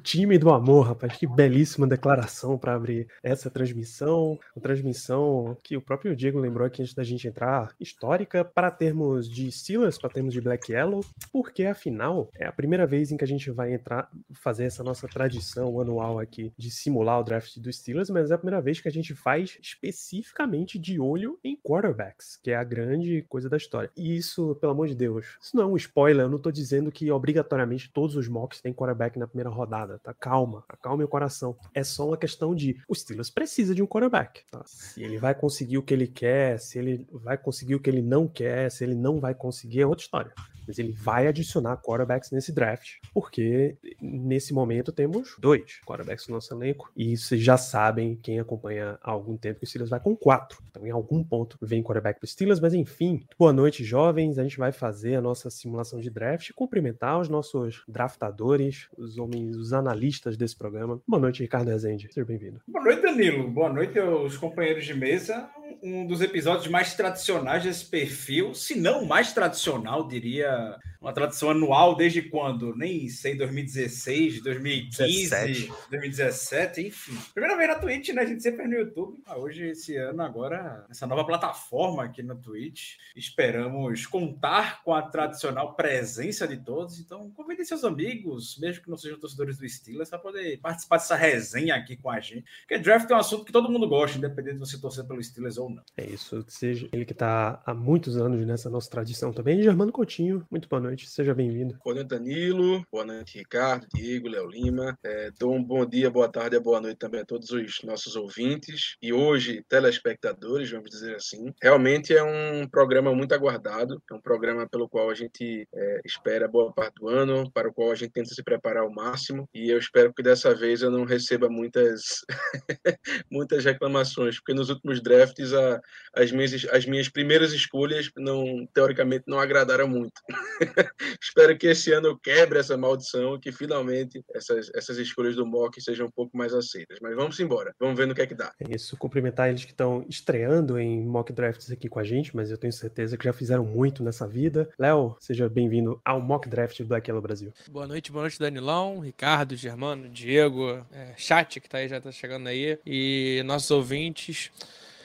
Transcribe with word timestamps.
time 0.00 0.38
do 0.38 0.50
amor, 0.50 0.86
rapaz, 0.88 1.16
que 1.16 1.26
belíssima 1.26 1.86
declaração 1.86 2.58
para 2.58 2.74
abrir 2.74 3.06
essa 3.22 3.50
transmissão. 3.50 4.38
Uma 4.56 4.62
transmissão 4.62 5.56
que 5.62 5.76
o 5.76 5.80
próprio 5.80 6.16
Diego 6.16 6.38
lembrou 6.38 6.66
aqui 6.66 6.82
antes 6.82 6.94
da 6.94 7.04
gente 7.04 7.28
entrar, 7.28 7.74
histórica 7.78 8.44
para 8.44 8.70
termos 8.70 9.28
de 9.28 9.50
Steelers, 9.52 9.98
para 9.98 10.10
termos 10.10 10.32
de 10.32 10.40
Black 10.40 10.72
Yellow, 10.72 11.04
porque 11.32 11.64
afinal 11.64 12.28
é 12.34 12.46
a 12.46 12.52
primeira 12.52 12.86
vez 12.86 13.12
em 13.12 13.16
que 13.16 13.24
a 13.24 13.26
gente 13.26 13.50
vai 13.50 13.74
entrar, 13.74 14.10
fazer 14.32 14.64
essa 14.64 14.82
nossa 14.82 15.06
tradição 15.06 15.80
anual 15.80 16.18
aqui 16.18 16.52
de 16.56 16.70
simular 16.70 17.20
o 17.20 17.24
draft 17.24 17.58
dos 17.58 17.76
Steelers, 17.76 18.10
mas 18.10 18.30
é 18.30 18.34
a 18.34 18.38
primeira 18.38 18.60
vez 18.60 18.80
que 18.80 18.88
a 18.88 18.92
gente 18.92 19.14
faz 19.14 19.58
especificamente 19.60 20.78
de 20.78 20.98
olho 20.98 21.38
em 21.44 21.56
quarterbacks, 21.56 22.38
que 22.42 22.50
é 22.50 22.56
a 22.56 22.64
grande 22.64 23.24
coisa 23.28 23.48
da 23.48 23.56
história. 23.56 23.90
E 23.96 24.16
isso, 24.16 24.56
pelo 24.56 24.72
amor 24.72 24.88
de 24.88 24.94
Deus, 24.94 25.36
isso 25.40 25.56
não 25.56 25.64
é 25.64 25.66
um 25.66 25.76
spoiler, 25.76 26.24
eu 26.24 26.30
não 26.30 26.38
tô 26.38 26.50
dizendo 26.50 26.90
que 26.90 27.10
obrigatoriamente 27.10 27.90
todos 27.92 28.16
os 28.16 28.28
mocks 28.28 28.60
têm 28.60 28.72
quarterback 28.72 29.18
na 29.18 29.26
primeira 29.26 29.50
rodada 29.50 29.89
rodada, 29.90 29.98
tá? 29.98 30.14
Calma, 30.14 30.64
acalme 30.68 31.04
o 31.04 31.08
coração. 31.08 31.56
É 31.74 31.82
só 31.82 32.06
uma 32.06 32.16
questão 32.16 32.54
de 32.54 32.80
o 32.88 32.94
Steelers 32.94 33.30
precisa 33.30 33.74
de 33.74 33.82
um 33.82 33.86
quarterback, 33.86 34.42
tá? 34.50 34.62
Se 34.66 35.02
ele 35.02 35.18
vai 35.18 35.34
conseguir 35.34 35.78
o 35.78 35.82
que 35.82 35.92
ele 35.92 36.06
quer, 36.06 36.58
se 36.58 36.78
ele 36.78 37.06
vai 37.10 37.36
conseguir 37.36 37.74
o 37.74 37.80
que 37.80 37.90
ele 37.90 38.02
não 38.02 38.28
quer, 38.28 38.70
se 38.70 38.84
ele 38.84 38.94
não 38.94 39.20
vai 39.20 39.34
conseguir, 39.34 39.80
é 39.80 39.86
outra 39.86 40.04
história 40.04 40.32
ele 40.78 40.92
vai 40.92 41.26
adicionar 41.26 41.76
quarterbacks 41.78 42.30
nesse 42.30 42.52
draft, 42.52 42.96
porque 43.12 43.76
nesse 44.00 44.52
momento 44.52 44.92
temos 44.92 45.36
dois 45.38 45.80
quarterbacks 45.86 46.28
no 46.28 46.34
nosso 46.34 46.52
elenco, 46.54 46.90
e 46.96 47.16
vocês 47.16 47.42
já 47.42 47.56
sabem, 47.56 48.18
quem 48.22 48.38
acompanha 48.38 48.98
há 49.02 49.10
algum 49.10 49.36
tempo, 49.36 49.60
que 49.60 49.64
o 49.64 49.68
Steelers 49.68 49.90
vai 49.90 50.00
com 50.00 50.16
quatro. 50.16 50.62
Então, 50.70 50.86
em 50.86 50.90
algum 50.90 51.22
ponto, 51.22 51.56
vem 51.60 51.82
quarterback 51.82 52.20
para 52.20 52.28
Steelers, 52.28 52.60
mas 52.60 52.74
enfim, 52.74 53.24
boa 53.38 53.52
noite, 53.52 53.84
jovens. 53.84 54.38
A 54.38 54.42
gente 54.42 54.58
vai 54.58 54.72
fazer 54.72 55.16
a 55.16 55.20
nossa 55.20 55.50
simulação 55.50 56.00
de 56.00 56.10
draft 56.10 56.52
cumprimentar 56.54 57.20
os 57.20 57.28
nossos 57.28 57.82
draftadores, 57.88 58.88
os 58.96 59.18
homens, 59.18 59.56
os 59.56 59.72
analistas 59.72 60.36
desse 60.36 60.56
programa. 60.56 61.00
Boa 61.06 61.20
noite, 61.20 61.42
Ricardo 61.42 61.68
Rezende. 61.68 62.08
Seja 62.12 62.24
bem-vindo. 62.24 62.60
Boa 62.66 62.84
noite, 62.84 63.02
Danilo. 63.02 63.48
Boa 63.50 63.72
noite 63.72 63.98
aos 63.98 64.36
companheiros 64.36 64.84
de 64.84 64.94
mesa 64.94 65.48
um 65.82 66.06
dos 66.06 66.20
episódios 66.20 66.68
mais 66.68 66.94
tradicionais 66.94 67.62
desse 67.62 67.84
perfil, 67.84 68.54
se 68.54 68.74
não 68.78 69.04
mais 69.04 69.32
tradicional, 69.32 70.06
diria. 70.06 70.76
Uma 71.00 71.14
tradição 71.14 71.50
anual 71.50 71.96
desde 71.96 72.20
quando? 72.20 72.76
Nem 72.76 73.08
sei, 73.08 73.34
2016, 73.34 74.42
2015, 74.42 75.30
17. 75.30 75.72
2017, 75.88 76.86
enfim. 76.88 77.16
Primeira 77.32 77.56
vez 77.56 77.70
na 77.70 77.76
Twitch, 77.76 78.10
né? 78.10 78.20
A 78.20 78.26
gente 78.26 78.42
sempre 78.42 78.64
é 78.64 78.68
no 78.68 78.74
YouTube. 78.74 79.18
Ah, 79.24 79.38
hoje, 79.38 79.70
esse 79.70 79.96
ano, 79.96 80.22
agora, 80.22 80.84
essa 80.90 81.06
nova 81.06 81.24
plataforma 81.24 82.04
aqui 82.04 82.22
na 82.22 82.34
Twitch. 82.34 82.96
Esperamos 83.16 84.04
contar 84.04 84.82
com 84.84 84.92
a 84.92 85.00
tradicional 85.00 85.74
presença 85.74 86.46
de 86.46 86.58
todos. 86.58 87.00
Então, 87.00 87.30
convidem 87.30 87.64
seus 87.64 87.82
amigos, 87.82 88.58
mesmo 88.58 88.82
que 88.82 88.90
não 88.90 88.98
sejam 88.98 89.18
torcedores 89.18 89.56
do 89.56 89.66
Steelers, 89.66 90.10
para 90.10 90.18
poder 90.18 90.58
participar 90.58 90.98
dessa 90.98 91.16
resenha 91.16 91.76
aqui 91.76 91.96
com 91.96 92.10
a 92.10 92.20
gente. 92.20 92.44
Porque 92.60 92.78
draft 92.78 93.10
é 93.10 93.14
um 93.14 93.18
assunto 93.18 93.46
que 93.46 93.52
todo 93.52 93.70
mundo 93.70 93.88
gosta, 93.88 94.18
independente 94.18 94.54
de 94.54 94.60
você 94.60 94.78
torcer 94.78 95.06
pelo 95.06 95.22
Steelers 95.22 95.56
ou 95.56 95.70
não. 95.70 95.82
É 95.96 96.04
isso, 96.04 96.44
seja 96.46 96.86
ele 96.92 97.06
que 97.06 97.12
está 97.12 97.62
há 97.64 97.72
muitos 97.72 98.18
anos 98.18 98.44
nessa 98.46 98.68
nossa 98.68 98.90
tradição 98.90 99.32
também. 99.32 99.62
Germano 99.62 99.90
Coutinho, 99.92 100.46
muito 100.50 100.68
boa 100.68 100.80
noite, 100.80 100.89
seja 100.98 101.34
bem-vindo. 101.34 101.78
Boa 101.84 101.94
noite, 101.94 102.08
Danilo, 102.08 102.84
boa 102.90 103.04
noite, 103.04 103.38
Ricardo, 103.38 103.86
Diego, 103.94 104.28
Léo 104.28 104.46
Lima. 104.46 104.98
É, 105.04 105.28
então, 105.28 105.52
um 105.52 105.62
bom 105.62 105.86
dia, 105.86 106.10
boa 106.10 106.28
tarde 106.28 106.56
e 106.56 106.60
boa 106.60 106.80
noite 106.80 106.98
também 106.98 107.20
a 107.20 107.24
todos 107.24 107.50
os 107.50 107.80
nossos 107.84 108.16
ouvintes 108.16 108.96
e 109.00 109.12
hoje 109.12 109.64
telespectadores, 109.68 110.70
vamos 110.70 110.90
dizer 110.90 111.14
assim. 111.14 111.52
Realmente 111.62 112.14
é 112.14 112.22
um 112.22 112.66
programa 112.68 113.14
muito 113.14 113.34
aguardado, 113.34 114.02
é 114.10 114.14
um 114.14 114.20
programa 114.20 114.68
pelo 114.68 114.88
qual 114.88 115.10
a 115.10 115.14
gente 115.14 115.66
é, 115.72 116.00
espera 116.04 116.48
boa 116.48 116.72
parte 116.72 116.94
do 116.96 117.08
ano, 117.08 117.50
para 117.52 117.68
o 117.68 117.72
qual 117.72 117.92
a 117.92 117.94
gente 117.94 118.12
tenta 118.12 118.34
se 118.34 118.42
preparar 118.42 118.82
ao 118.82 118.90
máximo 118.90 119.48
e 119.54 119.70
eu 119.70 119.78
espero 119.78 120.12
que 120.12 120.22
dessa 120.22 120.54
vez 120.54 120.82
eu 120.82 120.90
não 120.90 121.04
receba 121.04 121.48
muitas, 121.48 122.24
muitas 123.30 123.64
reclamações, 123.64 124.36
porque 124.36 124.54
nos 124.54 124.70
últimos 124.70 125.02
drafts 125.02 125.52
a, 125.52 125.80
as, 126.14 126.32
minhas, 126.32 126.66
as 126.72 126.86
minhas 126.86 127.08
primeiras 127.08 127.52
escolhas, 127.52 128.10
não 128.16 128.66
teoricamente, 128.74 129.24
não 129.26 129.38
agradaram 129.38 129.88
muito. 129.88 130.20
Espero 131.20 131.56
que 131.56 131.66
esse 131.66 131.92
ano 131.92 132.08
eu 132.08 132.18
quebre 132.18 132.58
essa 132.58 132.76
maldição 132.76 133.34
e 133.34 133.40
que 133.40 133.52
finalmente 133.52 134.22
essas, 134.34 134.70
essas 134.74 134.98
escolhas 134.98 135.36
do 135.36 135.46
mock 135.46 135.80
sejam 135.80 136.06
um 136.06 136.10
pouco 136.10 136.36
mais 136.36 136.54
aceitas. 136.54 136.98
Mas 137.00 137.14
vamos 137.14 137.38
embora, 137.40 137.74
vamos 137.78 137.96
ver 137.96 138.06
no 138.06 138.14
que 138.14 138.22
é 138.22 138.26
que 138.26 138.34
dá. 138.34 138.52
É 138.60 138.74
isso, 138.74 138.96
cumprimentar 138.96 139.48
eles 139.48 139.64
que 139.64 139.72
estão 139.72 140.04
estreando 140.08 140.78
em 140.78 141.04
mock 141.04 141.32
drafts 141.32 141.70
aqui 141.70 141.88
com 141.88 141.98
a 141.98 142.04
gente, 142.04 142.34
mas 142.34 142.50
eu 142.50 142.58
tenho 142.58 142.72
certeza 142.72 143.16
que 143.16 143.24
já 143.24 143.32
fizeram 143.32 143.64
muito 143.64 144.02
nessa 144.02 144.26
vida. 144.26 144.68
Léo, 144.78 145.16
seja 145.20 145.48
bem-vindo 145.48 146.00
ao 146.04 146.20
mock 146.20 146.48
draft 146.48 146.78
do 146.78 146.86
Black 146.86 147.08
Yellow 147.08 147.22
Brasil. 147.22 147.52
Boa 147.70 147.86
noite, 147.86 148.12
boa 148.12 148.22
noite, 148.22 148.38
Danilão, 148.38 149.00
Ricardo, 149.00 149.56
Germano, 149.56 150.08
Diego, 150.08 150.84
é, 150.92 151.14
chat 151.16 151.60
que 151.60 151.68
tá 151.68 151.78
aí, 151.78 151.88
já 151.88 152.00
tá 152.00 152.12
chegando 152.12 152.48
aí, 152.48 152.78
e 152.86 153.42
nossos 153.44 153.70
ouvintes. 153.70 154.50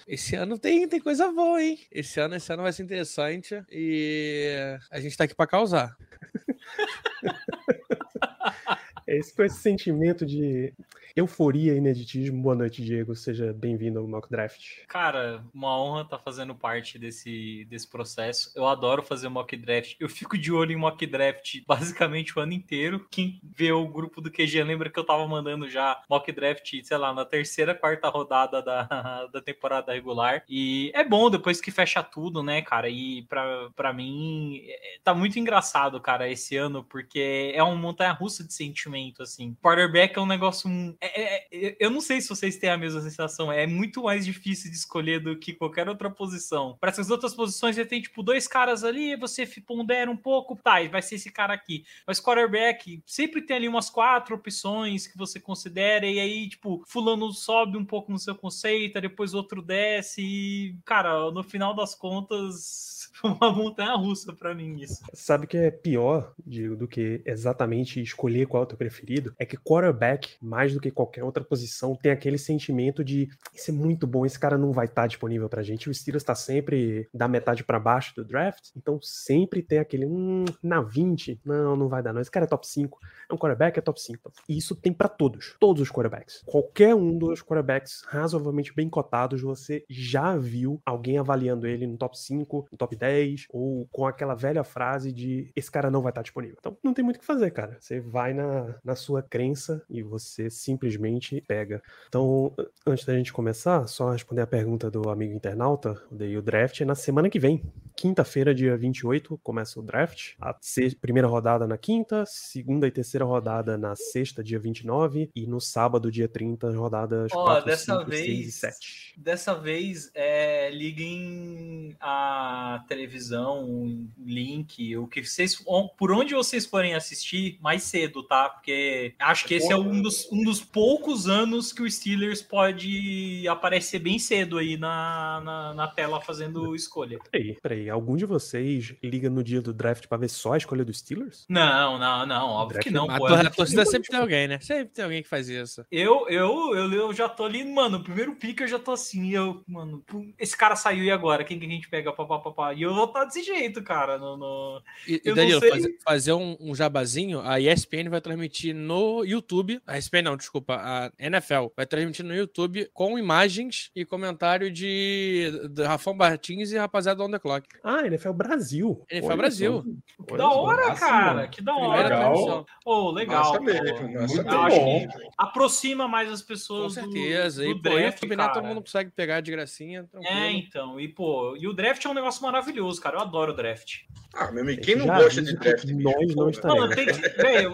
Esse 0.08 0.36
ano 0.36 0.60
tem, 0.60 0.88
tem 0.88 1.00
coisa 1.00 1.32
boa, 1.32 1.62
hein? 1.62 1.80
Esse 1.92 2.20
ano, 2.20 2.36
esse 2.36 2.54
ano 2.54 2.62
vai 2.62 2.72
ser 2.72 2.84
interessante 2.84 3.64
e 3.72 4.78
a 4.92 5.00
gente 5.00 5.18
tá 5.18 5.24
aqui 5.24 5.34
para 5.34 5.48
causar. 5.48 5.98
esse, 9.08 9.34
com 9.34 9.44
esse 9.44 9.58
sentimento 9.58 10.24
de 10.24 10.72
euforia 11.16 11.74
e 11.74 11.78
ineditismo. 11.78 12.42
Boa 12.42 12.56
noite, 12.56 12.84
Diego. 12.84 13.16
Seja 13.16 13.54
bem-vindo 13.54 14.00
ao 14.00 14.08
Mock 14.08 14.30
Draft. 14.30 14.86
Cara, 14.86 15.46
uma 15.54 15.80
honra 15.82 16.02
estar 16.02 16.18
tá 16.18 16.24
fazendo 16.24 16.54
parte 16.54 17.00
desse, 17.00 17.66
desse 17.70 17.90
processo. 17.90 18.52
Eu 18.54 18.68
adoro 18.68 19.02
fazer 19.02 19.30
mock 19.30 19.56
draft. 19.56 19.96
Eu 19.98 20.10
fico 20.10 20.38
de 20.38 20.52
olho 20.52 20.74
em 20.74 20.76
mock 20.76 21.06
draft 21.08 21.62
basicamente 21.66 22.38
o 22.38 22.42
ano 22.42 22.52
inteiro. 22.52 23.08
Quem 23.10 23.40
vê 23.42 23.72
o 23.72 23.88
grupo 23.88 24.20
do 24.20 24.30
QG 24.30 24.62
lembra 24.64 24.90
que 24.90 25.00
eu 25.00 25.06
tava 25.06 25.26
mandando 25.26 25.70
já 25.70 26.02
mock 26.10 26.30
draft, 26.34 26.84
sei 26.84 26.98
lá, 26.98 27.14
na 27.14 27.24
terceira, 27.24 27.74
quarta 27.74 28.10
rodada 28.10 28.62
da, 28.62 28.84
da 29.32 29.42
temporada 29.42 29.94
regular. 29.94 30.44
E 30.50 30.92
é 30.94 31.04
bom 31.04 31.30
depois 31.30 31.62
que 31.62 31.72
fecha 31.72 32.04
tudo, 32.04 32.44
né, 32.44 32.62
cara? 32.62 32.90
E 32.90 33.22
pra, 33.24 33.70
pra 33.74 33.94
mim 33.94 34.60
é, 34.66 35.00
tá 35.02 35.14
muito 35.14 35.40
engraçado, 35.40 36.02
cara, 36.02 36.30
esse 36.30 36.58
ano, 36.58 36.84
porque 36.84 37.54
é 37.56 37.64
uma 37.64 37.76
montanha 37.76 38.12
russa 38.12 38.44
de 38.44 38.54
sentimento, 38.54 39.24
assim. 39.24 39.56
Quarterback 39.64 40.18
é 40.18 40.22
um 40.22 40.26
negócio 40.26 40.70
é, 41.06 41.48
é, 41.52 41.68
é, 41.68 41.78
eu 41.80 41.90
não 41.90 42.02
sei 42.02 42.22
se 42.22 42.30
vocês 42.30 42.58
têm 42.58 42.70
a 42.70 42.78
mesma 42.78 43.02
sensação. 43.02 43.52
É 43.52 43.68
muito 43.68 44.04
mais 44.04 44.26
difícil 44.26 44.70
de 44.70 44.78
escolher 44.78 45.20
do 45.20 45.38
que 45.38 45.54
qualquer 45.54 45.88
outra 45.88 46.10
posição. 46.10 46.78
Para 46.80 46.90
essas 46.90 47.10
outras 47.10 47.34
posições, 47.34 47.76
você 47.76 47.86
tem, 47.86 48.02
tipo, 48.02 48.24
dois 48.24 48.48
caras 48.48 48.84
ali, 48.84 49.16
você 49.16 49.46
pondera 49.66 50.10
um 50.10 50.18
pouco, 50.18 50.56
tá, 50.56 50.84
vai 50.90 51.02
ser 51.02 51.16
esse 51.16 51.32
cara 51.32 51.54
aqui. 51.54 51.86
Mas 52.06 52.20
quarterback, 52.20 53.02
sempre 53.06 53.42
tem 53.42 53.58
ali 53.58 53.68
umas 53.68 53.90
quatro 53.90 54.36
opções 54.36 55.08
que 55.08 55.18
você 55.18 55.40
considera, 55.40 56.06
e 56.06 56.20
aí, 56.20 56.50
tipo, 56.50 56.84
fulano 56.88 57.32
sobe 57.32 57.78
um 57.78 57.86
pouco 57.86 58.12
no 58.12 58.20
seu 58.20 58.36
conceito, 58.36 59.00
depois 59.02 59.34
outro 59.34 59.62
desce, 59.62 60.22
e, 60.22 60.76
cara, 60.86 61.32
no 61.32 61.44
final 61.44 61.74
das 61.76 61.94
contas 61.96 62.95
uma 63.24 63.52
montanha 63.52 63.96
russa 63.96 64.34
para 64.34 64.54
mim 64.54 64.78
isso. 64.80 65.04
Sabe 65.14 65.48
que 65.48 65.58
é 65.58 65.72
pior, 65.72 66.34
Diego, 66.46 66.76
do 66.76 66.88
que 66.88 67.22
exatamente 67.26 68.02
escolher 68.02 68.46
qual 68.48 68.64
é 68.64 68.66
o 68.66 68.68
teu 68.68 68.78
preferido? 68.78 69.34
É 69.40 69.46
que 69.46 69.58
quarterback, 69.58 70.36
mais 70.42 70.74
do 70.74 70.80
que 70.80 70.92
qualquer 70.92 71.24
outra 71.24 71.44
posição, 71.44 71.96
tem 71.96 72.12
aquele 72.12 72.38
sentimento 72.38 73.04
de 73.04 73.30
isso 73.54 73.72
é 73.72 73.74
muito 73.74 74.06
bom, 74.06 74.26
esse 74.26 74.40
cara 74.40 74.58
não 74.58 74.72
vai 74.72 74.86
estar 74.86 75.04
tá 75.04 75.08
disponível 75.08 75.50
pra 75.50 75.64
gente. 75.64 75.90
O 75.90 75.94
Steelers 75.94 76.24
está 76.24 76.36
sempre 76.36 77.08
da 77.14 77.28
metade 77.28 77.64
para 77.64 77.80
baixo 77.80 78.16
do 78.16 78.26
draft, 78.26 78.70
então 78.76 79.00
sempre 79.02 79.62
tem 79.62 79.80
aquele 79.80 80.06
hum, 80.06 80.46
na 80.62 80.82
20, 80.82 81.40
não, 81.46 81.76
não 81.76 81.88
vai 81.88 82.04
dar 82.04 82.14
não. 82.14 82.22
Esse 82.22 82.32
cara 82.32 82.46
é 82.46 82.50
top 82.50 82.68
5. 82.68 83.00
É 83.30 83.34
um 83.34 83.38
quarterback, 83.38 83.78
é 83.78 83.82
top 83.82 84.00
5. 84.02 84.32
E 84.48 84.58
isso 84.58 84.76
tem 84.76 84.94
para 84.94 85.08
todos, 85.08 85.56
todos 85.60 85.82
os 85.82 85.92
quarterbacks. 85.92 86.44
Qualquer 86.46 86.94
um 86.94 87.18
dos 87.18 87.42
quarterbacks 87.42 88.04
razoavelmente 88.08 88.74
bem 88.74 88.90
cotados, 88.90 89.42
você 89.42 89.84
já 89.90 90.36
viu 90.36 90.82
alguém 90.86 91.18
avaliando 91.18 91.68
ele 91.68 91.88
no 91.88 91.98
top 91.98 92.18
5, 92.18 92.68
no 92.72 92.78
top 92.78 92.96
10 92.96 93.05
10, 93.06 93.46
ou 93.50 93.88
com 93.92 94.06
aquela 94.06 94.34
velha 94.34 94.64
frase 94.64 95.12
de 95.12 95.52
esse 95.56 95.70
cara 95.70 95.92
não 95.92 96.02
vai 96.02 96.12
estar 96.12 96.22
disponível. 96.22 96.58
Então 96.60 96.78
não 96.84 96.94
tem 96.94 97.04
muito 97.04 97.18
o 97.18 97.20
que 97.20 97.26
fazer, 97.26 97.52
cara. 97.52 97.78
Você 97.80 98.00
vai 98.00 98.34
na, 98.34 98.76
na 98.84 98.96
sua 98.96 99.22
crença 99.22 99.84
e 99.90 100.02
você 100.02 100.50
simplesmente 100.50 101.42
pega. 101.48 101.82
Então, 102.08 102.54
antes 102.86 103.06
da 103.06 103.16
gente 103.16 103.32
começar, 103.32 103.88
só 103.88 104.12
responder 104.12 104.42
a 104.42 104.48
pergunta 104.48 104.90
do 104.90 105.10
amigo 105.10 105.34
internauta, 105.34 106.02
daí 106.12 106.38
o 106.38 106.42
draft 106.42 106.82
é 106.82 106.86
na 106.86 106.96
semana 106.96 107.30
que 107.30 107.40
vem. 107.40 107.64
Quinta-feira, 107.96 108.54
dia 108.54 108.76
28, 108.76 109.38
começa 109.44 109.80
o 109.80 109.84
draft. 109.84 110.34
A 110.40 110.56
primeira 111.00 111.28
rodada 111.28 111.68
na 111.68 111.78
quinta, 111.78 112.26
segunda 112.26 112.88
e 112.88 112.92
terceira 112.92 113.26
rodada 113.26 113.78
na 113.78 113.96
sexta, 113.96 114.44
dia 114.44 114.60
29, 114.60 115.30
e 115.36 115.48
no 115.48 115.62
sábado, 115.62 116.12
dia 116.12 116.28
30, 116.28 116.72
rodadas 116.72 117.32
Ó, 117.34 117.46
4, 117.46 117.66
dessa 117.66 118.00
5, 118.00 118.12
6 118.12 118.22
e 118.22 118.42
vez- 118.42 118.56
7. 118.56 119.14
Dessa 119.18 119.54
vez, 119.54 120.12
é, 120.14 120.70
liguem 120.72 121.96
a 122.00 122.84
televisão, 122.96 124.08
link, 124.18 124.96
o 124.96 125.06
que 125.08 125.22
vocês. 125.22 125.62
Por 125.98 126.12
onde 126.12 126.34
vocês 126.34 126.66
forem 126.66 126.96
assistir, 126.96 127.60
mais 127.62 127.84
cedo, 127.84 128.24
tá? 128.24 128.50
Porque 128.50 129.14
acho 129.20 129.46
que 129.46 129.56
esse 129.56 129.72
é 129.72 129.76
um 129.76 130.02
dos, 130.02 130.32
um 130.32 130.44
dos 130.44 130.62
poucos 130.62 131.28
anos 131.28 131.74
que 131.74 131.84
o 131.84 131.92
Steelers 131.92 132.42
pode 132.42 133.46
aparecer 133.48 134.00
bem 134.00 134.18
cedo 134.18 134.58
aí 134.58 134.78
na, 134.78 135.42
na, 135.44 135.74
na 135.74 135.88
tela 135.88 136.22
fazendo 136.22 136.74
escolha. 136.74 137.20
Peraí, 137.30 137.58
peraí, 137.62 137.90
algum 137.90 138.16
de 138.16 138.26
vocês 138.26 138.96
liga 139.04 139.30
no 139.30 139.44
dia 139.44 139.62
do 139.62 139.74
draft 139.74 140.08
pra 140.08 140.18
ver 140.18 140.30
só 140.30 140.54
a 140.54 140.58
escolha 140.58 140.86
dos 140.86 141.00
Steelers? 141.00 141.46
Não, 141.50 142.00
não, 142.00 142.26
não, 142.26 142.48
óbvio 142.48 142.80
que 142.80 142.90
não. 142.90 143.10
A, 143.10 143.18
pô. 143.18 143.28
a 143.28 143.50
torcida 143.50 143.86
sempre 143.86 144.10
tem 144.10 144.20
alguém, 144.20 144.48
né? 144.48 144.60
Sempre 144.62 144.94
tem 144.94 145.04
alguém 145.04 145.22
que 145.22 145.30
faz 145.30 145.50
isso. 145.50 145.86
Eu, 145.92 146.28
eu, 146.30 146.74
eu, 146.76 146.94
eu 146.94 147.14
já 147.14 147.28
tô 147.28 147.44
ali, 147.44 147.64
mano, 147.66 147.98
o 147.98 148.04
primeiro 148.04 148.36
pique 148.36 148.64
eu 148.64 148.68
já 148.68 148.80
tô 148.80 148.92
assim, 148.92 149.32
eu, 149.32 149.62
mano, 149.68 150.04
esse 150.40 150.56
cara 150.56 150.76
saiu 150.78 151.04
e 151.04 151.12
agora? 151.12 151.44
Quem 151.44 151.60
que 151.60 151.66
a 151.66 151.70
gente 151.70 151.90
pega? 151.90 152.14
Pá, 152.14 152.26
pá, 152.26 152.40
pá, 152.40 152.52
pá. 152.52 152.74
E 152.74 152.85
eu 152.86 152.96
vou 152.96 153.06
estar 153.06 153.26
desse 153.26 153.44
jeito, 153.44 153.84
cara. 153.84 154.18
No, 154.18 154.38
no- 154.38 154.82
E, 155.08 155.14
e 155.14 155.22
Eu 155.26 155.36
não 155.36 155.36
Danilo, 155.36 155.60
sei. 155.60 155.70
fazer, 155.70 155.98
fazer 156.04 156.34
um, 156.34 156.58
um 156.60 156.76
jabazinho, 156.76 157.42
a 157.42 157.60
ESPN 157.60 158.10
vai 158.10 158.22
transmitir 158.22 158.74
no 158.76 159.24
YouTube. 159.24 159.82
A 159.86 159.98
ESPN 159.98 160.22
não, 160.24 160.38
desculpa, 160.38 160.76
a 160.76 161.12
NFL 161.20 161.68
vai 161.76 161.86
transmitir 161.86 162.26
no 162.26 162.36
YouTube 162.36 162.90
com 162.94 163.18
imagens 163.20 163.92
e 163.96 164.06
comentário 164.06 164.72
de, 164.72 165.52
de 165.70 165.84
Rafão 165.84 166.14
Martins 166.14 166.72
e 166.72 166.78
rapaziada 166.78 167.18
do 167.18 167.24
On 167.26 167.32
The 167.32 167.40
Clock. 167.40 167.68
Ah, 167.84 168.06
NFL 168.06 168.32
Brasil. 168.34 169.04
NFL 169.10 169.28
Olha 169.28 169.38
Brasil. 169.38 169.74
só. 169.74 170.26
Que 170.26 170.34
Olha 170.34 170.38
da 170.38 170.50
hora, 170.50 170.88
massa, 170.90 171.06
cara. 171.06 171.34
mano. 171.36 171.50
Que 171.50 171.62
da 171.62 171.76
hora. 171.76 172.04
Legal. 172.04 172.66
Ô, 172.86 173.12
legal. 173.12 173.54
Pô. 173.58 173.64
mesmo, 173.64 174.08
Muito 174.10 174.38
Eu 174.38 174.44
bom. 174.70 175.08
aproxima 175.38 176.08
mais 176.08 176.32
as 176.32 176.42
Com 176.42 176.48
pessoas 176.48 176.96
do- 176.96 177.02
certeza. 177.02 177.64
do, 177.64 177.70
e, 177.70 177.74
pô, 177.76 177.82
draft, 177.82 178.22
YouTube, 178.22 178.36
né? 178.36 178.50
Todo 178.54 178.64
mundo 178.66 178.82
consegue 178.82 179.12
pegar 179.12 179.42
de 179.42 179.52
gracinha, 179.52 180.04
tranquilo. 180.06 180.34
É, 180.38 180.52
então. 180.52 181.00
E, 181.00 181.08
pô, 181.08 181.56
e 181.58 181.68
o 181.68 181.74
draft 181.74 182.04
é 182.06 182.10
um 182.10 182.14
negócio 182.14 182.42
maravilhoso, 182.44 182.65
cara. 183.02 183.18
Eu 183.18 183.22
adoro 183.22 183.52
o 183.52 183.56
draft. 183.56 184.02
Ah, 184.34 184.52
meu 184.52 184.64
amigo, 184.64 184.82
quem 184.82 184.96
não 184.98 185.06
Já 185.06 185.18
gosta 185.22 185.42
de 185.42 185.56
draft? 185.56 185.86
nós 185.86 186.36
não 186.36 186.46
Pô, 186.46 186.50
estaremos. 186.50 186.80
Mano, 186.82 186.96
tem 186.96 187.06
que. 187.06 187.14
velho, 187.42 187.74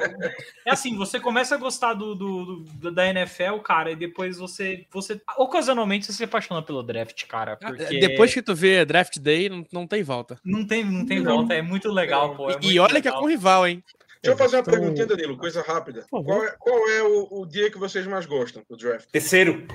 é 0.65 0.69
assim, 0.71 0.95
você 0.95 1.19
começa 1.19 1.55
a 1.55 1.57
gostar 1.57 1.95
do, 1.95 2.13
do- 2.13 2.57
do- 2.57 2.91
da 2.91 3.07
NFL, 3.07 3.57
cara, 3.63 3.91
e 3.91 3.95
depois 3.95 4.37
você, 4.37 4.85
você. 4.91 5.19
Ocasionalmente 5.37 6.05
você 6.05 6.13
se 6.13 6.23
apaixona 6.23 6.61
pelo 6.61 6.83
draft, 6.83 7.25
cara. 7.25 7.57
Ah, 7.63 7.67
Porque 7.73 7.99
Depois 7.99 8.31
que 8.33 8.41
tu 8.43 8.53
vê 8.53 8.85
Draft 8.85 9.17
Day, 9.17 9.49
não, 9.49 9.65
não 9.73 9.87
tem 9.87 10.03
volta. 10.03 10.39
não 10.45 10.65
tem, 10.65 10.85
não 10.85 11.03
tem 11.05 11.19
Não. 11.19 11.37
volta, 11.37 11.55
é 11.55 11.61
muito 11.63 11.91
legal, 11.91 12.35
pô. 12.35 12.51
é 12.51 12.57
E- 12.61 12.73
e 12.73 12.79
olha 12.79 13.01
que 13.01 13.07
é 13.07 13.11
legal. 13.11 13.21
com 13.21 13.27
rival, 13.27 13.67
hein? 13.67 13.83
Deixa 14.23 14.35
eu 14.35 14.37
fazer 14.37 14.57
uma 14.57 14.61
Então- 14.61 14.73
perguntinha, 14.75 15.07
Danilo, 15.07 15.35
coisa 15.35 15.63
rápida. 15.63 16.05
Qual 16.11 16.43
é, 16.43 16.51
qual 16.59 16.89
é 16.91 17.01
o, 17.01 17.41
o 17.41 17.45
dia 17.47 17.71
que 17.71 17.79
vocês 17.79 18.05
mais 18.05 18.27
gostam 18.27 18.61
do 18.69 18.77
draft? 18.77 19.07
Terceiro. 19.11 19.65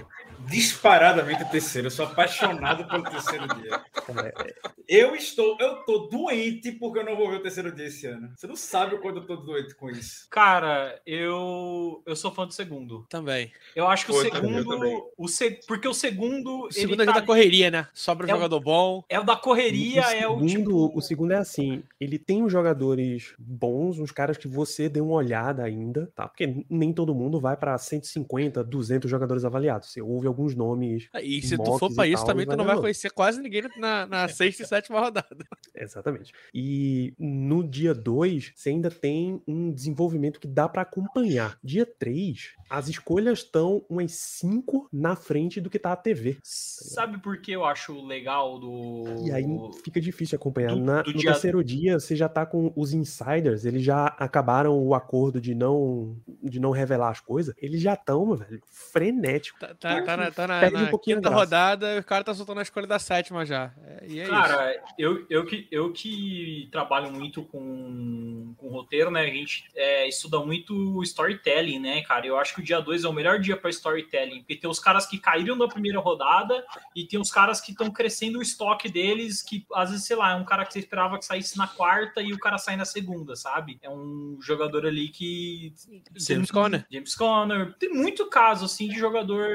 Disparadamente 0.48 1.42
o 1.42 1.48
terceiro. 1.48 1.86
Eu 1.86 1.90
sou 1.90 2.06
apaixonado 2.06 2.86
pelo 2.88 3.02
terceiro 3.04 3.46
dia. 3.56 3.80
É- 4.24 4.54
Eu 4.88 5.16
estou, 5.16 5.56
eu 5.58 5.84
tô 5.84 6.06
doente 6.06 6.70
porque 6.72 7.00
eu 7.00 7.04
não 7.04 7.16
vou 7.16 7.28
ver 7.28 7.36
o 7.38 7.42
terceiro 7.42 7.74
dia 7.74 7.86
esse 7.86 8.06
ano. 8.06 8.30
Você 8.36 8.46
não 8.46 8.54
sabe 8.54 8.94
o 8.94 9.00
quanto 9.00 9.18
eu 9.18 9.26
tô 9.26 9.36
doente 9.36 9.74
com 9.74 9.90
isso. 9.90 10.28
Cara, 10.30 11.00
eu 11.04 12.02
eu 12.06 12.14
sou 12.14 12.30
fã 12.30 12.46
do 12.46 12.52
segundo. 12.54 13.04
Também. 13.08 13.50
Eu 13.74 13.88
acho 13.88 14.06
que 14.06 14.12
Pô, 14.12 14.18
o 14.18 14.22
segundo, 14.22 14.64
também. 14.64 15.02
o 15.18 15.26
se, 15.28 15.58
porque 15.66 15.88
o 15.88 15.94
segundo, 15.94 16.60
O 16.62 16.66
ele 16.66 16.72
segundo 16.72 17.02
é 17.02 17.06
tá 17.06 17.12
da 17.12 17.22
correria, 17.22 17.70
né? 17.70 17.88
Sobra 17.92 18.26
É 18.28 18.32
o- 18.32 18.36
jogador 18.36 18.60
bom. 18.60 19.02
é 19.08 19.18
o 19.18 19.24
da 19.24 19.34
correria, 19.36 20.02
é 20.02 20.28
o 20.28 20.38
segundo, 20.38 20.48
tipo 20.88 20.98
o 20.98 21.02
segundo 21.02 21.32
é 21.32 21.36
assim, 21.38 21.82
ele 22.00 22.18
tem 22.18 22.42
uns 22.44 22.52
jogadores 22.52 23.34
bons, 23.38 23.98
uns 23.98 24.12
caras 24.12 24.36
que 24.36 24.46
você 24.46 24.88
deu 24.88 25.04
uma 25.06 25.16
olhada 25.16 25.64
ainda, 25.64 26.10
tá? 26.14 26.28
Porque 26.28 26.64
nem 26.70 26.92
todo 26.92 27.14
mundo 27.14 27.40
vai 27.40 27.56
pra 27.56 27.76
150, 27.76 28.62
200 28.62 29.10
jogadores 29.10 29.44
avaliados. 29.44 29.90
Você 29.90 30.00
ouve 30.00 30.25
alguns 30.26 30.54
nomes, 30.54 31.08
E 31.22 31.40
se 31.42 31.56
tu 31.56 31.78
for 31.78 31.94
pra 31.94 32.06
isso 32.06 32.18
tal, 32.24 32.26
também, 32.26 32.46
tu 32.46 32.56
não 32.56 32.64
vai 32.64 32.76
conhecer 32.76 33.10
quase 33.10 33.40
ninguém 33.40 33.62
na, 33.78 34.06
na 34.06 34.28
sexta 34.28 34.62
e 34.62 34.66
sétima 34.66 35.00
rodada. 35.00 35.26
exatamente. 35.74 36.32
E 36.54 37.14
no 37.18 37.62
dia 37.66 37.94
2, 37.94 38.52
você 38.54 38.70
ainda 38.70 38.90
tem 38.90 39.40
um 39.46 39.70
desenvolvimento 39.72 40.40
que 40.40 40.46
dá 40.48 40.68
pra 40.68 40.82
acompanhar. 40.82 41.58
Dia 41.62 41.86
3, 41.86 42.52
as 42.70 42.88
escolhas 42.88 43.38
estão 43.40 43.84
umas 43.88 44.12
5 44.12 44.88
na 44.92 45.14
frente 45.16 45.60
do 45.60 45.70
que 45.70 45.78
tá 45.78 45.92
a 45.92 45.96
TV. 45.96 46.38
Sabe 46.42 47.18
por 47.18 47.40
que 47.40 47.52
eu 47.52 47.64
acho 47.64 48.04
legal 48.04 48.58
do 48.58 49.04
E 49.26 49.32
aí 49.32 49.44
fica 49.84 50.00
difícil 50.00 50.36
acompanhar. 50.36 50.74
do- 50.74 50.80
Na- 50.80 51.02
do 51.02 51.12
no 51.12 51.18
dia- 51.18 51.32
terceiro 51.32 51.62
dia, 51.64 51.98
você 51.98 52.14
já 52.16 52.28
tá 52.28 52.44
com 52.46 52.72
os 52.76 52.92
insiders, 52.92 53.64
eles 53.64 53.82
já 53.82 54.06
acabaram 54.06 54.78
o 54.78 54.94
acordo 54.94 55.40
de 55.40 55.54
não 55.54 56.16
de 56.42 56.60
não 56.60 56.70
revelar 56.70 57.10
as 57.10 57.20
coisas. 57.20 57.54
Eles 57.58 57.80
já 57.80 57.94
estão, 57.94 58.34
velho, 58.36 58.60
frenético. 58.68 59.58
Tá, 59.58 59.74
tá, 59.74 60.02
tá 60.02 60.15
na, 60.16 60.30
tá 60.30 60.46
na- 60.46 60.60
Perde 60.60 60.76
um 60.76 60.80
na 60.82 60.88
pouquinho 60.88 61.18
a 61.18 61.20
quinta 61.20 61.34
rodada, 61.34 61.98
o 61.98 62.04
cara 62.04 62.24
tá 62.24 62.34
soltando 62.34 62.58
a 62.58 62.62
escolha 62.62 62.86
da 62.86 62.98
sétima 62.98 63.44
já. 63.44 63.72
É, 63.84 64.06
e 64.06 64.18
é 64.20 64.22
isso. 64.22 64.30
Cara, 64.32 64.82
eu, 64.98 65.26
eu, 65.28 65.44
que, 65.44 65.66
eu 65.70 65.92
que 65.92 66.68
trabalho 66.72 67.10
muito 67.12 67.42
com, 67.42 68.54
com 68.56 68.68
roteiro, 68.68 69.10
né? 69.10 69.22
A 69.22 69.26
gente 69.30 69.64
é, 69.74 70.08
estuda 70.08 70.40
muito 70.40 71.02
storytelling, 71.02 71.78
né, 71.78 72.02
cara? 72.02 72.26
Eu 72.26 72.38
acho 72.38 72.54
que 72.54 72.60
o 72.60 72.64
dia 72.64 72.80
2 72.80 73.04
é 73.04 73.08
o 73.08 73.12
melhor 73.12 73.38
dia 73.38 73.56
para 73.56 73.70
storytelling, 73.70 74.40
porque 74.40 74.56
tem 74.56 74.70
os 74.70 74.78
caras 74.78 75.06
que 75.06 75.18
caíram 75.18 75.56
da 75.56 75.68
primeira 75.68 75.98
rodada 76.00 76.64
e 76.94 77.04
tem 77.04 77.20
os 77.20 77.30
caras 77.30 77.60
que 77.60 77.72
estão 77.72 77.90
crescendo 77.90 78.38
o 78.38 78.42
estoque 78.42 78.88
deles, 78.88 79.42
que 79.42 79.66
às 79.74 79.90
vezes, 79.90 80.06
sei 80.06 80.16
lá, 80.16 80.32
é 80.32 80.34
um 80.36 80.44
cara 80.44 80.64
que 80.64 80.72
você 80.72 80.78
esperava 80.78 81.18
que 81.18 81.24
saísse 81.24 81.56
na 81.56 81.66
quarta 81.66 82.20
e 82.20 82.32
o 82.32 82.38
cara 82.38 82.58
sai 82.58 82.76
na 82.76 82.84
segunda, 82.84 83.36
sabe? 83.36 83.78
É 83.82 83.90
um 83.90 84.38
jogador 84.40 84.86
ali 84.86 85.08
que. 85.08 85.72
James 86.16 86.50
Conner. 86.50 86.86
James 86.90 87.14
Conner. 87.14 87.74
Tem 87.78 87.90
muito 87.90 88.26
caso, 88.28 88.64
assim, 88.64 88.88
de 88.88 88.98
jogador. 88.98 89.46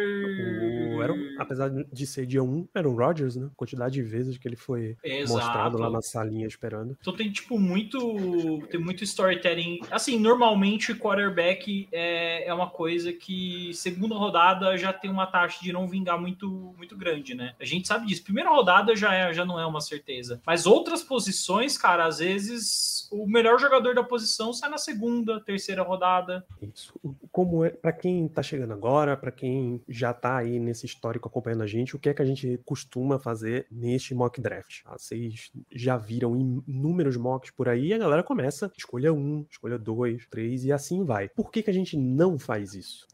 O 0.95 1.01
Aaron, 1.01 1.17
apesar 1.39 1.69
de 1.69 2.05
ser 2.05 2.25
dia 2.25 2.43
1, 2.43 2.67
era 2.73 2.89
o 2.89 2.95
Rodgers, 2.95 3.35
né? 3.35 3.49
Quantidade 3.55 3.95
de 3.95 4.03
vezes 4.03 4.37
que 4.37 4.47
ele 4.47 4.55
foi 4.55 4.97
mostrado 5.27 5.77
lá 5.77 5.85
Exato. 5.85 5.91
na 5.93 6.01
salinha 6.01 6.47
esperando. 6.47 6.97
Então 6.99 7.13
tem, 7.13 7.31
tipo, 7.31 7.59
muito. 7.59 8.59
Tem 8.69 8.79
muito 8.79 9.03
storytelling. 9.03 9.79
Assim, 9.89 10.19
normalmente 10.19 10.93
quarterback 10.93 11.87
é, 11.91 12.47
é 12.47 12.53
uma 12.53 12.69
coisa 12.69 13.11
que 13.13 13.71
segunda 13.73 14.15
rodada 14.15 14.77
já 14.77 14.93
tem 14.93 15.09
uma 15.09 15.25
taxa 15.25 15.63
de 15.63 15.71
não 15.71 15.87
vingar 15.87 16.19
muito, 16.19 16.73
muito 16.77 16.97
grande, 16.97 17.33
né? 17.33 17.53
A 17.59 17.65
gente 17.65 17.87
sabe 17.87 18.05
disso. 18.07 18.23
Primeira 18.23 18.49
rodada 18.49 18.95
já, 18.95 19.13
é, 19.13 19.33
já 19.33 19.45
não 19.45 19.59
é 19.59 19.65
uma 19.65 19.81
certeza. 19.81 20.41
Mas 20.45 20.65
outras 20.65 21.03
posições, 21.03 21.77
cara, 21.77 22.05
às 22.05 22.19
vezes 22.19 23.07
o 23.11 23.27
melhor 23.27 23.59
jogador 23.59 23.93
da 23.93 24.03
posição 24.03 24.53
sai 24.53 24.69
na 24.69 24.77
segunda, 24.77 25.41
terceira 25.41 25.83
rodada. 25.83 26.45
Isso. 26.61 26.93
Como 27.31 27.65
é, 27.65 27.69
para 27.69 27.91
quem 27.91 28.27
tá 28.27 28.41
chegando 28.41 28.73
agora, 28.73 29.17
pra 29.17 29.31
quem 29.31 29.81
já 29.87 30.13
tá 30.13 30.40
aí 30.41 30.59
nesse 30.59 30.85
histórico 30.85 31.27
acompanhando 31.27 31.63
a 31.63 31.67
gente, 31.67 31.95
o 31.95 31.99
que 31.99 32.09
é 32.09 32.13
que 32.13 32.21
a 32.21 32.25
gente 32.25 32.59
costuma 32.65 33.19
fazer 33.19 33.67
neste 33.71 34.13
mock 34.13 34.41
draft? 34.41 34.81
Ah, 34.85 34.97
Vocês 34.97 35.51
já 35.71 35.97
viram 35.97 36.35
inúmeros 36.67 37.17
mocks 37.17 37.51
por 37.51 37.69
aí 37.69 37.93
a 37.93 37.97
galera 37.97 38.23
começa 38.23 38.71
escolha 38.77 39.13
um, 39.13 39.45
escolha 39.49 39.77
dois, 39.77 40.27
três 40.27 40.63
e 40.63 40.71
assim 40.71 41.03
vai. 41.03 41.29
Por 41.29 41.51
que 41.51 41.63
que 41.63 41.69
a 41.69 41.73
gente 41.73 41.97
não 41.97 42.37
faz 42.37 42.73
isso? 42.73 43.07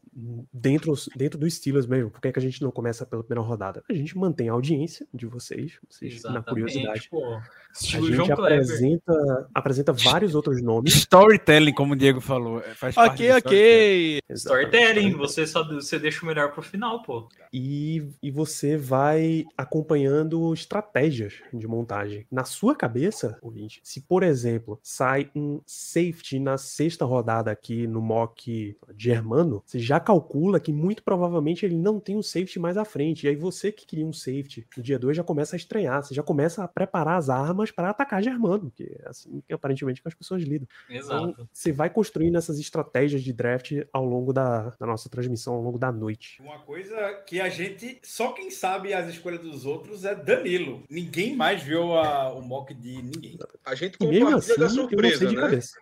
Dentro, 0.52 0.94
dentro 1.14 1.38
do 1.38 1.48
Steelers 1.48 1.86
mesmo, 1.86 2.10
por 2.10 2.20
que, 2.20 2.32
que 2.32 2.38
a 2.38 2.42
gente 2.42 2.60
não 2.62 2.70
começa 2.72 3.06
pela 3.06 3.22
primeira 3.22 3.46
rodada? 3.46 3.84
A 3.88 3.92
gente 3.94 4.18
mantém 4.18 4.48
a 4.48 4.52
audiência 4.52 5.06
de 5.14 5.26
vocês, 5.26 5.78
vocês 5.88 6.22
na 6.24 6.42
curiosidade. 6.42 7.08
Pô. 7.08 7.24
A 7.24 7.40
gente 7.78 8.12
João 8.14 8.26
Kleber. 8.26 8.44
apresenta, 8.44 9.48
apresenta 9.54 9.92
vários 9.92 10.34
outros 10.34 10.60
nomes. 10.60 10.94
Storytelling, 10.94 11.72
como 11.72 11.92
o 11.92 11.96
Diego 11.96 12.20
falou. 12.20 12.58
é, 12.60 12.74
Faz 12.74 12.94
parte 12.96 13.22
Ok, 13.30 13.32
ok. 13.36 14.18
Storytelling, 14.30 15.12
você 15.12 15.46
só 15.46 15.62
você 15.62 15.98
deixa 15.98 16.24
o 16.24 16.26
melhor 16.26 16.52
pro 16.52 16.62
final, 16.62 17.02
pô. 17.02 17.28
e, 17.52 18.08
e 18.22 18.30
você 18.30 18.76
vai 18.76 19.44
acompanhando 19.56 20.52
estratégias 20.52 21.34
de 21.52 21.66
montagem. 21.68 22.26
Na 22.30 22.44
sua 22.44 22.74
cabeça, 22.74 23.38
ouvinte, 23.40 23.80
se 23.84 24.00
por 24.00 24.22
exemplo 24.22 24.80
sai 24.82 25.30
um 25.36 25.60
safety 25.66 26.38
na 26.40 26.58
sexta 26.58 27.04
rodada 27.04 27.50
aqui 27.50 27.86
no 27.86 28.00
mock 28.00 28.76
germano, 28.96 29.62
você 29.64 29.78
já 29.78 30.00
calcula 30.08 30.58
que 30.58 30.72
muito 30.72 31.02
provavelmente 31.02 31.66
ele 31.66 31.76
não 31.76 32.00
tem 32.00 32.16
um 32.16 32.22
safety 32.22 32.58
mais 32.58 32.78
à 32.78 32.84
frente. 32.84 33.26
E 33.26 33.28
aí 33.28 33.36
você 33.36 33.70
que 33.70 33.84
queria 33.84 34.06
um 34.06 34.12
safety 34.12 34.66
no 34.74 34.82
dia 34.82 34.98
2 34.98 35.14
já 35.18 35.22
começa 35.22 35.54
a 35.54 35.58
estranhar, 35.58 36.02
você 36.02 36.14
já 36.14 36.22
começa 36.22 36.64
a 36.64 36.68
preparar 36.68 37.18
as 37.18 37.28
armas 37.28 37.70
para 37.70 37.90
atacar 37.90 38.22
Germano, 38.22 38.72
que 38.74 38.84
é 38.84 39.06
assim 39.06 39.42
que 39.46 39.52
aparentemente 39.52 40.00
que 40.00 40.08
as 40.08 40.14
pessoas 40.14 40.42
lidam. 40.42 40.66
Exato. 40.88 41.28
Então, 41.30 41.48
você 41.52 41.70
vai 41.72 41.90
construindo 41.90 42.36
essas 42.38 42.58
estratégias 42.58 43.22
de 43.22 43.34
draft 43.34 43.72
ao 43.92 44.06
longo 44.06 44.32
da, 44.32 44.70
da 44.80 44.86
nossa 44.86 45.10
transmissão, 45.10 45.52
ao 45.54 45.62
longo 45.62 45.78
da 45.78 45.92
noite. 45.92 46.40
Uma 46.40 46.58
coisa 46.60 46.96
que 47.26 47.38
a 47.38 47.50
gente, 47.50 47.98
só 48.02 48.32
quem 48.32 48.50
sabe 48.50 48.94
as 48.94 49.10
escolhas 49.10 49.40
dos 49.42 49.66
outros 49.66 50.06
é 50.06 50.14
Danilo. 50.14 50.84
Ninguém 50.88 51.36
mais 51.36 51.62
viu 51.62 51.92
a- 51.94 52.32
o 52.32 52.40
mock 52.40 52.72
de 52.72 53.02
ninguém. 53.02 53.38
A 53.62 53.74
gente 53.74 53.98
E 54.00 54.06
mesmo 54.06 54.24
compartilha 54.30 54.54
assim, 54.54 54.60
da 54.60 54.66
eu 54.66 54.68
não 54.74 54.88
surpresa, 54.88 55.18
sei 55.18 55.28
de 55.28 55.36
né? 55.36 55.42
cabeça. 55.42 55.72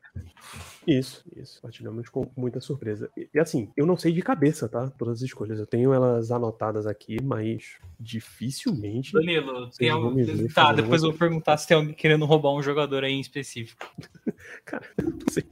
Isso, 0.87 1.25
isso. 1.37 1.61
Partilhamos 1.61 2.09
com 2.09 2.31
muita 2.37 2.61
surpresa. 2.61 3.11
E, 3.17 3.29
e 3.35 3.39
assim, 3.39 3.71
eu 3.77 3.85
não 3.85 3.97
sei 3.97 4.13
de 4.13 4.23
cabeça, 4.23 4.69
tá? 4.69 4.89
Todas 4.91 5.19
as 5.19 5.23
escolhas. 5.23 5.59
Eu 5.59 5.67
tenho 5.67 5.93
elas 5.93 6.31
anotadas 6.31 6.87
aqui, 6.87 7.17
mas 7.23 7.79
dificilmente. 7.99 9.13
Danilo, 9.13 9.69
tem 9.71 9.91
ver 10.15 10.53
Tá, 10.53 10.73
depois 10.73 11.03
eu 11.03 11.11
vou 11.11 11.19
perguntar 11.19 11.57
se 11.57 11.67
tem 11.67 11.77
alguém 11.77 11.95
querendo 11.95 12.25
roubar 12.25 12.53
um 12.53 12.63
jogador 12.63 13.03
aí 13.03 13.13
em 13.13 13.21
específico. 13.21 13.87
Cara, 14.65 14.87
eu 14.97 15.11
não 15.11 15.19
sei. 15.29 15.45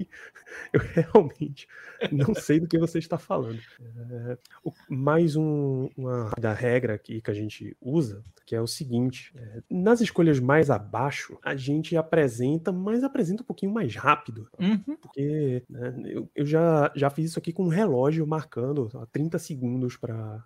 Eu 0.73 0.81
realmente 0.81 1.67
não 2.13 2.35
sei 2.35 2.61
do 2.61 2.67
que 2.67 2.79
você 2.79 2.99
está 2.99 3.19
falando. 3.19 3.59
É, 4.11 4.39
o- 4.63 4.73
mais 4.89 5.37
um- 5.37 5.89
uma 5.97 6.31
da 6.41 6.53
regra 6.53 6.95
aqui 6.95 7.21
que 7.21 7.31
a 7.31 7.35
gente 7.35 7.77
usa, 7.81 8.23
que 8.47 8.55
é 8.55 8.61
o 8.61 8.67
seguinte: 8.67 9.33
é, 9.37 9.63
nas 9.71 10.01
escolhas 10.01 10.39
mais 10.41 10.71
abaixo, 10.71 11.39
a 11.43 11.55
gente 11.57 11.97
apresenta, 11.97 12.73
mas 12.73 13.03
apresenta 13.05 13.43
um 13.43 13.47
pouquinho 13.47 13.73
mais 13.73 13.95
rápido. 13.97 14.49
Uhum. 14.59 14.97
Porque 15.01 15.63
né, 15.69 15.95
eu, 16.07 16.29
eu 16.35 16.45
já, 16.47 16.91
já 16.95 17.09
fiz 17.11 17.31
isso 17.31 17.39
aqui 17.39 17.53
com 17.53 17.65
um 17.65 17.69
relógio 17.69 18.27
marcando 18.27 18.91
ó, 18.95 19.07
30 19.07 19.39
segundos 19.39 19.97
para 19.97 20.45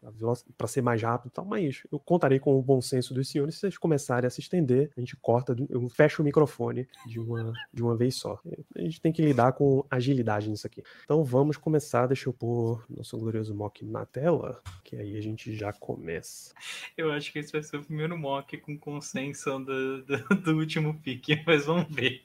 ser 0.66 0.82
mais 0.82 1.02
rápido 1.02 1.30
e 1.30 1.34
tal, 1.34 1.44
mas 1.44 1.82
eu 1.90 1.98
contarei 1.98 2.38
com 2.38 2.56
o 2.58 2.62
bom 2.62 2.80
senso 2.80 3.14
dos 3.14 3.28
senhores. 3.28 3.54
Se 3.54 3.60
vocês 3.62 3.78
começarem 3.78 4.26
a 4.26 4.30
se 4.30 4.40
estender, 4.40 4.90
a 4.96 5.00
gente 5.00 5.16
corta, 5.16 5.56
eu 5.68 5.88
fecho 5.88 6.22
o 6.22 6.24
microfone 6.24 6.86
de 7.06 7.18
uma, 7.18 7.52
de 7.72 7.82
uma 7.82 7.96
vez 7.96 8.14
só. 8.16 8.38
A 8.76 8.80
gente 8.80 9.00
tem 9.00 9.12
que 9.12 9.22
lidar 9.22 9.52
com 9.52 9.84
agilidade 9.98 10.48
nisso 10.48 10.66
aqui. 10.66 10.82
Então 11.04 11.22
vamos 11.22 11.56
começar. 11.56 12.06
Deixa 12.06 12.28
eu 12.28 12.32
pôr 12.32 12.84
nosso 12.88 13.16
glorioso 13.18 13.54
mock 13.54 13.84
na 13.84 14.06
tela, 14.06 14.60
que 14.82 14.96
aí 14.96 15.16
a 15.16 15.20
gente 15.20 15.54
já 15.54 15.72
começa. 15.72 16.54
Eu 16.96 17.12
acho 17.12 17.32
que 17.32 17.38
esse 17.38 17.52
vai 17.52 17.62
ser 17.62 17.76
o 17.76 17.84
primeiro 17.84 18.16
mock 18.16 18.56
com 18.58 18.78
consenso 18.78 19.58
do, 19.58 20.02
do, 20.02 20.18
do 20.36 20.56
último 20.56 20.94
pique, 21.00 21.42
mas 21.46 21.66
vamos 21.66 21.94
ver. 21.94 22.22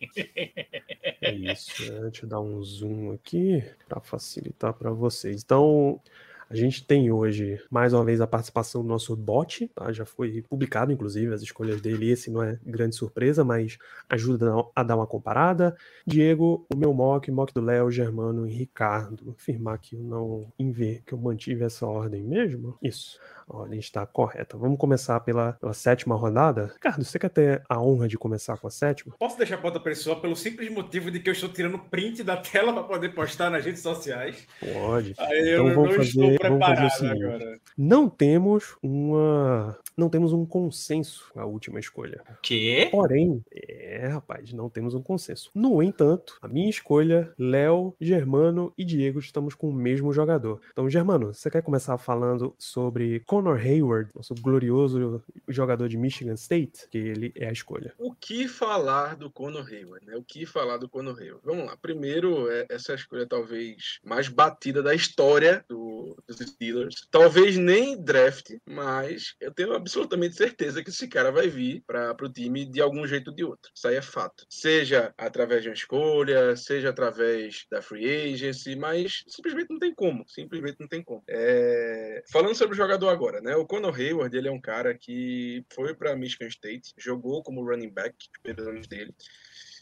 É 1.22 1.32
isso. 1.32 1.92
né? 1.92 2.02
Deixa 2.02 2.26
eu 2.26 2.30
dar 2.30 2.40
um 2.40 2.62
zoom 2.64 3.12
aqui 3.12 3.64
para 3.88 4.00
facilitar 4.00 4.74
para 4.74 4.92
vocês. 4.92 5.42
Então, 5.44 6.02
a 6.50 6.56
gente 6.56 6.86
tem 6.86 7.12
hoje, 7.12 7.60
mais 7.70 7.94
uma 7.94 8.04
vez, 8.04 8.22
a 8.22 8.28
participação 8.28 8.82
do 8.82 8.88
nosso 8.88 9.16
bot, 9.16 9.68
tá? 9.76 9.92
Já 9.92 10.06
foi 10.06 10.42
publicado, 10.50 10.92
inclusive, 10.92 11.34
as 11.34 11.42
escolhas 11.42 11.82
dele. 11.82 12.10
Esse 12.10 12.30
não 12.32 12.44
é 12.44 12.60
grande 12.66 12.96
surpresa, 12.96 13.44
mas 13.44 13.78
ajuda 14.10 14.54
a 14.76 14.84
dar- 14.84 14.94
uma 14.96 15.08
comparada. 15.08 15.76
Diego, 16.06 16.66
o 16.74 16.78
meu 16.78 16.94
mock, 16.94 17.30
mock 17.32 17.54
do 17.54 17.62
Léo, 17.62 17.90
Germano 17.90 18.48
e 18.48 18.52
Ricardo. 18.54 19.36
Afirmar 19.38 19.78
que 19.80 19.96
eu 19.96 20.02
não 20.02 20.48
inver, 20.60 21.02
que 21.06 21.14
eu 21.14 21.18
mantive 21.18 21.64
essa 21.64 21.86
ordem 21.88 22.24
mesmo. 22.24 22.78
Isso. 22.82 23.20
A 23.50 23.58
ordem 23.58 23.80
está 23.80 24.06
correta. 24.06 24.58
Vamos 24.58 24.78
começar 24.78 25.20
pela, 25.20 25.54
pela 25.54 25.74
sétima 25.74 26.16
rodada. 26.16 26.72
Ricardo, 26.74 27.04
você 27.04 27.20
quer 27.20 27.30
ter 27.30 27.64
a 27.70 27.82
honra 27.82 28.08
de 28.08 28.18
começar 28.18 28.58
com 28.58 28.68
a 28.68 28.72
sétima? 28.72 29.16
Posso 29.20 29.38
deixar 29.38 29.58
para 29.58 29.68
outra 29.68 29.82
pessoa 29.82 30.20
pelo 30.20 30.36
simples 30.36 30.72
motivo 30.72 31.12
de 31.12 31.20
que 31.20 31.30
eu 31.30 31.34
estou 31.34 31.50
tirando 31.50 31.78
print 31.78 32.24
da 32.24 32.38
tela 32.38 32.74
para 32.74 32.84
poder 32.84 33.10
postar 33.14 33.50
nas 33.50 33.64
redes 33.66 33.82
sociais. 33.82 34.48
Pode. 34.60 35.14
Aí 35.18 35.40
Então 35.54 35.68
eu 35.68 35.76
vamos 35.76 35.90
não 35.90 35.96
fazer- 35.98 36.04
estou 36.10 36.24
fazer 36.26 36.40
preparado 36.40 36.90
seguinte. 36.92 37.24
agora. 37.24 37.60
Não 37.78 38.10
temos 38.10 38.76
uma. 38.82 39.78
Não 39.96 40.10
temos 40.10 40.34
um 40.34 40.44
consenso 40.46 41.32
a 41.36 41.46
última 41.46 41.80
escolha. 41.80 42.22
O 42.30 42.34
quê? 42.42 42.88
Porém, 42.92 43.44
é, 43.54 44.08
rapaz, 44.08 44.52
não 44.52 44.68
temos 44.70 44.96
um 44.96 45.02
consenso. 45.04 45.52
No 45.54 45.84
entanto, 45.84 46.38
a 46.42 46.48
minha 46.48 46.70
escolha, 46.70 47.32
Léo, 47.38 47.96
Germano 48.02 48.74
e 48.78 48.84
Diego 48.84 49.20
estamos 49.20 49.54
com 49.54 49.70
o 49.70 49.74
mesmo 49.74 50.12
jogador. 50.12 50.60
Então, 50.72 50.90
Germano, 50.90 51.34
você 51.34 51.50
quer 51.50 51.62
começar 51.62 51.98
falando 52.00 52.56
sobre 52.58 53.20
Connor 53.34 53.58
Hayward, 53.60 54.12
nosso 54.14 54.36
glorioso 54.36 55.24
jogador 55.48 55.90
de 55.90 55.98
Michigan 55.98 56.36
State? 56.36 56.88
Que 56.92 57.00
ele 57.00 57.32
é 57.36 57.48
a 57.50 57.52
escolha. 57.52 57.92
O 57.98 58.14
que 58.14 58.48
falar 58.48 59.16
do 59.16 59.32
Conor 59.32 59.66
Hayward, 59.68 60.06
né? 60.06 60.16
O 60.16 60.24
que 60.24 60.46
falar 60.46 60.78
do 60.78 60.88
Conor 60.88 61.18
Hayward? 61.20 61.42
Vamos 61.44 61.66
lá. 61.66 61.76
Primeiro, 61.76 62.48
é- 62.52 62.68
essa 62.70 62.94
escolha 62.94 63.26
talvez 63.26 63.98
mais 64.06 64.28
batida 64.28 64.84
da 64.84 64.94
história 64.94 65.66
do- 65.68 66.16
dos 66.28 66.38
Steelers. 66.38 67.08
Talvez 67.10 67.58
nem 67.58 68.00
draft, 68.00 68.52
mas 68.70 69.34
eu 69.42 69.52
tenho 69.52 69.74
absolutamente 69.74 70.36
certeza 70.36 70.84
que 70.84 70.92
esse 70.92 71.08
cara 71.08 71.32
vai 71.32 71.48
vir 71.48 71.82
para 71.88 72.16
o 72.22 72.30
time 72.32 72.66
de 72.66 72.82
algum 72.82 73.08
jeito 73.08 73.30
ou 73.30 73.36
de 73.36 73.44
outro. 73.44 73.72
Isso 73.74 73.88
aí 73.88 73.96
é 73.96 74.02
fato. 74.04 74.46
Seja 74.48 75.12
através 75.18 75.64
de 75.64 75.70
uma 75.70 75.74
escolha, 75.74 76.56
seja 76.56 76.90
através 76.90 77.66
da 77.72 77.82
free 77.82 78.32
agency, 78.34 78.76
mas 78.76 79.24
simplesmente 79.28 79.72
não 79.72 79.80
tem 79.80 79.92
como. 79.96 80.24
Simplesmente 80.28 80.78
não 80.80 80.88
tem 80.88 81.02
como. 81.02 81.24
É, 81.28 82.22
Falando 82.32 82.54
sobre 82.54 82.74
o 82.76 82.78
jogador 82.78 83.10
agora, 83.10 83.23
né? 83.42 83.56
O 83.56 83.66
Conor 83.66 83.96
Hayward, 83.96 84.36
ele 84.36 84.48
é 84.48 84.52
um 84.52 84.60
cara 84.60 84.94
que 84.94 85.66
foi 85.74 85.94
para 85.96 86.16
Michigan 86.16 86.48
State, 86.48 86.94
jogou 86.98 87.42
como 87.42 87.64
running 87.64 87.90
back, 87.90 88.16
os 88.20 88.28
primeiros 88.28 88.68
anos 88.68 88.88
dele. 88.88 89.14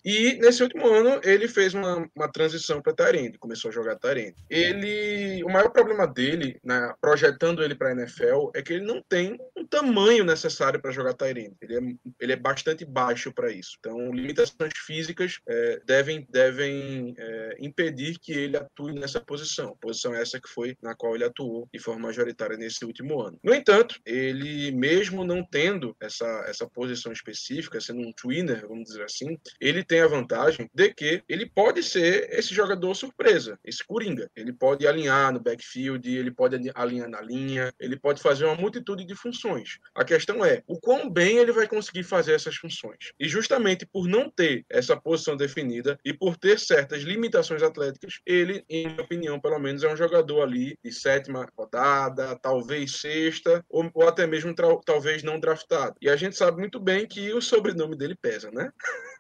E 0.03 0.35
nesse 0.35 0.63
último 0.63 0.87
ano 0.87 1.21
ele 1.23 1.47
fez 1.47 1.73
uma, 1.73 2.07
uma 2.15 2.31
transição 2.31 2.81
para 2.81 2.93
Tyrande, 2.93 3.37
começou 3.37 3.69
a 3.69 3.73
jogar 3.73 3.97
Tyrande. 3.97 4.35
Ele, 4.49 5.43
o 5.43 5.49
maior 5.49 5.69
problema 5.69 6.07
dele, 6.07 6.59
na, 6.63 6.95
projetando 6.99 7.63
ele 7.63 7.75
para 7.75 7.89
a 7.89 7.91
NFL, 7.93 8.49
é 8.55 8.61
que 8.61 8.73
ele 8.73 8.85
não 8.85 9.01
tem 9.01 9.37
um 9.55 9.65
tamanho 9.65 10.23
necessário 10.23 10.81
para 10.81 10.91
jogar 10.91 11.13
Tyrande. 11.13 11.55
Ele 11.61 11.75
é, 11.75 11.81
ele 12.19 12.33
é 12.33 12.35
bastante 12.35 12.85
baixo 12.85 13.31
para 13.31 13.51
isso. 13.51 13.77
Então, 13.79 14.11
limitações 14.11 14.73
físicas 14.85 15.39
é, 15.47 15.81
devem, 15.85 16.27
devem 16.29 17.13
é, 17.17 17.57
impedir 17.59 18.17
que 18.19 18.31
ele 18.31 18.57
atue 18.57 18.93
nessa 18.93 19.19
posição. 19.19 19.77
Posição 19.79 20.15
essa 20.15 20.39
que 20.39 20.49
foi 20.49 20.75
na 20.81 20.95
qual 20.95 21.15
ele 21.15 21.23
atuou 21.23 21.67
de 21.73 21.79
forma 21.79 22.07
majoritária 22.07 22.57
nesse 22.57 22.83
último 22.85 23.21
ano. 23.21 23.39
No 23.43 23.53
entanto, 23.53 23.99
ele 24.05 24.71
mesmo 24.71 25.23
não 25.23 25.43
tendo 25.43 25.95
essa, 25.99 26.45
essa 26.47 26.67
posição 26.67 27.11
específica, 27.11 27.79
sendo 27.79 28.01
um 28.01 28.13
twinner, 28.13 28.67
vamos 28.67 28.85
dizer 28.85 29.03
assim, 29.03 29.37
ele 29.59 29.83
tem 29.91 29.99
a 29.99 30.07
vantagem 30.07 30.69
de 30.73 30.93
que 30.93 31.21
ele 31.27 31.45
pode 31.45 31.83
ser 31.83 32.29
esse 32.31 32.55
jogador 32.55 32.95
surpresa, 32.95 33.59
esse 33.61 33.85
coringa. 33.85 34.31
Ele 34.33 34.53
pode 34.53 34.87
alinhar 34.87 35.33
no 35.33 35.39
backfield, 35.41 36.09
ele 36.09 36.31
pode 36.31 36.55
ali- 36.55 36.71
alinhar 36.73 37.09
na 37.09 37.19
linha, 37.19 37.73
ele 37.77 37.99
pode 37.99 38.21
fazer 38.21 38.45
uma 38.45 38.55
multitude 38.55 39.03
de 39.03 39.13
funções. 39.13 39.79
A 39.93 40.05
questão 40.05 40.45
é 40.45 40.63
o 40.65 40.79
quão 40.79 41.09
bem 41.09 41.39
ele 41.39 41.51
vai 41.51 41.67
conseguir 41.67 42.03
fazer 42.03 42.31
essas 42.31 42.55
funções. 42.55 43.11
E 43.19 43.27
justamente 43.27 43.85
por 43.85 44.07
não 44.07 44.29
ter 44.29 44.63
essa 44.69 44.95
posição 44.95 45.35
definida 45.35 45.99
e 46.05 46.13
por 46.13 46.37
ter 46.37 46.57
certas 46.57 47.01
limitações 47.01 47.61
atléticas, 47.61 48.21
ele, 48.25 48.63
em 48.69 48.87
minha 48.87 49.01
opinião, 49.01 49.41
pelo 49.41 49.59
menos, 49.59 49.83
é 49.83 49.91
um 49.91 49.97
jogador 49.97 50.41
ali 50.41 50.77
de 50.81 50.93
sétima 50.93 51.45
rodada, 51.57 52.33
talvez 52.37 53.01
sexta, 53.01 53.61
ou, 53.69 53.91
ou 53.93 54.07
até 54.07 54.25
mesmo 54.25 54.55
talvez 54.85 55.21
não 55.21 55.37
draftado. 55.37 55.97
E 56.01 56.09
a 56.09 56.15
gente 56.15 56.37
sabe 56.37 56.59
muito 56.59 56.79
bem 56.79 57.05
que 57.05 57.33
o 57.33 57.41
sobrenome 57.41 57.97
dele 57.97 58.15
pesa, 58.15 58.49
né? 58.51 58.71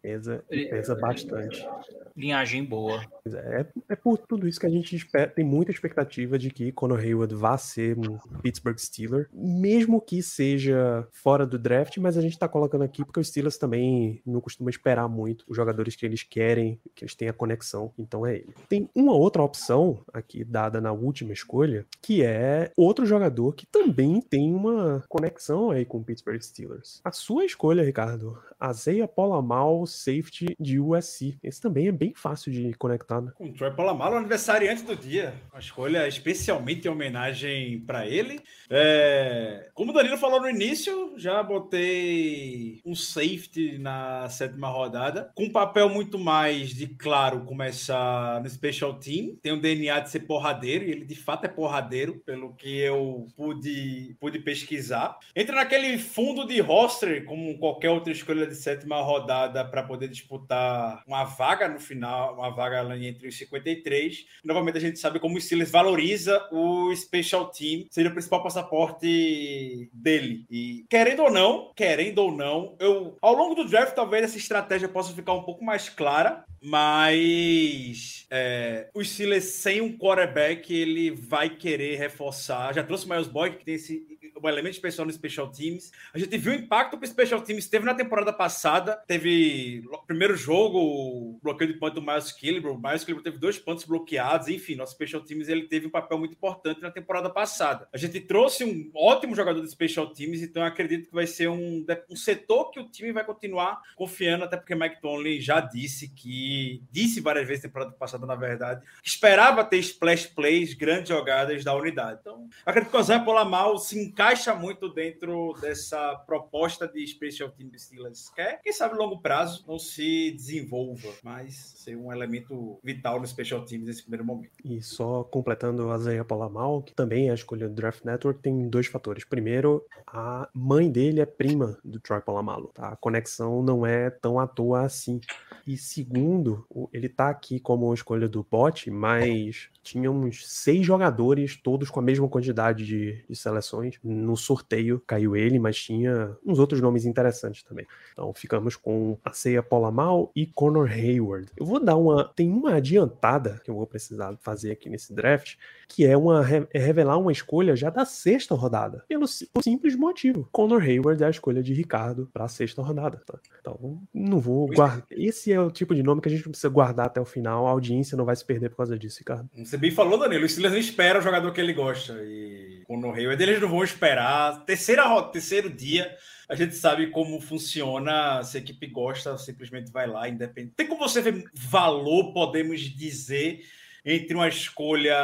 Pesa, 0.00 0.44
e 0.50 0.66
pesa 0.66 0.94
bastante. 0.94 1.66
Linhagem 2.14 2.62
boa. 2.62 3.02
Pois 3.22 3.34
É, 3.34 3.66
é 3.88 3.96
por 3.96 4.18
tudo 4.18 4.46
isso 4.46 4.60
que 4.60 4.66
a 4.66 4.70
gente 4.70 4.94
espera, 4.94 5.28
tem 5.30 5.44
muita 5.44 5.72
expectativa 5.72 6.38
de 6.38 6.50
que 6.50 6.70
Conor 6.72 7.00
Hayward 7.00 7.34
vá 7.34 7.56
ser 7.56 7.98
um 7.98 8.18
Pittsburgh 8.42 8.78
Steeler, 8.78 9.28
mesmo 9.32 10.00
que 10.00 10.22
seja 10.22 11.08
fora 11.10 11.46
do 11.46 11.58
draft, 11.58 11.96
mas 11.98 12.18
a 12.18 12.20
gente 12.20 12.38
tá 12.38 12.46
colocando 12.46 12.84
aqui 12.84 13.04
porque 13.04 13.18
os 13.18 13.28
Steelers 13.28 13.56
também 13.56 14.20
não 14.26 14.40
costumam 14.40 14.68
esperar 14.68 15.08
muito 15.08 15.44
os 15.48 15.56
jogadores 15.56 15.96
que 15.96 16.04
eles 16.04 16.22
querem, 16.22 16.78
que 16.94 17.04
eles 17.04 17.14
tenham 17.14 17.30
a 17.30 17.34
conexão, 17.34 17.92
então 17.98 18.26
é 18.26 18.36
ele. 18.36 18.54
Tem 18.68 18.88
uma 18.94 19.14
outra 19.14 19.42
opção 19.42 20.04
aqui 20.12 20.44
dada 20.44 20.80
na 20.80 20.92
última 20.92 21.32
escolha, 21.32 21.86
que 22.02 22.22
é 22.22 22.70
outro 22.76 23.06
jogador 23.06 23.54
que 23.54 23.66
também 23.66 24.20
tem 24.20 24.52
uma 24.52 25.02
conexão 25.08 25.70
aí 25.70 25.84
com 25.84 25.98
o 25.98 26.04
Pittsburgh 26.04 26.40
Steelers. 26.40 27.00
A 27.02 27.10
sua 27.10 27.44
escolha, 27.44 27.82
Ricardo, 27.82 28.38
Azeia 28.64 29.08
Polamal, 29.08 29.86
safety 29.86 30.54
de 30.58 30.78
USC. 30.78 31.38
Esse 31.42 31.60
também 31.60 31.88
é 31.88 31.92
bem 31.92 32.12
fácil 32.14 32.52
de 32.52 32.72
conectar, 32.74 33.20
né? 33.20 33.32
Com 33.34 33.48
o 33.48 33.52
Troy 33.52 33.70
Polamalu, 33.70 34.16
aniversariante 34.16 34.82
do 34.82 34.94
dia. 34.94 35.34
Uma 35.52 35.60
escolha 35.60 36.06
especialmente 36.06 36.86
em 36.86 36.90
homenagem 36.90 37.80
para 37.80 38.06
ele. 38.06 38.40
É, 38.70 39.70
Como 39.74 39.90
o 39.90 39.94
Danilo 39.94 40.16
falou 40.16 40.40
no 40.40 40.48
início, 40.48 41.14
já 41.16 41.42
botei 41.42 42.80
um 42.84 42.94
safety 42.94 43.78
na 43.78 44.28
sétima 44.28 44.68
rodada, 44.68 45.30
com 45.34 45.44
um 45.44 45.52
papel 45.52 45.88
muito 45.88 46.18
mais 46.18 46.70
de, 46.70 46.86
claro, 46.86 47.44
começar 47.44 48.42
no 48.42 48.48
special 48.48 48.94
team. 48.94 49.36
Tem 49.42 49.52
um 49.52 49.60
DNA 49.60 50.00
de 50.00 50.10
ser 50.10 50.20
porradeiro, 50.20 50.84
e 50.84 50.90
ele 50.90 51.04
de 51.04 51.16
fato 51.16 51.44
é 51.44 51.48
porradeiro, 51.48 52.20
pelo 52.20 52.54
que 52.54 52.78
eu 52.78 53.26
pude, 53.36 54.16
pude 54.20 54.38
pesquisar. 54.38 55.18
Entra 55.34 55.56
naquele 55.56 55.98
fundo 55.98 56.46
de 56.46 56.60
roster, 56.60 57.24
como 57.24 57.58
qualquer 57.58 57.90
outra 57.90 58.12
escolha 58.12 58.34
escolha 58.34 58.46
de 58.54 58.62
sétima 58.62 59.00
rodada 59.02 59.64
para 59.64 59.82
poder 59.82 60.08
disputar 60.08 61.02
uma 61.06 61.24
vaga 61.24 61.68
no 61.68 61.78
final, 61.78 62.34
uma 62.34 62.50
vaga 62.50 62.80
ali 62.80 63.06
entre 63.06 63.28
os 63.28 63.36
53. 63.36 64.26
Novamente, 64.44 64.78
a 64.78 64.80
gente 64.80 64.98
sabe 64.98 65.18
como 65.18 65.36
o 65.36 65.40
Steelers 65.40 65.70
valoriza 65.70 66.48
o 66.50 66.94
Special 66.94 67.46
Team, 67.46 67.86
seria 67.90 68.10
o 68.10 68.14
principal 68.14 68.42
passaporte 68.42 69.90
dele. 69.92 70.46
E 70.50 70.84
querendo 70.88 71.24
ou 71.24 71.30
não, 71.30 71.72
querendo 71.74 72.18
ou 72.18 72.32
não, 72.32 72.76
eu 72.78 73.16
ao 73.20 73.34
longo 73.34 73.54
do 73.54 73.68
draft 73.68 73.94
talvez 73.94 74.24
essa 74.24 74.38
estratégia 74.38 74.88
possa 74.88 75.12
ficar 75.12 75.32
um 75.32 75.42
pouco 75.42 75.64
mais 75.64 75.88
clara, 75.88 76.44
mas 76.62 78.26
é, 78.30 78.88
o 78.94 79.04
Steelers 79.04 79.44
sem 79.44 79.80
um 79.80 79.96
quarterback 79.96 80.72
ele 80.72 81.10
vai 81.10 81.50
querer 81.50 81.96
reforçar. 81.96 82.74
Já 82.74 82.82
trouxe 82.82 83.06
o 83.06 83.08
Miles 83.08 83.28
Boyd 83.28 83.56
que 83.56 83.64
tem 83.64 83.74
esse 83.74 84.13
um 84.44 84.48
elemento 84.48 84.74
especial 84.74 85.06
no 85.06 85.12
Special 85.12 85.50
Teams. 85.50 85.90
A 86.12 86.18
gente 86.18 86.36
viu 86.36 86.52
o 86.52 86.56
impacto 86.56 86.98
que 86.98 87.04
o 87.04 87.08
Special 87.08 87.40
Teams 87.40 87.68
teve 87.68 87.84
na 87.84 87.94
temporada 87.94 88.32
passada. 88.32 88.96
Teve 89.06 89.82
primeiro 90.06 90.36
jogo, 90.36 90.78
o 90.78 91.40
bloqueio 91.42 91.72
de 91.72 91.78
ponto 91.78 91.94
do 91.94 92.02
Miles 92.02 92.30
Killebrew. 92.30 92.74
O 92.74 92.78
Miles 92.80 93.04
Killebrew 93.04 93.24
teve 93.24 93.38
dois 93.38 93.58
pontos 93.58 93.84
bloqueados. 93.84 94.48
Enfim, 94.48 94.74
nosso 94.74 94.92
Special 94.92 95.22
Teams 95.22 95.48
ele 95.48 95.66
teve 95.66 95.86
um 95.86 95.90
papel 95.90 96.18
muito 96.18 96.32
importante 96.32 96.82
na 96.82 96.90
temporada 96.90 97.30
passada. 97.30 97.88
A 97.92 97.96
gente 97.96 98.20
trouxe 98.20 98.64
um 98.64 98.90
ótimo 98.94 99.34
jogador 99.34 99.60
de 99.60 99.70
Special 99.70 100.12
Teams, 100.12 100.42
então 100.42 100.62
eu 100.62 100.68
acredito 100.68 101.08
que 101.08 101.14
vai 101.14 101.26
ser 101.26 101.48
um, 101.48 101.84
um 102.10 102.16
setor 102.16 102.70
que 102.70 102.80
o 102.80 102.88
time 102.88 103.12
vai 103.12 103.24
continuar 103.24 103.80
confiando, 103.96 104.44
até 104.44 104.56
porque 104.56 104.74
Mike 104.74 105.00
Tomlin 105.00 105.40
já 105.40 105.60
disse 105.60 106.08
que, 106.08 106.82
disse 106.90 107.20
várias 107.20 107.46
vezes 107.46 107.64
na 107.64 107.68
temporada 107.68 107.92
passada, 107.92 108.26
na 108.26 108.34
verdade, 108.34 108.84
esperava 109.02 109.64
ter 109.64 109.78
splash 109.78 110.26
plays, 110.26 110.74
grandes 110.74 111.08
jogadas 111.08 111.64
da 111.64 111.74
unidade. 111.74 112.18
Então, 112.20 112.48
acredito 112.64 112.90
que 112.90 112.96
o 112.96 113.02
Zé 113.02 113.18
Polamal 113.18 113.78
se 113.78 113.98
encaixa 113.98 114.33
encaixa 114.34 114.52
muito 114.52 114.88
dentro 114.92 115.54
dessa 115.60 116.16
proposta 116.26 116.88
de 116.88 117.06
Special 117.06 117.50
Team 117.50 117.70
Steelers. 117.76 118.30
Quer, 118.30 118.60
quem 118.62 118.72
sabe, 118.72 118.96
longo 118.96 119.20
prazo 119.20 119.64
não 119.66 119.78
se 119.78 120.32
desenvolva, 120.32 121.08
mas 121.22 121.54
ser 121.76 121.96
um 121.96 122.12
elemento 122.12 122.80
vital 122.82 123.20
no 123.20 123.26
Special 123.26 123.64
Teams 123.64 123.86
nesse 123.86 124.02
primeiro 124.02 124.24
momento. 124.24 124.50
E 124.64 124.82
só 124.82 125.22
completando 125.22 125.88
a 125.88 125.98
Zaya 125.98 126.24
Polamal, 126.24 126.82
que 126.82 126.92
também 126.92 127.28
é 127.28 127.30
a 127.30 127.34
escolha 127.34 127.68
do 127.68 127.74
Draft 127.74 128.04
Network, 128.04 128.40
tem 128.40 128.68
dois 128.68 128.88
fatores. 128.88 129.24
Primeiro, 129.24 129.86
a 130.04 130.48
mãe 130.52 130.90
dele 130.90 131.20
é 131.20 131.26
prima 131.26 131.78
do 131.84 132.00
Troy 132.00 132.20
Polamalo, 132.20 132.72
tá? 132.74 132.88
A 132.88 132.96
conexão 132.96 133.62
não 133.62 133.86
é 133.86 134.10
tão 134.10 134.40
à 134.40 134.48
toa 134.48 134.82
assim. 134.82 135.20
E 135.66 135.78
segundo, 135.78 136.66
ele 136.92 137.08
tá 137.08 137.30
aqui 137.30 137.58
como 137.58 137.92
escolha 137.94 138.28
do 138.28 138.46
bot, 138.48 138.90
mas 138.90 139.70
tinha 139.82 140.10
uns 140.10 140.46
seis 140.46 140.84
jogadores, 140.84 141.56
todos 141.56 141.90
com 141.90 142.00
a 142.00 142.02
mesma 142.02 142.28
quantidade 142.28 142.84
de, 142.84 143.24
de, 143.28 143.36
seleções. 143.36 143.98
No 144.02 144.36
sorteio 144.36 145.02
caiu 145.06 145.34
ele, 145.34 145.58
mas 145.58 145.76
tinha 145.76 146.36
uns 146.44 146.58
outros 146.58 146.80
nomes 146.80 147.06
interessantes 147.06 147.62
também. 147.62 147.86
Então 148.12 148.32
ficamos 148.34 148.76
com 148.76 149.18
a 149.24 149.32
Ceia 149.32 149.62
Polamal 149.62 150.30
e 150.36 150.46
Conor 150.46 150.90
Hayward. 150.90 151.50
Eu 151.56 151.64
vou 151.64 151.82
dar 151.82 151.96
uma. 151.96 152.24
Tem 152.34 152.50
uma 152.50 152.74
adiantada 152.74 153.60
que 153.64 153.70
eu 153.70 153.74
vou 153.74 153.86
precisar 153.86 154.36
fazer 154.40 154.72
aqui 154.72 154.90
nesse 154.90 155.14
draft, 155.14 155.56
que 155.88 156.04
é 156.04 156.16
uma 156.16 156.44
é 156.72 156.78
revelar 156.78 157.18
uma 157.18 157.32
escolha 157.32 157.76
já 157.76 157.90
da 157.90 158.04
sexta 158.04 158.54
rodada. 158.54 159.04
Pelo, 159.08 159.26
simples 159.26 159.96
motivo. 159.96 160.48
Conor 160.52 160.82
Hayward 160.82 161.22
é 161.22 161.26
a 161.26 161.30
escolha 161.30 161.62
de 161.62 161.72
Ricardo 161.72 162.28
para 162.32 162.44
a 162.44 162.48
sexta 162.48 162.82
rodada. 162.82 163.20
Tá? 163.26 163.38
Então, 163.60 164.00
não 164.12 164.38
vou 164.38 164.66
guardar. 164.68 165.06
Esse 165.10 165.52
é 165.52 165.60
o 165.60 165.70
tipo 165.70 165.94
de 165.94 166.02
nome 166.02 166.20
que 166.20 166.28
a 166.28 166.30
gente 166.30 166.44
não 166.44 166.50
precisa 166.50 166.68
guardar 166.68 167.06
até 167.06 167.20
o 167.20 167.24
final. 167.24 167.66
A 167.66 167.70
audiência 167.70 168.16
não 168.16 168.24
vai 168.24 168.36
se 168.36 168.44
perder 168.44 168.70
por 168.70 168.78
causa 168.78 168.98
disso, 168.98 169.18
Ricardo. 169.18 169.48
Você 169.56 169.76
bem 169.76 169.90
falou, 169.90 170.18
Danilo. 170.18 170.44
O 170.44 170.48
Steelers 170.48 170.72
não 170.72 170.80
espera 170.80 171.18
o 171.18 171.22
jogador 171.22 171.52
que 171.52 171.60
ele 171.60 171.72
gosta. 171.72 172.14
E 172.22 172.82
Conor 172.86 173.14
Hayward, 173.14 173.42
eles 173.42 173.60
não 173.60 173.68
vão 173.68 173.84
esperar. 173.84 174.64
Terceira, 174.64 175.22
terceiro 175.24 175.70
dia 175.70 176.10
a 176.48 176.54
gente 176.54 176.74
sabe 176.74 177.10
como 177.10 177.40
funciona. 177.40 178.42
Se 178.42 178.58
a 178.58 178.60
equipe 178.60 178.86
gosta, 178.86 179.36
simplesmente 179.38 179.90
vai 179.90 180.06
lá, 180.06 180.28
independente. 180.28 180.74
Tem 180.76 180.86
como 180.86 181.08
você 181.08 181.20
ver 181.20 181.44
valor, 181.54 182.32
podemos 182.32 182.80
dizer, 182.80 183.60
entre 184.04 184.34
uma 184.34 184.48
escolha 184.48 185.14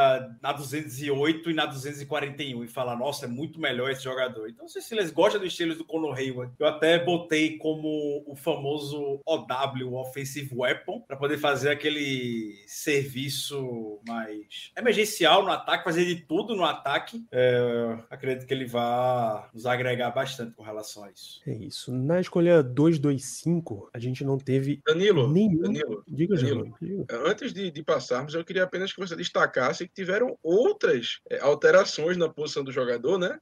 na 0.42 0.52
208 0.52 1.50
e 1.50 1.54
na 1.54 1.66
241 1.66 2.64
e 2.64 2.68
falar, 2.68 2.96
nossa, 2.96 3.26
é 3.26 3.28
muito 3.28 3.60
melhor 3.60 3.90
esse 3.90 4.04
jogador. 4.04 4.48
Então, 4.48 4.66
se 4.66 4.94
eles 4.94 5.10
gostam 5.10 5.40
do 5.40 5.46
estilo 5.46 5.74
do 5.74 5.84
Conor 5.84 6.16
Hayward, 6.16 6.52
eu 6.58 6.66
até 6.66 6.98
botei 6.98 7.58
como 7.58 8.24
o 8.26 8.34
famoso 8.34 9.20
OW, 9.26 9.94
Offensive 9.94 10.50
Weapon, 10.54 11.00
para 11.00 11.16
poder 11.16 11.38
fazer 11.38 11.70
aquele 11.70 12.54
serviço 12.66 14.00
mais 14.06 14.72
emergencial 14.76 15.42
no 15.42 15.50
ataque, 15.50 15.84
fazer 15.84 16.04
de 16.06 16.16
tudo 16.16 16.56
no 16.56 16.64
ataque. 16.64 17.24
É, 17.30 17.98
acredito 18.08 18.46
que 18.46 18.54
ele 18.54 18.64
vai 18.64 19.48
nos 19.52 19.66
agregar 19.66 20.10
bastante 20.10 20.54
com 20.54 20.62
relação 20.62 21.04
a 21.04 21.10
isso. 21.10 21.40
É 21.46 21.52
isso. 21.52 21.92
Na 21.92 22.20
escolha 22.20 22.62
225, 22.62 23.90
a 23.92 23.98
gente 23.98 24.24
não 24.24 24.38
teve 24.38 24.80
Danilo, 24.86 25.30
nenhum. 25.30 25.60
Danilo, 25.60 26.04
Diga, 26.08 26.36
Danilo. 26.36 26.74
Diga. 26.80 27.04
Antes 27.26 27.52
de, 27.52 27.70
de 27.70 27.82
passarmos, 27.82 28.34
eu 28.34 28.44
queria 28.44 28.69
apenas 28.70 28.92
que 28.92 29.00
você 29.00 29.16
destacasse 29.16 29.86
que 29.86 29.92
tiveram 29.92 30.38
outras 30.42 31.18
é, 31.28 31.40
alterações 31.40 32.16
na 32.16 32.28
posição 32.28 32.62
do 32.62 32.70
jogador, 32.70 33.18
né? 33.18 33.38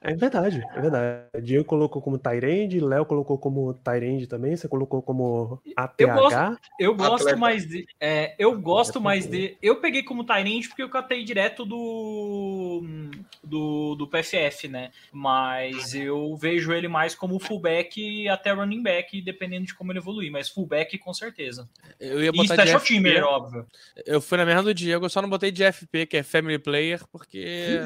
É 0.00 0.14
verdade, 0.14 0.60
é 0.74 0.80
verdade. 0.80 1.28
Diego 1.42 1.64
colocou 1.64 2.02
como 2.02 2.18
Tyrande, 2.18 2.80
Léo 2.80 3.06
colocou 3.06 3.38
como 3.38 3.72
Tyrande 3.74 4.26
também, 4.26 4.56
você 4.56 4.66
colocou 4.66 5.00
como 5.00 5.62
ATH. 5.76 5.94
Eu 6.00 6.08
gosto, 6.08 6.60
eu 6.80 6.94
gosto 6.94 7.38
mais 7.38 7.66
de. 7.66 7.86
é, 8.00 8.34
eu 8.38 8.58
gosto 8.60 8.98
Atleta 8.98 9.04
mais 9.04 9.26
de. 9.26 9.56
Eu 9.62 9.76
peguei 9.80 10.02
como 10.02 10.24
Tyrande 10.24 10.68
porque 10.68 10.82
eu 10.82 10.88
catei 10.88 11.22
direto 11.22 11.64
do, 11.64 12.82
do. 13.44 13.94
do 13.94 14.08
PFF, 14.08 14.66
né? 14.66 14.90
Mas 15.12 15.94
eu 15.94 16.34
vejo 16.36 16.72
ele 16.72 16.88
mais 16.88 17.14
como 17.14 17.38
fullback 17.38 18.00
e 18.00 18.28
até 18.28 18.52
running 18.52 18.82
back, 18.82 19.22
dependendo 19.22 19.66
de 19.66 19.74
como 19.74 19.92
ele 19.92 20.00
evoluir. 20.00 20.32
Mas 20.32 20.48
fullback 20.48 20.98
com 20.98 21.14
certeza. 21.14 21.68
Eu 22.00 22.20
ia 22.22 22.30
E 22.30 22.32
botar 22.32 22.56
de 22.56 22.62
special 22.62 22.80
FP. 22.80 22.88
teamer, 22.88 23.24
Eu 24.06 24.20
fui 24.20 24.38
na 24.38 24.44
merda 24.44 24.62
do 24.62 24.74
Diego, 24.74 25.04
eu 25.04 25.10
só 25.10 25.22
não 25.22 25.28
botei 25.28 25.50
de 25.50 25.64
FP, 25.64 26.06
que 26.06 26.16
é 26.16 26.22
Family 26.22 26.58
Player, 26.58 27.00
porque. 27.10 27.80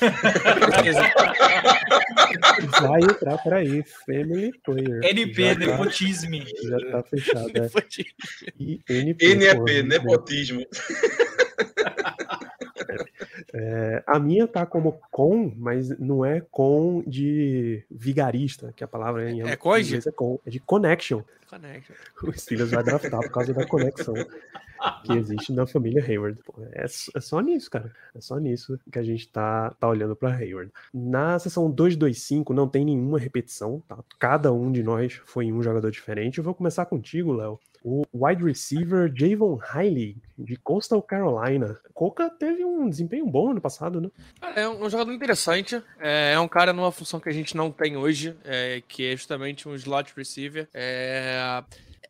Vai 2.80 3.02
entrar, 3.02 3.38
peraí, 3.38 3.82
Family 4.06 4.52
Player. 4.64 5.00
NP, 5.04 5.42
já 5.42 5.54
tá, 5.54 5.60
nepotismo. 5.60 6.44
já 6.62 6.78
tá 6.90 7.02
fechado, 7.02 7.52
é. 7.54 7.68
NP, 8.88 9.34
NEP, 9.34 9.82
nepotismo. 9.82 10.64
É, 13.52 14.02
a 14.06 14.18
minha 14.18 14.46
tá 14.46 14.64
como 14.64 15.00
com, 15.10 15.52
mas 15.56 15.88
não 15.98 16.24
é 16.24 16.40
com 16.50 17.02
de 17.06 17.82
vigarista, 17.90 18.72
que 18.76 18.84
a 18.84 18.88
palavra 18.88 19.30
em 19.30 19.42
É 19.42 19.56
conge? 19.56 19.88
inglês 19.88 20.06
é 20.06 20.12
com, 20.12 20.38
é 20.46 20.50
de 20.50 20.60
connection. 20.60 21.22
Connection. 21.48 21.94
O 22.22 22.32
Steelers 22.32 22.70
vai 22.70 22.84
draftar 22.84 23.20
por 23.20 23.30
causa 23.30 23.52
da 23.52 23.66
conexão 23.66 24.14
que 25.04 25.12
existe 25.12 25.52
na 25.52 25.66
família 25.66 26.02
Hayward. 26.04 26.38
É, 26.72 26.84
é 26.84 27.20
só 27.20 27.40
nisso, 27.40 27.70
cara. 27.70 27.92
É 28.14 28.20
só 28.20 28.38
nisso 28.38 28.78
que 28.90 28.98
a 28.98 29.02
gente 29.02 29.28
tá, 29.28 29.70
tá 29.78 29.88
olhando 29.88 30.14
para 30.14 30.34
Hayward. 30.34 30.70
Na 30.94 31.38
sessão 31.38 31.70
225 31.70 32.54
não 32.54 32.68
tem 32.68 32.84
nenhuma 32.84 33.18
repetição, 33.18 33.82
tá? 33.88 33.98
Cada 34.18 34.52
um 34.52 34.70
de 34.70 34.82
nós 34.82 35.20
foi 35.26 35.46
em 35.46 35.52
um 35.52 35.62
jogador 35.62 35.90
diferente. 35.90 36.38
Eu 36.38 36.44
vou 36.44 36.54
começar 36.54 36.86
contigo, 36.86 37.32
Léo. 37.32 37.58
O 37.82 38.04
wide 38.12 38.44
receiver 38.44 39.10
Javon 39.14 39.58
Hiley, 39.74 40.16
de 40.38 40.56
Coastal 40.56 41.02
Carolina. 41.02 41.78
Coca 41.94 42.28
teve 42.28 42.64
um 42.64 42.88
desempenho 42.88 43.26
bom 43.26 43.50
ano 43.50 43.60
passado, 43.60 44.00
né? 44.00 44.10
É 44.54 44.68
um, 44.68 44.84
um 44.84 44.90
jogador 44.90 45.12
interessante. 45.12 45.82
É, 45.98 46.32
é 46.34 46.40
um 46.40 46.48
cara 46.48 46.72
numa 46.72 46.92
função 46.92 47.20
que 47.20 47.28
a 47.28 47.32
gente 47.32 47.56
não 47.56 47.70
tem 47.70 47.96
hoje, 47.96 48.36
é, 48.44 48.82
que 48.86 49.06
é 49.06 49.16
justamente 49.16 49.68
um 49.68 49.74
slot 49.74 50.12
receiver. 50.16 50.68
É, 50.74 51.62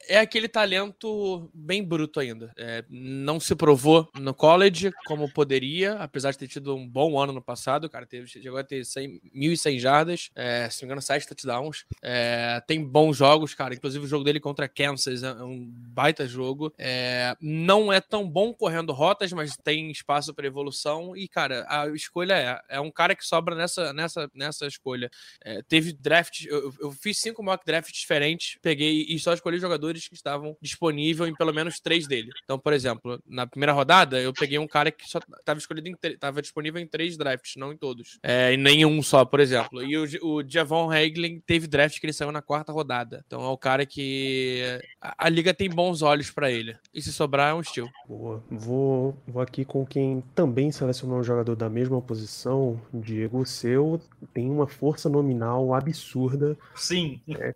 é 0.09 0.19
aquele 0.19 0.49
talento 0.49 1.51
bem 1.55 1.85
bruto 1.85 2.21
ainda. 2.21 2.53
É, 2.57 2.85
não 2.89 3.39
se 3.39 3.55
provou 3.55 4.09
no 4.15 4.35
college 4.35 4.93
como 5.07 5.33
poderia, 5.33 5.95
apesar 5.95 6.31
de 6.31 6.39
ter 6.39 6.49
tido 6.49 6.75
um 6.75 6.89
bom 6.89 7.19
ano 7.19 7.33
no 7.33 7.43
passado. 7.43 7.89
Cara 7.89 8.07
teve, 8.07 8.27
chegou 8.27 8.59
a 8.59 8.65
ter 8.65 8.85
100, 8.85 9.21
1.100 9.35 9.79
jardas, 9.79 10.31
é, 10.35 10.69
se 10.71 10.83
não 10.83 10.87
me 10.87 10.93
engano, 10.93 11.03
7 11.03 11.27
touchdowns. 11.27 11.85
É, 12.03 12.63
tem 12.67 12.85
bons 12.85 13.17
jogos, 13.17 13.55
cara. 13.55 13.75
Inclusive 13.75 14.05
o 14.05 14.09
jogo 14.09 14.25
dele 14.25 14.41
contra 14.41 14.69
Kansas 14.69 15.23
é 15.23 15.33
um 15.43 15.67
baita 15.69 16.27
jogo. 16.27 16.73
É, 16.79 17.37
não 17.41 17.93
é 17.93 18.01
tão 18.01 18.29
bom 18.29 18.53
correndo 18.53 18.93
rotas, 18.93 19.33
mas 19.33 19.57
tem 19.63 19.91
espaço 19.91 20.35
para 20.35 20.47
evolução. 20.47 21.17
E, 21.17 21.29
cara, 21.29 21.67
a 21.69 21.89
escolha 21.89 22.35
é, 22.35 22.77
é 22.77 22.81
um 22.81 22.91
cara 22.91 23.15
que 23.15 23.25
sobra 23.25 23.55
nessa, 23.55 23.93
nessa, 23.93 24.31
nessa 24.35 24.67
escolha. 24.67 25.11
É, 25.45 25.63
teve 25.63 25.93
draft, 25.93 26.45
eu, 26.47 26.73
eu 26.81 26.93
fiz 26.93 27.19
cinco 27.19 27.43
mock 27.43 27.65
drafts 27.65 28.01
diferentes, 28.01 28.59
peguei 28.63 29.07
e 29.09 29.19
só 29.19 29.33
escolhi 29.33 29.59
jogadores 29.59 29.90
jogadores 29.91 30.09
que 30.09 30.15
estavam 30.15 30.57
disponíveis 30.61 31.31
em 31.31 31.35
pelo 31.35 31.53
menos 31.53 31.81
três 31.81 32.07
dele. 32.07 32.31
Então, 32.45 32.59
por 32.59 32.73
exemplo, 32.73 33.21
na 33.27 33.47
primeira 33.47 33.73
rodada, 33.73 34.21
eu 34.21 34.33
peguei 34.33 34.59
um 34.59 34.67
cara 34.67 34.91
que 34.91 35.09
só 35.09 35.19
estava 35.39 35.59
escolhido 35.59 35.89
em 35.89 35.97
estava 36.03 36.41
disponível 36.41 36.81
em 36.81 36.87
três 36.87 37.17
drafts, 37.17 37.57
não 37.57 37.73
em 37.73 37.77
todos. 37.77 38.19
É, 38.23 38.53
em 38.53 38.57
nenhum 38.57 39.03
só, 39.03 39.25
por 39.25 39.41
exemplo. 39.41 39.83
E 39.83 39.97
o, 39.97 40.05
o 40.23 40.49
Javon 40.49 40.91
Haglin 40.91 41.41
teve 41.41 41.67
draft 41.67 41.99
que 41.99 42.07
ele 42.07 42.13
saiu 42.13 42.33
na 42.33 42.43
quarta 42.43 42.73
rodada. 42.73 43.23
Então 43.27 43.43
é 43.43 43.49
o 43.49 43.59
cara 43.59 43.85
que 43.85 44.81
a, 45.01 45.27
a 45.27 45.29
liga 45.29 45.53
tem 45.53 45.69
bons 45.69 46.03
olhos 46.03 46.31
para 46.31 46.51
ele. 46.51 46.77
E 46.95 47.03
se 47.03 47.13
sobrar, 47.13 47.51
é 47.51 47.55
um 47.55 47.61
estilo. 47.61 47.91
Boa. 48.07 48.43
Vou, 48.51 49.17
vou 49.27 49.43
aqui 49.43 49.65
com 49.65 49.85
quem 49.85 50.23
também 50.35 50.71
selecionou 50.71 51.19
um 51.19 51.25
jogador 51.25 51.57
da 51.57 51.69
mesma 51.69 52.01
posição, 52.01 52.81
Diego 52.93 53.45
Seu, 53.45 54.01
tem 54.33 54.51
uma 54.51 54.67
força 54.67 55.09
nominal 55.09 55.75
absurda. 55.75 56.57
Sim. 56.75 57.21
É, 57.29 57.55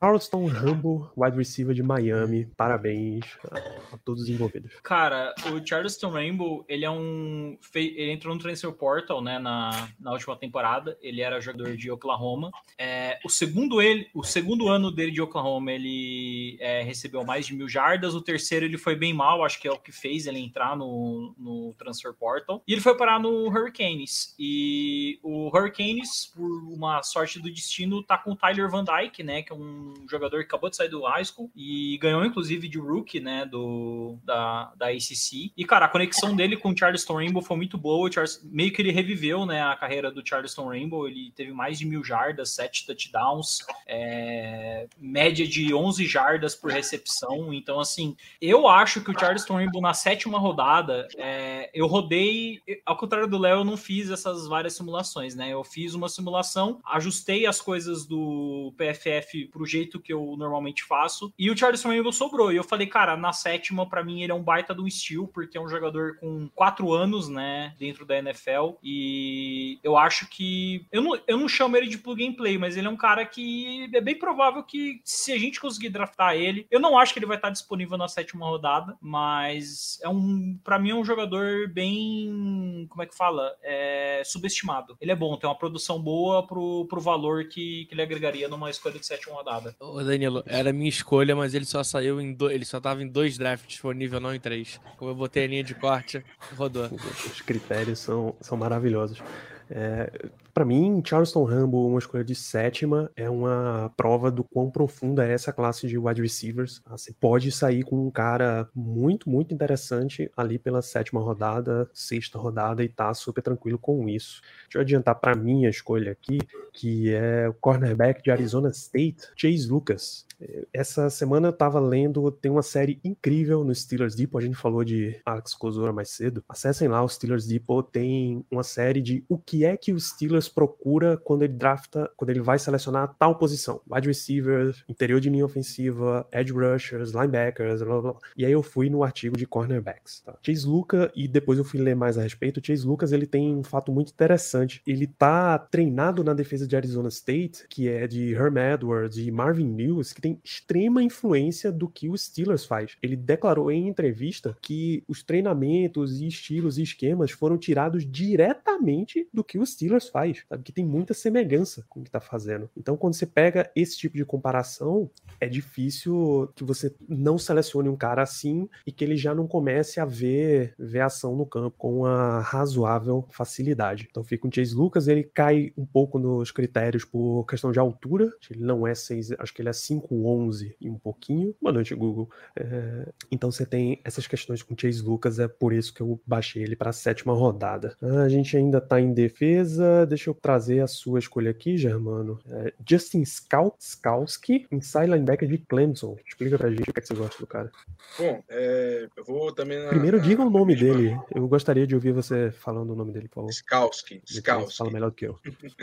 Charleston 0.00 0.46
Rambo, 0.46 1.10
wide 1.16 1.36
receiver 1.36 1.55
de 1.64 1.82
Miami. 1.82 2.46
Parabéns 2.56 3.24
a, 3.50 3.94
a 3.94 3.98
todos 3.98 4.22
os 4.22 4.28
envolvidos. 4.28 4.72
Cara, 4.82 5.34
o 5.52 5.66
Charleston 5.66 6.10
Rainbow, 6.10 6.64
ele 6.68 6.84
é 6.84 6.90
um. 6.90 7.58
Ele 7.74 8.12
entrou 8.12 8.34
no 8.34 8.40
Transfer 8.40 8.72
Portal, 8.72 9.22
né, 9.22 9.38
na, 9.38 9.88
na 9.98 10.12
última 10.12 10.36
temporada. 10.36 10.96
Ele 11.00 11.20
era 11.20 11.40
jogador 11.40 11.76
de 11.76 11.90
Oklahoma. 11.90 12.50
É, 12.78 13.18
o, 13.24 13.28
segundo 13.28 13.80
ele, 13.80 14.08
o 14.14 14.22
segundo 14.22 14.68
ano 14.68 14.90
dele 14.90 15.12
de 15.12 15.22
Oklahoma, 15.22 15.72
ele 15.72 16.56
é, 16.60 16.82
recebeu 16.82 17.24
mais 17.24 17.46
de 17.46 17.54
mil 17.54 17.68
jardas. 17.68 18.14
O 18.14 18.20
terceiro, 18.20 18.64
ele 18.64 18.78
foi 18.78 18.94
bem 18.94 19.12
mal, 19.12 19.44
acho 19.44 19.60
que 19.60 19.68
é 19.68 19.72
o 19.72 19.78
que 19.78 19.92
fez 19.92 20.26
ele 20.26 20.38
entrar 20.38 20.76
no, 20.76 21.34
no 21.38 21.74
Transfer 21.78 22.12
Portal. 22.12 22.62
E 22.66 22.72
ele 22.72 22.80
foi 22.80 22.96
parar 22.96 23.20
no 23.20 23.48
Hurricanes. 23.48 24.34
E 24.38 25.18
o 25.22 25.48
Hurricanes, 25.48 26.26
por 26.34 26.46
uma 26.72 27.02
sorte 27.02 27.40
do 27.40 27.50
destino, 27.50 28.02
tá 28.02 28.18
com 28.18 28.32
o 28.32 28.36
Tyler 28.36 28.70
Van 28.70 28.84
Dyke, 28.84 29.22
né, 29.22 29.42
que 29.42 29.52
é 29.52 29.56
um 29.56 29.94
jogador 30.08 30.40
que 30.40 30.46
acabou 30.46 30.70
de 30.70 30.76
sair 30.76 30.88
do 30.88 31.02
high 31.02 31.24
school 31.24 31.45
e 31.54 31.98
ganhou, 31.98 32.24
inclusive, 32.24 32.68
de 32.68 32.78
rookie, 32.78 33.20
né, 33.20 33.44
do, 33.44 34.18
da, 34.24 34.72
da 34.76 34.88
ACC. 34.88 35.52
E, 35.56 35.64
cara, 35.64 35.86
a 35.86 35.88
conexão 35.88 36.34
dele 36.34 36.56
com 36.56 36.70
o 36.70 36.76
Charleston 36.76 37.16
Rainbow 37.16 37.42
foi 37.42 37.56
muito 37.56 37.78
boa. 37.78 38.08
O 38.08 38.12
Charles, 38.12 38.40
meio 38.44 38.72
que 38.72 38.82
ele 38.82 38.90
reviveu, 38.90 39.46
né, 39.46 39.62
a 39.62 39.76
carreira 39.76 40.10
do 40.10 40.26
Charleston 40.26 40.68
Rainbow. 40.68 41.06
Ele 41.06 41.32
teve 41.34 41.52
mais 41.52 41.78
de 41.78 41.86
mil 41.86 42.02
jardas, 42.02 42.50
sete 42.50 42.86
touchdowns, 42.86 43.58
é, 43.86 44.86
média 44.98 45.46
de 45.46 45.74
11 45.74 46.04
jardas 46.06 46.54
por 46.54 46.70
recepção. 46.70 47.52
Então, 47.52 47.80
assim, 47.80 48.16
eu 48.40 48.68
acho 48.68 49.02
que 49.02 49.10
o 49.10 49.18
Charleston 49.18 49.54
Rainbow 49.54 49.80
na 49.80 49.94
sétima 49.94 50.38
rodada, 50.38 51.06
é, 51.16 51.70
eu 51.74 51.86
rodei, 51.86 52.60
ao 52.84 52.96
contrário 52.96 53.28
do 53.28 53.38
Léo, 53.38 53.60
eu 53.60 53.64
não 53.64 53.76
fiz 53.76 54.10
essas 54.10 54.46
várias 54.46 54.74
simulações, 54.74 55.34
né? 55.34 55.50
Eu 55.50 55.64
fiz 55.64 55.94
uma 55.94 56.08
simulação, 56.08 56.80
ajustei 56.84 57.46
as 57.46 57.60
coisas 57.60 58.06
do 58.06 58.72
PFF 58.76 59.46
pro 59.46 59.66
jeito 59.66 60.00
que 60.00 60.12
eu 60.12 60.34
normalmente 60.36 60.84
faço, 60.84 61.32
e 61.38 61.50
o 61.50 61.56
Charleston 61.56 61.88
Rainbow 61.88 62.12
sobrou. 62.12 62.52
E 62.52 62.56
eu 62.56 62.64
falei, 62.64 62.86
cara, 62.86 63.16
na 63.16 63.32
sétima, 63.32 63.88
para 63.88 64.04
mim, 64.04 64.22
ele 64.22 64.32
é 64.32 64.34
um 64.34 64.42
baita 64.42 64.74
do 64.74 64.86
estilo, 64.86 65.28
porque 65.28 65.58
é 65.58 65.60
um 65.60 65.68
jogador 65.68 66.16
com 66.18 66.48
quatro 66.54 66.92
anos, 66.92 67.28
né, 67.28 67.74
dentro 67.78 68.04
da 68.04 68.18
NFL, 68.18 68.74
e 68.82 69.78
eu 69.82 69.96
acho 69.96 70.28
que. 70.28 70.86
Eu 70.90 71.02
não, 71.02 71.18
eu 71.26 71.36
não 71.38 71.48
chamo 71.48 71.76
ele 71.76 71.86
de 71.86 71.98
plug 71.98 72.26
and 72.26 72.34
play, 72.34 72.58
mas 72.58 72.76
ele 72.76 72.86
é 72.86 72.90
um 72.90 72.96
cara 72.96 73.24
que 73.24 73.90
é 73.92 74.00
bem 74.00 74.18
provável 74.18 74.62
que, 74.62 75.00
se 75.04 75.32
a 75.32 75.38
gente 75.38 75.60
conseguir 75.60 75.90
draftar 75.90 76.34
ele, 76.34 76.66
eu 76.70 76.80
não 76.80 76.98
acho 76.98 77.12
que 77.12 77.18
ele 77.18 77.26
vai 77.26 77.36
estar 77.36 77.50
disponível 77.50 77.98
na 77.98 78.08
sétima 78.08 78.46
rodada, 78.46 78.96
mas 79.00 79.98
é 80.02 80.08
um. 80.08 80.58
para 80.62 80.78
mim, 80.78 80.90
é 80.90 80.94
um 80.94 81.04
jogador 81.04 81.68
bem. 81.68 82.86
Como 82.88 83.02
é 83.02 83.06
que 83.06 83.16
fala? 83.16 83.54
É, 83.62 84.22
subestimado. 84.24 84.96
Ele 85.00 85.12
é 85.12 85.16
bom, 85.16 85.36
tem 85.36 85.48
uma 85.48 85.58
produção 85.58 86.00
boa 86.00 86.46
pro, 86.46 86.86
pro 86.88 87.00
valor 87.00 87.44
que, 87.44 87.86
que 87.86 87.94
ele 87.94 88.02
agregaria 88.02 88.48
numa 88.48 88.70
escolha 88.70 88.98
de 88.98 89.06
sétima 89.06 89.36
rodada. 89.36 89.74
Ô, 89.80 90.02
Danilo, 90.02 90.42
era 90.46 90.72
minha 90.72 90.88
escolha, 90.88 91.25
mas 91.34 91.54
ele 91.54 91.64
só 91.64 91.82
saiu 91.82 92.20
em 92.20 92.32
dois. 92.32 92.54
Ele 92.54 92.64
só 92.64 92.80
tava 92.80 93.02
em 93.02 93.08
dois 93.08 93.38
drafts 93.38 93.68
disponível, 93.68 94.20
não 94.20 94.34
em 94.34 94.40
três. 94.40 94.80
Como 94.96 95.10
eu 95.10 95.14
botei 95.14 95.44
a 95.44 95.46
linha 95.46 95.64
de 95.64 95.74
corte, 95.74 96.24
rodou. 96.56 96.88
Os 97.26 97.40
critérios 97.40 97.98
são, 97.98 98.34
são 98.40 98.56
maravilhosos. 98.56 99.22
É, 99.70 100.10
para 100.56 100.64
mim, 100.64 101.02
Charleston 101.04 101.44
Rambo, 101.44 101.86
uma 101.86 101.98
escolha 101.98 102.24
de 102.24 102.34
sétima, 102.34 103.10
é 103.14 103.28
uma 103.28 103.92
prova 103.94 104.30
do 104.30 104.42
quão 104.42 104.70
profunda 104.70 105.22
é 105.22 105.34
essa 105.34 105.52
classe 105.52 105.86
de 105.86 105.98
wide 105.98 106.22
receivers. 106.22 106.80
Você 106.88 107.12
pode 107.12 107.52
sair 107.52 107.82
com 107.82 108.06
um 108.06 108.10
cara 108.10 108.66
muito, 108.74 109.28
muito 109.28 109.52
interessante 109.52 110.30
ali 110.34 110.58
pela 110.58 110.80
sétima 110.80 111.20
rodada, 111.20 111.90
sexta 111.92 112.38
rodada 112.38 112.82
e 112.82 112.88
tá 112.88 113.12
super 113.12 113.42
tranquilo 113.42 113.78
com 113.78 114.08
isso. 114.08 114.40
Deixa 114.62 114.78
eu 114.78 114.80
adiantar 114.80 115.16
para 115.16 115.36
minha 115.36 115.68
escolha 115.68 116.12
aqui, 116.12 116.38
que 116.72 117.12
é 117.12 117.46
o 117.50 117.52
cornerback 117.52 118.22
de 118.22 118.30
Arizona 118.30 118.70
State, 118.70 119.28
Chase 119.36 119.68
Lucas. 119.68 120.24
Essa 120.72 121.08
semana 121.08 121.48
eu 121.48 121.52
tava 121.52 121.80
lendo, 121.80 122.30
tem 122.30 122.50
uma 122.50 122.62
série 122.62 123.00
incrível 123.02 123.64
no 123.64 123.74
Steelers 123.74 124.14
Depot, 124.14 124.38
a 124.38 124.42
gente 124.42 124.56
falou 124.56 124.84
de 124.84 125.18
Alex 125.24 125.54
Kozora 125.54 125.92
mais 125.92 126.10
cedo. 126.10 126.44
Acessem 126.48 126.88
lá 126.88 127.02
o 127.02 127.08
Steelers 127.08 127.46
Depot, 127.46 127.82
tem 127.82 128.44
uma 128.50 128.62
série 128.62 129.00
de 129.00 129.24
o 129.28 129.38
que 129.38 129.64
é 129.64 129.76
que 129.76 129.92
o 129.92 130.00
Steelers 130.00 130.45
procura 130.48 131.16
quando 131.16 131.42
ele 131.42 131.52
drafta, 131.52 132.10
quando 132.16 132.30
ele 132.30 132.40
vai 132.40 132.58
selecionar 132.58 133.14
tal 133.18 133.36
posição. 133.36 133.80
Wide 133.90 134.08
receiver, 134.08 134.74
interior 134.88 135.20
de 135.20 135.30
linha 135.30 135.44
ofensiva, 135.44 136.26
edge 136.32 136.52
rushers, 136.52 137.12
linebackers, 137.12 137.82
blá, 137.82 138.00
blá, 138.00 138.12
blá. 138.12 138.20
E 138.36 138.44
aí 138.44 138.52
eu 138.52 138.62
fui 138.62 138.88
no 138.90 139.02
artigo 139.02 139.36
de 139.36 139.46
cornerbacks. 139.46 140.20
Tá? 140.20 140.36
Chase 140.42 140.66
Lucas, 140.66 141.10
e 141.14 141.28
depois 141.28 141.58
eu 141.58 141.64
fui 141.64 141.80
ler 141.80 141.94
mais 141.94 142.18
a 142.18 142.22
respeito, 142.22 142.64
Chase 142.64 142.86
Lucas 142.86 143.12
ele 143.12 143.26
tem 143.26 143.54
um 143.54 143.62
fato 143.62 143.92
muito 143.92 144.10
interessante. 144.10 144.82
Ele 144.86 145.06
tá 145.06 145.58
treinado 145.58 146.22
na 146.22 146.34
defesa 146.34 146.66
de 146.66 146.76
Arizona 146.76 147.08
State, 147.08 147.66
que 147.68 147.88
é 147.88 148.06
de 148.06 148.32
Herm 148.32 148.56
Edwards 148.58 149.18
e 149.18 149.30
Marvin 149.30 149.74
Lewis, 149.74 150.12
que 150.12 150.20
tem 150.20 150.40
extrema 150.44 151.02
influência 151.02 151.70
do 151.72 151.88
que 151.88 152.08
o 152.08 152.16
Steelers 152.16 152.64
faz. 152.64 152.96
Ele 153.02 153.16
declarou 153.16 153.70
em 153.70 153.88
entrevista 153.88 154.56
que 154.60 155.02
os 155.08 155.22
treinamentos 155.22 156.20
e 156.20 156.26
estilos 156.26 156.78
e 156.78 156.82
esquemas 156.82 157.30
foram 157.30 157.58
tirados 157.58 158.04
diretamente 158.04 159.28
do 159.32 159.44
que 159.44 159.58
o 159.58 159.66
Steelers 159.66 160.08
faz, 160.08 160.35
sabe? 160.48 160.62
Que 160.62 160.72
tem 160.72 160.84
muita 160.84 161.14
semelhança 161.14 161.84
com 161.88 162.00
o 162.00 162.04
que 162.04 162.10
tá 162.10 162.20
fazendo. 162.20 162.70
Então, 162.76 162.96
quando 162.96 163.14
você 163.14 163.26
pega 163.26 163.70
esse 163.74 163.96
tipo 163.96 164.16
de 164.16 164.24
comparação, 164.24 165.10
é 165.40 165.48
difícil 165.48 166.50
que 166.54 166.64
você 166.64 166.94
não 167.08 167.38
selecione 167.38 167.88
um 167.88 167.96
cara 167.96 168.22
assim 168.22 168.68
e 168.86 168.92
que 168.92 169.04
ele 169.04 169.16
já 169.16 169.34
não 169.34 169.46
comece 169.46 170.00
a 170.00 170.04
ver, 170.04 170.74
ver 170.78 171.00
ação 171.00 171.36
no 171.36 171.46
campo 171.46 171.76
com 171.78 172.00
uma 172.00 172.40
razoável 172.40 173.26
facilidade. 173.30 174.06
Então, 174.10 174.24
fica 174.24 174.42
com 174.42 174.48
o 174.48 174.54
Chase 174.54 174.74
Lucas, 174.74 175.08
ele 175.08 175.22
cai 175.22 175.72
um 175.76 175.86
pouco 175.86 176.18
nos 176.18 176.50
critérios 176.50 177.04
por 177.04 177.44
questão 177.44 177.72
de 177.72 177.78
altura, 177.78 178.30
ele 178.50 178.64
não 178.64 178.86
é 178.86 178.94
6, 178.94 179.32
acho 179.38 179.54
que 179.54 179.62
ele 179.62 179.68
é 179.68 179.72
5'11 179.72 180.74
e 180.80 180.88
um 180.88 180.98
pouquinho. 180.98 181.54
Boa 181.60 181.72
noite, 181.72 181.94
Google. 181.94 182.30
É, 182.56 183.12
então, 183.30 183.50
você 183.50 183.66
tem 183.66 184.00
essas 184.04 184.26
questões 184.26 184.62
com 184.62 184.74
o 184.74 184.76
Chase 184.78 185.02
Lucas, 185.02 185.38
é 185.38 185.48
por 185.48 185.72
isso 185.72 185.92
que 185.92 186.00
eu 186.00 186.20
baixei 186.26 186.62
ele 186.62 186.76
para 186.76 186.90
a 186.90 186.92
sétima 186.92 187.34
rodada. 187.34 187.96
Ah, 188.02 188.22
a 188.22 188.28
gente 188.28 188.56
ainda 188.56 188.80
tá 188.80 189.00
em 189.00 189.12
defesa, 189.12 190.06
deixa 190.06 190.30
eu 190.30 190.34
trazer 190.34 190.80
a 190.80 190.86
sua 190.86 191.18
escolha 191.18 191.50
aqui, 191.50 191.76
Germano. 191.76 192.38
É, 192.48 192.72
Justin 192.88 193.24
Scout, 193.24 193.76
Skowski, 193.80 194.66
inside 194.70 195.10
linebacker 195.26 195.48
de 195.48 195.58
Clemson. 195.58 196.16
Explica 196.26 196.56
pra 196.56 196.70
gente 196.70 196.82
o 196.88 196.92
que, 196.92 196.98
é 196.98 197.02
que 197.02 197.06
você 197.08 197.14
gosta 197.14 197.38
do 197.38 197.46
cara. 197.46 197.70
Bom, 198.18 198.42
é, 198.48 199.08
eu 199.16 199.24
vou 199.24 199.52
também. 199.52 199.78
Na, 199.82 199.88
Primeiro, 199.88 200.18
na- 200.18 200.22
diga 200.22 200.42
o 200.42 200.50
nome 200.50 200.74
mesma- 200.74 200.94
dele. 200.96 201.16
Eu 201.34 201.46
gostaria 201.48 201.86
de 201.86 201.94
ouvir 201.94 202.12
você 202.12 202.50
falando 202.50 202.90
o 202.92 202.96
nome 202.96 203.12
dele, 203.12 203.28
por 203.28 203.34
favor. 203.36 203.50
Skowski. 203.50 204.22
Você 204.24 204.34
Skowski. 204.38 204.76
Fala 204.78 204.90
melhor 204.90 205.10
do 205.10 205.16
que 205.16 205.26
eu. 205.26 205.38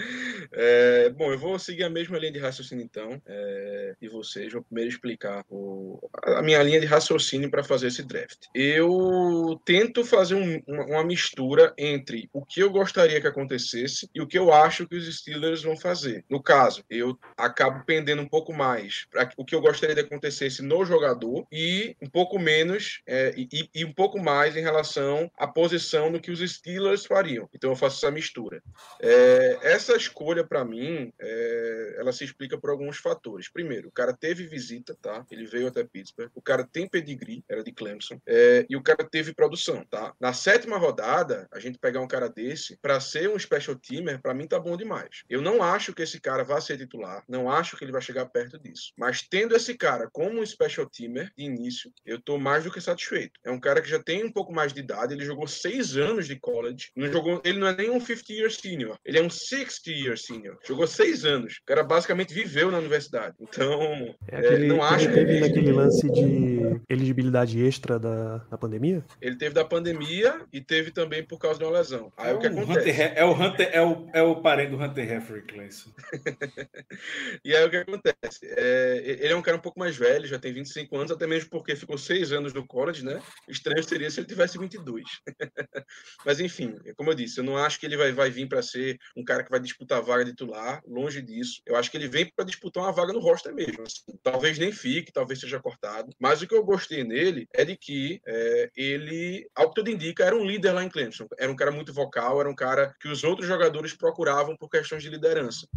É, 0.51 1.09
bom, 1.09 1.31
eu 1.31 1.37
vou 1.39 1.57
seguir 1.59 1.83
a 1.83 1.89
mesma 1.89 2.17
linha 2.17 2.31
de 2.31 2.39
raciocínio 2.39 2.83
então, 2.83 3.21
é, 3.25 3.95
e 4.01 4.07
vocês. 4.07 4.51
Vou 4.53 4.61
primeiro 4.63 4.89
explicar 4.89 5.43
o- 5.49 5.99
a 6.23 6.41
minha 6.41 6.61
linha 6.63 6.79
de 6.79 6.85
raciocínio 6.85 7.49
para 7.49 7.63
fazer 7.63 7.87
esse 7.87 8.03
draft. 8.03 8.45
Eu 8.53 9.59
tento 9.65 10.03
fazer 10.05 10.35
um- 10.35 10.61
uma, 10.67 10.85
uma 10.85 11.03
mistura 11.03 11.73
entre 11.77 12.29
o 12.33 12.45
que 12.45 12.59
eu 12.61 12.69
gostaria 12.69 13.19
que 13.19 13.27
acontecesse 13.27 14.09
e 14.13 14.21
o 14.21 14.27
que 14.27 14.37
eu 14.37 14.53
acho 14.53 14.87
que 14.87 14.95
os 14.95 15.17
Steelers 15.17 15.63
vão 15.63 15.75
fazer. 15.77 16.23
No 16.29 16.41
caso, 16.41 16.83
eu 16.89 17.17
acabo 17.37 17.83
pendendo 17.85 18.21
um 18.21 18.27
pouco 18.27 18.53
mais 18.53 19.05
para 19.11 19.29
o 19.37 19.45
que 19.45 19.55
eu 19.55 19.61
gostaria 19.61 19.95
que 19.95 20.01
acontecesse 20.01 20.61
no 20.61 20.83
jogador 20.85 21.45
e 21.51 21.95
um 22.01 22.09
pouco 22.09 22.37
menos 22.39 23.01
é, 23.07 23.33
e, 23.35 23.69
e- 23.73 23.85
um 23.85 23.93
pouco 23.93 24.19
mais 24.19 24.55
em 24.55 24.61
relação 24.61 25.29
à 25.37 25.47
posição 25.47 26.09
no 26.09 26.19
que 26.19 26.31
os 26.31 26.39
Steelers 26.39 27.05
fariam. 27.05 27.49
Então 27.53 27.69
eu 27.69 27.75
faço 27.75 27.97
essa 27.97 28.11
mistura. 28.11 28.61
É, 29.01 29.59
essa 29.63 29.95
escolha, 29.95 30.43
para 30.45 30.63
mim, 30.63 31.11
é, 31.19 31.95
ela 31.97 32.11
se 32.11 32.23
explica 32.23 32.57
por 32.57 32.69
alguns 32.69 32.97
fatores. 32.97 33.49
Primeiro, 33.49 33.89
o 33.89 33.91
cara 33.91 34.13
teve 34.13 34.45
visita, 34.47 34.95
tá? 35.01 35.25
Ele 35.31 35.45
veio 35.45 35.67
até 35.67 35.83
Pittsburgh. 35.83 36.29
O 36.35 36.41
cara 36.41 36.63
tem 36.63 36.87
pedigree, 36.87 37.43
era 37.49 37.63
de 37.63 37.71
Clemson. 37.71 38.19
é, 38.27 38.65
e 38.69 38.75
o 38.75 38.81
cara 38.81 39.03
teve 39.03 39.33
produção, 39.33 39.85
tá? 39.89 40.13
Na 40.19 40.33
sétima 40.33 40.77
rodada, 40.77 41.47
a 41.51 41.59
gente 41.59 41.77
pegar 41.77 41.99
um 42.01 42.07
cara 42.07 42.29
desse, 42.29 42.77
para 42.77 42.99
ser 42.99 43.29
um 43.29 43.37
special 43.37 43.75
teamer, 43.75 44.21
para 44.21 44.33
mim 44.33 44.47
tá 44.47 44.59
bom 44.59 44.77
demais. 44.77 45.23
Eu 45.29 45.41
não 45.41 45.61
acho 45.61 45.93
que 45.93 46.01
esse 46.01 46.19
cara 46.19 46.43
vá 46.43 46.59
ser 46.61 46.77
titular, 46.77 47.23
não 47.27 47.49
acho 47.49 47.77
que 47.77 47.83
ele 47.83 47.91
vai 47.91 48.01
chegar 48.01 48.25
perto 48.27 48.57
disso. 48.59 48.91
Mas 48.97 49.22
Mas 49.23 49.27
tendo 49.29 49.55
esse 49.55 49.75
cara 49.77 50.09
como 50.11 50.41
um 50.41 50.45
special 50.45 50.89
teamer 50.89 51.31
de 51.37 51.43
início, 51.45 51.91
eu 52.05 52.19
tô 52.21 52.37
mais 52.37 52.63
do 52.63 52.71
que 52.71 52.81
satisfeito. 52.81 53.39
É 53.45 53.51
um 53.51 53.59
cara 53.59 53.81
que 53.81 53.89
já 53.89 54.01
tem 54.01 54.23
um 54.23 54.31
pouco 54.31 54.53
mais 54.53 54.73
de 54.73 54.79
idade, 54.79 55.13
ele 55.13 55.25
jogou 55.25 55.47
seis 55.47 55.95
anos 55.95 56.27
de 56.27 56.37
college, 56.39 56.89
não 56.95 57.11
jogou, 57.11 57.41
ele 57.43 57.59
não 57.59 57.67
é 57.67 57.75
nem 57.75 57.89
um 57.89 57.99
50 57.99 58.33
year 58.33 58.51
senior, 58.51 58.97
ele 59.05 59.19
é 59.19 59.21
um 59.21 59.29
60 59.29 59.91
year 59.91 60.17
senior. 60.17 60.57
Jogou 60.65 60.87
seis 60.87 61.25
anos. 61.25 61.53
O 61.61 61.65
cara 61.65 61.83
basicamente 61.83 62.33
viveu 62.33 62.71
na 62.71 62.79
universidade. 62.79 63.35
Então, 63.39 64.15
É 64.27 64.37
aquele, 64.37 64.65
é, 64.65 64.67
não 64.67 64.77
que 64.79 64.83
acho 64.83 65.05
ele 65.05 65.13
que 65.13 65.19
teve 65.25 65.39
naquele 65.39 65.71
lance 65.71 66.09
de 66.09 66.81
elegibilidade 66.89 67.63
extra 67.63 67.99
da, 67.99 68.37
da 68.37 68.57
pandemia. 68.57 69.03
ele 69.21 69.35
teve 69.37 69.53
da 69.53 69.63
pandemia 69.65 70.41
e 70.51 70.59
teve 70.61 70.91
também 70.91 71.23
por 71.23 71.37
causa 71.37 71.59
de 71.59 71.65
uma 71.65 71.71
lesão. 71.77 72.11
Aí 72.17 72.31
É 72.31 72.33
o 72.33 72.39
que 72.39 72.47
acontece? 72.47 72.79
Hunter, 72.89 72.99
He- 72.99 73.13
é 73.15 73.25
o 73.25 73.31
Hunter, 73.33 73.69
é 73.71 73.81
o, 73.81 74.09
é 74.13 74.21
o 74.21 74.41
parente 74.41 74.71
do 74.71 74.77
Hunter 74.81 75.11
Heffery, 75.11 75.41
Cleison. 75.43 75.91
E 77.43 77.55
aí 77.55 77.65
o 77.65 77.69
que 77.69 77.77
acontece? 77.77 78.39
É, 78.43 79.12
ele 79.13 79.33
é 79.33 79.35
um 79.35 79.41
cara 79.41 79.57
um 79.57 79.61
pouco 79.61 79.79
mais 79.79 79.95
velho, 79.95 80.27
já 80.27 80.39
tem 80.39 80.53
25 80.53 80.95
anos, 80.95 81.11
até 81.11 81.27
mesmo 81.27 81.49
porque 81.49 81.75
ficou 81.75 81.97
seis 81.97 82.31
anos 82.31 82.53
no 82.53 82.65
college, 82.65 83.03
né? 83.03 83.21
Estranho 83.47 83.83
seria 83.83 84.09
se 84.09 84.19
ele 84.19 84.27
tivesse 84.27 84.57
22. 84.57 85.03
Mas 86.25 86.39
enfim, 86.39 86.75
como 86.95 87.11
eu 87.11 87.15
disse, 87.15 87.39
eu 87.39 87.43
não 87.43 87.57
acho 87.57 87.79
que 87.79 87.85
ele 87.85 87.97
vai, 87.97 88.11
vai 88.11 88.29
vir 88.29 88.47
para 88.47 88.61
ser 88.61 88.97
um 89.15 89.23
cara 89.23 89.43
que 89.43 89.51
vai 89.51 89.59
disputar 89.59 89.99
a 89.99 90.01
vaga 90.01 90.25
titular, 90.25 90.81
longe 90.87 91.21
disso. 91.21 91.61
Eu 91.65 91.75
acho 91.75 91.89
que 91.89 91.97
ele 91.97 92.07
vem 92.07 92.31
para 92.35 92.45
disputar 92.45 92.83
uma 92.83 92.91
vaga 92.91 93.13
no 93.13 93.19
roster 93.19 93.53
mesmo. 93.53 93.83
assim. 93.83 94.17
Talvez 94.21 94.57
nem 94.57 94.71
fique, 94.71 95.11
talvez 95.11 95.39
seja 95.39 95.59
cortado. 95.59 96.11
Mas 96.19 96.41
o 96.41 96.47
que 96.47 96.55
eu 96.55 96.63
gostei 96.63 97.03
nele 97.03 97.47
é 97.53 97.63
de 97.63 97.75
que 97.75 98.21
é, 98.25 98.71
ele, 98.75 99.47
ao 99.55 99.69
que 99.69 99.75
tudo 99.75 99.89
indica, 99.89 100.23
era 100.23 100.35
um 100.35 100.45
líder 100.45 100.71
lá 100.71 100.83
em 100.83 100.89
Clemson. 100.89 101.27
Era 101.37 101.51
um 101.51 101.55
cara 101.55 101.71
muito 101.71 101.93
vocal, 101.93 102.39
era 102.39 102.49
um 102.49 102.55
cara 102.55 102.95
que 102.99 103.07
os 103.07 103.23
outros 103.23 103.47
jogadores 103.47 103.93
procuravam 103.93 104.55
por 104.55 104.69
questões 104.69 105.03
de 105.03 105.09
liderança. 105.09 105.67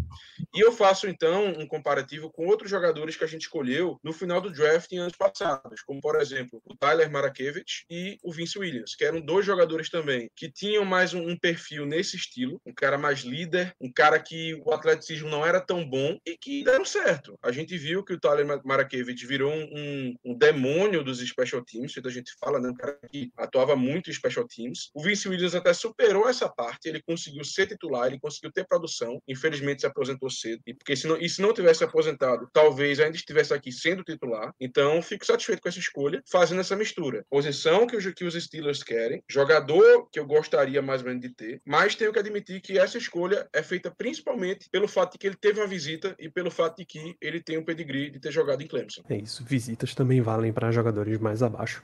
E 0.55 0.61
eu 0.61 0.73
faço 0.73 1.09
então 1.09 1.47
um 1.47 1.67
comparativo 1.67 2.31
com 2.31 2.47
outros 2.47 2.71
jogadores 2.71 3.17
que 3.17 3.25
a 3.27 3.31
gente 3.31 3.43
escolheu 3.43 3.99
no 4.03 4.13
final 4.13 4.41
do 4.41 4.51
draft 4.51 4.91
em 4.93 4.99
anos 4.99 5.17
passados, 5.17 5.83
como 5.83 6.01
por 6.01 6.21
exemplo 6.21 6.61
o 6.65 6.77
Tyler 6.77 7.11
Marakevich 7.11 7.85
e 7.91 8.19
o 8.23 8.33
Vince 8.33 8.59
Williams, 8.59 8.95
que 8.95 9.05
eram 9.05 9.21
dois 9.21 9.45
jogadores 9.45 9.89
também 9.91 10.31
que 10.35 10.51
tinham 10.51 10.85
mais 10.85 11.13
um, 11.15 11.37
perfil 11.37 11.85
nesse 11.87 12.17
estilo, 12.17 12.61
um 12.65 12.73
cara 12.73 12.97
mais 12.97 13.21
líder, 13.21 13.75
um 13.81 13.93
cara 13.93 14.19
que 14.19 14.55
o 14.65 14.73
atleticismo 14.73 15.29
não 15.29 15.45
era 15.45 15.61
tão 15.61 15.85
bom 15.89 16.19
e 16.27 16.37
que 16.37 16.65
deram 16.65 16.85
certo. 16.85 17.39
A 17.43 17.53
gente 17.53 17.77
viu 17.77 18.03
que 18.03 18.15
o 18.15 18.21
Tyler 18.21 18.47
Ma- 18.47 18.61
Marakevich 18.65 19.27
virou 19.27 19.53
um, 19.53 20.15
um- 20.25 20.37
demônio 20.37 21.03
dos 21.03 21.19
special 21.19 21.65
teams, 21.65 21.93
feito 21.93 22.09
a 22.09 22.13
gente 22.13 22.33
fala, 22.39 22.61
né? 22.61 22.69
Um 22.69 22.75
cara 22.75 22.99
que 23.11 23.31
atuava 23.37 23.75
muito 23.75 24.11
em 24.11 24.13
special 24.13 24.47
teams. 24.47 24.91
O 24.95 25.03
Vince 25.03 25.29
Williams 25.29 25.55
até 25.55 25.73
superou 25.73 26.29
essa 26.29 26.49
parte, 26.49 26.89
ele 26.89 27.03
conseguiu 27.03 27.45
ser 27.45 27.67
titular, 27.67 28.07
ele 28.07 28.21
conseguiu 28.21 28.53
ter 28.53 28.67
produção. 28.67 29.21
Infelizmente 29.27 29.81
se 29.81 29.87
aposentou 29.87 30.31
cedo, 30.31 30.63
e 30.67 30.75
porque 30.75 30.95
se 30.97 31.07
não, 31.07 31.17
e 31.17 31.29
se 31.29 31.41
não 31.43 31.53
tivesse 31.53 31.83
aposentado, 31.85 32.49
talvez 32.53 33.01
ainda 33.01 33.16
estivesse 33.17 33.53
aqui 33.53 33.73
sendo 33.73 34.03
titular. 34.03 34.53
Então, 34.61 35.01
fico 35.03 35.25
satisfeito 35.25 35.61
com 35.61 35.69
essa 35.69 35.79
escolha, 35.79 36.23
fazendo 36.31 36.61
essa 36.61 36.77
mistura. 36.77 37.25
Posição 37.31 37.87
que 37.87 37.97
os, 37.97 38.07
que 38.07 38.25
os 38.25 38.35
Steelers 38.35 38.83
querem, 38.83 39.23
jogador 39.29 40.09
que 40.11 40.19
eu 40.19 40.27
gostaria 40.27 40.81
mais 40.81 41.01
ou 41.03 41.09
menos 41.09 41.23
de 41.23 41.35
ter, 41.35 41.61
mas 41.65 41.95
tenho 41.95 42.13
que 42.13 42.19
admitir 42.19 42.61
que 42.61 42.79
essa 42.79 42.99
escolha 42.99 43.49
é 43.53 43.63
feita 43.63 43.91
principalmente 43.91 44.69
pelo 44.71 44.89
fato 44.89 45.13
de 45.13 45.19
que 45.19 45.27
ele 45.27 45.37
teve 45.37 45.61
uma 45.61 45.67
visita 45.67 46.15
e 46.19 46.29
pelo 46.29 46.51
fato 46.51 46.79
de 46.79 46.85
que 46.85 47.17
ele 47.21 47.41
tem 47.41 47.59
um 47.59 47.65
pedigree 47.65 48.11
de 48.11 48.21
ter 48.21 48.31
jogado 48.31 48.63
em 48.63 48.67
Clemson. 48.67 49.03
É 49.09 49.17
isso, 49.17 49.45
visitas 49.45 49.95
também 49.95 50.21
valem 50.21 50.53
para 50.53 50.71
jogadores 50.71 51.19
mais 51.19 51.43
abaixo. 51.43 51.83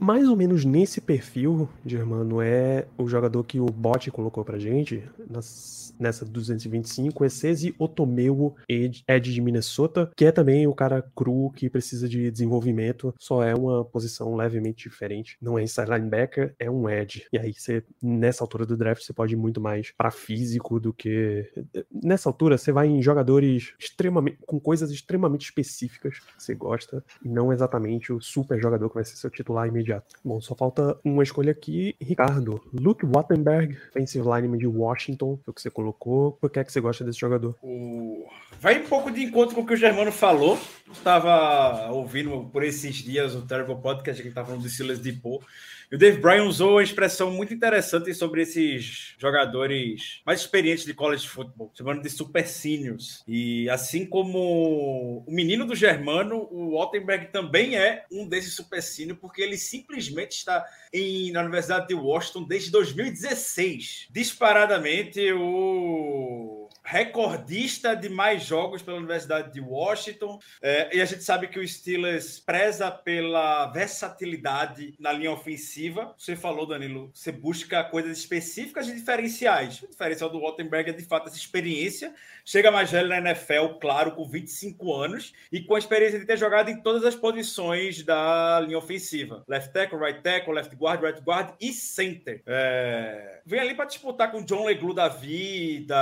Mais 0.00 0.26
ou 0.28 0.34
menos 0.36 0.64
nesse 0.64 1.00
perfil, 1.00 1.68
Germano, 1.84 2.40
é 2.40 2.86
o 2.96 3.06
jogador 3.06 3.44
que 3.44 3.60
o 3.60 3.66
bot 3.66 4.10
colocou 4.10 4.44
pra 4.44 4.58
gente 4.58 5.02
nas- 5.28 5.94
nessa 6.00 6.24
225, 6.24 7.24
é 7.24 7.28
Cesi 7.28 7.74
Otomeu, 7.78 8.54
Ed, 8.68 9.04
de 9.20 9.40
Minnesota, 9.40 10.10
que 10.16 10.24
é 10.24 10.32
também 10.32 10.66
o 10.66 10.74
cara 10.74 11.02
cru 11.14 11.50
que 11.50 11.68
precisa 11.68 12.08
de 12.08 12.30
desenvolvimento, 12.30 13.12
só 13.18 13.42
é 13.42 13.54
uma 13.54 13.84
posição 13.84 14.34
levemente 14.36 14.88
diferente. 14.88 15.36
Não 15.42 15.58
é 15.58 15.62
inside 15.64 15.90
linebacker, 15.90 16.54
é 16.58 16.70
um 16.70 16.88
Ed. 16.88 17.26
E 17.32 17.38
aí 17.38 17.52
você, 17.52 17.82
nessa 18.02 18.42
altura 18.44 18.64
do 18.64 18.76
draft, 18.76 19.02
você 19.04 19.12
pode 19.12 19.34
ir 19.34 19.36
muito 19.36 19.60
mais 19.60 19.92
pra 19.96 20.10
físico 20.10 20.78
do 20.80 20.92
que. 20.94 21.46
Nessa 21.92 22.28
altura, 22.28 22.56
você 22.56 22.72
vai 22.72 22.86
em 22.88 23.02
jogadores 23.02 23.74
extremamente. 23.78 24.38
com 24.46 24.58
coisas 24.60 24.90
extremamente 24.90 25.46
específicas 25.46 26.20
que 26.20 26.42
você 26.42 26.54
gosta, 26.54 27.04
e 27.24 27.28
não 27.28 27.52
exatamente 27.52 28.12
o 28.12 28.20
super 28.20 28.60
jogador 28.60 28.88
que 28.88 28.94
vai 28.94 29.04
ser 29.04 29.16
seu 29.16 29.28
titular 29.30 29.57
imediato. 29.66 30.16
Bom, 30.24 30.40
só 30.40 30.54
falta 30.54 30.98
uma 31.04 31.22
escolha 31.22 31.52
aqui, 31.52 31.96
Ricardo. 32.00 32.60
Luke 32.72 33.04
Wattenberg, 33.04 33.76
offensive 33.90 34.24
lineman 34.24 34.58
de 34.58 34.66
Washington, 34.66 35.38
foi 35.44 35.52
o 35.52 35.54
que 35.54 35.62
você 35.62 35.70
colocou. 35.70 36.32
Por 36.32 36.50
que 36.50 36.60
é 36.60 36.64
que 36.64 36.72
você 36.72 36.80
gosta 36.80 37.04
desse 37.04 37.18
jogador? 37.18 37.56
O... 37.62 38.26
Vai 38.60 38.80
um 38.80 38.86
pouco 38.86 39.10
de 39.10 39.22
encontro 39.22 39.54
com 39.54 39.62
o 39.62 39.66
que 39.66 39.74
o 39.74 39.76
Germano 39.76 40.12
falou. 40.12 40.58
Estava 40.92 41.90
ouvindo 41.90 42.48
por 42.52 42.62
esses 42.62 42.96
dias 42.96 43.34
o 43.34 43.42
Terrible 43.42 43.76
Podcast 43.76 44.22
que 44.22 44.28
estava 44.28 44.48
falando 44.48 44.62
de 44.62 44.70
Silas 44.70 45.00
de 45.00 45.12
Pô. 45.12 45.42
E 45.90 45.96
o 45.96 45.98
Dave 45.98 46.20
Bryan 46.20 46.44
usou 46.44 46.72
uma 46.72 46.82
expressão 46.82 47.30
muito 47.30 47.54
interessante 47.54 48.12
sobre 48.12 48.42
esses 48.42 49.14
jogadores 49.18 50.20
mais 50.24 50.40
experientes 50.40 50.84
de 50.84 50.92
college 50.92 51.26
football, 51.26 51.72
chamando 51.74 52.02
de 52.02 52.10
super 52.10 52.46
seniors. 52.46 53.22
E 53.26 53.68
assim 53.70 54.04
como 54.04 55.24
o 55.26 55.32
menino 55.32 55.64
do 55.64 55.74
Germano, 55.74 56.46
o 56.50 56.78
Altenberg 56.78 57.28
também 57.32 57.76
é 57.76 58.04
um 58.12 58.28
desses 58.28 58.54
super 58.54 58.82
seniors, 58.82 59.18
porque 59.18 59.40
ele 59.40 59.56
simplesmente 59.56 60.32
está 60.32 60.62
em, 60.92 61.32
na 61.32 61.40
Universidade 61.40 61.88
de 61.88 61.94
Washington 61.94 62.44
desde 62.44 62.70
2016. 62.70 64.08
Disparadamente, 64.10 65.32
o 65.32 66.67
recordista 66.88 67.94
de 67.94 68.08
mais 68.08 68.44
jogos 68.44 68.80
pela 68.80 68.96
Universidade 68.96 69.52
de 69.52 69.60
Washington. 69.60 70.38
É, 70.62 70.96
e 70.96 71.02
a 71.02 71.04
gente 71.04 71.22
sabe 71.22 71.46
que 71.46 71.60
o 71.60 71.68
Steelers 71.68 72.40
preza 72.40 72.90
pela 72.90 73.66
versatilidade 73.66 74.94
na 74.98 75.12
linha 75.12 75.30
ofensiva. 75.30 76.14
Você 76.16 76.34
falou, 76.34 76.64
Danilo, 76.64 77.10
você 77.12 77.30
busca 77.30 77.84
coisas 77.84 78.16
específicas 78.16 78.88
e 78.88 78.94
diferenciais. 78.94 79.82
O 79.82 79.88
diferencial 79.88 80.30
do 80.30 80.40
Wattenberg 80.40 80.88
é, 80.88 80.92
de 80.94 81.04
fato, 81.04 81.28
essa 81.28 81.36
experiência. 81.36 82.14
Chega 82.42 82.70
mais 82.70 82.90
velho 82.90 83.08
na 83.08 83.18
NFL, 83.18 83.74
claro, 83.78 84.12
com 84.12 84.26
25 84.26 84.94
anos, 84.94 85.34
e 85.52 85.60
com 85.60 85.74
a 85.74 85.78
experiência 85.78 86.18
de 86.18 86.24
ter 86.24 86.38
jogado 86.38 86.70
em 86.70 86.80
todas 86.80 87.04
as 87.04 87.14
posições 87.14 88.02
da 88.02 88.60
linha 88.60 88.78
ofensiva. 88.78 89.44
Left 89.46 89.74
tackle, 89.74 89.98
right 89.98 90.22
tackle, 90.22 90.54
left 90.54 90.74
guard, 90.74 91.02
right 91.02 91.20
guard 91.20 91.52
e 91.60 91.70
center. 91.70 92.42
É, 92.46 93.38
Vem 93.48 93.60
ali 93.60 93.74
para 93.74 93.86
disputar 93.86 94.30
com 94.30 94.44
John 94.44 94.66
Leglu 94.66 94.92
da 94.92 95.08
vida, 95.08 95.96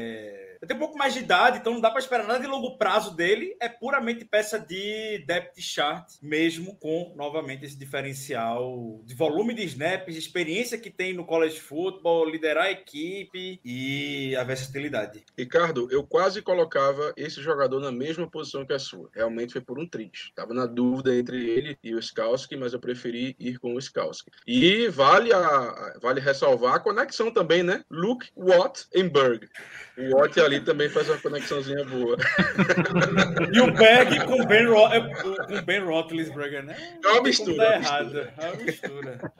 é... 0.00 0.39
Ele 0.60 0.68
tem 0.68 0.76
um 0.76 0.80
pouco 0.80 0.98
mais 0.98 1.14
de 1.14 1.20
idade, 1.20 1.58
então 1.58 1.72
não 1.72 1.80
dá 1.80 1.90
para 1.90 2.00
esperar 2.00 2.26
nada 2.26 2.40
de 2.40 2.46
longo 2.46 2.76
prazo 2.76 3.16
dele. 3.16 3.56
É 3.60 3.68
puramente 3.68 4.26
peça 4.26 4.58
de 4.58 5.24
depth 5.26 5.58
chart, 5.58 6.06
mesmo 6.20 6.76
com, 6.76 7.14
novamente, 7.16 7.64
esse 7.64 7.78
diferencial 7.78 9.00
de 9.04 9.14
volume 9.14 9.54
de 9.54 9.64
snaps, 9.64 10.12
de 10.12 10.20
experiência 10.20 10.76
que 10.76 10.90
tem 10.90 11.14
no 11.14 11.24
college 11.24 11.58
football, 11.58 12.28
liderar 12.28 12.66
a 12.66 12.70
equipe 12.70 13.58
e 13.64 14.36
a 14.36 14.44
versatilidade. 14.44 15.24
Ricardo, 15.36 15.88
eu 15.90 16.06
quase 16.06 16.42
colocava 16.42 17.14
esse 17.16 17.40
jogador 17.40 17.80
na 17.80 17.90
mesma 17.90 18.28
posição 18.30 18.66
que 18.66 18.74
a 18.74 18.78
sua. 18.78 19.08
Realmente 19.14 19.54
foi 19.54 19.62
por 19.62 19.78
um 19.78 19.88
triz. 19.88 20.30
Tava 20.34 20.52
na 20.52 20.66
dúvida 20.66 21.16
entre 21.16 21.48
ele 21.48 21.78
e 21.82 21.94
o 21.94 21.98
Skalski, 21.98 22.56
mas 22.56 22.74
eu 22.74 22.80
preferi 22.80 23.34
ir 23.38 23.58
com 23.58 23.74
o 23.74 23.78
Skalski. 23.78 24.30
E 24.46 24.88
vale, 24.88 25.32
a, 25.32 25.98
vale 26.02 26.20
ressalvar 26.20 26.74
a 26.74 26.80
conexão 26.80 27.30
também, 27.30 27.62
né? 27.62 27.82
Luke 27.90 28.28
Watt 28.36 28.86
em 28.94 29.08
Berg. 29.08 29.48
O 29.96 30.16
Watt 30.16 30.38
ali 30.40 30.49
também 30.58 30.88
faz 30.88 31.08
uma 31.08 31.18
conexãozinha 31.18 31.84
boa. 31.84 32.16
E 33.52 33.60
o 33.60 33.72
Berg 33.72 34.24
com 34.24 34.44
Ben, 34.46 34.66
Ro 34.66 34.86
é, 34.88 35.00
com 35.00 35.62
ben 35.62 35.80
Roethlisberger, 35.80 36.64
né? 36.64 36.76
É 37.04 37.08
uma 37.08 37.22
mistura, 37.22 37.62
é 37.62 37.68
uma 37.68 37.76
errado. 37.76 38.18
É 38.38 38.46
uma 38.48 38.64
mistura. 38.64 39.32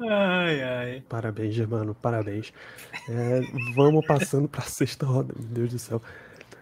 Ai, 0.00 0.62
ai. 0.62 1.02
Parabéns, 1.08 1.54
Germano, 1.54 1.94
parabéns. 1.94 2.52
É, 3.08 3.40
vamos 3.74 4.06
passando 4.06 4.48
para 4.48 4.62
a 4.62 4.66
sexta 4.66 5.06
rodada. 5.06 5.34
Meu 5.38 5.48
Deus 5.50 5.70
do 5.72 5.78
céu. 5.78 6.02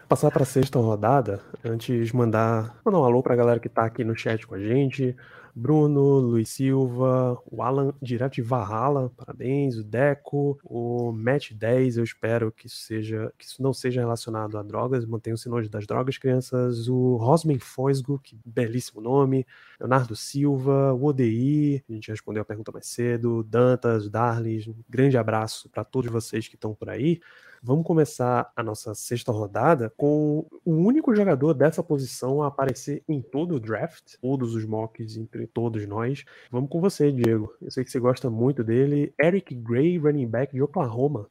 Passar 0.08 0.30
para 0.30 0.44
a 0.44 0.46
sexta 0.46 0.78
rodada, 0.78 1.40
antes 1.64 2.12
mandar, 2.12 2.78
mandar 2.84 3.00
um 3.00 3.04
alô 3.04 3.22
para 3.22 3.34
a 3.34 3.36
galera 3.36 3.58
que 3.58 3.66
está 3.66 3.84
aqui 3.84 4.04
no 4.04 4.16
chat 4.16 4.46
com 4.46 4.54
a 4.54 4.58
gente. 4.58 5.16
Bruno, 5.58 6.18
Luiz 6.18 6.50
Silva, 6.50 7.40
o 7.50 7.62
Alan, 7.62 7.94
direto 8.02 8.34
de 8.34 8.42
Valhalla, 8.42 9.10
parabéns, 9.16 9.78
o 9.78 9.82
Deco, 9.82 10.60
o 10.62 11.10
Match 11.12 11.52
10, 11.52 11.96
eu 11.96 12.04
espero 12.04 12.52
que 12.52 12.66
isso, 12.66 12.76
seja, 12.76 13.32
que 13.38 13.46
isso 13.46 13.62
não 13.62 13.72
seja 13.72 14.02
relacionado 14.02 14.58
a 14.58 14.62
drogas, 14.62 15.06
mantenham-se 15.06 15.48
longe 15.48 15.70
das 15.70 15.86
drogas, 15.86 16.18
crianças, 16.18 16.88
o 16.88 17.16
Rosman 17.16 17.58
Foisgo, 17.58 18.20
que 18.22 18.38
belíssimo 18.44 19.00
nome, 19.00 19.46
Leonardo 19.80 20.14
Silva, 20.14 20.92
o 20.92 21.06
ODI, 21.06 21.82
a 21.88 21.92
gente 21.94 22.10
respondeu 22.10 22.42
a 22.42 22.44
pergunta 22.44 22.70
mais 22.70 22.86
cedo, 22.86 23.42
Dantas, 23.42 24.10
Darlis, 24.10 24.68
um 24.68 24.74
grande 24.86 25.16
abraço 25.16 25.70
para 25.70 25.84
todos 25.84 26.10
vocês 26.12 26.46
que 26.48 26.54
estão 26.54 26.74
por 26.74 26.90
aí. 26.90 27.18
Vamos 27.62 27.86
começar 27.86 28.50
a 28.54 28.62
nossa 28.62 28.94
sexta 28.94 29.32
rodada 29.32 29.92
com 29.96 30.46
o 30.64 30.72
único 30.72 31.14
jogador 31.14 31.54
dessa 31.54 31.82
posição 31.82 32.42
a 32.42 32.48
aparecer 32.48 33.02
em 33.08 33.20
todo 33.20 33.56
o 33.56 33.60
draft, 33.60 34.14
todos 34.20 34.54
os 34.54 34.64
mocks 34.64 35.16
entre 35.16 35.46
todos 35.46 35.86
nós. 35.86 36.24
Vamos 36.50 36.70
com 36.70 36.80
você, 36.80 37.10
Diego. 37.10 37.52
Eu 37.60 37.70
sei 37.70 37.84
que 37.84 37.90
você 37.90 37.98
gosta 37.98 38.30
muito 38.30 38.62
dele. 38.62 39.12
Eric 39.20 39.54
Gray, 39.54 39.98
running 39.98 40.28
back 40.28 40.54
de 40.54 40.62
Oklahoma. 40.62 41.28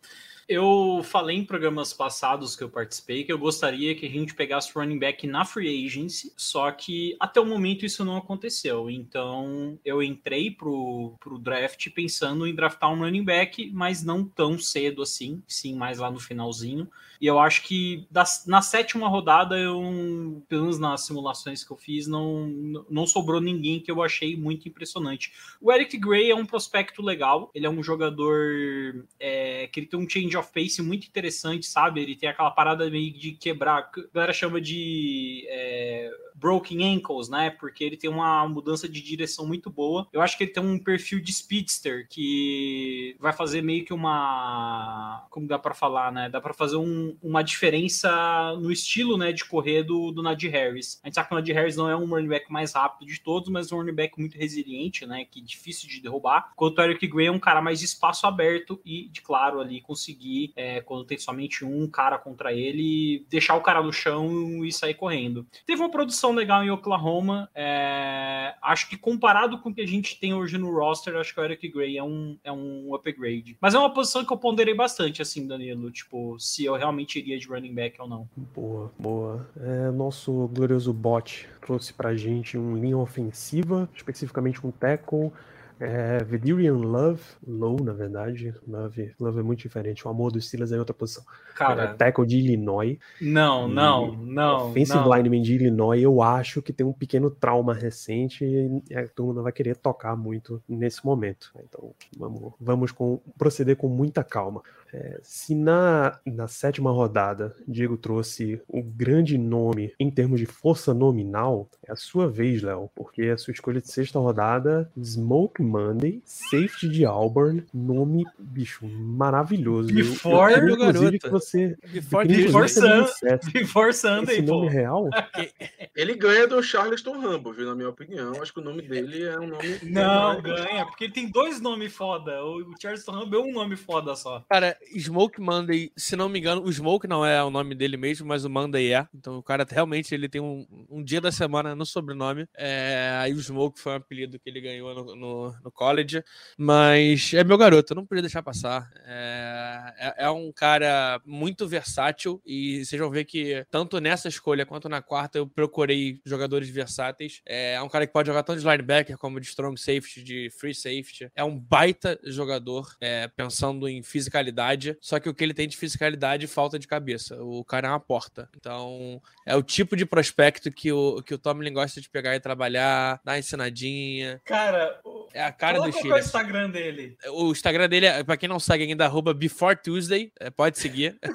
Eu 0.47 1.01
falei 1.03 1.37
em 1.37 1.43
programas 1.43 1.91
passados 1.91 2.55
que 2.55 2.63
eu 2.63 2.69
participei 2.69 3.23
que 3.23 3.33
eu 3.33 3.37
gostaria 3.37 3.95
que 3.95 4.05
a 4.05 4.09
gente 4.09 4.35
pegasse 4.35 4.71
running 4.75 4.99
back 4.99 5.25
na 5.25 5.43
free 5.43 5.85
agency, 5.85 6.31
só 6.37 6.71
que 6.71 7.15
até 7.19 7.41
o 7.41 7.45
momento 7.45 7.83
isso 7.83 8.05
não 8.05 8.17
aconteceu. 8.17 8.87
Então 8.87 9.79
eu 9.83 10.03
entrei 10.03 10.51
pro, 10.51 11.15
pro 11.19 11.39
draft 11.39 11.89
pensando 11.89 12.45
em 12.45 12.53
draftar 12.53 12.91
um 12.93 12.99
running 12.99 13.23
back, 13.23 13.71
mas 13.73 14.03
não 14.03 14.23
tão 14.23 14.59
cedo 14.59 15.01
assim, 15.01 15.41
sim, 15.47 15.75
mais 15.75 15.97
lá 15.97 16.11
no 16.11 16.19
finalzinho. 16.19 16.87
E 17.19 17.25
eu 17.25 17.39
acho 17.39 17.63
que 17.63 18.05
das, 18.11 18.45
na 18.45 18.61
sétima 18.61 19.07
rodada, 19.07 19.57
eu, 19.57 20.43
pelo 20.47 20.63
menos 20.63 20.77
nas 20.77 21.05
simulações 21.05 21.63
que 21.63 21.71
eu 21.71 21.77
fiz, 21.77 22.07
não, 22.07 22.47
não 22.89 23.07
sobrou 23.07 23.41
ninguém 23.41 23.79
que 23.79 23.89
eu 23.89 24.03
achei 24.03 24.35
muito 24.35 24.67
impressionante. 24.67 25.31
O 25.61 25.71
Eric 25.71 25.97
Gray 25.97 26.29
é 26.29 26.35
um 26.35 26.45
prospecto 26.45 27.01
legal, 27.01 27.49
ele 27.55 27.65
é 27.65 27.69
um 27.69 27.81
jogador 27.81 29.05
é, 29.19 29.67
que 29.67 29.79
ele 29.79 29.87
tem 29.87 29.99
um 29.99 30.09
change 30.09 30.34
of 30.37 30.51
pace 30.51 30.81
muito 30.81 31.07
interessante, 31.07 31.65
sabe? 31.65 32.01
Ele 32.01 32.15
tem 32.15 32.29
aquela 32.29 32.51
parada 32.51 32.89
meio 32.89 33.11
de 33.13 33.31
quebrar, 33.33 33.77
a 33.79 34.13
galera 34.13 34.33
chama 34.33 34.59
de. 34.61 35.45
É, 35.49 36.11
broken 36.35 36.95
ankles, 36.95 37.29
né? 37.29 37.49
Porque 37.49 37.83
ele 37.83 37.97
tem 37.97 38.09
uma 38.09 38.47
mudança 38.47 38.87
de 38.87 39.01
direção 39.01 39.47
muito 39.47 39.69
boa. 39.69 40.07
Eu 40.11 40.21
acho 40.21 40.37
que 40.37 40.43
ele 40.43 40.51
tem 40.51 40.61
um 40.61 40.77
perfil 40.77 41.21
de 41.21 41.31
speedster 41.31 42.07
que 42.09 43.15
vai 43.19 43.31
fazer 43.31 43.61
meio 43.61 43.85
que 43.85 43.93
uma, 43.93 45.25
como 45.29 45.47
dá 45.47 45.57
para 45.57 45.73
falar, 45.73 46.11
né? 46.11 46.29
Dá 46.29 46.41
para 46.41 46.53
fazer 46.53 46.75
um, 46.75 47.15
uma 47.23 47.41
diferença 47.41 48.55
no 48.59 48.71
estilo, 48.71 49.17
né, 49.17 49.31
de 49.31 49.45
correr 49.45 49.83
do, 49.83 50.11
do 50.11 50.21
Najee 50.21 50.49
Harris. 50.49 50.99
A 51.03 51.07
gente 51.07 51.15
sabe 51.15 51.29
que 51.29 51.33
o 51.33 51.37
Najee 51.37 51.53
Harris 51.53 51.77
não 51.77 51.89
é 51.89 51.95
um 51.95 52.05
running 52.05 52.27
back 52.27 52.51
mais 52.51 52.73
rápido 52.73 53.07
de 53.07 53.19
todos, 53.21 53.49
mas 53.49 53.71
um 53.71 53.77
running 53.77 53.95
back 53.95 54.19
muito 54.19 54.37
resiliente, 54.37 55.05
né? 55.05 55.25
Que 55.25 55.39
é 55.39 55.43
difícil 55.43 55.87
de 55.87 56.01
derrubar. 56.01 56.51
Enquanto 56.53 56.77
o 56.77 56.81
Eric 56.81 57.07
Gray 57.07 57.27
é 57.27 57.31
um 57.31 57.39
cara 57.39 57.61
mais 57.61 57.79
de 57.79 57.85
espaço 57.85 58.27
aberto 58.27 58.79
e, 58.85 59.07
de 59.09 59.21
claro, 59.21 59.61
ali 59.61 59.79
conseguir, 59.79 60.24
é, 60.55 60.81
quando 60.81 61.05
tem 61.05 61.17
somente 61.17 61.63
um 61.63 61.87
cara 61.87 62.17
contra 62.17 62.53
ele, 62.53 63.25
deixar 63.29 63.55
o 63.55 63.61
cara 63.61 63.81
no 63.81 63.93
chão 63.93 64.63
e 64.65 64.71
sair 64.71 64.93
correndo. 64.93 65.45
Teve 65.65 65.81
uma 65.81 65.91
produção 65.91 66.33
legal 66.33 66.63
em 66.63 66.69
Oklahoma. 66.69 67.49
É, 67.53 68.55
acho 68.61 68.89
que 68.89 68.97
comparado 68.97 69.59
com 69.59 69.69
o 69.69 69.73
que 69.73 69.81
a 69.81 69.87
gente 69.87 70.19
tem 70.19 70.33
hoje 70.33 70.57
no 70.57 70.73
roster, 70.73 71.15
acho 71.15 71.33
que 71.33 71.39
o 71.39 71.43
Eric 71.43 71.67
Gray 71.69 71.97
é 71.97 72.03
um, 72.03 72.37
é 72.43 72.51
um 72.51 72.93
upgrade. 72.93 73.57
Mas 73.61 73.73
é 73.73 73.79
uma 73.79 73.93
posição 73.93 74.25
que 74.25 74.31
eu 74.31 74.37
ponderei 74.37 74.73
bastante, 74.73 75.21
assim, 75.21 75.47
Danilo. 75.47 75.91
Tipo, 75.91 76.39
se 76.39 76.65
eu 76.65 76.75
realmente 76.75 77.19
iria 77.19 77.37
de 77.37 77.47
running 77.47 77.73
back 77.73 78.01
ou 78.01 78.07
não. 78.07 78.29
Boa, 78.53 78.91
boa. 78.97 79.49
É, 79.59 79.91
nosso 79.91 80.47
glorioso 80.53 80.93
bot 80.93 81.47
trouxe 81.61 81.93
pra 81.93 82.15
gente 82.15 82.57
um 82.57 82.77
linha 82.77 82.97
ofensiva, 82.97 83.89
especificamente 83.95 84.65
um 84.65 84.71
tackle 84.71 85.31
é, 85.79 86.23
Vederian 86.23 86.75
Love, 86.75 87.21
Low, 87.45 87.83
na 87.83 87.93
verdade. 87.93 88.53
Love, 88.67 89.13
Love 89.19 89.39
é 89.39 89.43
muito 89.43 89.59
diferente. 89.59 90.07
O 90.07 90.09
amor 90.09 90.31
dos 90.31 90.47
Steelers 90.47 90.71
é 90.71 90.79
outra 90.79 90.93
posição. 90.93 91.23
Cara, 91.55 91.83
é, 91.83 91.93
tackle 91.93 92.25
de 92.25 92.37
Illinois. 92.37 92.97
Não, 93.19 93.67
não, 93.67 94.13
não. 94.13 94.69
Offensive 94.69 94.97
não. 94.97 95.15
lineman 95.15 95.41
de 95.41 95.55
Illinois, 95.55 96.01
eu 96.01 96.21
acho 96.21 96.61
que 96.61 96.71
tem 96.71 96.85
um 96.85 96.93
pequeno 96.93 97.29
trauma 97.29 97.73
recente 97.73 98.45
e 98.45 98.95
a 98.95 99.07
turma 99.07 99.33
não 99.33 99.43
vai 99.43 99.51
querer 99.51 99.75
tocar 99.75 100.15
muito 100.15 100.61
nesse 100.67 101.05
momento. 101.05 101.51
Então, 101.63 101.93
vamos, 102.17 102.53
vamos 102.59 102.91
com, 102.91 103.19
proceder 103.37 103.75
com 103.75 103.87
muita 103.87 104.23
calma. 104.23 104.61
É, 104.95 105.19
se 105.21 105.53
na, 105.53 106.17
na 106.25 106.47
sétima 106.47 106.89
rodada 106.89 107.53
Diego 107.67 107.97
trouxe 107.97 108.61
o 108.67 108.81
grande 108.81 109.37
nome 109.37 109.93
em 109.99 110.09
termos 110.09 110.39
de 110.39 110.45
força 110.45 110.93
nominal, 110.93 111.67
é 111.85 111.91
a 111.91 111.95
sua 111.97 112.29
vez, 112.29 112.61
Léo, 112.61 112.89
porque 112.95 113.23
a 113.23 113.37
sua 113.37 113.51
escolha 113.51 113.81
de 113.81 113.91
sexta 113.91 114.19
rodada, 114.19 114.89
Smoke 115.03 115.61
Monday, 115.61 116.21
safety 116.23 116.87
de 116.87 117.03
Auburn, 117.03 117.65
nome, 117.73 118.25
bicho, 118.39 118.85
maravilhoso. 118.87 119.93
Before, 119.93 120.53
eu, 120.53 120.59
eu, 120.59 120.69
eu 120.69 120.77
garoto. 120.77 121.19
que 121.19 121.29
você. 121.29 121.75
Before 121.91 122.25
Before 122.25 122.65
inclusive, 122.65 123.07
Sun- 123.07 123.51
Before 123.51 123.93
Sunday, 123.93 124.37
Esse 124.37 124.43
pô. 124.45 124.53
nome 124.55 124.69
real? 124.69 125.09
Ele 125.95 126.15
ganha 126.15 126.47
do 126.47 126.61
Charleston 126.63 127.19
Rambo, 127.19 127.51
viu? 127.51 127.65
Na 127.65 127.75
minha 127.75 127.89
opinião. 127.89 128.41
Acho 128.41 128.53
que 128.53 128.59
o 128.59 128.63
nome 128.63 128.81
dele 128.81 129.23
é 129.23 129.39
um 129.39 129.47
nome. 129.47 129.79
Não, 129.83 130.41
ganha, 130.41 130.85
porque 130.85 131.05
ele 131.05 131.13
tem 131.13 131.29
dois 131.29 131.59
nomes 131.61 131.93
foda. 131.93 132.43
O 132.43 132.73
Charleston 132.81 133.11
Rambo 133.13 133.35
é 133.35 133.39
um 133.39 133.51
nome 133.51 133.75
foda 133.75 134.15
só. 134.15 134.43
Cara, 134.49 134.77
Smoke 134.99 135.41
Monday, 135.41 135.91
se 135.95 136.15
não 136.15 136.29
me 136.29 136.39
engano, 136.39 136.63
o 136.63 136.71
Smoke 136.71 137.07
não 137.07 137.25
é 137.25 137.43
o 137.43 137.49
nome 137.49 137.75
dele 137.75 137.97
mesmo, 137.97 138.27
mas 138.27 138.45
o 138.45 138.49
Monday 138.49 138.93
é. 138.93 139.07
Então 139.13 139.37
o 139.37 139.43
cara 139.43 139.65
realmente 139.69 140.13
ele 140.13 140.29
tem 140.29 140.41
um, 140.41 140.65
um 140.89 141.03
dia 141.03 141.19
da 141.19 141.31
semana 141.31 141.75
no 141.75 141.85
sobrenome. 141.85 142.47
É, 142.55 143.17
aí 143.19 143.33
o 143.33 143.39
Smoke 143.39 143.79
foi 143.79 143.93
um 143.93 143.95
apelido 143.95 144.39
que 144.39 144.49
ele 144.49 144.61
ganhou 144.61 144.93
no, 144.93 145.15
no, 145.15 145.55
no 145.63 145.71
college. 145.71 146.23
Mas 146.57 147.33
é 147.33 147.43
meu 147.43 147.57
garoto, 147.57 147.93
eu 147.93 147.95
não 147.95 148.05
podia 148.05 148.21
deixar 148.21 148.43
passar. 148.43 148.89
É, 149.05 149.93
é, 149.97 150.25
é 150.25 150.29
um 150.29 150.51
cara 150.51 151.21
muito 151.25 151.67
versátil 151.67 152.41
e 152.45 152.85
vocês 152.85 152.99
vão 152.99 153.09
ver 153.09 153.25
que 153.25 153.65
tanto 153.69 153.99
nessa 153.99 154.27
escolha 154.27 154.65
quanto 154.65 154.89
na 154.89 155.01
quarta 155.01 155.37
eu 155.37 155.47
procurei 155.47 156.21
jogadores 156.25 156.69
versáteis. 156.69 157.41
É 157.45 157.81
um 157.81 157.89
cara 157.89 158.05
que 158.05 158.13
pode 158.13 158.27
jogar 158.27 158.43
tanto 158.43 158.59
de 158.59 158.65
linebacker 158.65 159.17
como 159.17 159.39
de 159.39 159.47
strong 159.47 159.79
safety, 159.79 160.23
de 160.23 160.49
free 160.49 160.73
safety. 160.73 161.29
É 161.35 161.43
um 161.43 161.57
baita 161.57 162.19
jogador, 162.23 162.95
é, 162.99 163.27
pensando 163.27 163.87
em 163.87 164.01
fisicalidade. 164.03 164.74
Só 165.01 165.19
que 165.19 165.29
o 165.29 165.33
que 165.33 165.43
ele 165.43 165.53
tem 165.53 165.67
de 165.67 165.77
fisicalidade 165.77 166.47
falta 166.47 166.77
de 166.79 166.87
cabeça. 166.87 167.41
O 167.43 167.63
cara 167.63 167.87
é 167.87 167.91
uma 167.91 167.99
porta. 167.99 168.49
Então, 168.55 169.21
é 169.45 169.55
o 169.55 169.63
tipo 169.63 169.95
de 169.95 170.05
prospecto 170.05 170.71
que 170.71 170.91
o, 170.91 171.21
que 171.23 171.33
o 171.33 171.37
Tomlin 171.37 171.73
gosta 171.73 171.99
de 172.01 172.09
pegar 172.09 172.35
e 172.35 172.39
trabalhar, 172.39 173.19
dar 173.23 173.33
uma 173.33 173.39
ensinadinha. 173.39 174.41
Cara, 174.45 174.99
É 175.33 175.43
a 175.43 175.51
cara 175.51 175.79
do 175.79 175.91
qual 175.91 176.01
que 176.03 176.09
é 176.09 176.13
o. 176.13 176.17
Instagram 176.17 176.69
dele. 176.69 177.17
O 177.31 177.51
Instagram 177.51 177.87
dele, 177.89 178.05
é, 178.05 178.23
pra 178.23 178.37
quem 178.37 178.49
não 178.49 178.59
segue 178.59 178.83
ainda, 178.83 179.05
arroba 179.05 179.33
Before 179.33 179.75
Tuesday. 179.75 180.31
é, 180.39 180.49
pode 180.49 180.77
seguir. 180.79 181.17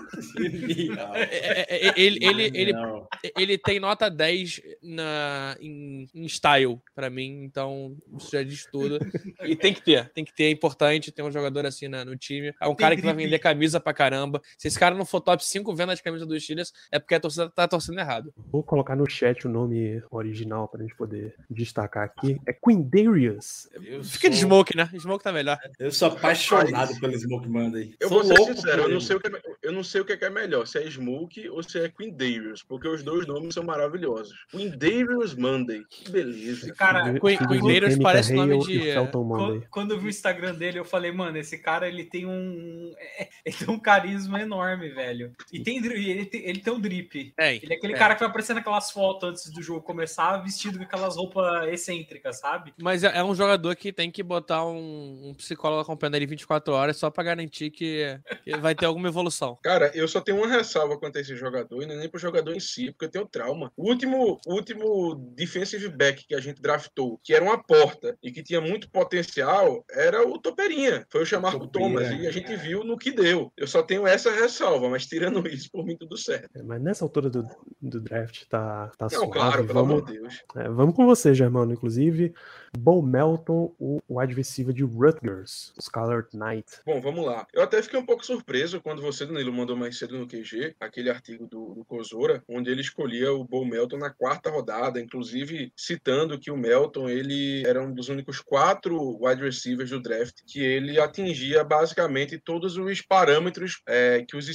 É, 1.14 1.88
é, 1.88 2.00
ele, 2.00 2.18
ele, 2.24 2.50
ele, 2.55 2.72
Não. 2.72 3.07
ele 3.37 3.59
tem 3.59 3.79
nota 3.81 4.11
10 4.11 4.61
na, 4.83 5.57
em, 5.61 6.09
em 6.14 6.26
style 6.29 6.79
pra 6.94 7.11
mim, 7.11 7.42
então 7.44 7.96
isso 8.18 8.31
já 8.33 8.42
diz 8.42 8.66
tudo. 8.66 8.98
E 9.42 9.55
tem 9.57 9.72
que 9.74 9.83
ter, 9.83 10.09
tem 10.11 10.24
que 10.24 10.33
ter, 10.35 10.44
é 10.44 10.50
importante 10.50 11.12
ter 11.12 11.22
um 11.22 11.31
jogador 11.31 11.66
assim 11.66 11.88
na- 11.88 12.05
no 12.05 12.16
time. 12.16 12.53
É 12.61 12.66
um 12.68 12.74
cara 12.74 12.96
que 12.96 13.03
vai 13.03 13.14
vender 13.24 13.38
camisa 13.38 13.80
pra 13.80 13.92
caramba. 13.92 14.40
Se 14.59 14.68
esse 14.68 14.78
cara 14.78 14.94
não 14.94 15.04
for 15.04 15.20
top 15.20 15.44
5 15.44 15.74
vendas 15.74 15.98
de 15.98 16.02
camisa 16.02 16.26
dos 16.26 16.42
Steelers, 16.42 16.72
é 16.90 16.98
porque 16.98 17.14
a 17.14 17.20
torcida 17.20 17.48
tá 17.50 17.66
torcendo 17.68 17.98
errado. 17.98 18.33
Vou 18.50 18.62
colocar 18.62 18.94
no 18.96 19.09
chat 19.09 19.46
o 19.46 19.50
nome 19.50 20.02
original 20.11 20.68
pra 20.68 20.83
gente 20.83 20.94
poder 20.94 21.35
destacar 21.48 22.04
aqui. 22.04 22.38
É 22.46 22.52
Quindarius. 22.52 23.68
Eu 23.74 24.02
Fica 24.04 24.28
de 24.30 24.37
sou- 24.37 24.46
Smoke, 24.48 24.76
né? 24.76 24.88
Smoke 24.98 25.22
tá 25.24 25.33
melhor. 25.33 25.59
Eu 25.78 25.92
sou 25.92 26.09
apaixonado 26.09 26.98
pelo 27.00 27.18
Smoke 27.18 27.48
Monday. 27.48 27.94
Eu 28.00 28.09
Sou 28.09 28.18
vou 28.22 28.26
ser 28.26 28.38
louco 28.38 28.54
sincero, 28.54 28.83
por 28.83 28.88
eu 28.90 28.94
não, 28.94 29.00
sei 29.00 29.16
o 29.16 29.20
que 29.20 29.28
é, 29.28 29.42
eu 29.62 29.72
não 29.72 29.85
sei 29.85 30.00
o 30.00 30.04
que 30.04 30.12
é, 30.12 30.18
é 30.20 30.30
melhor, 30.30 30.66
se 30.66 30.78
é 30.78 30.90
Smoke 30.90 31.48
ou 31.48 31.62
se 31.62 31.78
é 31.78 31.88
Queen 31.88 32.12
Darius, 32.14 32.62
porque 32.62 32.87
os 32.88 33.02
dois 33.02 33.26
nomes 33.26 33.54
são 33.54 33.62
maravilhosos. 33.64 34.35
Queen 34.50 34.70
Darius 34.76 35.35
Monday, 35.35 35.83
que 35.88 36.11
beleza. 36.11 36.72
Cara, 36.74 37.04
Filho- 37.04 37.20
Queen- 37.20 37.37
filho 37.38 37.48
Queen 37.48 37.61
de 37.61 37.66
Darius 37.68 37.90
Temica 37.92 38.02
parece 38.02 38.33
nome 38.35 38.54
Hale 38.54 38.64
de, 38.64 38.78
Monday. 38.78 39.11
Quando, 39.11 39.66
quando 39.70 39.90
eu 39.92 39.98
vi 40.00 40.06
o 40.06 40.11
Instagram 40.11 40.54
dele, 40.54 40.78
eu 40.78 40.85
falei, 40.85 41.11
mano, 41.12 41.38
esse 41.38 41.59
cara 41.59 41.88
ele 41.88 42.04
tem 42.04 42.26
um. 42.26 42.92
É, 43.18 43.29
Ele 43.44 43.57
tem 43.57 43.68
um 43.70 43.79
carisma 43.79 44.40
enorme, 44.40 44.88
velho. 44.90 45.33
E 45.53 45.62
tem, 45.62 45.81
dri- 45.81 46.11
ele, 46.11 46.27
tem, 46.27 46.40
ele 46.44 46.61
tem 46.61 46.73
um 46.73 46.81
drip. 46.81 47.33
Tem. 47.37 47.61
Ele 47.62 47.73
é 47.73 47.77
aquele 47.77 47.94
É. 47.94 47.96
cara 47.96 48.14
que 48.14 48.20
vai 48.20 48.29
aparecer 48.29 48.55
naquelas 48.55 48.90
fotos 48.90 49.29
antes 49.29 49.51
do 49.51 49.62
jogo 49.62 49.83
começar, 49.83 50.37
vestido 50.38 50.79
com 50.79 50.85
aquelas 50.85 51.16
roupas 51.16 51.68
excêntricas, 51.73 52.38
sabe? 52.38 52.73
Mas 52.81 53.03
é, 53.05 53.16
é 53.18 53.25
um 53.25 53.35
jogador 53.35 53.75
que 53.77 53.92
tem 53.92 54.11
que 54.11 54.23
botar 54.23 54.64
um, 54.66 55.31
um 55.31 55.35
psicólogo 55.35 55.81
acompanhando 55.83 56.14
ele 56.16 56.27
24 56.27 56.73
horas 56.73 56.96
só 56.96 57.11
pra 57.11 57.25
garantir 57.25 57.70
que, 57.70 58.18
que 58.44 58.57
vai 58.59 58.75
ter 58.75 58.87
alguma 58.87 59.09
evolução. 59.09 59.59
Cara, 59.62 59.90
eu 59.94 60.07
só 60.07 60.20
tenho 60.20 60.38
uma 60.38 60.46
ressalva 60.49 60.99
quanto 60.99 61.16
a 61.18 61.20
esse 61.20 61.35
jogador, 61.37 61.83
e 61.83 61.87
não 61.87 61.94
é 61.94 61.99
nem 61.99 62.09
pro 62.09 62.20
jogador 62.20 62.55
em 62.55 62.61
si, 62.61 62.90
porque 62.92 63.07
eu 63.07 63.11
tenho 63.11 63.27
trauma. 63.27 63.73
O 63.77 63.88
último, 63.88 64.40
o 64.46 64.55
último 64.55 65.14
defensive 65.35 65.88
back 65.88 66.27
que 66.27 66.35
a 66.35 66.40
gente 66.40 66.61
draftou, 66.61 67.18
que 67.25 67.35
era 67.35 67.44
uma 67.44 67.62
porta 67.62 68.16
e 68.23 68.31
que 68.31 68.42
tinha 68.42 68.61
muito 68.61 68.90
potencial, 68.90 69.85
era 69.90 70.27
o 70.27 70.38
Toperinha. 70.38 71.07
Foi 71.11 71.23
o 71.23 71.27
Chamarco 71.27 71.66
Topeira. 71.66 71.81
Thomas, 72.09 72.20
e 72.20 72.27
a 72.27 72.31
gente 72.31 72.55
viu 72.57 72.85
no 72.85 72.96
que 73.00 73.10
deu. 73.10 73.52
Eu 73.56 73.66
só 73.66 73.82
tenho 73.82 74.06
essa 74.06 74.30
ressalva, 74.30 74.88
mas 74.88 75.06
tirando 75.06 75.42
isso, 75.48 75.68
por 75.72 75.84
mim 75.84 75.96
tudo 75.96 76.16
certo. 76.16 76.48
É, 76.54 76.62
Mas 76.62 76.80
nessa 76.80 77.04
altura 77.04 77.28
do, 77.28 77.44
do 77.80 78.00
draft 78.00 78.44
tá, 78.48 78.92
tá 78.96 79.06
Não, 79.06 79.10
suave. 79.10 79.32
claro, 79.32 79.66
pelo 79.66 79.78
amor 79.80 80.00
vamos, 80.02 80.12
de 80.12 80.20
Deus. 80.20 80.44
é, 80.56 80.68
vamos 80.68 80.94
com 80.94 81.06
você, 81.06 81.34
Germano. 81.34 81.72
Inclusive, 81.72 82.32
Bo 82.78 83.02
Melton, 83.02 83.74
o 83.78 84.00
wide 84.08 84.34
receiver 84.34 84.72
de 84.74 84.84
Rutgers, 84.84 85.72
Scarlet 85.80 86.28
Knight. 86.36 86.66
Bom, 86.86 87.00
vamos 87.00 87.24
lá. 87.26 87.46
Eu 87.52 87.62
até 87.62 87.82
fiquei 87.82 87.98
um 87.98 88.06
pouco 88.06 88.24
surpreso 88.24 88.80
quando 88.80 89.02
você, 89.02 89.26
Danilo 89.26 89.52
mandou 89.52 89.76
mais 89.76 89.98
cedo 89.98 90.18
no 90.18 90.28
QG, 90.28 90.76
aquele 90.78 91.10
artigo 91.10 91.46
do, 91.46 91.74
do 91.74 91.84
Cozora, 91.84 92.42
onde 92.48 92.70
ele 92.70 92.80
escolhia 92.82 93.32
o 93.32 93.44
Bo 93.44 93.64
Melton 93.64 93.98
na 93.98 94.10
quarta 94.10 94.50
rodada, 94.50 95.00
inclusive 95.00 95.72
citando 95.76 96.38
que 96.38 96.50
o 96.50 96.56
Melton 96.56 97.08
ele 97.08 97.66
era 97.66 97.82
um 97.82 97.92
dos 97.92 98.08
únicos 98.08 98.40
quatro 98.40 99.18
wide 99.24 99.42
receivers 99.42 99.90
do 99.90 100.00
draft 100.00 100.40
que 100.46 100.60
ele 100.60 101.00
atingia 101.00 101.64
basicamente 101.64 102.38
todos 102.38 102.76
os 102.76 102.89
parâmetros 103.00 103.83
é, 103.87 104.24
que 104.26 104.37
os 104.37 104.48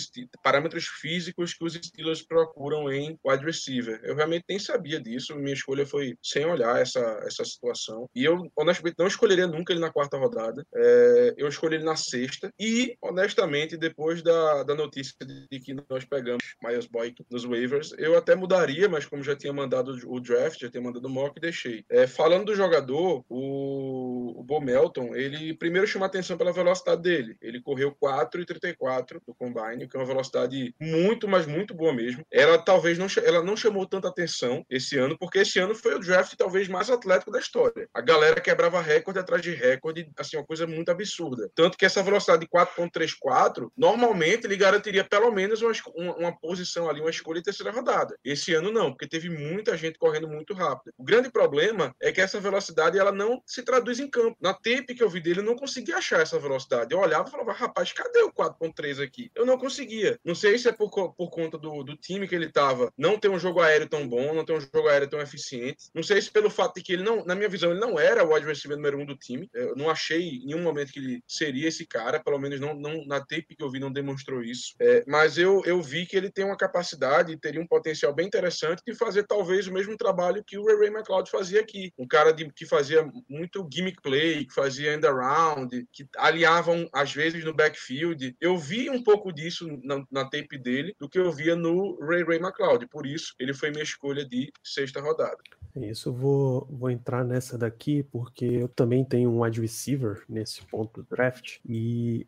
parâmetros 0.43 0.85
físicos 0.87 1.53
que 1.53 1.63
os 1.63 1.73
Steelers 1.73 2.21
procuram 2.21 2.91
em 2.91 3.17
wide 3.23 3.45
receiver. 3.45 3.99
Eu 4.03 4.15
realmente 4.15 4.45
nem 4.49 4.59
sabia 4.59 4.99
disso, 4.99 5.35
minha 5.35 5.53
escolha 5.53 5.85
foi 5.85 6.17
sem 6.23 6.45
olhar 6.45 6.81
essa, 6.81 6.99
essa 7.25 7.45
situação. 7.45 8.09
E 8.15 8.25
eu, 8.25 8.49
honestamente, 8.55 8.95
não 8.97 9.07
escolheria 9.07 9.47
nunca 9.47 9.71
ele 9.71 9.79
na 9.79 9.91
quarta 9.91 10.17
rodada. 10.17 10.65
É, 10.75 11.33
eu 11.37 11.47
escolhi 11.47 11.75
ele 11.75 11.83
na 11.83 11.95
sexta. 11.95 12.51
E, 12.59 12.97
honestamente, 13.01 13.77
depois 13.77 14.21
da, 14.21 14.63
da 14.63 14.75
notícia 14.75 15.13
de 15.25 15.59
que 15.59 15.75
nós 15.89 16.03
pegamos 16.05 16.43
Miles 16.63 16.87
Boyk 16.87 17.23
nos 17.29 17.45
waivers, 17.45 17.93
eu 17.97 18.17
até 18.17 18.35
mudaria, 18.35 18.89
mas 18.89 19.05
como 19.05 19.23
já 19.23 19.35
tinha 19.35 19.53
mandado 19.53 19.95
o 20.07 20.19
draft, 20.19 20.59
já 20.59 20.69
tinha 20.69 20.81
mandado 20.81 21.05
o 21.05 21.09
mock, 21.09 21.39
deixei. 21.39 21.83
É, 21.89 22.07
falando 22.07 22.45
do 22.45 22.55
jogador, 22.55 23.23
o, 23.29 24.39
o 24.39 24.43
Bo 24.43 24.59
Melton, 24.59 25.15
ele 25.15 25.53
primeiro 25.53 25.87
chama 25.87 26.05
atenção 26.05 26.37
pela 26.37 26.51
velocidade 26.51 27.01
dele. 27.01 27.37
Ele 27.41 27.61
correu 27.61 27.95
4,34 28.25 29.21
do 29.25 29.33
combine, 29.33 29.87
que 29.87 29.95
é 29.95 29.99
uma 29.99 30.05
velocidade 30.05 30.73
muito, 30.79 31.27
mas 31.27 31.45
muito 31.45 31.73
boa 31.73 31.93
mesmo. 31.93 32.25
Ela 32.31 32.57
talvez 32.57 32.97
não, 32.97 33.07
ela 33.23 33.43
não 33.43 33.55
chamou 33.55 33.85
tanta 33.85 34.07
atenção 34.07 34.65
esse 34.69 34.97
ano, 34.97 35.17
porque 35.17 35.39
esse 35.39 35.59
ano 35.59 35.75
foi 35.75 35.95
o 35.95 35.99
draft 35.99 36.33
talvez 36.37 36.67
mais 36.67 36.89
atlético 36.89 37.31
da 37.31 37.39
história. 37.39 37.87
A 37.93 38.01
galera 38.01 38.41
quebrava 38.41 38.81
recorde 38.81 39.19
atrás 39.19 39.41
de 39.41 39.53
recorde, 39.53 40.09
assim, 40.17 40.37
uma 40.37 40.45
coisa 40.45 40.67
muito 40.67 40.89
absurda. 40.89 41.49
Tanto 41.55 41.77
que 41.77 41.85
essa 41.85 42.03
velocidade 42.03 42.41
de 42.41 42.47
4.34, 42.47 43.69
normalmente 43.77 44.45
ele 44.45 44.57
garantiria 44.57 45.03
pelo 45.03 45.31
menos 45.31 45.61
uma, 45.61 45.71
uma, 46.17 46.39
posição 46.39 46.89
ali, 46.89 47.01
uma 47.01 47.09
escolha 47.09 47.39
de 47.39 47.45
terceira 47.45 47.71
rodada. 47.71 48.17
Esse 48.23 48.53
ano 48.53 48.71
não, 48.71 48.91
porque 48.91 49.07
teve 49.07 49.29
muita 49.29 49.77
gente 49.77 49.97
correndo 49.97 50.27
muito 50.27 50.53
rápido. 50.53 50.93
O 50.97 51.03
grande 51.03 51.29
problema 51.29 51.93
é 52.01 52.11
que 52.11 52.21
essa 52.21 52.39
velocidade 52.39 52.97
ela 52.97 53.11
não 53.11 53.41
se 53.45 53.63
traduz 53.63 53.99
em 53.99 54.09
campo. 54.09 54.37
Na 54.41 54.53
tape 54.53 54.95
que 54.95 55.03
eu 55.03 55.09
vi 55.09 55.19
dele, 55.19 55.39
eu 55.39 55.43
não 55.43 55.55
conseguia 55.55 55.97
achar 55.97 56.21
essa 56.21 56.39
velocidade. 56.39 56.93
Eu 56.93 56.99
olhava 56.99 57.27
e 57.27 57.31
falava, 57.31 57.53
rapaz, 57.53 57.91
cadê 57.91 58.14
o 58.23 58.31
4.3 58.31 59.03
aqui? 59.03 59.31
Eu 59.35 59.45
não 59.45 59.57
conseguia. 59.57 60.19
Não 60.23 60.35
sei 60.35 60.57
se 60.57 60.67
é 60.67 60.71
por, 60.71 60.89
por 60.89 61.29
conta 61.29 61.57
do, 61.57 61.83
do 61.83 61.95
time 61.95 62.27
que 62.27 62.35
ele 62.35 62.51
tava, 62.51 62.91
não 62.97 63.19
ter 63.19 63.29
um 63.29 63.39
jogo 63.39 63.61
aéreo 63.61 63.87
tão 63.87 64.07
bom, 64.07 64.33
não 64.33 64.45
ter 64.45 64.53
um 64.53 64.61
jogo 64.61 64.87
aéreo 64.87 65.09
tão 65.09 65.19
eficiente. 65.19 65.89
Não 65.93 66.03
sei 66.03 66.21
se 66.21 66.31
pelo 66.31 66.49
fato 66.49 66.75
de 66.75 66.83
que 66.83 66.93
ele 66.93 67.03
não, 67.03 67.25
na 67.25 67.35
minha 67.35 67.49
visão, 67.49 67.71
ele 67.71 67.79
não 67.79 67.99
era 67.99 68.23
o 68.23 68.33
receiver 68.39 68.77
número 68.77 68.99
um 68.99 69.05
do 69.05 69.15
time. 69.15 69.49
Eu 69.53 69.75
não 69.75 69.89
achei 69.89 70.21
em 70.21 70.45
nenhum 70.45 70.61
momento 70.61 70.91
que 70.91 70.99
ele 70.99 71.23
seria 71.27 71.67
esse 71.67 71.85
cara, 71.85 72.19
pelo 72.19 72.39
menos 72.39 72.59
não, 72.59 72.73
não 72.73 73.05
na 73.05 73.19
tape 73.19 73.55
que 73.55 73.63
eu 73.63 73.69
vi 73.69 73.79
não 73.79 73.91
demonstrou 73.91 74.43
isso. 74.43 74.75
É, 74.79 75.03
mas 75.07 75.37
eu, 75.37 75.61
eu 75.65 75.81
vi 75.81 76.05
que 76.05 76.15
ele 76.15 76.31
tem 76.31 76.45
uma 76.45 76.57
capacidade, 76.57 77.37
teria 77.37 77.61
um 77.61 77.67
potencial 77.67 78.13
bem 78.13 78.27
interessante 78.27 78.81
de 78.85 78.95
fazer 78.95 79.23
talvez 79.23 79.67
o 79.67 79.73
mesmo 79.73 79.97
trabalho 79.97 80.43
que 80.45 80.57
o 80.57 80.65
Ray 80.65 80.77
Ray 80.77 80.89
McLeod 80.89 81.29
fazia 81.29 81.61
aqui. 81.61 81.91
Um 81.97 82.07
cara 82.07 82.31
de, 82.31 82.51
que 82.51 82.65
fazia 82.65 83.07
muito 83.29 83.67
gimmick 83.71 84.01
play, 84.01 84.45
que 84.45 84.53
fazia 84.53 84.93
end 84.93 85.05
around, 85.05 85.87
que 85.91 86.07
aliavam 86.17 86.87
às 86.93 87.13
vezes 87.13 87.43
no 87.43 87.53
backfield. 87.53 88.04
Eu 88.39 88.57
vi 88.57 88.89
um 88.89 89.01
pouco 89.01 89.31
disso 89.31 89.67
na, 89.83 90.03
na 90.11 90.23
tape 90.25 90.57
dele 90.57 90.95
do 90.99 91.09
que 91.09 91.19
eu 91.19 91.31
via 91.31 91.55
no 91.55 91.97
Ray 91.99 92.23
Ray 92.23 92.39
McLeod. 92.39 92.87
Por 92.87 93.05
isso, 93.05 93.33
ele 93.39 93.53
foi 93.53 93.71
minha 93.71 93.83
escolha 93.83 94.25
de 94.25 94.51
sexta 94.63 95.01
rodada. 95.01 95.37
Isso, 95.75 96.09
eu 96.09 96.13
vou, 96.13 96.67
vou 96.71 96.89
entrar 96.89 97.25
nessa 97.25 97.57
daqui 97.57 98.03
porque 98.03 98.45
eu 98.45 98.67
também 98.69 99.03
tenho 99.03 99.29
um 99.29 99.41
wide 99.41 99.59
receiver 99.59 100.23
nesse 100.29 100.61
ponto 100.65 101.01
do 101.01 101.07
draft 101.09 101.57
e 101.67 102.25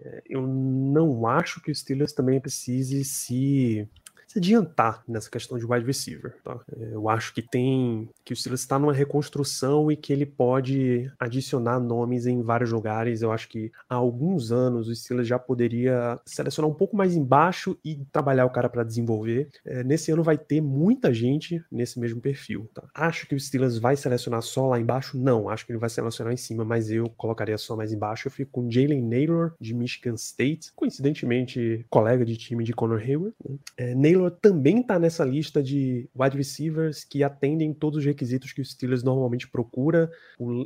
é, 0.00 0.22
eu 0.28 0.44
não 0.44 1.26
acho 1.26 1.60
que 1.60 1.70
o 1.70 1.74
Steelers 1.74 2.12
também 2.12 2.40
precise 2.40 3.04
se 3.04 3.88
se 4.34 4.38
adiantar 4.38 5.02
nessa 5.06 5.30
questão 5.30 5.56
de 5.56 5.64
wide 5.64 5.86
receiver. 5.86 6.36
Tá? 6.42 6.58
Eu 6.76 7.08
acho 7.08 7.32
que 7.32 7.42
tem 7.42 8.08
que 8.24 8.32
o 8.32 8.36
Steelers 8.36 8.60
está 8.60 8.78
numa 8.78 8.92
reconstrução 8.92 9.90
e 9.90 9.96
que 9.96 10.12
ele 10.12 10.26
pode 10.26 11.10
adicionar 11.18 11.78
nomes 11.78 12.26
em 12.26 12.42
vários 12.42 12.72
lugares. 12.72 13.22
Eu 13.22 13.30
acho 13.30 13.48
que 13.48 13.70
há 13.88 13.94
alguns 13.94 14.50
anos 14.50 14.88
o 14.88 14.94
Steelers 14.94 15.28
já 15.28 15.38
poderia 15.38 16.18
selecionar 16.26 16.70
um 16.70 16.74
pouco 16.74 16.96
mais 16.96 17.14
embaixo 17.14 17.78
e 17.84 17.96
trabalhar 18.12 18.46
o 18.46 18.50
cara 18.50 18.68
para 18.68 18.82
desenvolver. 18.82 19.48
É, 19.64 19.84
nesse 19.84 20.10
ano 20.10 20.22
vai 20.22 20.36
ter 20.36 20.60
muita 20.60 21.12
gente 21.12 21.62
nesse 21.70 22.00
mesmo 22.00 22.20
perfil. 22.20 22.68
Tá? 22.74 22.82
Acho 22.94 23.26
que 23.26 23.34
o 23.34 23.40
Steelers 23.40 23.78
vai 23.78 23.96
selecionar 23.96 24.42
só 24.42 24.66
lá 24.68 24.80
embaixo? 24.80 25.18
Não, 25.18 25.48
acho 25.48 25.64
que 25.64 25.72
ele 25.72 25.78
vai 25.78 25.90
selecionar 25.90 26.32
em 26.32 26.36
cima, 26.36 26.64
mas 26.64 26.90
eu 26.90 27.08
colocaria 27.10 27.58
só 27.58 27.76
mais 27.76 27.92
embaixo. 27.92 28.28
Eu 28.28 28.32
fico 28.32 28.50
com 28.50 28.70
Jalen 28.70 29.02
Naylor 29.02 29.54
de 29.60 29.74
Michigan 29.74 30.14
State, 30.14 30.72
coincidentemente 30.74 31.84
colega 31.90 32.24
de 32.24 32.36
time 32.36 32.64
de 32.64 32.72
Conor 32.72 33.00
Hayward. 33.00 33.34
Né? 33.48 33.56
É, 33.76 33.94
Naylor 33.94 34.23
também 34.30 34.80
está 34.80 34.98
nessa 34.98 35.24
lista 35.24 35.62
de 35.62 36.08
wide 36.14 36.36
receivers 36.36 37.04
que 37.04 37.22
atendem 37.22 37.72
todos 37.72 37.98
os 37.98 38.04
requisitos 38.04 38.52
que 38.52 38.60
o 38.60 38.64
Steelers 38.64 39.02
normalmente 39.02 39.48
procura. 39.48 40.10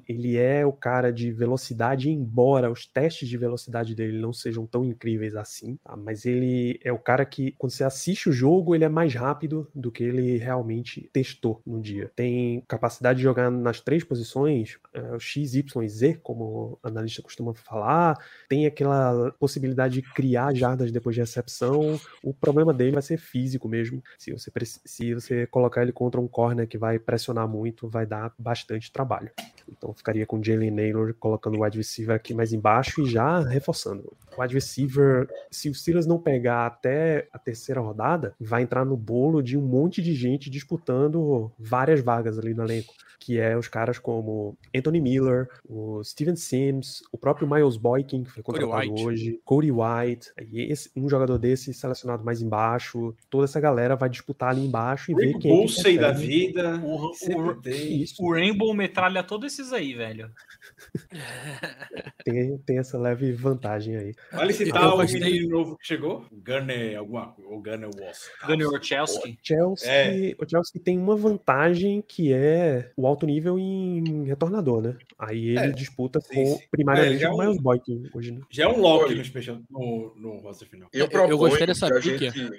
ele 0.09 0.37
é 0.37 0.65
o 0.65 0.73
cara 0.73 1.13
de 1.13 1.31
velocidade, 1.31 2.11
embora 2.11 2.71
os 2.71 2.87
testes 2.87 3.29
de 3.29 3.37
velocidade 3.37 3.95
dele 3.95 4.19
não 4.19 4.33
sejam 4.33 4.67
tão 4.67 4.85
incríveis 4.85 5.35
assim, 5.35 5.77
tá? 5.85 5.97
mas 5.97 6.25
ele 6.25 6.79
é 6.83 6.93
o 6.93 6.99
cara 6.99 7.25
que, 7.25 7.53
quando 7.59 7.73
você 7.73 7.85
assiste 7.85 8.29
o 8.29 8.33
jogo, 8.33 8.75
ele 8.75 8.85
é 8.85 8.89
mais 8.89 9.15
rápido 9.15 9.69
do 9.75 9.91
que 9.91 10.03
ele 10.03 10.39
realmente 10.39 11.09
testou 11.13 11.61
no 11.67 11.81
dia. 11.81 12.11
Tem 12.15 12.63
capacidade 12.69 13.19
de 13.19 13.23
jogar 13.23 13.51
nas 13.51 13.81
três 13.81 14.05
posições, 14.05 14.79
é, 14.95 15.19
X, 15.19 15.55
Y 15.55 15.83
e 15.85 15.89
Z, 15.89 16.21
como 16.23 16.45
o 16.45 16.79
analista 16.83 17.23
costuma 17.23 17.55
falar, 17.55 18.19
tem 18.49 18.67
aquela 18.67 19.33
possibilidade 19.39 19.95
de 19.95 20.03
criar 20.03 20.55
jardas 20.55 20.91
depois 20.93 21.15
de 21.15 21.21
recepção. 21.21 22.01
O 22.23 22.33
problema 22.33 22.73
dele 22.73 22.93
vai 22.93 23.03
ser 23.03 23.19
físico 23.19 23.48
físico 23.49 23.69
mesmo. 23.69 24.03
Se 24.19 24.31
você, 24.31 24.53
se 24.85 25.15
você 25.15 25.47
colocar 25.47 25.83
ele 25.83 25.93
contra 25.93 26.21
um 26.21 26.29
corner 26.29 26.69
que 26.69 26.77
vai 26.77 26.99
pressionar 26.99 27.49
muito, 27.49 27.89
vai 27.89 28.05
dar 28.05 28.33
bastante 28.39 28.93
trabalho. 28.93 29.31
Então 29.69 29.95
ficaria 29.95 30.27
com 30.27 30.43
Jalen 30.43 30.71
Naylor 30.71 31.15
colocando 31.19 31.59
o 31.59 31.65
wide 31.65 31.79
receiver 31.79 32.15
aqui 32.15 32.35
mais 32.35 32.53
embaixo 32.53 33.03
e 33.03 33.07
já 33.11 33.41
reforçando. 33.41 34.13
O 34.39 34.43
wide 34.43 34.55
receiver, 34.55 35.28
se 35.51 35.68
o 35.68 35.74
Steelers 35.74 36.07
não 36.07 36.18
pegar 36.18 36.66
até 36.66 37.28
a 37.32 37.39
terceira 37.39 37.80
rodada, 37.80 38.34
vai 38.39 38.62
entrar 38.62 38.84
no 38.84 38.97
bolo 38.97 39.43
de 39.43 39.57
um 39.57 39.62
monte 39.62 40.01
de 40.01 40.14
gente 40.14 40.49
disputando 40.49 41.51
várias 41.59 42.01
vagas 42.01 42.39
ali 42.39 42.55
no 42.55 42.62
elenco 42.62 42.95
que 43.18 43.39
é 43.39 43.57
os 43.57 43.68
caras 43.68 43.99
como 43.99 44.57
Anthony 44.74 45.01
Miller, 45.01 45.49
o 45.68 46.03
Steven 46.05 46.36
Sims, 46.36 47.03
o 47.12 47.18
próprio 47.18 47.49
Miles 47.49 47.76
Boykin, 47.76 48.24
que 48.24 48.30
foi 48.30 48.43
contratado 48.43 48.89
Cody 48.89 49.05
hoje, 49.05 49.41
Cody 49.45 49.72
White, 49.72 50.32
e 50.51 50.72
esse, 50.72 50.91
um 50.97 51.09
jogador 51.09 51.36
desse 51.36 51.74
selecionado 51.74 52.24
mais 52.24 52.41
embaixo, 52.41 53.14
toda 53.28 53.45
essa 53.45 53.61
galera 53.61 53.97
vai 53.97 54.09
disputar 54.09 54.51
ali 54.51 54.64
embaixo 54.64 55.11
e 55.11 55.14
Rick 55.14 55.32
ver 55.32 55.39
quem 55.41 55.64
é 55.64 55.66
que 55.66 55.99
da 55.99 56.12
vida. 56.12 56.80
O, 56.82 57.12
o, 57.12 58.26
o, 58.26 58.32
Rainbow 58.32 58.72
metralha 58.72 59.22
todos 59.22 59.53
esses 59.53 59.72
aí, 59.72 59.95
velho. 59.95 60.30
tem, 62.24 62.57
tem 62.59 62.78
essa 62.78 62.97
leve 62.97 63.32
vantagem 63.32 63.97
aí. 63.97 64.14
Vale 64.33 64.53
citar 64.53 64.95
o 64.95 64.99
menino 64.99 65.49
novo 65.49 65.76
que 65.79 65.87
chegou? 65.87 66.26
Gunner 66.31 66.99
alguma 66.99 67.29
coisa, 67.29 67.51
ou 67.51 67.62
Gunner 67.62 67.91
Wass. 67.99 68.31
Gunner 68.47 68.68
Orchelsky. 68.68 69.31
O 69.31 69.39
Chelsea, 69.43 69.91
é. 69.91 70.35
tem 70.83 70.99
uma 70.99 71.16
vantagem 71.16 72.03
que 72.07 72.33
é 72.33 72.93
o 72.97 73.07
alto 73.07 73.26
nível 73.26 73.59
em 73.59 74.24
retornador, 74.24 74.83
né? 74.83 74.97
Aí 75.18 75.49
ele 75.51 75.59
é, 75.59 75.70
disputa 75.70 76.20
sim, 76.20 76.35
com 76.35 76.59
primariamente 76.70 77.24
é, 77.24 77.31
o 77.31 77.39
Miles 77.39 77.61
Boykin 77.61 78.11
hoje, 78.14 78.33
né? 78.33 78.41
Já 78.51 78.64
é 78.64 78.68
um 78.68 78.81
lock 78.81 79.14
no, 79.14 79.24
special, 79.24 79.59
no, 79.70 80.14
no 80.16 80.39
roster 80.39 80.68
final. 80.68 80.89
Eu, 80.93 81.09
proponho 81.09 81.33
eu 81.33 81.39
gostei 81.39 81.66
dessa 81.66 81.89
pique. 82.01 82.31
Gente, 82.31 82.51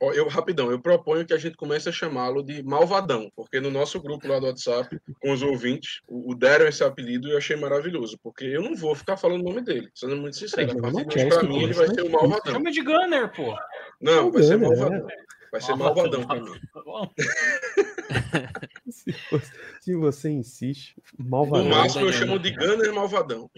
eu, 0.00 0.28
rapidão, 0.28 0.70
eu 0.70 0.80
proponho 0.80 1.26
que 1.26 1.34
a 1.34 1.38
gente 1.38 1.56
comece 1.56 1.88
a 1.88 1.92
chamá-lo 1.92 2.42
de 2.42 2.62
Malvadão, 2.62 3.30
porque 3.36 3.60
no 3.60 3.70
nosso 3.70 4.00
grupo 4.00 4.26
lá 4.26 4.38
do 4.38 4.46
WhatsApp, 4.46 4.98
com 5.20 5.32
os 5.32 5.42
ouvintes, 5.42 6.00
o, 6.08 6.32
o 6.32 6.34
deram 6.34 6.66
esse 6.66 6.82
apelido 6.82 7.28
e 7.28 7.32
eu 7.32 7.38
achei 7.38 7.56
maravilhoso, 7.56 8.18
porque 8.22 8.44
eu 8.44 8.62
não 8.62 8.74
vou 8.74 8.94
ficar 8.94 9.16
falando 9.16 9.42
o 9.42 9.44
nome 9.44 9.60
dele, 9.60 9.90
sendo 9.94 10.16
muito 10.16 10.36
sincero. 10.36 10.70
É, 10.70 11.17
de 11.24 11.28
pra 11.28 11.42
mim, 11.42 11.62
ele 11.62 11.72
vai 11.72 11.86
ser 11.88 12.02
o 12.02 12.10
Malvadão. 12.10 12.52
Chama 12.52 12.70
de 12.70 12.82
Gunner, 12.82 13.32
pô. 13.34 13.54
Não, 14.00 14.30
vai 14.30 14.42
ser 14.42 14.56
Malvadão. 14.56 15.08
É. 15.08 15.28
Vai 15.50 15.60
ser 15.60 15.74
malvadão 15.76 16.24
pra 16.24 16.40
mim. 16.40 16.52
se, 18.88 19.14
você, 19.30 19.52
se, 19.80 19.94
você, 19.94 20.30
insiste, 20.30 20.96
malvadão. 21.18 21.64
No 21.64 21.70
máximo 21.70 22.06
eu 22.06 22.12
chamo 22.12 22.38
de 22.38 22.50
Gunner 22.50 22.92
malvadão. 22.92 23.50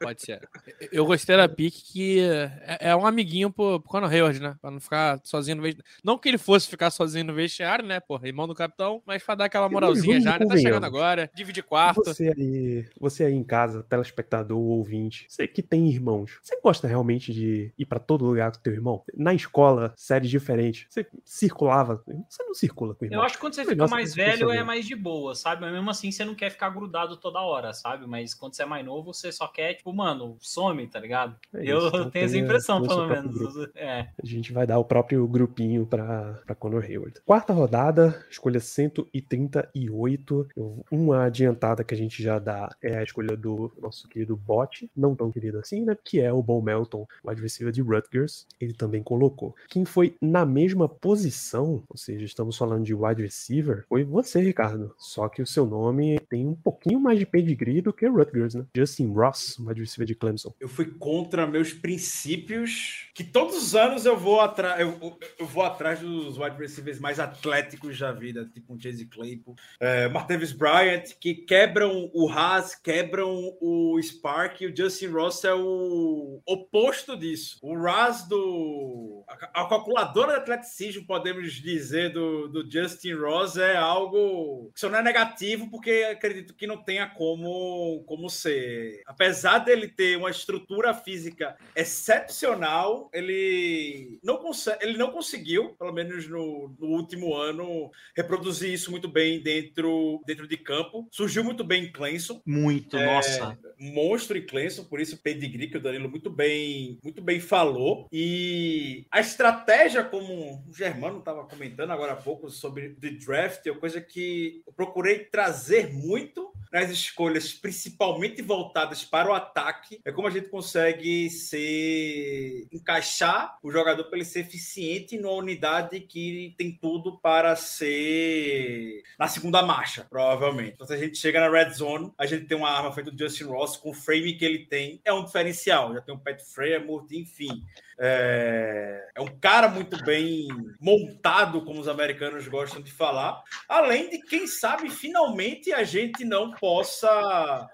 Pode 0.00 0.22
ser. 0.22 0.48
Eu 0.90 1.04
gostei 1.04 1.36
da 1.36 1.48
pique 1.48 1.82
que 1.92 2.20
é, 2.20 2.90
é 2.90 2.96
um 2.96 3.06
amiguinho 3.06 3.50
pro, 3.50 3.80
pro 3.80 3.88
Conor 3.88 4.10
Hayward, 4.10 4.40
né? 4.40 4.56
Pra 4.60 4.70
não 4.70 4.80
ficar 4.80 5.20
sozinho 5.24 5.56
no 5.56 5.62
vestiário. 5.62 5.90
Não 6.04 6.18
que 6.18 6.28
ele 6.28 6.38
fosse 6.38 6.68
ficar 6.68 6.90
sozinho 6.90 7.24
no 7.24 7.34
vestiário, 7.34 7.84
né? 7.84 8.00
Porra, 8.00 8.26
irmão 8.26 8.46
do 8.46 8.54
capitão, 8.54 9.02
mas 9.06 9.22
pra 9.22 9.34
dar 9.34 9.44
aquela 9.46 9.68
moralzinha 9.68 10.20
já, 10.20 10.38
né? 10.38 10.46
Tá 10.46 10.56
chegando 10.56 10.84
agora, 10.84 11.30
dividir 11.34 11.62
quarto. 11.62 12.02
Você 12.04 12.32
aí, 12.36 12.86
você 13.00 13.24
aí 13.24 13.34
em 13.34 13.44
casa, 13.44 13.82
telespectador 13.82 14.58
ou 14.58 14.78
ouvinte, 14.78 15.26
você 15.28 15.46
que 15.46 15.62
tem 15.62 15.88
irmãos, 15.88 16.38
você 16.42 16.58
gosta 16.60 16.86
realmente 16.86 17.32
de 17.32 17.72
ir 17.78 17.86
pra 17.86 17.98
todo 17.98 18.24
lugar 18.24 18.52
com 18.52 18.60
teu 18.60 18.72
irmão? 18.72 19.02
Na 19.14 19.34
escola, 19.34 19.92
séries 19.96 20.30
diferentes, 20.30 20.86
você 20.88 21.06
circulava. 21.24 22.02
Você 22.28 22.42
não 22.42 22.54
circula 22.54 22.94
com 22.94 23.04
o 23.04 23.06
irmão. 23.06 23.20
Eu 23.20 23.24
acho 23.24 23.34
que 23.36 23.40
quando 23.40 23.54
você 23.54 23.64
fica 23.74 23.86
mais 23.88 24.14
velho, 24.14 24.50
é 24.50 24.62
mais 24.64 24.86
de 24.86 24.94
boa, 24.94 25.34
sabe? 25.34 25.60
Mas 25.62 25.72
mesmo 25.72 25.90
assim 25.90 26.10
você 26.10 26.24
não 26.24 26.34
quer 26.34 26.50
ficar 26.50 26.70
grudado 26.70 27.16
toda 27.16 27.40
hora, 27.40 27.72
sabe? 27.72 28.06
Mas 28.06 28.34
quando 28.34 28.54
você 28.54 28.62
é 28.62 28.66
mais 28.66 28.84
novo, 28.84 29.12
você 29.12 29.30
só 29.32 29.46
quer, 29.48 29.74
tipo, 29.74 29.92
mano, 29.92 30.36
some, 30.40 30.86
tá 30.86 30.98
ligado? 31.00 31.36
É 31.54 31.64
eu 31.70 31.78
isso, 31.78 31.86
então 31.88 32.10
tenho 32.10 32.24
essa 32.24 32.38
impressão, 32.38 32.80
o 32.82 32.88
pelo 32.88 33.06
menos. 33.08 33.68
É. 33.74 34.08
A 34.22 34.26
gente 34.26 34.52
vai 34.52 34.66
dar 34.66 34.78
o 34.78 34.84
próprio 34.84 35.26
grupinho 35.26 35.86
para 35.86 36.40
Conor 36.58 36.84
Hayward. 36.84 37.20
Quarta 37.24 37.52
rodada, 37.52 38.24
escolha 38.30 38.60
138. 38.60 40.48
Eu- 40.56 40.84
Uma 40.90 41.24
adiantada 41.24 41.84
que 41.84 41.94
a 41.94 41.96
gente 41.96 42.22
já 42.22 42.38
dá 42.38 42.74
é 42.82 42.98
a 42.98 43.02
escolha 43.02 43.36
do 43.36 43.72
nosso 43.80 44.08
querido 44.08 44.36
Bot, 44.36 44.90
não 44.96 45.14
tão 45.14 45.30
querido 45.30 45.58
assim, 45.58 45.82
né? 45.84 45.96
Que 46.04 46.20
é 46.20 46.32
o 46.32 46.42
Bo 46.42 46.60
Melton, 46.60 47.06
wide 47.24 47.40
receiver 47.40 47.72
de 47.72 47.80
Rutgers. 47.82 48.46
Ele 48.60 48.72
também 48.72 49.02
colocou. 49.02 49.54
Quem 49.68 49.84
foi 49.84 50.16
na 50.20 50.44
mesma 50.44 50.88
posição, 50.88 51.82
ou 51.88 51.96
seja, 51.96 52.24
estamos 52.24 52.56
falando 52.56 52.84
de 52.84 52.94
wide 52.94 53.22
receiver, 53.22 53.61
foi 53.88 54.04
você, 54.04 54.40
Ricardo. 54.40 54.94
Só 54.98 55.28
que 55.28 55.42
o 55.42 55.46
seu 55.46 55.66
nome 55.66 56.18
tem 56.28 56.46
um 56.46 56.54
pouquinho 56.54 57.00
mais 57.00 57.18
de 57.18 57.26
pedigree 57.26 57.80
do 57.80 57.92
que 57.92 58.06
Rutgers, 58.06 58.54
né? 58.54 58.64
Justin 58.76 59.12
Ross, 59.12 59.58
wide 59.58 59.80
receiver 59.80 60.06
de 60.06 60.14
Clemson. 60.14 60.52
Eu 60.60 60.68
fui 60.68 60.86
contra 60.86 61.46
meus 61.46 61.72
princípios, 61.72 63.08
que 63.14 63.24
todos 63.24 63.56
os 63.56 63.74
anos 63.74 64.04
eu 64.06 64.16
vou 64.16 64.40
atrás, 64.40 64.80
eu, 64.80 65.18
eu- 65.38 65.46
vou 65.46 65.62
atrás 65.62 66.00
dos 66.00 66.38
wide 66.38 66.56
receivers 66.58 66.98
mais 66.98 67.18
atléticos 67.18 67.98
da 67.98 68.12
vida, 68.12 68.48
tipo 68.52 68.72
um 68.74 68.80
Chase 68.80 69.06
Claypool, 69.06 69.54
é, 69.80 70.08
Martavis 70.08 70.52
Bryant, 70.52 71.04
que 71.20 71.34
quebram 71.34 72.10
o 72.14 72.28
Haas, 72.28 72.74
quebram 72.74 73.56
o 73.60 73.98
Spark, 74.02 74.60
e 74.62 74.66
o 74.66 74.76
Justin 74.76 75.08
Ross 75.08 75.44
é 75.44 75.54
o 75.54 76.40
oposto 76.46 77.16
disso. 77.16 77.58
O 77.62 77.74
Haas 77.86 78.26
do 78.28 79.24
a, 79.28 79.62
a 79.62 79.68
calculadora 79.68 80.32
de 80.34 80.38
atleticismo, 80.40 81.06
podemos 81.06 81.52
dizer, 81.54 82.12
do, 82.12 82.48
do 82.48 82.70
Justin 82.70 83.14
Ross 83.14 83.51
é 83.56 83.76
algo 83.76 84.70
que 84.74 84.80
só 84.80 84.88
não 84.88 84.98
é 84.98 85.02
negativo, 85.02 85.70
porque 85.70 86.08
acredito 86.10 86.54
que 86.54 86.66
não 86.66 86.82
tenha 86.82 87.06
como, 87.06 88.02
como 88.06 88.28
ser. 88.28 89.02
Apesar 89.06 89.58
dele 89.58 89.88
ter 89.88 90.16
uma 90.16 90.30
estrutura 90.30 90.94
física 90.94 91.56
excepcional, 91.74 93.10
ele 93.12 94.18
não, 94.22 94.36
consegue, 94.38 94.84
ele 94.84 94.98
não 94.98 95.10
conseguiu, 95.10 95.70
pelo 95.78 95.92
menos 95.92 96.28
no, 96.28 96.74
no 96.78 96.88
último 96.88 97.34
ano, 97.34 97.90
reproduzir 98.16 98.72
isso 98.72 98.90
muito 98.90 99.08
bem 99.08 99.42
dentro, 99.42 100.20
dentro 100.26 100.46
de 100.46 100.56
campo. 100.56 101.08
Surgiu 101.10 101.44
muito 101.44 101.64
bem 101.64 101.84
em 101.84 101.92
Clemson 101.92 102.40
Muito, 102.46 102.96
É, 102.96 103.06
nossa. 103.06 103.58
monstro 103.78 104.36
em 104.38 104.46
Clemson, 104.46 104.84
por 104.84 105.00
isso 105.00 105.16
o 105.16 105.18
pedigree 105.18 105.68
que 105.68 105.76
o 105.76 105.80
Danilo 105.80 106.08
muito 106.08 106.30
bem, 106.30 106.98
muito 107.02 107.22
bem 107.22 107.40
falou. 107.40 108.06
E 108.12 109.06
a 109.10 109.20
estratégia, 109.20 110.04
como 110.04 110.64
o 110.68 110.74
Germano 110.74 111.18
estava 111.18 111.44
comentando 111.44 111.90
agora 111.90 112.12
há 112.12 112.16
pouco 112.16 112.50
sobre 112.50 112.90
the 113.00 113.10
draft, 113.10 113.41
é 113.42 113.72
uma 113.72 113.80
coisa 113.80 114.00
que 114.00 114.62
eu 114.66 114.72
procurei 114.72 115.20
trazer 115.20 115.92
muito 115.92 116.52
nas 116.72 116.90
escolhas, 116.90 117.52
principalmente 117.52 118.40
voltadas 118.40 119.04
para 119.04 119.30
o 119.30 119.34
ataque, 119.34 120.00
é 120.04 120.10
como 120.10 120.26
a 120.26 120.30
gente 120.30 120.48
consegue 120.48 121.28
ser 121.28 122.66
encaixar 122.72 123.58
o 123.62 123.70
jogador 123.70 124.04
para 124.04 124.16
ele 124.16 124.24
ser 124.24 124.40
eficiente 124.40 125.18
numa 125.18 125.34
unidade 125.34 126.00
que 126.00 126.54
tem 126.56 126.72
tudo 126.72 127.18
para 127.18 127.54
ser 127.56 129.02
na 129.18 129.28
segunda 129.28 129.62
marcha, 129.62 130.06
provavelmente. 130.08 130.72
Então, 130.72 130.86
se 130.86 130.94
a 130.94 130.96
gente 130.96 131.18
chega 131.18 131.40
na 131.40 131.50
red 131.50 131.70
zone, 131.74 132.10
a 132.16 132.24
gente 132.24 132.46
tem 132.46 132.56
uma 132.56 132.70
arma 132.70 132.90
feita 132.90 133.10
do 133.10 133.18
Justin 133.18 133.44
Ross 133.44 133.76
com 133.76 133.90
o 133.90 133.94
frame 133.94 134.32
que 134.32 134.44
ele 134.44 134.60
tem, 134.60 134.98
é 135.04 135.12
um 135.12 135.24
diferencial. 135.24 135.92
Já 135.92 136.00
tem 136.00 136.14
um 136.14 136.18
Pat 136.18 136.40
Fremont, 136.40 137.06
enfim. 137.14 137.62
É... 138.04 139.10
é 139.14 139.20
um 139.20 139.38
cara 139.40 139.68
muito 139.68 140.02
bem 140.04 140.48
montado, 140.80 141.64
como 141.64 141.80
os 141.80 141.86
americanos 141.86 142.48
gostam 142.48 142.82
de 142.82 142.90
falar. 142.90 143.40
Além 143.68 144.10
de, 144.10 144.18
quem 144.22 144.48
sabe, 144.48 144.90
finalmente 144.90 145.72
a 145.72 145.84
gente 145.84 146.24
não 146.24 146.50
possa 146.50 147.70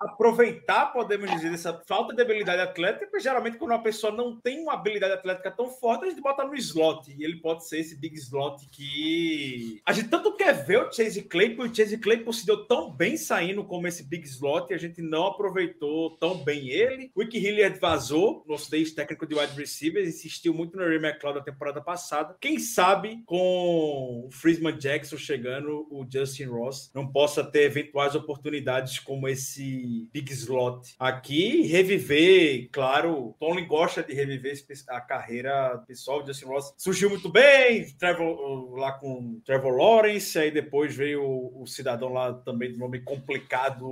aproveitar, 0.00 0.86
podemos 0.86 1.30
dizer, 1.30 1.52
essa 1.52 1.82
falta 1.86 2.14
de 2.14 2.22
habilidade 2.22 2.62
atlética, 2.62 3.06
porque 3.06 3.22
geralmente 3.22 3.58
quando 3.58 3.72
uma 3.72 3.82
pessoa 3.82 4.10
não 4.10 4.34
tem 4.40 4.62
uma 4.62 4.72
habilidade 4.72 5.12
atlética 5.12 5.50
tão 5.50 5.68
forte, 5.68 6.06
a 6.06 6.08
gente 6.08 6.22
bota 6.22 6.42
no 6.42 6.54
slot, 6.54 7.14
e 7.14 7.22
ele 7.22 7.36
pode 7.36 7.66
ser 7.68 7.80
esse 7.80 7.96
big 7.96 8.16
slot 8.16 8.66
que 8.70 9.80
a 9.84 9.92
gente 9.92 10.08
tanto 10.08 10.34
quer 10.34 10.64
ver 10.64 10.80
o 10.80 10.90
Chase 10.90 11.22
Claypool, 11.22 11.66
e 11.66 11.68
o 11.68 11.74
Chase 11.74 11.98
Claypool 11.98 12.32
se 12.32 12.46
deu 12.46 12.64
tão 12.64 12.90
bem 12.90 13.16
saindo 13.16 13.62
como 13.62 13.86
esse 13.86 14.02
big 14.02 14.26
slot, 14.26 14.70
e 14.70 14.74
a 14.74 14.78
gente 14.78 15.02
não 15.02 15.26
aproveitou 15.26 16.16
tão 16.16 16.42
bem 16.42 16.70
ele. 16.70 17.10
O 17.14 17.20
Rick 17.20 17.36
Hilliard 17.36 17.78
vazou, 17.78 18.42
nosso 18.48 18.74
ex 18.74 18.92
técnico 18.92 19.26
de 19.26 19.34
wide 19.34 19.52
receivers, 19.54 20.08
insistiu 20.08 20.54
muito 20.54 20.76
no 20.78 20.84
Ray 20.84 20.96
McLeod 20.96 21.38
na 21.38 21.44
temporada 21.44 21.80
passada. 21.82 22.36
Quem 22.40 22.58
sabe 22.58 23.22
com 23.26 24.24
o 24.26 24.30
Frisman 24.30 24.78
Jackson 24.78 25.18
chegando, 25.18 25.86
o 25.90 26.06
Justin 26.10 26.44
Ross 26.44 26.90
não 26.94 27.06
possa 27.06 27.44
ter 27.44 27.64
eventuais 27.64 28.14
oportunidades 28.14 28.98
como 28.98 29.28
esse 29.28 29.89
big 30.12 30.32
slot 30.32 30.94
aqui, 30.98 31.62
reviver, 31.62 32.68
claro, 32.72 33.34
Tony 33.38 33.64
gosta 33.64 34.02
de 34.02 34.12
reviver 34.12 34.58
a 34.88 35.00
carreira 35.00 35.82
pessoal, 35.86 36.22
o 36.22 36.26
Justin 36.26 36.46
Ross 36.46 36.74
surgiu 36.76 37.10
muito 37.10 37.28
bem, 37.28 37.86
Trevor, 37.98 38.74
lá 38.74 38.92
com 38.92 39.40
Trevor 39.44 39.76
Lawrence, 39.76 40.38
aí 40.38 40.50
depois 40.50 40.94
veio 40.94 41.22
o, 41.22 41.62
o 41.62 41.66
cidadão 41.66 42.12
lá 42.12 42.32
também 42.32 42.72
de 42.72 42.78
nome 42.78 43.00
complicado, 43.00 43.84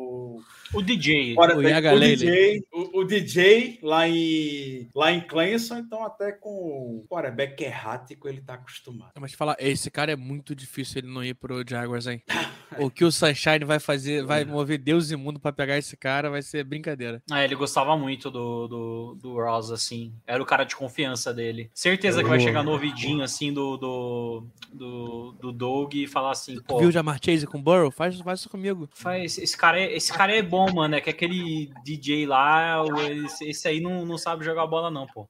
o 0.73 0.83
DJ, 0.83 1.37
o 1.37 1.63
Yaga 1.63 1.95
o. 1.95 2.01
DJ 2.01 2.63
o, 2.73 3.01
o 3.01 3.05
DJ 3.05 3.79
lá 3.83 4.09
em, 4.09 4.89
lá 4.95 5.13
em 5.13 5.21
Clemson, 5.21 5.79
então 5.79 6.05
até 6.05 6.33
com 6.33 6.51
o 6.51 7.07
quarterback 7.09 7.63
errático 7.63 8.29
ele 8.29 8.41
tá 8.41 8.55
acostumado. 8.55 9.13
Mas 9.19 9.33
falar, 9.35 9.57
esse 9.59 9.91
cara 9.91 10.13
é 10.13 10.17
muito 10.17 10.55
difícil 10.55 10.99
ele 10.99 11.13
não 11.13 11.25
ir 11.25 11.35
pro 11.35 11.65
Jaguars, 11.67 12.07
hein? 12.07 12.23
o 12.79 12.91
que 12.91 13.05
o 13.05 13.13
Sunshine 13.13 13.65
vai 13.65 13.79
fazer, 13.79 14.25
vai 14.25 14.45
mover 14.45 14.79
Deus 14.79 15.11
e 15.11 15.17
mundo 15.17 15.39
pra 15.39 15.53
pegar 15.53 15.79
esse 15.79 15.97
cara, 15.97 16.31
vai 16.31 16.43
ser 16.43 16.65
brincadeira. 16.65 17.23
É, 17.33 17.45
ele 17.45 17.55
gostava 17.55 17.97
muito 17.97 18.31
do, 18.31 18.69
do, 18.69 19.19
do 19.21 19.35
Ross, 19.35 19.71
assim. 19.71 20.13
Era 20.27 20.43
o 20.43 20.47
cara 20.47 20.65
de 20.65 20.77
confiança 20.77 21.33
dele. 21.33 21.71
Certeza 21.75 22.23
que 22.23 22.29
vai 22.29 22.41
chegar 22.41 22.63
no 22.63 22.73
ouvidinho, 22.73 23.23
assim, 23.23 23.53
do, 23.53 23.77
do, 23.77 24.47
do, 24.73 25.33
do 25.41 25.53
Doug 25.53 25.95
e 25.95 26.07
falar 26.07 26.33
assim, 26.33 26.57
Tu 26.57 26.63
pô, 26.63 26.79
viu 26.79 26.89
o 26.89 26.93
Jamar 26.93 27.19
Chase 27.23 27.47
com 27.47 27.59
o 27.59 27.63
Burrow? 27.63 27.91
Faz, 27.91 28.21
faz 28.21 28.41
isso 28.41 28.49
comigo. 28.49 28.89
faz, 28.93 29.39
esse, 29.39 29.57
cara 29.57 29.81
é, 29.81 29.97
esse 29.97 30.13
cara 30.13 30.35
é 30.35 30.43
bom, 30.43 30.73
mano. 30.73 30.95
É 30.95 31.01
que 31.01 31.11
aquele 31.11 31.71
DJ 31.85 32.27
lá, 32.27 32.83
esse, 33.25 33.49
esse 33.49 33.69
aí 33.69 33.81
não, 33.81 34.05
não 34.05 34.19
sabe 34.19 34.45
jogar 34.45 34.67
bola, 34.67 34.91
não, 34.91 35.07
pô. 35.07 35.29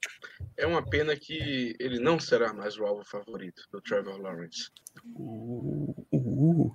É 0.56 0.66
uma 0.66 0.82
pena 0.82 1.16
que 1.16 1.76
ele 1.78 1.98
não 1.98 2.18
será 2.18 2.52
mais 2.52 2.76
o 2.78 2.84
alvo 2.84 3.04
favorito 3.04 3.62
do 3.70 3.80
Trevor 3.80 4.20
Lawrence. 4.20 4.70
Uh, 5.14 5.94
uh. 6.12 6.74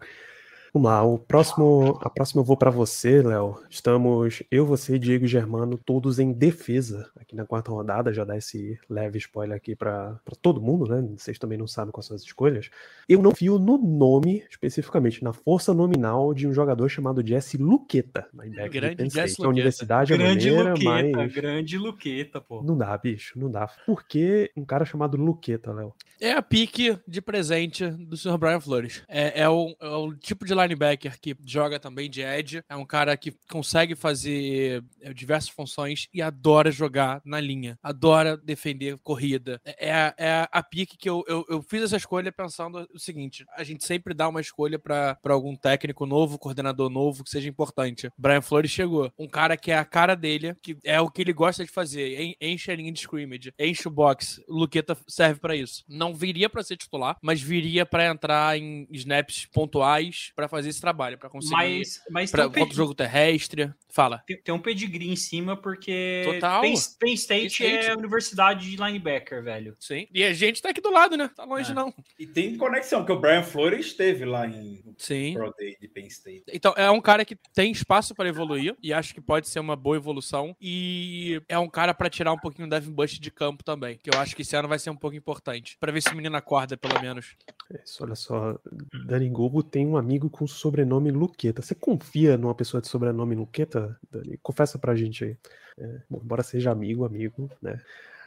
Vamos 0.74 0.90
lá, 0.90 1.04
o 1.04 1.20
próximo, 1.20 2.00
a 2.02 2.10
próxima 2.10 2.42
eu 2.42 2.44
vou 2.44 2.58
para 2.58 2.72
você, 2.72 3.22
Léo. 3.22 3.62
Estamos 3.70 4.42
eu, 4.50 4.66
você, 4.66 4.98
Diego 4.98 5.26
e 5.26 5.28
Germano, 5.28 5.78
todos 5.78 6.18
em 6.18 6.34
defesa 6.34 7.12
aqui 7.16 7.36
na 7.36 7.46
quarta 7.46 7.70
rodada. 7.70 8.12
Já 8.12 8.24
dá 8.24 8.36
esse 8.36 8.80
leve 8.90 9.20
spoiler 9.20 9.56
aqui 9.56 9.76
para 9.76 10.20
todo 10.42 10.60
mundo, 10.60 10.88
né? 10.88 11.08
Vocês 11.16 11.38
também 11.38 11.60
não 11.60 11.68
sabem 11.68 11.92
quais 11.92 12.08
são 12.08 12.16
as 12.16 12.24
escolhas. 12.24 12.72
Eu 13.08 13.22
não 13.22 13.36
fio 13.36 13.60
no 13.60 13.78
nome, 13.78 14.44
especificamente 14.50 15.24
na 15.24 15.32
força 15.32 15.76
nominal 15.76 16.34
de 16.34 16.48
um 16.48 16.54
jogador 16.54 16.90
chamado 16.90 17.24
Jesse 17.24 17.56
Luqueta, 17.56 18.28
Grande 18.34 19.04
Jesse 19.04 19.08
State. 19.10 19.20
A 19.20 19.22
Luqueta. 19.22 19.50
universidade 19.50 20.14
é 20.14 20.18
Grande 20.18 20.52
maneira, 20.52 20.70
Luqueta, 20.72 21.18
mas 21.18 21.34
grande 21.34 21.78
Luqueta, 21.78 22.42
pô. 22.42 22.64
não 22.64 22.76
dá, 22.76 22.98
bicho, 22.98 23.38
não 23.38 23.52
dá. 23.52 23.68
Por 23.86 24.04
que 24.08 24.50
um 24.58 24.66
cara 24.66 24.86
chamado 24.86 25.18
Luqueta, 25.18 25.72
Léo? 25.72 25.94
É 26.20 26.32
a 26.32 26.42
pique 26.42 26.98
de 27.08 27.22
presente 27.22 27.86
do 27.86 28.16
Sr. 28.16 28.38
Brian 28.38 28.60
Flores. 28.60 29.04
É, 29.10 29.42
é, 29.42 29.50
o, 29.50 29.76
é 29.80 29.88
o 29.90 30.14
tipo 30.16 30.46
de 30.46 30.54
linebacker 30.64 31.20
que 31.20 31.36
joga 31.46 31.80
também 31.80 32.10
de 32.10 32.22
edge. 32.22 32.64
É 32.70 32.76
um 32.76 32.86
cara 32.86 33.16
que 33.18 33.34
consegue 33.50 33.96
fazer 33.96 34.84
é, 35.02 35.14
diversas 35.14 35.50
funções 35.50 36.08
e 36.14 36.22
adora 36.22 36.72
jogar 36.72 37.22
na 37.26 37.40
linha. 37.40 37.78
Adora 37.82 38.38
defender 38.38 38.98
corrida. 39.04 39.60
É, 39.66 39.88
é 39.90 39.94
a- 39.94 40.16
é 40.18 40.48
a, 40.52 40.64
pique 40.64 40.98
que 40.98 41.10
eu, 41.10 41.24
eu, 41.28 41.46
eu 41.50 41.62
fiz 41.62 41.84
essa 41.84 41.98
escolha 41.98 42.32
pensando 42.32 42.88
o 42.94 43.00
seguinte: 43.00 43.46
a 43.56 43.64
gente 43.64 43.84
sempre 43.86 44.14
dá 44.14 44.28
uma 44.28 44.42
escolha 44.42 44.80
para 44.80 45.18
algum 45.26 45.56
técnico 45.56 46.06
novo, 46.06 46.38
coordenador 46.40 46.90
novo, 46.90 47.24
que 47.24 47.30
seja 47.30 47.50
importante. 47.50 48.10
Brian 48.18 48.42
Flores 48.42 48.72
chegou. 48.72 49.12
Um 49.18 49.28
cara 49.28 49.56
que 49.58 49.72
é 49.72 49.78
a 49.78 49.86
cara 49.86 50.16
dele, 50.16 50.56
que 50.62 50.78
é 50.84 51.00
o 51.00 51.10
que 51.10 51.22
ele 51.22 51.34
gosta 51.34 51.64
de 51.64 51.72
fazer. 51.72 52.20
En- 52.20 52.36
Enche 52.42 52.72
a 52.72 52.76
linha 52.76 52.92
de 52.92 53.00
scrimmage, 53.00 53.54
enche 53.60 53.88
o 53.88 53.92
box. 53.92 54.42
Luqueta 54.48 54.98
serve 55.08 55.40
para 55.40 55.56
isso. 55.56 55.84
Não 55.88 56.14
viria 56.14 56.50
para 56.50 56.64
ser 56.64 56.78
titular, 56.78 57.18
mas 57.22 57.42
viria 57.42 57.86
para 57.86 58.06
entrar 58.08 58.58
em 58.58 58.88
snaps 58.92 59.46
pontuais 59.52 60.32
para 60.36 60.48
fazer 60.58 60.70
esse 60.70 60.80
trabalho, 60.82 61.18
pra 61.18 61.30
conseguir. 61.30 61.56
Mas, 61.56 62.02
mas 62.10 62.32
pra, 62.32 62.48
um 62.48 62.52
pedi- 62.52 62.76
jogo 62.76 62.94
terrestre. 62.94 63.72
Fala. 63.90 64.24
tem- 64.26 64.42
tem 64.42 64.54
um 64.56 64.60
pedigree 64.60 65.10
em 65.12 65.16
cima, 65.16 65.56
porque 65.56 66.24
Total. 66.26 66.62
Penn, 66.62 66.74
Penn 67.00 67.14
State, 67.14 67.58
Penn 67.60 67.68
State. 67.68 67.86
é 67.86 67.92
a 67.92 67.96
universidade 67.98 68.70
de 68.72 68.76
linebacker, 68.76 69.44
velho. 69.44 69.76
Sim. 69.80 70.08
E 70.12 70.24
a 70.24 70.34
gente 70.34 70.62
tá 70.64 70.70
aqui 70.70 70.82
do 70.82 70.92
lado, 70.92 71.16
né? 71.16 71.30
Tá 71.36 71.44
longe, 71.44 71.72
É. 71.72 71.76
não. 71.76 71.94
E 72.20 72.26
tem 72.26 72.58
conexão, 72.58 73.02
porque 73.02 73.12
o 73.14 73.20
Brian 73.20 73.44
Flores 73.44 73.86
esteve 73.88 74.26
lá 74.26 74.48
em 74.48 74.84
Sim. 74.98 75.34
Pro 75.36 75.54
Day 75.58 75.78
de 75.80 75.88
Penn 75.88 76.08
State. 76.08 76.44
Então, 76.52 76.74
é 76.76 76.90
um 76.90 77.00
cara 77.02 77.24
que 77.24 77.36
tem 77.54 77.72
espaço 77.72 78.16
para 78.16 78.28
evoluir 78.28 78.76
e 78.82 78.92
acho 78.92 79.14
que 79.14 79.22
pode 79.22 79.48
ser 79.48 79.60
uma 79.60 79.76
boa 79.76 79.96
evolução. 79.96 80.56
E 80.60 81.40
é 81.48 81.60
um 81.60 81.70
cara 81.70 81.94
para 81.94 82.10
tirar 82.10 82.34
um 82.34 82.38
pouquinho 82.40 82.66
o 82.68 82.70
Devin 82.70 82.92
Bush 82.92 83.20
de 83.20 83.30
campo 83.30 83.64
também, 83.64 84.00
que 84.02 84.10
eu 84.10 84.20
acho 84.20 84.36
que 84.36 84.42
esse 84.42 84.56
ano 84.56 84.68
vai 84.68 84.80
ser 84.80 84.90
um 84.90 84.96
pouco 84.98 85.16
importante. 85.16 85.78
Pra 85.80 85.92
ver 85.92 86.02
se 86.02 86.10
o 86.12 86.16
menino 86.16 86.36
acorda, 86.36 86.76
pelo 86.76 87.00
menos. 87.00 87.36
É 87.72 87.84
Isso, 87.84 88.04
olha 88.04 88.16
só, 88.16 88.58
Dani 89.06 89.30
Gobo 89.30 89.62
tem 89.62 89.86
um 89.86 89.98
amigo 89.98 90.30
com 90.32 90.43
sobrenome 90.48 91.12
Luqueta. 91.12 91.62
Você 91.62 91.76
confia 91.76 92.38
numa 92.38 92.56
pessoa 92.56 92.82
de 92.82 92.88
sobrenome 92.88 93.36
Luqueta, 93.36 93.98
Dani? 94.12 94.38
Confessa 94.42 94.78
pra 94.78 94.96
gente 94.96 95.24
aí. 95.24 95.38
É, 95.78 96.02
bom, 96.10 96.22
embora 96.24 96.44
seja 96.44 96.72
amigo, 96.72 97.06
amigo, 97.06 97.50
né? 97.62 97.80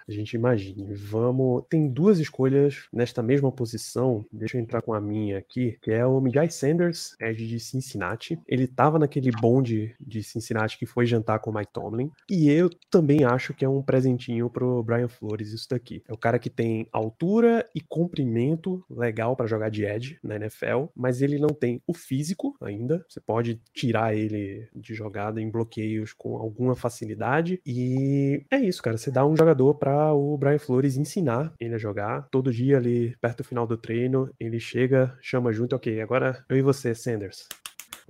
A 0.09 0.13
gente 0.13 0.35
imagine. 0.35 0.95
Vamos. 0.95 1.65
Tem 1.69 1.89
duas 1.89 2.19
escolhas 2.19 2.87
nesta 2.93 3.23
mesma 3.23 3.51
posição. 3.51 4.25
Deixa 4.33 4.57
eu 4.57 4.61
entrar 4.61 4.83
com 4.83 4.95
a 4.95 5.01
minha 5.01 5.39
aqui, 5.39 5.79
que 5.83 5.91
é 5.91 6.07
o 6.07 6.21
Mijai 6.21 6.49
Sanders, 6.51 7.17
Edge 7.21 7.47
de 7.47 7.59
Cincinnati. 7.59 8.39
Ele 8.47 8.67
tava 8.67 8.99
naquele 8.99 9.31
bonde 9.31 9.95
de 10.01 10.23
Cincinnati 10.23 10.79
que 10.79 10.87
foi 10.87 11.07
jantar 11.07 11.41
com 11.41 11.51
o 11.51 11.55
Mike 11.55 11.73
Tomlin. 11.73 12.11
E 12.31 12.49
eu 12.51 12.71
também 12.91 13.25
acho 13.25 13.53
que 13.53 13.65
é 13.65 13.69
um 13.69 13.83
presentinho 13.83 14.49
pro 14.49 14.83
Brian 14.83 15.09
Flores 15.09 15.53
isso 15.53 15.69
daqui. 15.69 16.03
É 16.09 16.13
o 16.13 16.19
cara 16.19 16.39
que 16.39 16.51
tem 16.51 16.89
altura 16.93 17.69
e 17.75 17.81
comprimento 17.81 18.85
legal 18.89 19.37
pra 19.37 19.47
jogar 19.47 19.71
de 19.71 19.85
edge 19.85 20.19
na 20.23 20.37
NFL, 20.37 20.87
mas 20.95 21.23
ele 21.23 21.39
não 21.39 21.49
tem 21.49 21.83
o 21.87 21.95
físico 21.95 22.57
ainda. 22.61 23.05
Você 23.09 23.21
pode 23.21 23.61
tirar 23.73 24.15
ele 24.15 24.69
de 24.75 24.95
jogada 24.95 25.41
em 25.41 25.51
bloqueios 25.51 26.13
com 26.13 26.37
alguma 26.37 26.75
facilidade. 26.75 27.61
E 27.67 28.45
é 28.51 28.59
isso, 28.59 28.83
cara. 28.83 28.97
Você 28.97 29.11
dá 29.11 29.27
um 29.27 29.37
jogador 29.37 29.75
o 30.13 30.37
Brian 30.37 30.59
Flores 30.59 30.97
ensinar 30.97 31.53
ele 31.61 31.75
a 31.75 31.79
jogar. 31.79 32.29
Todo 32.31 32.53
dia 32.53 32.77
ali, 32.77 33.17
perto 33.21 33.39
do 33.39 33.45
final 33.45 33.67
do 33.67 33.77
treino, 33.77 34.31
ele 34.39 34.61
chega, 34.61 35.17
chama 35.21 35.53
junto, 35.53 35.77
ok, 35.77 36.01
agora 36.01 36.45
eu 36.49 36.57
e 36.57 36.63
você, 36.63 36.95
Sanders 36.95 37.47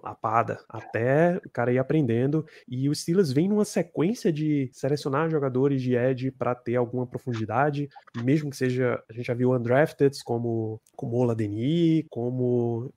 lapada, 0.02 0.58
até 0.68 1.40
o 1.44 1.50
cara 1.50 1.72
ir 1.72 1.78
aprendendo. 1.78 2.46
E 2.68 2.88
o 2.88 2.94
Steelers 2.94 3.32
vem 3.32 3.48
numa 3.48 3.64
sequência 3.64 4.32
de 4.32 4.70
selecionar 4.72 5.30
jogadores 5.30 5.82
de 5.82 5.94
edge 5.94 6.30
para 6.30 6.54
ter 6.54 6.76
alguma 6.76 7.06
profundidade, 7.06 7.88
mesmo 8.22 8.50
que 8.50 8.56
seja, 8.56 9.02
a 9.08 9.12
gente 9.12 9.26
já 9.26 9.34
viu 9.34 9.52
undrafted 9.52 10.16
como 10.24 10.80
como 10.94 11.16
Ola 11.16 11.34
Denis, 11.34 12.04
como 12.10 12.90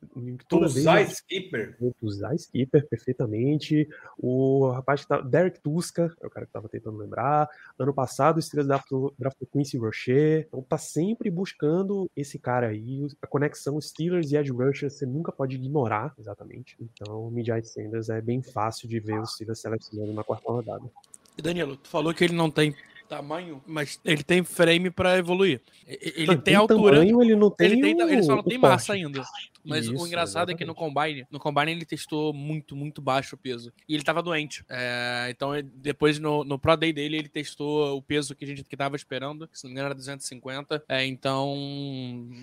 Usar 0.51 1.01
skipper. 1.03 1.77
usar 2.01 2.33
skipper 2.35 2.87
perfeitamente. 2.87 3.87
O 4.17 4.69
rapaz 4.69 5.01
que 5.01 5.07
tá, 5.07 5.21
Derek 5.21 5.59
Tuska, 5.61 6.13
é 6.21 6.27
o 6.27 6.29
cara 6.29 6.45
que 6.45 6.51
tava 6.51 6.69
tentando 6.69 6.97
lembrar. 6.97 7.49
Ano 7.77 7.93
passado 7.93 8.37
o 8.37 8.41
Steelers 8.41 8.67
draftou, 8.67 9.13
draftou 9.17 9.47
Quincy 9.51 9.77
Rocher. 9.77 10.45
Então 10.47 10.61
tá 10.61 10.77
sempre 10.77 11.29
buscando 11.29 12.09
esse 12.15 12.39
cara 12.39 12.67
aí. 12.67 13.07
A 13.21 13.27
conexão 13.27 13.79
Steelers 13.79 14.31
e 14.31 14.37
Edge 14.37 14.51
Rusher 14.51 14.89
você 14.89 15.05
nunca 15.05 15.31
pode 15.31 15.55
ignorar, 15.55 16.13
exatamente. 16.17 16.75
Então 16.93 17.27
o 17.27 17.31
Mijai 17.31 17.61
Sanders 17.63 18.09
é 18.09 18.21
bem 18.21 18.41
fácil 18.41 18.87
de 18.87 18.99
ver 18.99 19.19
o 19.19 19.25
Steelers 19.25 19.61
selecionando 19.61 20.13
na 20.13 20.23
quarta 20.23 20.51
rodada. 20.51 20.89
E 21.37 21.41
Danilo, 21.41 21.77
tu 21.77 21.87
falou 21.87 22.13
que 22.13 22.23
ele 22.23 22.33
não 22.33 22.51
tem 22.51 22.75
tamanho, 23.09 23.61
mas 23.67 23.99
ele 24.05 24.23
tem 24.23 24.43
frame 24.43 24.89
pra 24.91 25.17
evoluir. 25.17 25.61
Ele 25.85 26.27
Não, 26.27 26.37
tem 26.37 26.55
altura. 26.55 26.93
tamanho, 26.97 27.21
ele 27.21 27.35
não 27.35 27.49
tem 27.49 27.71
ele, 27.71 27.81
tem, 27.81 27.99
ele 27.99 28.23
só 28.23 28.33
não 28.33 28.39
o- 28.39 28.43
tem 28.43 28.57
o 28.57 28.61
massa 28.61 28.87
porte. 28.93 29.03
ainda. 29.05 29.23
Mas 29.65 29.89
o 29.89 29.93
Isso, 29.95 30.07
engraçado 30.07 30.51
é 30.51 30.55
que 30.55 30.63
no 30.63 30.73
Combine, 30.73 31.27
no 31.29 31.37
Combine 31.37 31.71
ele 31.73 31.83
testou 31.85 32.33
muito, 32.33 32.75
muito 32.77 33.01
baixo 33.01 33.35
o 33.35 33.37
peso. 33.37 33.73
E 33.89 33.93
ele 33.93 34.03
tava 34.03 34.21
doente. 34.23 34.63
É, 34.69 35.27
então, 35.29 35.53
ele- 35.53 35.67
depois 35.75 36.17
no, 36.17 36.43
no 36.45 36.57
Pro 36.57 36.77
Day 36.77 36.93
dele, 36.93 37.17
ele 37.17 37.27
testou 37.27 37.97
o 37.97 38.01
peso 38.01 38.33
que 38.35 38.45
a 38.45 38.47
gente 38.47 38.63
que 38.63 38.77
tava 38.77 38.95
esperando. 38.95 39.47
que 39.47 39.57
Se 39.59 39.65
não 39.65 39.69
me 39.69 39.73
engano, 39.73 39.87
era 39.87 39.95
250. 39.95 40.81
É, 40.87 41.05
então, 41.05 41.55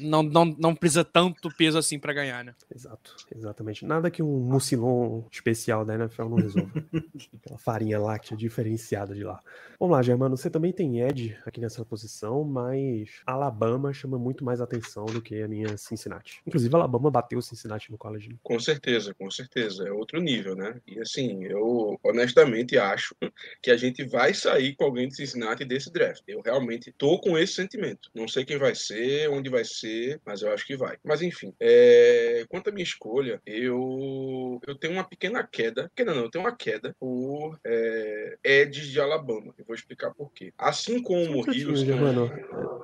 não, 0.00 0.22
não, 0.22 0.44
não 0.44 0.74
precisa 0.74 1.04
tanto 1.04 1.48
peso 1.56 1.78
assim 1.78 1.98
pra 1.98 2.12
ganhar, 2.12 2.44
né? 2.44 2.54
Exato, 2.74 3.16
exatamente. 3.34 3.84
Nada 3.84 4.10
que 4.10 4.22
um 4.22 4.40
mucilon 4.40 5.22
especial 5.32 5.84
da 5.84 5.94
NFL 5.94 6.24
não 6.28 6.36
resolva. 6.36 6.70
Aquela 7.42 7.58
farinha 7.58 7.98
láctea 7.98 8.36
diferenciada 8.36 9.14
de 9.14 9.24
lá. 9.24 9.40
Vamos 9.80 9.96
lá, 9.96 10.02
Germano. 10.02 10.36
Você 10.36 10.50
também 10.56 10.72
tem 10.72 11.02
Ed 11.02 11.36
aqui 11.44 11.60
nessa 11.60 11.84
posição, 11.84 12.42
mas 12.42 13.20
Alabama 13.26 13.92
chama 13.92 14.18
muito 14.18 14.42
mais 14.42 14.58
atenção 14.58 15.04
do 15.04 15.20
que 15.20 15.42
a 15.42 15.46
minha 15.46 15.76
Cincinnati. 15.76 16.40
Inclusive, 16.46 16.74
Alabama 16.74 17.10
bateu 17.10 17.42
Cincinnati 17.42 17.92
no 17.92 17.98
college. 17.98 18.30
né? 18.30 18.36
Com 18.42 18.58
certeza, 18.58 19.12
com 19.12 19.30
certeza. 19.30 19.86
É 19.86 19.92
outro 19.92 20.18
nível, 20.18 20.56
né? 20.56 20.80
E 20.86 20.98
assim, 20.98 21.44
eu 21.44 22.00
honestamente 22.02 22.78
acho 22.78 23.14
que 23.60 23.70
a 23.70 23.76
gente 23.76 24.02
vai 24.06 24.32
sair 24.32 24.74
com 24.74 24.84
alguém 24.84 25.08
de 25.08 25.16
Cincinnati 25.16 25.62
desse 25.62 25.92
draft. 25.92 26.22
Eu 26.26 26.40
realmente 26.40 26.90
tô 26.90 27.20
com 27.20 27.36
esse 27.36 27.52
sentimento. 27.52 28.10
Não 28.14 28.26
sei 28.26 28.42
quem 28.42 28.56
vai 28.56 28.74
ser, 28.74 29.28
onde 29.28 29.50
vai 29.50 29.62
ser, 29.62 30.18
mas 30.24 30.40
eu 30.40 30.50
acho 30.54 30.66
que 30.66 30.74
vai. 30.74 30.96
Mas 31.04 31.20
enfim, 31.20 31.52
é, 31.60 32.46
quanto 32.48 32.70
à 32.70 32.72
minha 32.72 32.82
escolha, 32.82 33.42
eu, 33.44 34.58
eu 34.66 34.74
tenho 34.74 34.94
uma 34.94 35.04
pequena 35.04 35.46
queda. 35.46 35.90
Pequena 35.94 36.14
não, 36.14 36.22
eu 36.22 36.30
tenho 36.30 36.44
uma 36.44 36.56
queda 36.56 36.96
por 36.98 37.60
é, 37.62 38.64
de 38.64 38.98
Alabama. 38.98 39.52
Eu 39.58 39.66
vou 39.66 39.74
explicar 39.74 40.14
por 40.14 40.32
quê. 40.32 40.45
Assim 40.58 41.02
como 41.02 41.24
Só 41.24 41.30
um 41.30 41.34
o 41.34 41.46
Houston. 41.46 41.76
Germano. 41.76 42.30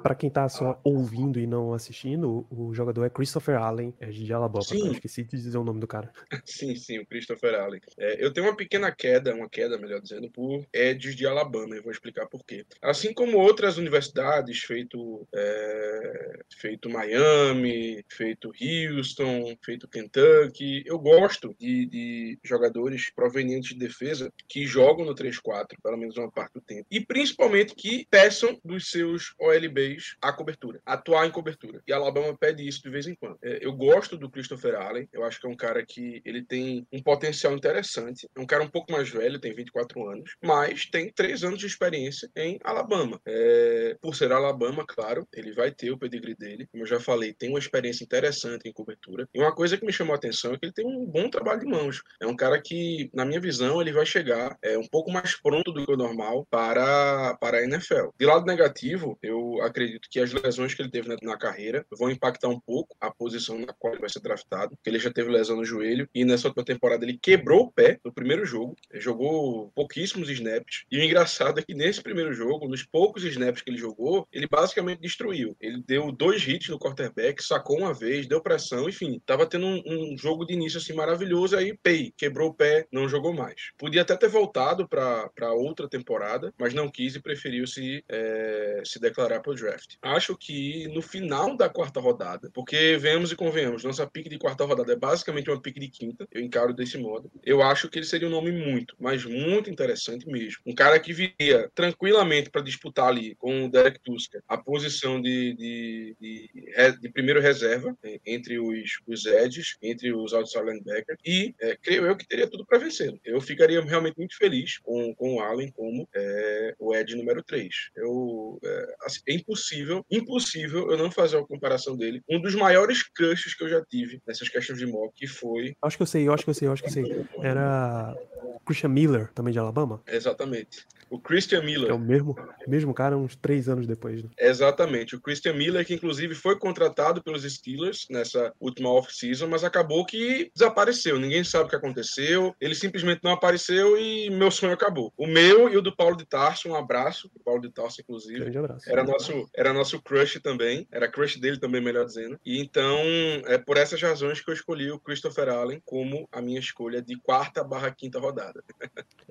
Pra 0.03 0.15
quem 0.17 0.29
tá 0.29 0.49
só 0.49 0.81
ouvindo 0.83 1.39
e 1.39 1.47
não 1.47 1.73
assistindo, 1.73 2.45
o 2.51 2.75
jogador 2.75 3.05
é 3.05 3.11
Christopher 3.11 3.57
Allen, 3.57 3.95
é 4.01 4.07
de 4.07 4.33
Alabama. 4.33 4.65
Sim. 4.65 4.87
Eu 4.87 4.93
esqueci 4.93 5.23
de 5.23 5.31
dizer 5.31 5.59
o 5.59 5.65
nome 5.65 5.79
do 5.79 5.87
cara. 5.87 6.13
Sim, 6.45 6.75
sim, 6.75 6.99
o 6.99 7.07
Christopher 7.07 7.55
Allen. 7.55 7.81
É, 7.97 8.25
eu 8.25 8.33
tenho 8.33 8.47
uma 8.47 8.57
pequena 8.57 8.91
queda, 8.91 9.35
uma 9.35 9.49
queda, 9.49 9.79
melhor 9.79 10.01
dizendo, 10.01 10.29
por 10.31 10.67
edges 10.73 11.15
de 11.15 11.27
Alabama, 11.27 11.77
e 11.77 11.81
vou 11.81 11.93
explicar 11.93 12.27
por 12.27 12.45
quê. 12.45 12.65
Assim 12.81 13.15
como 13.15 13.39
outras 13.39 13.79
universidades, 13.79 14.61
feito, 14.61 15.27
é, 15.35 16.41
feito 16.59 16.91
Miami, 16.91 18.05
feito 18.09 18.53
Houston, 18.61 19.57
feito 19.65 19.89
Kentucky, 19.89 20.83
eu 20.85 20.99
gosto 20.99 21.55
de, 21.59 21.87
de 21.87 22.39
jogadores 22.43 23.11
provenientes 23.11 23.71
de 23.71 23.79
defesa 23.79 24.33
que 24.49 24.67
jogam 24.67 25.05
no 25.05 25.15
3-4, 25.15 25.77
pelo 25.83 25.97
menos 25.97 26.17
uma 26.17 26.31
parte 26.31 26.55
do 26.55 26.61
tempo, 26.61 26.87
e 26.91 27.01
principalmente 27.01 27.52
que 27.75 28.07
peçam 28.11 28.59
dos 28.65 28.91
seus 28.91 29.35
OLBs 29.39 30.17
a 30.21 30.33
cobertura, 30.33 30.81
atuar 30.85 31.27
em 31.27 31.31
cobertura. 31.31 31.83
E 31.87 31.93
Alabama 31.93 32.37
pede 32.37 32.67
isso 32.67 32.83
de 32.83 32.91
vez 32.91 33.07
em 33.07 33.15
quando. 33.15 33.39
É, 33.43 33.59
eu 33.61 33.73
gosto 33.73 34.17
do 34.17 34.31
Christopher 34.31 34.75
Allen, 34.75 35.09
eu 35.13 35.25
acho 35.25 35.41
que 35.41 35.47
é 35.47 35.51
um 35.51 35.57
cara 35.57 35.85
que 35.85 36.23
ele 36.25 36.43
tem 36.43 36.87
um 36.93 37.03
potencial 37.03 37.55
interessante. 37.55 38.29
É 38.35 38.41
um 38.41 38.47
cara 38.47 38.63
um 38.63 38.69
pouco 38.69 38.93
mais 38.93 39.09
velho, 39.09 39.41
tem 39.41 39.55
24 39.55 40.09
anos, 40.09 40.37
mas 40.43 40.87
tem 40.87 41.11
3 41.13 41.45
anos 41.45 41.59
de 41.59 41.67
experiência 41.67 42.31
em 42.37 42.59
Alabama. 42.65 43.21
É, 43.27 43.97
por 44.01 44.15
ser 44.15 44.33
Alabama, 44.33 44.85
claro, 44.87 45.27
ele 45.35 45.53
vai 45.53 45.71
ter 45.71 45.91
o 45.91 45.99
pedigree 45.99 46.35
dele. 46.35 46.67
Como 46.71 46.83
eu 46.83 46.89
já 46.89 47.01
falei, 47.01 47.33
tem 47.33 47.51
uma 47.51 47.59
experiência 47.59 48.05
interessante 48.05 48.69
em 48.69 48.73
cobertura. 48.73 49.29
E 49.35 49.41
uma 49.41 49.55
coisa 49.55 49.77
que 49.77 49.85
me 49.85 49.93
chamou 49.93 50.15
a 50.15 50.17
atenção 50.17 50.55
é 50.55 50.59
que 50.59 50.67
ele 50.67 50.73
tem 50.73 50.87
um 50.87 51.05
bom 51.05 51.29
trabalho 51.29 51.61
de 51.61 51.67
mãos. 51.67 52.03
É 52.21 52.27
um 52.27 52.37
cara 52.37 52.61
que, 52.61 53.11
na 53.13 53.25
minha 53.25 53.41
visão, 53.41 53.81
ele 53.81 53.93
vai 53.93 54.07
chegar 54.07 54.57
é, 54.63 54.79
um 54.79 54.87
pouco 54.87 55.11
mais 55.11 55.37
pronto 55.37 55.73
do 55.73 55.85
que 55.85 55.93
o 55.93 55.97
normal 55.97 56.47
para, 56.51 57.37
para 57.43 57.59
a 57.59 57.65
NFL. 57.65 58.11
De 58.17 58.25
lado 58.25 58.47
negativo, 58.47 59.19
eu 59.21 59.61
acredito 59.63 60.07
que 60.09 60.21
as 60.21 60.33
lesões 60.33 60.75
que 60.75 60.81
ele 60.81 60.93
teve 60.93 61.09
na, 61.21 61.37
carreira 61.37 61.85
vão 61.99 62.09
impactar 62.09 62.47
um 62.47 62.61
pouco 62.61 62.95
a 63.01 63.11
posição 63.11 63.59
na 63.59 63.73
qual 63.73 63.95
ele 63.95 64.01
vai 64.01 64.09
ser 64.09 64.21
draftado, 64.21 64.77
porque 64.77 64.89
ele 64.89 65.01
já 65.01 65.13
teve 65.13 65.29
lesão 65.29 65.57
no 65.57 65.65
joelho 65.65 66.09
e 66.15 66.25
nessa 66.25 66.47
última 66.47 66.65
temporada 66.65 67.05
ele 67.05 67.19
quebrou 67.21 67.63
o 67.63 67.73
pé 67.73 67.99
no 68.05 68.13
primeiro 68.13 68.47
jogo, 68.47 68.77
jogou 68.95 69.73
pouquíssimos 69.75 70.31
snaps. 70.31 70.85
E 70.89 71.01
o 71.01 71.03
engraçado 71.03 71.59
é 71.59 71.63
que 71.65 71.75
nesse 71.75 72.01
primeiro 72.01 72.33
jogo, 72.33 72.69
nos 72.69 72.85
poucos 72.85 73.25
snaps 73.25 73.61
que 73.61 73.71
ele 73.71 73.79
jogou, 73.79 74.29
ele 74.33 74.47
basicamente 74.47 75.01
destruiu. 75.01 75.57
Ele 75.61 75.83
deu 75.85 76.13
dois 76.13 76.47
hits 76.47 76.69
no 76.69 76.79
quarterback, 76.79 77.43
sacou 77.43 77.79
uma 77.79 77.93
vez, 77.93 78.29
deu 78.29 78.41
pressão, 78.41 78.89
enfim, 78.89 79.21
tava 79.27 79.47
tendo 79.47 79.67
um, 79.67 79.83
um 79.85 80.17
jogo 80.17 80.45
de 80.45 80.55
início 80.55 80.79
assim 80.79 80.93
maravilhoso, 80.93 81.57
aí 81.57 81.77
pei, 81.83 82.13
quebrou 82.17 82.51
o 82.51 82.55
pé, 82.55 82.87
não 82.93 83.09
jogou 83.09 83.35
mais. 83.35 83.73
Podia 83.77 84.03
até 84.03 84.17
ter 84.17 84.29
voltado 84.29 84.89
para 84.89 85.53
outra 85.53 85.89
temporada, 85.89 86.55
mas 86.57 86.73
não 86.73 86.89
quis 86.89 87.17
preferiu 87.23 87.67
se, 87.67 88.05
é, 88.09 88.83
se 88.85 88.99
declarar 88.99 89.41
para 89.41 89.53
o 89.53 89.55
draft. 89.55 89.95
Acho 90.03 90.37
que 90.37 90.89
no 90.89 91.01
final 91.01 91.57
da 91.57 91.69
quarta 91.69 92.01
rodada, 92.01 92.51
porque 92.53 92.97
venhamos 92.99 93.33
e 93.33 93.37
convenhamos, 93.37 93.85
nossa 93.85 94.07
pique 94.07 94.29
de 94.29 94.39
quarta 94.39 94.65
rodada 94.65 94.93
é 94.93 94.97
basicamente 94.97 95.51
uma 95.51 95.61
pique 95.61 95.81
de 95.81 95.89
quinta, 95.89 96.27
eu 96.31 96.41
encaro 96.41 96.75
desse 96.75 96.99
modo. 96.99 97.31
Eu 97.45 97.63
acho 97.63 97.89
que 97.89 97.99
ele 97.99 98.07
seria 98.07 98.29
um 98.29 98.31
nome 98.31 98.53
muito, 98.53 98.95
mas 98.99 99.25
muito 99.25 99.71
interessante 99.71 100.27
mesmo. 100.27 100.61
Um 100.67 100.75
cara 100.75 100.99
que 100.99 101.13
viria 101.13 101.71
tranquilamente 101.75 102.51
para 102.51 102.63
disputar 102.63 103.09
ali 103.09 103.35
com 103.37 103.65
o 103.65 103.71
Derek 103.71 104.01
Tusker 104.01 104.43
a 104.49 104.59
posição 104.59 105.21
de, 105.21 105.55
de, 105.55 106.17
de, 106.21 107.01
de 107.01 107.09
primeiro 107.09 107.41
reserva 107.41 107.97
entre 108.27 108.59
os, 108.59 109.01
os 109.07 109.27
edges, 109.27 109.77
entre 109.83 110.13
os 110.13 110.33
outside 110.33 110.65
linebackers, 110.65 111.19
e 111.25 111.55
eh, 111.61 111.77
creio 111.81 112.07
eu 112.07 112.17
que 112.17 112.27
teria 112.27 112.49
tudo 112.49 112.65
para 112.65 112.79
vencer. 112.79 113.15
Eu 113.25 113.41
ficaria 113.41 113.81
realmente 113.83 114.17
muito 114.19 114.37
feliz 114.37 114.79
com, 114.79 115.15
com 115.15 115.37
o 115.37 115.41
Allen 115.41 115.71
como 115.73 116.09
eh, 116.15 116.75
o 116.79 116.95
edge 117.13 117.17
número 117.17 117.43
3. 117.43 117.69
Eu, 117.97 118.59
eh, 118.65 118.95
assim, 119.05 119.21
É 119.29 119.35
impossível, 119.35 120.05
impossível 120.11 120.91
eu 120.91 120.99
não 120.99 121.11
fazer 121.11 121.37
uma 121.37 121.47
comparação 121.47 121.97
dele. 121.97 122.23
Um 122.29 122.41
dos 122.41 122.55
maiores 122.55 123.03
crushes 123.03 123.55
que 123.55 123.65
eu 123.65 123.69
já 123.69 123.83
tive 123.85 124.21
nessas 124.27 124.49
questões 124.49 124.79
de 124.79 124.87
mock 124.87 125.13
que 125.15 125.27
foi. 125.27 125.75
Acho 125.83 125.97
que 125.97 126.03
eu 126.03 126.07
sei, 126.07 126.29
eu 126.29 126.33
acho 126.33 126.45
que 126.45 126.51
eu 126.51 126.55
sei, 126.55 126.69
eu 126.69 126.73
acho 126.73 126.83
que 126.83 126.89
eu 126.89 126.93
sei. 126.93 127.27
Era 127.43 128.17
Christian 128.65 128.89
Miller, 128.89 129.31
também 129.33 129.53
de 129.53 129.59
Alabama. 129.59 130.03
Exatamente. 130.07 130.87
O 131.13 131.19
Christian 131.19 131.61
Miller. 131.61 131.91
é 131.91 131.93
o 131.93 131.99
mesmo, 131.99 132.35
mesmo 132.67 132.95
cara 132.95 133.19
uns 133.19 133.37
três 133.37 133.69
anos 133.69 133.87
depois. 133.87 134.23
Né? 134.23 134.31
Exatamente. 134.39 135.15
O 135.15 135.21
Christian 135.21 135.53
Miller, 135.53 135.85
que 135.85 135.93
inclusive 135.93 136.35
foi 136.35 136.59
contratado 136.59 137.23
pelos 137.23 137.43
Steelers 137.43 138.07
nessa 138.09 138.51
última 138.59 138.89
off-season, 138.89 139.47
mas 139.47 139.63
acabou 139.63 140.07
que 140.07 140.51
desapareceu. 140.55 141.19
Ninguém 141.19 141.45
sabe 141.45 141.67
o 141.67 141.69
que 141.69 141.77
aconteceu. 141.77 142.55
Ele 142.59 142.75
simplesmente 142.75 143.21
não 143.23 143.33
apareceu 143.33 143.99
e 143.99 144.31
meu 144.31 144.51
sonho 144.51 144.73
acabou. 144.73 145.13
O 145.15 145.27
meu 145.27 145.69
e 145.69 145.77
o 145.77 145.83
do 145.83 145.95
Paulo 145.95 146.17
de 146.17 146.25
Tarso, 146.25 146.71
um 146.71 146.75
abraço. 146.75 147.02
O 147.35 147.41
Paulo 147.45 147.61
de 147.61 147.71
Tarso, 147.71 148.01
inclusive. 148.01 148.41
Grande 148.41 148.59
abraço. 148.59 148.91
Era 148.91 149.05
nosso, 149.05 149.49
era 149.55 149.73
nosso 149.73 150.01
crush 150.03 150.41
também. 150.41 150.87
Era 150.91 151.11
crush 151.11 151.39
dele 151.39 151.59
também, 151.59 151.81
melhor 151.81 152.05
dizendo. 152.05 152.39
E 152.45 152.61
então, 152.61 152.99
é 153.47 153.59
por 153.59 153.77
essas 153.77 154.01
razões 154.01 154.41
que 154.41 154.51
eu 154.51 154.55
escolhi 154.55 154.91
o 154.91 154.99
Christopher 154.99 155.49
Allen 155.49 155.83
como 155.85 156.29
a 156.31 156.41
minha 156.41 156.59
escolha 156.59 157.03
de 157.03 157.17
quarta 157.17 157.65
barra 157.65 157.91
quinta 157.91 158.19
rodada. 158.19 158.63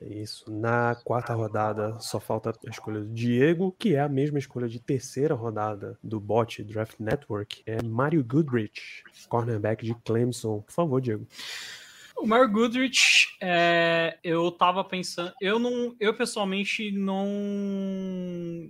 É 0.01 0.07
isso. 0.07 0.51
Na 0.51 0.95
quarta 0.95 1.33
rodada 1.33 1.97
só 1.99 2.19
falta 2.19 2.51
a 2.51 2.69
escolha 2.69 3.01
do 3.01 3.09
Diego, 3.09 3.75
que 3.77 3.95
é 3.95 3.99
a 3.99 4.09
mesma 4.09 4.39
escolha 4.39 4.67
de 4.67 4.79
terceira 4.79 5.33
rodada 5.35 5.97
do 6.03 6.19
bot 6.19 6.63
Draft 6.63 6.99
Network. 6.99 7.61
É 7.65 7.81
Mario 7.81 8.23
Goodrich, 8.23 9.03
cornerback 9.29 9.85
de 9.85 9.95
Clemson. 10.03 10.61
Por 10.61 10.71
favor, 10.71 11.01
Diego. 11.01 11.27
O 12.21 12.27
Mario 12.27 12.51
Goodrich, 12.51 13.29
é, 13.41 14.15
eu 14.23 14.51
tava 14.51 14.83
pensando, 14.83 15.33
eu 15.41 15.57
não, 15.57 15.95
eu 15.99 16.13
pessoalmente 16.13 16.91
não, 16.91 17.25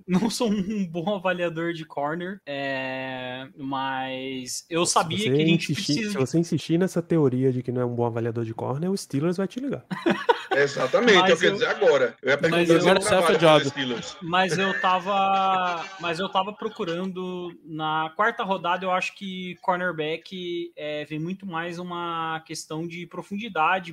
não 0.08 0.30
sou 0.30 0.50
um 0.50 0.88
bom 0.88 1.14
avaliador 1.16 1.74
de 1.74 1.84
corner, 1.84 2.40
é, 2.46 3.48
mas 3.58 4.66
eu 4.70 4.86
sabia 4.86 5.18
que 5.34 5.42
a 5.42 5.46
gente 5.46 5.72
insistir, 5.74 5.94
precisa. 5.96 6.12
Se 6.12 6.18
você 6.18 6.40
insistir 6.40 6.78
nessa 6.78 7.02
teoria 7.02 7.52
de 7.52 7.62
que 7.62 7.74
não 7.74 7.82
é 7.82 7.86
um 7.86 7.94
bom 7.94 8.06
avaliador 8.06 8.46
de 8.46 8.54
corner, 8.54 8.90
o 8.90 8.96
Steelers 8.98 9.36
vai 9.36 9.48
te 9.50 9.60
ligar. 9.60 9.84
Exatamente, 10.54 11.14
Mas 11.18 11.30
eu 11.30 11.36
queria 11.38 11.50
eu- 11.50 11.54
dizer 11.54 11.68
agora. 11.68 12.16
Eu 12.22 12.30
ia 12.30 12.38
perguntar 12.38 12.58
Mas 12.58 12.70
eu- 12.70 13.38
job. 13.38 13.66
Steelers. 13.70 14.18
Mas 14.22 14.58
eu 14.58 14.82
tava, 14.82 15.86
mas 16.02 16.20
eu 16.20 16.28
tava 16.28 16.52
procurando 16.52 17.58
na 17.64 18.12
quarta 18.18 18.44
rodada. 18.44 18.84
Eu 18.86 18.92
acho 18.92 19.16
que 19.16 19.56
cornerback 19.62 20.74
é, 20.76 21.06
vem 21.06 21.20
muito 21.20 21.46
mais 21.46 21.80
uma 21.80 22.42
questão 22.46 22.86
de 22.86 23.08
profundidade 23.08 23.41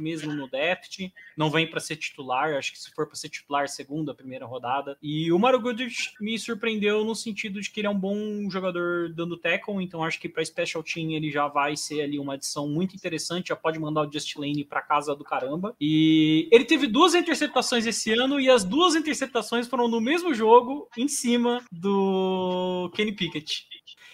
mesmo 0.00 0.32
no 0.32 0.48
depth. 0.48 1.10
Não 1.36 1.50
vem 1.50 1.66
para 1.66 1.80
ser 1.80 1.96
titular. 1.96 2.54
Acho 2.54 2.72
que 2.72 2.78
se 2.78 2.90
for 2.90 3.06
para 3.06 3.16
ser 3.16 3.28
titular, 3.28 3.68
segunda, 3.68 4.14
primeira 4.14 4.46
rodada. 4.46 4.98
E 5.02 5.30
o 5.32 5.38
Mario 5.38 5.60
Goodrich 5.60 6.12
me 6.20 6.38
surpreendeu 6.38 7.04
no 7.04 7.14
sentido 7.14 7.60
de 7.60 7.70
que 7.70 7.80
ele 7.80 7.86
é 7.86 7.90
um 7.90 7.98
bom 7.98 8.50
jogador 8.50 9.12
dando 9.12 9.36
tackle. 9.36 9.82
Então 9.82 10.02
acho 10.02 10.20
que 10.20 10.28
para 10.28 10.44
special 10.44 10.82
team 10.82 11.12
ele 11.12 11.30
já 11.30 11.48
vai 11.48 11.76
ser 11.76 12.02
ali 12.02 12.18
uma 12.18 12.34
adição 12.34 12.68
muito 12.68 12.94
interessante. 12.94 13.48
Já 13.48 13.56
pode 13.56 13.78
mandar 13.78 14.06
o 14.06 14.12
Just 14.12 14.36
Lane 14.36 14.64
para 14.64 14.82
casa 14.82 15.14
do 15.14 15.24
caramba. 15.24 15.74
E 15.80 16.48
ele 16.50 16.64
teve 16.64 16.86
duas 16.86 17.14
interceptações 17.14 17.86
esse 17.86 18.12
ano 18.12 18.40
e 18.40 18.50
as 18.50 18.64
duas 18.64 18.94
interceptações 18.94 19.66
foram 19.66 19.88
no 19.88 20.00
mesmo 20.00 20.34
jogo 20.34 20.88
em 20.96 21.08
cima 21.08 21.62
do 21.70 22.90
Kenny 22.94 23.12
Pickett. 23.12 23.66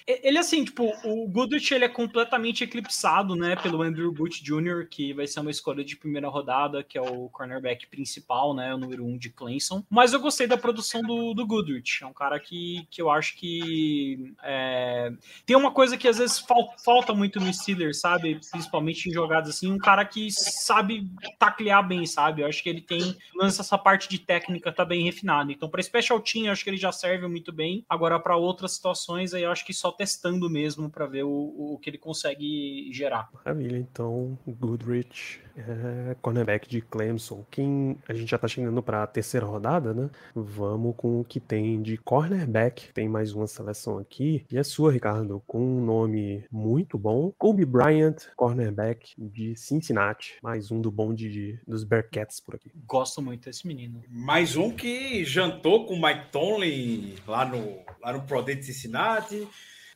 Ele, 0.06 0.36
assim, 0.36 0.64
tipo, 0.64 0.92
o 1.02 1.26
Goodrich 1.26 1.72
ele 1.72 1.86
é 1.86 1.88
completamente 1.88 2.62
eclipsado, 2.62 3.34
né, 3.34 3.56
pelo 3.56 3.80
Andrew 3.80 4.12
Booth 4.12 4.42
Jr., 4.42 4.86
que 4.86 5.14
vai 5.14 5.26
ser 5.26 5.40
uma 5.40 5.50
escolha 5.50 5.82
de 5.82 5.96
primeira 5.96 6.28
rodada, 6.28 6.84
que 6.84 6.98
é 6.98 7.00
o 7.00 7.30
cornerback 7.30 7.86
principal, 7.86 8.54
né, 8.54 8.74
o 8.74 8.78
número 8.78 9.02
um 9.02 9.16
de 9.16 9.30
Clemson. 9.30 9.82
Mas 9.88 10.12
eu 10.12 10.20
gostei 10.20 10.46
da 10.46 10.58
produção 10.58 11.00
do, 11.00 11.32
do 11.32 11.46
Goodrich. 11.46 12.04
É 12.04 12.06
um 12.06 12.12
cara 12.12 12.38
que, 12.38 12.86
que 12.90 13.00
eu 13.00 13.08
acho 13.08 13.34
que 13.36 14.34
é, 14.42 15.10
tem 15.46 15.56
uma 15.56 15.70
coisa 15.72 15.96
que 15.96 16.06
às 16.06 16.18
vezes 16.18 16.38
fal- 16.38 16.74
falta 16.84 17.14
muito 17.14 17.40
no 17.40 17.50
Steelers, 17.52 17.98
sabe? 18.00 18.38
Principalmente 18.50 19.08
em 19.08 19.12
jogadas 19.12 19.56
assim, 19.56 19.72
um 19.72 19.78
cara 19.78 20.04
que 20.04 20.30
sabe 20.30 21.08
taclear 21.38 21.86
bem, 21.86 22.04
sabe? 22.04 22.42
Eu 22.42 22.46
acho 22.46 22.62
que 22.62 22.68
ele 22.68 22.82
tem, 22.82 23.16
menos 23.34 23.58
essa 23.58 23.78
parte 23.78 24.06
de 24.10 24.18
técnica 24.18 24.70
tá 24.70 24.84
bem 24.84 25.02
refinada. 25.02 25.50
Então, 25.50 25.70
para 25.70 25.82
special 25.82 26.20
team, 26.20 26.44
eu 26.44 26.52
acho 26.52 26.62
que 26.62 26.68
ele 26.68 26.76
já 26.76 26.92
serve 26.92 27.26
muito 27.26 27.50
bem. 27.50 27.86
Agora, 27.88 28.20
para 28.20 28.36
outras 28.36 28.72
situações, 28.72 29.32
aí 29.32 29.44
eu 29.44 29.50
acho 29.50 29.64
que 29.64 29.72
só 29.72 29.93
testando 29.96 30.48
mesmo 30.50 30.90
para 30.90 31.06
ver 31.06 31.24
o, 31.24 31.74
o 31.74 31.78
que 31.78 31.90
ele 31.90 31.98
consegue 31.98 32.90
gerar. 32.92 33.30
Maravilha, 33.32 33.76
então, 33.76 34.38
Goodrich, 34.46 35.40
é, 35.56 36.16
cornerback 36.20 36.68
de 36.68 36.80
Clemson. 36.80 37.44
Quem 37.50 37.98
a 38.08 38.14
gente 38.14 38.30
já 38.30 38.38
tá 38.38 38.48
chegando 38.48 38.82
pra 38.82 39.06
terceira 39.06 39.46
rodada, 39.46 39.94
né? 39.94 40.10
Vamos 40.34 40.94
com 40.96 41.20
o 41.20 41.24
que 41.24 41.40
tem 41.40 41.80
de 41.82 41.96
cornerback. 41.96 42.92
Tem 42.92 43.08
mais 43.08 43.32
uma 43.32 43.46
seleção 43.46 43.98
aqui. 43.98 44.44
E 44.50 44.58
é 44.58 44.62
sua, 44.62 44.92
Ricardo, 44.92 45.42
com 45.46 45.60
um 45.60 45.84
nome 45.84 46.44
muito 46.50 46.98
bom. 46.98 47.32
Kobe 47.38 47.64
Bryant, 47.64 48.16
cornerback 48.36 49.14
de 49.16 49.56
Cincinnati. 49.56 50.36
Mais 50.42 50.70
um 50.70 50.80
do 50.80 50.90
bonde 50.90 51.30
de, 51.30 51.60
dos 51.66 51.84
Bearcats 51.84 52.40
por 52.40 52.56
aqui. 52.56 52.70
Gosto 52.86 53.22
muito 53.22 53.44
desse 53.44 53.66
menino. 53.66 54.02
Mais 54.08 54.56
um 54.56 54.70
que 54.70 55.24
jantou 55.24 55.86
com 55.86 55.94
o 55.94 56.02
Mike 56.02 56.30
Tomlin 56.32 57.14
lá 57.26 57.44
no, 57.44 57.78
lá 58.02 58.12
no 58.12 58.22
Pro 58.22 58.42
Day 58.42 58.56
de 58.56 58.64
Cincinnati. 58.64 59.46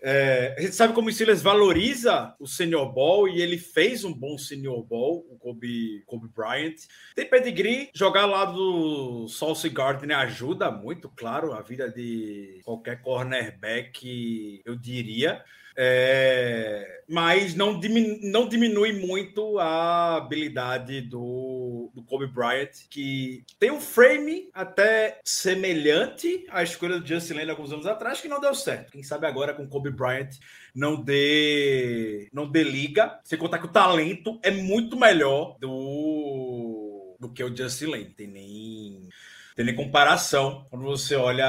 É, 0.01 0.55
a 0.57 0.61
gente 0.61 0.75
sabe 0.75 0.95
como 0.95 1.09
o 1.09 1.13
Steelers 1.13 1.43
valoriza 1.43 2.35
o 2.39 2.47
Senior 2.47 2.93
Ball 2.93 3.29
e 3.29 3.43
ele 3.43 3.59
fez 3.59 4.05
um 4.05 4.13
bom 4.13 4.39
Senior 4.39 4.83
Ball, 4.85 5.27
o 5.29 5.37
Kobe, 5.37 6.03
Kobe 6.07 6.29
Bryant. 6.29 6.77
Tem 7.15 7.29
pedigree, 7.29 7.91
jogar 7.95 8.27
lá 8.27 8.45
do 8.45 9.27
Sauce 9.29 9.69
Gardner 9.69 10.19
ajuda 10.19 10.71
muito, 10.71 11.09
claro, 11.09 11.53
a 11.53 11.63
vida 11.63 11.91
de 11.91 12.61
qualquer 12.65 13.03
cornerback, 13.03 14.63
eu 14.65 14.77
diria. 14.77 15.43
É, 15.81 17.03
mas 17.09 17.55
não, 17.55 17.79
dimin- 17.79 18.19
não 18.21 18.49
diminui 18.49 18.93
muito 18.95 19.61
a 19.61 20.17
habilidade 20.17 21.01
do, 21.03 21.89
do 21.95 22.03
Kobe 22.03 22.27
Bryant, 22.27 22.71
que 22.91 23.45
tem 23.61 23.71
um 23.71 23.81
frame 23.81 24.51
até 24.53 25.21
semelhante 25.25 26.45
à 26.51 26.65
escolha 26.65 26.99
do 26.99 27.07
Justin 27.07 27.35
Lane 27.35 27.51
alguns 27.51 27.73
anos 27.73 27.87
atrás, 27.87 28.21
que 28.21 28.27
não 28.27 28.41
deu 28.41 28.57
certo. 28.57 28.91
Quem 28.91 29.05
sabe 29.05 29.29
agora 29.29 29.55
com 29.55 29.69
Kobe 29.69 29.93
Bryant 29.93 30.31
não 30.75 31.01
dê, 31.01 32.29
não 32.33 32.51
dê 32.51 32.65
liga, 32.65 33.21
sem 33.23 33.39
contar 33.39 33.61
que 33.61 33.67
o 33.67 33.73
talento 33.73 34.41
é 34.43 34.51
muito 34.51 34.99
melhor 34.99 35.57
do, 35.61 37.17
do 37.21 37.33
que 37.33 37.45
o 37.45 37.57
Justin 37.57 37.87
Lane. 37.87 38.15
Tem 38.17 38.27
nem 38.27 39.09
tem 39.59 39.65
nem 39.65 39.75
comparação. 39.75 40.65
Quando 40.71 40.85
você 40.85 41.17
olha 41.17 41.45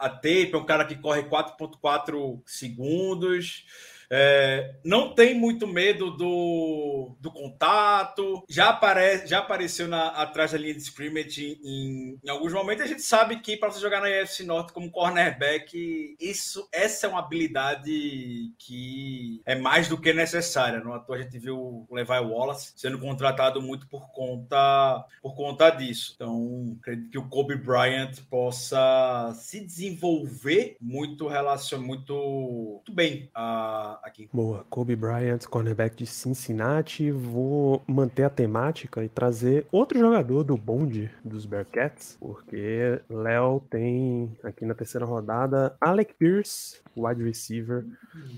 a 0.00 0.08
tape, 0.08 0.52
é 0.52 0.56
um 0.56 0.64
cara 0.64 0.84
que 0.84 0.94
corre 0.94 1.24
4.4 1.24 2.40
segundos. 2.46 3.64
É, 4.10 4.74
não 4.84 5.14
tem 5.14 5.38
muito 5.38 5.68
medo 5.68 6.10
do, 6.10 7.14
do 7.20 7.30
contato. 7.30 8.44
Já, 8.48 8.70
apare, 8.70 9.24
já 9.26 9.38
apareceu 9.38 9.86
na, 9.86 10.08
atrás 10.08 10.50
da 10.50 10.58
linha 10.58 10.74
de 10.74 10.82
scrimmage 10.82 11.60
em, 11.62 12.18
em 12.22 12.28
alguns 12.28 12.52
momentos. 12.52 12.84
A 12.84 12.88
gente 12.88 13.02
sabe 13.02 13.38
que 13.40 13.56
para 13.56 13.70
você 13.70 13.80
jogar 13.80 14.00
na 14.00 14.10
EFC 14.10 14.42
Norte 14.42 14.72
como 14.72 14.90
cornerback, 14.90 16.16
isso, 16.18 16.68
essa 16.72 17.06
é 17.06 17.10
uma 17.10 17.20
habilidade 17.20 18.52
que 18.58 19.40
é 19.46 19.54
mais 19.54 19.88
do 19.88 19.96
que 19.96 20.12
necessária. 20.12 20.80
No 20.80 20.92
ator 20.92 21.16
a 21.16 21.22
gente 21.22 21.38
viu 21.38 21.86
o 21.88 21.94
Levi 21.94 22.10
Wallace 22.10 22.72
sendo 22.76 22.98
contratado 22.98 23.62
muito 23.62 23.86
por 23.86 24.10
conta, 24.10 25.04
por 25.22 25.36
conta 25.36 25.70
disso. 25.70 26.14
Então, 26.16 26.76
acredito 26.80 27.10
que 27.10 27.18
o 27.18 27.28
Kobe 27.28 27.54
Bryant 27.54 28.18
possa 28.28 29.32
se 29.36 29.60
desenvolver 29.60 30.76
muito 30.80 31.28
relacion, 31.28 31.80
muito, 31.80 32.14
muito 32.14 32.92
bem 32.92 33.30
ah, 33.34 33.99
aqui. 34.02 34.28
Boa, 34.32 34.64
Kobe 34.68 34.96
Bryant, 34.96 35.40
cornerback 35.48 35.96
de 35.96 36.06
Cincinnati. 36.06 37.10
Vou 37.10 37.82
manter 37.86 38.24
a 38.24 38.30
temática 38.30 39.04
e 39.04 39.08
trazer 39.08 39.66
outro 39.70 39.98
jogador 39.98 40.44
do 40.44 40.56
bonde 40.56 41.10
dos 41.24 41.46
Bearcats, 41.46 42.16
porque 42.20 43.00
Léo 43.08 43.60
tem 43.70 44.36
aqui 44.42 44.64
na 44.64 44.74
terceira 44.74 45.06
rodada 45.06 45.76
Alec 45.80 46.14
Pierce, 46.14 46.80
wide 46.96 47.22
receiver, 47.22 47.84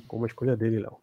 como 0.07 0.25
a 0.25 0.29
escolha 0.29 0.57
dele, 0.57 0.79
Léo. 0.79 0.99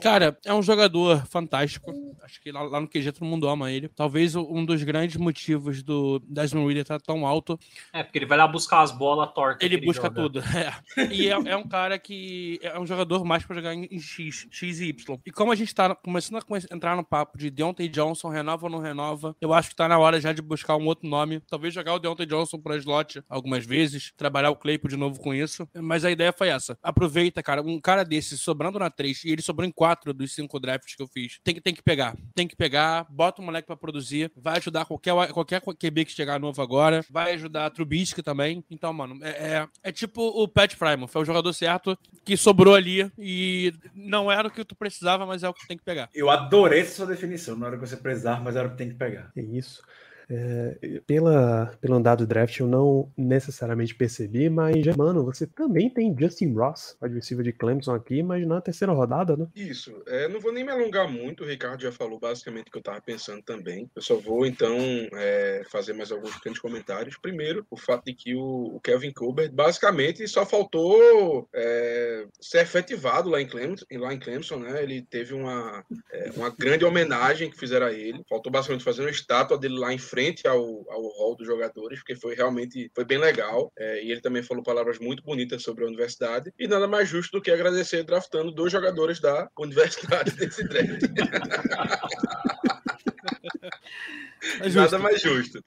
Cara, 0.00 0.36
é 0.44 0.52
um 0.52 0.62
jogador 0.62 1.26
fantástico. 1.26 1.92
Acho 2.22 2.40
que 2.40 2.50
lá, 2.50 2.62
lá 2.62 2.80
no 2.80 2.88
QG 2.88 3.12
todo 3.12 3.24
mundo 3.24 3.48
ama 3.48 3.70
ele. 3.70 3.88
Talvez 3.88 4.34
um 4.34 4.64
dos 4.64 4.82
grandes 4.82 5.16
motivos 5.16 5.82
do 5.82 6.20
Desmond 6.20 6.66
Reader 6.66 6.82
estar 6.82 7.00
tão 7.00 7.26
alto. 7.26 7.58
É, 7.92 8.02
porque 8.02 8.18
ele 8.18 8.26
vai 8.26 8.38
lá 8.38 8.46
buscar 8.46 8.82
as 8.82 8.90
bolas 8.90 9.32
tortas. 9.32 9.64
Ele 9.64 9.84
busca 9.84 10.08
joga. 10.08 10.14
tudo. 10.14 10.40
é. 10.56 11.12
E 11.12 11.28
é, 11.28 11.32
é 11.32 11.56
um 11.56 11.66
cara 11.66 11.98
que 11.98 12.58
é 12.62 12.78
um 12.78 12.86
jogador 12.86 13.24
mais 13.24 13.44
para 13.44 13.56
jogar 13.56 13.74
em, 13.74 13.98
X, 13.98 14.46
X 14.50 14.80
e 14.80 14.88
Y. 14.88 15.18
E 15.24 15.30
como 15.30 15.52
a 15.52 15.54
gente 15.54 15.74
tá 15.74 15.94
começando 15.94 16.38
a 16.38 16.74
entrar 16.74 16.96
no 16.96 17.04
papo 17.04 17.38
de 17.38 17.50
Deontay 17.50 17.88
Johnson, 17.88 18.28
renova 18.28 18.66
ou 18.66 18.70
não 18.70 18.78
renova, 18.78 19.36
eu 19.40 19.52
acho 19.52 19.70
que 19.70 19.76
tá 19.76 19.88
na 19.88 19.98
hora 19.98 20.20
já 20.20 20.32
de 20.32 20.42
buscar 20.42 20.76
um 20.76 20.86
outro 20.86 21.08
nome. 21.08 21.40
Talvez 21.40 21.72
jogar 21.74 21.94
o 21.94 21.98
Deontay 21.98 22.26
Johnson 22.26 22.58
pra 22.58 22.76
slot 22.76 23.22
algumas 23.28 23.64
vezes, 23.64 24.12
trabalhar 24.16 24.50
o 24.50 24.56
Claypool 24.56 24.90
de 24.90 24.96
novo 24.96 25.20
com 25.20 25.34
isso. 25.34 25.68
Mas 25.74 26.04
a 26.04 26.10
ideia 26.10 26.32
foi 26.32 26.48
essa. 26.48 26.78
Aproveita, 26.84 27.42
cara, 27.42 27.62
um 27.62 27.80
cara 27.80 28.04
desse 28.04 28.36
sobrando 28.36 28.78
na 28.78 28.90
3 28.90 29.24
e 29.24 29.30
ele 29.30 29.42
sobrou 29.42 29.66
em 29.66 29.72
4 29.72 30.12
dos 30.12 30.34
5 30.34 30.60
drafts 30.60 30.94
que 30.94 31.02
eu 31.02 31.08
fiz. 31.08 31.38
Tem 31.42 31.54
que, 31.54 31.60
tem 31.60 31.74
que 31.74 31.82
pegar. 31.82 32.14
Tem 32.34 32.46
que 32.46 32.54
pegar, 32.54 33.06
bota 33.08 33.40
o 33.40 33.44
moleque 33.44 33.66
pra 33.66 33.76
produzir, 33.76 34.30
vai 34.36 34.58
ajudar 34.58 34.84
qualquer, 34.84 35.14
qualquer 35.32 35.62
QB 35.62 36.04
que 36.04 36.12
chegar 36.12 36.38
novo 36.38 36.60
agora, 36.60 37.04
vai 37.10 37.32
ajudar 37.32 37.66
a 37.66 37.70
Trubisky 37.70 38.22
também. 38.22 38.62
Então, 38.70 38.92
mano, 38.92 39.18
é, 39.22 39.30
é, 39.30 39.68
é 39.82 39.92
tipo 39.92 40.22
o 40.22 40.46
Pat 40.46 40.76
Primo, 40.76 41.08
foi 41.08 41.22
o 41.22 41.24
jogador 41.24 41.52
certo 41.52 41.98
que 42.24 42.36
sobrou 42.36 42.74
ali 42.74 43.10
e 43.18 43.72
não 43.94 44.30
era 44.30 44.48
o 44.48 44.50
que 44.50 44.64
tu 44.64 44.76
precisava, 44.76 45.24
mas 45.24 45.42
é 45.42 45.48
o 45.48 45.54
que 45.54 45.60
tu 45.60 45.68
tem 45.68 45.78
que 45.78 45.84
pegar. 45.84 46.10
Eu 46.14 46.28
adorei 46.28 46.80
essa 46.80 46.96
sua 46.96 47.06
definição. 47.06 47.56
Não 47.56 47.66
era 47.66 47.76
o 47.76 47.80
que 47.80 47.86
você 47.86 47.96
precisava, 47.96 48.42
mas 48.42 48.56
era 48.56 48.68
o 48.68 48.70
que 48.70 48.76
tem 48.76 48.88
que 48.88 48.94
pegar. 48.94 49.30
É 49.34 49.40
isso. 49.40 49.82
É, 50.28 51.00
pela, 51.06 51.76
pelo 51.80 51.94
andar 51.94 52.16
do 52.16 52.26
draft 52.26 52.58
eu 52.58 52.66
não 52.66 53.12
necessariamente 53.16 53.94
percebi, 53.94 54.48
mas, 54.48 54.82
Germano, 54.82 55.24
você 55.24 55.46
também 55.46 55.90
tem 55.90 56.14
Justin 56.18 56.54
Ross, 56.54 56.96
adversário 57.00 57.44
de 57.44 57.52
Clemson 57.52 57.94
aqui, 57.94 58.22
mas 58.22 58.46
na 58.46 58.60
terceira 58.60 58.92
rodada, 58.92 59.36
né? 59.36 59.46
Isso. 59.54 60.02
É, 60.06 60.28
não 60.28 60.40
vou 60.40 60.52
nem 60.52 60.64
me 60.64 60.70
alongar 60.70 61.10
muito, 61.10 61.44
o 61.44 61.46
Ricardo 61.46 61.82
já 61.82 61.92
falou 61.92 62.18
basicamente 62.18 62.68
o 62.68 62.70
que 62.70 62.78
eu 62.78 62.80
estava 62.80 63.00
pensando 63.00 63.42
também. 63.42 63.90
Eu 63.94 64.02
só 64.02 64.16
vou, 64.16 64.46
então, 64.46 64.76
é, 65.12 65.62
fazer 65.70 65.92
mais 65.92 66.10
alguns 66.10 66.34
pequenos 66.36 66.58
comentários. 66.58 67.18
Primeiro, 67.18 67.66
o 67.70 67.76
fato 67.76 68.04
de 68.04 68.14
que 68.14 68.34
o, 68.34 68.76
o 68.76 68.80
Kevin 68.80 69.12
Colbert 69.12 69.52
basicamente 69.52 70.26
só 70.26 70.46
faltou 70.46 71.48
é, 71.52 72.26
ser 72.40 72.62
efetivado 72.62 73.28
lá 73.28 73.40
em 73.40 73.46
Clemson, 73.46 73.84
lá 73.92 74.12
em 74.12 74.18
Clemson 74.18 74.54
né? 74.58 74.82
Ele 74.82 75.02
teve 75.02 75.34
uma, 75.34 75.84
é, 76.12 76.30
uma 76.36 76.50
grande 76.50 76.84
homenagem 76.84 77.50
que 77.50 77.58
fizeram 77.58 77.86
a 77.86 77.92
ele. 77.92 78.24
Faltou 78.28 78.50
basicamente 78.50 78.84
fazer 78.84 79.02
uma 79.02 79.10
estátua 79.10 79.58
dele 79.58 79.78
lá 79.78 79.92
em 79.92 79.98
frente 79.98 80.14
ao, 80.46 80.84
ao 80.90 81.02
hall 81.18 81.36
dos 81.36 81.46
jogadores, 81.46 81.98
porque 81.98 82.16
foi 82.16 82.34
realmente 82.34 82.90
foi 82.94 83.04
bem 83.04 83.18
legal. 83.18 83.72
É, 83.76 84.02
e 84.02 84.10
ele 84.10 84.20
também 84.20 84.42
falou 84.42 84.62
palavras 84.62 84.98
muito 84.98 85.22
bonitas 85.22 85.62
sobre 85.62 85.84
a 85.84 85.86
universidade. 85.86 86.52
E 86.58 86.66
nada 86.66 86.86
mais 86.86 87.08
justo 87.08 87.32
do 87.32 87.42
que 87.42 87.50
agradecer 87.50 88.02
draftando 88.04 88.52
dois 88.52 88.72
jogadores 88.72 89.20
da 89.20 89.48
universidade 89.58 90.30
desse 90.32 90.66
draft. 90.68 91.02
É. 94.60 94.68
Nada 94.68 94.98
mais 94.98 95.20
justo. 95.20 95.62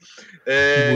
É, 0.45 0.93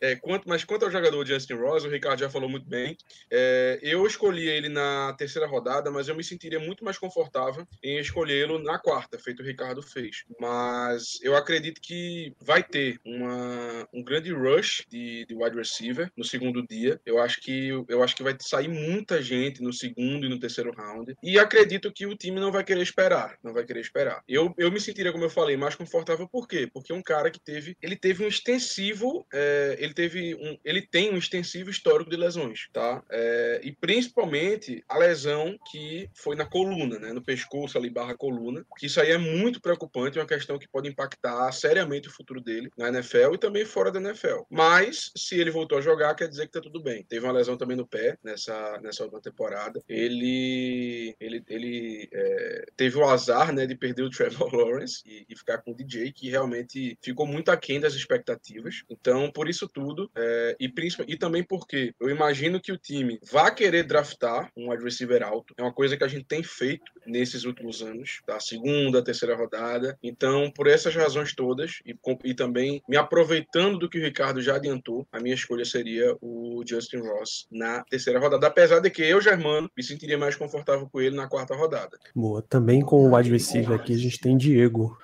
é, 0.00 0.16
quanto, 0.16 0.48
mas 0.48 0.64
quanto 0.64 0.84
ao 0.84 0.90
jogador 0.90 1.26
Justin 1.26 1.54
Ross, 1.54 1.84
o 1.84 1.88
Ricardo 1.90 2.20
já 2.20 2.30
falou 2.30 2.48
muito 2.48 2.68
bem. 2.68 2.96
É, 3.30 3.78
eu 3.82 4.06
escolhi 4.06 4.48
ele 4.48 4.68
na 4.68 5.14
terceira 5.16 5.46
rodada, 5.46 5.90
mas 5.90 6.08
eu 6.08 6.14
me 6.14 6.24
sentiria 6.24 6.58
muito 6.58 6.84
mais 6.84 6.98
confortável 6.98 7.66
em 7.82 7.98
escolhê-lo 7.98 8.58
na 8.58 8.78
quarta, 8.78 9.18
feito 9.18 9.42
o 9.42 9.46
Ricardo 9.46 9.82
fez. 9.82 10.24
Mas 10.40 11.18
eu 11.22 11.36
acredito 11.36 11.80
que 11.80 12.34
vai 12.40 12.62
ter 12.62 12.98
uma, 13.04 13.88
um 13.92 14.02
grande 14.02 14.32
rush 14.32 14.84
de, 14.88 15.24
de 15.26 15.34
wide 15.34 15.56
receiver 15.56 16.10
no 16.16 16.24
segundo 16.24 16.66
dia. 16.66 17.00
Eu 17.04 17.20
acho 17.20 17.40
que 17.40 17.68
eu 17.88 18.02
acho 18.02 18.16
que 18.16 18.22
vai 18.22 18.36
sair 18.40 18.68
muita 18.68 19.22
gente 19.22 19.62
no 19.62 19.72
segundo 19.72 20.26
e 20.26 20.28
no 20.28 20.38
terceiro 20.38 20.72
round. 20.72 21.14
E 21.22 21.38
acredito 21.38 21.92
que 21.92 22.06
o 22.06 22.16
time 22.16 22.40
não 22.40 22.52
vai 22.52 22.64
querer 22.64 22.82
esperar, 22.82 23.36
não 23.42 23.52
vai 23.52 23.64
querer 23.64 23.80
esperar. 23.80 24.22
Eu, 24.28 24.54
eu 24.56 24.70
me 24.70 24.80
sentiria, 24.80 25.12
como 25.12 25.24
eu 25.24 25.30
falei, 25.30 25.56
mais 25.56 25.74
confortável 25.74 26.28
por 26.28 26.46
quê? 26.48 26.68
Porque 26.72 26.79
é 26.88 26.94
um 26.94 27.02
cara 27.02 27.30
que 27.30 27.40
teve, 27.40 27.76
ele 27.82 27.96
teve 27.96 28.24
um 28.24 28.28
extensivo, 28.28 29.26
é, 29.32 29.76
ele 29.78 29.94
teve 29.94 30.34
um, 30.34 30.58
ele 30.64 30.82
tem 30.82 31.12
um 31.12 31.18
extensivo 31.18 31.70
histórico 31.70 32.10
de 32.10 32.16
lesões, 32.16 32.68
tá? 32.72 33.02
É, 33.10 33.60
e 33.62 33.72
principalmente 33.72 34.82
a 34.88 34.98
lesão 34.98 35.56
que 35.70 36.08
foi 36.14 36.36
na 36.36 36.46
coluna, 36.46 36.98
né? 36.98 37.12
No 37.12 37.22
pescoço 37.22 37.76
ali 37.76 37.90
barra 37.90 38.16
coluna, 38.16 38.64
que 38.78 38.86
isso 38.86 39.00
aí 39.00 39.10
é 39.10 39.18
muito 39.18 39.60
preocupante, 39.60 40.18
é 40.18 40.20
uma 40.20 40.28
questão 40.28 40.58
que 40.58 40.68
pode 40.68 40.88
impactar 40.88 41.50
seriamente 41.52 42.08
o 42.08 42.12
futuro 42.12 42.40
dele 42.40 42.70
na 42.76 42.88
NFL 42.88 43.34
e 43.34 43.38
também 43.38 43.64
fora 43.64 43.90
da 43.90 44.00
NFL. 44.00 44.42
Mas 44.50 45.10
se 45.16 45.38
ele 45.38 45.50
voltou 45.50 45.78
a 45.78 45.82
jogar, 45.82 46.14
quer 46.14 46.28
dizer 46.28 46.46
que 46.46 46.52
tá 46.52 46.60
tudo 46.60 46.82
bem. 46.82 47.04
Teve 47.04 47.26
uma 47.26 47.32
lesão 47.32 47.56
também 47.56 47.76
no 47.76 47.86
pé 47.86 48.16
nessa 48.22 48.80
nessa 48.82 49.02
última 49.02 49.20
temporada. 49.20 49.82
Ele 49.88 51.14
ele, 51.20 51.42
ele 51.48 52.08
é, 52.12 52.64
teve 52.76 52.96
o 52.98 53.04
azar, 53.04 53.52
né, 53.52 53.66
de 53.66 53.74
perder 53.74 54.02
o 54.02 54.10
Trevor 54.10 54.52
Lawrence 54.54 55.02
e, 55.04 55.26
e 55.28 55.36
ficar 55.36 55.58
com 55.58 55.72
o 55.72 55.76
DJ, 55.76 56.12
que 56.12 56.30
realmente 56.30 56.69
ficou 57.02 57.26
muito 57.26 57.50
aquém 57.50 57.80
das 57.80 57.94
expectativas. 57.94 58.82
Então, 58.88 59.30
por 59.30 59.48
isso 59.48 59.68
tudo, 59.68 60.10
é, 60.16 60.56
e, 60.60 60.72
e 61.06 61.16
também 61.16 61.42
porque 61.42 61.94
eu 62.00 62.08
imagino 62.08 62.60
que 62.60 62.72
o 62.72 62.78
time 62.78 63.18
vá 63.30 63.50
querer 63.50 63.84
draftar 63.84 64.50
um 64.56 64.70
wide 64.70 64.82
receiver 64.82 65.22
alto. 65.22 65.54
É 65.56 65.62
uma 65.62 65.72
coisa 65.72 65.96
que 65.96 66.04
a 66.04 66.08
gente 66.08 66.24
tem 66.24 66.42
feito 66.42 66.90
nesses 67.06 67.44
últimos 67.44 67.82
anos, 67.82 68.20
da 68.26 68.38
segunda, 68.40 69.02
terceira 69.02 69.36
rodada. 69.36 69.98
Então, 70.02 70.50
por 70.50 70.66
essas 70.66 70.94
razões 70.94 71.34
todas, 71.34 71.80
e, 71.84 71.96
e 72.24 72.34
também 72.34 72.82
me 72.88 72.96
aproveitando 72.96 73.78
do 73.78 73.88
que 73.88 73.98
o 73.98 74.02
Ricardo 74.02 74.40
já 74.40 74.56
adiantou, 74.56 75.06
a 75.12 75.20
minha 75.20 75.34
escolha 75.34 75.64
seria 75.64 76.16
o 76.20 76.62
Justin 76.66 76.98
Ross 76.98 77.46
na 77.50 77.82
terceira 77.84 78.18
rodada. 78.18 78.46
Apesar 78.46 78.80
de 78.80 78.90
que 78.90 79.02
eu, 79.02 79.20
Germano, 79.20 79.70
me 79.76 79.82
sentiria 79.82 80.18
mais 80.18 80.36
confortável 80.36 80.88
com 80.90 81.00
ele 81.00 81.16
na 81.16 81.28
quarta 81.28 81.54
rodada. 81.54 81.98
Boa. 82.14 82.42
Também 82.42 82.80
com 82.80 82.96
o 82.96 83.14
wide 83.14 83.30
receiver 83.30 83.72
aqui, 83.72 83.94
a 83.94 83.98
gente 83.98 84.18
tem 84.18 84.36
Diego, 84.36 84.96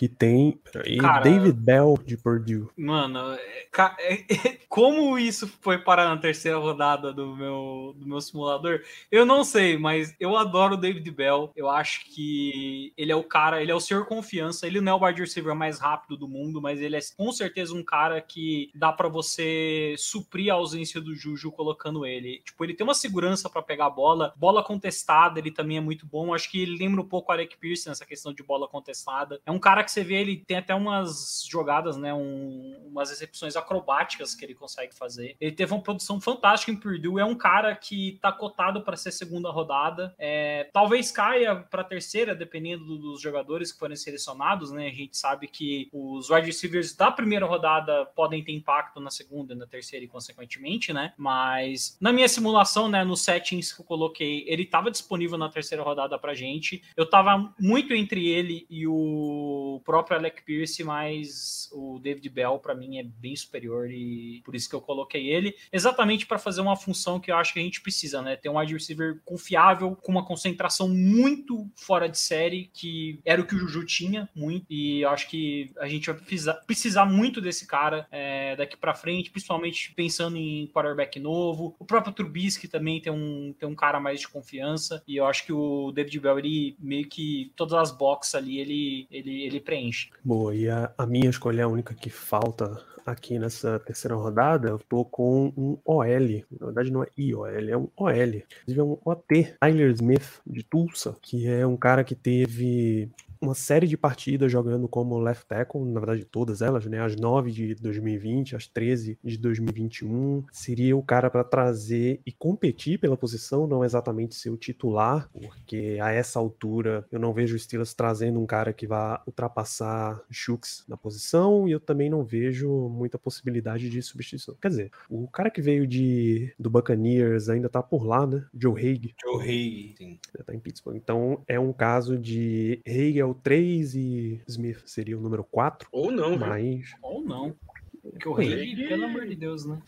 que 0.00 0.08
tem 0.08 0.58
Cara- 0.98 1.20
David 1.20 1.52
Bell 1.52 1.98
de 2.06 2.16
Purdue. 2.16 2.68
Mano, 2.74 3.34
é- 3.34 3.68
é- 3.98 4.24
como 4.66 5.18
isso 5.18 5.46
foi 5.60 5.76
parar 5.76 6.08
na 6.08 6.16
terceira 6.16 6.56
rodada 6.56 7.12
do 7.12 7.36
meu, 7.36 7.94
do 7.98 8.06
meu 8.06 8.18
simulador, 8.18 8.80
eu 9.12 9.26
não 9.26 9.44
sei, 9.44 9.76
mas 9.76 10.14
eu 10.18 10.38
adoro 10.38 10.72
o 10.72 10.76
David 10.78 11.10
Bell. 11.10 11.52
Eu 11.54 11.68
acho 11.68 12.06
que 12.06 12.94
ele 12.96 13.12
é 13.12 13.14
o 13.16 13.22
cara, 13.22 13.60
ele 13.60 13.70
é 13.70 13.74
o 13.74 13.80
senhor 13.80 14.06
confiança. 14.06 14.66
Ele 14.66 14.80
não 14.80 14.92
é 14.92 14.94
o 14.94 15.04
wide 15.04 15.20
receiver 15.20 15.54
mais 15.54 15.78
rápido 15.78 16.16
do 16.16 16.26
mundo, 16.26 16.62
mas 16.62 16.80
ele 16.80 16.96
é 16.96 17.00
com 17.14 17.30
certeza 17.30 17.74
um 17.74 17.84
cara 17.84 18.22
que 18.22 18.70
dá 18.74 18.90
pra 18.90 19.06
você 19.06 19.94
suprir 19.98 20.50
a 20.50 20.54
ausência 20.54 20.98
do 20.98 21.14
Juju 21.14 21.52
colocando 21.52 22.06
ele. 22.06 22.40
Tipo, 22.42 22.64
ele 22.64 22.72
tem 22.72 22.86
uma 22.86 22.94
segurança 22.94 23.50
pra 23.50 23.60
pegar 23.60 23.84
a 23.86 23.90
bola, 23.90 24.32
bola 24.34 24.64
contestada, 24.64 25.38
ele 25.38 25.50
também 25.50 25.76
é 25.76 25.80
muito 25.80 26.06
bom. 26.06 26.32
Acho 26.32 26.50
que 26.50 26.62
ele 26.62 26.78
lembra 26.78 27.02
um 27.02 27.06
pouco 27.06 27.30
o 27.30 27.32
Alec 27.34 27.58
Pierce 27.58 27.86
nessa 27.86 28.06
questão 28.06 28.32
de 28.32 28.42
bola 28.42 28.66
contestada. 28.66 29.38
É 29.44 29.50
um 29.50 29.58
cara 29.58 29.84
que 29.84 29.89
você 29.90 30.02
vê, 30.04 30.16
ele 30.20 30.36
tem 30.46 30.56
até 30.56 30.74
umas 30.74 31.44
jogadas, 31.48 31.96
né, 31.96 32.12
um- 32.14 32.76
umas 32.86 33.10
recepções 33.10 33.56
acrobáticas 33.56 34.34
que 34.34 34.44
ele 34.44 34.54
consegue 34.54 34.94
fazer. 34.94 35.36
Ele 35.40 35.52
teve 35.52 35.72
uma 35.72 35.82
produção 35.82 36.20
fantástica 36.20 36.72
em 36.72 36.76
Purdue, 36.76 37.20
é 37.20 37.24
um 37.24 37.34
cara 37.36 37.74
que 37.74 38.18
tá 38.20 38.32
cotado 38.32 38.82
para 38.82 38.96
ser 38.96 39.12
segunda 39.12 39.50
rodada. 39.50 40.14
É, 40.18 40.68
talvez 40.72 41.10
caia 41.10 41.56
para 41.56 41.84
terceira, 41.84 42.34
dependendo 42.34 42.84
do- 42.84 42.98
dos 42.98 43.20
jogadores 43.20 43.72
que 43.72 43.78
forem 43.78 43.96
selecionados, 43.96 44.70
né? 44.70 44.88
A 44.88 44.92
gente 44.94 45.16
sabe 45.16 45.46
que 45.48 45.88
os 45.92 46.30
wide 46.30 46.46
receivers 46.46 46.94
da 46.94 47.10
primeira 47.10 47.46
rodada 47.46 48.06
podem 48.16 48.42
ter 48.42 48.52
impacto 48.52 49.00
na 49.00 49.10
segunda, 49.10 49.54
na 49.54 49.66
terceira 49.66 50.04
e 50.04 50.08
consequentemente, 50.08 50.92
né? 50.92 51.12
Mas 51.16 51.96
na 52.00 52.12
minha 52.12 52.28
simulação, 52.28 52.88
né, 52.88 53.04
nos 53.04 53.22
settings 53.22 53.72
que 53.72 53.80
eu 53.80 53.84
coloquei, 53.84 54.44
ele 54.48 54.62
estava 54.62 54.90
disponível 54.90 55.38
na 55.38 55.48
terceira 55.48 55.82
rodada 55.82 56.18
pra 56.18 56.34
gente. 56.34 56.82
Eu 56.96 57.08
tava 57.08 57.52
muito 57.58 57.92
entre 57.94 58.26
ele 58.28 58.66
e 58.68 58.86
o 58.86 59.69
próprio 59.78 60.16
Alec 60.16 60.42
Pierce, 60.42 60.82
mas 60.82 61.68
o 61.72 62.00
David 62.00 62.28
Bell 62.28 62.58
pra 62.58 62.74
mim 62.74 62.98
é 62.98 63.04
bem 63.04 63.36
superior 63.36 63.90
e 63.90 64.42
por 64.44 64.56
isso 64.56 64.68
que 64.68 64.74
eu 64.74 64.80
coloquei 64.80 65.28
ele, 65.28 65.54
exatamente 65.72 66.26
para 66.26 66.38
fazer 66.38 66.60
uma 66.60 66.76
função 66.76 67.20
que 67.20 67.30
eu 67.30 67.36
acho 67.36 67.52
que 67.52 67.60
a 67.60 67.62
gente 67.62 67.80
precisa, 67.80 68.20
né? 68.20 68.36
Ter 68.36 68.48
um 68.48 68.58
wide 68.58 68.72
receiver 68.72 69.20
confiável, 69.24 69.96
com 69.96 70.10
uma 70.10 70.24
concentração 70.24 70.88
muito 70.88 71.70
fora 71.76 72.08
de 72.08 72.18
série, 72.18 72.70
que 72.72 73.20
era 73.24 73.40
o 73.40 73.46
que 73.46 73.54
o 73.54 73.58
Juju 73.58 73.84
tinha 73.84 74.28
muito, 74.34 74.66
e 74.68 75.02
eu 75.02 75.10
acho 75.10 75.28
que 75.28 75.70
a 75.78 75.88
gente 75.88 76.10
vai 76.10 76.20
precisar, 76.20 76.54
precisar 76.66 77.06
muito 77.06 77.40
desse 77.40 77.66
cara 77.66 78.06
é, 78.10 78.56
daqui 78.56 78.76
para 78.76 78.94
frente, 78.94 79.30
principalmente 79.30 79.92
pensando 79.94 80.36
em 80.36 80.66
quarterback 80.68 81.18
novo. 81.20 81.74
O 81.78 81.84
próprio 81.84 82.12
Trubisky 82.12 82.68
também 82.68 83.00
tem 83.00 83.12
um, 83.12 83.54
tem 83.58 83.68
um 83.68 83.74
cara 83.74 84.00
mais 84.00 84.20
de 84.20 84.28
confiança, 84.28 85.02
e 85.06 85.16
eu 85.16 85.26
acho 85.26 85.44
que 85.44 85.52
o 85.52 85.92
David 85.92 86.18
Bell, 86.20 86.38
ele 86.38 86.76
meio 86.78 87.06
que 87.08 87.52
todas 87.56 87.74
as 87.74 87.90
boxes 87.90 88.34
ali, 88.34 88.58
ele, 88.58 89.06
ele, 89.10 89.42
ele 89.42 89.59
preenche. 89.60 90.10
Boa, 90.24 90.54
e 90.54 90.68
a, 90.68 90.92
a 90.96 91.06
minha 91.06 91.30
escolha 91.30 91.62
é 91.62 91.64
a 91.64 91.68
única 91.68 91.94
que 91.94 92.10
falta 92.10 92.84
aqui 93.04 93.38
nessa 93.38 93.78
terceira 93.78 94.14
rodada. 94.14 94.68
Eu 94.68 94.78
tô 94.78 95.04
com 95.04 95.52
um 95.56 95.78
OL. 95.84 96.44
Na 96.60 96.66
verdade, 96.66 96.92
não 96.92 97.02
é 97.02 97.08
IOL, 97.18 97.46
é 97.46 97.76
um 97.76 97.88
OL. 97.96 98.10
Inclusive, 98.12 98.80
é 98.80 98.82
um 98.82 98.98
OT. 99.04 99.54
Tyler 99.60 99.90
Smith, 99.92 100.40
de 100.46 100.62
Tulsa, 100.62 101.16
que 101.20 101.46
é 101.46 101.66
um 101.66 101.76
cara 101.76 102.04
que 102.04 102.14
teve 102.14 103.10
uma 103.40 103.54
série 103.54 103.86
de 103.86 103.96
partidas 103.96 104.52
jogando 104.52 104.86
como 104.86 105.18
left 105.18 105.46
tackle, 105.46 105.84
na 105.84 105.98
verdade 105.98 106.24
todas 106.24 106.60
elas, 106.60 106.84
né? 106.86 107.00
As 107.00 107.16
9 107.16 107.50
de 107.50 107.74
2020, 107.74 108.54
as 108.54 108.66
13 108.66 109.18
de 109.24 109.38
2021. 109.38 110.44
Seria 110.52 110.96
o 110.96 111.02
cara 111.02 111.30
para 111.30 111.42
trazer 111.42 112.20
e 112.26 112.32
competir 112.32 112.98
pela 112.98 113.16
posição, 113.16 113.66
não 113.66 113.84
exatamente 113.84 114.34
ser 114.34 114.50
o 114.50 114.56
titular, 114.56 115.28
porque 115.32 115.98
a 116.02 116.10
essa 116.10 116.38
altura 116.38 117.06
eu 117.10 117.18
não 117.18 117.32
vejo 117.32 117.56
o 117.56 117.58
Steelers 117.58 117.94
trazendo 117.94 118.40
um 118.40 118.46
cara 118.46 118.72
que 118.72 118.86
vá 118.86 119.22
ultrapassar 119.26 120.20
Shooks 120.30 120.84
na 120.86 120.96
posição 120.96 121.66
e 121.66 121.72
eu 121.72 121.80
também 121.80 122.10
não 122.10 122.24
vejo 122.24 122.88
muita 122.88 123.18
possibilidade 123.18 123.88
de 123.88 124.02
substituição. 124.02 124.54
Quer 124.60 124.68
dizer, 124.68 124.90
o 125.08 125.26
cara 125.28 125.50
que 125.50 125.62
veio 125.62 125.86
de 125.86 126.52
do 126.58 126.68
Buccaneers 126.68 127.48
ainda 127.48 127.68
tá 127.68 127.82
por 127.82 128.04
lá, 128.04 128.26
né? 128.26 128.44
Joe 128.54 128.78
Haig. 128.78 129.14
Joe 129.22 129.42
Haig, 129.42 129.94
sim. 129.96 130.18
Ainda 130.34 130.44
tá 130.44 130.54
em 130.54 130.58
Pittsburgh. 130.58 130.96
Então 130.96 131.42
é 131.46 131.58
um 131.58 131.72
caso 131.72 132.18
de 132.18 132.80
Haig 132.86 133.18
é 133.18 133.29
o 133.30 133.34
3 133.34 133.94
e 133.94 134.40
Smith 134.48 134.82
seria 134.86 135.16
o 135.18 135.20
número 135.20 135.44
4. 135.44 135.88
Ou 135.92 136.10
não? 136.10 136.36
Mas 136.38 136.94
Ou 137.02 137.22
não. 137.22 137.54
Porque 138.02 138.28
o 138.28 138.32
rei, 138.32 138.74
pelo 138.88 139.04
amor 139.04 139.26
de 139.26 139.36
Deus, 139.36 139.66
né? 139.66 139.78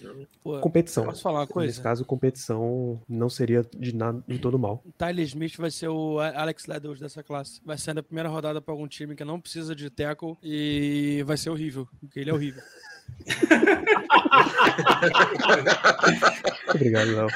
Pô, 0.42 0.60
competição. 0.60 1.04
Posso 1.06 1.22
falar 1.22 1.38
uma 1.40 1.44
Nesse 1.44 1.52
coisa? 1.54 1.82
caso, 1.82 2.04
competição 2.04 3.00
não 3.08 3.30
seria 3.30 3.62
de 3.74 3.94
nada 3.94 4.22
de 4.28 4.38
todo 4.38 4.58
mal. 4.58 4.84
Tyler 4.98 5.24
Smith 5.24 5.56
vai 5.56 5.70
ser 5.70 5.88
o 5.88 6.18
Alex 6.18 6.66
Leathers 6.66 7.00
dessa 7.00 7.22
classe. 7.22 7.60
Vai 7.64 7.78
ser 7.78 7.94
na 7.94 8.02
primeira 8.02 8.28
rodada 8.28 8.60
pra 8.60 8.72
algum 8.74 8.86
time 8.86 9.14
que 9.16 9.24
não 9.24 9.40
precisa 9.40 9.74
de 9.74 9.88
tackle 9.88 10.36
e 10.42 11.22
vai 11.26 11.38
ser 11.38 11.48
horrível, 11.50 11.88
porque 12.00 12.20
ele 12.20 12.30
é 12.30 12.34
horrível. 12.34 12.62
Obrigado, 16.74 17.14
Léo. 17.14 17.28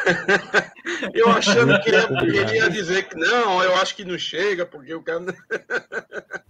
Eu 1.15 1.31
achando 1.31 1.81
que 1.81 1.91
ele 1.91 2.37
ia, 2.37 2.43
ele 2.43 2.57
ia 2.57 2.71
dizer 2.71 3.09
que 3.09 3.17
não, 3.17 3.63
eu 3.63 3.77
acho 3.77 3.95
que 3.95 4.05
não 4.05 4.19
chega, 4.19 4.67
porque 4.67 4.93
o 4.95 5.03
cara. 5.03 5.25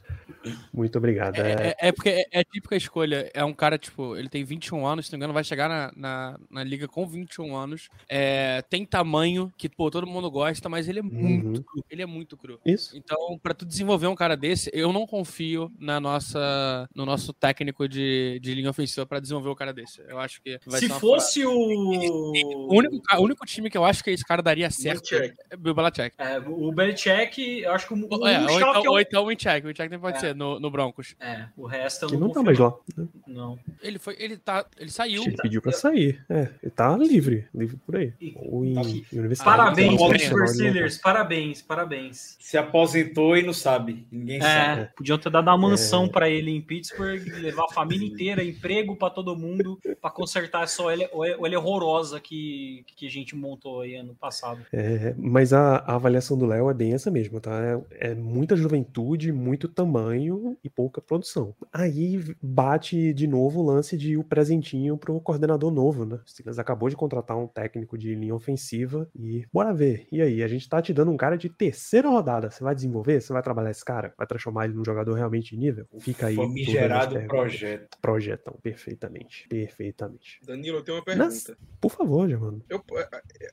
Muito 0.73 0.97
obrigado. 0.99 1.37
É, 1.39 1.69
É, 1.81 1.89
é 1.89 1.93
porque 1.93 2.09
é, 2.11 2.25
é 2.33 2.41
a 2.41 2.45
típica 2.45 2.77
escolha. 2.77 3.31
É 3.35 3.45
um 3.45 3.53
cara, 3.53 3.79
tipo, 3.79 4.17
ele 4.17 4.29
tem 4.29 4.45
21 4.45 4.87
anos, 4.87 5.07
se 5.07 5.13
não 5.13 5.17
me 5.19 5.21
engano, 5.21 5.33
vai 5.35 5.45
chegar 5.45 5.69
na, 5.69 5.93
na, 5.97 6.39
na 6.51 6.65
liga 6.65 6.87
com 6.89 7.07
21 7.07 7.55
anos. 7.57 7.89
É, 8.09 8.63
tem 8.69 8.85
tamanho 8.85 9.53
que, 9.57 9.69
pô, 9.69 9.91
todo 9.91 10.07
mundo 10.07 10.31
gosta, 10.31 10.69
mas 10.69 10.89
ele 10.89 10.99
é 11.01 11.03
muito 11.03 11.59
Uhum. 11.59 11.63
cru. 11.63 11.85
Ele 11.91 12.03
é 12.03 12.07
muito 12.07 12.37
cru. 12.37 12.61
Isso. 12.65 12.97
Então, 12.97 13.39
pra 13.43 13.55
tu 13.55 13.65
desenvolver 13.65 14.07
um 14.07 14.15
cara 14.15 14.37
desse, 14.37 14.71
eu 14.73 14.93
não 14.93 15.07
confio 15.07 15.71
na 15.79 15.99
nossa, 16.01 16.89
no 16.95 17.05
nosso 17.07 17.33
técnico 17.33 17.89
de, 17.89 18.39
de 18.43 18.55
linha 18.55 18.71
ofensiva 18.71 19.07
pra 19.07 19.21
desenvolver 19.21 19.49
o 19.51 19.57
cara 19.57 19.73
desse. 19.73 20.01
Eu 20.09 20.19
acho 20.19 20.41
que 20.43 20.59
vai 20.67 20.81
Se 20.81 20.89
fosse 20.89 21.45
O 21.45 21.51
o. 21.51 22.75
único, 22.75 22.97
o 23.17 23.23
único 23.23 23.47
time 23.47 23.71
que 23.71 23.77
eu 23.79 23.85
acho 23.85 24.03
que 24.03 24.11
esse 24.11 24.25
cara 24.25 24.43
daria 24.43 24.71
certo 24.71 25.09
Belichick. 25.11 25.37
é 25.51 25.55
o 25.57 25.75
Belichick. 25.75 26.15
É, 26.19 26.39
o 26.39 26.73
Belichick, 26.73 27.61
eu 27.63 27.73
acho 27.73 27.87
que 27.89 27.95
o, 27.95 28.27
é, 28.27 28.35
então, 28.43 28.75
é 28.75 28.79
o- 28.89 28.91
ou 28.93 29.01
então 29.01 29.25
o 29.25 29.27
Wincheck. 29.29 29.65
O 29.65 29.69
Wincheck 29.69 29.89
também 29.89 30.01
pode 30.01 30.17
É. 30.19 30.21
ser 30.21 30.35
no, 30.37 30.61
no 30.61 30.71
Broncos. 30.71 31.17
É, 31.19 31.47
o 31.57 31.67
resto 31.67 32.05
eu 32.07 32.11
não 32.13 32.29
não 32.29 32.31
tá 32.35 32.43
mais 32.43 32.59
lá. 32.59 32.73
né? 32.97 33.07
Não. 33.27 33.59
Ele 33.83 33.99
foi. 33.99 34.15
Ele 34.19 34.37
tá. 34.37 34.65
Ele 34.79 34.91
saiu. 34.91 35.23
Ele 35.25 35.37
pediu 35.37 35.63
pra 35.63 35.73
sair. 35.73 36.25
É, 36.29 36.49
ele 36.63 36.71
tá 36.71 36.97
livre. 36.97 37.47
Livre 37.55 37.77
por 37.85 37.97
aí. 37.97 38.13
E- 38.21 38.35
Ou 38.37 38.65
em 38.65 38.75
tá. 38.75 39.45
Parabéns, 39.45 39.95
Então, 39.95 40.09
Pittsburgh 40.11 40.47
Steelers. 40.49 40.99
Parabéns, 40.99 41.63
parabéns. 41.63 42.37
Se 42.41 42.57
aposentou 42.57 43.37
e 43.37 43.43
não 43.43 43.53
sabe. 43.53 44.07
Ninguém 44.11 44.41
sabe. 44.41 44.83
É, 44.83 44.85
podiam 44.97 45.19
ter 45.19 45.31
dado 45.31 45.49
uma 45.49 45.57
mansão 45.57 46.05
É. 46.05 46.09
pra 46.09 46.29
ele 46.29 46.51
em 46.51 46.61
Pittsburgh, 46.61 47.25
levar 47.41 47.65
a 47.71 47.73
família 47.75 48.07
inteira, 48.07 48.45
emprego 48.45 48.97
pra 48.97 49.11
todo 49.11 49.37
mundo, 49.37 49.79
pra 50.01 50.11
consertar 50.11 50.65
essa 50.65 50.83
olha, 50.83 51.09
olha 51.13 51.59
horrorosa 51.59 52.21
que, 52.21 52.85
que 52.97 53.07
a 53.07 53.11
gente 53.11 53.35
montou 53.35 53.81
aí 53.81 53.95
ano 53.97 54.15
passado. 54.15 54.61
É, 54.73 55.15
mas 55.17 55.53
a, 55.53 55.77
a 55.79 55.95
avaliação 55.95 56.37
do 56.37 56.47
Léo 56.47 56.71
é 56.71 56.75
bem 56.75 56.93
essa 56.93 57.11
mesma, 57.11 57.41
tá? 57.41 57.59
É, 57.91 58.11
é 58.11 58.15
muita 58.15 58.57
juventude, 58.57 59.33
muito 59.33 59.69
tamanho 59.69 60.26
e 60.63 60.71
pouca 60.71 61.01
produção. 61.01 61.55
Aí 61.73 62.23
bate 62.43 63.13
de 63.13 63.27
novo 63.27 63.61
o 63.61 63.67
lance 63.67 63.97
de 63.97 64.17
o 64.17 64.25
presentinho 64.25 64.97
pro 64.97 65.21
coordenador 65.21 65.71
novo, 65.71 66.05
né? 66.05 66.17
O 66.17 66.29
Steelers 66.29 66.59
acabou 66.59 66.89
de 66.89 66.97
contratar 66.97 67.37
um 67.37 67.47
técnico 67.47 67.97
de 67.99 68.15
linha 68.15 68.35
ofensiva 68.35 69.09
e 69.15 69.47
bora 69.53 69.73
ver. 69.75 70.07
E 70.11 70.21
aí, 70.23 70.43
a 70.43 70.49
gente 70.49 70.69
tá 70.69 70.81
te 70.81 70.93
dando 70.93 71.11
um 71.11 71.17
cara 71.17 71.37
de 71.37 71.49
terceira 71.49 72.09
rodada. 72.09 72.51
Você 72.51 72.63
vai 72.63 72.75
desenvolver? 72.75 73.21
Você 73.21 73.33
vai 73.33 73.43
trabalhar 73.43 73.71
esse 73.71 73.85
cara? 73.85 74.13
Vai 74.17 74.27
transformar 74.27 74.65
ele 74.67 74.75
num 74.75 74.85
jogador 74.85 75.15
realmente 75.15 75.51
de 75.55 75.57
nível? 75.59 75.87
Fica 76.01 76.27
aí. 76.27 76.37
Famigerado 76.37 77.21
projeto. 77.27 77.99
Projetam, 78.01 78.55
perfeitamente. 78.63 79.47
Perfeitamente. 79.49 80.41
Danilo, 80.47 80.79
eu 80.79 80.83
tenho 80.85 80.99
uma 80.99 81.15
Nas- 81.15 81.45
pergunta. 81.45 81.67
Por 81.81 81.91
favor, 81.91 82.29
Giovanni. 82.29 82.63
Eu, 82.69 82.83
é, 82.97 83.09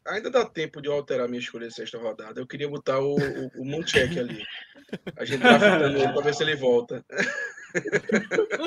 ainda 0.08 0.30
dá 0.30 0.46
tempo 0.46 0.82
de 0.82 0.88
eu 0.88 0.94
alterar 0.94 1.28
minha 1.28 1.40
escolha 1.40 1.68
de 1.68 1.74
sexta 1.74 1.98
rodada. 1.98 2.40
Eu 2.40 2.48
queria 2.48 2.70
botar 2.70 3.00
o, 3.00 3.16
o, 3.16 3.62
o 3.62 3.66
Munchak 3.66 4.18
ali. 4.20 4.44
A 5.18 5.26
gente 5.26 5.42
tá 5.42 5.54
ficando 5.60 5.86
ele 5.98 6.14
pra 6.14 6.22
ver 6.22 6.34
se 6.34 6.44
ele 6.44 6.56
volta. 6.64 7.06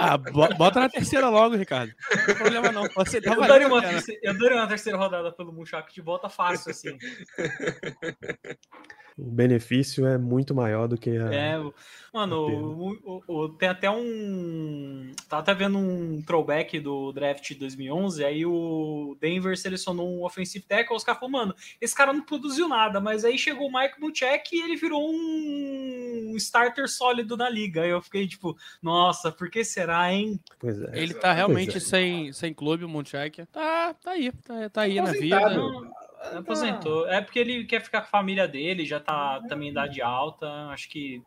Ah, 0.00 0.16
bo- 0.18 0.52
bota 0.56 0.80
na 0.80 0.88
terceira 0.88 1.28
logo, 1.28 1.54
Ricardo. 1.54 1.94
Não 2.10 2.26
tem 2.26 2.34
problema 2.34 2.72
não. 2.72 2.88
Você 2.96 3.20
tá 3.20 3.34
Eu 3.34 3.40
daria, 3.40 3.68
uma 3.68 3.80
terceira, 3.80 4.20
eu 4.20 4.36
daria 4.36 4.56
uma 4.56 4.66
terceira 4.66 4.98
rodada 4.98 5.30
pelo 5.30 5.52
Munchak 5.52 5.94
de 5.94 6.00
volta 6.00 6.28
fácil, 6.28 6.72
assim. 6.72 6.98
O 9.18 9.30
benefício 9.30 10.04
é 10.06 10.18
muito 10.18 10.54
maior 10.54 10.86
do 10.86 10.98
que 10.98 11.08
a. 11.16 11.32
É, 11.32 11.58
o- 11.58 11.72
mano, 12.12 12.36
o- 12.46 13.22
o- 13.26 13.44
o- 13.44 13.48
tem 13.48 13.66
até 13.68 13.90
um. 13.90 15.10
Tava 15.26 15.40
até 15.40 15.54
vendo 15.54 15.78
um 15.78 16.22
throwback 16.22 16.78
do 16.78 17.12
draft 17.12 17.48
de 17.48 17.54
2011. 17.54 18.22
Aí 18.22 18.44
o 18.44 19.16
Denver 19.18 19.56
selecionou 19.56 20.06
um 20.06 20.22
offensive 20.22 20.66
tackle. 20.66 20.94
Os 20.94 21.02
caras 21.02 21.18
falaram, 21.18 21.38
mano, 21.46 21.54
esse 21.80 21.94
cara 21.94 22.12
não 22.12 22.20
produziu 22.26 22.68
nada. 22.68 23.00
Mas 23.00 23.24
aí 23.24 23.38
chegou 23.38 23.68
o 23.68 23.72
Mike 23.72 23.98
Munchak 23.98 24.54
e 24.54 24.60
ele 24.60 24.76
virou 24.76 25.10
um 25.10 26.34
starter 26.36 26.86
sólido 26.86 27.38
na 27.38 27.48
liga. 27.48 27.82
Aí 27.82 27.90
eu 27.90 28.02
fiquei 28.02 28.26
tipo, 28.28 28.54
nossa, 28.82 29.32
por 29.32 29.48
que 29.50 29.64
será, 29.64 30.12
hein? 30.12 30.38
Pois 30.58 30.78
é. 30.80 30.90
Ele 30.92 31.14
tá 31.14 31.32
realmente 31.32 31.78
é. 31.78 31.80
sem, 31.80 32.32
sem 32.34 32.52
clube, 32.52 32.84
o 32.84 32.88
Munchak. 32.88 33.46
Tá, 33.46 33.94
tá 33.94 34.10
aí. 34.10 34.30
Tá, 34.44 34.68
tá 34.70 34.80
aí 34.82 34.96
na 35.00 35.12
vida. 35.12 35.50
Não, 35.50 35.90
aposentou. 36.34 37.06
É 37.08 37.20
porque 37.20 37.38
ele 37.38 37.64
quer 37.64 37.82
ficar 37.82 38.00
com 38.00 38.06
a 38.06 38.10
família 38.10 38.46
dele, 38.46 38.84
já 38.84 39.00
tá 39.00 39.40
também 39.48 39.68
em 39.68 39.70
idade 39.70 40.02
alta. 40.02 40.46
Acho 40.68 40.88
que. 40.88 41.22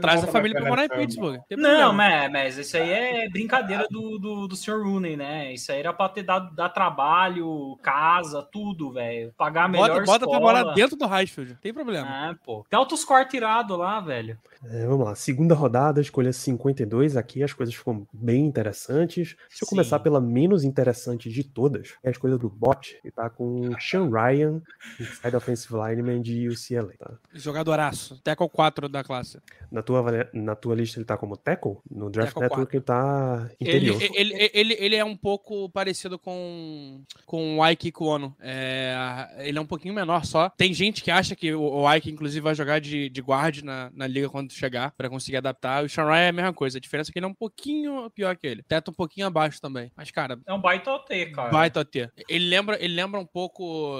Traz 0.00 0.24
a 0.24 0.26
família 0.26 0.60
pra 0.60 0.68
morar 0.68 0.84
em 0.84 0.88
Pittsburgh. 0.88 1.40
Não, 1.50 1.92
mas, 1.92 2.30
mas 2.30 2.58
isso 2.58 2.76
aí 2.76 2.90
é 2.90 3.28
brincadeira 3.28 3.86
do, 3.90 4.18
do, 4.18 4.48
do 4.48 4.56
Sr. 4.56 4.82
Rooney, 4.82 5.16
né? 5.16 5.52
Isso 5.52 5.70
aí 5.72 5.80
era 5.80 5.92
pra 5.92 6.08
ter 6.08 6.22
dado 6.22 6.54
dar 6.54 6.68
trabalho, 6.68 7.78
casa, 7.82 8.42
tudo, 8.42 8.92
velho. 8.92 9.32
Pagar 9.36 9.64
a 9.64 9.68
melhor 9.68 9.88
Bota, 9.88 10.04
bota 10.04 10.28
pra 10.28 10.40
morar 10.40 10.74
dentro 10.74 10.96
do 10.96 11.06
Highfield. 11.06 11.56
Tem 11.60 11.72
problema. 11.72 12.30
É, 12.30 12.34
pô. 12.44 12.64
Tem 12.68 12.78
altos 12.78 13.04
cortes 13.04 13.30
tirados 13.32 13.76
lá, 13.78 14.00
velho. 14.00 14.38
É, 14.64 14.86
vamos 14.86 15.04
lá, 15.06 15.14
segunda 15.14 15.54
rodada, 15.54 16.00
escolha 16.00 16.32
52. 16.32 17.16
Aqui 17.16 17.42
as 17.42 17.52
coisas 17.52 17.74
ficam 17.74 18.06
bem 18.12 18.46
interessantes. 18.46 19.36
Se 19.50 19.62
eu 19.62 19.66
Sim. 19.66 19.76
começar 19.76 19.98
pela 19.98 20.20
menos 20.20 20.64
interessante 20.64 21.28
de 21.28 21.44
todas, 21.44 21.94
é 22.02 22.08
a 22.08 22.10
escolha 22.10 22.38
do 22.38 22.48
Bot, 22.48 22.98
que 23.02 23.10
tá 23.10 23.28
com 23.28 23.70
Sean 23.78 24.08
Ryan, 24.08 24.62
inside 24.98 25.36
offensive 25.36 25.74
lineman 25.74 26.22
de 26.22 26.48
UCLA. 26.48 26.94
Tá? 26.98 27.12
Jogadoraço. 27.32 28.20
Tackle 28.22 28.48
4 28.48 28.88
da 28.88 29.04
classe. 29.04 29.38
Na, 29.74 29.82
tua, 29.82 30.04
na 30.32 30.54
tua 30.54 30.74
lista 30.76 30.98
ele 30.98 31.04
tá 31.04 31.16
como 31.16 31.36
tackle? 31.36 31.78
No 31.90 32.08
Draft 32.08 32.32
Tackle 32.34 32.42
Network 32.48 32.76
ele 32.76 32.84
tá 32.84 33.50
Ele, 33.60 33.90
interior. 33.90 34.02
ele, 34.14 34.50
ele, 34.54 34.76
ele 34.78 34.96
é 34.96 35.04
um 35.04 35.16
pouco 35.16 35.68
parecido 35.70 36.16
com, 36.16 37.02
com 37.26 37.58
o 37.58 37.68
Ike 37.68 37.90
Kuono. 37.90 38.36
É, 38.40 38.94
ele 39.38 39.58
é 39.58 39.60
um 39.60 39.66
pouquinho 39.66 39.92
menor 39.92 40.24
só. 40.24 40.48
Tem 40.50 40.72
gente 40.72 41.02
que 41.02 41.10
acha 41.10 41.34
que 41.34 41.52
o, 41.52 41.60
o 41.60 41.92
Ike, 41.92 42.10
inclusive, 42.10 42.40
vai 42.40 42.54
jogar 42.54 42.80
de, 42.80 43.08
de 43.08 43.20
guard 43.20 43.62
na, 43.62 43.90
na 43.92 44.06
liga 44.06 44.28
quando 44.30 44.52
chegar, 44.52 44.92
pra 44.92 45.08
conseguir 45.10 45.38
adaptar. 45.38 45.82
O 45.84 45.88
Sean 45.88 46.04
Ryan 46.06 46.20
é 46.20 46.28
a 46.28 46.32
mesma 46.32 46.52
coisa. 46.52 46.78
A 46.78 46.80
diferença 46.80 47.10
é 47.10 47.12
que 47.12 47.18
ele 47.18 47.26
é 47.26 47.28
um 47.28 47.34
pouquinho 47.34 48.08
pior 48.10 48.36
que 48.36 48.46
ele. 48.46 48.62
Teto 48.62 48.92
um 48.92 48.94
pouquinho 48.94 49.26
abaixo 49.26 49.60
também. 49.60 49.90
Mas, 49.96 50.10
cara, 50.12 50.38
É 50.46 50.52
um 50.54 50.60
baita 50.60 50.92
OT, 50.92 51.26
cara. 51.32 51.50
baita 51.50 51.80
OT. 51.80 52.08
Ele 52.28 52.48
lembra, 52.48 52.76
ele 52.82 52.94
lembra 52.94 53.18
um 53.18 53.26
pouco 53.26 53.96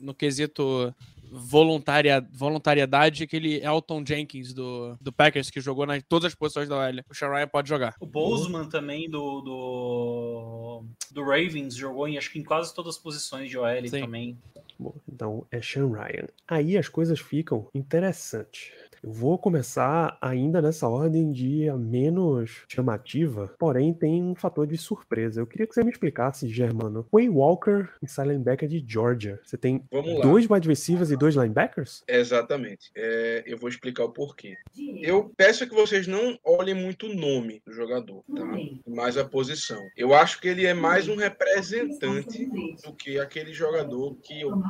no 0.00 0.14
quesito 0.14 0.94
voluntaria, 1.30 2.26
voluntariedade 2.32 3.24
aquele 3.24 3.64
Elton 3.64 4.04
Jenkins 4.06 4.52
do, 4.52 4.96
do 5.00 5.12
Packers 5.12 5.50
que 5.50 5.60
jogou 5.60 5.86
nas 5.86 6.02
todas 6.02 6.32
as 6.32 6.34
posições 6.34 6.68
da 6.68 6.76
OL. 6.76 7.00
O 7.10 7.14
Sean 7.14 7.30
Ryan 7.30 7.48
pode 7.48 7.68
jogar. 7.68 7.94
O 8.00 8.06
Bozeman 8.06 8.68
também 8.68 9.08
do, 9.08 9.40
do, 9.40 10.84
do 11.10 11.22
Ravens 11.22 11.74
jogou 11.74 12.08
em 12.08 12.18
acho 12.18 12.30
que 12.30 12.38
em 12.38 12.44
quase 12.44 12.74
todas 12.74 12.96
as 12.96 13.02
posições 13.02 13.50
de 13.50 13.58
OL 13.58 13.88
Sim. 13.88 14.00
também. 14.00 14.38
Bom, 14.78 14.94
então 15.08 15.46
é 15.50 15.62
Sean 15.62 15.88
Ryan. 15.88 16.26
Aí 16.48 16.76
as 16.76 16.88
coisas 16.88 17.20
ficam 17.20 17.68
interessantes. 17.74 18.72
Eu 19.04 19.12
vou 19.12 19.36
começar 19.36 20.16
ainda 20.18 20.62
nessa 20.62 20.88
ordem 20.88 21.30
de 21.30 21.68
a 21.68 21.76
menos 21.76 22.62
chamativa, 22.66 23.52
porém 23.58 23.92
tem 23.92 24.22
um 24.22 24.34
fator 24.34 24.66
de 24.66 24.78
surpresa. 24.78 25.42
Eu 25.42 25.46
queria 25.46 25.66
que 25.66 25.74
você 25.74 25.84
me 25.84 25.90
explicasse, 25.90 26.48
Germano. 26.48 27.06
Way 27.12 27.28
Walker 27.28 27.86
em 28.02 28.22
linebacker 28.26 28.66
de 28.66 28.82
Georgia. 28.88 29.38
Você 29.44 29.58
tem 29.58 29.84
dois 30.22 30.48
wide 30.48 30.66
receivers 30.66 31.10
e 31.10 31.16
dois 31.18 31.34
linebackers? 31.34 32.02
Exatamente. 32.08 32.90
É, 32.96 33.42
eu 33.46 33.58
vou 33.58 33.68
explicar 33.68 34.04
o 34.04 34.08
porquê. 34.10 34.56
Eu 35.02 35.30
peço 35.36 35.68
que 35.68 35.74
vocês 35.74 36.06
não 36.06 36.38
olhem 36.42 36.74
muito 36.74 37.06
o 37.06 37.14
nome 37.14 37.60
do 37.66 37.74
jogador, 37.74 38.24
tá? 38.34 38.56
Mais 38.88 39.18
a 39.18 39.24
posição. 39.24 39.82
Eu 39.98 40.14
acho 40.14 40.40
que 40.40 40.48
ele 40.48 40.64
é 40.64 40.72
mais 40.72 41.08
um 41.08 41.16
representante 41.16 42.46
do 42.82 42.94
que 42.94 43.18
aquele 43.18 43.52
jogador 43.52 44.16
que, 44.22 44.40
eu, 44.40 44.62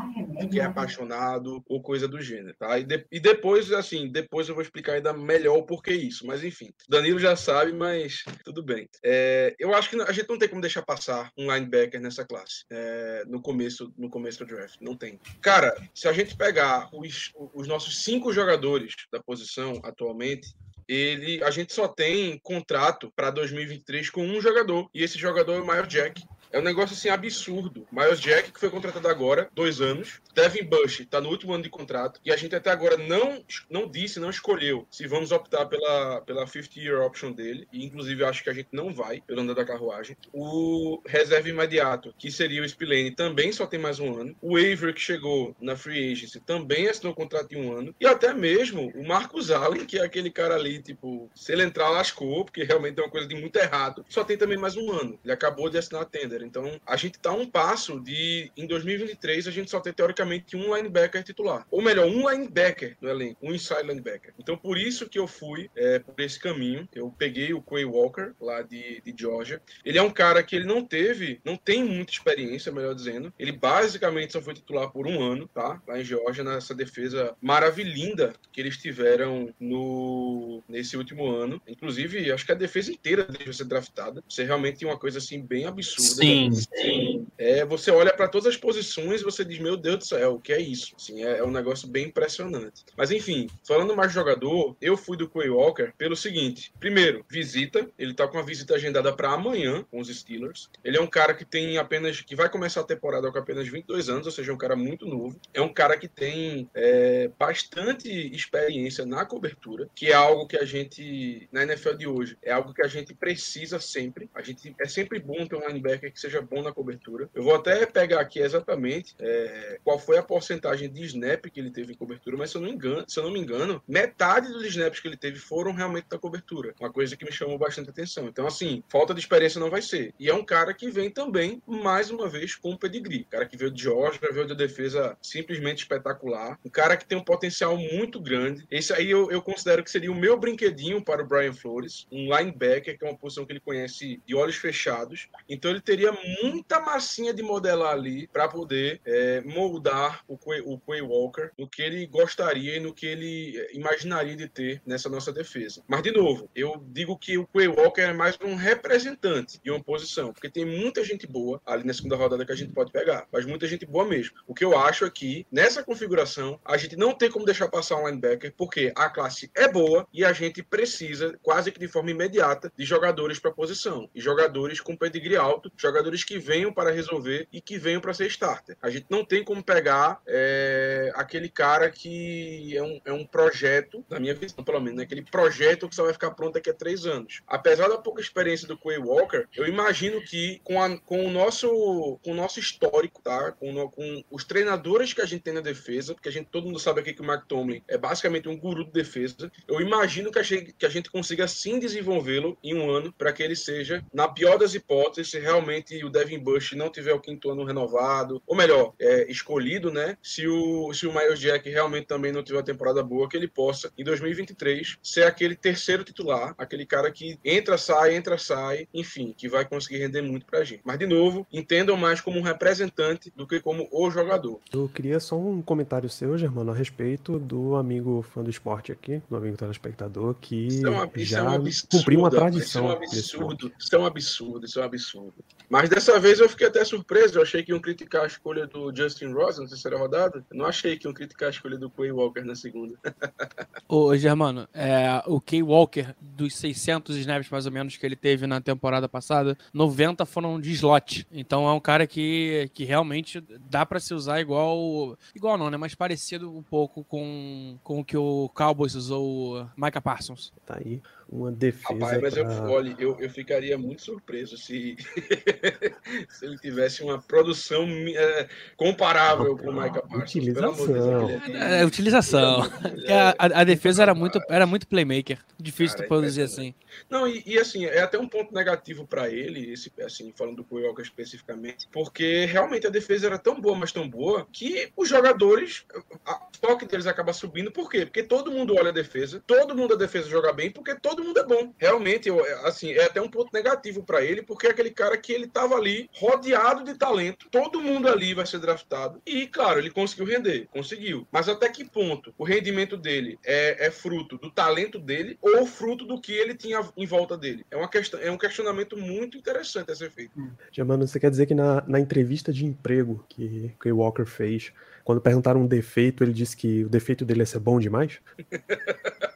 que 0.51 0.59
é 0.59 0.65
apaixonado 0.65 1.63
ou 1.69 1.81
coisa 1.81 2.09
do 2.09 2.21
gênero, 2.21 2.57
tá? 2.59 2.77
E, 2.81 2.83
de- 2.85 3.07
e 3.13 3.21
depois, 3.21 3.71
assim, 3.71 4.11
de- 4.11 4.24
depois 4.25 4.49
eu 4.49 4.55
vou 4.55 4.63
explicar 4.63 4.95
ainda 4.95 5.13
melhor 5.13 5.59
o 5.59 5.67
porquê 5.67 5.93
isso. 5.93 6.27
Mas 6.27 6.43
enfim, 6.43 6.73
Danilo 6.89 7.19
já 7.19 7.37
sabe, 7.37 7.73
mas 7.73 8.25
tudo 8.45 8.63
bem. 8.63 8.89
É, 9.03 9.55
eu 9.59 9.75
acho 9.75 9.91
que 9.91 10.01
a 10.01 10.13
gente 10.13 10.29
não 10.29 10.39
tem 10.39 10.49
como 10.49 10.61
deixar 10.61 10.83
passar 10.83 11.31
um 11.37 11.53
linebacker 11.53 12.01
nessa 12.01 12.25
classe 12.25 12.65
é, 12.71 13.25
no 13.27 13.41
começo 13.41 13.93
no 13.97 14.09
começo 14.09 14.39
do 14.39 14.47
draft. 14.47 14.77
Não 14.81 14.97
tem. 14.97 15.21
Cara, 15.41 15.75
se 15.95 16.09
a 16.09 16.13
gente 16.13 16.37
pegar 16.37 16.89
os, 16.93 17.33
os 17.55 17.69
nossos 17.69 18.03
cinco 18.03 18.33
jogadores 18.33 18.95
da 19.13 19.23
posição 19.23 19.81
atualmente, 19.85 20.49
ele, 20.89 21.43
a 21.43 21.51
gente 21.51 21.73
só 21.73 21.89
tem 21.89 22.39
contrato 22.43 23.13
para 23.15 23.31
2023 23.31 24.11
com 24.11 24.27
um 24.27 24.41
jogador 24.41 24.89
e 24.95 25.03
esse 25.03 25.19
jogador 25.19 25.55
é 25.55 25.61
o 25.61 25.67
Miles 25.67 25.89
Jack. 25.89 26.23
É 26.55 26.59
um 26.61 26.63
negócio 26.63 26.95
assim 26.95 27.09
absurdo. 27.09 27.85
Miles 27.91 28.21
Jack, 28.21 28.53
que 28.53 28.61
foi 28.61 28.71
contratado 28.71 29.09
agora, 29.09 29.49
dois 29.53 29.81
anos. 29.81 30.21
Devin 30.33 30.63
Bush 30.63 31.01
está 31.01 31.21
no 31.21 31.29
último 31.29 31.53
ano 31.53 31.65
de 31.65 31.69
contrato. 31.69 32.21
E 32.25 32.31
a 32.31 32.37
gente 32.37 32.55
até 32.55 32.71
agora 32.71 32.97
não, 32.97 33.45
não 33.69 33.91
disse, 33.91 34.21
não 34.21 34.31
escolheu 34.31 34.87
se 34.89 35.05
vamos 35.09 35.33
optar 35.33 35.67
pela, 35.67 36.21
pela 36.21 36.47
50-year 36.47 37.03
option 37.03 37.33
dele. 37.33 37.67
E 37.73 37.85
inclusive 37.85 38.23
acho 38.23 38.45
que 38.45 38.51
a 38.51 38.53
gente 38.53 38.69
não 38.71 38.95
vai, 38.95 39.21
pelo 39.23 39.41
andar 39.41 39.55
da 39.55 39.65
carruagem. 39.65 40.17
O 40.33 41.03
reserva 41.05 41.49
imediato, 41.49 42.15
que 42.17 42.31
seria 42.31 42.63
o 42.63 42.69
Spillane, 42.69 43.11
também 43.11 43.51
só 43.51 43.67
tem 43.67 43.81
mais 43.81 43.99
um 43.99 44.17
ano. 44.17 44.37
O 44.41 44.57
Avery, 44.57 44.95
que 44.95 45.01
chegou 45.01 45.57
na 45.61 45.75
free 45.75 46.13
agency, 46.13 46.39
também 46.39 46.87
assinou 46.87 47.11
um 47.11 47.17
contrato 47.17 47.49
de 47.49 47.57
um 47.57 47.77
ano. 47.77 47.93
E 48.01 48.07
até 48.07 48.33
mesmo 48.33 48.93
o 48.95 49.05
Marcos 49.05 49.51
Allen, 49.51 49.85
que 49.85 49.99
é 49.99 50.05
aquele 50.05 50.31
cara 50.31 50.55
ali, 50.55 50.81
tipo, 50.81 51.29
se 51.35 51.51
ele 51.51 51.65
entrar, 51.65 51.91
lascou, 51.91 52.45
porque 52.45 52.63
realmente 52.63 53.01
é 53.01 53.03
uma 53.03 53.11
coisa 53.11 53.27
de 53.27 53.35
muito 53.35 53.57
errado. 53.57 54.07
Só 54.09 54.23
tem 54.23 54.39
também 54.39 54.57
mais 54.57 54.77
um 54.77 54.93
ano. 54.93 55.19
Ele 55.25 55.33
acabou 55.33 55.69
de 55.69 55.79
assinar 55.79 56.03
a 56.03 56.05
tender. 56.05 56.44
Então, 56.45 56.81
a 56.87 56.97
gente 56.97 57.17
está 57.17 57.33
um 57.33 57.49
passo 57.49 58.01
de, 58.01 58.51
em 58.57 58.67
2023, 58.67 59.49
a 59.49 59.51
gente 59.51 59.71
só 59.71 59.81
ter 59.81 59.95
teoricamente 59.95 60.57
um 60.57 60.75
linebacker 60.75 61.23
titular. 61.23 61.67
Ou 61.71 61.83
melhor, 61.83 62.07
um 62.07 62.29
linebacker 62.29 62.97
no 63.01 63.09
elenco, 63.09 63.39
um 63.43 63.55
inside 63.55 63.83
linebacker. 63.83 64.35
Então, 64.39 64.57
por 64.57 64.79
isso 64.79 65.09
que 65.09 65.19
eu 65.19 65.27
fui 65.27 65.71
é, 65.77 65.99
por 65.99 66.19
esse 66.21 66.39
caminho. 66.39 66.89
Eu 66.95 67.11
peguei 67.17 67.53
o 67.53 67.63
Quay 67.63 67.85
Walker, 67.85 68.33
lá 68.41 68.63
de, 68.63 69.01
de 69.01 69.15
Georgia. 69.17 69.61
Ele 69.85 69.99
é 69.99 70.03
um 70.03 70.11
cara 70.11 70.43
que 70.43 70.57
ele 70.57 70.65
não 70.65 70.85
teve, 70.85 71.41
não 71.45 71.57
tem 71.57 71.85
muita 71.85 72.13
experiência, 72.13 72.73
melhor 72.73 72.95
dizendo. 72.95 73.33
Ele 73.39 73.53
basicamente 73.53 74.33
só 74.33 74.41
foi 74.41 74.55
titular 74.55 74.91
por 74.91 75.07
um 75.07 75.23
ano, 75.23 75.49
tá? 75.49 75.81
Lá 75.87 76.01
em 76.01 76.05
Georgia, 76.05 76.45
nessa 76.45 76.75
defesa 76.75 77.35
maravilhinda 77.41 78.35
que 78.53 78.61
eles 78.61 78.77
tiveram 78.77 79.53
no, 79.59 80.63
nesse 80.69 80.97
último 80.97 81.29
ano. 81.31 81.61
Inclusive, 81.67 82.31
acho 82.31 82.47
que 82.47 82.53
a 82.53 82.57
defesa 82.57 82.93
inteira 82.93 83.25
deve 83.25 83.53
ser 83.53 83.65
draftada. 83.65 84.23
Isso 84.29 84.41
é 84.41 84.45
realmente 84.45 84.85
uma 84.85 84.99
coisa 84.99 85.19
assim 85.19 85.41
bem 85.41 85.65
absurda. 85.65 86.23
Sim, 86.23 86.34
sim. 86.35 87.14
É, 87.39 87.65
você 87.65 87.91
olha 87.91 88.13
para 88.13 88.29
todas 88.29 88.47
as 88.47 88.57
posições 88.57 89.21
e 89.21 89.25
você 89.25 89.45
diz, 89.45 89.59
meu 89.59 89.77
Deus 89.77 89.99
do 89.99 90.05
céu, 90.05 90.35
o 90.35 90.41
que 90.41 90.53
é 90.53 90.61
isso? 90.61 90.95
Assim, 90.97 91.25
é, 91.25 91.39
é 91.39 91.45
um 91.45 91.51
negócio 91.51 91.89
bem 91.89 92.07
impressionante. 92.07 92.85
Mas 92.97 93.11
enfim, 93.11 93.49
falando 93.67 93.97
mais 93.97 94.09
de 94.09 94.15
jogador, 94.15 94.77
eu 94.81 94.97
fui 94.97 95.17
do 95.17 95.29
Quay 95.29 95.51
Walker 95.51 95.93
pelo 95.97 96.17
seguinte: 96.17 96.73
primeiro, 96.79 97.25
visita. 97.29 97.89
Ele 97.99 98.15
tá 98.15 98.27
com 98.27 98.37
uma 98.37 98.45
visita 98.45 98.75
agendada 98.75 99.13
para 99.13 99.31
amanhã 99.31 99.85
com 99.91 100.01
os 100.01 100.09
Steelers. 100.09 100.71
Ele 100.83 100.97
é 100.97 101.01
um 101.01 101.07
cara 101.07 101.35
que 101.35 101.45
tem 101.45 101.79
apenas. 101.79 102.21
que 102.21 102.37
vai 102.37 102.49
começar 102.49 102.81
a 102.81 102.85
temporada 102.85 103.31
com 103.31 103.39
apenas 103.39 103.69
22 103.69 104.09
anos, 104.09 104.27
ou 104.27 104.33
seja, 104.33 104.51
é 104.51 104.55
um 104.55 104.59
cara 104.59 104.77
muito 104.77 105.07
novo. 105.07 105.39
É 105.53 105.61
um 105.61 105.73
cara 105.73 105.97
que 105.97 106.09
tem 106.09 106.69
é, 106.75 107.31
bastante 107.39 108.09
experiência 108.35 109.05
na 109.05 109.25
cobertura, 109.25 109.89
que 109.95 110.09
é 110.09 110.15
algo 110.15 110.47
que 110.47 110.57
a 110.57 110.65
gente, 110.65 111.49
na 111.53 111.63
NFL 111.63 111.95
de 111.95 112.07
hoje, 112.07 112.37
é 112.43 112.53
algo 112.53 112.73
que 112.73 112.83
a 112.83 112.89
gente 112.89 113.15
precisa 113.15 113.79
sempre. 113.79 114.29
A 114.35 114.43
gente 114.43 114.75
é 114.81 114.87
sempre 114.87 115.19
bom 115.19 115.47
ter 115.47 115.57
um 115.57 115.67
linebacker 115.67 116.13
que 116.13 116.21
seja 116.21 116.41
bom 116.41 116.63
na 116.63 116.73
cobertura. 116.73 117.24
Eu 117.35 117.43
vou 117.43 117.55
até 117.55 117.87
pegar 117.87 118.21
aqui 118.21 118.41
exatamente 118.41 119.15
é, 119.19 119.79
qual 119.83 119.99
foi 119.99 120.19
a 120.19 120.23
porcentagem 120.23 120.91
de 120.91 121.03
snap 121.05 121.45
que 121.47 121.61
ele 121.61 121.71
teve 121.71 121.93
em 121.93 121.97
cobertura, 121.97 122.37
mas 122.37 122.51
se 122.51 122.57
eu 122.57 122.63
não 122.63 122.69
engano, 122.69 123.05
se 123.07 123.19
eu 123.19 123.25
não 123.25 123.31
me 123.31 123.41
engano, 123.41 123.83
metade 123.87 124.49
dos 124.49 124.67
snaps 124.67 125.01
que 125.01 125.09
ele 125.09 125.17
teve 125.17 125.39
foram 125.39 125.73
realmente 125.73 126.09
da 126.09 126.19
cobertura. 126.19 126.75
Uma 126.81 126.93
coisa 126.93 127.17
que 127.17 127.25
me 127.25 127.33
chamou 127.33 127.59
bastante 127.59 127.91
atenção. 127.91 128.27
Então, 128.27 128.47
assim, 128.47 128.83
falta 128.89 129.15
de 129.15 129.21
experiência 129.21 129.61
não 129.61 129.71
vai 129.71 129.83
ser. 129.83 130.15
E 130.19 130.29
é 130.29 130.35
um 130.35 130.45
cara 130.45 130.75
que 130.75 130.91
vem 130.91 131.11
também, 131.11 131.63
mais 131.67 132.11
uma 132.11 132.29
vez, 132.29 132.55
com 132.55 132.77
pedigree. 132.77 133.27
Cara 133.31 133.47
que 133.47 133.57
veio 133.57 133.71
de 133.71 133.83
Georgia, 133.83 134.21
veio 134.33 134.47
de 134.47 134.55
defesa 134.55 135.17
simplesmente 135.23 135.79
espetacular. 135.79 136.59
Um 136.65 136.71
cara 136.71 136.97
que 136.97 137.07
tem 137.07 137.19
um 137.19 137.25
potencial 137.25 137.77
muito 137.77 138.21
grande. 138.21 138.67
Esse 138.71 138.93
aí 138.93 139.11
eu, 139.11 139.31
eu 139.31 139.43
considero 139.43 139.83
que 139.83 139.91
seria 139.91 140.11
o 140.11 140.15
meu 140.15 140.39
brinquedinho 140.39 141.03
para 141.03 141.23
o 141.23 141.27
Brian 141.27 141.53
Flores, 141.53 142.07
um 142.11 142.35
linebacker, 142.37 142.99
que 142.99 143.05
é 143.05 143.09
uma 143.09 143.19
posição 143.19 143.45
que 143.45 143.53
ele 143.53 143.61
conhece 143.61 144.21
de 144.27 144.35
olhos 144.35 144.57
fechados. 144.57 145.29
Então 145.49 145.71
ele 145.71 145.81
teria 145.81 146.13
muita 146.43 146.81
de 147.23 147.43
modelar 147.43 147.93
ali 147.93 148.27
para 148.27 148.49
poder 148.49 149.01
é, 149.05 149.41
moldar 149.43 150.25
o 150.27 150.37
Quay, 150.37 150.63
o 150.65 150.79
Quay 150.79 151.01
Walker 151.03 151.51
no 151.59 151.69
que 151.69 151.83
ele 151.83 152.07
gostaria 152.07 152.77
e 152.77 152.81
no 152.81 152.93
que 152.93 153.07
ele 153.07 153.57
é, 153.57 153.77
imaginaria 153.77 154.37
de 154.37 154.49
ter 154.49 154.83
nessa 154.85 155.09
nossa 155.09 155.33
defesa. 155.33 155.83
Mas, 155.87 156.03
de 156.03 156.11
novo, 156.11 156.51
eu 156.55 156.83
digo 156.89 157.17
que 157.17 157.39
o 157.39 157.47
Quay 157.47 157.69
Walker 157.69 158.01
é 158.01 158.13
mais 158.13 158.37
um 158.43 158.57
representante 158.57 159.61
de 159.63 159.71
uma 159.71 159.83
posição, 159.83 160.33
porque 160.33 160.51
tem 160.51 160.65
muita 160.65 161.05
gente 161.05 161.27
boa 161.27 161.61
ali 161.65 161.85
na 161.85 161.95
segunda 161.95 162.17
rodada 162.17 162.45
que 162.45 162.53
a 162.53 162.57
gente 162.57 162.73
pode 162.73 162.91
pegar, 162.91 163.27
mas 163.33 163.47
muita 163.47 163.67
gente 163.67 163.87
boa 163.87 164.05
mesmo. 164.05 164.37
O 164.47 164.55
que 164.55 164.65
eu 164.65 164.77
acho 164.77 165.05
é 165.05 165.11
que, 165.11 165.47
nessa 165.51 165.83
configuração, 165.83 166.59
a 166.65 166.77
gente 166.77 166.97
não 166.97 167.13
tem 167.13 167.31
como 167.31 167.45
deixar 167.45 167.69
passar 167.69 167.97
um 167.97 168.07
linebacker, 168.07 168.53
porque 168.57 168.93
a 168.97 169.09
classe 169.09 169.51
é 169.55 169.69
boa 169.69 170.07
e 170.13 170.25
a 170.25 170.33
gente 170.33 170.63
precisa, 170.63 171.39
quase 171.43 171.71
que 171.71 171.79
de 171.79 171.89
forma 171.89 172.11
imediata, 172.11 172.73
de 172.77 172.85
jogadores 172.85 173.39
para 173.39 173.53
posição. 173.53 174.09
E 174.15 174.21
jogadores 174.21 174.81
com 174.81 174.97
pedigree 174.97 175.37
alto, 175.37 175.71
jogadores 175.77 176.25
que 176.25 176.39
venham 176.39 176.73
para 176.73 176.91
resolver 176.91 177.04
e 177.53 177.61
que 177.61 177.79
venham 177.79 178.01
para 178.01 178.15
ser 178.15 178.27
starter. 178.27 178.77
A 178.83 178.91
gente 178.91 179.07
não 179.09 179.25
tem 179.25 179.45
como 179.45 179.63
pegar 179.63 180.21
é, 180.27 181.13
aquele 181.15 181.49
cara 181.49 181.91
que 181.91 182.77
é 182.77 182.83
um, 182.83 183.01
é 183.05 183.13
um 183.13 183.25
projeto, 183.25 184.05
na 184.09 184.19
minha 184.19 184.35
visão, 184.35 184.65
pelo 184.65 184.81
menos, 184.81 184.99
né? 184.99 185.05
aquele 185.05 185.23
projeto 185.23 185.89
que 185.89 185.95
só 185.95 186.05
vai 186.05 186.13
ficar 186.13 186.31
pronto 186.33 186.55
daqui 186.55 186.71
a 186.71 186.75
três 186.75 187.07
anos. 187.07 187.43
Apesar 187.47 187.89
da 187.89 187.99
pouca 187.99 188.21
experiência 188.21 188.67
do 188.67 188.79
Quay 188.79 188.99
Walker, 188.99 189.47
eu 189.55 189.67
imagino 189.67 190.21
que 190.23 190.61
com, 190.65 190.81
a, 190.83 190.97
com, 190.99 191.27
o, 191.27 191.31
nosso, 191.31 192.19
com 192.23 192.33
o 192.33 192.35
nosso 192.35 192.59
histórico, 192.59 193.23
tá? 193.23 193.53
Com, 193.53 193.73
no, 193.73 193.91
com 193.91 194.25
os 194.31 194.45
treinadores 194.45 195.13
que 195.13 195.21
a 195.21 195.27
gente 195.27 195.43
tem 195.43 195.55
na 195.55 195.61
defesa, 195.61 196.15
porque 196.15 196.29
a 196.29 196.33
gente 196.33 196.49
todo 196.51 196.67
mundo 196.67 196.79
sabe 196.79 197.01
aqui 197.01 197.13
que 197.13 197.21
o 197.21 197.25
Mark 197.25 197.47
Tomlin 197.47 197.83
é 197.89 197.99
basicamente 197.99 198.49
um 198.49 198.57
guru 198.57 198.85
de 198.85 198.93
defesa, 198.93 199.51
eu 199.67 199.81
imagino 199.81 200.31
que 200.31 200.39
a 200.39 200.43
gente, 200.43 200.73
que 200.73 200.87
a 200.87 200.89
gente 200.89 201.11
consiga 201.11 201.47
sim 201.49 201.79
desenvolvê-lo 201.79 202.57
em 202.63 202.75
um 202.75 202.91
ano 202.91 203.13
para 203.13 203.33
que 203.33 203.43
ele 203.43 203.57
seja, 203.57 204.05
na 204.13 204.29
pior 204.29 204.59
das 204.59 204.75
hipóteses, 204.75 205.31
se 205.31 205.39
realmente 205.39 206.05
o 206.05 206.11
Devin 206.11 206.39
Bush 206.39 206.73
não 206.73 206.91
tiver 206.95 207.13
o 207.13 207.21
quinto 207.21 207.51
ano 207.51 207.65
renovado, 207.65 208.43
ou 208.47 208.57
melhor, 208.57 208.93
é, 208.99 209.31
escolhido, 209.31 209.91
né? 209.91 210.17
Se 210.23 210.47
o, 210.47 210.93
se 210.93 211.07
o 211.07 211.13
Miles 211.13 211.39
Jack 211.39 211.69
realmente 211.69 212.07
também 212.07 212.33
não 212.33 212.43
tiver 212.43 212.59
uma 212.59 212.65
temporada 212.65 213.03
boa, 213.03 213.29
que 213.29 213.37
ele 213.37 213.49
possa, 213.49 213.93
em 213.99 214.05
2023, 214.05 214.99
ser 215.03 215.25
aquele 215.25 215.55
terceiro 215.55 216.05
titular, 216.05 216.55
aquele 216.57 216.87
cara 216.87 217.11
que 217.11 217.39
entra, 217.45 217.77
sai, 217.77 218.15
entra, 218.15 218.39
sai, 218.39 218.89
enfim, 218.93 219.35
que 219.37 219.49
vai 219.49 219.65
conseguir 219.65 219.99
render 219.99 220.23
muito 220.23 220.47
pra 220.47 220.65
gente. 220.65 220.83
Mas, 220.85 220.99
de 220.99 221.07
novo, 221.07 221.47
entendam 221.53 221.97
mais 221.97 222.21
como 222.21 222.39
um 222.39 222.43
representante 222.43 223.33
do 223.35 223.47
que 223.47 223.61
como 223.61 223.89
o 223.91 224.11
jogador. 224.11 224.61
Eu 224.73 224.89
queria 224.89 225.21
só 225.21 225.37
um 225.37 225.61
comentário 225.63 226.09
seu, 226.09 226.37
Germano, 226.39 226.71
a 226.71 226.75
respeito 226.75 227.39
do 227.39 227.77
amigo 227.77 228.23
fã 228.23 228.43
do 228.43 228.51
esporte 228.51 228.93
aqui, 228.93 229.23
do 229.29 229.37
amigo 229.37 229.57
telespectador, 229.57 230.35
que 230.41 230.67
Isso 230.67 230.87
é 230.87 230.91
uma, 230.91 231.11
já 231.17 231.39
é 231.39 231.43
um 231.43 231.49
absurdo, 231.51 231.91
cumpriu 231.91 232.19
uma 232.21 232.29
Isso 232.29 232.37
é 232.37 232.41
tradição. 232.41 232.87
um 232.87 232.91
absurdo, 232.91 233.73
isso 233.79 233.95
é 233.95 233.99
um 233.99 234.07
absurdo, 234.07 234.67
isso 234.67 234.79
é 234.79 234.83
um 234.83 234.87
absurdo. 234.87 235.35
Mas 235.69 235.89
dessa 235.89 236.19
vez 236.21 236.41
eu 236.41 236.49
fiquei 236.49 236.67
até 236.67 236.84
surpreso. 236.85 237.39
Eu 237.39 237.43
achei 237.43 237.63
que 237.63 237.73
iam 237.73 237.81
criticar 237.81 238.23
a 238.23 238.27
escolha 238.27 238.67
do 238.67 238.95
Justin 238.95 239.33
Ross 239.33 239.59
na 239.59 239.67
terceira 239.67 239.99
rodada. 239.99 240.45
Eu 240.51 240.57
não 240.57 240.67
achei 240.67 240.97
que 240.97 241.07
iam 241.07 241.15
criticar 241.15 241.49
a 241.49 241.51
escolha 241.51 241.79
do 241.79 241.91
Quay 241.91 242.13
Walker 242.13 242.43
na 242.43 242.55
segunda. 242.55 242.99
Ô, 243.89 244.17
Germano, 244.17 244.69
é, 244.73 245.23
o 245.27 245.41
Kay 245.41 245.63
Walker, 245.63 246.15
dos 246.21 246.57
600 246.57 247.17
snaps 247.17 247.51
mais 247.51 247.67
ou 247.67 247.73
menos 247.73 247.97
que 247.97 248.05
ele 248.05 248.17
teve 248.17 248.47
na 248.47 248.61
temporada 248.61 249.09
passada, 249.09 249.57
90 249.73 250.25
foram 250.27 250.61
de 250.61 250.73
slot. 250.73 251.27
Então 251.33 251.67
é 251.69 251.73
um 251.73 251.81
cara 251.81 252.07
que, 252.07 252.71
que 252.75 252.85
realmente 252.85 253.43
dá 253.69 253.85
pra 253.85 254.01
se 254.01 254.15
usar 254.15 254.41
igual. 254.41 255.19
Igual 255.35 255.59
não, 255.59 255.71
né? 255.71 255.77
Mas 255.77 255.95
parecido 255.95 256.57
um 256.57 256.63
pouco 256.63 257.05
com, 257.05 257.79
com 257.83 258.01
o 258.01 258.05
que 258.05 258.17
o 258.17 258.51
Cowboys 258.55 258.95
usou 258.95 259.61
o 259.61 259.71
Micah 259.77 260.01
Parsons. 260.01 260.53
Tá 260.67 260.79
aí 260.79 261.01
uma 261.35 261.51
defesa. 261.51 261.93
Rapaz, 261.95 262.23
mas 262.23 262.37
eu, 262.37 262.45
pra- 262.45 262.71
olha, 262.71 262.95
eu, 262.99 263.17
eu 263.19 263.29
ficaria 263.29 263.77
muito 263.77 264.03
surpreso 264.03 264.57
se, 264.57 264.97
se 266.29 266.45
ele 266.47 266.57
tivesse 266.59 267.03
uma 267.03 267.21
produção 267.21 267.85
é, 267.89 268.49
comparável 268.77 269.57
com 269.57 269.71
o 269.71 269.73
Micah 269.73 270.01
Parsons. 270.03 270.23
Utilização. 270.23 271.27
aquele 271.27 271.57
ali- 271.59 271.75
É, 271.75 271.85
utilização. 271.85 272.63
É, 273.07 273.15
a, 273.21 273.31
é- 273.31 273.35
a 273.61 273.65
defesa 273.65 274.03
era 274.03 274.15
muito, 274.15 274.41
era 274.49 274.67
muito 274.67 274.87
playmaker. 274.87 275.39
Difícil 275.59 275.97
Cara, 275.97 276.07
tu 276.07 276.09
produzir 276.09 276.43
é 276.43 276.45
assim. 276.45 276.75
Não, 277.11 277.27
e, 277.27 277.43
e, 277.45 277.59
assim, 277.59 277.85
é 277.87 278.01
até 278.03 278.19
um 278.19 278.29
ponto 278.29 278.55
negativo 278.55 279.05
para 279.07 279.29
ele, 279.29 279.73
esse, 279.73 279.91
assim, 280.05 280.33
falando 280.37 280.57
do 280.57 280.65
Coyoca 280.65 281.03
especificamente, 281.03 281.89
porque 281.91 282.45
realmente 282.45 282.87
a 282.87 282.91
defesa 282.91 283.27
era 283.27 283.39
tão 283.39 283.61
boa, 283.61 283.77
mas 283.77 283.91
tão 283.91 284.09
boa, 284.09 284.47
que 284.53 284.91
os 284.97 285.09
jogadores, 285.09 285.85
o 286.15 286.59
toque 286.61 286.87
deles 286.87 287.07
acaba 287.07 287.33
subindo. 287.33 287.73
Por 287.73 287.91
quê? 287.91 288.05
Porque 288.07 288.23
todo 288.23 288.53
mundo 288.53 288.75
olha 288.79 288.91
a 288.91 288.93
defesa, 288.93 289.43
todo 289.47 289.75
mundo 289.75 289.95
a 289.95 289.97
defesa 289.97 290.29
joga 290.29 290.53
bem, 290.53 290.71
porque 290.71 290.95
todo 290.95 291.24
mundo 291.25 291.41
é 291.41 291.45
bom. 291.45 291.73
Realmente, 291.79 292.29
eu, 292.29 292.45
assim, 292.67 292.93
é 292.93 293.05
até 293.05 293.21
um 293.21 293.29
ponto 293.29 293.51
negativo 293.53 294.03
para 294.03 294.23
ele, 294.23 294.43
porque 294.43 294.67
é 294.67 294.71
aquele 294.71 294.91
cara 294.91 295.17
que 295.17 295.33
ele 295.33 295.47
tava 295.47 295.75
ali 295.75 296.09
rodeado 296.13 296.85
de 296.85 296.95
talento, 296.95 297.49
todo 297.51 297.81
mundo 297.81 298.09
ali 298.09 298.35
vai 298.35 298.47
ser 298.47 298.59
draftado. 298.59 299.21
E, 299.27 299.47
claro, 299.47 299.79
ele 299.79 299.91
conseguiu 299.91 300.27
render, 300.27 300.69
conseguiu. 300.71 301.27
Mas 301.31 301.49
até 301.49 301.69
que 301.69 301.85
ponto 301.85 302.35
o 302.39 302.45
rendimento 302.45 302.97
dele 302.97 303.39
é, 303.45 303.87
é 303.87 303.91
fruto 303.91 304.39
do 304.39 304.51
talento 304.51 304.99
dele 304.99 305.39
ou 305.41 305.67
fruto 305.67 306.05
do 306.05 306.21
que 306.21 306.33
ele 306.33 306.55
tinha 306.55 306.81
em 306.97 307.07
volta 307.07 307.37
dele? 307.37 307.65
É, 307.71 307.77
uma 307.77 307.89
questão, 307.89 308.21
é 308.21 308.31
um 308.31 308.39
questionamento 308.39 308.97
muito 308.97 309.37
interessante 309.37 309.91
a 309.91 309.95
ser 309.95 310.11
feito. 310.11 310.33
Germano, 310.71 311.07
você 311.07 311.19
quer 311.19 311.31
dizer 311.31 311.47
que 311.47 311.55
na, 311.55 311.83
na 311.87 312.01
entrevista 312.01 312.53
de 312.53 312.65
emprego 312.65 313.25
que, 313.29 313.73
que 313.81 313.91
o 313.91 313.99
Walker 313.99 314.27
fez, 314.27 314.73
quando 315.05 315.21
perguntaram 315.21 315.61
um 315.61 315.67
defeito, 315.67 316.25
ele 316.25 316.33
disse 316.33 316.57
que 316.57 316.85
o 316.85 316.89
defeito 316.89 317.25
dele 317.25 317.43
é 317.43 317.47
ser 317.47 317.59
bom 317.59 317.79
demais? 317.79 318.21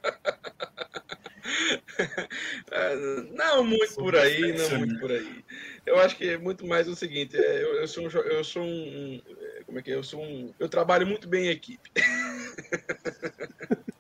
É, 2.71 2.97
não 3.35 3.65
muito 3.65 3.95
por 3.95 4.17
aí, 4.17 4.53
não 4.53 4.79
muito 4.79 4.99
por 4.99 5.11
aí. 5.11 5.45
Eu 5.87 5.99
acho 5.99 6.17
que 6.17 6.29
é 6.29 6.39
muito 6.39 6.67
mais 6.67 6.89
o 6.89 6.95
seguinte, 6.97 7.37
é, 7.37 7.63
eu, 7.63 7.75
eu 7.81 7.89
sou 7.89 8.07
um, 8.07 8.11
eu 8.11 8.45
sou 8.45 8.63
um, 8.63 8.67
um- 8.69 9.23
é, 9.57 9.63
como 9.65 9.79
é 9.79 9.83
que 9.83 9.91
é? 9.91 9.95
Eu 9.95 10.03
sou 10.03 10.23
um, 10.23 10.53
eu 10.59 10.69
trabalho 10.69 11.07
muito 11.07 11.29
bem 11.29 11.47
em 11.47 11.51
equipe. 11.51 11.91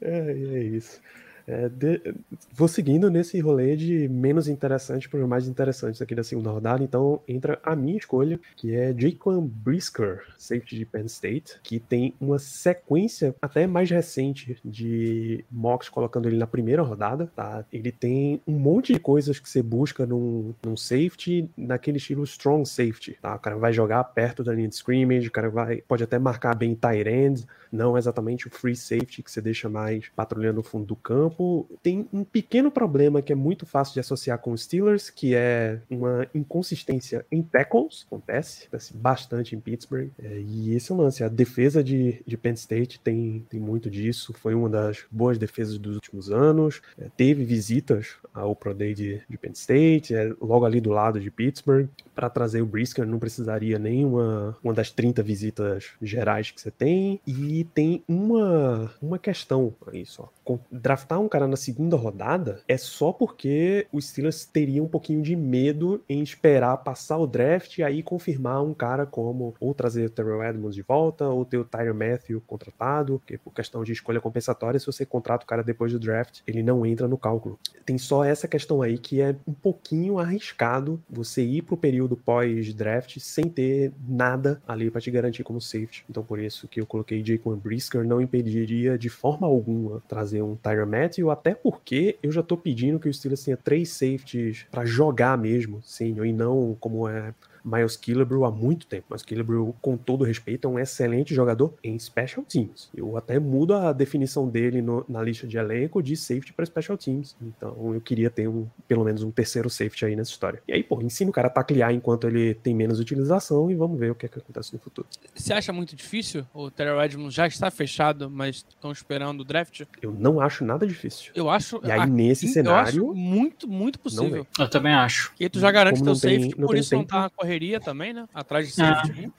É, 0.00 0.30
é 0.30 0.62
isso. 0.62 1.00
É, 1.48 1.66
de- 1.66 2.14
vou 2.52 2.68
seguindo 2.68 3.10
nesse 3.10 3.40
rolê 3.40 3.74
de 3.74 4.06
menos 4.06 4.48
interessante 4.48 5.08
para 5.08 5.26
mais 5.26 5.48
interessantes 5.48 6.02
aqui 6.02 6.14
da 6.14 6.22
segunda 6.22 6.50
rodada, 6.50 6.84
então 6.84 7.22
entra 7.26 7.58
a 7.62 7.74
minha 7.74 7.96
escolha, 7.96 8.38
que 8.54 8.74
é 8.74 8.94
Jaquan 8.94 9.40
Brisker, 9.46 10.24
safety 10.36 10.76
de 10.76 10.84
Penn 10.84 11.06
State, 11.06 11.58
que 11.62 11.80
tem 11.80 12.12
uma 12.20 12.38
sequência 12.38 13.34
até 13.40 13.66
mais 13.66 13.88
recente 13.90 14.58
de 14.62 15.42
mocks 15.50 15.88
colocando 15.88 16.28
ele 16.28 16.36
na 16.36 16.46
primeira 16.46 16.82
rodada, 16.82 17.32
tá? 17.34 17.64
Ele 17.72 17.90
tem 17.90 18.42
um 18.46 18.58
monte 18.58 18.92
de 18.92 19.00
coisas 19.00 19.38
que 19.40 19.48
você 19.48 19.62
busca 19.62 20.04
num, 20.04 20.52
num 20.62 20.76
safety, 20.76 21.48
naquele 21.56 21.96
estilo 21.96 22.24
strong 22.24 22.68
safety, 22.68 23.16
tá? 23.22 23.34
O 23.34 23.38
cara 23.38 23.56
vai 23.56 23.72
jogar 23.72 24.04
perto 24.04 24.44
da 24.44 24.52
linha 24.52 24.68
de 24.68 24.74
scrimmage, 24.74 25.28
o 25.28 25.32
cara 25.32 25.48
vai, 25.48 25.78
pode 25.88 26.04
até 26.04 26.18
marcar 26.18 26.54
bem 26.54 26.74
tight 26.74 27.08
end, 27.08 27.46
não 27.72 27.96
exatamente 27.96 28.46
o 28.46 28.50
free 28.50 28.76
safety 28.76 29.22
que 29.22 29.30
você 29.30 29.40
deixa 29.40 29.66
mais 29.68 30.10
patrulhando 30.14 30.56
no 30.56 30.62
fundo 30.62 30.84
do 30.84 30.96
campo. 30.96 31.37
Tem 31.82 32.08
um 32.12 32.24
pequeno 32.24 32.70
problema 32.70 33.22
que 33.22 33.32
é 33.32 33.36
muito 33.36 33.66
fácil 33.66 33.94
de 33.94 34.00
associar 34.00 34.38
com 34.38 34.52
os 34.52 34.62
Steelers, 34.62 35.10
que 35.10 35.34
é 35.34 35.80
uma 35.90 36.26
inconsistência 36.34 37.24
em 37.30 37.42
tackles, 37.42 38.04
acontece, 38.06 38.64
acontece 38.64 38.94
bastante 38.94 39.54
em 39.54 39.60
Pittsburgh. 39.60 40.10
É, 40.18 40.40
e 40.40 40.74
esse 40.74 40.90
é 40.90 40.94
o 40.94 40.98
lance, 40.98 41.22
a 41.22 41.28
defesa 41.28 41.82
de, 41.82 42.22
de 42.26 42.36
Penn 42.36 42.54
State 42.54 43.00
tem, 43.00 43.44
tem 43.48 43.60
muito 43.60 43.90
disso, 43.90 44.32
foi 44.32 44.54
uma 44.54 44.68
das 44.68 45.04
boas 45.10 45.38
defesas 45.38 45.78
dos 45.78 45.94
últimos 45.94 46.30
anos, 46.30 46.80
é, 46.98 47.08
teve 47.16 47.44
visitas 47.44 48.16
ao 48.34 48.54
Pro 48.54 48.74
Day 48.74 48.94
de, 48.94 49.20
de 49.28 49.38
Penn 49.38 49.52
State, 49.52 50.14
é 50.14 50.32
logo 50.40 50.64
ali 50.64 50.80
do 50.80 50.90
lado 50.90 51.20
de 51.20 51.30
Pittsburgh. 51.30 51.88
Para 52.14 52.28
trazer 52.28 52.60
o 52.60 52.66
Brisker 52.66 53.06
não 53.06 53.18
precisaria 53.18 53.78
nem 53.78 54.04
uma, 54.04 54.56
das 54.74 54.90
30 54.90 55.22
visitas 55.22 55.90
gerais 56.02 56.50
que 56.50 56.60
você 56.60 56.70
tem. 56.70 57.20
E 57.26 57.64
tem 57.74 58.02
uma, 58.08 58.92
uma 59.00 59.18
questão 59.18 59.72
aí 59.86 60.04
só. 60.04 60.28
Draftar 60.70 61.20
um 61.20 61.27
cara 61.28 61.46
na 61.46 61.56
segunda 61.56 61.96
rodada 61.96 62.60
é 62.66 62.76
só 62.76 63.12
porque 63.12 63.86
os 63.92 64.08
Steelers 64.08 64.44
teriam 64.44 64.86
um 64.86 64.88
pouquinho 64.88 65.22
de 65.22 65.34
medo 65.34 66.02
em 66.08 66.22
esperar 66.22 66.76
passar 66.78 67.18
o 67.18 67.26
draft 67.26 67.78
e 67.78 67.82
aí 67.82 68.02
confirmar 68.02 68.62
um 68.62 68.74
cara 68.74 69.06
como 69.06 69.54
ou 69.60 69.74
trazer 69.74 70.06
o 70.06 70.10
Terrell 70.10 70.42
Edmonds 70.42 70.74
de 70.74 70.82
volta 70.82 71.26
ou 71.28 71.44
ter 71.44 71.58
o 71.58 71.64
Tyler 71.64 71.94
Matthew 71.94 72.40
contratado, 72.46 73.18
porque 73.18 73.38
por 73.38 73.52
questão 73.52 73.82
de 73.82 73.92
escolha 73.92 74.20
compensatória, 74.20 74.78
se 74.78 74.86
você 74.86 75.04
contrata 75.04 75.44
o 75.44 75.48
cara 75.48 75.62
depois 75.62 75.92
do 75.92 75.98
draft, 75.98 76.40
ele 76.46 76.62
não 76.62 76.84
entra 76.84 77.08
no 77.08 77.18
cálculo. 77.18 77.58
Tem 77.84 77.98
só 77.98 78.24
essa 78.24 78.46
questão 78.46 78.82
aí 78.82 78.98
que 78.98 79.20
é 79.20 79.34
um 79.46 79.52
pouquinho 79.52 80.18
arriscado 80.18 81.00
você 81.08 81.42
ir 81.42 81.62
pro 81.62 81.76
período 81.76 82.16
pós-draft 82.16 83.18
sem 83.18 83.44
ter 83.44 83.92
nada 84.06 84.60
ali 84.66 84.90
para 84.90 85.00
te 85.00 85.10
garantir 85.10 85.42
como 85.42 85.60
safety. 85.60 86.04
Então 86.08 86.22
por 86.22 86.38
isso 86.38 86.68
que 86.68 86.80
eu 86.80 86.86
coloquei 86.86 87.24
Jaquan 87.24 87.56
Brisker 87.56 88.04
não 88.04 88.20
impediria 88.20 88.98
de 88.98 89.08
forma 89.08 89.46
alguma 89.46 90.02
trazer 90.08 90.42
um 90.42 90.56
Tyler 90.56 90.86
Matthew, 90.86 91.17
até 91.30 91.54
porque 91.54 92.16
eu 92.22 92.30
já 92.30 92.42
tô 92.42 92.56
pedindo 92.56 92.98
que 92.98 93.08
o 93.08 93.14
Steelers 93.14 93.44
tenha 93.44 93.56
três 93.56 93.90
safeties 93.90 94.66
para 94.70 94.84
jogar 94.84 95.36
mesmo, 95.36 95.82
senior, 95.82 96.26
e 96.26 96.32
não 96.32 96.76
como 96.78 97.08
é 97.08 97.34
Miles 97.68 97.96
Killebrew 97.96 98.44
há 98.44 98.50
muito 98.50 98.86
tempo. 98.86 99.06
Miles 99.10 99.22
Killebrew, 99.22 99.74
com 99.80 99.96
todo 99.96 100.24
respeito, 100.24 100.66
é 100.66 100.70
um 100.70 100.78
excelente 100.78 101.34
jogador 101.34 101.74
em 101.82 101.98
special 101.98 102.44
teams. 102.44 102.88
Eu 102.94 103.16
até 103.16 103.38
mudo 103.38 103.74
a 103.74 103.92
definição 103.92 104.48
dele 104.48 104.80
no- 104.80 105.04
na 105.08 105.22
lista 105.22 105.46
de 105.46 105.56
elenco 105.58 106.02
de 106.02 106.16
safety 106.16 106.52
para 106.52 106.64
special 106.66 106.96
teams. 106.96 107.36
Então 107.42 107.94
eu 107.94 108.00
queria 108.00 108.30
ter 108.30 108.48
um, 108.48 108.66
pelo 108.86 109.04
menos 109.04 109.22
um 109.22 109.30
terceiro 109.30 109.68
safety 109.68 110.04
aí 110.06 110.16
nessa 110.16 110.30
história. 110.30 110.62
E 110.66 110.72
aí, 110.72 110.82
pô, 110.82 111.00
ensina 111.02 111.30
o 111.30 111.32
cara 111.32 111.48
a 111.48 111.50
taclear 111.50 111.92
enquanto 111.92 112.26
ele 112.26 112.54
tem 112.54 112.74
menos 112.74 112.98
utilização 112.98 113.70
e 113.70 113.74
vamos 113.74 113.98
ver 113.98 114.10
o 114.10 114.14
que, 114.14 114.26
é 114.26 114.28
que 114.28 114.38
acontece 114.38 114.72
no 114.72 114.78
futuro. 114.78 115.06
Você 115.34 115.52
acha 115.52 115.72
muito 115.72 115.94
difícil? 115.94 116.46
O 116.54 116.70
Terrell 116.70 117.00
Edmonds 117.02 117.34
já 117.34 117.46
está 117.46 117.70
fechado, 117.70 118.30
mas 118.30 118.56
estão 118.68 118.90
esperando 118.92 119.40
o 119.40 119.44
draft? 119.44 119.82
Eu 120.00 120.12
não 120.12 120.40
acho 120.40 120.64
nada 120.64 120.86
difícil. 120.86 121.32
Eu 121.34 121.48
acho. 121.50 121.80
E 121.84 121.90
aí, 121.90 122.00
a- 122.00 122.06
nesse 122.06 122.46
eu 122.46 122.52
cenário, 122.52 122.88
acho 123.10 123.14
muito, 123.14 123.68
muito 123.68 123.98
possível. 123.98 124.46
Eu 124.58 124.68
também 124.68 124.92
acho. 124.94 125.32
E 125.38 125.44
aí 125.44 125.50
tu 125.50 125.58
já 125.60 125.70
garante 125.70 126.00
Como 126.00 126.04
teu 126.04 126.12
não 126.14 126.20
tem- 126.20 126.38
safety, 126.38 126.58
não 126.60 126.66
por 126.66 126.72
tem 126.74 126.80
isso 126.80 126.94
não 126.94 127.00
tempo. 127.02 127.10
tá 127.12 127.20
na 127.22 127.30
correria 127.58 127.80
também, 127.80 128.12
né? 128.12 128.26
Atrás 128.32 128.74
de 128.74 128.80
Ah. 128.82 128.94
safety. 129.02 129.32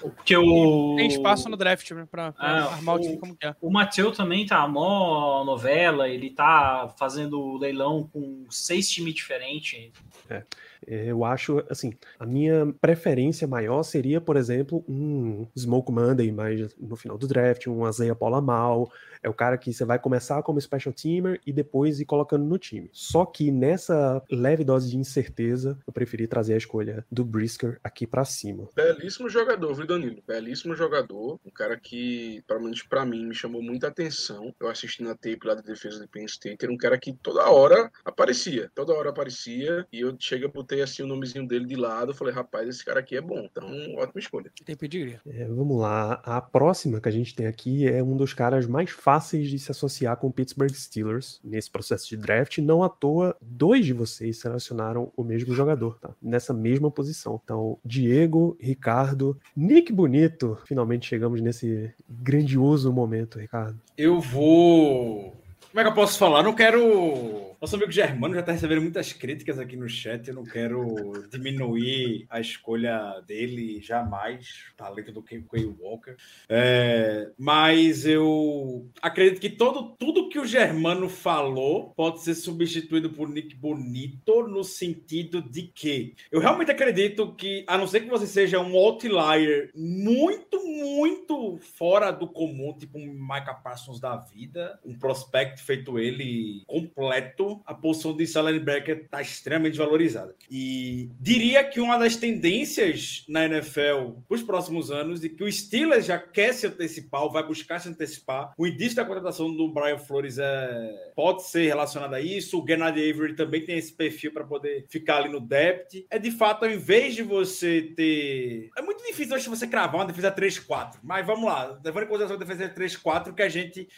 Porque 0.00 0.36
o. 0.36 0.96
Tem 0.96 1.06
espaço 1.06 1.48
no 1.48 1.56
draft 1.56 1.88
né, 1.92 2.04
pra 2.10 2.34
Ah, 2.36 2.72
armar 2.74 2.96
o 2.96 2.98
o- 2.98 3.00
time 3.02 3.18
como 3.18 3.36
quer. 3.36 3.54
O 3.60 3.70
Mateu 3.70 4.10
também 4.10 4.44
tá 4.44 4.66
mó 4.66 5.44
novela, 5.44 6.08
ele 6.08 6.30
tá 6.30 6.92
fazendo 6.98 7.56
leilão 7.56 8.08
com 8.12 8.44
seis 8.50 8.90
times 8.90 9.14
diferentes. 9.14 9.92
É, 10.28 10.42
Eu 10.86 11.24
acho, 11.24 11.62
assim, 11.70 11.92
a 12.18 12.26
minha 12.26 12.72
preferência 12.80 13.46
maior 13.46 13.82
seria, 13.82 14.20
por 14.20 14.36
exemplo, 14.36 14.84
um 14.88 15.46
Smoke 15.56 15.92
Monday, 15.92 16.30
mas 16.32 16.74
no 16.78 16.96
final 16.96 17.16
do 17.16 17.26
draft, 17.26 17.66
um 17.66 17.84
Azeia 17.84 18.14
Paula 18.14 18.40
Mal. 18.40 18.90
É 19.22 19.28
o 19.28 19.34
cara 19.34 19.56
que 19.56 19.72
você 19.72 19.84
vai 19.84 19.98
começar 19.98 20.42
como 20.42 20.60
special 20.60 20.92
teamer 20.92 21.40
e 21.46 21.52
depois 21.52 22.00
ir 22.00 22.04
colocando 22.04 22.44
no 22.44 22.58
time. 22.58 22.90
Só 22.92 23.24
que 23.24 23.52
nessa 23.52 24.20
leve 24.30 24.64
dose 24.64 24.90
de 24.90 24.96
incerteza, 24.96 25.78
eu 25.86 25.92
preferi 25.92 26.26
trazer 26.26 26.54
a 26.54 26.56
escolha 26.56 27.06
do 27.10 27.24
Brisker 27.24 27.78
aqui 27.84 28.06
pra 28.06 28.24
cima. 28.24 28.68
Belíssimo 28.74 29.28
jogador, 29.28 29.74
viu, 29.74 29.86
Danilo? 29.86 30.22
Belíssimo 30.26 30.74
jogador. 30.74 31.38
Um 31.46 31.50
cara 31.50 31.78
que, 31.78 32.42
pelo 32.48 32.62
menos 32.62 32.82
pra 32.82 33.04
mim, 33.04 33.26
me 33.26 33.34
chamou 33.34 33.62
muita 33.62 33.88
atenção. 33.88 34.52
Eu 34.60 34.68
assisti 34.68 35.02
na 35.04 35.14
tape 35.14 35.40
lá 35.44 35.54
da 35.54 35.60
defesa 35.60 36.00
de 36.00 36.08
Penn 36.08 36.24
State. 36.24 36.58
Era 36.60 36.72
um 36.72 36.76
cara 36.76 36.98
que 36.98 37.12
toda 37.12 37.48
hora 37.48 37.90
aparecia. 38.04 38.70
Toda 38.74 38.92
hora 38.92 39.10
aparecia. 39.10 39.86
E 39.92 40.00
eu 40.00 40.16
chega, 40.18 40.48
botei 40.72 40.82
assim 40.82 41.02
o 41.02 41.06
nomezinho 41.06 41.46
dele 41.46 41.66
de 41.66 41.76
lado. 41.76 42.14
Falei, 42.14 42.32
rapaz, 42.32 42.68
esse 42.68 42.84
cara 42.84 43.00
aqui 43.00 43.16
é 43.16 43.20
bom. 43.20 43.46
Então, 43.50 43.68
ótima 43.96 44.18
escolha. 44.18 44.50
Tem 44.64 44.74
pedigree. 44.74 45.18
É, 45.26 45.44
vamos 45.44 45.78
lá. 45.78 46.14
A 46.24 46.40
próxima 46.40 47.00
que 47.00 47.08
a 47.08 47.12
gente 47.12 47.34
tem 47.34 47.46
aqui 47.46 47.86
é 47.86 48.02
um 48.02 48.16
dos 48.16 48.32
caras 48.32 48.66
mais 48.66 48.90
fáceis 48.90 49.50
de 49.50 49.58
se 49.58 49.70
associar 49.70 50.16
com 50.16 50.28
o 50.28 50.32
Pittsburgh 50.32 50.72
Steelers 50.72 51.40
nesse 51.44 51.70
processo 51.70 52.08
de 52.08 52.16
draft. 52.16 52.58
Não 52.58 52.82
à 52.82 52.88
toa, 52.88 53.36
dois 53.40 53.84
de 53.84 53.92
vocês 53.92 54.38
selecionaram 54.38 55.12
o 55.16 55.22
mesmo 55.22 55.54
jogador, 55.54 55.98
tá? 55.98 56.10
Nessa 56.22 56.54
mesma 56.54 56.90
posição. 56.90 57.40
Então, 57.42 57.78
Diego, 57.84 58.56
Ricardo, 58.60 59.38
Nick 59.54 59.92
Bonito. 59.92 60.58
Finalmente 60.64 61.06
chegamos 61.06 61.40
nesse 61.40 61.92
grandioso 62.08 62.92
momento, 62.92 63.38
Ricardo. 63.38 63.78
Eu 63.96 64.20
vou. 64.20 65.36
Como 65.70 65.80
é 65.80 65.82
que 65.82 65.88
eu 65.88 65.94
posso 65.94 66.18
falar? 66.18 66.42
Não 66.42 66.54
quero. 66.54 67.51
Nosso 67.62 67.76
amigo 67.76 67.92
Germano 67.92 68.34
já 68.34 68.40
está 68.40 68.50
recebendo 68.50 68.82
muitas 68.82 69.12
críticas 69.12 69.56
aqui 69.56 69.76
no 69.76 69.88
chat. 69.88 70.26
Eu 70.26 70.34
não 70.34 70.42
quero 70.42 71.12
diminuir 71.30 72.26
a 72.28 72.40
escolha 72.40 73.22
dele, 73.24 73.80
jamais. 73.80 74.64
O 74.72 74.76
talento 74.76 75.12
do 75.12 75.22
Quay 75.22 75.44
Walker. 75.78 76.16
É, 76.48 77.30
mas 77.38 78.04
eu 78.04 78.90
acredito 79.00 79.40
que 79.40 79.48
todo, 79.48 79.94
tudo 79.96 80.28
que 80.28 80.40
o 80.40 80.44
Germano 80.44 81.08
falou 81.08 81.92
pode 81.94 82.22
ser 82.22 82.34
substituído 82.34 83.10
por 83.10 83.28
Nick 83.28 83.54
Bonito, 83.54 84.42
no 84.48 84.64
sentido 84.64 85.40
de 85.40 85.62
que 85.62 86.16
eu 86.32 86.40
realmente 86.40 86.72
acredito 86.72 87.32
que, 87.36 87.64
a 87.68 87.78
não 87.78 87.86
ser 87.86 88.00
que 88.00 88.10
você 88.10 88.26
seja 88.26 88.58
um 88.58 88.74
outlier 88.74 89.70
muito, 89.72 90.66
muito 90.66 91.58
fora 91.76 92.10
do 92.10 92.26
comum, 92.26 92.76
tipo 92.76 92.98
um 92.98 93.12
Micah 93.12 93.54
Parsons 93.54 94.00
da 94.00 94.16
vida, 94.16 94.80
um 94.84 94.98
prospect 94.98 95.62
feito 95.62 95.96
ele 95.96 96.64
completo, 96.66 97.51
a 97.66 97.74
posição 97.74 98.16
de 98.16 98.22
inside 98.24 98.46
linebacker 98.46 99.02
está 99.04 99.20
extremamente 99.20 99.76
valorizada. 99.76 100.34
E 100.50 101.10
diria 101.20 101.64
que 101.64 101.80
uma 101.80 101.98
das 101.98 102.16
tendências 102.16 103.24
na 103.28 103.44
NFL 103.44 104.12
para 104.28 104.34
os 104.34 104.42
próximos 104.42 104.90
anos 104.90 105.20
de 105.20 105.28
que 105.28 105.44
o 105.44 105.50
Steelers 105.50 106.06
já 106.06 106.18
quer 106.18 106.52
se 106.54 106.66
antecipar, 106.66 107.22
ou 107.22 107.32
vai 107.32 107.46
buscar 107.46 107.78
se 107.78 107.88
antecipar. 107.88 108.52
O 108.56 108.66
indício 108.66 108.96
da 108.96 109.04
contratação 109.04 109.54
do 109.54 109.68
Brian 109.68 109.98
Flores 109.98 110.38
é, 110.38 111.12
pode 111.14 111.44
ser 111.44 111.66
relacionado 111.66 112.14
a 112.14 112.20
isso. 112.20 112.60
O 112.60 112.66
Gennady 112.66 113.10
Avery 113.10 113.34
também 113.34 113.64
tem 113.64 113.76
esse 113.76 113.92
perfil 113.92 114.32
para 114.32 114.44
poder 114.44 114.86
ficar 114.88 115.18
ali 115.18 115.28
no 115.28 115.40
depth. 115.40 116.04
É 116.10 116.18
de 116.18 116.30
fato, 116.30 116.64
ao 116.64 116.70
invés 116.70 117.14
de 117.14 117.22
você 117.22 117.92
ter. 117.96 118.70
É 118.76 118.82
muito 118.82 119.02
difícil 119.04 119.34
hoje 119.34 119.48
você 119.48 119.66
cravar 119.66 119.96
uma 119.96 120.06
defesa 120.06 120.30
3-4, 120.30 120.98
mas 121.02 121.26
vamos 121.26 121.44
lá, 121.44 121.78
levando 121.84 122.04
em 122.04 122.08
consideração 122.08 122.36
a 122.36 122.38
defesa 122.38 122.68
3-4 122.74 123.34
que 123.34 123.42
a 123.42 123.48
gente 123.48 123.88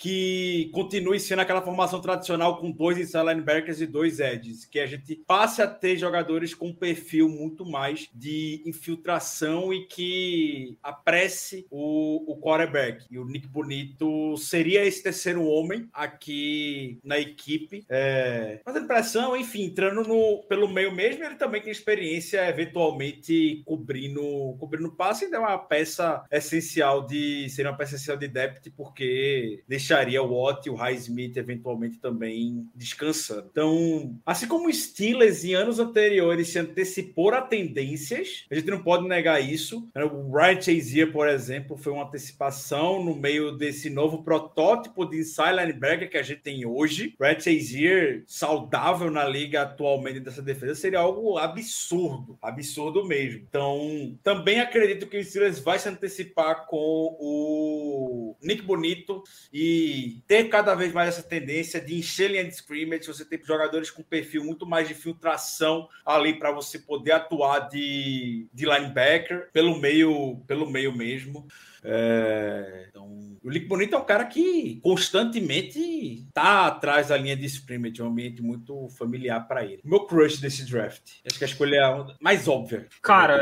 que 0.00 0.70
continue 0.72 1.20
sendo 1.20 1.40
aquela 1.40 1.60
formação 1.60 2.00
tradicional 2.00 2.58
com 2.58 2.70
dois 2.70 2.96
inside 2.96 3.22
linebackers 3.22 3.82
e 3.82 3.86
dois 3.86 4.18
edges, 4.18 4.64
que 4.64 4.80
a 4.80 4.86
gente 4.86 5.14
passe 5.26 5.60
a 5.60 5.66
ter 5.66 5.98
jogadores 5.98 6.54
com 6.54 6.72
perfil 6.72 7.28
muito 7.28 7.66
mais 7.66 8.08
de 8.14 8.62
infiltração 8.64 9.74
e 9.74 9.86
que 9.86 10.78
apresse 10.82 11.66
o, 11.70 12.32
o 12.32 12.40
quarterback. 12.40 13.04
E 13.10 13.18
o 13.18 13.26
Nick 13.26 13.46
Bonito 13.46 14.38
seria 14.38 14.86
esse 14.86 15.02
terceiro 15.02 15.44
homem 15.44 15.86
aqui 15.92 16.98
na 17.04 17.18
equipe, 17.18 17.84
é, 17.86 18.58
fazendo 18.64 18.86
pressão, 18.86 19.36
enfim, 19.36 19.64
entrando 19.64 20.02
no, 20.02 20.42
pelo 20.48 20.66
meio 20.66 20.92
mesmo. 20.92 21.22
Ele 21.24 21.34
também 21.34 21.60
tem 21.60 21.70
experiência, 21.70 22.48
eventualmente, 22.48 23.62
cobrindo, 23.66 24.56
cobrindo 24.58 24.90
passe, 24.92 25.26
e 25.26 25.34
é 25.34 25.38
uma 25.38 25.58
peça 25.58 26.24
essencial 26.30 27.06
de 27.06 27.50
ser 27.50 27.66
uma 27.66 27.76
peça 27.76 27.96
essencial 27.96 28.16
de 28.16 28.28
depth, 28.28 28.72
porque 28.74 29.62
deixaria 29.90 30.22
o 30.22 30.32
Watt 30.32 30.66
e 30.66 30.70
o 30.70 30.74
High 30.74 30.94
Smith 30.94 31.36
eventualmente 31.36 31.98
também 31.98 32.68
descansando. 32.74 33.48
Então, 33.50 34.16
assim 34.24 34.46
como 34.46 34.68
o 34.68 34.72
Steelers 34.72 35.44
em 35.44 35.54
anos 35.54 35.80
anteriores 35.80 36.48
se 36.48 36.58
antecipou 36.58 37.34
a 37.34 37.42
tendências, 37.42 38.46
a 38.50 38.54
gente 38.54 38.70
não 38.70 38.82
pode 38.82 39.06
negar 39.08 39.40
isso. 39.40 39.88
O 39.96 40.36
Ryan 40.36 40.60
Chazier, 40.60 41.12
por 41.12 41.28
exemplo, 41.28 41.76
foi 41.76 41.92
uma 41.92 42.04
antecipação 42.04 43.02
no 43.04 43.16
meio 43.16 43.52
desse 43.52 43.90
novo 43.90 44.22
protótipo 44.22 45.04
de 45.04 45.18
inside 45.18 45.56
linebacker 45.56 46.08
que 46.08 46.18
a 46.18 46.22
gente 46.22 46.40
tem 46.40 46.64
hoje. 46.64 47.14
Ryan 47.20 47.40
Chazier 47.40 48.24
saudável 48.26 49.10
na 49.10 49.26
liga 49.26 49.62
atualmente 49.62 50.20
dessa 50.20 50.42
defesa 50.42 50.74
seria 50.74 51.00
algo 51.00 51.36
absurdo, 51.36 52.38
absurdo 52.40 53.04
mesmo. 53.04 53.44
Então, 53.48 54.16
também 54.22 54.60
acredito 54.60 55.06
que 55.06 55.18
o 55.18 55.24
Steelers 55.24 55.58
vai 55.58 55.78
se 55.78 55.88
antecipar 55.88 56.66
com 56.66 57.16
o 57.18 58.36
Nick 58.42 58.62
Bonito 58.62 59.22
e 59.52 60.22
ter 60.26 60.48
cada 60.48 60.74
vez 60.74 60.92
mais 60.92 61.10
essa 61.10 61.22
tendência 61.22 61.80
de 61.80 61.98
encher 61.98 62.30
linha 62.30 62.44
de 62.44 62.54
scrimmage, 62.54 63.06
você 63.06 63.24
tem 63.24 63.40
jogadores 63.42 63.90
com 63.90 64.02
perfil 64.02 64.44
muito 64.44 64.66
mais 64.66 64.88
de 64.88 64.94
filtração 64.94 65.88
ali 66.04 66.38
para 66.38 66.52
você 66.52 66.78
poder 66.78 67.12
atuar 67.12 67.68
de, 67.68 68.46
de 68.52 68.64
linebacker 68.64 69.48
pelo 69.52 69.78
meio, 69.78 70.38
pelo 70.46 70.70
meio 70.70 70.94
mesmo. 70.94 71.46
É, 71.82 72.86
então, 72.88 73.06
o 73.42 73.50
Nick 73.50 73.66
Bonito 73.66 73.94
é 73.94 73.98
um 73.98 74.04
cara 74.04 74.24
que 74.24 74.78
constantemente 74.82 76.26
tá 76.32 76.66
atrás 76.66 77.08
da 77.08 77.16
linha 77.16 77.36
de 77.36 77.46
scrimmage, 77.46 78.00
é 78.00 78.04
um 78.04 78.08
ambiente 78.08 78.42
muito 78.42 78.88
familiar 78.90 79.46
para 79.46 79.64
ele. 79.64 79.80
Meu 79.84 80.00
crush 80.00 80.38
desse 80.38 80.70
draft. 80.70 81.02
Acho 81.26 81.38
que 81.38 81.44
a 81.44 81.46
escolha 81.46 81.76
é 81.76 81.84
a 81.84 82.06
mais 82.20 82.46
óbvia. 82.48 82.86
Cara, 83.02 83.38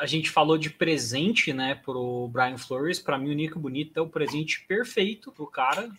a 0.00 0.06
gente 0.06 0.30
falou 0.30 0.56
de 0.56 0.70
presente, 0.70 1.52
né, 1.52 1.74
pro 1.74 2.28
Brian 2.28 2.56
Flores. 2.56 2.98
Para 2.98 3.18
mim, 3.18 3.30
o 3.30 3.34
Nick 3.34 3.58
Bonito 3.58 3.98
é 3.98 4.00
o 4.00 4.08
presente 4.08 4.25
perfeito 4.66 5.32
pro 5.32 5.46
cara. 5.46 5.90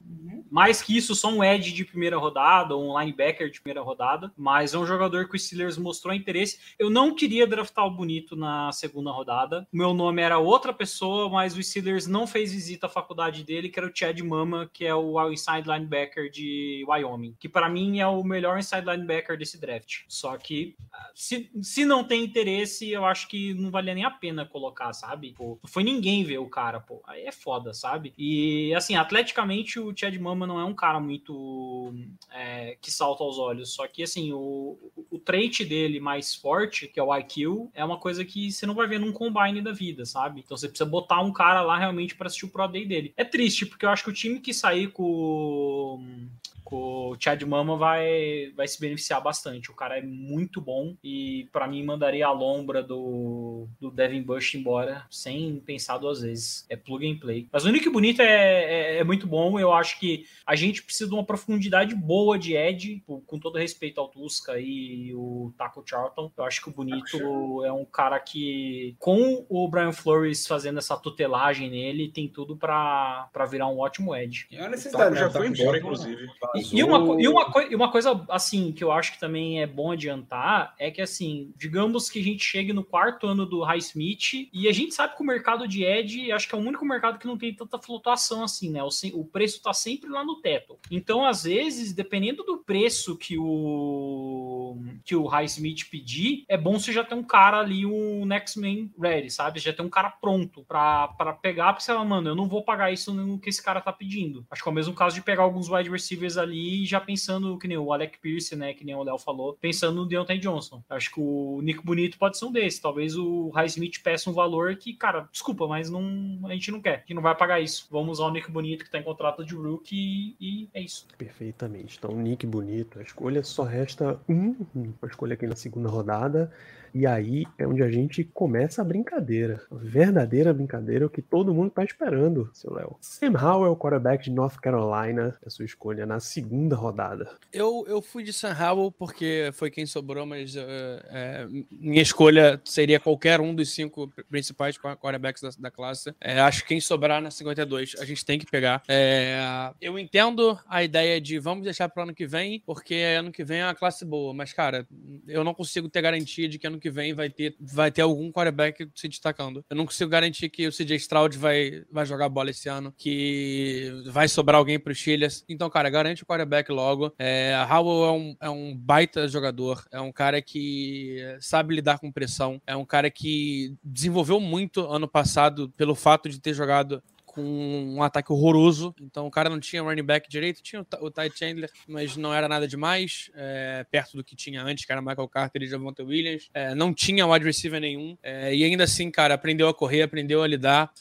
Mais 0.49 0.81
que 0.81 0.95
isso, 0.95 1.15
só 1.15 1.29
um 1.29 1.43
edge 1.43 1.71
de 1.71 1.85
primeira 1.85 2.17
rodada, 2.17 2.75
ou 2.75 2.91
um 2.91 2.99
linebacker 2.99 3.49
de 3.49 3.61
primeira 3.61 3.81
rodada. 3.81 4.31
Mas 4.37 4.73
é 4.73 4.77
um 4.77 4.85
jogador 4.85 5.27
que 5.27 5.35
o 5.35 5.39
Steelers 5.39 5.77
mostrou 5.77 6.13
interesse. 6.13 6.59
Eu 6.79 6.89
não 6.89 7.13
queria 7.13 7.47
draftar 7.47 7.85
o 7.85 7.91
Bonito 7.91 8.35
na 8.35 8.71
segunda 8.71 9.11
rodada. 9.11 9.67
Meu 9.71 9.93
nome 9.93 10.21
era 10.21 10.37
outra 10.37 10.73
pessoa, 10.73 11.29
mas 11.29 11.57
o 11.57 11.63
Steelers 11.63 12.07
não 12.07 12.25
fez 12.25 12.51
visita 12.51 12.87
à 12.87 12.89
faculdade 12.89 13.43
dele, 13.43 13.69
que 13.69 13.79
era 13.79 13.87
o 13.87 13.91
Chad 13.93 14.19
Mama, 14.21 14.69
que 14.71 14.85
é 14.85 14.93
o 14.95 15.31
inside 15.31 15.67
linebacker 15.67 16.29
de 16.29 16.85
Wyoming, 16.87 17.35
que 17.39 17.49
para 17.49 17.69
mim 17.69 17.99
é 17.99 18.07
o 18.07 18.23
melhor 18.23 18.57
inside 18.57 18.85
linebacker 18.85 19.37
desse 19.37 19.59
draft. 19.59 20.03
Só 20.07 20.37
que 20.37 20.75
se, 21.13 21.49
se 21.61 21.85
não 21.85 22.03
tem 22.03 22.23
interesse, 22.23 22.89
eu 22.89 23.05
acho 23.05 23.27
que 23.27 23.53
não 23.53 23.71
valia 23.71 23.93
nem 23.93 24.05
a 24.05 24.11
pena 24.11 24.45
colocar, 24.45 24.93
sabe? 24.93 25.33
Pô, 25.33 25.59
não 25.61 25.69
foi 25.69 25.83
ninguém 25.83 26.23
ver 26.23 26.37
o 26.37 26.49
cara, 26.49 26.79
pô. 26.79 27.01
Aí 27.05 27.23
é 27.23 27.31
foda, 27.31 27.73
sabe? 27.73 28.13
E 28.18 28.73
assim, 28.73 28.95
atleticamente 28.95 29.80
o 29.80 29.95
Chad 29.95 30.18
Mama 30.18 30.48
não 30.48 30.60
é 30.60 30.65
um 30.65 30.73
cara 30.73 30.99
muito 30.99 31.94
é, 32.34 32.76
que 32.81 32.89
salta 32.89 33.23
aos 33.23 33.38
olhos. 33.38 33.73
Só 33.73 33.88
que 33.88 34.02
assim, 34.02 34.34
o, 34.34 34.76
o 35.11 35.19
trait 35.19 35.64
dele 35.64 35.99
mais 35.99 36.34
forte, 36.34 36.88
que 36.88 36.99
é 36.99 37.03
o 37.03 37.15
IQ, 37.15 37.69
é 37.76 37.85
uma 37.85 37.99
coisa 37.99 38.26
que 38.26 38.52
você 38.52 38.65
não 38.65 38.73
vai 38.73 38.88
ver 38.88 38.99
num 38.99 39.14
combine 39.14 39.61
da 39.61 39.72
vida, 39.72 40.03
sabe? 40.03 40.41
Então 40.44 40.57
você 40.57 40.68
precisa 40.68 40.89
botar 40.89 41.22
um 41.22 41.31
cara 41.31 41.61
lá 41.61 41.77
realmente 41.77 42.15
para 42.15 42.26
assistir 42.26 42.45
o 42.45 42.49
Pro 42.49 42.68
Day 42.68 42.88
dele. 42.88 43.14
É 43.15 43.23
triste, 43.23 43.68
porque 43.68 43.85
eu 43.85 43.89
acho 43.89 44.03
que 44.03 44.10
o 44.10 44.14
time 44.14 44.39
que 44.39 44.53
sair 44.53 44.91
com 44.91 46.27
o 46.76 47.18
Chad 47.19 47.41
Mama 47.44 47.77
vai, 47.77 48.52
vai 48.56 48.68
se 48.68 48.80
beneficiar 48.80 49.22
bastante. 49.22 49.72
O 49.72 49.76
cara 49.76 49.98
é 49.98 50.02
muito 50.02 50.60
bom 50.60 50.95
e 51.03 51.48
para 51.52 51.68
mim 51.68 51.84
mandaria 51.84 52.27
a 52.27 52.31
lombra 52.31 52.84
do, 52.84 53.68
do 53.80 53.89
Devin 53.89 54.22
Bush 54.22 54.56
embora 54.56 55.06
sem 55.10 55.61
pensar 55.65 55.98
duas 55.98 56.22
vezes. 56.22 56.65
É 56.69 56.76
plug 56.76 57.10
and 57.10 57.18
play. 57.19 57.48
Mas 57.52 57.65
o 57.65 57.69
Nick 57.69 57.89
Bonito 57.89 58.22
é, 58.22 58.95
é, 58.95 58.98
é 58.98 59.03
muito 59.03 59.27
bom. 59.27 59.60
Eu 59.60 59.72
acho 59.73 59.99
que 59.99 60.26
a 60.45 60.56
gente 60.56 60.84
precisa 60.84 61.10
de 61.10 61.15
uma 61.15 61.23
profundidade 61.23 61.95
boa 61.95 62.38
de 62.38 62.56
Ed, 62.56 63.03
com 63.06 63.39
todo 63.39 63.57
respeito 63.57 63.99
ao 63.99 64.07
Tusca 64.07 64.60
e 64.60 65.14
o 65.14 65.53
Taco 65.57 65.84
Charlton. 65.85 66.31
Eu 66.38 66.44
acho 66.44 66.61
que 66.61 66.69
o 66.69 66.73
Bonito 66.73 67.64
é 67.65 67.72
um 67.72 67.85
cara 67.85 68.19
que, 68.19 68.95
com 68.99 69.45
o 69.49 69.68
Brian 69.68 69.91
Flores 69.91 70.45
fazendo 70.45 70.80
essa 70.80 70.98
tutelagem 70.98 71.69
nele, 71.69 72.10
tem 72.10 72.27
tudo 72.27 72.56
para 72.56 73.30
virar 73.49 73.68
um 73.68 73.80
ótimo 73.80 74.15
Ed. 74.15 74.48
É 74.52 74.60
uma 74.60 74.68
O 74.68 74.72
necessidade, 74.72 75.15
né? 75.15 75.22
já 75.22 75.30
foi 75.30 75.48
embora, 75.48 75.77
inclusive. 75.77 76.27
E, 76.57 76.79
e 76.79 76.84
uma, 76.84 77.21
e, 77.21 77.27
uma, 77.27 77.63
e 77.69 77.75
uma 77.75 77.91
coisa, 77.91 78.25
assim, 78.29 78.71
que 78.71 78.84
eu 78.84 78.91
acho 78.91 79.13
que 79.13 79.19
também 79.19 79.61
é 79.61 79.67
bom 79.67 79.91
adiantar 79.91 80.75
é 80.79 80.91
que, 80.91 81.01
assim, 81.01 81.53
digamos 81.57 82.09
que 82.09 82.19
a 82.19 82.23
gente 82.23 82.43
chegue 82.43 82.73
no 82.73 82.84
quarto 82.84 83.27
ano 83.27 83.45
do 83.45 83.63
Highsmith 83.63 84.49
e 84.51 84.67
a 84.67 84.71
gente 84.71 84.93
sabe 84.93 85.15
que 85.15 85.21
o 85.21 85.25
mercado 85.25 85.67
de 85.67 85.84
Edge, 85.84 86.31
acho 86.31 86.47
que 86.47 86.55
é 86.55 86.57
o 86.57 86.61
único 86.61 86.85
mercado 86.85 87.19
que 87.19 87.27
não 87.27 87.38
tem 87.38 87.53
tanta 87.53 87.79
flutuação 87.79 88.43
assim, 88.43 88.71
né? 88.71 88.81
O, 88.84 88.89
o 89.13 89.25
preço 89.25 89.61
tá 89.61 89.73
sempre 89.73 90.09
lá 90.09 90.23
no 90.23 90.41
teto. 90.41 90.77
Então, 90.91 91.25
às 91.25 91.43
vezes, 91.43 91.93
dependendo 91.93 92.43
do 92.43 92.57
preço 92.57 93.17
que 93.17 93.38
o 93.38 94.77
que 95.03 95.15
o 95.15 95.25
Highsmith 95.25 95.89
pedir, 95.89 96.43
é 96.47 96.57
bom 96.57 96.79
você 96.79 96.91
já 96.91 97.03
ter 97.03 97.15
um 97.15 97.23
cara 97.23 97.59
ali, 97.59 97.85
um 97.85 98.25
next 98.25 98.59
man 98.59 98.89
ready, 98.99 99.29
sabe? 99.29 99.59
Já 99.59 99.73
ter 99.73 99.81
um 99.81 99.89
cara 99.89 100.09
pronto 100.09 100.63
pra 100.67 101.07
pegar, 101.41 101.73
porque 101.73 101.84
você 101.84 101.93
fala, 101.93 102.05
mano, 102.05 102.29
eu 102.29 102.35
não 102.35 102.47
vou 102.47 102.63
pagar 102.63 102.91
isso 102.91 103.13
no 103.13 103.39
que 103.39 103.49
esse 103.49 103.63
cara 103.63 103.81
tá 103.81 103.91
pedindo. 103.91 104.45
Acho 104.49 104.63
que 104.63 104.69
é 104.69 104.71
o 104.71 104.75
mesmo 104.75 104.93
caso 104.93 105.15
de 105.15 105.21
pegar 105.21 105.43
alguns 105.43 105.69
wide 105.69 105.89
receivers 105.89 106.38
ali 106.38 106.47
já 106.86 106.99
pensando, 106.99 107.57
que 107.57 107.68
nem 107.68 107.78
o 107.78 107.91
Alec 107.91 108.19
Pierce, 108.19 108.56
né? 108.56 108.74
Que 108.74 108.86
nem 108.86 108.95
o 108.95 109.03
Léo 109.03 109.18
falou, 109.18 109.57
pensando 109.60 109.98
no 109.98 110.06
Deontay 110.06 110.40
Johnson. 110.40 110.84
Acho 110.90 111.14
que 111.14 111.19
o 111.19 111.61
Nico 111.61 111.84
Bonito 111.84 112.18
pode 112.18 112.38
ser 112.38 112.45
um 112.45 112.52
desses. 112.52 112.80
Talvez 112.80 113.15
o 113.15 113.49
Highsmith 113.49 114.02
peça 114.03 114.30
um 114.30 114.34
valor 114.34 114.76
que, 114.76 114.94
cara, 114.94 115.28
desculpa, 115.32 115.68
mas 115.68 115.90
não, 115.90 116.40
a 116.45 116.53
gente 116.53 116.72
não 116.72 116.82
quer. 116.82 117.03
Que 117.06 117.14
não 117.14 117.22
vai 117.22 117.36
pagar 117.36 117.60
isso. 117.60 117.88
Vamos 117.91 118.19
usar 118.19 118.26
o 118.26 118.32
Nico 118.32 118.52
Bonito 118.52 118.84
que 118.84 118.91
tá 118.91 118.98
em 118.98 119.03
contrato 119.03 119.45
de 119.45 119.56
rookie 119.56 120.36
e 120.40 120.69
é 120.74 120.82
isso. 120.82 121.07
Perfeitamente. 121.18 121.98
Então, 121.98 122.11
Nick 122.18 122.45
bonito. 122.45 122.99
A 122.99 123.02
escolha 123.02 123.44
só 123.44 123.64
resta 123.64 124.19
um 124.28 124.53
para 124.99 125.10
escolha 125.10 125.34
aqui 125.34 125.48
na 125.48 125.56
segunda 125.56 125.90
rodada. 125.90 126.52
E 126.98 127.06
aí 127.06 127.45
é 127.60 127.68
onde 127.68 127.84
a 127.84 127.91
gente 127.91 128.24
começa 128.24 128.82
a 128.82 128.86
brincadeira. 128.86 129.61
A 129.72 129.76
verdadeira 129.76 130.52
brincadeira, 130.52 131.06
o 131.06 131.10
que 131.11 131.22
todo 131.22 131.53
mundo 131.53 131.69
tá 131.69 131.84
esperando, 131.84 132.49
seu 132.53 132.74
Léo. 132.74 132.95
Sam 132.99 133.34
Howell, 133.40 133.76
quarterback 133.76 134.24
de 134.24 134.32
North 134.32 134.56
Carolina, 134.60 135.38
é 135.45 135.49
sua 135.52 135.64
escolha 135.64 136.07
na 136.07 136.19
segunda 136.19 136.76
rodada. 136.76 137.30
Eu, 137.53 137.86
eu 137.88 138.02
fui 138.02 138.24
de 138.24 138.34
Sam 138.34 138.56
Howell 138.60 138.91
porque 138.91 139.52
foi 139.53 139.69
quem 139.69 139.86
sobrou, 139.86 140.26
mas 140.26 140.56
eh, 140.56 140.64
eh, 141.11 141.48
minha 141.69 142.02
escolha 142.02 142.60
seria 142.65 142.99
qualquer 142.99 143.40
um 143.40 143.53
dos 143.53 143.69
cinco 143.69 144.11
principais 144.28 144.76
qua- 144.76 144.98
quarterbacks 144.98 145.44
da, 145.44 145.49
da 145.60 145.69
classe. 145.69 146.15
Eh, 146.19 146.40
acho 146.40 146.64
que 146.64 146.69
quem 146.69 146.82
sobrar 146.82 147.22
na 147.22 147.30
52 147.30 147.95
a 147.99 148.06
gente 148.06 148.26
tem 148.26 148.40
que 148.40 148.48
pegar. 148.49 148.82
Eh, 148.88 149.40
eu 149.80 149.99
entendo 149.99 150.57
a 150.68 150.84
ideia 150.84 151.22
de 151.22 151.38
vamos 151.38 151.64
deixar 151.64 151.90
para 151.90 152.02
ano 152.02 152.15
que 152.15 152.26
vem, 152.26 152.64
porque 152.65 152.95
ano 153.19 153.32
que 153.32 153.44
vem 153.44 153.60
é 153.60 153.65
uma 153.65 153.76
classe 153.76 154.03
boa, 154.03 154.34
mas 154.34 154.52
cara, 154.52 154.88
eu 155.28 155.44
não 155.44 155.53
consigo 155.53 155.88
ter 155.88 156.02
garantia 156.02 156.49
de 156.49 156.57
que 156.57 156.65
ano 156.65 156.80
que 156.80 156.86
vem 156.89 157.14
vai 157.14 157.30
ter, 157.30 157.55
vai 157.59 157.91
ter 157.91 158.01
algum 158.01 158.31
quarterback 158.31 158.89
se 158.95 159.07
destacando. 159.07 159.64
Eu 159.69 159.76
não 159.76 159.85
consigo 159.85 160.09
garantir 160.09 160.49
que 160.49 160.68
o 160.68 160.72
CJ 160.72 160.95
Stroud 160.95 161.38
vai, 161.38 161.84
vai 161.91 162.05
jogar 162.05 162.30
bola 162.30 162.49
esse 162.49 162.69
ano, 162.69 162.93
que 162.97 163.91
vai 164.07 164.27
sobrar 164.27 164.57
alguém 164.57 164.81
os 164.88 164.99
Steelers. 164.99 165.43
Então, 165.47 165.69
cara, 165.69 165.89
garante 165.89 166.23
o 166.23 166.26
quarterback 166.26 166.72
logo. 166.72 167.14
É, 167.19 167.53
Howell 167.69 168.05
é 168.05 168.11
um, 168.11 168.38
é 168.41 168.49
um 168.49 168.76
baita 168.76 169.27
jogador, 169.27 169.85
é 169.91 169.99
um 169.99 170.11
cara 170.11 170.41
que 170.41 171.18
sabe 171.39 171.76
lidar 171.76 171.99
com 171.99 172.11
pressão, 172.11 172.61
é 172.65 172.76
um 172.76 172.85
cara 172.85 173.09
que 173.09 173.76
desenvolveu 173.84 174.39
muito 174.39 174.81
ano 174.81 175.07
passado 175.07 175.69
pelo 175.77 175.95
fato 175.95 176.30
de 176.30 176.39
ter 176.39 176.53
jogado 176.53 177.01
com 177.38 177.95
um 177.95 178.01
ataque 178.01 178.31
horroroso. 178.31 178.93
Então 178.99 179.27
o 179.27 179.31
cara 179.31 179.49
não 179.49 179.59
tinha 179.59 179.81
running 179.84 180.03
back 180.03 180.27
direito, 180.30 180.61
tinha 180.64 180.81
o 181.01 181.11
Ty- 181.11 181.31
Chandler, 181.35 181.69
mas 181.88 182.18
não 182.18 182.34
era 182.34 182.47
nada 182.47 182.68
demais, 182.68 183.30
é, 183.35 183.85
perto 183.91 184.18
do 184.18 184.23
que 184.23 184.35
tinha 184.35 184.64
antes, 184.64 184.85
que 184.85 184.91
era 184.91 185.01
Michael 185.01 185.27
Carter 185.27 185.61
e 185.61 185.68
Javonte 185.68 186.01
Williams. 186.01 186.49
É, 186.53 186.73
não 186.73 186.93
tinha 186.93 187.27
wide 187.27 187.45
receiver 187.45 187.80
nenhum. 187.80 188.18
é, 188.23 188.55
e 188.55 188.64
ainda 188.64 188.84
assim, 188.85 189.11
cara, 189.11 189.34
aprendeu 189.35 189.68
a 189.68 189.73
correr, 189.73 190.01
aprendeu 190.01 190.41
a 190.41 190.47
lidar, 190.47 190.91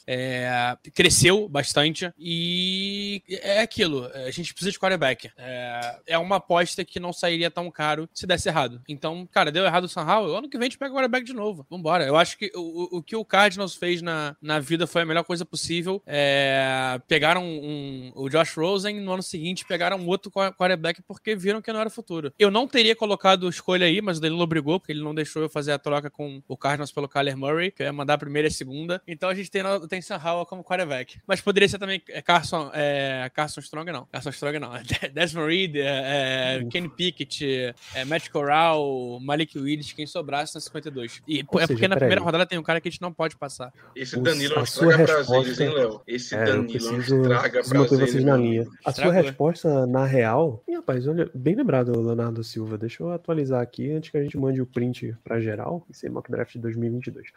cresceu 0.93 1.47
bastante. 1.49 2.11
E 2.19 3.21
é 3.41 3.59
aquilo, 3.61 4.05
a 4.13 4.29
gente 4.31 4.53
precisa 4.53 4.71
de 4.71 4.79
quarterback. 4.79 5.31
É, 5.37 6.17
uma 6.17 6.35
aposta 6.37 6.83
que 6.85 6.99
não 6.99 7.11
sairia 7.13 7.49
tão 7.49 7.69
caro 7.71 8.07
se 8.13 8.27
desse 8.27 8.47
errado. 8.49 8.81
Então, 8.87 9.27
cara, 9.31 9.51
deu 9.51 9.65
errado 9.65 9.85
o 9.85 9.89
San 9.89 10.03
Howell, 10.03 10.35
ano 10.37 10.49
que 10.49 10.57
vem 10.57 10.67
a 10.67 10.69
gente 10.69 10.77
pega 10.77 10.91
o 10.91 10.95
quarterback 10.95 11.25
de 11.25 11.33
novo. 11.33 11.65
Vambora. 11.69 12.05
Eu 12.05 12.15
acho 12.15 12.37
que 12.37 12.51
o, 12.55 12.59
o- 12.95 12.97
o 12.99 13.03
que 13.03 13.15
o 13.15 13.25
Cardinals 13.25 13.75
fez 13.75 14.01
na, 14.01 14.35
na 14.41 14.59
vida 14.59 14.85
foi 14.85 15.01
a 15.01 15.05
melhor 15.05 15.23
coisa 15.23 15.45
possível. 15.45 16.01
É, 16.05 16.26
é, 16.27 17.01
pegaram 17.07 17.43
um, 17.43 18.11
o 18.15 18.29
Josh 18.29 18.55
Rosen, 18.55 18.99
no 18.99 19.13
ano 19.13 19.23
seguinte 19.23 19.65
pegaram 19.65 19.97
um 19.97 20.07
outro 20.07 20.31
quarterback 20.31 21.01
porque 21.01 21.35
viram 21.35 21.61
que 21.61 21.71
não 21.71 21.79
era 21.79 21.89
futuro. 21.89 22.33
Eu 22.37 22.51
não 22.51 22.67
teria 22.67 22.95
colocado 22.95 23.47
escolha 23.47 23.85
aí, 23.85 24.01
mas 24.01 24.17
o 24.17 24.21
Danilo 24.21 24.41
obrigou, 24.41 24.79
porque 24.79 24.91
ele 24.91 25.03
não 25.03 25.15
deixou 25.15 25.41
eu 25.41 25.49
fazer 25.49 25.71
a 25.71 25.79
troca 25.79 26.09
com 26.09 26.41
o 26.47 26.57
Cardinals 26.57 26.91
pelo 26.91 27.07
Kyler 27.07 27.37
Murray, 27.37 27.71
que 27.71 27.81
eu 27.81 27.85
ia 27.85 27.93
mandar 27.93 28.15
a 28.15 28.17
primeira 28.17 28.47
e 28.47 28.51
a 28.51 28.51
segunda. 28.51 29.01
Então 29.07 29.29
a 29.29 29.35
gente 29.35 29.49
tem, 29.49 29.63
tem 29.87 30.01
Sam 30.01 30.19
Howell 30.23 30.45
como 30.45 30.63
quarterback. 30.63 31.19
Mas 31.25 31.41
poderia 31.41 31.69
ser 31.69 31.79
também 31.79 32.01
é, 32.09 32.21
Carson, 32.21 32.69
é, 32.73 33.29
Carson 33.33 33.61
Strong, 33.61 33.91
não. 33.91 34.05
Carson 34.11 34.29
Strong, 34.29 34.59
não. 34.59 34.71
Desmond 35.13 35.47
Reed, 35.47 35.75
é, 35.77 36.59
é 36.59 36.65
Kenny 36.69 36.89
Pickett, 36.89 37.73
é, 37.93 38.05
Matt 38.05 38.29
Corral, 38.29 39.19
Malik 39.21 39.57
Willis, 39.57 39.93
quem 39.93 40.05
sobrasse 40.05 40.55
na 40.55 40.61
52. 40.61 41.21
E, 41.27 41.43
Ou 41.47 41.59
é 41.59 41.63
seja, 41.63 41.67
porque 41.67 41.87
na 41.87 41.95
primeira 41.95 42.21
aí. 42.21 42.25
rodada 42.25 42.45
tem 42.45 42.57
um 42.57 42.63
cara 42.63 42.81
que 42.81 42.87
a 42.87 42.91
gente 42.91 43.01
não 43.01 43.13
pode 43.13 43.35
passar. 43.37 43.71
Esse 43.95 44.19
Danilo 44.19 44.55
não 44.55 44.63
estraga 44.63 45.05
prazeres, 45.05 45.59
hein, 45.59 45.69
Léo? 45.69 46.01
Esse 46.17 46.35
é, 46.35 46.43
Danilo 46.45 46.91
não 46.91 46.99
estraga 46.99 47.63
prazeres. 47.63 47.89
vocês 47.89 48.23
na 48.23 48.35
linha. 48.35 48.67
A 48.83 48.91
sua 48.91 49.11
resposta, 49.11 49.85
na 49.87 50.05
real... 50.05 50.63
Ih, 50.67 50.75
rapaz, 50.75 51.07
olha, 51.07 51.29
bem 51.33 51.55
lembrado, 51.55 51.99
Leonardo 51.99 52.43
Silva. 52.43 52.77
Deixa 52.77 53.03
eu 53.03 53.11
atualizar 53.11 53.61
aqui 53.61 53.91
antes 53.91 54.09
que 54.09 54.17
a 54.17 54.23
gente 54.23 54.37
mande 54.37 54.61
o 54.61 54.65
print 54.65 55.15
pra 55.23 55.39
geral. 55.39 55.85
Esse 55.89 56.07
é 56.07 56.09
mock 56.09 56.29
draft 56.29 56.53
de 56.53 56.59
2022. 56.59 57.27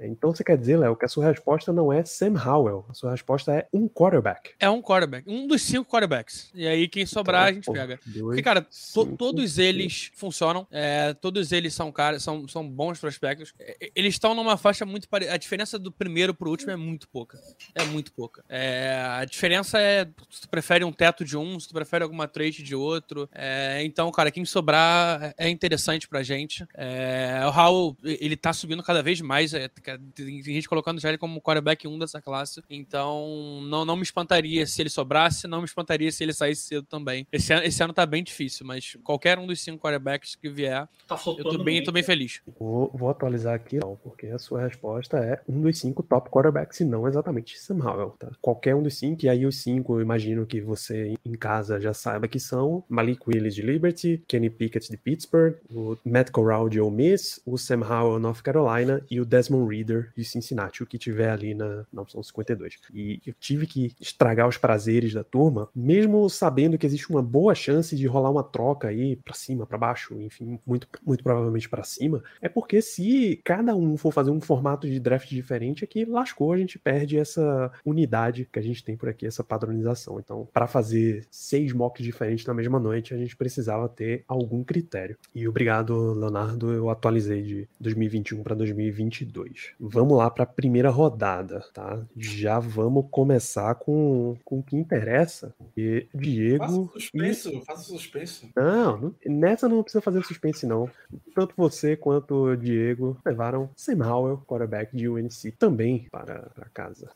Então 0.00 0.32
você 0.32 0.44
quer 0.44 0.56
dizer, 0.56 0.76
Léo, 0.78 0.96
que 0.96 1.04
a 1.04 1.08
sua 1.08 1.26
resposta 1.26 1.72
não 1.72 1.92
é 1.92 2.04
Sam 2.04 2.34
Howell. 2.34 2.86
A 2.88 2.94
sua 2.94 3.10
resposta 3.10 3.52
é 3.52 3.66
um 3.72 3.88
quarterback. 3.88 4.52
É 4.58 4.70
um 4.70 4.80
quarterback. 4.80 5.28
Um 5.28 5.46
dos 5.46 5.62
cinco 5.62 5.90
quarterbacks. 5.90 6.50
E 6.54 6.66
aí, 6.66 6.88
quem 6.88 7.04
sobrar, 7.04 7.48
então, 7.48 7.50
a 7.50 7.54
gente 7.54 7.64
pô, 7.66 7.72
pega. 7.72 8.00
Dois, 8.06 8.26
Porque, 8.26 8.42
cara, 8.42 8.66
cinco, 8.70 9.16
todos 9.16 9.52
cinco. 9.52 9.66
eles 9.66 10.10
funcionam. 10.14 10.66
É, 10.70 11.14
todos 11.14 11.52
eles 11.52 11.74
são 11.74 11.90
caras, 11.90 12.22
são, 12.22 12.46
são 12.46 12.68
bons 12.68 12.98
prospectos. 12.98 13.52
É, 13.58 13.90
eles 13.94 14.14
estão 14.14 14.34
numa 14.34 14.56
faixa 14.56 14.84
muito 14.84 15.08
parecida. 15.08 15.34
A 15.34 15.38
diferença 15.38 15.78
do 15.78 15.90
primeiro 15.90 16.34
pro 16.34 16.50
último 16.50 16.70
é 16.70 16.76
muito 16.76 17.08
pouca. 17.08 17.38
É 17.74 17.84
muito 17.84 18.12
pouca. 18.18 18.44
É, 18.48 19.00
a 19.20 19.24
diferença 19.24 19.80
é 19.80 20.04
se 20.28 20.40
tu 20.40 20.48
prefere 20.48 20.84
um 20.84 20.92
teto 20.92 21.24
de 21.24 21.36
um, 21.36 21.60
se 21.60 21.68
tu 21.68 21.74
prefere 21.74 22.02
alguma 22.02 22.26
trade 22.26 22.64
de 22.64 22.74
outro. 22.74 23.28
É, 23.32 23.80
então, 23.84 24.10
cara, 24.10 24.32
quem 24.32 24.44
sobrar 24.44 25.32
é 25.38 25.48
interessante 25.48 26.08
pra 26.08 26.24
gente. 26.24 26.66
É, 26.74 27.42
o 27.46 27.50
Raul, 27.50 27.96
ele 28.02 28.36
tá 28.36 28.52
subindo 28.52 28.82
cada 28.82 29.04
vez 29.04 29.20
mais. 29.20 29.54
É, 29.54 29.68
tem 29.68 30.42
gente 30.42 30.68
colocando 30.68 31.00
já 31.00 31.10
ele 31.10 31.18
como 31.18 31.40
quarterback 31.40 31.86
1 31.86 31.96
dessa 31.96 32.20
classe. 32.20 32.60
Então, 32.68 33.60
não, 33.62 33.84
não 33.84 33.94
me 33.94 34.02
espantaria 34.02 34.66
se 34.66 34.82
ele 34.82 34.90
sobrasse, 34.90 35.46
não 35.46 35.60
me 35.60 35.66
espantaria 35.66 36.10
se 36.10 36.24
ele 36.24 36.32
saísse 36.32 36.62
cedo 36.62 36.86
também. 36.86 37.24
Esse 37.30 37.52
ano, 37.52 37.62
esse 37.62 37.80
ano 37.80 37.92
tá 37.92 38.04
bem 38.04 38.24
difícil, 38.24 38.66
mas 38.66 38.96
qualquer 39.04 39.38
um 39.38 39.46
dos 39.46 39.60
cinco 39.60 39.78
quarterbacks 39.78 40.34
que 40.34 40.48
vier, 40.48 40.88
tá 41.06 41.16
eu 41.26 41.44
tô 41.44 41.62
bem, 41.62 41.84
tô 41.84 41.92
bem 41.92 42.02
feliz. 42.02 42.40
Vou, 42.58 42.90
vou, 42.92 43.10
atualizar 43.10 43.54
aqui, 43.54 43.78
não, 43.78 43.96
porque 43.96 44.26
a 44.26 44.38
sua 44.38 44.62
resposta 44.62 45.18
é 45.18 45.40
um 45.48 45.60
dos 45.60 45.78
cinco 45.78 46.02
top 46.02 46.30
quarterbacks, 46.30 46.80
e 46.80 46.84
não 46.84 47.06
exatamente 47.06 47.58
Sam 47.58 47.78
Howell, 47.84 48.07
tá? 48.18 48.30
Qualquer 48.40 48.74
um 48.74 48.82
dos 48.82 48.98
cinco, 48.98 49.24
e 49.24 49.28
aí 49.28 49.46
os 49.46 49.62
cinco, 49.62 49.96
eu 49.96 50.02
imagino 50.02 50.46
que 50.46 50.60
você 50.60 51.14
em 51.24 51.32
casa 51.32 51.80
já 51.80 51.92
saiba 51.92 52.28
que 52.28 52.40
são 52.40 52.84
Malik 52.88 53.20
Willis 53.26 53.54
de 53.54 53.62
Liberty, 53.62 54.22
Kenny 54.26 54.50
Pickett 54.50 54.90
de 54.90 54.96
Pittsburgh, 54.96 55.54
o 55.70 55.96
Matt 56.04 56.30
Corral 56.30 56.68
de 56.68 56.80
Ole 56.80 56.94
Miss, 56.94 57.40
o 57.44 57.56
Sam 57.56 57.80
Howell 57.80 58.18
North 58.18 58.42
Carolina 58.42 59.02
e 59.10 59.20
o 59.20 59.24
Desmond 59.24 59.74
Reader 59.74 60.12
de 60.16 60.24
Cincinnati, 60.24 60.82
o 60.82 60.86
que 60.86 60.98
tiver 60.98 61.30
ali 61.30 61.54
na, 61.54 61.84
na 61.92 62.02
opção 62.02 62.22
52. 62.22 62.78
E 62.92 63.20
eu 63.26 63.34
tive 63.38 63.66
que 63.66 63.94
estragar 64.00 64.48
os 64.48 64.56
prazeres 64.56 65.12
da 65.12 65.24
turma, 65.24 65.68
mesmo 65.74 66.28
sabendo 66.28 66.78
que 66.78 66.86
existe 66.86 67.10
uma 67.10 67.22
boa 67.22 67.54
chance 67.54 67.94
de 67.96 68.06
rolar 68.06 68.30
uma 68.30 68.42
troca 68.42 68.88
aí 68.88 69.16
para 69.16 69.34
cima, 69.34 69.66
para 69.66 69.78
baixo, 69.78 70.20
enfim, 70.20 70.58
muito, 70.66 70.88
muito 71.04 71.22
provavelmente 71.22 71.68
para 71.68 71.82
cima, 71.82 72.22
é 72.40 72.48
porque 72.48 72.80
se 72.80 73.40
cada 73.44 73.74
um 73.74 73.96
for 73.96 74.12
fazer 74.12 74.30
um 74.30 74.40
formato 74.40 74.86
de 74.86 74.98
draft 74.98 75.28
diferente, 75.28 75.84
é 75.84 75.98
lascou, 76.08 76.52
a 76.52 76.56
gente 76.56 76.78
perde 76.78 77.18
essa 77.18 77.70
unidade 77.84 77.97
que 78.06 78.58
a 78.58 78.62
gente 78.62 78.84
tem 78.84 78.96
por 78.96 79.08
aqui, 79.08 79.26
essa 79.26 79.42
padronização. 79.42 80.18
Então, 80.18 80.48
para 80.52 80.66
fazer 80.66 81.26
seis 81.30 81.72
mocks 81.72 82.04
diferentes 82.04 82.46
na 82.46 82.54
mesma 82.54 82.78
noite, 82.78 83.14
a 83.14 83.16
gente 83.16 83.36
precisava 83.36 83.88
ter 83.88 84.24
algum 84.28 84.62
critério. 84.62 85.16
E 85.34 85.46
obrigado, 85.48 86.12
Leonardo, 86.12 86.72
eu 86.72 86.90
atualizei 86.90 87.42
de 87.42 87.68
2021 87.80 88.42
para 88.42 88.54
2022. 88.54 89.72
Vamos 89.78 90.16
lá 90.16 90.30
para 90.30 90.44
a 90.44 90.46
primeira 90.46 90.90
rodada, 90.90 91.60
tá? 91.72 92.00
Já 92.16 92.58
vamos 92.58 93.06
começar 93.10 93.74
com, 93.76 94.36
com 94.44 94.58
o 94.60 94.62
que 94.62 94.76
interessa. 94.76 95.54
E 95.76 96.06
Diego. 96.14 96.64
Faça 96.64 96.92
suspenso, 96.92 97.50
e... 97.50 97.64
faça 97.64 97.82
suspenso. 97.82 98.48
Não, 98.54 99.14
nessa 99.26 99.68
não 99.68 99.82
precisa 99.82 100.02
fazer 100.02 100.24
suspense, 100.24 100.66
não. 100.66 100.90
Tanto 101.34 101.54
você 101.56 101.96
quanto 101.96 102.34
o 102.34 102.56
Diego 102.56 103.18
levaram 103.24 103.70
Sam 103.76 104.04
Howell, 104.04 104.42
quarterback 104.46 104.96
de 104.96 105.08
UNC, 105.08 105.52
também 105.58 106.06
para, 106.10 106.50
para 106.54 106.68
casa. 106.68 107.10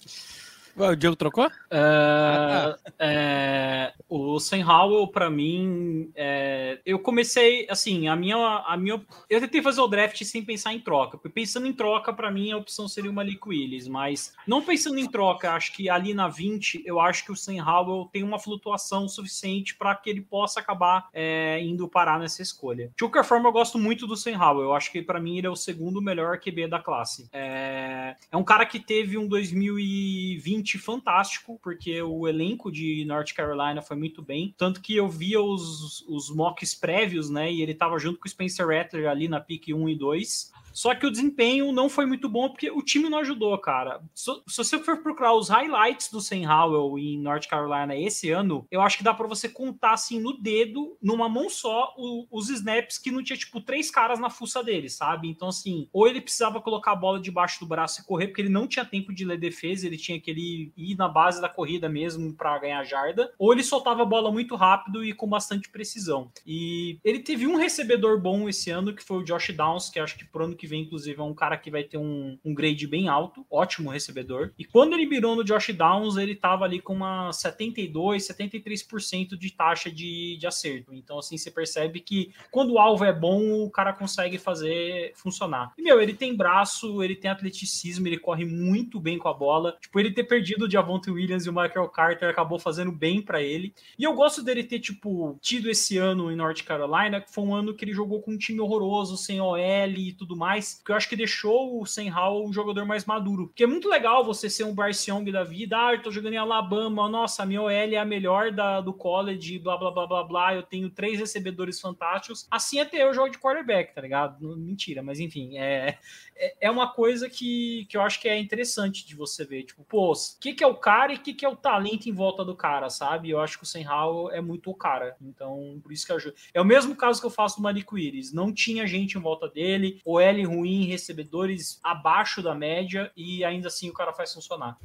O 0.75 0.97
Diego 0.97 1.15
trocou? 1.15 1.45
É, 1.45 1.51
ah, 1.71 2.77
tá. 2.83 2.93
é, 2.99 3.93
o 4.09 4.39
Sam 4.39 4.65
Howell, 4.65 5.07
pra 5.09 5.29
mim, 5.29 6.11
é, 6.15 6.81
eu 6.85 6.99
comecei, 6.99 7.67
assim, 7.69 8.09
a 8.09 8.17
minha, 8.17 8.37
a 8.37 8.77
minha. 8.77 9.01
Eu 9.29 9.41
tentei 9.41 9.61
fazer 9.61 9.81
o 9.81 9.89
draft 9.89 10.23
sem 10.25 10.43
pensar 10.43 10.73
em 10.73 10.81
troca. 10.81 11.19
Pensando 11.29 11.67
em 11.67 11.73
troca, 11.73 12.13
pra 12.13 12.31
mim, 12.31 12.53
a 12.53 12.57
opção 12.57 12.89
seria 12.89 13.11
o 13.11 13.15
Malik 13.15 13.47
Willis. 13.47 13.87
Mas 13.87 14.35
não 14.47 14.63
pensando 14.63 14.99
em 14.99 15.07
troca, 15.07 15.53
acho 15.53 15.73
que 15.73 15.91
ali 15.91 16.15
na 16.15 16.29
20, 16.29 16.83
eu 16.87 16.99
acho 17.01 17.25
que 17.25 17.33
o 17.33 17.37
Sam 17.37 17.63
Howell 17.63 18.09
tem 18.11 18.23
uma 18.23 18.39
flutuação 18.39 19.09
suficiente 19.09 19.75
para 19.75 19.95
que 19.95 20.09
ele 20.09 20.23
possa 20.23 20.61
acabar 20.61 21.09
é, 21.13 21.61
indo 21.63 21.89
parar 21.89 22.19
nessa 22.19 22.41
escolha. 22.41 22.89
De 22.97 23.05
qualquer 23.05 23.25
forma, 23.25 23.49
eu 23.49 23.53
gosto 23.53 23.79
muito 23.79 24.07
do 24.07 24.17
Sam 24.17 24.39
Howell. 24.39 24.63
Eu 24.63 24.75
acho 24.75 24.91
que 24.91 25.03
para 25.03 25.21
mim 25.21 25.37
ele 25.37 25.47
é 25.47 25.51
o 25.51 25.57
segundo 25.57 26.01
melhor 26.01 26.39
QB 26.39 26.69
da 26.69 26.79
classe. 26.79 27.29
É, 27.33 28.17
é 28.31 28.37
um 28.37 28.45
cara 28.45 28.65
que 28.65 28.81
teve 28.81 29.19
um 29.19 29.29
2020 29.29 30.62
fantástico, 30.79 31.59
porque 31.63 32.01
o 32.03 32.27
elenco 32.27 32.71
de 32.71 33.05
North 33.05 33.33
Carolina 33.35 33.83
foi 33.83 33.97
muito 33.97 34.23
bem. 34.23 34.55
Tanto 34.57 34.81
que 34.81 34.97
eu 34.97 35.09
via 35.09 35.41
os, 35.41 36.03
os 36.09 36.31
mocks 36.31 36.75
prévios, 36.75 37.29
né? 37.31 37.53
E 37.53 37.63
ele 37.63 37.75
tava 37.75 37.99
junto 37.99 38.19
com 38.19 38.27
o 38.27 38.31
Spencer 38.31 38.67
Rattler 38.67 39.09
ali 39.09 39.29
na 39.29 39.41
pick 39.41 39.69
1 39.69 39.89
e 39.89 39.95
2. 39.97 40.53
Só 40.73 40.95
que 40.95 41.07
o 41.07 41.11
desempenho 41.11 41.73
não 41.73 41.89
foi 41.89 42.07
muito 42.07 42.29
bom 42.29 42.49
porque 42.49 42.71
o 42.71 42.83
time 42.83 43.09
não 43.09 43.19
ajudou, 43.19 43.57
cara. 43.59 44.03
Se, 44.15 44.31
se 44.47 44.57
você 44.57 44.79
for 44.79 45.03
procurar 45.03 45.35
os 45.35 45.49
highlights 45.49 46.11
do 46.11 46.21
Sam 46.21 46.49
Howell 46.49 46.99
em 46.99 47.19
North 47.19 47.47
Carolina 47.47 47.97
esse 47.97 48.31
ano, 48.31 48.67
eu 48.71 48.81
acho 48.81 48.99
que 48.99 49.05
dá 49.05 49.15
para 49.15 49.27
você 49.27 49.49
contar 49.49 49.93
assim 49.93 50.21
no 50.21 50.39
dedo, 50.39 50.97
numa 51.03 51.29
mão 51.29 51.49
só, 51.49 51.95
o, 51.97 52.27
os 52.31 52.49
snaps 52.49 52.99
que 52.99 53.11
não 53.11 53.23
tinha 53.23 53.37
tipo 53.37 53.61
três 53.61 53.91
caras 53.91 54.19
na 54.19 54.31
fuça 54.31 54.63
dele, 54.63 54.89
sabe? 54.89 55.29
Então 55.29 55.49
assim, 55.49 55.89
ou 55.93 56.07
ele 56.07 56.21
precisava 56.21 56.61
colocar 56.61 56.93
a 56.93 56.97
bola 56.97 57.21
debaixo 57.21 57.61
do 57.61 57.67
braço 57.67 58.01
e 58.01 58.05
correr 58.05 58.29
porque 58.29 58.41
ele 58.41 58.49
não 58.49 58.67
tinha 58.67 58.85
tempo 58.85 59.13
de 59.13 59.25
ler 59.25 59.39
defesa, 59.39 59.87
ele 59.87 59.97
tinha 59.97 60.21
que 60.21 60.31
ele 60.31 60.73
ir 60.77 60.97
na 60.97 61.09
base 61.09 61.41
da 61.41 61.49
corrida 61.49 61.89
mesmo 61.89 62.33
para 62.35 62.59
ganhar 62.59 62.85
jarda, 62.85 63.33
ou 63.39 63.53
ele 63.53 63.63
soltava 63.63 64.03
a 64.03 64.07
bola 64.07 64.31
muito 64.31 64.57
rápido 64.57 65.05
e 65.05 65.13
com 65.13 65.29
bastante 65.29 65.69
precisão. 65.69 66.31
E 66.47 66.99
ele 67.05 67.21
teve 67.21 67.47
um 67.47 67.57
recebedor 67.57 68.21
bom 68.21 68.49
esse 68.49 68.71
ano 68.71 68.95
que 68.95 69.03
foi 69.03 69.19
o 69.19 69.25
Josh 69.25 69.51
Downs, 69.55 69.89
que 69.89 70.01
acho 70.01 70.17
que 70.17 70.25
por 70.25 70.43
ano 70.43 70.57
que 70.63 70.67
vem, 70.69 70.83
inclusive, 70.83 71.19
é 71.19 71.25
um 71.25 71.35
cara 71.35 71.57
que 71.57 71.73
vai 71.73 71.83
ter 71.83 71.99
um, 71.99 72.39
um 72.45 72.55
grade 72.55 72.87
bem 72.87 73.09
alto, 73.09 73.45
ótimo 73.51 73.91
recebedor. 73.91 74.53
E 74.57 74.65
quando 74.65 74.93
ele 74.93 75.07
virou 75.07 75.35
no 75.35 75.43
Josh 75.43 75.75
Downs, 75.75 76.17
ele 76.17 76.37
tava 76.37 76.65
ali 76.65 76.81
com 76.81 76.95
uma 76.95 77.33
72, 77.33 78.29
73% 78.29 79.37
de 79.37 79.51
taxa 79.53 79.91
de, 79.91 80.37
de 80.39 80.47
acerto. 80.47 80.95
Então, 80.95 81.19
assim, 81.19 81.37
você 81.37 81.51
percebe 81.51 81.99
que 81.99 82.33
quando 82.53 82.75
o 82.75 82.79
alvo 82.79 83.05
é 83.05 83.13
bom, 83.13 83.65
o 83.65 83.71
cara 83.73 83.93
consegue 83.93 84.39
fazer 84.39 85.11
funcionar. 85.17 85.73
E, 85.77 85.83
meu, 85.83 86.01
ele 86.01 86.15
tem 86.15 86.37
braço, 86.37 87.03
ele 87.03 87.17
tem 87.17 87.29
atleticismo, 87.29 88.07
ele 88.07 88.19
corre 88.19 88.45
muito 88.45 89.01
bem 89.01 89.19
com 89.19 89.27
a 89.27 89.35
bola. 89.35 89.77
Tipo, 89.81 89.99
ele 89.99 90.13
ter 90.13 90.23
perdido 90.23 90.67
o 90.67 90.71
Javonte 90.71 91.11
Williams 91.11 91.45
e 91.45 91.51
o 91.51 91.53
Michael 91.53 91.89
Carter 91.89 92.29
acabou 92.29 92.61
fazendo 92.61 92.93
bem 92.93 93.21
para 93.21 93.43
ele. 93.43 93.75
E 93.99 94.05
eu 94.05 94.15
gosto 94.15 94.45
dele 94.45 94.63
ter, 94.63 94.79
tipo, 94.79 95.37
tido 95.41 95.69
esse 95.69 95.99
ano 95.99 96.31
em 96.31 96.37
North 96.37 96.63
Carolina, 96.63 97.21
que 97.21 97.33
foi 97.33 97.43
um 97.43 97.53
ano 97.53 97.75
que 97.75 97.85
ele 97.85 97.93
jogou 97.93 98.23
com 98.23 98.31
um 98.31 98.39
time 98.39 98.61
horroroso, 98.61 99.17
sem 99.17 99.41
OL 99.41 99.59
e 99.59 100.13
tudo 100.13 100.37
mais 100.37 100.52
mais, 100.53 100.81
que 100.85 100.93
eu 100.93 100.97
acho 100.97 101.09
que 101.09 101.17
deixou 101.17 101.81
o 101.81 101.87
Sam 101.87 102.15
Howell 102.15 102.45
um 102.45 102.53
jogador 102.53 102.85
mais 102.85 103.05
maduro. 103.05 103.49
Porque 103.49 103.65
é 103.65 103.67
muito 103.67 103.89
legal 103.89 104.25
você 104.25 104.51
ser 104.51 104.65
um 104.65 104.75
Bryce 104.75 105.11
Young 105.11 105.31
da 105.31 105.45
vida, 105.45 105.77
ah, 105.79 105.95
eu 105.95 106.03
tô 106.03 106.11
jogando 106.11 106.35
em 106.35 106.39
Alabama, 106.39 107.09
nossa, 107.09 107.47
minha 107.47 107.63
OL 107.63 107.71
é 107.71 107.97
a 107.97 108.05
melhor 108.05 108.53
da, 108.53 108.81
do 108.81 108.93
college, 108.93 109.59
blá, 109.59 109.77
blá, 109.77 109.91
blá, 109.91 110.07
blá, 110.07 110.25
blá, 110.25 110.55
eu 110.55 110.63
tenho 110.63 110.91
três 110.91 111.19
recebedores 111.19 111.81
fantásticos. 111.81 112.47
Assim 112.51 112.81
até 112.81 113.03
eu 113.03 113.15
jogo 113.15 113.31
de 113.31 113.39
quarterback, 113.39 113.95
tá 113.95 114.01
ligado? 114.01 114.57
Mentira, 114.57 115.03
mas 115.03 115.19
enfim, 115.19 115.57
é, 115.57 115.99
é, 116.37 116.57
é 116.63 116.71
uma 116.71 116.93
coisa 116.93 117.31
que, 117.31 117.87
que 117.89 117.97
eu 117.97 118.03
acho 118.03 118.21
que 118.21 118.29
é 118.29 118.39
interessante 118.39 119.07
de 119.07 119.15
você 119.15 119.45
ver. 119.45 119.65
Tipo, 119.65 119.85
pô, 119.85 120.13
o 120.13 120.41
que, 120.41 120.53
que 120.53 120.65
é 120.65 120.67
o 120.67 120.75
cara 120.75 121.13
e 121.13 121.17
o 121.17 121.21
que, 121.21 121.33
que 121.33 121.45
é 121.45 121.49
o 121.49 121.57
talento 121.57 122.09
em 122.09 122.13
volta 122.13 122.45
do 122.45 122.55
cara, 122.55 122.91
sabe? 122.91 123.31
Eu 123.31 123.41
acho 123.41 123.57
que 123.57 123.65
o 123.65 123.67
Sam 123.67 123.89
Howell 123.89 124.31
é 124.33 124.41
muito 124.41 124.71
o 124.71 124.75
cara. 124.75 125.17
Então, 125.23 125.81
por 125.83 125.93
isso 125.93 126.07
que 126.07 126.13
ajuda. 126.13 126.35
É 126.53 126.61
o 126.61 126.65
mesmo 126.65 126.95
caso 126.95 127.21
que 127.21 127.27
eu 127.27 127.31
faço 127.31 127.57
do 127.57 127.63
Malik 127.63 127.93
Willis. 127.93 128.33
Não 128.33 128.53
tinha 128.53 128.87
gente 128.87 129.17
em 129.17 129.21
volta 129.21 129.49
dele, 129.49 130.01
o 130.05 130.21
L 130.21 130.42
ruim, 130.45 130.87
recebedores 130.87 131.81
abaixo 131.83 132.43
da 132.43 132.55
média 132.55 133.11
e 133.17 133.45
ainda 133.45 133.69
assim 133.69 133.89
o 133.89 133.93
cara 133.93 134.13
faz 134.13 134.33
funcionar. 134.33 134.79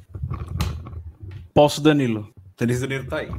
Posso, 1.53 1.81
Danilo. 1.81 2.33
Danilo 2.55 2.81
Danilo 2.81 3.07
tá 3.07 3.17
aí. 3.17 3.29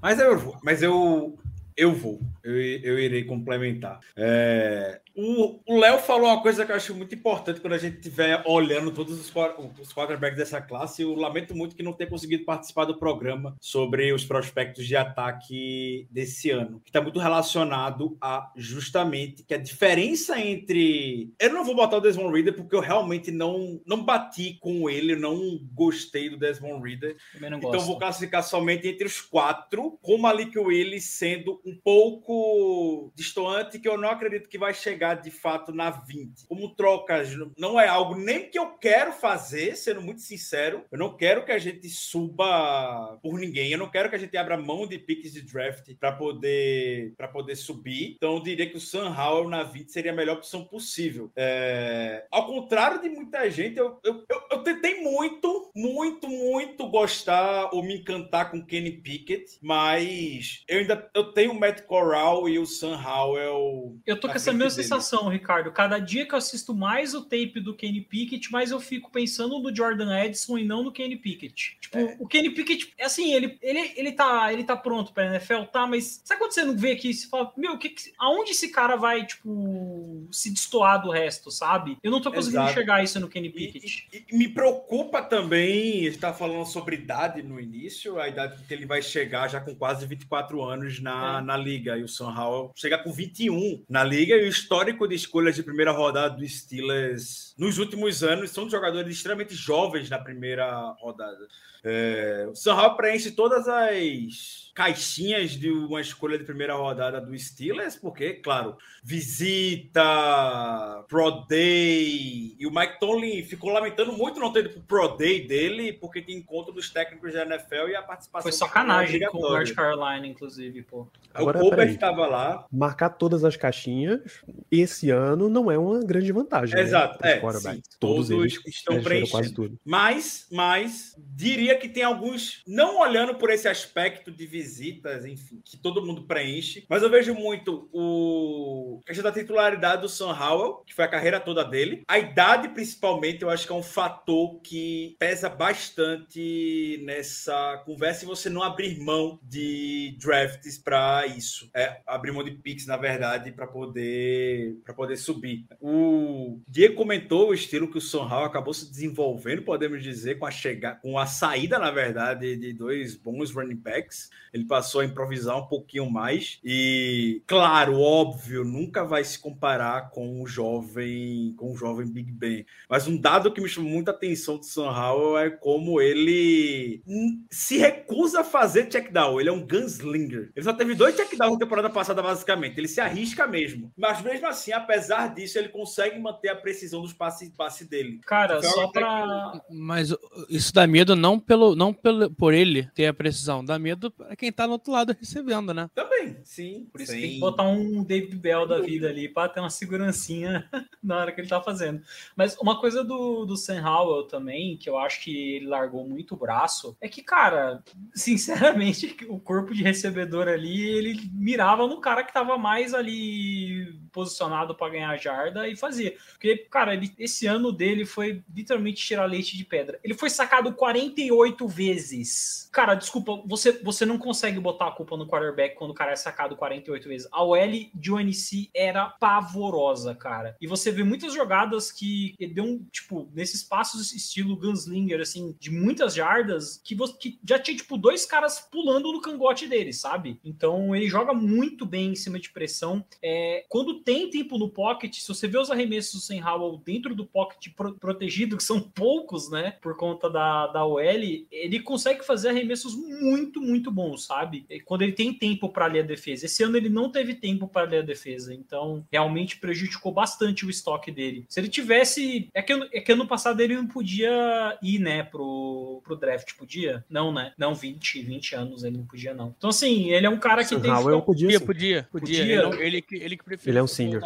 Mas 0.00 0.18
eu 0.18 0.38
vou, 0.38 0.58
mas 0.62 0.82
eu, 0.82 1.38
eu 1.76 1.92
vou, 1.92 2.20
eu, 2.44 2.54
eu 2.54 2.98
irei 2.98 3.24
complementar. 3.24 4.00
É, 4.16 5.00
O 5.18 5.78
Léo 5.80 5.98
falou 5.98 6.26
uma 6.26 6.42
coisa 6.42 6.66
que 6.66 6.70
eu 6.70 6.76
acho 6.76 6.94
muito 6.94 7.14
importante 7.14 7.58
quando 7.60 7.72
a 7.72 7.78
gente 7.78 7.96
estiver 7.96 8.42
olhando 8.46 8.92
todos 8.92 9.18
os, 9.18 9.32
os 9.80 9.92
quarterbacks 9.92 10.36
dessa 10.36 10.60
classe. 10.60 11.00
Eu 11.00 11.14
lamento 11.14 11.56
muito 11.56 11.74
que 11.74 11.82
não 11.82 11.94
tenha 11.94 12.10
conseguido 12.10 12.44
participar 12.44 12.84
do 12.84 12.98
programa 12.98 13.56
sobre 13.58 14.12
os 14.12 14.26
prospectos 14.26 14.86
de 14.86 14.94
ataque 14.94 16.06
desse 16.10 16.50
ano, 16.50 16.80
que 16.80 16.90
está 16.90 17.00
muito 17.00 17.18
relacionado 17.18 18.18
a 18.20 18.52
justamente 18.56 19.42
que 19.42 19.54
a 19.54 19.58
diferença 19.58 20.38
entre. 20.38 21.32
Eu 21.40 21.54
não 21.54 21.64
vou 21.64 21.74
botar 21.74 21.96
o 21.96 22.00
Desmond 22.00 22.34
Reader 22.34 22.54
porque 22.54 22.76
eu 22.76 22.80
realmente 22.80 23.30
não, 23.30 23.80
não 23.86 24.04
bati 24.04 24.58
com 24.60 24.90
ele, 24.90 25.16
não 25.16 25.58
gostei 25.72 26.28
do 26.28 26.36
Desmond 26.36 26.86
Reader. 26.86 27.16
Então 27.36 27.60
gosto. 27.60 27.86
vou 27.86 27.98
classificar 27.98 28.42
somente 28.42 28.86
entre 28.86 29.06
os 29.06 29.22
quatro, 29.22 29.98
com 30.02 30.16
o 30.16 30.18
Malik 30.18 30.58
Willis 30.58 31.04
sendo 31.04 31.58
um 31.64 31.74
pouco 31.74 33.10
distoante, 33.14 33.78
que 33.78 33.88
eu 33.88 33.96
não 33.96 34.10
acredito 34.10 34.48
que 34.48 34.58
vai 34.58 34.74
chegar 34.74 35.05
de 35.14 35.30
fato 35.30 35.72
na 35.72 35.90
20. 35.90 36.46
Como 36.46 36.74
trocas 36.74 37.30
não 37.56 37.78
é 37.78 37.86
algo 37.86 38.16
nem 38.16 38.50
que 38.50 38.58
eu 38.58 38.76
quero 38.78 39.12
fazer, 39.12 39.76
sendo 39.76 40.02
muito 40.02 40.20
sincero. 40.20 40.84
Eu 40.90 40.98
não 40.98 41.16
quero 41.16 41.44
que 41.44 41.52
a 41.52 41.58
gente 41.58 41.88
suba 41.88 43.18
por 43.22 43.38
ninguém. 43.38 43.70
Eu 43.70 43.78
não 43.78 43.90
quero 43.90 44.08
que 44.08 44.16
a 44.16 44.18
gente 44.18 44.36
abra 44.36 44.56
mão 44.56 44.86
de 44.86 44.98
piques 44.98 45.32
de 45.32 45.42
draft 45.42 45.94
para 45.98 46.12
poder 46.12 47.14
para 47.16 47.28
poder 47.28 47.56
subir. 47.56 48.14
Então 48.16 48.34
eu 48.34 48.42
diria 48.42 48.68
que 48.68 48.76
o 48.76 48.80
Sam 48.80 49.08
Howell 49.10 49.48
na 49.48 49.62
20 49.62 49.92
seria 49.92 50.12
a 50.12 50.14
melhor 50.14 50.36
opção 50.36 50.64
possível. 50.64 51.30
É, 51.36 52.26
Ao 52.30 52.46
contrário 52.46 53.00
de 53.00 53.08
muita 53.08 53.48
gente, 53.50 53.78
eu, 53.78 53.98
eu, 54.04 54.24
eu, 54.28 54.42
eu 54.52 54.62
tentei 54.62 55.00
muito, 55.02 55.70
muito, 55.74 56.28
muito 56.28 56.88
gostar 56.88 57.70
ou 57.72 57.82
me 57.82 57.98
encantar 57.98 58.50
com 58.50 58.64
Kenny 58.64 58.92
Pickett, 58.92 59.58
mas 59.62 60.64
eu 60.68 60.78
ainda 60.78 61.10
eu 61.14 61.32
tenho 61.32 61.52
o 61.52 61.58
Matt 61.58 61.82
Corral 61.82 62.48
e 62.48 62.58
o 62.58 62.66
Sam 62.66 63.00
Howell. 63.00 63.96
Eu 64.06 64.18
tô 64.18 64.28
com 64.28 64.34
essa 64.34 64.52
mesma 64.52 64.76
dele. 64.76 64.88
Sensação, 64.96 65.28
Ricardo. 65.28 65.70
Cada 65.72 65.98
dia 65.98 66.26
que 66.26 66.34
eu 66.34 66.38
assisto 66.38 66.74
mais 66.74 67.14
o 67.14 67.22
tape 67.22 67.60
do 67.60 67.74
Kenny 67.74 68.00
Pickett, 68.00 68.50
mais 68.52 68.70
eu 68.70 68.80
fico 68.80 69.10
pensando 69.10 69.58
no 69.58 69.74
Jordan 69.74 70.16
Edson 70.24 70.58
e 70.58 70.64
não 70.64 70.82
no 70.82 70.92
Kenny 70.92 71.16
Pickett. 71.16 71.76
Tipo, 71.80 71.98
É. 71.98 72.16
o 72.18 72.26
Kenny 72.26 72.50
Pickett, 72.50 72.92
é 72.98 73.04
assim, 73.06 73.32
ele, 73.32 73.58
ele, 73.62 73.92
ele, 73.96 74.12
tá, 74.12 74.52
ele 74.52 74.64
tá 74.64 74.76
pronto 74.76 75.12
pra 75.12 75.26
NFL, 75.26 75.62
tá? 75.72 75.86
Mas 75.86 76.20
sabe 76.24 76.40
quando 76.40 76.52
você 76.52 76.64
não 76.64 76.76
vê 76.76 76.92
aqui 76.92 77.10
e 77.10 77.14
você 77.14 77.28
fala, 77.28 77.52
meu, 77.56 77.78
que, 77.78 77.94
aonde 78.18 78.52
esse 78.52 78.68
cara 78.68 78.96
vai, 78.96 79.24
tipo, 79.26 80.26
se 80.30 80.50
destoar 80.52 81.02
do 81.02 81.10
resto, 81.10 81.50
sabe? 81.50 81.96
Eu 82.02 82.10
não 82.10 82.20
tô 82.20 82.30
conseguindo 82.30 82.60
Exato. 82.62 82.72
enxergar 82.72 83.02
isso 83.04 83.20
no 83.20 83.28
Kenny 83.28 83.48
E, 83.48 83.52
Pickett. 83.52 84.08
e- 84.12 84.24
e 84.32 84.36
me 84.36 84.48
preocupa 84.48 85.22
também, 85.22 86.04
gente 86.04 86.18
tá 86.18 86.32
falando 86.32 86.66
sobre 86.66 86.96
idade 86.96 87.42
no 87.42 87.60
início, 87.60 88.18
a 88.20 88.28
idade 88.28 88.62
que 88.66 88.72
ele 88.74 88.86
vai 88.86 89.02
chegar 89.02 89.48
já 89.48 89.60
com 89.60 89.74
quase 89.74 90.06
24 90.06 90.62
anos 90.62 91.00
na, 91.00 91.38
É. 91.38 91.40
na 91.42 91.56
liga. 91.56 91.96
E 91.98 92.02
o 92.02 92.08
Sam 92.08 92.34
Howell 92.36 92.72
chega 92.74 92.98
com 92.98 93.12
21 93.12 93.84
na 93.88 94.02
liga. 94.04 94.34
E 94.36 94.44
o 94.44 94.48
histórico 94.48 94.85
de 95.08 95.14
escolhas 95.14 95.56
de 95.56 95.62
primeira 95.62 95.90
rodada 95.90 96.36
do 96.36 96.48
Steelers 96.48 97.54
nos 97.58 97.78
últimos 97.78 98.22
anos 98.22 98.50
são 98.50 98.68
jogadores 98.68 99.16
extremamente 99.16 99.54
jovens 99.54 100.08
na 100.08 100.18
primeira 100.18 100.90
rodada. 101.00 101.48
É, 101.82 102.46
o 102.50 102.54
Sam 102.54 102.74
Howell 102.74 102.96
preenche 102.96 103.30
todas 103.30 103.68
as 103.68 104.65
caixinhas 104.76 105.52
de 105.52 105.70
uma 105.70 106.02
escolha 106.02 106.36
de 106.36 106.44
primeira 106.44 106.74
rodada 106.74 107.18
do 107.18 107.36
Steelers, 107.36 107.96
porque, 107.96 108.34
claro, 108.34 108.76
visita, 109.02 111.02
Pro 111.08 111.46
Day, 111.48 112.54
e 112.58 112.66
o 112.66 112.70
Mike 112.70 113.00
Tomlin 113.00 113.42
ficou 113.42 113.72
lamentando 113.72 114.12
muito 114.12 114.38
não 114.38 114.52
ter 114.52 114.66
ido 114.66 114.68
pro 114.68 114.82
Pro 114.82 115.16
Day 115.16 115.46
dele, 115.46 115.94
porque 115.94 116.20
tem 116.20 116.36
encontro 116.36 116.74
dos 116.74 116.90
técnicos 116.90 117.32
da 117.32 117.46
NFL 117.46 117.88
e 117.88 117.96
a 117.96 118.02
participação 118.02 118.42
Foi 118.42 118.52
sacanagem 118.52 119.26
com 119.28 119.38
o. 119.38 119.48
North 119.48 119.74
Carolina, 119.74 120.26
inclusive, 120.26 120.82
pô. 120.82 121.08
Agora, 121.32 121.58
o 121.58 121.60
Colbert 121.62 121.88
estava 121.88 122.26
lá, 122.26 122.66
Marcar 122.70 123.10
todas 123.10 123.44
as 123.44 123.56
caixinhas 123.56 124.42
esse 124.70 125.10
ano 125.10 125.48
não 125.48 125.70
é 125.70 125.78
uma 125.78 126.00
grande 126.00 126.30
vantagem. 126.32 126.78
Exato, 126.78 127.18
Né? 127.22 127.32
é, 127.32 127.52
sim, 127.52 127.82
todos, 127.98 128.28
todos 128.28 128.30
eles 128.30 128.52
estão 128.66 129.00
preencheram 129.00 129.02
preenchendo. 129.02 129.30
quase 129.30 129.54
tudo. 129.54 129.78
Mas, 129.84 130.46
mas 130.50 131.14
diria 131.18 131.76
que 131.78 131.88
tem 131.88 132.02
alguns, 132.02 132.62
não 132.66 133.00
olhando 133.00 133.34
por 133.36 133.50
esse 133.50 133.68
aspecto 133.68 134.30
de 134.30 134.46
visitas, 134.66 135.24
enfim, 135.24 135.60
que 135.64 135.76
todo 135.76 136.04
mundo 136.04 136.22
preenche, 136.22 136.84
mas 136.88 137.02
eu 137.02 137.10
vejo 137.10 137.34
muito 137.34 137.88
o 137.92 139.00
a 139.04 139.06
questão 139.06 139.24
da 139.24 139.32
titularidade 139.32 140.02
do 140.02 140.08
Sam 140.08 140.32
Howell, 140.32 140.82
que 140.86 140.94
foi 140.94 141.04
a 141.04 141.08
carreira 141.08 141.38
toda 141.38 141.64
dele. 141.64 142.02
A 142.08 142.18
idade, 142.18 142.68
principalmente, 142.70 143.42
eu 143.42 143.50
acho 143.50 143.66
que 143.66 143.72
é 143.72 143.76
um 143.76 143.82
fator 143.82 144.60
que 144.60 145.16
pesa 145.18 145.48
bastante 145.48 147.00
nessa 147.04 147.82
conversa 147.84 148.24
e 148.24 148.26
você 148.26 148.50
não 148.50 148.62
abrir 148.62 148.98
mão 148.98 149.38
de 149.42 150.16
drafts 150.18 150.78
para 150.78 151.26
isso. 151.26 151.70
É, 151.74 152.00
abrir 152.06 152.32
mão 152.32 152.42
de 152.42 152.50
picks, 152.50 152.86
na 152.86 152.96
verdade, 152.96 153.52
para 153.52 153.66
poder 153.66 154.76
para 154.84 154.94
poder 154.94 155.16
subir. 155.16 155.66
O 155.80 156.60
Diego 156.66 156.96
comentou 156.96 157.50
o 157.50 157.54
estilo 157.54 157.90
que 157.90 157.98
o 157.98 158.00
Sam 158.00 158.22
Howell 158.22 158.46
acabou 158.46 158.74
se 158.74 158.90
desenvolvendo, 158.90 159.62
podemos 159.62 160.02
dizer, 160.02 160.38
com 160.38 160.46
a 160.46 160.50
chegada, 160.50 160.98
com 161.00 161.18
a 161.18 161.26
saída, 161.26 161.78
na 161.78 161.90
verdade, 161.90 162.56
de 162.56 162.72
dois 162.72 163.14
bons 163.14 163.52
running 163.52 163.76
backs. 163.76 164.30
Ele 164.56 164.64
passou 164.64 165.00
a 165.00 165.04
improvisar 165.04 165.58
um 165.58 165.66
pouquinho 165.66 166.10
mais 166.10 166.58
e, 166.64 167.42
claro, 167.46 168.00
óbvio, 168.00 168.64
nunca 168.64 169.04
vai 169.04 169.22
se 169.22 169.38
comparar 169.38 170.10
com 170.10 170.42
o 170.42 170.46
jovem, 170.46 171.54
com 171.56 171.72
o 171.72 171.76
jovem 171.76 172.06
Big 172.06 172.32
Ben. 172.32 172.64
Mas 172.88 173.06
um 173.06 173.16
dado 173.16 173.52
que 173.52 173.60
me 173.60 173.68
chamou 173.68 173.90
muita 173.90 174.10
atenção 174.10 174.56
do 174.56 174.64
Sam 174.64 174.90
Howell 174.90 175.38
é 175.38 175.50
como 175.50 176.00
ele 176.00 177.02
hum, 177.06 177.44
se 177.50 177.76
recusa 177.76 178.40
a 178.40 178.44
fazer 178.44 178.88
check 178.88 179.12
down. 179.12 179.38
Ele 179.38 179.48
é 179.48 179.52
um 179.52 179.66
gunslinger. 179.66 180.50
Ele 180.54 180.64
só 180.64 180.72
teve 180.72 180.94
dois 180.94 181.14
check 181.14 181.36
downs 181.36 181.52
na 181.52 181.58
temporada 181.58 181.90
passada, 181.90 182.22
basicamente. 182.22 182.78
Ele 182.78 182.88
se 182.88 183.00
arrisca 183.00 183.46
mesmo. 183.46 183.92
Mas 183.96 184.22
mesmo 184.22 184.46
assim, 184.46 184.72
apesar 184.72 185.34
disso, 185.34 185.58
ele 185.58 185.68
consegue 185.68 186.18
manter 186.18 186.48
a 186.48 186.56
precisão 186.56 187.02
dos 187.02 187.12
passes 187.12 187.50
passe 187.50 187.84
dele. 187.84 188.20
Cara, 188.26 188.62
Foi 188.62 188.70
só 188.70 188.84
até 188.84 189.00
pra. 189.00 189.60
Mas 189.70 190.12
uh, 190.12 190.18
isso 190.48 190.72
dá 190.72 190.86
medo 190.86 191.16
não 191.16 191.38
pelo 191.38 191.74
não 191.74 191.92
pelo, 191.92 192.30
por 192.30 192.54
ele 192.54 192.88
ter 192.94 193.06
a 193.06 193.14
precisão, 193.14 193.64
dá 193.64 193.78
medo 193.78 194.10
para 194.10 194.36
quem 194.36 194.45
tá 194.52 194.66
no 194.66 194.74
outro 194.74 194.92
lado 194.92 195.16
recebendo, 195.18 195.74
né? 195.74 195.90
Também, 195.94 196.38
sim. 196.44 196.88
Por 196.90 197.00
isso 197.00 197.12
sim. 197.12 197.20
tem 197.20 197.30
que 197.32 197.40
botar 197.40 197.64
um 197.64 198.02
David 198.02 198.36
Bell 198.36 198.66
da 198.66 198.80
vida 198.80 199.08
ali 199.08 199.28
pra 199.28 199.48
ter 199.48 199.60
uma 199.60 199.70
segurancinha 199.70 200.68
na 201.02 201.18
hora 201.18 201.32
que 201.32 201.40
ele 201.40 201.48
tá 201.48 201.60
fazendo. 201.60 202.02
Mas 202.34 202.56
uma 202.58 202.80
coisa 202.80 203.04
do, 203.04 203.44
do 203.44 203.56
Sam 203.56 203.82
Howell 203.82 204.24
também, 204.24 204.76
que 204.76 204.88
eu 204.88 204.98
acho 204.98 205.22
que 205.22 205.56
ele 205.56 205.66
largou 205.66 206.06
muito 206.06 206.34
o 206.34 206.38
braço, 206.38 206.96
é 207.00 207.08
que, 207.08 207.22
cara, 207.22 207.82
sinceramente, 208.14 209.16
o 209.28 209.38
corpo 209.38 209.74
de 209.74 209.82
recebedor 209.82 210.48
ali, 210.48 210.82
ele 210.82 211.30
mirava 211.32 211.86
no 211.86 212.00
cara 212.00 212.24
que 212.24 212.32
tava 212.32 212.56
mais 212.56 212.94
ali 212.94 213.98
posicionado 214.12 214.74
para 214.74 214.92
ganhar 214.92 215.16
jarda 215.16 215.68
e 215.68 215.76
fazia. 215.76 216.16
Porque, 216.32 216.56
cara, 216.70 216.94
ele, 216.94 217.12
esse 217.18 217.46
ano 217.46 217.72
dele 217.72 218.04
foi 218.04 218.42
literalmente 218.54 219.04
tirar 219.04 219.26
leite 219.26 219.56
de 219.56 219.64
pedra. 219.64 219.98
Ele 220.02 220.14
foi 220.14 220.30
sacado 220.30 220.72
48 220.72 221.68
vezes. 221.68 222.68
Cara, 222.72 222.94
desculpa, 222.94 223.42
você, 223.46 223.72
você 223.72 224.06
não 224.06 224.18
consegue 224.18 224.35
botar 224.60 224.88
a 224.88 224.92
culpa 224.92 225.16
no 225.16 225.26
quarterback 225.26 225.74
quando 225.76 225.90
o 225.90 225.94
cara 225.94 226.12
é 226.12 226.16
sacado 226.16 226.56
48 226.56 227.08
vezes. 227.08 227.28
A 227.32 227.42
OL 227.42 227.58
de 227.94 228.12
UNC 228.12 228.70
era 228.74 229.06
pavorosa, 229.06 230.14
cara. 230.14 230.56
E 230.60 230.66
você 230.66 230.90
vê 230.90 231.02
muitas 231.02 231.34
jogadas 231.34 231.90
que 231.92 232.34
deu 232.52 232.64
um, 232.64 232.84
tipo, 232.90 233.28
nesses 233.34 233.62
passos 233.62 234.12
estilo 234.12 234.56
Gunslinger, 234.56 235.20
assim, 235.20 235.54
de 235.58 235.70
muitas 235.70 236.14
jardas, 236.14 236.80
que, 236.84 236.94
você, 236.94 237.16
que 237.18 237.38
já 237.48 237.58
tinha, 237.58 237.76
tipo, 237.76 237.96
dois 237.96 238.26
caras 238.26 238.58
pulando 238.60 239.12
no 239.12 239.20
cangote 239.20 239.66
dele, 239.66 239.92
sabe? 239.92 240.40
Então 240.44 240.94
ele 240.94 241.08
joga 241.08 241.32
muito 241.32 241.84
bem 241.86 242.10
em 242.12 242.16
cima 242.16 242.38
de 242.38 242.50
pressão. 242.50 243.04
É, 243.22 243.64
quando 243.68 244.00
tem 244.02 244.30
tempo 244.30 244.58
no 244.58 244.68
pocket, 244.68 245.14
se 245.14 245.28
você 245.28 245.46
vê 245.46 245.58
os 245.58 245.70
arremessos 245.70 246.26
Sam 246.26 246.44
Howell 246.44 246.82
dentro 246.84 247.14
do 247.14 247.26
pocket 247.26 247.72
pro- 247.74 247.94
protegido, 247.94 248.56
que 248.56 248.64
são 248.64 248.80
poucos, 248.80 249.50
né, 249.50 249.72
por 249.82 249.96
conta 249.96 250.28
da, 250.30 250.66
da 250.68 250.84
OL, 250.84 251.00
ele 251.00 251.80
consegue 251.80 252.24
fazer 252.24 252.48
arremessos 252.48 252.94
muito, 252.94 253.60
muito 253.60 253.90
bons, 253.90 254.15
sabe? 254.16 254.64
E 254.70 254.80
Quando 254.80 255.02
ele 255.02 255.12
tem 255.12 255.32
tempo 255.32 255.68
para 255.68 255.86
ler 255.86 256.00
a 256.00 256.06
defesa. 256.06 256.46
Esse 256.46 256.62
ano 256.62 256.76
ele 256.76 256.88
não 256.88 257.10
teve 257.10 257.34
tempo 257.34 257.66
para 257.68 257.88
ler 257.88 257.98
a 257.98 258.02
defesa, 258.02 258.54
então 258.54 259.04
realmente 259.10 259.58
prejudicou 259.58 260.12
bastante 260.12 260.64
o 260.66 260.70
estoque 260.70 261.10
dele. 261.10 261.44
Se 261.48 261.60
ele 261.60 261.68
tivesse. 261.68 262.48
É 262.54 262.62
que, 262.62 262.72
ano- 262.72 262.88
é 262.92 263.00
que 263.00 263.12
ano 263.12 263.26
passado 263.26 263.60
ele 263.60 263.74
não 263.76 263.86
podia 263.86 264.76
ir, 264.82 264.98
né, 264.98 265.22
pro, 265.22 266.00
pro 266.04 266.16
draft. 266.16 266.54
Podia? 266.56 267.04
Não, 267.08 267.32
né? 267.32 267.52
Não, 267.58 267.74
20, 267.74 268.22
20 268.22 268.54
anos 268.54 268.84
ele 268.84 268.96
não 268.98 269.04
podia, 269.06 269.34
não. 269.34 269.54
Então, 269.56 269.70
assim, 269.70 270.10
ele 270.10 270.26
é 270.26 270.30
um 270.30 270.38
cara 270.38 270.64
que 270.64 270.78
tem. 270.78 270.90
Howell 270.90 271.22
podia, 271.22 271.46
Podia, 271.46 271.60
podia, 271.60 272.08
podia. 272.10 272.36
Podia. 272.36 272.42
Ele, 272.42 272.62
não- 272.62 272.74
ele, 272.74 273.02
que- 273.02 273.16
ele 273.16 273.36
que 273.36 273.44
preferiu 273.44 273.72
Ele 273.72 273.78
é 273.78 273.82
um 273.82 273.86
senior. 273.86 274.22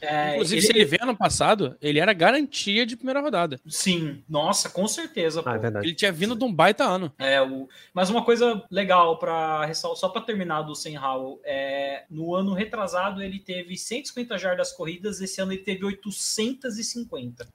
É, 0.00 0.32
Inclusive, 0.34 0.56
ele- 0.60 0.66
se 0.66 0.72
ele 0.72 0.84
vê 0.84 0.98
ano 1.00 1.16
passado, 1.16 1.76
ele 1.80 1.98
era 1.98 2.12
garantia 2.12 2.86
de 2.86 2.96
primeira 2.96 3.20
rodada. 3.20 3.60
Sim, 3.66 4.22
nossa, 4.28 4.68
com 4.68 4.86
certeza. 4.86 5.42
Ah, 5.44 5.56
é. 5.56 5.84
Ele 5.84 5.94
tinha 5.94 6.12
vindo 6.12 6.34
de 6.36 6.44
um 6.44 6.52
baita 6.52 6.84
ano. 6.84 7.12
É, 7.18 7.40
o... 7.40 7.68
Mas 7.92 8.10
uma 8.10 8.24
coisa 8.24 8.62
legal 8.70 9.15
para 9.16 9.72
só 9.74 10.08
para 10.08 10.22
terminar 10.22 10.62
do 10.62 10.74
Sam 10.74 11.00
Howell, 11.00 11.40
é... 11.44 12.04
no 12.10 12.34
ano 12.34 12.52
retrasado 12.52 13.22
ele 13.22 13.38
teve 13.38 13.76
150 13.76 14.38
jardas 14.38 14.72
corridas, 14.72 15.20
esse 15.20 15.40
ano 15.40 15.52
ele 15.52 15.62
teve 15.62 15.84
850. 15.84 17.48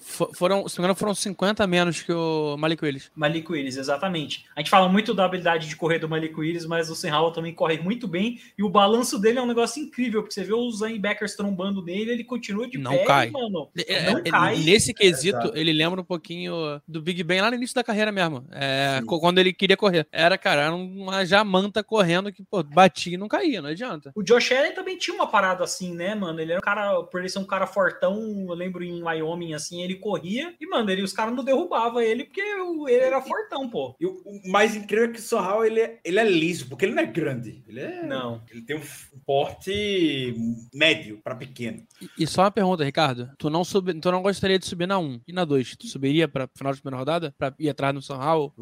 Fo- 0.00 0.30
Foram, 0.34 0.68
se 0.68 0.76
não 0.78 0.82
me 0.82 0.86
engano, 0.86 0.94
foram 0.98 1.14
50 1.14 1.66
menos 1.66 2.02
que 2.02 2.12
o 2.12 2.56
Malik 2.58 2.84
Willis. 2.84 3.10
Malik 3.14 3.50
Willis, 3.50 3.76
exatamente. 3.76 4.44
A 4.54 4.60
gente 4.60 4.70
fala 4.70 4.88
muito 4.88 5.14
da 5.14 5.24
habilidade 5.24 5.68
de 5.68 5.76
correr 5.76 5.98
do 5.98 6.08
Malik 6.08 6.34
Willis, 6.38 6.66
mas 6.66 6.90
o 6.90 6.94
Sam 6.94 7.16
Howell 7.16 7.32
também 7.32 7.54
corre 7.54 7.78
muito 7.78 8.06
bem. 8.06 8.40
E 8.56 8.62
o 8.62 8.68
balanço 8.68 9.18
dele 9.18 9.38
é 9.38 9.42
um 9.42 9.46
negócio 9.46 9.82
incrível, 9.82 10.22
porque 10.22 10.34
você 10.34 10.44
vê 10.44 10.52
os 10.54 10.80
linebackers 10.82 11.34
trombando 11.34 11.82
nele, 11.82 12.10
ele 12.12 12.24
continua 12.24 12.68
de 12.68 12.78
Não 12.78 12.90
pé, 12.92 13.04
cai. 13.04 13.30
mano. 13.30 13.68
É, 13.86 14.10
Não 14.10 14.18
é, 14.18 14.22
cai. 14.22 14.56
Nesse 14.58 14.92
quesito, 14.94 15.38
Exato. 15.38 15.56
ele 15.56 15.72
lembra 15.72 16.00
um 16.00 16.04
pouquinho 16.04 16.52
do 16.86 17.00
Big 17.00 17.22
Ben 17.22 17.40
lá 17.40 17.50
no 17.50 17.56
início 17.56 17.74
da 17.74 17.84
carreira 17.84 18.12
mesmo. 18.12 18.46
É, 18.52 19.00
quando 19.06 19.38
ele 19.38 19.52
queria 19.52 19.76
correr. 19.76 20.06
Era, 20.12 20.36
cara, 20.38 20.62
era 20.62 20.74
uma 20.74 21.24
jamanta 21.24 21.82
correndo 21.82 22.32
que, 22.32 22.42
pô, 22.42 22.62
batia 22.62 23.14
e 23.14 23.16
não 23.16 23.28
caía, 23.28 23.62
não 23.62 23.70
adianta. 23.70 24.12
O 24.14 24.22
Josh 24.22 24.52
Allen 24.52 24.72
também 24.74 24.96
tinha 24.98 25.14
uma 25.14 25.26
parada 25.26 25.64
assim, 25.64 25.94
né, 25.94 26.14
mano? 26.14 26.40
Ele 26.40 26.52
era 26.52 26.58
um 26.58 26.62
cara, 26.62 27.02
por 27.04 27.20
ele 27.20 27.28
ser 27.28 27.38
um 27.38 27.44
cara 27.44 27.66
fortão, 27.66 28.46
eu 28.48 28.54
lembro 28.54 28.82
em 28.84 29.02
Wyoming, 29.02 29.54
assim, 29.54 29.77
ele 29.82 29.96
corria 29.96 30.54
e, 30.60 30.66
mano, 30.66 30.90
ele, 30.90 31.02
os 31.02 31.12
caras 31.12 31.34
não 31.34 31.44
derrubavam 31.44 32.00
ele 32.00 32.24
porque 32.24 32.40
ele 32.40 32.92
era 32.92 33.20
fortão, 33.22 33.68
pô. 33.68 33.94
E 34.00 34.06
o, 34.06 34.22
o 34.24 34.50
mais 34.50 34.76
incrível 34.76 35.06
é 35.06 35.12
que 35.12 35.18
o 35.18 35.22
Sorral 35.22 35.64
ele 35.64 35.80
é, 35.80 36.00
ele 36.04 36.18
é 36.18 36.24
liso, 36.24 36.68
porque 36.68 36.84
ele 36.84 36.94
não 36.94 37.02
é 37.02 37.06
grande. 37.06 37.62
Ele 37.66 37.80
é. 37.80 38.02
Não. 38.06 38.42
Ele 38.50 38.62
tem 38.62 38.76
um 38.76 38.82
porte 39.24 40.34
médio 40.74 41.20
para 41.22 41.34
pequeno. 41.34 41.84
E, 42.00 42.24
e 42.24 42.26
só 42.26 42.42
uma 42.42 42.50
pergunta, 42.50 42.84
Ricardo. 42.84 43.30
Tu 43.38 43.50
não, 43.50 43.64
sub, 43.64 43.92
tu 44.00 44.10
não 44.10 44.22
gostaria 44.22 44.58
de 44.58 44.66
subir 44.66 44.86
na 44.86 44.98
1 44.98 45.20
e 45.26 45.32
na 45.32 45.44
2? 45.44 45.76
Tu 45.76 45.86
subiria 45.86 46.28
pra 46.28 46.48
final 46.54 46.72
de 46.72 46.80
primeira 46.80 46.98
rodada? 46.98 47.34
Pra 47.38 47.54
ir 47.58 47.68
atrás 47.68 47.94
no 47.94 48.02
São 48.02 48.18
Raul? 48.18 48.52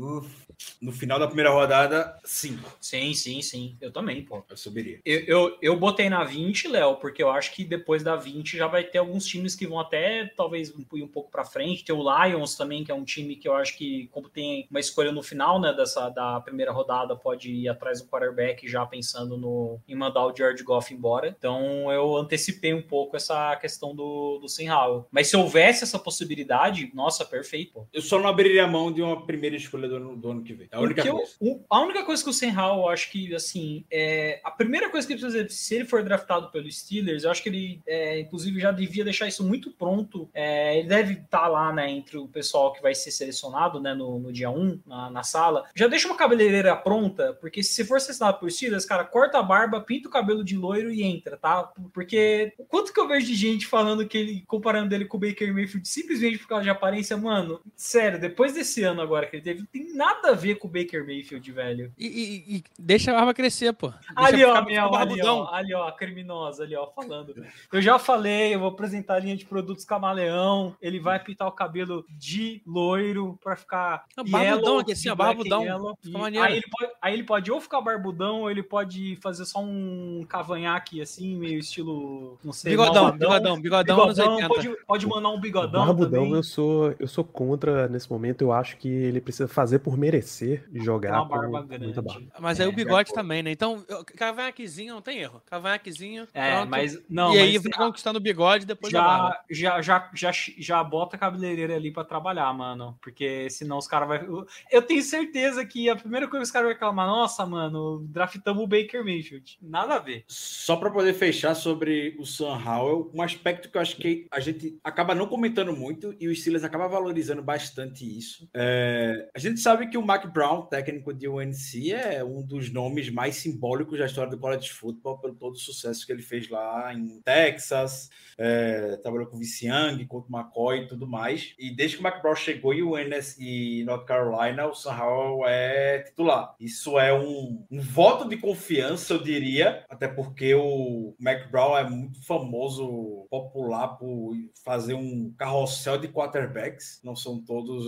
No 0.80 0.92
final 0.92 1.18
da 1.18 1.26
primeira 1.26 1.50
rodada, 1.50 2.18
sim. 2.24 2.58
Sim, 2.80 3.14
sim, 3.14 3.42
sim. 3.42 3.76
Eu 3.80 3.90
também, 3.90 4.22
pô. 4.22 4.42
Eu 4.48 4.56
subiria. 4.56 5.00
Eu, 5.04 5.20
eu, 5.20 5.58
eu 5.62 5.76
botei 5.76 6.08
na 6.08 6.24
20, 6.24 6.68
Léo, 6.68 6.96
porque 6.96 7.22
eu 7.22 7.30
acho 7.30 7.54
que 7.54 7.64
depois 7.64 8.02
da 8.02 8.16
20 8.16 8.56
já 8.56 8.66
vai 8.66 8.84
ter 8.84 8.98
alguns 8.98 9.26
times 9.26 9.54
que 9.54 9.66
vão 9.66 9.80
até 9.80 10.26
talvez 10.36 10.68
ir 10.70 11.02
um 11.02 11.08
pouco 11.08 11.30
pra 11.30 11.44
frente. 11.44 11.84
Tem 11.84 11.94
o 11.94 12.02
Lions 12.02 12.56
também, 12.56 12.84
que 12.84 12.90
é 12.90 12.94
um 12.94 13.04
time 13.04 13.36
que 13.36 13.48
eu 13.48 13.54
acho 13.54 13.76
que, 13.76 14.08
como 14.12 14.28
tem 14.28 14.66
uma 14.70 14.80
escolha 14.80 15.12
no 15.12 15.22
final, 15.22 15.60
né, 15.60 15.72
dessa 15.72 16.08
da 16.10 16.40
primeira 16.40 16.72
rodada, 16.72 17.16
pode 17.16 17.50
ir 17.50 17.68
atrás 17.68 18.00
do 18.00 18.08
quarterback 18.08 18.68
já 18.68 18.84
pensando 18.86 19.36
no, 19.36 19.80
em 19.88 19.94
mandar 19.94 20.26
o 20.26 20.34
George 20.34 20.62
Goff 20.62 20.92
embora. 20.92 21.34
Então 21.36 21.90
eu 21.92 22.16
antecipei 22.16 22.72
um 22.74 22.82
pouco 22.82 23.16
essa 23.16 23.56
questão 23.56 23.94
do, 23.94 24.38
do 24.38 24.48
Sam 24.48 24.74
Howell. 24.74 25.06
Mas 25.10 25.28
se 25.28 25.36
houvesse 25.36 25.84
essa 25.84 25.98
possibilidade, 25.98 26.90
nossa, 26.94 27.24
perfeito, 27.24 27.72
pô. 27.72 27.86
Eu 27.92 28.02
só 28.02 28.18
não 28.18 28.28
abriria 28.28 28.64
a 28.64 28.68
mão 28.68 28.92
de 28.92 29.02
uma 29.02 29.24
primeira 29.24 29.56
escolha 29.56 29.88
do 29.88 30.16
do 30.16 30.30
ano 30.30 30.42
que 30.46 30.54
vem. 30.54 30.68
É 30.70 30.76
a 30.76 30.80
única 30.80 31.06
eu- 31.06 31.22
o- 31.40 31.64
a 31.68 31.80
única 31.80 32.04
coisa 32.04 32.22
que 32.22 32.30
o 32.30 32.32
Sam 32.32 32.52
Howell, 32.58 32.82
eu 32.84 32.88
acho 32.88 33.10
que, 33.10 33.34
assim, 33.34 33.84
é, 33.90 34.40
a 34.44 34.50
primeira 34.50 34.88
coisa 34.90 35.06
que 35.06 35.12
ele 35.12 35.20
precisa 35.20 35.38
fazer, 35.44 35.50
se 35.54 35.74
ele 35.74 35.84
for 35.84 36.02
draftado 36.02 36.50
pelos 36.50 36.78
Steelers, 36.78 37.24
eu 37.24 37.30
acho 37.30 37.42
que 37.42 37.48
ele, 37.48 37.82
é, 37.86 38.20
inclusive, 38.20 38.60
já 38.60 38.70
devia 38.70 39.04
deixar 39.04 39.26
isso 39.26 39.44
muito 39.44 39.70
pronto. 39.70 40.28
É, 40.32 40.78
ele 40.78 40.88
deve 40.88 41.14
estar 41.14 41.48
lá, 41.48 41.72
né, 41.72 41.90
entre 41.90 42.16
o 42.18 42.28
pessoal 42.28 42.72
que 42.72 42.82
vai 42.82 42.94
ser 42.94 43.10
selecionado, 43.10 43.80
né, 43.80 43.94
no, 43.94 44.18
no 44.18 44.32
dia 44.32 44.50
1, 44.50 44.80
na, 44.86 45.10
na 45.10 45.22
sala. 45.22 45.64
Já 45.74 45.86
deixa 45.88 46.06
uma 46.08 46.16
cabeleireira 46.16 46.74
pronta, 46.76 47.32
porque 47.40 47.62
se 47.62 47.74
você 47.74 47.84
for 47.84 48.00
selecionado 48.00 48.38
por 48.38 48.50
Steelers, 48.50 48.84
cara, 48.84 49.04
corta 49.04 49.38
a 49.38 49.42
barba, 49.42 49.80
pinta 49.80 50.08
o 50.08 50.10
cabelo 50.12 50.44
de 50.44 50.56
loiro 50.56 50.90
e 50.90 51.02
entra, 51.02 51.36
tá? 51.36 51.70
Porque 51.92 52.52
o 52.58 52.64
quanto 52.64 52.92
que 52.92 53.00
eu 53.00 53.08
vejo 53.08 53.26
de 53.26 53.34
gente 53.34 53.66
falando 53.66 54.06
que 54.06 54.16
ele, 54.16 54.44
comparando 54.46 54.94
ele 54.94 55.04
com 55.04 55.16
o 55.16 55.20
Baker 55.20 55.52
Mayfield, 55.52 55.86
simplesmente 55.88 56.38
por 56.38 56.48
causa 56.48 56.64
de 56.64 56.70
aparência, 56.70 57.16
mano, 57.16 57.60
sério, 57.74 58.20
depois 58.20 58.52
desse 58.52 58.82
ano 58.82 59.00
agora 59.00 59.26
que 59.26 59.36
ele 59.36 59.42
teve, 59.42 59.60
não 59.60 59.66
tem 59.66 59.92
nada 59.94 60.30
a 60.30 60.34
ver 60.36 60.56
com 60.56 60.68
o 60.68 60.70
Baker 60.70 61.04
Mayfield, 61.04 61.50
velho. 61.52 61.92
E, 61.98 62.06
e- 62.06 62.56
e 62.56 62.64
deixa 62.78 63.10
a 63.10 63.14
barba 63.14 63.34
crescer, 63.34 63.72
pô. 63.72 63.88
Deixa 63.88 64.04
Ali, 64.16 64.44
ó, 64.44 64.64
Miel, 64.64 64.84
ali, 64.86 64.92
barbudão. 64.92 65.38
ó, 65.38 65.54
ali, 65.54 65.74
ó, 65.74 65.88
a 65.88 65.92
criminosa, 65.92 66.62
ali, 66.64 66.76
ó, 66.76 66.86
falando. 66.86 67.34
Eu 67.72 67.82
já 67.82 67.98
falei, 67.98 68.54
eu 68.54 68.60
vou 68.60 68.68
apresentar 68.68 69.14
a 69.14 69.18
linha 69.18 69.36
de 69.36 69.44
produtos 69.44 69.84
Camaleão, 69.84 70.74
ele 70.80 71.00
vai 71.00 71.18
pintar 71.18 71.48
o 71.48 71.52
cabelo 71.52 72.04
de 72.10 72.62
loiro 72.66 73.38
pra 73.42 73.56
ficar 73.56 74.04
Não, 74.16 74.24
barbudão 74.24 74.64
yellow, 74.64 74.78
aqui, 74.80 74.92
assim, 74.92 75.08
ó, 75.08 75.14
barbudão. 75.14 75.62
yellow. 75.64 75.98
E 76.04 76.38
aí, 76.38 76.52
ele 76.56 76.64
pode, 76.70 76.92
aí 77.02 77.14
ele 77.14 77.24
pode 77.24 77.50
ou 77.50 77.60
ficar 77.60 77.80
barbudão, 77.80 78.42
ou 78.42 78.50
ele 78.50 78.62
pode 78.62 79.16
fazer 79.22 79.44
só 79.44 79.60
um 79.60 80.24
cavanhaque, 80.28 81.00
assim, 81.00 81.36
meio 81.36 81.58
estilo, 81.58 82.38
não 82.44 82.52
sei, 82.52 82.72
Bigodão, 82.72 83.04
malvadão. 83.04 83.28
bigodão, 83.28 83.60
bigodão 83.60 83.96
Bigodão, 83.96 84.34
80. 84.36 84.48
pode, 84.48 84.76
pode 84.86 85.06
mandar 85.06 85.28
um 85.30 85.40
bigodão 85.40 85.86
Barbudão, 85.86 86.22
também. 86.24 86.32
eu 86.36 86.42
sou, 86.42 86.94
eu 86.98 87.08
sou 87.08 87.24
contra 87.24 87.88
nesse 87.88 88.10
momento. 88.10 88.42
Eu 88.42 88.52
acho 88.52 88.76
que 88.76 88.88
ele 88.88 89.20
precisa 89.20 89.48
fazer 89.48 89.78
por 89.80 89.96
merecer 89.96 90.25
jogar 90.72 91.12
Uma 91.22 91.24
barba 91.28 91.62
com 91.62 91.68
grande. 91.68 91.84
muita 91.84 92.02
barba. 92.02 92.26
Mas 92.38 92.60
aí 92.60 92.66
É, 92.66 92.68
o 92.68 92.72
bigode 92.72 93.06
de 93.06 93.12
acordo. 93.12 93.14
também, 93.14 93.42
né? 93.42 93.50
Então, 93.52 93.84
cavanhaquezinho 94.16 94.94
não 94.94 95.02
tem 95.02 95.18
erro. 95.18 95.42
Cavanhaquezinho. 95.46 96.26
É, 96.34 96.56
pronto. 96.56 96.68
mas 96.70 96.98
não, 97.08 97.34
e 97.34 97.38
aí 97.38 97.58
vai 97.58 97.72
conquistando 97.72 98.18
o 98.18 98.22
bigode 98.22 98.64
e 98.64 98.66
depois 98.66 98.92
a 98.94 99.00
barba. 99.02 99.40
já, 99.50 99.80
já, 99.82 100.10
já, 100.14 100.32
já, 100.32 100.52
já 100.58 100.84
bota 100.84 101.16
a 101.16 101.18
cabeleireira 101.18 101.74
ali 101.76 101.90
pra 101.92 102.04
trabalhar, 102.04 102.52
mano. 102.52 102.98
Porque 103.00 103.48
senão 103.50 103.78
os 103.78 103.86
caras 103.88 104.08
vão. 104.26 104.46
Eu 104.70 104.82
tenho 104.82 105.02
certeza 105.02 105.64
que 105.64 105.88
a 105.88 105.96
primeira 105.96 106.26
coisa 106.28 106.42
que 106.42 106.46
os 106.46 106.50
caras 106.50 106.66
vão 106.66 106.72
reclamar, 106.74 107.06
nossa, 107.06 107.44
mano, 107.46 108.04
draftamos 108.08 108.62
o 108.62 108.66
Baker 108.66 109.04
Mayfield. 109.04 109.58
Nada 109.62 109.94
a 109.94 109.98
ver. 109.98 110.24
Só 110.26 110.76
para 110.76 110.90
poder 110.90 111.14
fechar 111.14 111.54
sobre 111.54 112.16
o 112.18 112.24
Sam 112.26 112.58
Howell, 112.64 113.10
um 113.14 113.22
aspecto 113.22 113.70
que 113.70 113.76
eu 113.76 113.80
acho 113.82 113.96
que 113.96 114.26
a 114.30 114.40
gente 114.40 114.78
acaba 114.82 115.14
não 115.14 115.26
comentando 115.26 115.72
muito 115.74 116.14
e 116.20 116.28
o 116.28 116.34
Steelers 116.34 116.64
acaba 116.64 116.88
valorizando 116.88 117.42
bastante 117.42 118.04
isso. 118.06 118.48
É, 118.54 119.28
a 119.34 119.38
gente 119.38 119.60
sabe 119.60 119.88
que 119.88 119.98
o 119.98 120.02
Mac 120.16 120.32
Brown, 120.32 120.62
técnico 120.62 121.12
de 121.12 121.28
UNC, 121.28 121.92
é 121.92 122.24
um 122.24 122.42
dos 122.42 122.72
nomes 122.72 123.10
mais 123.10 123.36
simbólicos 123.36 123.98
da 123.98 124.06
história 124.06 124.30
do 124.30 124.38
college 124.38 124.70
football 124.70 125.18
pelo 125.18 125.34
todo 125.34 125.52
o 125.52 125.58
sucesso 125.58 126.06
que 126.06 126.12
ele 126.12 126.22
fez 126.22 126.48
lá 126.48 126.94
em 126.94 127.20
Texas, 127.20 128.08
é, 128.38 128.96
trabalhou 128.96 129.26
com 129.26 129.36
o 129.36 129.38
Vince 129.38 129.66
Young, 129.66 130.06
com 130.06 130.18
o 130.18 130.26
McCoy 130.30 130.78
e 130.80 130.86
tudo 130.86 131.06
mais. 131.06 131.54
E 131.58 131.70
desde 131.70 131.96
que 131.96 132.00
o 132.00 132.02
Mac 132.02 132.22
Brown 132.22 132.34
chegou 132.34 132.72
em 132.72 132.82
UNS 132.82 133.36
e 133.38 133.84
North 133.84 134.06
Carolina, 134.06 134.66
o 134.66 134.74
Sam 134.74 134.96
Howell 134.96 135.46
é 135.46 135.98
titular. 135.98 136.54
Isso 136.58 136.98
é 136.98 137.12
um, 137.12 137.66
um 137.70 137.80
voto 137.80 138.26
de 138.26 138.38
confiança, 138.38 139.12
eu 139.12 139.22
diria, 139.22 139.84
até 139.86 140.08
porque 140.08 140.54
o 140.54 141.14
Mac 141.20 141.50
Brown 141.50 141.76
é 141.76 141.88
muito 141.88 142.24
famoso, 142.24 143.26
popular 143.28 143.88
por 143.98 144.34
fazer 144.64 144.94
um 144.94 145.30
carrossel 145.36 145.98
de 145.98 146.08
quarterbacks. 146.08 147.00
Não 147.04 147.14
são 147.14 147.38
todos 147.38 147.86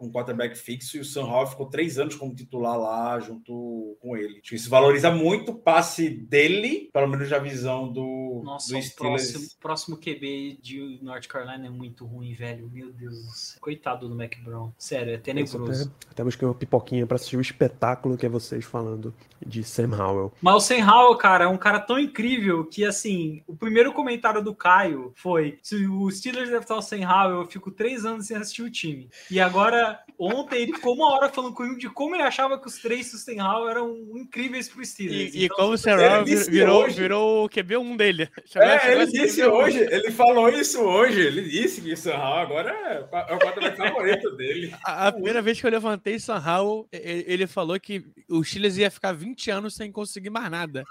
um 0.00 0.10
quarterback 0.10 0.56
fixo 0.56 0.96
e 0.96 1.00
o 1.00 1.04
Sam 1.04 1.24
Howell 1.24 1.57
ficou 1.58 1.66
três 1.66 1.98
anos 1.98 2.14
como 2.14 2.34
titular 2.34 2.78
lá 2.78 3.18
junto 3.18 3.96
com 4.00 4.16
ele. 4.16 4.38
Acho 4.38 4.50
que 4.50 4.54
isso 4.54 4.70
valoriza 4.70 5.10
muito 5.10 5.50
o 5.50 5.54
passe 5.56 6.08
dele, 6.08 6.88
pelo 6.92 7.08
menos 7.08 7.28
na 7.28 7.38
visão 7.38 7.92
do, 7.92 8.42
Nossa, 8.44 8.72
do 8.72 8.78
o 8.78 8.94
próximo, 8.94 9.46
próximo 9.60 9.96
QB 9.96 10.60
de 10.62 11.00
North 11.02 11.26
Carolina 11.26 11.66
é 11.66 11.70
muito 11.70 12.06
ruim, 12.06 12.32
velho. 12.34 12.70
Meu 12.70 12.92
Deus 12.92 13.14
do 13.14 13.30
céu. 13.32 13.60
Coitado 13.60 14.08
do 14.08 14.14
Mac 14.14 14.36
Brown. 14.44 14.70
Sério, 14.78 15.14
é 15.14 15.18
tenebroso. 15.18 15.90
Até, 16.00 16.10
até 16.12 16.24
busquei 16.24 16.46
uma 16.46 16.54
pipoquinha 16.54 17.06
pra 17.06 17.16
assistir 17.16 17.36
o 17.36 17.40
espetáculo 17.40 18.16
que 18.16 18.26
é 18.26 18.28
vocês 18.28 18.64
falando 18.64 19.12
de 19.44 19.64
Sam 19.64 19.96
Howell. 19.96 20.32
Mas 20.40 20.54
o 20.54 20.60
Sam 20.60 20.86
Howell, 20.86 21.16
cara, 21.16 21.44
é 21.44 21.48
um 21.48 21.56
cara 21.56 21.80
tão 21.80 21.98
incrível 21.98 22.64
que, 22.64 22.84
assim, 22.84 23.42
o 23.46 23.56
primeiro 23.56 23.92
comentário 23.92 24.42
do 24.42 24.54
Caio 24.54 25.12
foi: 25.16 25.58
se 25.62 25.86
o 25.86 26.10
Steelers 26.10 26.48
deve 26.48 26.62
estar 26.62 26.76
o 26.76 26.82
Sam 26.82 27.08
Howell, 27.08 27.40
eu 27.40 27.46
fico 27.46 27.70
três 27.70 28.04
anos 28.04 28.26
sem 28.26 28.36
assistir 28.36 28.62
o 28.62 28.70
time. 28.70 29.08
E 29.30 29.40
agora, 29.40 30.00
ontem, 30.18 30.62
ele 30.62 30.74
ficou 30.74 30.94
uma 30.94 31.12
hora 31.12 31.28
falando 31.28 31.47
comigo 31.52 31.78
de 31.78 31.88
como 31.88 32.14
ele 32.14 32.22
achava 32.22 32.58
que 32.60 32.66
os 32.66 32.78
três 32.78 33.10
Howell 33.40 33.68
eram 33.70 33.96
incríveis 34.14 34.68
pro 34.68 34.84
Steelers. 34.84 35.34
E, 35.34 35.38
e 35.38 35.44
Então, 35.44 35.56
como 35.56 35.72
o 35.74 35.78
Howell 36.10 36.24
disse 36.24 36.50
virou, 36.50 36.84
hoje- 36.84 37.00
virou 37.00 37.44
o 37.44 37.48
QB1 37.48 37.96
dele. 37.96 38.28
Chegou- 38.46 38.68
É, 38.68 38.78
chegou 38.80 39.02
ele 39.02 39.10
disse 39.12 39.40
QB1. 39.42 39.50
hoje, 39.52 39.78
ele 39.78 40.10
falou 40.10 40.48
isso 40.50 40.80
hoje, 40.80 41.20
ele 41.20 41.42
disse 41.42 41.80
que 41.80 41.92
o 41.92 41.96
Howell 42.16 42.38
agora 42.38 42.70
é, 42.70 43.32
é 43.32 43.34
o 43.34 43.38
quarterback 43.38 43.76
favorito 43.76 44.30
dele. 44.36 44.74
A, 44.84 45.08
a 45.08 45.12
primeira 45.12 45.42
vez 45.42 45.60
que 45.60 45.66
eu 45.66 45.70
levantei 45.70 46.18
Sam 46.18 46.42
Howell, 46.44 46.88
ele, 46.92 47.24
ele 47.26 47.46
falou 47.46 47.78
que 47.78 48.04
o 48.28 48.42
Steelers 48.44 48.76
ia 48.76 48.90
ficar 48.90 49.12
20 49.12 49.50
anos 49.50 49.74
sem 49.74 49.90
conseguir 49.92 50.30
mais 50.30 50.50
nada. 50.50 50.84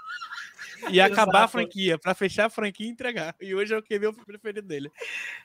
Ia 0.90 1.06
acabar 1.06 1.44
a 1.44 1.48
franquia, 1.48 1.98
pra 1.98 2.14
fechar 2.14 2.46
a 2.46 2.50
franquia 2.50 2.86
e 2.86 2.90
entregar. 2.90 3.34
E 3.40 3.54
hoje 3.54 3.74
é 3.74 3.78
o 3.78 3.82
QB 3.82 4.12
preferido 4.24 4.66
dele. 4.66 4.90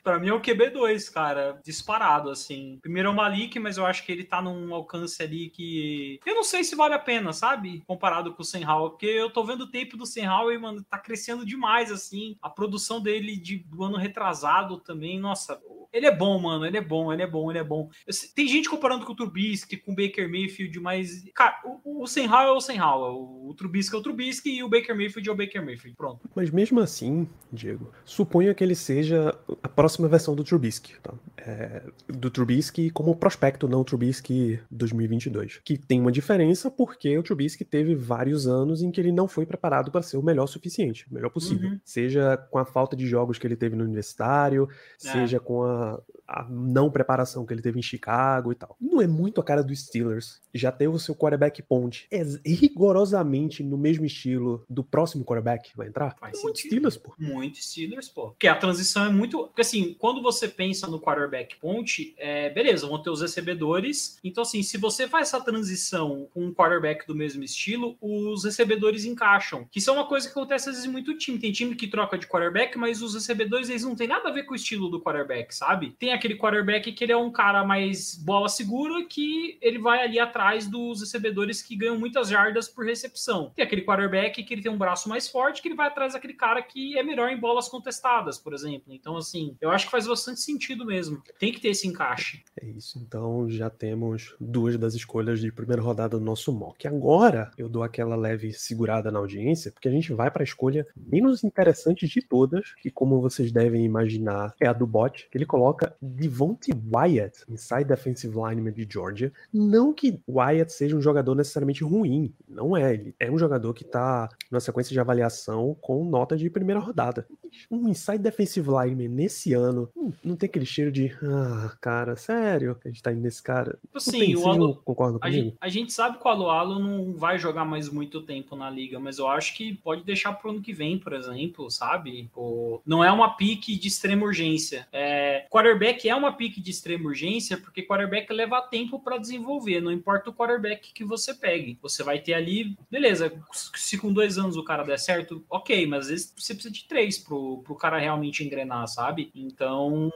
Pra 0.03 0.19
mim 0.19 0.30
é 0.30 0.34
o 0.34 0.41
QB2, 0.41 1.11
cara, 1.11 1.60
disparado, 1.64 2.30
assim. 2.30 2.80
Primeiro 2.81 3.10
é 3.10 3.11
o 3.11 3.15
Malik, 3.15 3.60
mas 3.60 3.77
eu 3.77 3.85
acho 3.85 4.05
que 4.05 4.11
ele 4.11 4.23
tá 4.23 4.41
num 4.41 4.73
alcance 4.73 5.22
ali 5.22 5.49
que. 5.49 6.19
Eu 6.26 6.35
não 6.35 6.43
sei 6.43 6.64
se 6.64 6.76
vale 6.76 6.93
a 6.93 6.99
pena, 6.99 7.34
sabe? 7.34 7.84
Comparado 7.85 8.34
com 8.34 8.43
o 8.43 8.72
Howell, 8.72 8.89
porque 8.91 9.05
eu 9.05 9.30
tô 9.30 9.43
vendo 9.43 9.61
o 9.61 9.72
tempo 9.72 9.97
do 9.97 10.03
Howell 10.03 10.53
e, 10.53 10.57
mano, 10.57 10.84
tá 10.84 10.97
crescendo 10.97 11.45
demais, 11.45 11.91
assim. 11.91 12.38
A 12.41 12.49
produção 12.49 13.01
dele 13.01 13.38
de, 13.38 13.57
do 13.57 13.84
ano 13.84 13.97
retrasado 13.97 14.77
também, 14.80 15.19
nossa. 15.19 15.60
Ele 15.91 16.07
é 16.07 16.15
bom, 16.15 16.39
mano. 16.39 16.65
Ele 16.65 16.77
é 16.77 16.81
bom, 16.81 17.14
ele 17.14 17.22
é 17.22 17.27
bom, 17.27 17.51
ele 17.51 17.60
é 17.60 17.64
bom. 17.64 17.89
Eu 18.07 18.14
tem 18.34 18.47
gente 18.47 18.69
comparando 18.69 19.05
com 19.05 19.14
o 19.14 19.15
Trubisky, 19.15 19.77
com 19.77 19.91
o 19.91 19.95
Baker 19.95 20.27
Mayfield, 20.27 20.80
mas. 20.80 21.23
Cara, 21.35 21.61
o, 21.64 22.03
o 22.03 22.05
Howell 22.05 22.57
é 22.57 22.73
o 22.73 22.84
Howell. 22.84 23.15
O, 23.15 23.49
o 23.49 23.53
Trubisky 23.53 23.95
é 23.95 23.99
o 23.99 24.01
Trubisky 24.01 24.49
e 24.49 24.64
o 24.64 24.69
Baker 24.69 24.95
Mayfield 24.95 25.22
é 25.29 25.31
o 25.31 25.35
Baker 25.35 25.63
Mayfield. 25.63 25.95
Pronto. 25.97 26.29
Mas 26.35 26.49
mesmo 26.49 26.79
assim, 26.79 27.27
Diego, 27.51 27.91
suponha 28.05 28.53
que 28.53 28.63
ele 28.63 28.75
seja 28.75 29.37
a 29.61 29.69
próxima 29.69 30.07
versão 30.07 30.35
do 30.35 30.43
Trubisky, 30.43 30.95
tá? 31.01 31.13
É, 31.37 31.83
do 32.07 32.29
Trubisky 32.29 32.89
como 32.89 33.15
prospecto, 33.15 33.67
não 33.67 33.81
o 33.81 33.83
Trubisky 33.83 34.59
2022. 34.71 35.59
Que 35.63 35.77
tem 35.77 35.99
uma 35.99 36.11
diferença 36.11 36.71
porque 36.71 37.17
o 37.17 37.23
Trubisky 37.23 37.65
teve 37.65 37.95
vários 37.95 38.47
anos 38.47 38.81
em 38.81 38.91
que 38.91 38.99
ele 39.01 39.11
não 39.11 39.27
foi 39.27 39.45
preparado 39.45 39.91
para 39.91 40.01
ser 40.01 40.17
o 40.17 40.23
melhor 40.23 40.47
suficiente, 40.47 41.05
o 41.09 41.13
melhor 41.13 41.29
possível. 41.29 41.69
Uhum. 41.69 41.79
Seja 41.83 42.37
com 42.49 42.57
a 42.59 42.65
falta 42.65 42.95
de 42.95 43.05
jogos 43.07 43.37
que 43.37 43.45
ele 43.45 43.55
teve 43.55 43.75
no 43.75 43.83
universitário, 43.83 44.67
É. 45.03 45.11
seja 45.11 45.39
com 45.39 45.63
a, 45.63 46.01
a 46.27 46.47
não 46.49 46.89
preparação 46.89 47.45
que 47.45 47.53
ele 47.53 47.61
teve 47.61 47.79
em 47.79 47.83
Chicago 47.83 48.51
e 48.51 48.55
tal. 48.55 48.75
Não 48.79 49.01
é 49.01 49.07
muito 49.07 49.41
a 49.41 49.43
cara 49.43 49.63
do 49.63 49.75
Steelers. 49.75 50.41
Já 50.53 50.71
teve 50.71 50.93
o 50.95 50.99
seu 50.99 51.15
quarterback 51.15 51.61
ponte. 51.61 52.07
É 52.11 52.23
rigorosamente 52.45 53.63
no 53.63 53.77
mesmo 53.77 54.05
estilo 54.05 54.63
do 54.69 54.83
próximo 54.83 55.12
quarterback 55.22 55.72
que 55.72 55.77
vai 55.77 55.88
entrar. 55.88 56.15
Faz 56.18 56.41
muito. 56.41 56.60
Steelers, 56.60 56.98
pô. 56.98 57.14
Muito 57.18 57.57
Steelers, 57.57 58.07
pô. 58.07 58.30
Porque 58.30 58.48
a 58.48 58.56
transição 58.56 59.06
é 59.06 59.10
muito. 59.10 59.48
Porque 59.48 59.61
assim, 59.61 59.95
quando 59.99 60.22
você 60.22 60.48
pensa 60.48 60.88
no 60.88 60.99
quarterback 60.99 61.57
ponte, 61.57 62.14
é, 62.18 62.49
beleza, 62.49 62.88
vão 62.88 63.02
ter 63.02 63.10
os 63.10 63.22
recebedores. 63.22 64.18
Então, 64.23 64.44
assim, 64.44 64.64
se 64.64 64.77
você 64.77 65.07
faz 65.07 65.27
essa 65.27 65.41
transição 65.41 66.27
com 66.34 66.45
um 66.45 66.53
quarterback 66.53 67.06
do 67.06 67.15
mesmo 67.15 67.44
estilo, 67.44 67.98
os 68.02 68.44
recebedores 68.44 69.06
encaixam. 69.06 69.68
Que 69.69 69.80
isso 69.80 69.90
é 69.90 69.94
uma 69.94 70.06
coisa 70.06 70.27
que 70.27 70.31
acontece 70.31 70.69
às 70.69 70.76
vezes 70.76 70.90
muito 70.90 71.18
time. 71.18 71.40
Tem 71.40 71.52
time 71.52 71.76
que 71.76 71.88
troca 71.88 72.18
de 72.18 72.27
quarterback, 72.27 72.77
mas 72.77 73.02
os 73.02 73.14
recebedores 73.14 73.69
eles 73.69 73.84
não 73.84 73.95
tem 73.95 74.07
nada 74.07 74.30
a 74.30 74.31
ver 74.31 74.44
com 74.44 74.53
o 74.53 74.56
estilo 74.56 74.90
do 74.90 75.02
quarterback, 75.02 75.53
sabe? 75.53 75.95
Tem 75.99 76.14
aquele 76.14 76.35
quarterback 76.35 76.91
que 76.91 77.03
ele 77.03 77.11
é 77.11 77.18
um 77.18 77.31
cara 77.31 77.64
mais 77.64 78.15
bola 78.15 78.48
segura, 78.48 79.03
que 79.06 79.57
ele 79.61 79.80
vai 79.80 80.03
ali 80.03 80.19
atrás 80.19 80.68
dos 80.68 81.02
recebedores 81.02 81.61
que 81.61 81.76
ganham 81.76 81.98
muitas 81.98 82.30
jardas 82.30 82.68
por 82.68 82.85
recepção. 82.85 83.52
Tem 83.56 83.65
aquele 83.65 83.81
quarterback 83.84 84.44
que 84.44 84.53
ele 84.53 84.61
tem 84.61 84.72
um 84.72 84.77
braço 84.77 85.02
mais 85.09 85.27
forte, 85.27 85.61
que 85.61 85.67
ele 85.67 85.75
vai 85.75 85.88
atrás 85.88 86.13
daquele 86.13 86.34
cara 86.34 86.61
que 86.61 86.97
é 86.97 87.03
melhor 87.03 87.30
em 87.30 87.39
bolas 87.39 87.67
contestadas, 87.67 88.38
por 88.38 88.53
exemplo. 88.53 88.93
Então, 88.93 89.17
assim, 89.17 89.55
eu 89.61 89.69
acho 89.69 89.85
que 89.85 89.91
faz 89.91 90.07
bastante 90.07 90.41
sentido 90.41 90.85
mesmo. 90.85 91.21
Tem 91.39 91.51
que 91.51 91.61
ter 91.61 91.69
esse 91.69 91.88
encaixe. 91.88 92.43
É 92.59 92.65
isso, 92.65 92.99
então 92.99 93.49
já 93.49 93.69
temos 93.69 94.35
duas 94.39 94.77
das 94.77 94.93
escolhas 94.93 95.39
de 95.39 95.51
primeira 95.51 95.81
rodada 95.81 96.17
do 96.17 96.25
nosso 96.25 96.51
mock. 96.51 96.88
Agora 96.88 97.51
eu 97.57 97.69
dou 97.69 97.84
aquela 97.84 98.15
leve 98.15 98.53
segurada 98.53 99.11
na 99.11 99.19
audiência, 99.19 99.71
porque 99.71 99.88
a 99.88 99.91
gente 99.91 100.13
vai 100.13 100.30
para 100.30 100.43
a 100.43 100.45
escolha 100.45 100.88
menos 100.95 101.43
interessante 101.43 102.07
de 102.07 102.21
todas, 102.21 102.73
que 102.75 102.89
como 102.89 103.21
vocês 103.21 103.51
devem 103.51 103.84
imaginar 103.85 104.53
é 104.59 104.67
a 104.67 104.73
do 104.73 104.88
bot, 104.88 105.27
ele 105.34 105.45
coloca 105.45 105.95
Devontae 106.01 106.73
Wyatt, 106.93 107.43
inside 107.49 107.85
defensive 107.85 108.34
lineman 108.35 108.71
de 108.71 108.88
Georgia. 108.89 109.31
Não 109.51 109.93
que 109.93 110.21
Wyatt 110.27 110.71
seja 110.71 110.95
um 110.95 111.01
jogador 111.01 111.35
necessariamente 111.35 111.84
ruim, 111.84 112.34
não 112.47 112.75
é. 112.75 112.93
Ele 112.93 113.15
é 113.19 113.31
um 113.31 113.38
jogador 113.38 113.73
que 113.73 113.84
tá 113.84 114.30
numa 114.51 114.59
sequência 114.59 114.93
de 114.94 114.99
avaliação 114.99 115.76
com 115.82 116.03
nota 116.06 116.38
de 116.38 116.49
primeira 116.49 116.80
rodada. 116.80 117.28
Um 117.70 117.88
inside 117.88 118.18
defensive 118.18 118.68
lineman 118.68 119.07
nesse 119.10 119.53
ano, 119.53 119.88
hum, 119.95 120.11
não 120.24 120.36
tem 120.36 120.48
aquele 120.48 120.65
cheiro 120.65 120.91
de, 120.91 121.11
ah, 121.24 121.76
cara, 121.80 122.15
sério, 122.15 122.76
a 122.84 122.88
gente 122.88 123.03
tá 123.03 123.11
indo 123.11 123.22
nesse 123.22 123.44
cara. 123.44 123.78
Tipo 123.94 124.11
tem, 124.11 124.36
o 124.36 124.48
Alu- 124.48 124.76
concordam 124.84 125.18
A 125.22 125.28
comigo? 125.28 125.44
gente, 125.45 125.57
a 125.61 125.70
gente 125.70 125.94
sabe 125.94 126.18
que 126.18 126.26
o 126.26 126.32
Alualo 126.32 126.80
não 126.80 127.14
vai 127.14 127.38
jogar 127.38 127.64
mais 127.64 127.90
muito 127.90 128.22
tempo 128.22 128.56
na 128.56 128.70
liga, 128.70 128.99
mas 128.99 129.20
eu 129.20 129.28
acho 129.28 129.56
que 129.56 129.76
pode 129.76 130.03
deixar 130.03 130.34
pro 130.34 130.49
ano 130.49 130.61
que 130.61 130.74
vem, 130.74 130.98
por 130.98 131.14
exemplo, 131.14 131.70
sabe? 131.70 132.28
O- 132.36 132.80
não 132.86 133.03
é 133.03 133.11
uma 133.11 133.36
pique 133.38 133.78
de 133.78 133.88
extrema 133.88 134.26
urgência. 134.26 134.88
É, 134.91 135.45
quarterback 135.52 136.10
é 136.10 136.15
uma 136.15 136.34
pique 136.34 136.60
de 136.60 136.72
extrema 136.72 137.06
urgência 137.06 137.56
porque 137.57 137.84
quarterback 137.84 138.32
leva 138.34 138.61
tempo 138.64 138.99
para 138.99 139.18
desenvolver, 139.20 139.80
não 139.80 139.91
importa 139.91 140.30
o 140.30 140.34
quarterback 140.34 140.91
que 140.91 141.03
você 141.03 141.34
pegue. 141.36 141.78
Você 141.84 142.02
vai 142.03 142.18
ter 142.20 142.34
ali, 142.34 142.76
beleza, 142.90 143.32
se 143.76 143.98
com 143.98 144.11
dois 144.11 144.38
anos 144.40 144.57
o 144.57 144.64
cara 144.64 144.82
der 144.84 144.99
certo, 144.99 145.43
ok, 145.49 145.85
mas 145.88 146.05
às 146.05 146.10
vezes 146.10 146.34
você 146.38 146.53
precisa 146.53 146.73
de 146.73 146.85
três 146.88 147.18
pro, 147.18 147.61
pro 147.64 147.76
cara 147.76 147.97
realmente 147.99 148.43
engrenar, 148.43 148.88
sabe? 148.88 149.31
Então, 149.34 150.10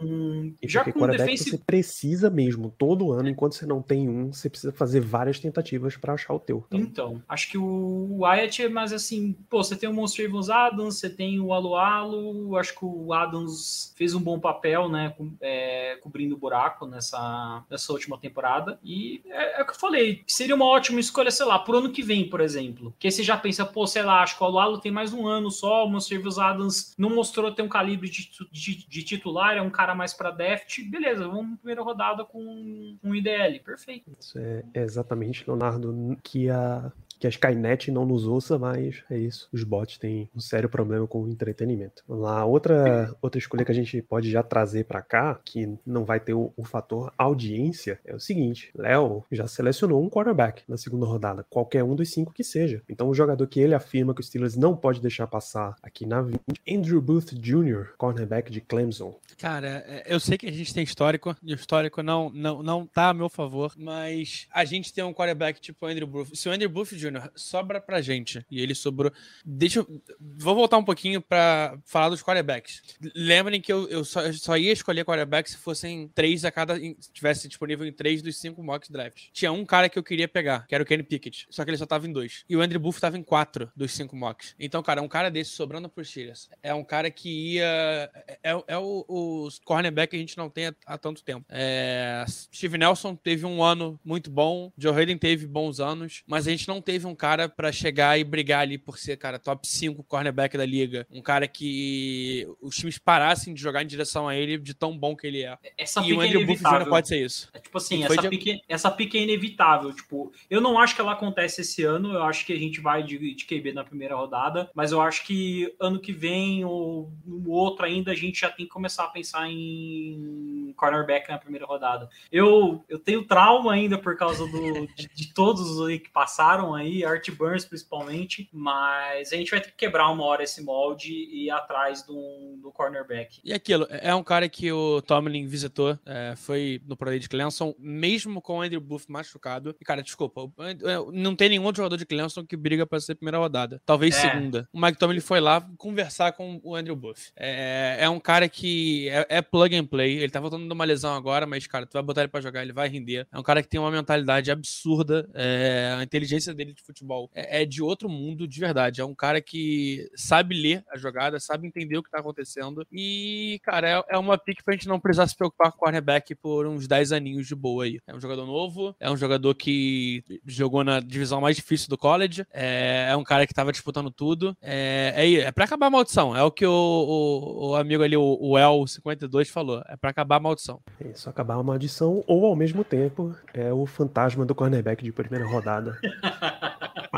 E 0.61 0.67
já 0.67 0.83
com 0.83 0.91
quarterback 0.91 1.31
defensive 1.31 1.51
você 1.51 1.57
precisa 1.57 2.29
mesmo, 2.29 2.73
todo 2.77 3.11
ano, 3.11 3.29
enquanto 3.29 3.55
você 3.55 3.65
não 3.65 3.81
tem 3.81 4.07
um, 4.09 4.31
você 4.33 4.49
precisa 4.49 4.71
fazer 4.71 4.99
várias 5.01 5.39
tentativas 5.39 5.95
pra 5.97 6.13
achar 6.13 6.33
o 6.33 6.39
teu. 6.39 6.65
Então, 6.71 6.79
Então, 6.97 7.21
acho 7.27 7.49
que 7.49 7.57
o 7.57 8.17
Wyatt 8.21 8.63
é 8.63 8.69
mais 8.69 8.91
assim, 8.93 9.33
pô, 9.49 9.63
você 9.63 9.75
tem 9.75 9.87
o 9.89 9.93
Monster 9.93 10.25
Evans 10.25 10.49
Adams, 10.49 10.99
você 10.99 11.09
tem 11.09 11.39
o 11.39 11.53
Alualo, 11.53 12.55
acho 12.57 12.73
que 12.77 12.83
o 12.85 13.13
Adams 13.13 13.93
fez 13.95 14.13
um 14.15 14.19
bom 14.21 14.39
papel, 14.39 14.89
né, 14.89 15.13
com- 15.17 15.31
é, 15.41 15.97
cobrindo 16.01 16.35
o 16.35 16.37
buraco 16.37 16.85
nessa, 16.85 17.63
nessa 17.69 17.91
última 17.93 18.17
temporada, 18.17 18.79
e 18.83 19.21
é, 19.27 19.59
é 19.59 19.63
o 19.63 19.65
que 19.65 19.71
eu 19.71 19.75
falei, 19.79 20.23
seria 20.27 20.55
uma 20.55 20.65
ótima 20.65 20.99
escolha, 20.99 21.31
sei 21.31 21.45
lá, 21.45 21.59
pro 21.59 21.77
ano 21.77 21.91
que 21.91 22.01
vem, 22.01 22.29
por 22.29 22.41
exemplo, 22.41 22.93
que 22.99 23.07
aí 23.07 23.11
você 23.11 23.23
já 23.23 23.37
pensa, 23.37 23.65
pô, 23.65 23.85
sei 23.85 24.03
lá, 24.03 24.21
acho 24.23 24.35
que 24.37 24.43
o 24.43 24.47
Alualo 24.59 24.79
tem 24.79 24.91
mais 24.91 25.13
um 25.13 25.27
ano 25.27 25.51
só, 25.51 25.85
o 25.85 25.89
Monster 25.89 26.17
Evans 26.19 26.37
Adams 26.39 26.95
não 26.97 27.13
mostrou 27.13 27.51
ter 27.51 27.61
um 27.61 27.69
calibre 27.69 28.09
de, 28.09 28.29
de- 28.51 28.87
de 28.87 29.03
titular, 29.03 29.55
é 29.55 29.61
um 29.61 29.69
cara 29.69 29.93
mais 29.93 30.13
pra 30.13 30.31
deft, 30.31 30.83
beleza, 30.89 31.27
vamos 31.27 31.57
primeira 31.59 31.83
rodada 31.83 32.25
com 32.25 32.97
um 33.03 33.13
IDL, 33.15 33.59
perfeito. 33.63 34.09
isso 34.19 34.39
é 34.39 34.63
exatamente, 34.73 35.43
Leonardo, 35.47 36.17
que 36.23 36.49
a, 36.49 36.91
que 37.19 37.27
a 37.27 37.29
Skynet 37.29 37.91
não 37.91 38.05
nos 38.05 38.27
ouça, 38.27 38.57
mas 38.57 39.03
é 39.09 39.17
isso. 39.17 39.49
Os 39.51 39.63
bots 39.63 39.97
têm 39.97 40.29
um 40.35 40.39
sério 40.39 40.69
problema 40.69 41.07
com 41.07 41.23
o 41.23 41.29
entretenimento. 41.29 42.03
Vamos 42.07 42.23
lá, 42.23 42.45
outra, 42.45 43.15
outra 43.21 43.39
escolha 43.39 43.65
que 43.65 43.71
a 43.71 43.75
gente 43.75 44.01
pode 44.01 44.29
já 44.29 44.43
trazer 44.43 44.85
pra 44.85 45.01
cá, 45.01 45.39
que 45.43 45.77
não 45.85 46.05
vai 46.05 46.19
ter 46.19 46.33
o, 46.33 46.51
o 46.55 46.63
fator 46.63 47.13
audiência, 47.17 47.99
é 48.05 48.15
o 48.15 48.19
seguinte: 48.19 48.71
Léo 48.75 49.23
já 49.31 49.47
selecionou 49.47 50.03
um 50.03 50.09
quarterback 50.09 50.63
na 50.67 50.77
segunda 50.77 51.05
rodada, 51.05 51.45
qualquer 51.49 51.83
um 51.83 51.95
dos 51.95 52.11
cinco 52.11 52.33
que 52.33 52.43
seja. 52.43 52.81
Então, 52.89 53.09
o 53.09 53.13
jogador 53.13 53.47
que 53.47 53.59
ele 53.59 53.73
afirma 53.73 54.13
que 54.13 54.21
o 54.21 54.23
Steelers 54.23 54.55
não 54.55 54.75
pode 54.75 55.01
deixar 55.01 55.27
passar 55.27 55.75
aqui 55.81 56.05
na 56.05 56.21
20, 56.21 56.39
Andrew 56.69 57.01
Booth 57.01 57.33
Jr., 57.33 57.93
cornerback 57.97 58.51
de 58.51 58.61
Clemson. 58.61 59.17
Cara, 59.37 59.83
é, 59.87 60.03
eu 60.07 60.19
sei 60.19 60.37
que 60.37 60.47
a 60.47 60.51
gente 60.51 60.73
tem 60.73 60.83
histórico, 60.83 61.35
e 61.43 61.53
o 61.53 61.55
histórico 61.55 62.01
não, 62.03 62.29
não, 62.29 62.63
não 62.63 62.85
tá 62.85 63.09
a 63.09 63.13
meu 63.13 63.29
favor, 63.29 63.73
mas 63.77 64.47
a 64.53 64.65
gente 64.65 64.93
tem 64.93 65.03
um 65.03 65.13
quarterback 65.13 65.59
tipo 65.59 65.85
Andrew 65.85 66.07
Booth. 66.07 66.35
Se 66.35 66.47
o 66.49 66.51
Andrew 66.51 66.69
Booth 66.69 66.95
Jr. 66.95 67.06
sobra 67.35 67.79
pra 67.79 68.01
gente, 68.01 68.45
e 68.49 68.61
ele 68.61 68.73
sobrou. 68.73 69.11
Deixa 69.45 69.79
eu. 69.79 70.01
Vou 70.19 70.55
voltar 70.55 70.77
um 70.77 70.83
pouquinho 70.83 71.21
pra 71.21 71.77
falar 71.85 72.09
dos 72.09 72.23
quarterbacks. 72.23 72.81
Lembrem 73.15 73.61
que 73.61 73.71
eu, 73.71 73.87
eu, 73.89 74.03
só, 74.03 74.21
eu 74.21 74.33
só 74.33 74.57
ia 74.57 74.71
escolher 74.71 75.05
quarterback 75.05 75.49
se 75.49 75.57
fossem 75.57 76.09
três 76.09 76.43
a 76.43 76.51
cada. 76.51 76.79
tivesse 77.13 77.47
disponível 77.47 77.85
em 77.85 77.93
três 77.93 78.21
dos 78.21 78.37
cinco 78.37 78.63
mock 78.63 78.91
drafts. 78.91 79.29
Tinha 79.31 79.51
um 79.51 79.65
cara 79.65 79.89
que 79.89 79.99
eu 79.99 80.03
queria 80.03 80.27
pegar, 80.27 80.65
que 80.67 80.73
era 80.73 80.83
o 80.83 80.87
Kenny 80.87 81.03
Pickett. 81.03 81.47
Só 81.49 81.63
que 81.63 81.69
ele 81.69 81.77
só 81.77 81.85
tava 81.85 82.07
em 82.07 82.11
dois. 82.11 82.43
E 82.49 82.55
o 82.55 82.61
Andrew 82.61 82.79
Booth 82.79 82.99
tava 82.99 83.17
em 83.17 83.23
quatro 83.23 83.71
dos 83.75 83.91
cinco 83.91 84.15
mocks. 84.15 84.55
Então, 84.59 84.81
cara, 84.81 85.01
um 85.01 85.07
cara 85.07 85.29
desse 85.29 85.51
sobrando 85.51 85.89
pro 85.89 86.03
Steelers 86.03 86.49
é 86.63 86.73
um 86.73 86.83
cara 86.83 87.11
que 87.11 87.53
ia. 87.53 88.11
É, 88.43 88.51
é 88.67 88.77
o, 88.77 89.05
o 89.07 89.49
cornerback 89.63 90.07
que 90.07 90.15
a 90.15 90.19
gente 90.19 90.37
não 90.37 90.49
tem 90.49 90.67
há, 90.67 90.75
há 90.85 90.97
tanto 90.97 91.23
tempo. 91.23 91.45
É, 91.49 92.25
Steve 92.27 92.77
Nelson 92.77 93.15
teve 93.15 93.45
um 93.45 93.63
ano 93.63 93.99
muito 94.03 94.31
bom, 94.31 94.71
Joe 94.77 94.95
Hayden 94.95 95.17
teve 95.17 95.45
bons 95.45 95.79
anos, 95.79 96.23
mas 96.25 96.47
a 96.47 96.51
gente 96.51 96.67
não 96.67 96.81
teve 96.81 96.96
um 97.05 97.15
cara 97.15 97.49
pra 97.49 97.71
chegar 97.71 98.19
e 98.19 98.23
brigar 98.23 98.61
ali 98.61 98.77
por 98.77 98.97
ser, 98.97 99.17
cara, 99.17 99.39
top 99.39 99.67
5 99.67 100.03
cornerback 100.03 100.57
da 100.57 100.65
liga. 100.65 101.07
Um 101.11 101.21
cara 101.21 101.47
que 101.47 102.47
os 102.61 102.75
times 102.75 102.97
parassem 102.97 103.53
de 103.53 103.61
jogar 103.61 103.83
em 103.83 103.87
direção 103.87 104.27
a 104.27 104.35
ele 104.35 104.57
de 104.57 104.73
tão 104.73 104.97
bom 104.97 105.15
que 105.15 105.27
ele 105.27 105.43
é. 105.43 105.57
Essa 105.77 106.01
e 106.01 106.13
o 106.13 106.21
é 106.21 106.25
Andrew 106.27 106.45
Booth 106.45 106.57
Jr. 106.57 106.67
inevitável. 106.67 106.89
pode 106.89 107.07
ser 107.07 107.25
isso. 107.25 107.49
É 107.53 107.59
tipo 107.59 107.77
assim, 107.77 108.03
essa 108.03 108.21
de- 108.21 108.29
pique, 108.29 108.61
essa 108.67 108.91
pique 108.91 109.17
é 109.17 109.21
inevitável. 109.21 109.93
Tipo, 109.93 110.31
eu 110.49 110.61
não 110.61 110.79
acho 110.79 110.95
que 110.95 111.01
ela 111.01 111.13
acontece 111.13 111.61
esse 111.61 111.83
ano. 111.83 112.13
Eu 112.13 112.23
acho 112.23 112.45
que 112.45 112.53
a 112.53 112.59
gente 112.59 112.79
vai 112.79 113.03
de, 113.03 113.17
de 113.35 113.45
QB 113.45 113.73
na 113.73 113.83
primeira 113.83 114.15
rodada. 114.15 114.69
Mas 114.73 114.91
eu 114.91 115.01
acho 115.01 115.25
que 115.25 115.73
ano 115.79 115.99
que 115.99 116.11
vem 116.11 116.63
ou 116.65 117.11
no 117.25 117.51
outro 117.51 117.85
ainda 117.85 118.11
a 118.11 118.15
gente 118.15 118.39
já 118.39 118.49
tem 118.49 118.65
que 118.65 118.71
começar 118.71 119.05
a 119.05 119.09
pensar 119.09 119.49
em 119.49 120.73
cornerback 120.75 121.29
na 121.29 121.37
primeira 121.37 121.65
rodada. 121.65 122.09
Eu, 122.31 122.83
eu 122.87 122.99
tenho 122.99 123.25
trauma 123.25 123.73
ainda 123.73 123.97
por 123.97 124.17
causa 124.17 124.45
do, 124.47 124.87
de, 124.95 125.07
de 125.13 125.33
todos 125.33 125.81
aí 125.87 125.99
que 125.99 126.09
passaram 126.09 126.73
aí, 126.73 126.86
Art 127.05 127.29
Burns 127.31 127.65
principalmente. 127.65 128.49
Mas 128.51 129.31
a 129.31 129.35
gente 129.35 129.51
vai 129.51 129.61
ter 129.61 129.69
que 129.71 129.77
quebrar 129.77 130.09
uma 130.09 130.23
hora 130.25 130.43
esse 130.43 130.61
molde 130.63 131.11
e 131.11 131.45
ir 131.45 131.49
atrás 131.51 132.03
do, 132.03 132.57
do 132.61 132.71
cornerback. 132.71 133.39
E 133.43 133.53
aquilo, 133.53 133.87
é 133.89 134.13
um 134.13 134.23
cara 134.23 134.47
que 134.49 134.71
o 134.71 135.01
Tomlin 135.01 135.47
visitou, 135.47 135.97
é, 136.05 136.33
foi 136.35 136.81
no 136.85 136.95
Pro 136.97 137.09
Day 137.09 137.19
de 137.19 137.29
Clemson, 137.29 137.73
mesmo 137.79 138.41
com 138.41 138.59
o 138.59 138.61
Andrew 138.61 138.81
Booth 138.81 139.05
machucado. 139.07 139.75
E, 139.79 139.85
cara, 139.85 140.01
desculpa, 140.03 140.41
é, 140.59 140.75
não 141.13 141.35
tem 141.35 141.49
nenhum 141.49 141.63
outro 141.63 141.77
jogador 141.81 141.97
de 141.97 142.05
Clemson 142.05 142.45
que 142.45 142.55
briga 142.57 142.85
pra 142.85 142.99
ser 142.99 143.15
primeira 143.15 143.37
rodada. 143.37 143.81
Talvez 143.85 144.15
É. 144.15 144.21
segunda. 144.21 144.67
O 144.73 144.79
Mike 144.81 144.97
Tomlin 144.97 145.19
foi 145.19 145.39
lá 145.39 145.61
conversar 145.77 146.31
com 146.33 146.59
o 146.63 146.75
Andrew 146.75 146.95
Booth. 146.95 147.31
É, 147.35 147.97
é 148.01 148.09
um 148.09 148.19
cara 148.19 148.47
que 148.49 149.09
é, 149.09 149.25
é 149.37 149.41
plug 149.41 149.75
and 149.75 149.85
play. 149.85 150.17
Ele 150.17 150.31
tá 150.31 150.39
voltando 150.39 150.65
de 150.67 150.73
uma 150.73 150.85
lesão 150.85 151.15
agora, 151.15 151.45
mas, 151.45 151.65
cara, 151.67 151.85
tu 151.85 151.93
vai 151.93 152.03
botar 152.03 152.21
ele 152.21 152.29
pra 152.31 152.41
jogar, 152.41 152.61
ele 152.61 152.73
vai 152.73 152.87
render. 152.87 153.27
É 153.31 153.37
um 153.39 153.43
cara 153.43 153.61
que 153.61 153.69
tem 153.69 153.79
uma 153.79 153.91
mentalidade 153.91 154.51
absurda. 154.51 155.29
é, 155.33 155.95
a 155.97 156.03
inteligência 156.03 156.53
dele 156.53 156.73
de 156.77 156.83
futebol 156.83 157.29
é, 157.33 157.63
é 157.63 157.65
de 157.65 157.81
outro 157.81 158.07
mundo, 158.07 158.47
de 158.47 158.59
verdade. 158.59 159.01
É 159.01 159.05
um 159.05 159.15
cara 159.15 159.41
que 159.41 160.09
sabe 160.15 160.55
ler 160.59 160.83
a 160.91 160.97
jogada, 160.97 161.39
sabe 161.39 161.67
entender 161.67 161.97
o 161.97 162.03
que 162.03 162.09
tá 162.11 162.19
acontecendo. 162.19 162.85
E, 162.91 163.59
cara, 163.63 163.89
é, 163.89 164.03
é 164.15 164.17
uma 164.17 164.37
pick 164.37 164.63
pra 164.63 164.73
gente 164.73 164.87
não 164.87 164.99
precisar 164.99 165.27
se 165.27 165.35
preocupar 165.35 165.71
com 165.71 165.77
o 165.77 165.79
cornerback 165.81 166.33
por 166.35 166.65
uns 166.67 166.87
10 166.87 167.11
aninhos 167.11 167.47
de 167.47 167.55
boa 167.55 167.83
aí. 167.85 167.99
É 168.07 168.15
um 168.15 168.19
jogador 168.21 168.45
novo, 168.45 168.95
é 168.99 169.09
um 169.09 169.17
jogador 169.17 169.53
que 169.55 170.23
jogou 170.45 170.83
na 170.83 170.99
divisão 170.99 171.41
mais 171.41 171.55
difícil 171.55 171.89
do 171.89 171.97
college, 171.97 172.45
é, 172.53 173.07
é 173.11 173.15
um 173.15 173.23
cara 173.23 173.45
que 173.47 173.53
tava 173.53 173.71
disputando 173.71 174.11
tudo. 174.11 174.55
É, 174.61 175.13
é, 175.15 175.33
é 175.41 175.51
pra 175.51 175.65
acabar 175.65 175.87
a 175.87 175.89
maldição. 175.89 176.35
É 176.35 176.43
o 176.43 176.51
que 176.51 176.65
o, 176.65 176.71
o- 176.71 177.69
o 177.71 177.75
amigo 177.75 178.03
ali, 178.03 178.15
o, 178.15 178.37
o 178.39 178.53
El52, 178.53 179.47
falou. 179.49 179.81
É 179.87 179.95
pra 179.97 180.09
acabar 180.11 180.37
a 180.37 180.39
maldição. 180.39 180.79
É 181.03 181.07
isso, 181.09 181.29
acabar 181.29 181.55
uma 181.55 181.63
maldição, 181.63 182.23
ou 182.27 182.45
ao 182.45 182.55
mesmo 182.55 182.83
tempo, 182.83 183.35
é 183.53 183.71
o 183.73 183.85
fantasma 183.85 184.45
do 184.45 184.53
cornerback 184.55 185.03
de 185.03 185.11
primeira 185.11 185.45
rodada 185.47 185.97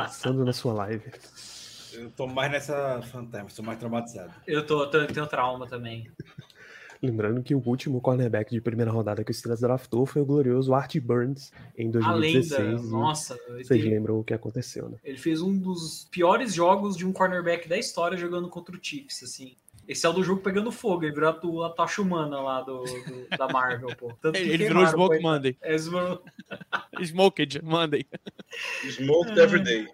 passando 0.06 0.44
na 0.46 0.54
sua 0.54 0.74
live. 0.74 1.04
Eu 1.94 2.10
tô 2.12 2.28
mais 2.28 2.52
nessa 2.52 3.02
fantasma, 3.02 3.50
tô 3.56 3.64
mais 3.64 3.80
traumatizado. 3.80 4.32
Eu 4.46 4.66
tô, 4.66 4.88
tô- 4.88 5.06
tenho 5.08 5.26
trauma 5.28 5.68
também. 5.68 6.10
Lembrando 7.02 7.42
que 7.42 7.56
o 7.56 7.62
último 7.66 8.02
cornerback 8.02 8.52
de 8.52 8.60
primeira 8.60 8.92
rodada 8.92 9.24
que 9.24 9.32
o 9.32 9.34
Steelers 9.34 9.62
draftou 9.62 10.06
foi 10.06 10.22
o 10.22 10.26
glorioso 10.26 10.74
Art 10.74 10.98
Burns 11.00 11.52
em 11.78 11.88
A 11.88 11.92
2016. 11.94 12.60
lenda, 12.60 12.88
e 12.88 12.90
nossa. 12.92 13.40
Vocês 13.58 13.84
lembram 13.86 14.20
o 14.20 14.24
que 14.24 14.34
aconteceu, 14.34 14.90
né? 14.90 14.98
Ele 15.04 15.18
fez 15.18 15.42
um 15.42 15.58
dos 15.58 16.08
piores 16.12 16.54
jogos 16.54 16.98
de 16.98 17.06
um 17.06 17.14
cornerback 17.14 17.70
da 17.70 17.78
história 17.78 18.18
jogando 18.18 18.50
contra 18.50 18.76
o 18.76 18.80
Chiefs, 18.82 19.24
assim. 19.24 19.56
Esse 19.90 20.06
é 20.06 20.10
o 20.10 20.14
do 20.14 20.24
jogo 20.24 20.40
pegando 20.42 20.72
fogo, 20.72 21.04
ele 21.04 21.12
virou 21.14 21.30
a, 21.32 21.34
tu- 21.34 21.64
a 21.64 21.70
tocha 21.72 22.00
humana 22.02 22.40
lá 22.40 22.62
do, 22.62 22.84
do- 22.84 23.28
da 23.36 23.48
Marvel, 23.48 23.90
pô. 23.98 24.14
Tanto 24.22 24.36
que 24.36 24.40
Ele, 24.44 24.54
ele 24.54 24.66
virou 24.68 24.86
Smoke. 24.86 25.18
Monday. 25.24 25.58
É, 25.64 25.74
esmo- 25.74 26.22
Smoked 27.02 27.62
Monday. 27.64 28.06
Smoked 28.92 29.40
every 29.40 29.64
day. 29.64 29.88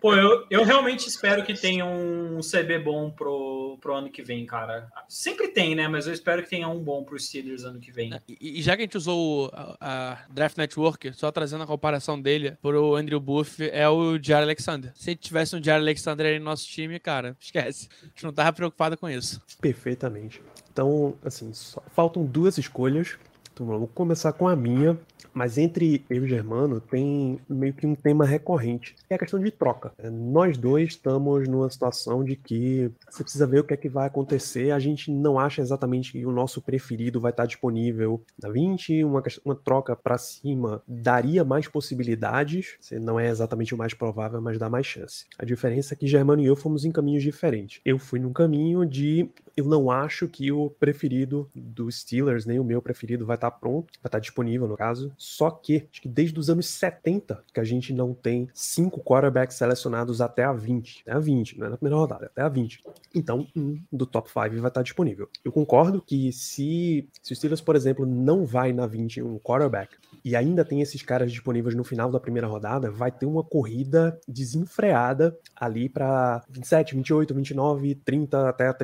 Pô, 0.00 0.14
eu, 0.14 0.46
eu 0.50 0.64
realmente 0.64 1.08
espero 1.08 1.44
que 1.44 1.54
tenha 1.54 1.84
um 1.84 2.40
CB 2.40 2.78
bom 2.78 3.10
pro, 3.10 3.78
pro 3.80 3.94
ano 3.94 4.10
que 4.10 4.22
vem, 4.22 4.44
cara. 4.46 4.88
Sempre 5.08 5.48
tem, 5.48 5.74
né? 5.74 5.88
Mas 5.88 6.06
eu 6.06 6.12
espero 6.12 6.42
que 6.42 6.50
tenha 6.50 6.68
um 6.68 6.78
bom 6.82 7.02
pro 7.04 7.18
Steelers 7.18 7.64
ano 7.64 7.80
que 7.80 7.90
vem. 7.90 8.12
E, 8.28 8.60
e 8.60 8.62
já 8.62 8.76
que 8.76 8.82
a 8.82 8.84
gente 8.84 8.96
usou 8.96 9.46
o- 9.46 9.50
a, 9.52 9.76
a 10.12 10.18
Draft 10.30 10.56
Network, 10.56 11.12
só 11.14 11.30
trazendo 11.32 11.64
a 11.64 11.66
comparação 11.66 12.20
dele 12.20 12.52
pro 12.62 12.94
Andrew 12.94 13.20
Booth, 13.20 13.60
é 13.60 13.88
o 13.88 14.18
Jair 14.22 14.42
Alexander. 14.42 14.92
Se 14.94 15.14
tivesse 15.16 15.56
um 15.56 15.62
Jair 15.62 15.80
Alexander 15.80 16.26
aí 16.26 16.38
no 16.38 16.44
nosso 16.44 16.66
time, 16.66 16.98
cara, 17.00 17.36
esquece. 17.40 17.88
A 18.02 18.06
gente 18.06 18.24
não 18.24 18.32
tava 18.32 18.52
preocupado 18.52 18.96
com 18.96 19.08
isso. 19.08 19.40
Perfeitamente. 19.60 20.40
Então, 20.72 21.14
assim, 21.24 21.52
só 21.52 21.82
faltam 21.94 22.24
duas 22.24 22.58
escolhas. 22.58 23.16
Então 23.56 23.66
vamos 23.66 23.88
começar 23.94 24.34
com 24.34 24.46
a 24.46 24.54
minha. 24.54 24.98
Mas 25.32 25.56
entre 25.58 26.04
eu 26.08 26.16
e 26.16 26.20
o 26.20 26.26
Germano 26.26 26.80
tem 26.80 27.38
meio 27.48 27.72
que 27.72 27.86
um 27.86 27.94
tema 27.94 28.24
recorrente, 28.24 28.94
que 28.94 29.12
é 29.12 29.16
a 29.16 29.18
questão 29.18 29.38
de 29.38 29.50
troca. 29.50 29.92
É, 29.98 30.10
Nós 30.10 30.56
dois 30.56 30.90
estamos 30.90 31.48
numa 31.48 31.68
situação 31.70 32.22
de 32.22 32.36
que 32.36 32.90
você 33.10 33.22
precisa 33.22 33.46
ver 33.46 33.60
o 33.60 33.64
que 33.64 33.74
é 33.74 33.76
que 33.76 33.88
vai 33.88 34.06
acontecer. 34.06 34.70
A 34.70 34.78
gente 34.78 35.10
não 35.10 35.38
acha 35.38 35.60
exatamente 35.60 36.12
que 36.12 36.24
o 36.24 36.32
nosso 36.32 36.60
preferido 36.62 37.20
vai 37.20 37.30
estar 37.30 37.46
disponível 37.46 38.22
na 38.42 38.50
20. 38.50 39.04
Uma, 39.04 39.22
uma 39.44 39.54
troca 39.54 39.96
para 39.96 40.18
cima 40.18 40.82
daria 40.86 41.44
mais 41.44 41.66
possibilidades. 41.66 42.76
Você 42.80 42.98
não 42.98 43.18
é 43.18 43.28
exatamente 43.28 43.74
o 43.74 43.78
mais 43.78 43.94
provável, 43.94 44.40
mas 44.40 44.58
dá 44.58 44.68
mais 44.68 44.86
chance. 44.86 45.26
A 45.38 45.44
diferença 45.44 45.94
é 45.94 45.96
que 45.96 46.06
Germano 46.06 46.42
e 46.42 46.46
eu 46.46 46.56
fomos 46.56 46.84
em 46.84 46.92
caminhos 46.92 47.22
diferentes. 47.22 47.80
Eu 47.84 47.98
fui 47.98 48.18
num 48.18 48.32
caminho 48.32 48.86
de 48.86 49.30
eu 49.56 49.64
não 49.64 49.90
acho 49.90 50.28
que 50.28 50.52
o 50.52 50.70
preferido 50.70 51.48
dos 51.54 52.00
Steelers, 52.00 52.44
nem 52.44 52.58
o 52.58 52.64
meu 52.64 52.82
preferido, 52.82 53.24
vai 53.24 53.36
estar 53.36 53.50
pronto, 53.50 53.92
vai 54.02 54.08
estar 54.08 54.18
disponível 54.18 54.68
no 54.68 54.76
caso. 54.76 55.12
Só 55.16 55.50
que, 55.50 55.86
acho 55.90 56.02
que 56.02 56.08
desde 56.08 56.38
os 56.38 56.50
anos 56.50 56.66
70 56.66 57.42
que 57.52 57.60
a 57.60 57.64
gente 57.64 57.92
não 57.92 58.12
tem 58.12 58.48
cinco 58.52 59.00
quarterbacks 59.02 59.56
selecionados 59.56 60.20
até 60.20 60.44
a 60.44 60.52
20. 60.52 61.02
Até 61.02 61.12
a 61.12 61.18
20, 61.18 61.58
não 61.58 61.66
é 61.66 61.70
na 61.70 61.76
primeira 61.76 61.96
rodada, 61.96 62.26
até 62.26 62.42
a 62.42 62.48
20. 62.48 62.82
Então, 63.14 63.46
um 63.56 63.80
do 63.90 64.04
top 64.04 64.28
5 64.28 64.60
vai 64.60 64.68
estar 64.68 64.82
disponível. 64.82 65.28
Eu 65.44 65.50
concordo 65.50 66.02
que 66.02 66.32
se, 66.32 67.08
se 67.22 67.32
o 67.32 67.36
Steelers, 67.36 67.60
por 67.60 67.74
exemplo, 67.76 68.04
não 68.04 68.44
vai 68.44 68.72
na 68.72 68.86
20 68.86 69.22
um 69.22 69.38
quarterback, 69.38 69.96
e 70.26 70.34
ainda 70.34 70.64
tem 70.64 70.80
esses 70.80 71.02
caras 71.02 71.30
disponíveis 71.30 71.74
no 71.76 71.84
final 71.84 72.10
da 72.10 72.18
primeira 72.18 72.48
rodada, 72.48 72.90
vai 72.90 73.12
ter 73.12 73.26
uma 73.26 73.44
corrida 73.44 74.18
desenfreada 74.26 75.38
ali 75.54 75.88
para 75.88 76.42
27, 76.50 76.96
28, 76.96 77.32
29, 77.32 77.94
30 77.94 78.48
até 78.48 78.66
a 78.66 78.74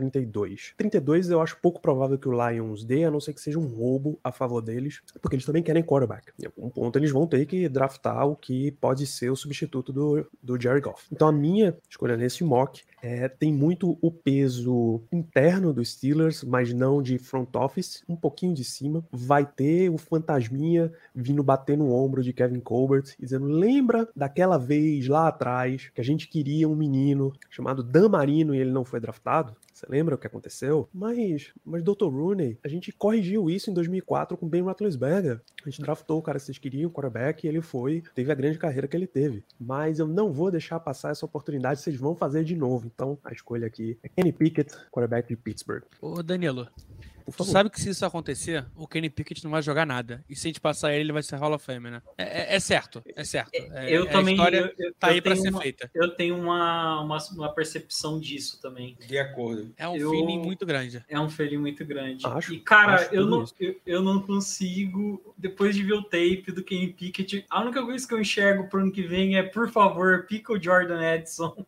32. 0.77 1.03
32 1.03 1.31
eu 1.31 1.41
acho 1.41 1.59
pouco 1.61 1.81
provável 1.81 2.19
que 2.19 2.29
o 2.29 2.49
Lions 2.49 2.85
dê, 2.85 3.05
a 3.05 3.11
não 3.11 3.21
ser 3.21 3.35
que 3.35 3.41
seja 3.41 3.59
um 3.59 3.67
roubo 3.67 4.19
a 4.23 4.33
favor 4.33 4.61
deles, 4.61 5.03
porque 5.21 5.37
eles 5.37 5.47
também 5.47 5.63
querem 5.63 5.83
quarterback. 5.83 6.33
Em 6.41 6.47
algum 6.47 6.71
ponto 6.71 6.99
eles 6.99 7.11
vão 7.11 7.27
ter 7.27 7.45
que 7.47 7.69
draftar 7.69 8.27
o 8.27 8.37
que 8.37 8.71
pode 8.73 9.07
ser 9.07 9.31
o 9.31 9.37
substituto 9.37 9.93
do, 9.93 10.27
do 10.43 10.61
Jerry 10.61 10.81
Goff. 10.81 11.07
Então 11.13 11.29
a 11.29 11.33
minha 11.33 11.77
escolha 11.89 12.17
nesse 12.17 12.45
mock 12.45 12.83
é, 13.03 13.29
tem 13.29 13.53
muito 13.53 13.99
o 14.01 14.11
peso 14.11 15.03
interno 15.13 15.73
dos 15.73 15.93
Steelers, 15.93 16.45
mas 16.45 16.73
não 16.73 17.03
de 17.03 17.19
front 17.19 17.55
office, 17.55 18.03
um 18.09 18.17
pouquinho 18.17 18.55
de 18.55 18.65
cima. 18.65 19.05
Vai 19.11 19.45
ter 19.45 19.91
o 19.91 19.99
fantasminha 19.99 20.93
vindo 21.15 21.43
bater 21.43 21.77
no 21.77 21.93
ombro 21.93 22.23
de 22.23 22.33
Kevin 22.33 22.61
Colbert, 22.61 23.15
dizendo: 23.19 23.47
lembra 23.47 24.09
daquela 24.15 24.57
vez 24.57 25.09
lá 25.09 25.29
atrás 25.29 25.91
que 25.95 26.01
a 26.01 26.05
gente 26.05 26.29
queria 26.29 26.69
um 26.69 26.77
menino 26.77 27.33
chamado 27.51 27.83
Dan 27.83 28.09
Marino 28.09 28.55
e 28.55 28.59
ele 28.59 28.71
não 28.71 28.85
foi 28.85 29.01
draftado? 29.01 29.57
Você 29.83 29.87
lembra 29.89 30.15
o 30.15 30.19
que 30.19 30.29
aconteceu? 30.29 30.89
Mas, 30.95 31.53
mas 31.65 31.83
Dr. 31.83 32.05
Rooney, 32.05 32.57
a 32.63 32.69
gente 32.69 32.93
corrigiu 32.93 33.51
isso 33.51 33.69
em 33.69 33.75
2004 33.75 34.37
com 34.37 34.49
Ben 34.49 34.63
Roethlisberger. 34.63 35.41
A 35.65 35.69
gente 35.69 35.83
draftou 35.83 36.21
o 36.21 36.23
cara 36.23 36.39
que 36.39 36.45
vocês 36.45 36.59
queriam, 36.59 36.89
o 36.89 36.93
quarterback, 36.93 37.45
e 37.45 37.49
ele 37.49 37.61
foi, 37.61 38.03
teve 38.15 38.31
a 38.31 38.35
grande 38.35 38.59
carreira 38.59 38.87
que 38.87 38.97
ele 38.97 39.09
teve. 39.09 39.43
Mas 39.59 39.99
eu 39.99 40.07
não 40.07 40.33
vou 40.33 40.53
deixar 40.53 40.79
passar 40.79 41.11
essa 41.11 41.27
oportunidade, 41.27 41.81
vocês 41.81 41.97
vão 41.97 42.15
fazer 42.15 42.45
de 42.45 42.55
novo. 42.55 42.87
Então, 42.87 43.19
a 43.25 43.33
escolha 43.33 43.67
aqui 43.67 43.99
é 44.05 44.09
Kenny 44.09 44.33
Pickett, 44.33 44.73
quarterback 44.93 45.29
de 45.29 45.37
Pittsburgh. 45.37 45.83
Ô, 46.01 46.23
Danilo, 46.23 46.69
Por 47.25 47.33
tu 47.33 47.39
favor. 47.39 47.53
sabe 47.53 47.71
que 47.71 47.81
se 47.81 47.91
isso 47.91 48.05
acontecer, 48.05 48.65
o 48.77 48.87
Kenny 48.87 49.09
Pickett 49.11 49.43
não 49.45 49.51
vai 49.51 49.63
jogar 49.63 49.87
nada. 49.87 50.25
E 50.29 50.35
se 50.37 50.47
a 50.47 50.49
gente 50.49 50.61
passar 50.61 50.93
ele, 50.93 51.01
ele 51.03 51.13
vai 51.13 51.23
ser 51.23 51.37
Hall 51.37 51.53
of 51.55 51.65
Fame, 51.65 51.91
né? 51.91 52.03
É, 52.19 52.55
é- 52.55 52.57
é 52.57 52.61
certo, 52.61 53.03
é 53.15 53.25
certo. 53.25 53.51
É- 53.55 53.91
eu 53.91 54.07
também. 54.07 54.35
A 54.35 54.37
história 54.37 54.75
eu, 54.79 54.87
eu- 54.87 54.95
tá 54.99 55.09
eu 55.09 55.15
aí 55.15 55.21
pra 55.23 55.33
tenho 55.33 55.43
ser 55.43 55.51
uma- 55.51 55.61
feita. 55.63 55.91
Eu 55.95 56.15
tenho 56.15 56.37
uma, 56.39 57.01
uma, 57.03 57.19
uma 57.37 57.55
percepção 57.55 58.19
disso 58.21 58.61
também. 58.61 58.97
De 59.07 59.19
acordo. 59.19 59.73
É 59.77 59.89
um 59.89 59.97
eu- 59.97 60.11
feeling 60.11 60.39
muito 60.39 60.65
grande. 60.67 61.05
É 61.09 61.19
um 61.19 61.29
feeling 61.29 61.59
muito 61.59 61.85
grande. 61.85 62.27
Acho, 62.27 62.53
e, 62.55 62.61
cara, 62.61 62.95
acho 62.95 63.15
eu 63.15 63.27
não, 63.27 63.45
eu, 63.61 63.77
eu 63.87 64.03
não 64.03 64.21
consigo, 64.23 65.35
depois 65.37 65.75
de 65.75 65.83
ver 65.83 65.95
o 65.95 66.03
tape 66.03 66.53
do 66.53 66.63
Kenny 66.63 66.93
Pickett, 66.93 67.45
a 67.51 67.63
única 67.63 67.83
coisa 67.85 68.07
que 68.07 68.15
eu 68.15 68.21
enxergo 68.21 68.69
pro 68.69 68.81
ano 68.81 68.93
que 68.93 69.03
vem 69.03 69.37
é, 69.37 69.43
por 69.43 69.71
favor, 69.71 70.27
pica 70.27 70.53
o 70.53 70.63
Jordan 70.63 71.01
Edson. 71.15 71.67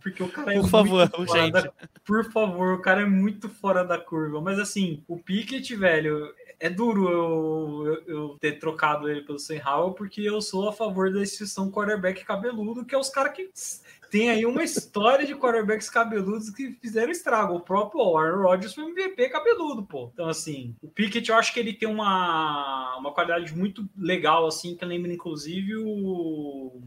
Porque 0.00 0.22
o 0.22 0.28
cara 0.28 0.54
é 0.54 0.60
Por 0.60 0.68
favor, 0.68 1.08
muito 1.10 1.26
fora 1.26 1.40
gente. 1.42 1.52
da- 1.52 1.72
Por 2.04 2.32
favor, 2.32 2.74
o 2.74 2.80
cara 2.82 3.02
é 3.02 3.06
muito 3.06 3.48
fora 3.48 3.84
da 3.84 3.98
curva. 3.98 4.40
Mas 4.40 4.58
assim, 4.58 4.87
o 5.06 5.18
Pickett, 5.18 5.74
velho, 5.74 6.32
é 6.60 6.68
duro 6.68 7.08
eu, 7.08 7.86
eu, 7.86 8.02
eu 8.06 8.38
ter 8.40 8.58
trocado 8.58 9.08
ele 9.08 9.22
pelo 9.22 9.38
Sam 9.38 9.60
Howell, 9.64 9.94
porque 9.94 10.22
eu 10.22 10.40
sou 10.40 10.68
a 10.68 10.72
favor 10.72 11.12
da 11.12 11.22
instituição 11.22 11.70
quarterback 11.70 12.24
cabeludo, 12.24 12.84
que 12.84 12.94
é 12.94 12.98
os 12.98 13.08
caras 13.08 13.32
que 13.32 13.50
tem 14.10 14.30
aí 14.30 14.44
uma 14.46 14.62
história 14.62 15.26
de 15.26 15.34
quarterbacks 15.34 15.88
cabeludos 15.90 16.50
que 16.50 16.72
fizeram 16.80 17.10
estrago. 17.12 17.54
O 17.54 17.60
próprio 17.60 18.16
Aaron 18.16 18.42
Rodgers 18.42 18.74
foi 18.74 18.84
MVP 18.84 19.28
cabeludo, 19.28 19.82
pô. 19.82 20.10
Então, 20.12 20.28
assim, 20.28 20.74
o 20.82 20.88
Pickett 20.88 21.28
eu 21.30 21.36
acho 21.36 21.52
que 21.52 21.60
ele 21.60 21.72
tem 21.72 21.88
uma, 21.88 22.96
uma 22.98 23.12
qualidade 23.12 23.54
muito 23.56 23.88
legal, 23.96 24.46
assim, 24.46 24.74
que 24.74 24.84
lembra, 24.84 25.12
inclusive, 25.12 25.76
o, 25.76 26.80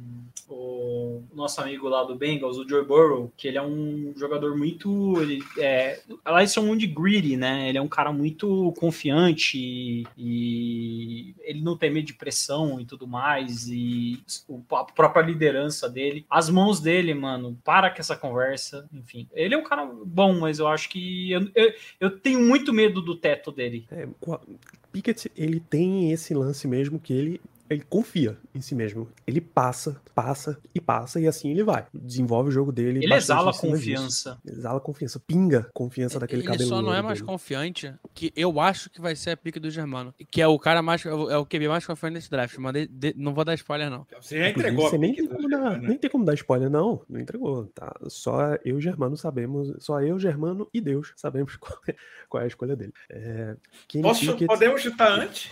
o 0.49 1.23
nosso 1.33 1.61
amigo 1.61 1.87
lá 1.87 2.03
do 2.03 2.15
Bengals, 2.15 2.57
o 2.57 2.67
Joe 2.67 2.83
Burrow, 2.85 3.31
que 3.37 3.47
ele 3.47 3.57
é 3.57 3.61
um 3.61 4.13
jogador 4.17 4.57
muito. 4.57 5.13
Ele, 5.21 5.41
é, 5.57 5.99
lá 6.25 6.39
eles 6.41 6.53
chamam 6.53 6.75
de 6.75 6.87
greedy, 6.87 7.37
né? 7.37 7.69
Ele 7.69 7.77
é 7.77 7.81
um 7.81 7.87
cara 7.87 8.11
muito 8.11 8.73
confiante 8.77 9.57
e, 9.57 10.05
e 10.17 11.35
ele 11.41 11.61
não 11.61 11.77
tem 11.77 11.89
medo 11.91 12.05
de 12.07 12.13
pressão 12.13 12.79
e 12.79 12.85
tudo 12.85 13.07
mais. 13.07 13.67
E 13.67 14.21
o- 14.47 14.61
a 14.75 14.83
própria 14.83 15.21
liderança 15.21 15.89
dele, 15.89 16.25
as 16.29 16.49
mãos 16.49 16.79
dele, 16.79 17.10
mano, 17.13 17.57
para 17.63 17.89
com 17.89 17.99
essa 17.99 18.15
conversa. 18.15 18.87
Enfim, 18.93 19.27
ele 19.33 19.53
é 19.53 19.57
um 19.57 19.63
cara 19.63 19.85
bom, 19.85 20.39
mas 20.39 20.59
eu 20.59 20.67
acho 20.67 20.89
que 20.89 21.31
eu, 21.31 21.49
eu, 21.55 21.73
eu 21.99 22.19
tenho 22.19 22.39
muito 22.39 22.73
medo 22.73 23.01
do 23.01 23.15
teto 23.15 23.51
dele. 23.51 23.85
É, 23.91 24.07
Pickett, 24.91 25.31
ele 25.35 25.59
tem 25.59 26.11
esse 26.11 26.33
lance 26.33 26.67
mesmo 26.67 26.99
que 26.99 27.13
ele, 27.13 27.41
ele 27.73 27.83
confia 27.87 28.37
em 28.53 28.61
si 28.61 28.75
mesmo. 28.75 29.07
Ele 29.25 29.39
passa, 29.41 29.99
passa 30.13 30.57
e 30.75 30.79
passa, 30.81 31.19
e 31.19 31.27
assim 31.27 31.49
ele 31.51 31.63
vai. 31.63 31.85
Desenvolve 31.93 32.49
o 32.49 32.51
jogo 32.51 32.71
dele. 32.71 32.99
Ele 33.03 33.13
exala 33.13 33.53
cima 33.53 33.77
disso. 33.77 33.91
confiança. 33.91 34.39
Exala 34.45 34.79
confiança, 34.79 35.19
pinga 35.19 35.69
confiança 35.73 36.19
daquele 36.19 36.41
ele 36.41 36.47
cabelo. 36.47 36.69
só 36.69 36.81
não 36.81 36.93
é 36.93 37.01
mais 37.01 37.19
dele. 37.19 37.27
confiante 37.31 37.93
que 38.13 38.31
eu 38.35 38.59
acho 38.59 38.89
que 38.89 38.99
vai 39.01 39.15
ser 39.15 39.31
a 39.31 39.37
pique 39.37 39.59
do 39.59 39.69
Germano. 39.69 40.13
Que 40.29 40.41
é 40.41 40.47
o 40.47 40.59
cara 40.59 40.81
mais. 40.81 41.05
É 41.05 41.37
o 41.37 41.45
QB 41.45 41.67
mais 41.67 41.85
confiante 41.85 42.13
desse 42.15 42.29
draft. 42.29 42.57
Mas 42.57 42.73
de- 42.73 42.87
de- 42.87 43.13
não 43.17 43.33
vou 43.33 43.45
dar 43.45 43.53
spoiler, 43.55 43.89
não. 43.89 44.05
Você 44.21 44.37
já 44.37 44.49
entregou 44.49 44.89
você 44.89 44.97
nem 44.97 45.15
tem, 45.15 45.27
como 45.27 45.41
dar, 45.49 45.57
Germano, 45.57 45.81
né? 45.81 45.87
nem 45.89 45.97
tem 45.97 46.09
como 46.09 46.25
dar 46.25 46.33
spoiler, 46.33 46.69
não. 46.69 47.01
Não 47.09 47.19
entregou. 47.19 47.65
Tá? 47.67 47.95
Só 48.07 48.55
eu 48.65 48.77
e 48.77 48.81
Germano 48.81 49.15
sabemos. 49.15 49.73
Só 49.79 50.01
eu, 50.01 50.19
Germano 50.19 50.67
e 50.73 50.81
Deus 50.81 51.13
sabemos 51.15 51.55
qual 51.61 51.79
é, 51.87 51.95
qual 52.27 52.41
é 52.41 52.45
a 52.45 52.47
escolha 52.47 52.75
dele. 52.75 52.93
É, 53.09 53.55
Posso, 54.01 54.21
Pickett- 54.21 54.47
podemos 54.47 54.81
chutar 54.81 55.11
antes? 55.11 55.51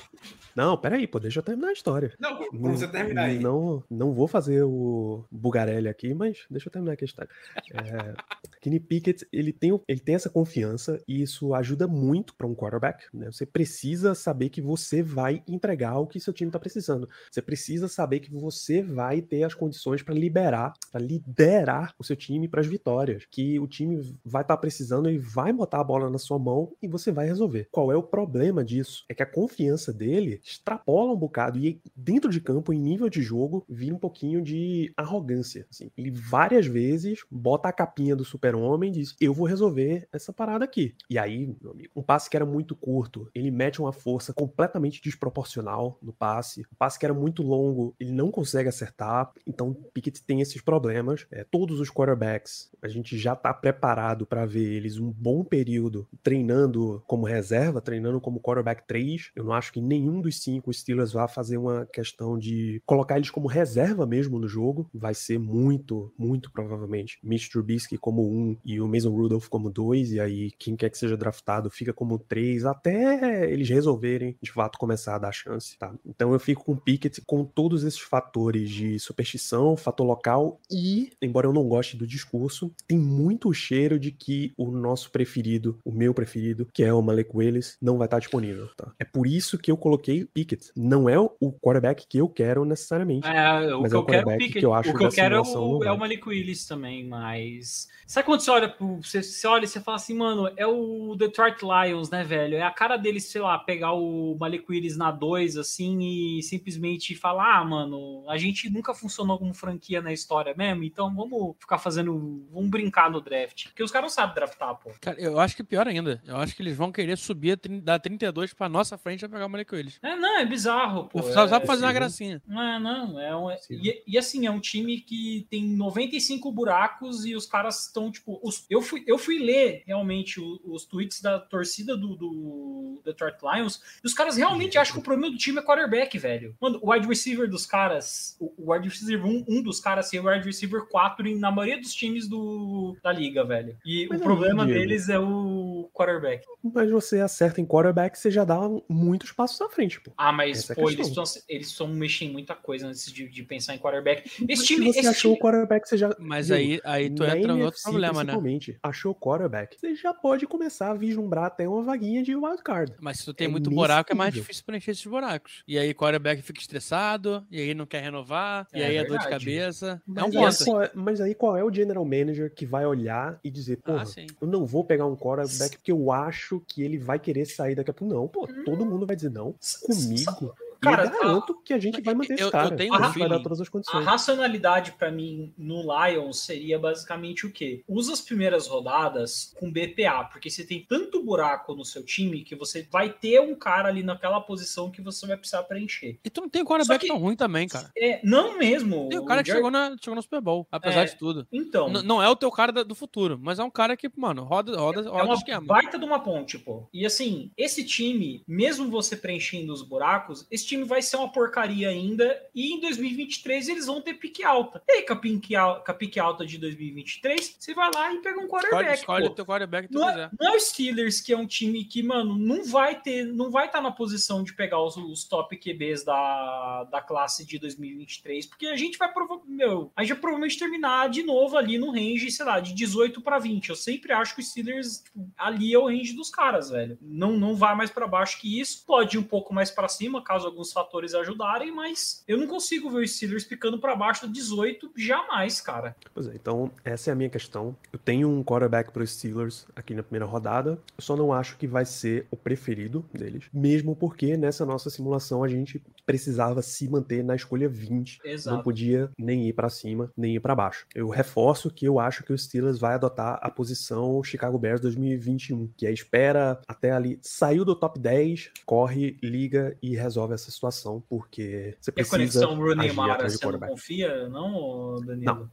Não, 0.55 0.75
peraí, 0.77 1.07
pô, 1.07 1.19
deixa 1.19 1.39
eu 1.39 1.43
terminar 1.43 1.69
a 1.69 1.73
história. 1.73 2.08
Não, 2.19 2.37
pra 2.37 2.71
você 2.71 2.87
terminar 2.87 3.23
aí. 3.23 3.39
Não, 3.39 3.83
não 3.89 4.13
vou 4.13 4.27
fazer 4.27 4.63
o 4.63 5.25
Bugarelli 5.31 5.87
aqui, 5.87 6.13
mas 6.13 6.45
deixa 6.49 6.67
eu 6.67 6.71
terminar 6.71 6.97
a 6.99 7.05
história. 7.05 7.29
É, 7.73 8.13
Kenny 8.61 8.79
Pickett, 8.79 9.27
ele 9.31 9.53
tem, 9.53 9.79
ele 9.87 9.99
tem 9.99 10.15
essa 10.15 10.29
confiança 10.29 11.01
e 11.07 11.21
isso 11.21 11.53
ajuda 11.53 11.87
muito 11.87 12.35
para 12.35 12.47
um 12.47 12.55
quarterback. 12.55 13.05
Né? 13.13 13.31
Você 13.31 13.45
precisa 13.45 14.13
saber 14.13 14.49
que 14.49 14.61
você 14.61 15.01
vai 15.01 15.43
entregar 15.47 15.97
o 15.99 16.07
que 16.07 16.19
seu 16.19 16.33
time 16.33 16.49
está 16.49 16.59
precisando. 16.59 17.09
Você 17.31 17.41
precisa 17.41 17.87
saber 17.87 18.19
que 18.19 18.31
você 18.31 18.81
vai 18.81 19.21
ter 19.21 19.43
as 19.43 19.53
condições 19.53 20.03
para 20.03 20.13
liberar, 20.13 20.73
para 20.91 21.01
liderar 21.01 21.93
o 21.97 22.03
seu 22.03 22.15
time 22.15 22.47
para 22.47 22.61
as 22.61 22.67
vitórias. 22.67 23.25
Que 23.29 23.59
o 23.59 23.67
time 23.67 24.17
vai 24.25 24.41
estar 24.41 24.57
precisando 24.57 25.09
e 25.09 25.17
vai 25.17 25.53
botar 25.53 25.79
a 25.79 25.83
bola 25.83 26.09
na 26.09 26.17
sua 26.17 26.39
mão 26.39 26.73
e 26.81 26.87
você 26.87 27.11
vai 27.11 27.25
resolver. 27.25 27.67
Qual 27.71 27.91
é 27.91 27.95
o 27.95 28.03
problema 28.03 28.63
disso? 28.63 29.05
É 29.07 29.13
que 29.13 29.23
a 29.23 29.25
confiança 29.25 29.93
dele 29.93 30.41
extrapola 30.43 31.13
um 31.13 31.17
bocado 31.17 31.57
e 31.57 31.81
dentro 31.99 32.29
de 32.29 32.39
campo, 32.39 32.73
em 32.73 32.79
nível 32.79 33.09
de 33.09 33.21
jogo, 33.21 33.65
vi 33.67 33.91
um 33.91 33.97
pouquinho 33.97 34.41
de 34.41 34.91
arrogância. 34.95 35.65
Assim. 35.69 35.91
Ele 35.97 36.11
várias 36.11 36.65
vezes 36.65 37.23
bota 37.29 37.69
a 37.69 37.73
capinha 37.73 38.15
do 38.15 38.25
super-homem 38.25 38.89
e 38.89 38.93
diz: 38.93 39.15
Eu 39.19 39.33
vou 39.33 39.45
resolver 39.45 40.07
essa 40.11 40.31
parada 40.31 40.65
aqui. 40.65 40.95
E 41.09 41.17
aí, 41.17 41.55
meu 41.61 41.71
amigo, 41.71 41.91
um 41.95 42.01
passe 42.01 42.29
que 42.29 42.35
era 42.35 42.45
muito 42.45 42.75
curto, 42.75 43.29
ele 43.33 43.51
mete 43.51 43.81
uma 43.81 43.91
força 43.91 44.33
completamente 44.33 45.01
desproporcional 45.01 45.97
no 46.01 46.13
passe. 46.13 46.61
Um 46.71 46.75
passe 46.77 46.97
que 46.97 47.05
era 47.05 47.13
muito 47.13 47.43
longo, 47.43 47.95
ele 47.99 48.11
não 48.11 48.31
consegue 48.31 48.69
acertar. 48.69 49.31
Então, 49.45 49.73
Pickett 49.93 50.23
tem 50.23 50.41
esses 50.41 50.61
problemas. 50.61 51.25
É, 51.31 51.43
todos 51.43 51.79
os 51.79 51.89
quarterbacks, 51.89 52.71
a 52.81 52.87
gente 52.87 53.17
já 53.17 53.35
tá 53.35 53.53
preparado 53.53 54.25
para 54.25 54.45
ver 54.45 54.73
eles 54.73 54.97
um 54.97 55.11
bom 55.11 55.43
período 55.43 56.07
treinando 56.23 57.03
como 57.07 57.25
reserva, 57.25 57.81
treinando 57.81 58.21
como 58.21 58.39
quarterback 58.39 58.87
3. 58.87 59.31
Eu 59.35 59.43
não 59.43 59.53
acho 59.53 59.73
que 59.73 59.81
nenhum 59.81 60.21
dos 60.21 60.41
cinco 60.41 60.73
Steelers 60.73 61.13
vá 61.13 61.27
fazer 61.27 61.57
uma 61.57 61.78
questão 61.85 62.37
de 62.37 62.81
colocar 62.85 63.17
eles 63.17 63.29
como 63.29 63.47
reserva 63.47 64.05
mesmo 64.05 64.39
no 64.39 64.47
jogo. 64.47 64.89
Vai 64.93 65.13
ser 65.13 65.39
muito, 65.39 66.13
muito 66.17 66.51
provavelmente 66.51 67.19
Mitch 67.23 67.49
Trubisky 67.49 67.97
como 67.97 68.27
um 68.29 68.57
e 68.65 68.79
o 68.79 68.87
Mason 68.87 69.11
Rudolph 69.11 69.47
como 69.47 69.69
dois. 69.69 70.11
E 70.11 70.19
aí, 70.19 70.51
quem 70.51 70.75
quer 70.75 70.89
que 70.89 70.97
seja 70.97 71.17
draftado 71.17 71.69
fica 71.69 71.93
como 71.93 72.17
três, 72.17 72.65
até 72.65 73.51
eles 73.51 73.69
resolverem 73.69 74.37
de 74.41 74.51
fato 74.51 74.77
começar 74.77 75.15
a 75.15 75.19
dar 75.19 75.31
chance, 75.31 75.77
tá? 75.77 75.93
Então 76.05 76.33
eu 76.33 76.39
fico 76.39 76.63
com 76.63 76.75
Pickett 76.75 77.21
com 77.21 77.43
todos 77.43 77.83
esses 77.83 77.99
fatores 77.99 78.69
de 78.69 78.99
superstição, 78.99 79.75
fator 79.75 80.05
local 80.05 80.59
e, 80.71 81.11
embora 81.21 81.47
eu 81.47 81.53
não 81.53 81.67
goste 81.67 81.97
do 81.97 82.07
discurso, 82.07 82.71
tem 82.87 82.97
muito 82.97 83.51
cheiro 83.53 83.99
de 83.99 84.11
que 84.11 84.53
o 84.57 84.71
nosso 84.71 85.11
preferido, 85.11 85.79
o 85.83 85.91
meu 85.91 86.13
preferido, 86.13 86.67
que 86.73 86.83
é 86.83 86.93
o 86.93 87.01
Malek 87.01 87.31
Willis, 87.33 87.77
não 87.81 87.97
vai 87.97 88.07
estar 88.07 88.19
disponível, 88.19 88.67
tá? 88.75 88.91
É 88.99 89.05
por 89.05 89.27
isso 89.27 89.57
que 89.57 89.71
eu 89.71 89.77
coloquei 89.77 90.25
Pickett. 90.25 90.71
Não 90.75 91.09
é 91.09 91.19
o 91.19 91.51
quarterback 91.69 92.07
que 92.07 92.17
eu 92.17 92.27
quero 92.27 92.65
necessariamente. 92.65 93.27
É, 93.27 93.75
o 93.75 93.81
Mas 93.81 93.91
que 93.91 93.97
é 93.97 93.99
quero 93.99 93.99
é 93.99 93.99
o 93.99 94.05
quarterback 94.05 94.37
Pickett. 94.39 94.59
que 94.59 94.65
eu 94.65 94.73
acho 94.73 94.89
o 94.89 94.97
que 94.97 95.03
eu 95.05 95.09
quero 95.09 95.35
é 95.35 95.41
o, 95.41 95.83
é 95.83 95.91
o 95.91 95.97
Malik 95.97 96.27
Willis 96.27 96.65
também, 96.65 97.05
mas. 97.05 97.87
Sabe 98.07 98.25
quando 98.25 98.41
você 98.41 98.51
olha 98.51 98.69
pro. 98.69 98.97
Você, 98.97 99.21
você 99.21 99.47
olha 99.47 99.65
e 99.65 99.67
você 99.67 99.79
fala 99.79 99.97
assim, 99.97 100.15
mano, 100.15 100.51
é 100.57 100.65
o 100.65 101.15
Detroit 101.15 101.61
Lions, 101.61 102.09
né, 102.09 102.23
velho? 102.23 102.55
É 102.55 102.63
a 102.63 102.71
cara 102.71 102.97
deles, 102.97 103.25
sei 103.25 103.41
lá, 103.41 103.57
pegar 103.59 103.93
o 103.93 104.35
Malik 104.39 104.65
Willis 104.69 104.97
na 104.97 105.11
2, 105.11 105.57
assim, 105.57 106.37
e 106.37 106.43
simplesmente 106.43 107.15
falar, 107.15 107.59
ah, 107.59 107.63
mano, 107.63 108.23
a 108.27 108.37
gente 108.37 108.69
nunca 108.69 108.93
funcionou 108.93 109.37
como 109.37 109.53
franquia 109.53 110.01
na 110.01 110.11
história 110.11 110.53
mesmo, 110.57 110.83
então 110.83 111.13
vamos 111.13 111.55
ficar 111.59 111.77
fazendo. 111.77 112.47
Vamos 112.51 112.69
brincar 112.69 113.11
no 113.11 113.21
draft. 113.21 113.67
Porque 113.67 113.83
os 113.83 113.91
caras 113.91 114.05
não 114.05 114.15
sabem 114.15 114.35
draftar, 114.35 114.75
pô. 114.75 114.91
Cara, 115.01 115.19
eu 115.19 115.39
acho 115.39 115.55
que 115.55 115.63
pior 115.63 115.87
ainda. 115.87 116.21
Eu 116.25 116.37
acho 116.37 116.55
que 116.55 116.61
eles 116.61 116.75
vão 116.75 116.91
querer 116.91 117.17
subir 117.17 117.59
da 117.83 117.99
32 117.99 118.53
pra 118.53 118.67
nossa 118.67 118.97
frente 118.97 119.19
pra 119.19 119.29
pegar 119.29 119.45
o 119.45 119.49
Malik 119.49 119.73
Willis. 119.73 119.99
É, 120.01 120.15
não, 120.15 120.39
é 120.39 120.45
bizarro, 120.45 121.05
pô. 121.05 121.21
Só, 121.21 121.47
só 121.47 121.58
é, 121.59 121.65
pra 121.65 121.67
fazer 121.67 121.85
uma 121.85 121.93
gracinha. 121.93 122.41
Não, 122.47 122.61
é, 122.61 122.79
não, 122.79 123.19
é 123.19 123.35
um, 123.35 123.57
Sim. 123.57 123.75
e, 123.83 124.03
e 124.07 124.17
assim, 124.17 124.45
é 124.45 124.51
um 124.51 124.59
time 124.59 124.99
que 125.01 125.45
tem 125.49 125.63
95 125.67 126.51
buracos 126.51 127.25
e 127.25 127.35
os 127.35 127.45
caras 127.45 127.85
estão, 127.87 128.11
tipo, 128.11 128.39
os- 128.43 128.65
eu, 128.69 128.81
fui, 128.81 129.03
eu 129.07 129.17
fui 129.17 129.39
ler 129.39 129.83
realmente 129.85 130.39
o- 130.39 130.59
os, 130.65 130.85
tweets 130.85 131.21
da 131.21 131.39
torcida 131.39 131.95
do, 131.95 132.15
do 132.15 133.01
Detroit 133.05 133.37
Lions 133.43 133.81
e 134.03 134.07
os 134.07 134.13
caras 134.13 134.37
realmente 134.37 134.77
acham 134.77 134.93
que 134.93 134.99
o 134.99 135.03
problema 135.03 135.31
do 135.31 135.37
time 135.37 135.59
é 135.59 135.61
quarterback, 135.61 136.17
velho. 136.17 136.55
Mano, 136.59 136.79
o 136.81 136.91
wide 136.91 137.07
receiver 137.07 137.49
dos 137.49 137.65
caras, 137.65 138.35
o, 138.39 138.51
o 138.57 138.71
wide 138.73 138.87
receiver, 138.89 139.25
um, 139.25 139.43
um 139.47 139.61
dos 139.61 139.79
caras 139.79 140.13
é 140.13 140.19
o 140.19 140.27
wide 140.27 140.45
receiver 140.45 140.85
4 140.87 141.27
em- 141.27 141.37
na 141.37 141.51
maioria 141.51 141.79
dos 141.79 141.93
times 141.93 142.27
do, 142.27 142.97
da 143.03 143.11
liga, 143.11 143.43
velho. 143.43 143.77
E 143.85 144.07
Mas 144.09 144.19
o 144.19 144.23
problema 144.23 144.65
deles 144.65 145.09
é 145.09 145.19
o 145.19 145.89
quarterback. 145.93 146.45
Mas 146.63 146.89
você 146.89 147.19
acerta 147.21 147.61
em 147.61 147.65
quarterback, 147.65 148.17
você 148.17 148.29
já 148.31 148.43
dá 148.43 148.59
muitos 148.87 149.31
passos 149.31 149.59
à 149.61 149.69
frente, 149.69 149.99
pô. 150.01 150.11
Ah, 150.17 150.31
mas, 150.31 150.59
Essa 150.59 150.73
é 150.73 150.75
pô, 150.75 150.89
eles 150.89 151.07
questão. 151.07 151.23
Eles 151.49 151.67
estão 151.67 151.87
mexendo 151.87 152.29
em 152.29 152.33
muita 152.33 152.53
coisa 152.55 152.87
antes 152.87 153.11
de, 153.11 153.27
de 153.27 153.43
pensar 153.43 153.73
em 153.73 153.79
quarterback. 153.79 154.23
Esse 154.27 154.45
Mas 154.47 154.63
time, 154.65 154.85
se 154.85 154.93
você 154.93 154.99
esse 154.99 155.07
achou 155.09 155.31
time, 155.33 155.39
o 155.41 155.43
quarterback, 155.43 155.89
você 155.89 155.97
já. 155.97 156.15
Mas 156.19 156.47
Diego, 156.47 156.61
aí, 156.61 156.81
aí 156.83 157.09
tu 157.09 157.23
entra 157.25 157.55
no 157.55 157.65
outro 157.65 157.81
problema, 157.81 158.23
né? 158.23 158.31
principalmente, 158.33 158.77
achou 158.83 159.11
o 159.11 159.15
quarterback, 159.15 159.77
você 159.79 159.95
já 159.95 160.13
pode 160.13 160.45
começar 160.45 160.91
a 160.91 160.93
vislumbrar 160.93 161.45
até 161.45 161.67
uma 161.67 161.81
vaguinha 161.81 162.21
de 162.21 162.35
wildcard. 162.35 162.93
Mas 163.01 163.19
se 163.19 163.25
tu 163.25 163.33
tem 163.33 163.47
É 163.47 163.49
muito 163.49 163.69
buraco, 163.71 164.11
é 164.11 164.15
mais 164.15 164.29
nível. 164.33 164.43
difícil 164.43 164.63
preencher 164.65 164.91
esses 164.91 165.05
buracos. 165.05 165.63
E 165.67 165.77
aí 165.79 165.89
o 165.91 165.95
quarterback 165.95 166.41
fica 166.43 166.59
estressado, 166.61 167.45
e 167.49 167.59
aí 167.59 167.73
não 167.73 167.85
quer 167.85 168.03
renovar, 168.03 168.67
e 168.73 168.81
É 168.81 168.85
aí 168.85 168.95
é 168.97 169.03
dor 169.03 169.17
de 169.17 169.27
cabeça. 169.27 170.01
É 170.15 170.23
um 170.23 170.31
Mas, 170.31 170.35
aí, 170.35 170.41
ponto. 170.41 170.65
qual 170.65 170.81
é, 170.83 170.91
mas 170.93 171.21
aí 171.21 171.33
qual 171.35 171.57
é 171.57 171.63
o 171.63 171.73
general 171.73 172.05
manager 172.05 172.53
que 172.53 172.65
vai 172.65 172.85
olhar 172.85 173.39
e 173.43 173.49
dizer, 173.49 173.77
porra, 173.77 174.03
Ah, 174.03 174.21
eu 174.41 174.47
não 174.47 174.65
vou 174.65 174.83
pegar 174.83 175.05
um 175.07 175.15
quarterback 175.15 175.77
porque 175.77 175.91
eu 175.91 176.11
acho 176.11 176.61
que 176.67 176.83
ele 176.83 176.97
vai 176.97 177.17
querer 177.17 177.45
sair 177.45 177.75
daqui 177.75 177.89
a 177.89 177.93
pouco. 177.93 178.13
Não, 178.13 178.27
pô, 178.27 178.47
todo 178.63 178.85
mundo 178.85 179.05
vai 179.05 179.15
dizer 179.15 179.31
não. 179.31 179.55
Comigo. 179.81 180.53
Cara, 180.81 181.03
e 181.03 181.07
eu 181.07 181.11
garanto 181.19 181.61
que 181.63 181.73
a 181.73 181.79
gente 181.79 182.01
vai 182.01 182.13
manter 182.13 182.31
eu- 182.33 182.35
esse 182.35 182.43
eu 182.43 182.51
cara. 182.51 182.75
tenho 182.75 182.93
a 182.93 182.97
um 182.97 183.11
vai 183.11 183.29
dar 183.29 183.39
todas 183.39 183.59
as 183.61 183.67
A 183.67 183.71
condições. 183.71 184.05
racionalidade 184.05 184.93
pra 184.93 185.11
mim 185.11 185.53
no 185.57 185.81
Lions 185.83 186.39
seria 186.39 186.79
basicamente 186.79 187.45
o 187.45 187.51
quê? 187.51 187.83
Usa 187.87 188.13
as 188.13 188.21
primeiras 188.21 188.67
rodadas 188.67 189.53
com 189.59 189.71
BPA, 189.71 190.23
porque 190.31 190.49
você 190.49 190.65
tem 190.65 190.85
tanto 190.87 191.23
buraco 191.23 191.73
no 191.75 191.83
seu 191.83 192.03
time 192.03 192.43
que 192.43 192.55
você 192.55 192.87
vai 192.91 193.09
ter 193.11 193.39
um 193.41 193.55
cara 193.55 193.89
ali 193.89 194.03
naquela 194.03 194.39
posição 194.41 194.89
que 194.89 195.01
você 195.01 195.27
vai 195.27 195.37
precisar 195.37 195.63
preencher. 195.63 196.17
E 196.23 196.29
tu 196.29 196.41
não 196.41 196.49
tem 196.49 196.63
quarterback 196.63 197.01
que- 197.01 197.07
tão 197.07 197.17
ruim 197.17 197.35
também, 197.35 197.67
cara. 197.67 197.91
É, 197.97 198.19
não 198.23 198.57
mesmo. 198.57 199.09
Tem 199.09 199.19
o 199.19 199.25
cara 199.25 199.43
que 199.43 199.51
chegou, 199.51 199.69
na, 199.71 199.95
chegou 200.01 200.15
no 200.15 200.21
Super 200.21 200.41
Bowl, 200.41 200.67
apesar 200.71 201.01
É. 201.01 201.05
de 201.05 201.15
tudo. 201.17 201.47
Então, 201.51 201.89
N- 201.89 202.03
não 202.03 202.21
é 202.21 202.29
o 202.29 202.35
teu 202.35 202.51
cara 202.51 202.71
da- 202.71 202.83
do 202.83 202.95
futuro, 202.95 203.37
mas 203.41 203.59
é 203.59 203.63
um 203.63 203.69
cara 203.71 203.97
que, 203.97 204.09
mano, 204.15 204.43
roda, 204.43 204.77
roda, 204.77 205.01
é 205.01 205.03
roda 205.03 205.23
o 205.23 205.25
uma 205.27 205.33
esquema. 205.35 205.65
baita 205.65 205.99
de 205.99 206.05
uma 206.05 206.19
ponte, 206.19 206.57
pô. 206.57 206.87
E 206.93 207.05
assim, 207.05 207.51
esse 207.57 207.83
time, 207.83 208.43
mesmo 208.47 208.89
você 208.89 209.15
preenchendo 209.15 209.73
os 209.73 209.81
buracos, 209.81 210.47
esse 210.49 210.65
time 210.69 210.83
vai 210.83 211.01
ser 211.01 211.17
uma 211.17 211.31
porcaria 211.31 211.89
ainda. 211.89 212.41
E 212.53 212.73
em 212.73 212.79
2023 212.79 213.69
eles 213.69 213.85
vão 213.87 214.01
ter 214.01 214.13
pique 214.15 214.43
alta. 214.43 214.81
E 214.87 214.91
aí, 214.93 215.01
com 215.05 215.13
a 215.13 215.15
pique, 215.15 215.55
al- 215.55 215.83
com 215.83 215.91
a 215.91 215.93
pique 215.93 216.19
alta 216.19 216.45
de 216.45 216.57
2023, 216.57 217.55
você 217.59 217.73
vai 217.73 217.89
lá 217.93 218.13
e 218.13 218.19
pega 218.19 218.39
um 218.39 218.43
Escolhe, 218.43 218.63
quarterback. 218.63 218.99
escolhe 218.99 219.25
o 219.25 219.29
teu 219.31 219.45
quarterback 219.45 219.87
que 219.87 219.93
tu 219.93 219.99
Não 219.99 220.09
é, 220.09 220.13
quiser. 220.13 220.29
não 220.39 220.53
é 220.53 220.55
o 220.55 220.59
Steelers, 220.59 221.21
que 221.21 221.33
é 221.33 221.37
um 221.37 221.45
time 221.47 221.83
que, 221.85 222.01
mano, 222.03 222.37
não 222.37 222.63
vai 222.65 222.99
ter, 222.99 223.25
não 223.25 223.49
vai 223.51 223.65
estar 223.67 223.81
na 223.81 223.91
posição 223.91 224.43
de 224.43 224.53
pegar 224.53 224.81
os, 224.81 224.95
os 224.97 225.23
top 225.23 225.55
QBs 225.57 226.03
da, 226.03 226.83
da 226.85 227.01
classe 227.01 227.45
de 227.45 227.57
2023, 227.59 228.45
porque 228.45 228.67
a 228.67 228.75
gente 228.75 228.97
vai 228.97 229.09
meu, 229.47 229.91
a 229.95 230.01
gente 230.03 230.13
vai 230.13 230.21
provavelmente 230.21 230.57
terminar 230.57 231.09
de 231.09 231.23
novo 231.23 231.57
ali 231.57 231.77
no 231.77 231.91
range, 231.91 232.31
sei 232.31 232.45
lá, 232.45 232.59
de 232.59 232.73
18 232.73 233.21
para 233.21 233.39
20. 233.39 233.69
Eu 233.69 233.75
sempre 233.75 234.13
acho 234.13 234.33
que 234.35 234.41
o 234.41 234.43
Steelers 234.43 235.01
tipo, 235.03 235.29
ali 235.37 235.73
é 235.73 235.77
o 235.79 235.87
range 235.87 236.13
dos 236.13 236.29
caras, 236.29 236.69
velho. 236.69 236.97
Não 237.01 237.33
não 237.37 237.55
vai 237.55 237.75
mais 237.75 237.89
para 237.89 238.07
baixo 238.07 238.39
que 238.39 238.59
isso, 238.59 238.83
pode 238.85 239.17
ir 239.17 239.19
um 239.19 239.23
pouco 239.23 239.53
mais 239.53 239.71
para 239.71 239.87
cima, 239.87 240.23
caso 240.23 240.47
alguns 240.59 240.73
fatores 240.73 241.13
ajudarem, 241.13 241.73
mas 241.73 242.21
eu 242.27 242.37
não 242.37 242.45
consigo 242.45 242.89
ver 242.89 243.03
o 243.03 243.07
Steelers 243.07 243.45
ficando 243.45 243.79
para 243.79 243.95
baixo 243.95 244.27
do 244.27 244.33
18 244.33 244.91
jamais, 244.97 245.61
cara. 245.61 245.95
Pois 246.13 246.27
é, 246.27 246.35
então 246.35 246.69
essa 246.83 247.09
é 247.09 247.13
a 247.13 247.15
minha 247.15 247.29
questão. 247.29 247.75
Eu 247.93 247.99
tenho 247.99 248.29
um 248.29 248.43
quarterback 248.43 248.91
para 248.91 249.01
os 249.01 249.11
Steelers 249.11 249.65
aqui 249.75 249.93
na 249.93 250.03
primeira 250.03 250.25
rodada. 250.25 250.71
Eu 250.97 251.01
só 251.01 251.15
não 251.15 251.31
acho 251.31 251.57
que 251.57 251.65
vai 251.65 251.85
ser 251.85 252.27
o 252.29 252.35
preferido 252.35 253.05
deles. 253.13 253.45
Mesmo 253.53 253.95
porque 253.95 254.35
nessa 254.35 254.65
nossa 254.65 254.89
simulação 254.89 255.43
a 255.43 255.47
gente 255.47 255.81
precisava 256.09 256.61
se 256.63 256.89
manter 256.89 257.23
na 257.23 257.35
escolha 257.35 257.69
20. 257.69 258.19
Não 258.25 258.31
Exato. 258.31 258.63
podia 258.63 259.11
nem 259.15 259.47
ir 259.47 259.53
para 259.53 259.69
cima, 259.69 260.11
nem 260.17 260.35
ir 260.35 260.39
para 260.39 260.55
baixo. 260.55 260.87
Eu 260.93 261.07
reforço 261.07 261.69
que 261.69 261.85
eu 261.85 261.99
acho 261.99 262.23
que 262.23 262.33
o 262.33 262.37
Steelers 262.37 262.79
vai 262.79 262.95
adotar 262.95 263.39
a 263.41 263.49
posição 263.51 264.23
Chicago 264.23 264.57
Bears 264.57 264.81
2021, 264.81 265.67
que 265.77 265.85
é 265.85 265.91
espera 265.91 266.59
até 266.67 266.91
ali, 266.91 267.19
saiu 267.21 267.63
do 267.63 267.75
top 267.75 267.99
10, 267.99 268.49
corre, 268.65 269.19
liga 269.21 269.77
e 269.83 269.95
resolve 269.95 270.33
essa 270.33 270.48
situação, 270.51 271.03
porque 271.09 271.75
você 271.79 271.89
E 271.89 271.91
a 271.91 271.93
precisa 271.93 272.17
conexão 272.17 272.55
Rooney 272.55 272.87
agir 272.87 272.95
Mara, 272.95 273.13
atrás 273.13 273.33
de 273.33 273.39
você 273.39 273.51
não 273.51 273.59
confia, 273.59 274.29
não, 274.29 275.01
Danilo? 275.05 275.49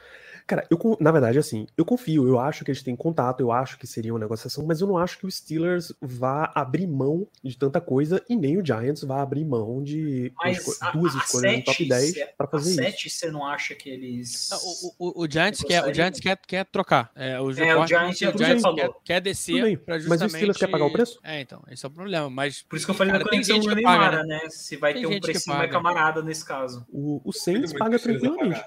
Cara, 0.47 0.65
eu, 0.71 0.79
na 1.01 1.11
verdade, 1.11 1.39
assim, 1.41 1.67
eu 1.77 1.85
confio, 1.85 2.29
eu 2.29 2.39
acho 2.39 2.65
que 2.65 2.71
eles 2.71 2.83
têm 2.83 2.95
contato, 2.95 3.41
eu 3.41 3.51
acho 3.51 3.77
que 3.79 3.87
seria 3.87 4.13
uma 4.13 4.21
negociação, 4.21 4.65
mas 4.65 4.81
eu 4.81 4.87
não 4.87 4.97
acho 4.97 5.19
que 5.19 5.27
o 5.27 5.31
Steelers 5.31 5.93
vá 6.01 6.53
abrir 6.55 6.87
mão 6.87 7.27
de 7.43 7.59
tanta 7.59 7.81
coisa 7.81 8.23
e 8.29 8.37
nem 8.37 8.57
o 8.57 8.65
Giants 8.65 9.03
vá 9.03 9.23
abrir 9.23 9.45
mão 9.45 9.83
de 9.83 10.33
esco- 10.47 10.77
a- 10.81 10.91
duas 10.93 11.15
a 11.17 11.19
escolhas 11.19 11.53
no 11.57 11.65
top 11.65 11.77
sete, 11.79 11.89
10 11.89 12.13
cê- 12.13 12.27
para 12.39 12.47
A 12.47 12.51
fazer 12.51 12.71
isso. 12.71 12.77
7, 12.83 13.11
você 13.11 13.31
não 13.31 13.45
acha 13.45 13.75
que 13.75 13.89
eles. 13.91 14.49
Não, 14.51 14.59
O, 14.59 15.21
o, 15.21 15.25
o 15.25 15.31
Giants, 15.31 15.63
quer, 15.65 15.85
o. 15.85 15.93
Giants 15.93 16.21
quer, 16.21 16.37
quer 16.47 16.65
trocar. 16.67 17.11
É, 17.17 17.41
o, 17.41 17.51
É, 17.51 17.77
o 17.77 17.87
Giants- 17.87 18.19
tudo 18.19 18.35
o 18.37 18.39
Giants 18.39 18.63
quer, 18.77 18.91
quer 19.05 19.21
descer 19.21 19.63
bem, 19.63 19.77
pra 19.77 19.95
mas 19.95 20.05
o 20.05 20.09
justamente... 20.09 20.31
Steelers 20.33 20.59
quer 20.59 20.69
pagar 20.69 20.85
o 20.85 20.93
preço? 20.93 21.19
É, 21.25 21.41
então, 21.41 21.61
esse 21.71 21.85
é 21.85 21.89
o 21.89 21.91
problema. 21.91 22.31
Mas 22.31 22.63
Por 22.63 22.77
isso 22.77 22.85
que 22.87 22.91
eu 22.93 22.95
falei 22.95 23.13
Cara, 23.13 23.25
da 23.25 23.31
tem 23.31 23.43
conexão 23.43 23.75
paga, 23.83 23.83
Mara, 23.83 24.25
né? 24.25 24.49
Se 24.49 24.77
vai 24.77 24.86
Tem 24.95 25.03
ter 25.09 25.17
um 25.17 25.21
precinho 25.21 25.57
mais 25.57 25.71
camarada 25.71 26.23
nesse 26.23 26.45
caso. 26.45 26.87
O, 26.91 27.21
o 27.25 27.33
Saints 27.33 27.73
paga 27.73 27.99
tranquilamente. 27.99 28.61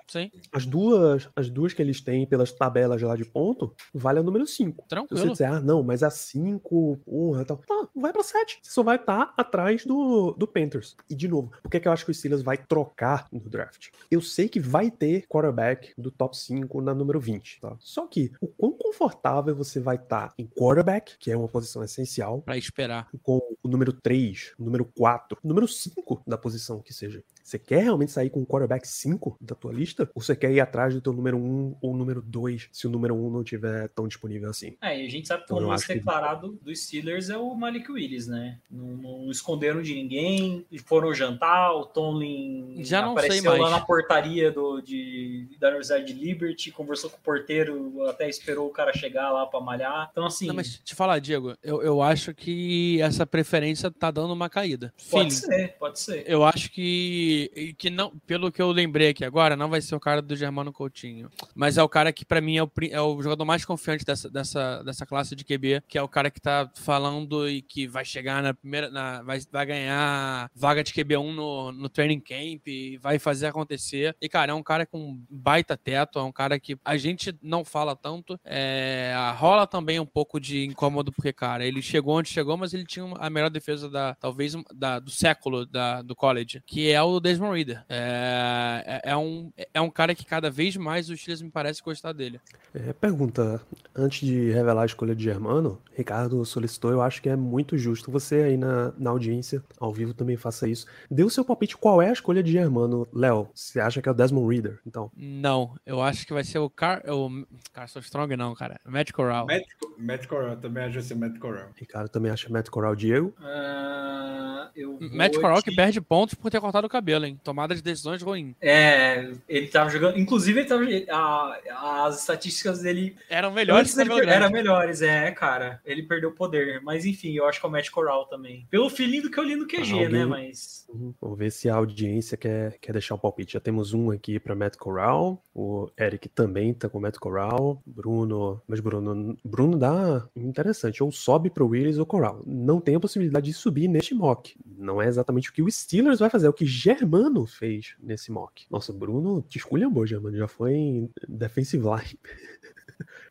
As 0.52 0.66
duas, 0.66 1.30
as 1.36 1.50
duas 1.50 1.74
que 1.74 1.82
eles 1.82 2.02
têm 2.02 2.26
pelas 2.26 2.52
tabelas 2.52 3.02
lá 3.02 3.16
de 3.16 3.26
ponto, 3.26 3.74
vale 3.94 4.20
a 4.20 4.24
número 4.24 4.46
5. 4.46 4.72
Se 4.72 4.84
você 4.84 4.88
tranquilo. 4.88 5.32
disser, 5.32 5.52
ah, 5.52 5.60
não, 5.60 5.84
mas 5.84 6.04
a 6.04 6.10
5, 6.10 6.98
porra, 7.06 7.46
tal. 7.46 7.58
Tá, 7.58 7.88
vai 7.96 8.12
pra 8.14 8.24
7. 8.24 8.60
Você 8.62 8.72
só 8.72 8.84
vai 8.84 8.96
estar 8.96 9.34
atrás 9.38 9.86
do, 9.86 10.32
do 10.34 10.48
Panthers. 10.48 10.96
E, 11.10 11.16
de 11.16 11.28
novo, 11.28 11.52
por 11.62 11.70
que, 11.70 11.80
que 11.80 11.88
eu 11.88 11.92
acho 11.92 12.06
que 12.06 12.12
o 12.12 12.14
Steelers 12.14 12.42
vai 12.42 12.58
trocar 12.58 13.28
no 13.32 13.40
draft? 13.40 13.88
Eu 14.10 14.22
sei 14.22 14.48
que 14.50 14.60
vai 14.60 14.90
ter 14.92 15.26
quarterback 15.28 15.94
do 15.98 16.12
top 16.12 16.38
5 16.38 16.82
na 16.82 16.94
número 16.94 17.20
20, 17.20 17.60
tá? 17.62 17.76
Só 17.80 18.08
que 18.08 18.32
o 18.42 18.48
quão 18.48 18.72
confortável 18.72 19.56
você 19.56 19.80
vai 19.80 19.96
estar 19.96 20.34
em 20.38 20.46
quarterback, 20.46 21.18
que 21.20 21.32
é 21.32 21.38
uma 21.38 21.48
posição 21.48 21.84
essencial, 21.84 22.42
Pra 22.42 22.58
esperar. 22.58 23.08
com 23.22 23.40
o 23.62 23.68
número 23.68 23.94
3, 23.94 24.54
o 24.58 24.64
número 24.64 24.86
4, 24.86 25.38
o 25.44 25.48
número 25.48 25.68
5 25.68 26.04
5 26.10 26.24
da 26.28 26.38
posição 26.38 26.82
que 26.82 26.94
seja. 26.94 27.24
Você 27.44 27.58
quer 27.60 27.84
realmente 27.84 28.12
sair 28.12 28.30
com 28.30 28.42
o 28.42 28.46
quarterback 28.46 28.88
5 28.88 29.38
da 29.40 29.56
tua 29.56 29.72
lista? 29.72 30.10
Ou 30.16 30.22
você 30.22 30.36
quer 30.36 30.52
ir 30.52 30.60
atrás 30.60 30.94
do 30.94 31.02
teu 31.02 31.14
número 31.14 31.38
1 31.38 31.78
ou 31.82 31.96
número 31.96 32.22
2, 32.22 32.70
se 32.72 32.88
o 32.88 32.90
número 32.90 33.16
1 33.16 33.30
não 33.32 33.44
tiver 33.44 33.88
tão 33.90 34.08
disponível 34.08 34.50
assim? 34.50 34.76
É, 34.82 35.00
e 35.02 35.06
a 35.06 35.10
gente 35.10 35.28
sabe 35.28 35.42
que 35.42 35.46
Então, 35.46 35.58
o 35.58 35.62
eu 35.62 35.68
lance 35.68 35.84
acho 35.84 35.94
que- 35.94 36.00
declarado 36.00 36.60
dos 36.62 36.84
Steelers 36.86 37.30
é 37.30 37.38
o 37.38 37.54
Malik 37.56 37.92
Willis, 37.92 38.28
né? 38.28 38.60
Não, 38.70 38.88
não 38.98 39.32
esconderam 39.32 39.82
de 39.82 39.94
ninguém, 39.94 40.66
foram 40.86 41.14
jantar, 41.14 41.74
o 41.74 41.86
Tomlin 41.86 42.84
Já 42.84 43.02
não 43.02 43.16
sei 43.18 43.26
apareceu 43.26 43.52
lá 43.54 43.58
mais. 43.60 43.72
na 43.72 43.82
portaria 43.82 44.52
do, 44.52 44.82
de, 44.82 45.48
da 45.60 45.68
Universidade 45.68 46.06
de 46.06 46.14
Liberty, 46.14 46.72
conversou 46.72 47.10
com 47.10 47.18
o 47.18 47.22
porteiro, 47.22 48.04
até 48.08 48.28
esperou 48.30 48.68
o 48.68 48.72
cara 48.72 48.94
chegar 48.94 49.32
lá 49.32 49.46
pra 49.46 49.60
malhar. 49.60 50.10
Então, 50.12 50.26
assim, 50.26 50.48
Não, 50.48 50.56
mas 50.56 50.80
te 50.80 50.94
falar, 50.96 51.20
Diego, 51.20 51.56
eu, 51.64 51.82
eu 51.82 52.02
acho 52.02 52.34
que 52.34 53.02
essa 53.02 53.26
preferência 53.26 53.90
tá 53.92 54.12
dando 54.12 54.34
uma 54.34 54.50
caída. 54.50 54.94
pode 55.10 55.34
Feeling. 55.36 55.58
ser, 55.58 55.78
pode 55.78 55.89
ser. 55.98 56.24
Eu 56.28 56.44
acho 56.44 56.72
que, 56.72 57.76
que 57.78 57.90
não, 57.90 58.12
pelo 58.28 58.52
que 58.52 58.62
eu 58.62 58.72
lembrei 58.72 59.10
aqui 59.10 59.26
agora, 59.26 59.56
não 59.56 59.70
vai 59.70 59.82
ser 59.82 59.96
o 59.96 60.00
cara 60.00 60.22
do 60.22 60.36
Germano 60.36 60.72
Coutinho. 60.72 61.30
Mas 61.56 61.78
é 61.78 61.84
o 61.84 61.90
cara 61.90 62.12
que, 62.14 62.26
pra 62.26 62.42
mim, 62.42 62.58
é 62.58 62.64
o, 62.64 62.72
é 62.92 63.02
o 63.02 63.22
jogador 63.22 63.46
mais 63.46 63.66
confiante 63.66 64.06
dessa, 64.06 64.30
dessa, 64.30 64.84
dessa 64.84 65.06
classe 65.06 65.36
de 65.36 65.44
QB, 65.44 65.84
que 65.88 65.98
é 65.98 66.02
o 66.02 66.08
cara 66.08 66.30
que 66.30 66.42
tá 66.42 66.70
falando 66.76 67.50
e 67.50 67.62
que 67.62 67.88
vai 67.88 68.06
chegar 68.06 68.44
na 68.44 68.54
primeira. 68.54 68.90
Na, 68.90 69.22
vai, 69.22 69.40
vai 69.52 69.66
ganhar 69.66 70.52
vaga 70.56 70.84
de 70.84 70.94
QB1 70.94 71.34
no, 71.34 71.72
no 71.72 71.90
training 71.90 72.20
camp 72.20 72.68
vai 73.02 73.20
fazer 73.20 73.48
acontecer. 73.48 74.16
E, 74.22 74.30
cara, 74.30 74.52
é 74.52 74.56
um 74.56 74.64
cara 74.64 74.86
com 74.86 75.20
baita 75.30 75.78
teto, 75.78 76.20
é 76.20 76.24
um 76.24 76.32
cara 76.32 76.60
que 76.60 76.78
a 76.84 76.98
gente 76.98 77.36
não 77.42 77.64
fala 77.64 77.96
tanto. 77.96 78.40
É, 78.44 79.14
rola 79.38 79.68
também 79.68 80.00
um 80.00 80.06
pouco 80.06 80.40
de 80.40 80.66
incômodo, 80.66 81.12
porque, 81.12 81.34
cara, 81.34 81.66
ele 81.66 81.82
chegou 81.82 82.18
onde 82.18 82.30
chegou, 82.30 82.58
mas 82.58 82.74
ele 82.74 82.86
tinha 82.86 83.06
a 83.18 83.30
melhor 83.30 83.50
defesa 83.50 83.90
da, 83.90 84.16
talvez, 84.16 84.54
da, 84.74 85.00
do 85.00 85.12
século 85.12 85.66
da, 85.66 85.79
do 86.06 86.16
college, 86.16 86.62
que 86.66 86.92
é 86.92 87.02
o 87.02 87.20
Desmond 87.20 87.56
Reader. 87.56 87.84
É, 87.90 89.02
é, 89.04 89.12
é 89.12 89.18
um, 89.18 89.52
é 89.74 89.82
um 89.82 89.90
cara 89.90 90.14
que 90.16 90.26
cada 90.26 90.50
vez 90.50 90.76
mais 90.78 91.10
os 91.10 91.20
Steelers 91.20 91.42
me 91.42 91.50
parece 91.50 91.82
gostar 91.82 92.14
dele. 92.14 92.40
É, 92.74 92.94
pergunta, 92.94 93.62
antes 93.96 94.28
de 94.28 94.52
revelar 94.52 94.84
a 94.84 94.86
escolha 94.86 95.16
de 95.16 95.24
Germano, 95.24 95.82
Ricardo 95.96 96.44
solicitou, 96.46 96.92
eu 96.92 97.02
acho 97.02 97.22
que 97.22 97.30
é 97.30 97.36
muito 97.36 97.78
justo 97.78 98.12
você 98.12 98.36
aí 98.36 98.58
na, 98.58 98.94
na 98.98 99.10
audiência, 99.10 99.64
ao 99.80 99.94
vivo 99.94 100.14
também 100.14 100.38
faça 100.38 100.68
isso. 100.68 100.86
Dê 101.10 101.24
o 101.24 101.30
seu 101.30 101.44
palpite, 101.44 101.78
qual 101.78 102.02
é 102.02 102.10
a 102.10 102.14
escolha 102.14 102.44
de 102.44 102.52
Germano, 102.52 103.08
Léo? 103.14 103.50
Você 103.54 103.80
acha 103.80 104.02
que 104.02 104.08
é 104.08 104.12
o 104.12 104.16
Desmond 104.16 104.54
Reader? 104.54 104.80
Então, 104.86 105.12
Não, 105.16 105.76
eu 105.86 106.02
acho 106.02 106.26
que 106.26 106.34
vai 106.34 106.44
ser 106.44 106.60
o 106.60 106.70
Car... 106.70 107.04
O 107.08 107.46
Carson 107.74 108.00
Strong, 108.00 108.36
não, 108.36 108.54
cara. 108.54 108.80
Matt 108.86 109.12
Corral. 109.12 109.46
Matt, 109.48 109.64
Matt 109.98 110.28
Corral, 110.28 110.58
também 110.58 110.84
acho 110.84 110.94
que 110.94 111.00
vai 111.00 111.08
ser 111.08 111.16
Matt 111.16 111.40
Corral. 111.40 111.70
Ricardo 111.76 112.10
também 112.10 112.32
acha 112.32 112.50
Matt 112.50 112.70
Corral 112.70 112.96
Diego. 112.96 113.34
Ah, 113.40 114.70
eu 114.76 114.98
Matt 115.02 115.36
Corral 115.36 115.62
que 115.62 115.69
de- 115.70 115.76
perde 115.76 116.02
pontos 116.02 116.34
por 116.36 116.50
ter 116.52 116.60
cortado 116.60 116.88
o 116.88 116.90
cabelo, 116.90 117.26
hein? 117.26 117.40
Tomada 117.44 117.76
de 117.76 117.82
decisões 117.82 118.22
ruim. 118.22 118.56
É, 118.62 119.32
ele 119.48 119.68
tava 119.68 119.90
jogando. 119.90 120.18
Inclusive, 120.18 120.60
ele 120.62 120.68
tava, 120.68 120.84
a- 121.10 122.06
as 122.06 122.20
estatísticas 122.20 122.82
dele 122.82 123.16
Eram 123.30 123.52
melhores 123.52 123.94
que 123.94 123.98
o 123.98 124.02
ele 124.02 124.10
cabelo 124.10 124.26
per- 124.28 124.36
era 124.36 124.48
grande. 124.50 124.54
melhores, 124.64 125.02
é, 125.02 125.32
cara. 125.32 125.82
Ele 125.86 126.04
perdeu 126.04 126.32
poder. 126.32 126.82
Mas 126.82 127.06
enfim, 127.06 127.34
eu 127.34 127.46
acho 127.48 127.60
que 127.60 127.66
é 127.66 127.70
o 127.70 127.72
Matt 127.72 127.90
Corral 127.90 128.26
também. 128.26 128.66
Pelo 128.70 128.90
feeling 128.90 129.22
do 129.22 129.30
que 129.30 129.40
eu 129.40 129.44
li 129.44 129.56
no 129.56 129.68
QG, 129.68 129.92
Alguém- 129.94 130.10
né? 130.10 130.26
Mas. 130.26 130.86
Uhum. 130.90 131.14
Vamos 131.22 131.38
ver 131.38 131.52
se 131.52 131.70
a 131.70 131.76
audiência 131.76 132.36
quer, 132.38 132.78
quer 132.80 132.94
deixar 132.94 133.16
o 133.16 133.20
palpite. 133.20 133.54
Já 133.54 133.60
temos 133.60 133.94
um 133.94 134.12
aqui 134.12 134.40
para 134.40 134.56
Matt 134.56 134.76
Corral. 134.78 135.42
O 135.54 135.90
Eric 136.00 136.30
também 136.30 136.74
tá 136.74 136.90
com 136.90 137.00
Matt 137.00 137.18
Corral. 137.18 137.82
Bruno. 137.86 138.62
Mas 138.68 138.80
Bruno, 138.80 139.38
Bruno 139.44 139.78
dá 139.78 140.26
interessante. 140.36 141.04
Ou 141.04 141.12
sobe 141.12 141.50
pro 141.50 141.68
Willis 141.68 141.98
ou 141.98 142.06
Corral. 142.06 142.42
Não 142.46 142.80
tem 142.80 142.96
a 142.96 143.00
possibilidade 143.00 143.46
de 143.48 143.54
subir 143.54 143.88
neste 143.88 144.14
mock. 144.14 144.56
Não 144.78 145.02
é 145.02 145.08
exatamente 145.08 145.50
o 145.50 145.54
que 145.54 145.59
o 145.62 145.72
Steelers 145.72 146.20
vai 146.20 146.30
fazer, 146.30 146.48
é 146.48 146.50
o 146.50 146.54
que 146.54 146.66
Germano 146.66 147.46
fez 147.46 147.96
nesse 148.00 148.32
mock. 148.32 148.66
Nossa, 148.70 148.94
Bruno 148.94 149.42
te 149.42 149.58
esculhambou, 149.58 150.06
Germano. 150.06 150.38
Já 150.38 150.48
foi 150.48 150.74
em 150.74 151.10
defensive 151.28 151.84
line. 151.84 152.20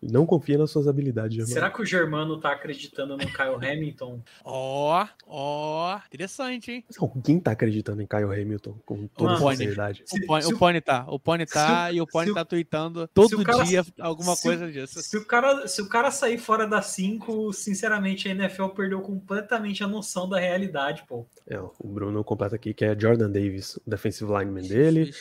Não 0.02 0.24
confia 0.26 0.56
nas 0.58 0.70
suas 0.70 0.86
habilidades, 0.88 1.34
Germano. 1.36 1.52
Será 1.54 1.70
que 1.70 1.82
o 1.82 1.84
Germano 1.84 2.38
tá 2.40 2.52
acreditando 2.52 3.16
no 3.16 3.26
Kyle 3.26 3.56
Hamilton? 3.62 4.20
Ó, 4.44 5.06
ó, 5.26 5.98
interessante, 6.06 6.70
hein? 6.72 6.84
Alguém 6.98 7.40
tá 7.40 7.50
acreditando 7.52 8.00
em 8.02 8.06
Kyle 8.06 8.24
Hamilton 8.24 8.74
com 8.86 9.06
toda 9.08 9.32
Mano, 9.34 9.50
sinceridade. 9.50 10.04
O 10.12 10.26
Pony, 10.26 10.42
se 10.42 10.54
o 10.54 10.58
Pony 10.58 10.80
tá, 10.80 11.04
o 11.08 11.18
Pony 11.18 11.46
tá 11.46 11.88
se 11.88 11.94
e 11.96 12.00
o 12.00 12.06
Pony 12.06 12.26
se 12.26 12.30
o- 12.30 12.34
tá 12.34 12.44
tweetando 12.44 13.00
se 13.02 13.08
todo 13.12 13.42
cara- 13.44 13.64
dia 13.64 13.84
alguma 14.00 14.36
se 14.36 14.42
coisa 14.42 14.70
disso. 14.70 15.00
Se 15.02 15.16
o, 15.16 15.24
cara, 15.24 15.66
se 15.66 15.82
o 15.82 15.88
cara 15.88 16.10
sair 16.10 16.38
fora 16.38 16.66
das 16.66 16.86
5, 16.86 17.52
sinceramente, 17.52 18.28
a 18.28 18.32
NFL 18.32 18.68
perdeu 18.68 19.00
completamente 19.00 19.82
a 19.82 19.86
noção 19.88 20.28
da 20.28 20.38
realidade, 20.38 21.04
pô. 21.08 21.26
É, 21.46 21.58
o 21.60 21.72
Bruno 21.88 22.22
completa 22.24 22.56
aqui 22.56 22.72
que 22.74 22.84
é 22.84 22.98
Jordan 22.98 23.30
Davis, 23.30 23.76
o 23.76 23.82
defensive 23.86 24.30
lineman 24.30 24.62
dele. 24.62 25.12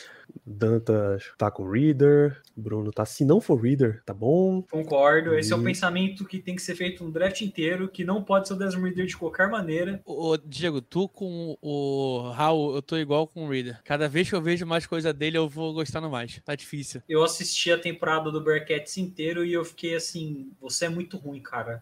Dantas 0.44 1.24
tá 1.36 1.50
com 1.50 1.68
Reader. 1.68 2.40
Bruno 2.56 2.90
tá, 2.90 3.04
se 3.04 3.24
não 3.24 3.40
for 3.40 3.60
Reader, 3.60 4.02
tá 4.04 4.12
bom. 4.12 4.62
Concordo. 4.62 5.34
Esse 5.34 5.52
é 5.52 5.56
o 5.56 5.62
pensamento 5.62 6.24
que 6.24 6.38
tem 6.40 6.56
que 6.56 6.62
ser 6.62 6.74
feito 6.74 7.04
no 7.04 7.12
draft 7.12 7.40
inteiro, 7.42 7.88
que 7.88 8.02
não 8.04 8.22
pode 8.24 8.48
ser 8.48 8.54
o 8.54 8.56
Desmond 8.56 8.88
Reader 8.88 9.06
de 9.06 9.16
qualquer 9.16 9.48
maneira. 9.48 10.00
Ô, 10.04 10.36
Diego, 10.36 10.80
tu 10.80 11.08
com 11.08 11.56
o 11.62 12.30
Raul, 12.34 12.74
eu 12.74 12.82
tô 12.82 12.96
igual 12.96 13.28
com 13.28 13.46
o 13.46 13.48
Reader. 13.50 13.80
Cada 13.84 14.08
vez 14.08 14.28
que 14.28 14.34
eu 14.34 14.42
vejo 14.42 14.66
mais 14.66 14.86
coisa 14.86 15.12
dele, 15.12 15.38
eu 15.38 15.48
vou 15.48 15.72
gostando 15.72 16.10
mais. 16.10 16.40
Tá 16.44 16.54
difícil. 16.56 17.00
Eu 17.08 17.22
assisti 17.22 17.70
a 17.70 17.78
temporada 17.78 18.30
do 18.32 18.40
Bearcats 18.40 18.96
inteiro 18.98 19.44
e 19.44 19.52
eu 19.52 19.64
fiquei 19.64 19.94
assim, 19.94 20.50
você 20.60 20.86
é 20.86 20.88
muito 20.88 21.16
ruim, 21.16 21.40
cara. 21.40 21.80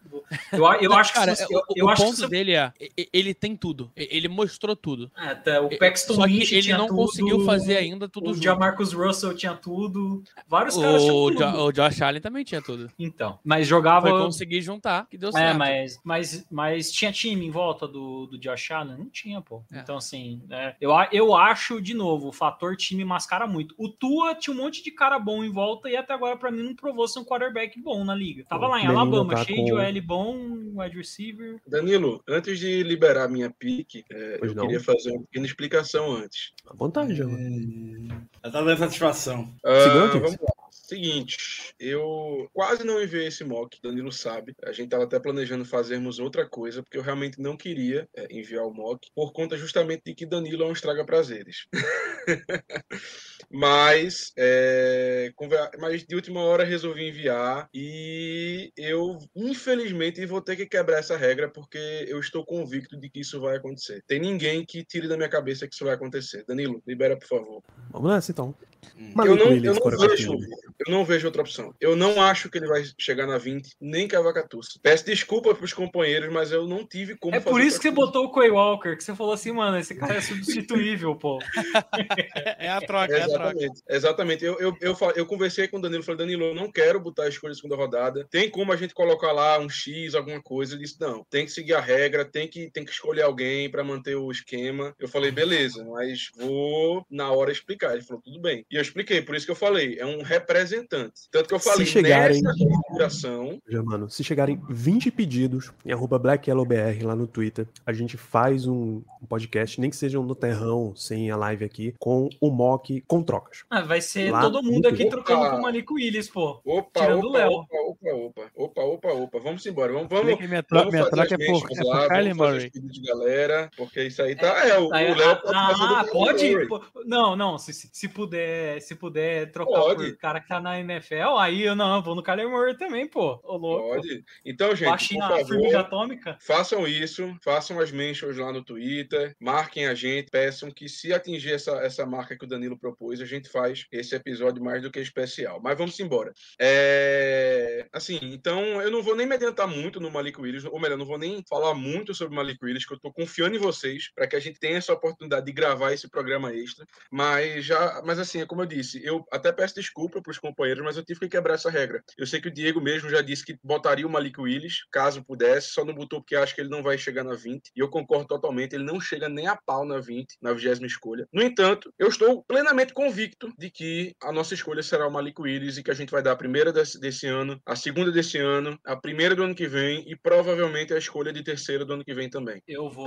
Eu, 0.52 0.60
eu 0.82 0.93
acho 0.93 1.12
que 1.12 1.18
Cara, 1.18 1.35
se 1.35 1.47
você- 1.47 1.55
o, 1.55 1.59
eu, 1.59 1.62
eu 1.77 1.86
o 1.86 1.89
acho 1.89 2.02
que 2.02 2.09
ponto 2.09 2.18
você- 2.20 2.28
dele 2.28 2.52
é, 2.52 2.73
e- 2.78 2.90
e- 2.98 3.09
ele 3.12 3.32
tem 3.32 3.56
tudo. 3.56 3.90
E- 3.97 4.09
Ele 4.16 4.28
mostrou 4.28 4.74
tudo. 4.77 5.10
É, 5.16 5.35
tá, 5.35 5.60
o 5.62 5.70
Paxton 5.78 6.14
Só 6.14 6.27
que 6.27 6.35
ele 6.43 6.62
tinha 6.62 6.77
não 6.78 6.86
tudo, 6.86 6.97
conseguiu 6.97 7.44
fazer 7.44 7.77
ainda 7.78 8.09
tudo 8.09 8.35
O. 8.39 8.43
Jamarcus 8.43 8.93
Russell 8.93 9.35
tinha 9.35 9.55
tudo. 9.55 10.23
Vários 10.49 10.77
caras 10.77 11.03
tinham 11.03 11.15
O, 11.17 11.31
tudo. 11.31 11.39
Jo- 11.39 11.59
o 11.67 11.73
Josh 11.73 12.03
Allen 12.03 12.21
também 12.21 12.45
tinha 12.45 12.63
tudo. 12.63 12.91
Então, 12.99 13.39
mas 13.45 13.67
jogava. 13.67 14.09
Foi 14.09 14.19
conseguir 14.21 14.61
juntar, 14.61 15.07
que 15.09 15.17
deu 15.19 15.31
É, 15.31 15.33
certo. 15.33 15.59
mas, 15.59 16.01
mas, 16.05 16.47
mas 16.51 16.91
tinha 16.93 17.13
time 17.13 17.47
em 17.47 17.51
volta 17.51 17.87
do, 17.87 18.27
do 18.27 18.39
Josh 18.39 18.71
Allen? 18.71 18.97
Não 18.99 19.09
tinha, 19.11 19.41
pô. 19.41 19.63
É. 19.73 19.79
Então, 19.81 19.97
assim, 19.97 20.43
é, 20.51 20.75
eu, 20.81 20.91
eu 21.13 21.35
acho, 21.35 21.81
de 21.81 21.95
novo, 21.95 22.29
o 22.29 22.33
fator 22.33 22.77
time 22.77 23.05
mascara 23.05 23.47
muito. 23.47 23.75
O 23.79 23.89
Tua 23.89 24.35
tinha 24.35 24.55
um 24.55 24.59
monte 24.59 24.83
de 24.83 24.91
cara 24.91 25.19
bom 25.19 25.43
em 25.45 25.51
volta 25.53 25.89
e 25.89 25.97
até 25.97 26.13
agora, 26.15 26.37
pra 26.37 26.51
mim, 26.51 26.63
não 26.63 26.75
provou 26.75 27.07
ser 27.09 27.19
um 27.21 27.25
quarterback 27.25 27.81
bom 27.81 28.05
na 28.05 28.15
liga. 28.15 28.45
Tava 28.49 28.67
O 28.67 28.69
lá 28.69 28.81
em 28.81 28.87
Alabama, 28.87 29.35
tá 29.35 29.45
cheio 29.45 29.65
de 29.65 29.71
com- 29.71 29.77
OL 29.79 30.03
bom, 30.03 30.37
wide 30.83 30.97
receiver. 30.97 31.61
Danilo, 31.67 32.23
antes 32.29 32.59
de 32.59 32.83
liberar 32.83 33.29
minha 33.29 33.51
pique, 33.51 34.05
é, 34.11 34.39
eu 34.43 34.55
não. 34.55 34.65
queria 34.65 34.81
fazer 34.81 35.11
uma 35.13 35.23
pequena 35.23 35.47
explicação 35.47 36.13
antes. 36.13 36.53
À 36.69 36.75
vontade, 36.75 37.15
Germano. 37.15 38.26
Já 38.44 38.51
tá 38.51 38.62
dando 38.62 38.78
satisfação. 38.78 39.55
Ah, 39.65 39.81
Segura, 39.81 40.11
Kings. 40.11 40.20
vamos 40.20 40.40
lá. 40.40 40.66
Seguinte, 40.86 41.74
eu 41.81 42.48
quase 42.53 42.85
não 42.85 43.03
enviei 43.03 43.27
esse 43.27 43.43
mock, 43.43 43.77
Danilo 43.82 44.12
sabe. 44.12 44.55
A 44.65 44.70
gente 44.70 44.89
tava 44.89 45.03
até 45.03 45.19
planejando 45.19 45.65
fazermos 45.65 46.20
outra 46.20 46.48
coisa, 46.48 46.81
porque 46.81 46.97
eu 46.97 47.03
realmente 47.03 47.40
não 47.40 47.57
queria 47.57 48.09
é, 48.15 48.28
enviar 48.31 48.65
o 48.65 48.73
mock, 48.73 49.09
por 49.12 49.32
conta 49.32 49.57
justamente 49.57 50.03
de 50.07 50.15
que 50.15 50.24
Danilo 50.24 50.62
é 50.62 50.66
um 50.66 50.73
estraga-prazeres. 50.73 51.66
mas, 53.51 54.33
é, 54.37 55.33
mas 55.79 56.05
de 56.05 56.15
última 56.15 56.41
hora 56.41 56.65
resolvi 56.65 57.09
enviar 57.09 57.69
e 57.73 58.73
eu, 58.77 59.19
infelizmente, 59.35 60.25
vou 60.27 60.41
ter 60.41 60.57
que 60.57 60.67
quebrar 60.67 60.99
essa 60.99 61.17
regra, 61.17 61.49
porque 61.49 61.79
eu 62.09 62.19
estou 62.21 62.45
convicto 62.45 62.99
de 62.99 63.09
que 63.09 63.21
isso 63.21 63.41
vai 63.41 63.57
acontecer. 63.57 64.03
Tem 64.07 64.21
ninguém 64.21 64.65
que 64.65 64.85
tire 64.85 65.09
da 65.09 65.17
minha 65.17 65.29
cabeça 65.29 65.67
que 65.67 65.75
isso 65.75 65.85
vai 65.85 65.95
acontecer. 65.95 66.45
Danilo, 66.47 66.83
libera, 66.87 67.17
por 67.17 67.29
favor. 67.29 67.63
Vamos 67.91 68.11
nessa 68.11 68.33
então. 68.33 68.55
Eu 68.97 69.15
Malik 69.15 69.45
não, 69.45 69.53
eu, 69.53 69.75
não 69.75 70.09
vejo, 70.09 70.33
eu 70.33 70.93
não 70.93 71.05
vejo 71.05 71.27
outra 71.27 71.43
opção. 71.43 71.75
Eu 71.81 71.97
não 71.97 72.21
acho 72.23 72.49
que 72.49 72.59
ele 72.59 72.67
vai 72.67 72.83
chegar 72.99 73.27
na 73.27 73.37
20, 73.37 73.77
nem 73.81 74.07
Cavacatuça. 74.07 74.79
Peço 74.83 75.05
desculpa 75.05 75.55
pros 75.55 75.73
companheiros, 75.73 76.33
mas 76.33 76.53
eu 76.53 76.67
não 76.67 76.87
tive 76.87 77.17
como 77.17 77.35
É 77.35 77.41
fazer 77.41 77.51
por 77.51 77.61
isso 77.61 77.79
que 77.79 77.89
você 77.89 77.95
coisa. 77.95 78.13
botou 78.13 78.27
o 78.27 78.33
Quay 78.33 78.51
Walker, 78.51 78.97
que 78.97 79.03
você 79.05 79.15
falou 79.15 79.33
assim, 79.33 79.53
mano, 79.53 79.77
esse 79.79 79.95
cara 79.95 80.15
é 80.15 80.21
substituível, 80.21 81.17
pô. 81.17 81.39
É 82.59 82.71
a 82.71 82.81
troca, 82.81 83.13
é 83.13 83.23
a 83.23 83.26
troca. 83.26 83.26
Exatamente, 83.27 83.82
exatamente. 83.89 84.44
Eu, 84.44 84.59
eu, 84.61 84.77
eu, 84.81 84.97
eu 85.15 85.27
conversei 85.27 85.69
com 85.69 85.78
o 85.78 85.81
Danilo, 85.81 86.03
falei, 86.03 86.19
Danilo, 86.19 86.44
eu 86.44 86.55
não 86.55 86.70
quero 86.70 87.01
botar 87.01 87.24
a 87.24 87.28
escolha 87.28 87.53
de 87.53 87.61
segunda 87.61 87.77
rodada. 87.77 88.27
Tem 88.31 88.51
como 88.51 88.73
a 88.73 88.77
gente 88.77 88.94
colocar 88.94 89.32
lá 89.32 89.59
um 89.59 89.69
X, 89.69 90.15
alguma 90.15 90.43
coisa? 90.43 90.74
Ele 90.74 90.82
disse, 90.82 91.01
não, 91.01 91.24
tem 91.31 91.44
que 91.44 91.53
seguir 91.53 91.74
a 91.74 91.81
regra, 91.81 92.24
tem 92.24 92.48
que, 92.48 92.70
tem 92.70 92.85
que 92.85 92.90
escolher 92.90 93.23
alguém 93.23 93.70
para 93.70 93.85
manter 93.85 94.16
o 94.16 94.31
esquema. 94.31 94.94
Eu 94.98 95.09
falei, 95.09 95.31
beleza, 95.31 95.85
mas 95.85 96.31
vou 96.36 97.05
na 97.11 97.31
hora 97.31 97.53
explicar. 97.53 97.94
Ele 97.94 98.03
falou, 98.03 98.23
tudo 98.23 98.40
bem. 98.40 98.65
E 98.70 98.77
eu 98.77 98.82
expliquei, 98.82 99.20
por 99.23 99.35
isso 99.35 99.47
que 99.47 99.53
eu 99.53 99.57
falei, 99.57 99.97
é 99.98 100.07
um 100.07 100.23
representante. 100.23 101.28
Tanto 101.31 101.48
que 101.48 101.55
eu 101.55 101.61
falei, 101.61 101.86
chegarem- 101.86 102.43
nessa 102.43 102.59
configuração, 102.59 103.59
Germano, 103.69 104.11
se 104.11 104.23
chegarem 104.24 104.61
20 104.69 105.11
pedidos 105.11 105.73
em 105.85 105.93
arroba 105.93 106.19
BlackYellowBR 106.19 107.05
lá 107.05 107.15
no 107.15 107.27
Twitter, 107.27 107.66
a 107.85 107.93
gente 107.93 108.16
faz 108.16 108.66
um, 108.66 109.03
um 109.23 109.27
podcast, 109.27 109.81
nem 109.81 109.90
que 109.90 109.97
seja 109.97 110.19
um 110.19 110.24
no 110.24 110.35
terrão, 110.35 110.94
sem 110.94 111.31
a 111.31 111.36
live 111.36 111.65
aqui, 111.65 111.94
com 111.98 112.28
o 112.40 112.51
mock 112.51 113.03
com 113.07 113.15
trocas. 113.22 113.64
Ah, 113.70 113.82
vai 113.82 114.01
ser 114.01 114.30
Lá 114.30 114.40
todo 114.40 114.62
mundo 114.62 114.86
aqui 114.86 114.97
Twitter. 114.98 115.10
trocando 115.12 115.40
Opa. 115.43 115.51
com 115.51 115.56
o 115.56 115.62
Manico 115.62 115.94
Willis, 115.94 116.28
pô. 116.28 116.60
opa, 116.64 117.01
Tirando 117.01 117.24
o 117.24 117.28
opa, 117.28 117.38
Léo. 117.38 117.51
opa, 117.51 117.76
opa, 117.76 118.10
opa, 118.14 118.40
opa, 118.40 118.51
opa, 118.56 118.82
opa, 118.82 119.12
opa, 119.12 119.38
vamos 119.40 119.64
embora, 119.66 119.93
vamos, 119.93 120.09
Vamos, 120.09 120.38
minha, 120.48 120.62
tro 120.62 120.78
vamos 120.78 120.93
minha 120.94 121.10
troca 121.10 121.34
é 121.34 121.38
por, 121.38 121.70
é 121.72 121.82
por 121.82 122.09
Kylie 122.09 122.34
Murray. 122.34 122.70
de 122.70 123.01
galera, 123.02 123.70
porque 123.76 124.02
isso 124.05 124.22
aí 124.22 124.34
tá, 124.34 124.66
é, 124.68 124.78
o, 124.78 124.88
Tá 124.88 124.97
o 124.97 125.01
errado. 125.01 125.18
Léo 125.18 125.36
pode 125.43 125.55
fazer 125.55 125.94
ah, 125.94 126.05
pode? 126.10 126.38
Kylie 126.38 126.52
Murray. 126.55 126.68
Pô, 126.68 126.82
Não, 127.05 127.36
não. 127.36 127.59
Se, 127.59 127.72
se- 127.72 128.09
puder, 128.09 128.80
se 128.80 128.94
puder 128.94 129.51
trocar 129.52 129.80
Pode. 129.80 130.10
por 130.12 130.16
cara 130.18 130.40
que 130.40 130.48
tá 130.48 130.60
na 130.60 130.78
NFL, 130.80 131.36
aí 131.38 131.62
eu 131.62 131.74
não, 131.76 131.97
eu 131.97 132.02
vou 132.02 132.14
no 132.14 132.22
Kyler 132.22 132.48
Murray 132.48 132.76
também, 132.76 133.06
pô. 133.06 133.40
Ô, 133.43 133.56
louco. 133.56 133.88
Pode. 133.97 134.24
Então, 134.44 134.74
gente, 134.74 134.88
Baixinho 134.88 135.26
por 135.26 135.47
favor, 135.47 135.76
atômica. 135.76 136.38
Façam 136.40 136.86
isso, 136.86 137.34
façam 137.43 137.78
as 137.80 137.90
mentions 137.93 138.36
lá 138.36 138.52
no 138.52 138.62
Twitter, 138.62 139.34
marquem 139.40 139.86
a 139.86 139.94
gente, 139.94 140.30
peçam 140.30 140.70
que 140.70 140.88
se 140.88 141.12
atingir 141.12 141.52
essa, 141.52 141.72
essa 141.82 142.06
marca 142.06 142.36
que 142.36 142.44
o 142.44 142.48
Danilo 142.48 142.78
propôs, 142.78 143.06
a 143.12 143.24
gente 143.24 143.49
faz 143.49 143.87
esse 143.91 144.15
episódio 144.15 144.62
mais 144.62 144.83
do 144.83 144.91
que 144.91 145.01
especial. 145.01 145.61
Mas 145.62 145.77
vamos 145.77 145.99
embora. 145.99 146.33
É, 146.61 147.87
Assim, 147.93 148.19
então 148.23 148.83
eu 148.83 148.91
não 148.91 149.03
vou 149.03 149.16
nem 149.16 149.27
me 149.27 149.35
adiantar 149.35 149.66
muito 149.66 150.01
no 150.01 150.11
Malik 150.11 150.41
Willis, 150.41 150.65
ou 150.65 150.78
melhor, 150.78 150.99
não 150.99 151.07
vou 151.07 151.19
nem 151.19 151.43
falar 151.49 151.74
muito 151.74 152.15
sobre 152.15 152.35
o 152.35 152.37
Malik 152.37 152.62
Willis, 152.62 152.87
que 152.87 152.93
eu 152.93 153.01
tô 153.01 153.12
confiando 153.12 153.57
em 153.57 153.59
vocês 153.59 154.11
para 154.15 154.27
que 154.27 154.37
a 154.37 154.41
gente 154.41 154.59
tenha 154.59 154.77
essa 154.77 154.93
oportunidade 154.93 155.47
de 155.47 155.53
gravar 155.53 155.93
esse 155.93 156.09
programa 156.09 156.53
extra. 156.53 156.87
Mas 157.11 157.65
já, 157.65 158.03
mas 158.05 158.19
assim, 158.19 158.41
é 158.41 158.47
como 158.47 158.62
eu 158.62 158.66
disse, 158.66 159.03
eu 159.05 159.24
até 159.33 159.53
peço 159.53 159.74
desculpa 159.77 160.20
para 160.20 160.31
os 160.31 160.39
companheiros, 160.39 160.85
mas 160.85 160.97
eu 160.97 161.05
tive 161.05 161.20
que 161.20 161.28
quebrar 161.28 161.55
essa 161.55 161.70
regra. 161.70 162.03
Eu 162.19 162.27
sei 162.27 162.41
que 162.41 162.49
o 162.49 162.53
Diego 162.53 162.81
mesmo 162.81 163.09
já 163.09 163.23
disse 163.23 163.45
que 163.45 163.59
botaria 163.62 164.07
o 164.07 164.11
Malik 164.11 164.41
Willis, 164.41 164.85
caso 164.93 165.24
pudesse, 165.24 165.70
só 165.70 165.85
não 165.85 165.95
botou 165.95 166.20
porque 166.20 166.37
acha 166.37 166.55
que 166.55 166.61
ele 166.61 166.70
não 166.70 166.83
vai 166.83 166.99
chegar 166.99 167.24
na 167.24 167.35
20. 167.35 167.70
E 167.74 167.81
eu 167.81 167.89
concordo 167.89 168.27
totalmente, 168.27 168.74
ele 168.74 168.85
não 168.85 169.01
chega 169.01 169.28
nem 169.28 169.47
a 169.47 169.57
pau 169.57 169.85
na 169.85 169.99
20, 169.99 170.37
na 170.43 170.53
20 170.53 170.85
escolha. 170.85 171.27
No 171.33 171.43
entanto, 171.43 171.93
eu 171.99 172.09
estou 172.09 172.45
plenamente 172.45 172.93
convicto 172.97 173.52
de 173.59 173.68
que 173.68 174.16
a 174.23 174.32
nossa 174.32 174.55
escolha 174.55 174.82
será 174.82 175.06
o 175.06 175.10
Malik 175.10 175.39
Willis 175.39 175.77
e 175.77 175.82
que 175.82 175.90
a 175.90 175.94
gente 175.94 176.10
vai 176.10 176.23
dar 176.23 176.32
a 176.32 176.36
primeira 176.36 176.73
desse, 176.73 176.98
desse 176.98 177.27
ano, 177.27 177.60
a 177.66 177.77
segunda 177.77 178.10
desse 178.10 178.39
ano, 178.39 178.78
a 178.86 178.97
primeira 178.97 179.36
do 179.36 179.43
ano 179.43 179.55
que 179.55 179.68
vem 179.68 180.02
e 180.10 180.16
provavelmente 180.16 180.94
a 180.94 180.98
escolha 180.98 181.31
de 181.31 181.44
terceira 181.44 181.85
do 181.85 181.93
ano 181.93 182.05
que 182.05 182.14
vem 182.14 182.31
também. 182.31 182.62
Eu 182.66 182.89
vou. 182.89 183.06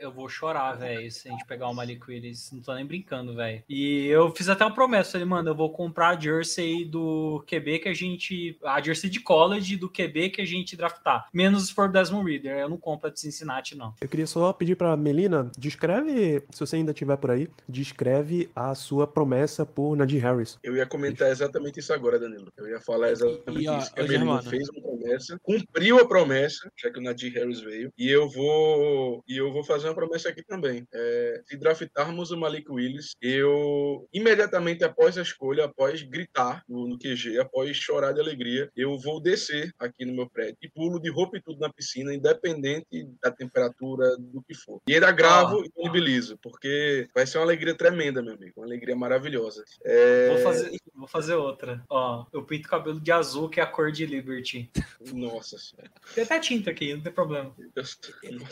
Eu 0.00 0.10
vou 0.10 0.28
chorar, 0.28 0.72
velho, 0.72 1.08
se 1.12 1.28
a 1.28 1.30
gente 1.30 1.46
pegar 1.46 1.68
o 1.68 1.74
Malik 1.74 2.02
Willis. 2.08 2.50
Não 2.50 2.60
tô 2.60 2.74
nem 2.74 2.84
brincando, 2.84 3.36
velho. 3.36 3.62
E 3.68 4.06
eu 4.08 4.34
fiz 4.34 4.48
até 4.48 4.64
uma 4.64 4.74
promessa. 4.74 5.12
Falei, 5.12 5.26
mano, 5.26 5.50
eu 5.50 5.54
vou 5.54 5.70
comprar 5.70 6.08
a 6.08 6.18
jersey 6.18 6.84
do 6.84 7.44
QB 7.46 7.78
que 7.78 7.88
a 7.88 7.94
gente. 7.94 8.58
A 8.64 8.82
jersey 8.82 9.08
de 9.08 9.20
college 9.20 9.76
do 9.76 9.88
QB 9.88 10.30
que 10.30 10.42
a 10.42 10.44
gente 10.44 10.76
draftar. 10.76 11.28
Menos 11.32 11.68
se 11.68 11.72
for 11.72 11.88
Desmond 11.88 12.28
Reader. 12.28 12.58
Eu 12.58 12.68
não 12.68 12.76
compro 12.76 13.08
a 13.08 13.12
de 13.12 13.20
Cincinnati, 13.20 13.76
não. 13.76 13.94
Eu 14.00 14.08
queria 14.08 14.26
só 14.26 14.52
pedir 14.52 14.74
pra 14.74 14.96
Melina, 14.96 15.52
descreve, 15.56 16.42
se 16.50 16.58
você 16.58 16.76
ainda 16.76 16.90
estiver 16.90 17.16
por 17.16 17.30
aí, 17.30 17.48
descreve 17.68 18.50
a 18.56 18.71
sua 18.74 19.06
promessa 19.06 19.64
por 19.64 19.96
Najee 19.96 20.18
Harris. 20.18 20.58
Eu 20.62 20.76
ia 20.76 20.86
comentar 20.86 21.30
exatamente 21.30 21.80
isso 21.80 21.92
agora, 21.92 22.18
Danilo. 22.18 22.52
Eu 22.56 22.68
ia 22.68 22.80
falar 22.80 23.10
exatamente 23.10 23.64
E, 23.64 23.68
ó, 23.68 23.78
isso. 23.78 23.92
A 23.96 24.06
Germano. 24.06 24.42
fez 24.42 24.68
uma 24.70 24.82
promessa, 24.82 25.38
cumpriu 25.42 25.98
a 25.98 26.06
promessa, 26.06 26.70
já 26.76 26.90
que 26.90 26.98
o 26.98 27.02
Nadir 27.02 27.32
Harris 27.34 27.60
veio, 27.60 27.92
e 27.96 28.08
eu 28.08 28.28
vou 28.28 29.22
e 29.28 29.36
eu 29.36 29.52
vou 29.52 29.64
fazer 29.64 29.88
uma 29.88 29.94
promessa 29.94 30.28
aqui 30.28 30.42
também. 30.44 30.86
É, 30.92 31.42
se 31.46 31.56
draftarmos 31.56 32.30
o 32.30 32.36
Malik 32.36 32.70
Willis, 32.70 33.14
eu 33.20 34.06
imediatamente 34.12 34.84
após 34.84 35.16
a 35.18 35.22
escolha, 35.22 35.64
após 35.64 36.02
gritar 36.02 36.62
no, 36.68 36.88
no 36.88 36.98
QG, 36.98 37.38
após 37.38 37.76
chorar 37.76 38.12
de 38.12 38.20
alegria, 38.20 38.70
eu 38.76 38.98
vou 38.98 39.20
descer 39.20 39.72
aqui 39.78 40.04
no 40.04 40.14
meu 40.14 40.28
prédio 40.28 40.56
e 40.62 40.68
pulo 40.68 41.00
de 41.00 41.10
roupa 41.10 41.36
e 41.36 41.42
tudo 41.42 41.60
na 41.60 41.72
piscina, 41.72 42.14
independente 42.14 43.08
da 43.22 43.30
temperatura, 43.30 44.16
do 44.18 44.42
que 44.42 44.54
for. 44.54 44.80
E 44.86 44.94
ainda 44.94 45.10
gravo 45.10 45.56
Ó. 45.56 45.60
e 45.60 45.62
disponibilizo, 45.64 46.38
porque 46.42 47.08
vai 47.14 47.26
ser 47.26 47.38
uma 47.38 47.44
alegria 47.44 47.74
tremenda, 47.74 48.22
meu 48.22 48.34
amigo, 48.34 48.61
uma 48.62 48.66
alegria 48.68 48.94
maravilhosa. 48.96 49.64
É, 49.84 50.28
Vou 50.28 50.38
fazer, 50.38 50.76
vou 50.94 51.08
fazer 51.08 51.34
outra. 51.34 51.82
Ó, 51.90 52.24
eu 52.32 52.42
pinto 52.44 52.66
o 52.66 52.70
cabelo 52.70 53.00
de 53.00 53.10
azul, 53.10 53.48
que 53.48 53.60
é 53.60 53.62
a 53.62 53.66
cor 53.66 53.90
de 53.90 54.06
Liberty. 54.06 54.70
Nossa 55.12 55.58
senhora. 55.58 55.90
Tem 56.14 56.24
até 56.24 56.38
tinta 56.38 56.70
aqui, 56.70 56.94
não 56.94 57.02
tem 57.02 57.12
problema. 57.12 57.54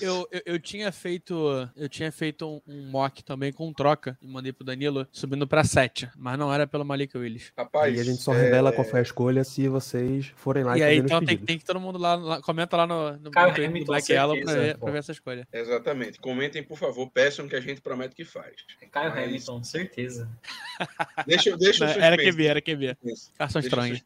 Eu, 0.00 0.26
eu, 0.30 0.42
eu 0.44 0.58
tinha 0.58 0.90
feito. 0.90 1.34
Eu 1.76 1.88
tinha 1.88 2.10
feito 2.10 2.46
um, 2.46 2.60
um 2.66 2.90
mock 2.90 3.22
também 3.22 3.52
com 3.52 3.72
troca 3.72 4.18
e 4.20 4.26
mandei 4.26 4.52
pro 4.52 4.64
Danilo 4.64 5.06
subindo 5.12 5.46
pra 5.46 5.62
7, 5.64 6.08
mas 6.16 6.38
não 6.38 6.52
era 6.52 6.66
pelo 6.66 6.84
Malik 6.84 7.16
Willis. 7.16 7.52
Rapaz, 7.56 7.96
e 7.96 8.00
a 8.00 8.04
gente 8.04 8.20
só 8.20 8.34
é, 8.34 8.42
revela 8.42 8.72
qual 8.72 8.84
foi 8.86 8.98
a 9.00 9.02
escolha 9.02 9.44
se 9.44 9.68
vocês 9.68 10.32
forem 10.36 10.64
lá 10.64 10.76
e 10.76 10.80
e, 10.80 10.82
aí, 10.82 10.96
então 10.98 11.24
tem, 11.24 11.36
tem 11.38 11.58
que 11.58 11.64
todo 11.64 11.78
mundo 11.78 11.98
lá, 11.98 12.14
lá- 12.16 12.42
comenta 12.42 12.76
lá 12.76 12.86
no, 12.86 13.12
no, 13.12 13.18
no 13.18 13.30
Twitter 13.30 13.54
do 13.54 13.64
Hamilton, 13.66 13.86
Black 13.86 14.12
Yellow 14.12 14.40
pra 14.42 14.54
ver, 14.54 14.78
pra 14.78 14.90
ver 14.90 14.98
essa 14.98 15.12
escolha. 15.12 15.46
Exatamente. 15.52 16.18
Comentem, 16.18 16.62
por 16.62 16.78
favor, 16.78 17.08
peçam 17.10 17.46
que 17.46 17.54
a 17.54 17.60
gente 17.60 17.80
promete 17.80 18.14
que 18.14 18.24
faz. 18.24 18.54
É 18.80 18.86
Kyle 18.86 19.10
Mas- 19.10 19.24
Hamilton, 19.24 19.62
certeza. 19.64 19.99
Deixa, 21.26 21.56
deixa 21.56 21.84
o 21.84 21.88
Não, 21.88 21.94
era 22.02 22.16
QB, 22.16 22.46
era 22.46 22.60
QB. 22.60 22.96
Carson 23.38 23.60
Deixa 23.60 23.68
Strong. 23.68 24.02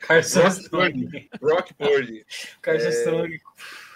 Carson 0.00 0.46
Strong. 0.48 1.28
Brock 1.40 1.72
Purdy. 1.74 2.24
Carson 2.62 2.86
É, 2.86 2.90
Strong. 2.90 3.40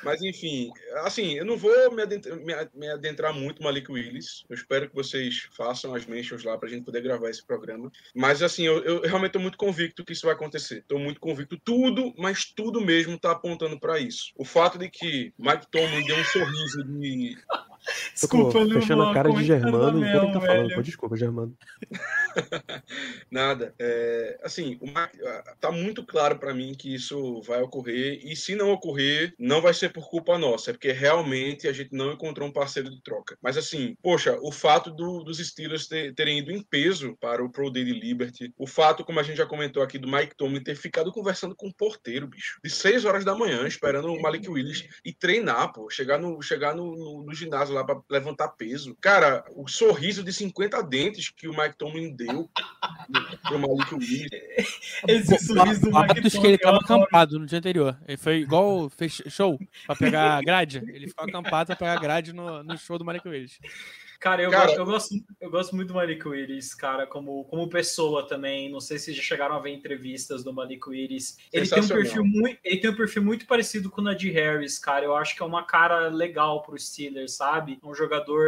Mas 0.03 0.21
enfim, 0.21 0.73
assim, 1.05 1.35
eu 1.35 1.45
não 1.45 1.57
vou 1.57 1.71
me 1.95 2.03
adentrar, 2.03 2.37
me 2.37 2.53
a- 2.53 2.69
me 2.75 2.89
adentrar 2.89 3.33
muito 3.33 3.61
no 3.61 3.65
Malik 3.67 3.91
Willis. 3.91 4.45
Eu 4.49 4.57
espero 4.57 4.89
que 4.89 4.95
vocês 4.97 5.49
façam 5.57 5.95
as 5.95 6.05
mentions 6.07 6.43
lá 6.43 6.59
pra 6.59 6.69
gente 6.69 6.85
poder 6.85 7.03
gravar 7.03 7.31
esse 7.31 7.45
programa. 7.47 7.91
Mas 8.13 8.43
assim, 8.43 8.65
eu, 8.67 8.83
eu 8.83 9.03
realmente 9.03 9.31
tô 9.33 9.39
muito 9.39 9.57
convicto 9.57 10.05
que 10.05 10.13
isso 10.13 10.27
vai 10.27 10.35
acontecer. 10.35 10.85
Tô 10.89 10.99
muito 10.99 11.21
convicto. 11.21 11.57
Tudo, 11.65 12.13
mas 12.19 12.45
tudo 12.47 12.81
mesmo 12.81 13.17
tá 13.17 13.31
apontando 13.31 13.79
pra 13.79 14.01
isso. 14.01 14.33
O 14.37 14.45
fato 14.45 14.77
de 14.77 14.91
que 14.91 15.33
Mike 15.39 15.69
Tomlin 15.71 16.05
deu 16.05 16.17
um 16.17 16.25
sorriso 16.25 16.83
de 16.85 17.37
Tô 17.85 17.93
Desculpa, 18.15 18.65
não 18.65 18.81
fechando 18.81 19.03
a 19.03 19.13
cara 19.15 19.31
de 19.33 19.45
Germano 19.45 19.79
nada 19.79 19.99
enquanto 19.99 20.25
ele 20.25 20.33
tá 20.33 20.41
falando. 20.41 20.75
Pô, 20.75 20.83
desculpa, 20.83 21.17
Germano. 21.17 21.57
Nada. 23.31 23.75
É, 23.79 24.39
assim, 24.43 24.79
tá 25.61 25.71
muito 25.71 26.05
claro 26.05 26.39
para 26.39 26.55
mim 26.55 26.75
que 26.75 26.95
isso 26.95 27.41
vai 27.43 27.61
ocorrer 27.61 28.21
e 28.25 28.37
se 28.37 28.55
não 28.55 28.71
ocorrer, 28.73 29.35
não 29.39 29.61
vai 29.61 29.75
ser 29.75 29.93
por 29.93 30.09
culpa 30.09 30.39
nossa, 30.39 30.71
é 30.71 30.73
porque 30.73 30.93
realmente 30.93 31.67
a 31.67 31.73
gente 31.73 31.93
não 31.93 32.13
encontrou 32.13 32.49
um 32.49 32.53
parceiro 32.53 32.91
de 32.91 33.03
troca. 33.03 33.37
Mas 33.43 33.57
assim, 33.57 33.97
poxa, 34.03 34.39
o 34.43 34.53
fato 34.53 34.91
do- 34.91 35.23
dos 35.25 35.39
Steelers 35.39 35.87
ter- 35.89 36.15
terem 36.15 36.39
ido 36.39 36.51
em 36.53 36.63
peso 36.63 37.17
para 37.21 37.45
o 37.45 37.51
Pro 37.51 37.71
Day 37.71 37.85
de 37.85 37.93
Liberty, 37.93 38.53
o 38.57 38.67
fato, 38.67 39.05
como 39.05 39.21
a 39.21 39.23
gente 39.23 39.37
já 39.37 39.47
comentou 39.47 39.83
aqui, 39.83 39.99
do 39.99 40.09
Mike 40.11 40.37
Tomlin 40.37 40.63
ter 40.63 40.77
ficado 40.77 41.13
conversando 41.13 41.55
com 41.57 41.69
o 41.69 41.75
porteiro, 41.75 42.27
bicho, 42.27 42.59
de 42.63 42.71
6 42.71 43.05
horas 43.05 43.25
da 43.25 43.35
manhã, 43.35 43.67
esperando 43.67 44.13
o 44.13 44.21
Malik 44.23 44.49
Willis 44.49 44.85
e 45.05 45.13
treinar, 45.13 45.73
pô, 45.73 45.91
chegar 45.91 46.19
no, 46.19 46.41
chegar 46.43 46.75
no, 46.75 46.97
no- 46.97 47.25
no 47.25 47.35
ginásio 47.35 47.72
lá 47.73 47.85
para 47.85 48.01
levantar 48.11 48.49
peso. 48.49 48.97
Cara, 49.01 49.45
o 49.55 49.67
sorriso 49.69 50.23
de 50.23 50.33
50 50.33 50.83
dentes 50.83 51.31
que 51.31 51.49
o 51.49 51.57
Mike 51.57 51.77
Tomlin 51.77 52.15
deu 52.15 52.49
pro 53.43 53.59
Malik 53.59 53.95
Willis. 53.95 54.29
Esse 55.09 55.47
sorriso 55.47 55.81
do 55.81 55.87
Mike 55.87 56.15
Boatos 56.15 56.33
que 56.33 56.47
ele 56.47 56.59
tava 56.59 56.79
Tomlin, 56.81 57.03
acampado 57.03 57.39
no 57.39 57.47
dia 57.47 57.59
anterior. 57.59 57.99
Ele 58.07 58.17
foi 58.17 58.37
igual 58.37 58.89
fez 58.91 59.23
show 59.29 59.59
pra 59.87 59.97
pegar 59.97 60.39
a 60.39 60.43
grade. 60.43 60.83
Ele 60.89 61.09
ficou 61.09 61.27
acampado 61.27 61.69
pra 61.69 61.77
pegar 61.77 61.93
a 61.95 62.01
grade 62.01 62.33
no, 62.33 62.63
no 62.63 62.79
show 62.79 62.99
do 62.99 63.05
Malik 63.05 63.27
Willis. 63.27 63.59
Cara, 64.23 64.41
eu, 64.41 64.53
Cara- 64.53 64.67
gosto, 64.67 64.79
eu, 64.79 64.85
gosto, 64.87 65.15
eu 65.41 65.51
gosto 65.51 65.75
muito 65.75 65.89
do 65.89 65.95
Malik 65.95 66.29
Willis, 66.29 66.77
cara, 66.77 67.09
como, 67.09 67.43
como 67.47 67.69
pessoa 67.69 68.25
também. 68.25 68.71
Não 68.71 68.79
sei 68.79 68.97
se 68.97 69.13
já 69.13 69.21
chegaram 69.21 69.57
a 69.57 69.59
ver 69.59 69.71
entrevistas 69.71 70.45
do 70.45 70.53
Malik 70.53 70.89
Willis. 70.89 71.39
Ele 71.53 71.69
tem, 71.69 71.83
um 71.83 71.89
perfil 71.89 72.25
muito, 72.25 72.57
ele 72.63 72.77
tem 72.79 72.91
um 72.91 72.95
perfil 72.95 73.25
muito 73.25 73.47
parecido 73.49 73.91
com 73.91 74.01
o 74.01 74.05
Nadir 74.05 74.33
Harris, 74.33 74.79
cara. 74.79 75.05
Eu 75.05 75.17
acho 75.17 75.35
que 75.35 75.43
é 75.43 75.45
uma 75.45 75.65
cara 75.65 76.07
legal 76.07 76.63
pro 76.63 76.79
Steelers, 76.79 77.35
sabe? 77.35 77.81
Um 77.83 77.97
jogador. 77.97 78.47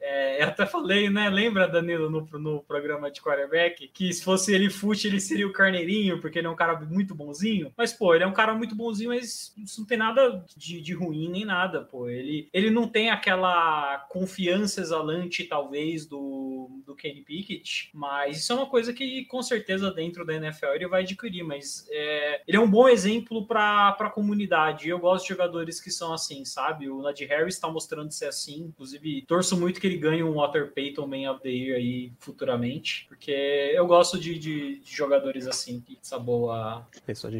é, 0.00 0.42
eu 0.42 0.48
até 0.48 0.64
falei, 0.64 1.10
né? 1.10 1.28
Lembra, 1.28 1.68
Danilo, 1.68 2.08
no, 2.08 2.26
no 2.38 2.62
programa 2.62 3.10
de 3.10 3.20
quarterback, 3.20 3.88
que 3.88 4.10
se 4.10 4.24
fosse 4.24 4.54
ele 4.54 4.70
fute, 4.70 5.06
ele 5.06 5.20
seria 5.20 5.46
o 5.46 5.52
carneirinho, 5.52 6.18
porque 6.18 6.38
ele 6.38 6.46
é 6.46 6.50
um 6.50 6.56
cara 6.56 6.80
muito 6.80 7.14
bonzinho. 7.14 7.70
Mas, 7.76 7.92
pô, 7.92 8.14
ele 8.14 8.24
é 8.24 8.26
um 8.26 8.32
cara 8.32 8.54
muito 8.54 8.74
bonzinho, 8.74 9.10
mas 9.10 9.52
isso 9.58 9.80
não 9.80 9.86
tem 9.86 9.98
nada 9.98 10.42
de, 10.56 10.80
de 10.80 10.94
ruim 10.94 11.28
nem 11.28 11.44
nada, 11.44 11.82
pô. 11.82 12.08
Ele, 12.08 12.48
ele 12.54 12.70
não 12.70 12.88
tem 12.88 13.10
aquela 13.10 13.98
confiança 14.08 14.77
exalante, 14.80 15.44
talvez, 15.44 16.06
do, 16.06 16.70
do 16.86 16.94
Kenny 16.94 17.22
Pickett, 17.22 17.90
mas 17.92 18.38
isso 18.38 18.52
é 18.52 18.56
uma 18.56 18.66
coisa 18.66 18.92
que, 18.92 19.24
com 19.26 19.42
certeza, 19.42 19.90
dentro 19.90 20.24
da 20.24 20.34
NFL 20.34 20.66
ele 20.74 20.88
vai 20.88 21.02
adquirir. 21.02 21.42
Mas 21.42 21.86
é, 21.90 22.42
ele 22.46 22.56
é 22.56 22.60
um 22.60 22.70
bom 22.70 22.88
exemplo 22.88 23.46
para 23.46 23.88
a 23.98 24.10
comunidade. 24.10 24.88
Eu 24.88 24.98
gosto 24.98 25.24
de 25.24 25.30
jogadores 25.30 25.80
que 25.80 25.90
são 25.90 26.12
assim, 26.12 26.44
sabe? 26.44 26.88
O 26.88 27.02
Nadir 27.02 27.28
Harris 27.28 27.54
está 27.54 27.68
mostrando 27.68 28.10
ser 28.12 28.26
assim. 28.26 28.60
Inclusive, 28.68 29.22
torço 29.22 29.56
muito 29.58 29.80
que 29.80 29.86
ele 29.86 29.98
ganhe 29.98 30.22
um 30.22 30.34
Walter 30.34 30.72
Payton 30.72 31.06
Man 31.06 31.30
of 31.30 31.42
the 31.42 31.48
Year 31.50 31.76
aí 31.76 32.12
futuramente, 32.18 33.06
porque 33.08 33.30
eu 33.30 33.86
gosto 33.86 34.18
de, 34.18 34.38
de- 34.38 34.78
de 34.80 34.96
jogadores 34.96 35.46
assim, 35.46 35.80
que 35.80 35.98
essa 36.02 36.18
boa 36.18 36.86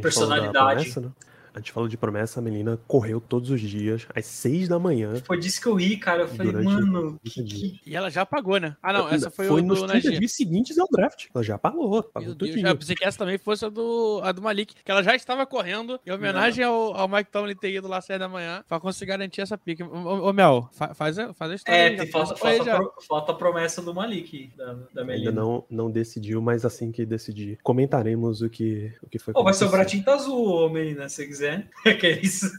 Personalidade. 0.02 0.52
promessa, 0.92 1.00
né? 1.00 1.10
A 1.54 1.58
gente 1.58 1.72
falou 1.72 1.88
de 1.88 1.96
promessa, 1.96 2.40
a 2.40 2.42
Melina 2.42 2.78
correu 2.86 3.20
todos 3.20 3.50
os 3.50 3.60
dias, 3.60 4.06
às 4.14 4.26
seis 4.26 4.68
da 4.68 4.78
manhã. 4.78 5.14
Foi 5.26 5.38
disso 5.38 5.60
que 5.60 5.66
eu 5.66 5.74
ri, 5.74 5.96
cara. 5.96 6.22
Eu 6.22 6.28
falei, 6.28 6.52
Durante 6.52 6.66
mano, 6.66 7.18
30 7.22 7.30
que, 7.30 7.42
que- 7.44 7.80
E 7.86 7.96
ela 7.96 8.10
já 8.10 8.24
pagou, 8.26 8.58
né? 8.58 8.76
Ah, 8.82 8.92
não, 8.92 9.08
essa 9.08 9.30
foi, 9.30 9.48
o 9.48 9.60
nos 9.62 9.80
do 9.80 9.86
30 9.86 10.06
Najee. 10.08 10.18
dias 10.20 10.32
seguintes 10.32 10.78
ao 10.78 10.86
draft. 10.90 11.26
Ela 11.34 11.44
já 11.44 11.58
pagou, 11.58 12.02
pagou 12.02 12.34
Meu 12.40 12.66
eu 12.68 12.76
pensei 12.76 12.94
que 12.96 13.04
essa 13.04 13.18
também 13.18 13.38
fosse 13.38 13.64
a 13.64 13.68
do, 13.68 14.20
a 14.22 14.32
do 14.32 14.42
Malik, 14.42 14.74
que 14.84 14.90
ela 14.90 15.02
já 15.02 15.14
estava 15.14 15.46
correndo 15.46 15.98
em 16.06 16.10
homenagem 16.12 16.64
ao, 16.64 16.94
ao 16.94 17.08
Mike 17.08 17.30
Tomlin 17.30 17.54
ter 17.56 17.72
ido 17.74 17.88
lá 17.88 17.98
às 17.98 18.04
6 18.04 18.18
da 18.18 18.28
manhã 18.28 18.64
pra 18.68 18.78
conseguir 18.80 19.08
garantir 19.10 19.40
essa 19.40 19.56
pique. 19.56 19.82
Ô, 19.82 20.32
Mel, 20.32 20.68
fa- 20.72 20.94
faz, 20.94 21.18
a- 21.18 21.32
faz 21.34 21.50
a 21.52 21.54
história. 21.54 21.78
É, 21.78 22.00
aí, 22.00 22.06
falta, 22.10 22.36
falta, 22.36 22.64
já. 22.64 22.76
pro- 22.76 22.92
falta 23.06 23.32
a 23.32 23.34
promessa 23.34 23.80
do 23.82 23.94
Malik, 23.94 24.52
da, 24.56 24.64
da 24.64 24.74
Ainda 25.02 25.04
Melina. 25.04 25.32
não, 25.32 25.64
não 25.70 25.90
decidiu, 25.90 26.40
mas 26.42 26.64
assim 26.64 26.90
que 26.92 27.04
decidir, 27.06 27.58
comentaremos 27.62 28.42
o 28.42 28.48
que, 28.50 28.92
o 29.02 29.08
que 29.08 29.18
foi 29.18 29.32
Pô, 29.34 29.42
vai 29.42 29.54
sobrar 29.54 29.86
tinta 29.86 30.12
azul, 30.14 30.46
ô, 30.46 30.68
Melina, 30.68 31.08
se 31.08 31.16
você 31.16 31.26
quiser. 31.38 31.68
que 31.98 32.06
é 32.06 32.20
isso? 32.20 32.50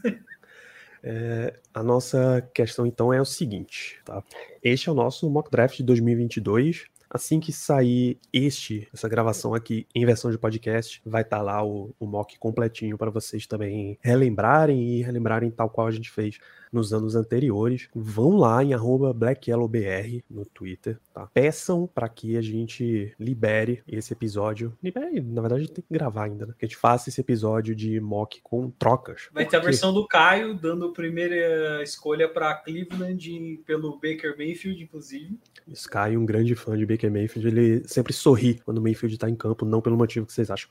É, 1.02 1.54
a 1.72 1.82
nossa 1.82 2.46
questão 2.54 2.86
então 2.86 3.12
é 3.12 3.20
o 3.20 3.24
seguinte, 3.24 3.98
tá? 4.04 4.22
Este 4.62 4.88
é 4.88 4.92
o 4.92 4.94
nosso 4.94 5.28
mock 5.30 5.50
draft 5.50 5.76
de 5.76 5.82
2022. 5.84 6.86
Assim 7.08 7.40
que 7.40 7.52
sair 7.52 8.18
este, 8.32 8.88
essa 8.94 9.08
gravação 9.08 9.52
aqui 9.52 9.86
em 9.94 10.06
versão 10.06 10.30
de 10.30 10.38
podcast, 10.38 11.02
vai 11.04 11.22
estar 11.22 11.42
lá 11.42 11.64
o, 11.64 11.92
o 11.98 12.06
mock 12.06 12.38
completinho 12.38 12.96
para 12.96 13.10
vocês 13.10 13.46
também 13.48 13.98
relembrarem 14.00 14.80
e 14.80 15.02
relembrarem 15.02 15.50
tal 15.50 15.68
qual 15.68 15.88
a 15.88 15.90
gente 15.90 16.08
fez 16.08 16.38
nos 16.72 16.92
anos 16.92 17.14
anteriores. 17.14 17.88
Vão 17.94 18.36
lá 18.36 18.62
em 18.62 18.70
BlackYellowBR 19.14 20.24
no 20.30 20.44
Twitter, 20.44 20.98
tá? 21.12 21.28
Peçam 21.32 21.86
para 21.86 22.08
que 22.08 22.36
a 22.36 22.42
gente 22.42 23.14
libere 23.18 23.82
esse 23.86 24.12
episódio. 24.12 24.76
Libere, 24.82 25.20
na 25.20 25.40
verdade, 25.40 25.62
a 25.62 25.64
gente 25.64 25.74
tem 25.74 25.84
que 25.84 25.92
gravar 25.94 26.24
ainda, 26.24 26.46
né? 26.46 26.54
Que 26.58 26.64
a 26.64 26.68
gente 26.68 26.76
faça 26.76 27.08
esse 27.08 27.20
episódio 27.20 27.74
de 27.74 28.00
mock 28.00 28.40
com 28.42 28.70
trocas. 28.70 29.28
Vai 29.32 29.46
ter 29.46 29.56
a 29.56 29.60
versão 29.60 29.92
do 29.92 30.06
Caio, 30.06 30.54
dando 30.54 30.86
a 30.86 30.92
primeira 30.92 31.82
escolha 31.82 32.28
para 32.28 32.54
Cleveland 32.54 33.60
pelo 33.66 33.94
Baker 33.94 34.36
Mayfield, 34.36 34.82
inclusive. 34.82 35.38
Sky, 35.68 36.16
um 36.16 36.24
grande 36.24 36.54
fã 36.54 36.76
de 36.76 36.86
Baker 36.86 37.10
Mayfield, 37.10 37.48
ele 37.48 37.88
sempre 37.88 38.12
sorri 38.12 38.60
quando 38.64 38.78
o 38.78 38.82
Mayfield 38.82 39.16
tá 39.18 39.28
em 39.28 39.36
campo, 39.36 39.64
não 39.64 39.80
pelo 39.80 39.96
motivo 39.96 40.26
que 40.26 40.32
vocês 40.32 40.50
acham. 40.50 40.70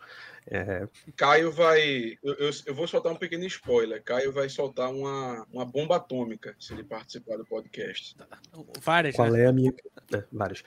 É, 0.51 0.87
Caio 1.15 1.51
vai. 1.51 2.17
Eu, 2.23 2.33
eu- 2.33 2.51
eu 2.65 2.73
vou 2.73 2.87
soltar 2.87 3.11
um 3.11 3.15
pequeno 3.15 3.45
spoiler. 3.45 4.01
Caio 4.03 4.31
vai 4.31 4.49
soltar 4.49 4.91
uma, 4.91 5.45
uma 5.53 5.63
bomba 5.63 5.97
atômica 5.97 6.55
se 6.59 6.73
ele 6.73 6.83
participar 6.83 7.37
do 7.37 7.45
podcast. 7.45 8.17
Várias, 8.81 9.15
qual 9.15 9.31
né? 9.31 9.43
é 9.43 9.45
a 9.45 9.53
minha. 9.53 9.71
É, 10.13 10.23
várias. 10.31 10.63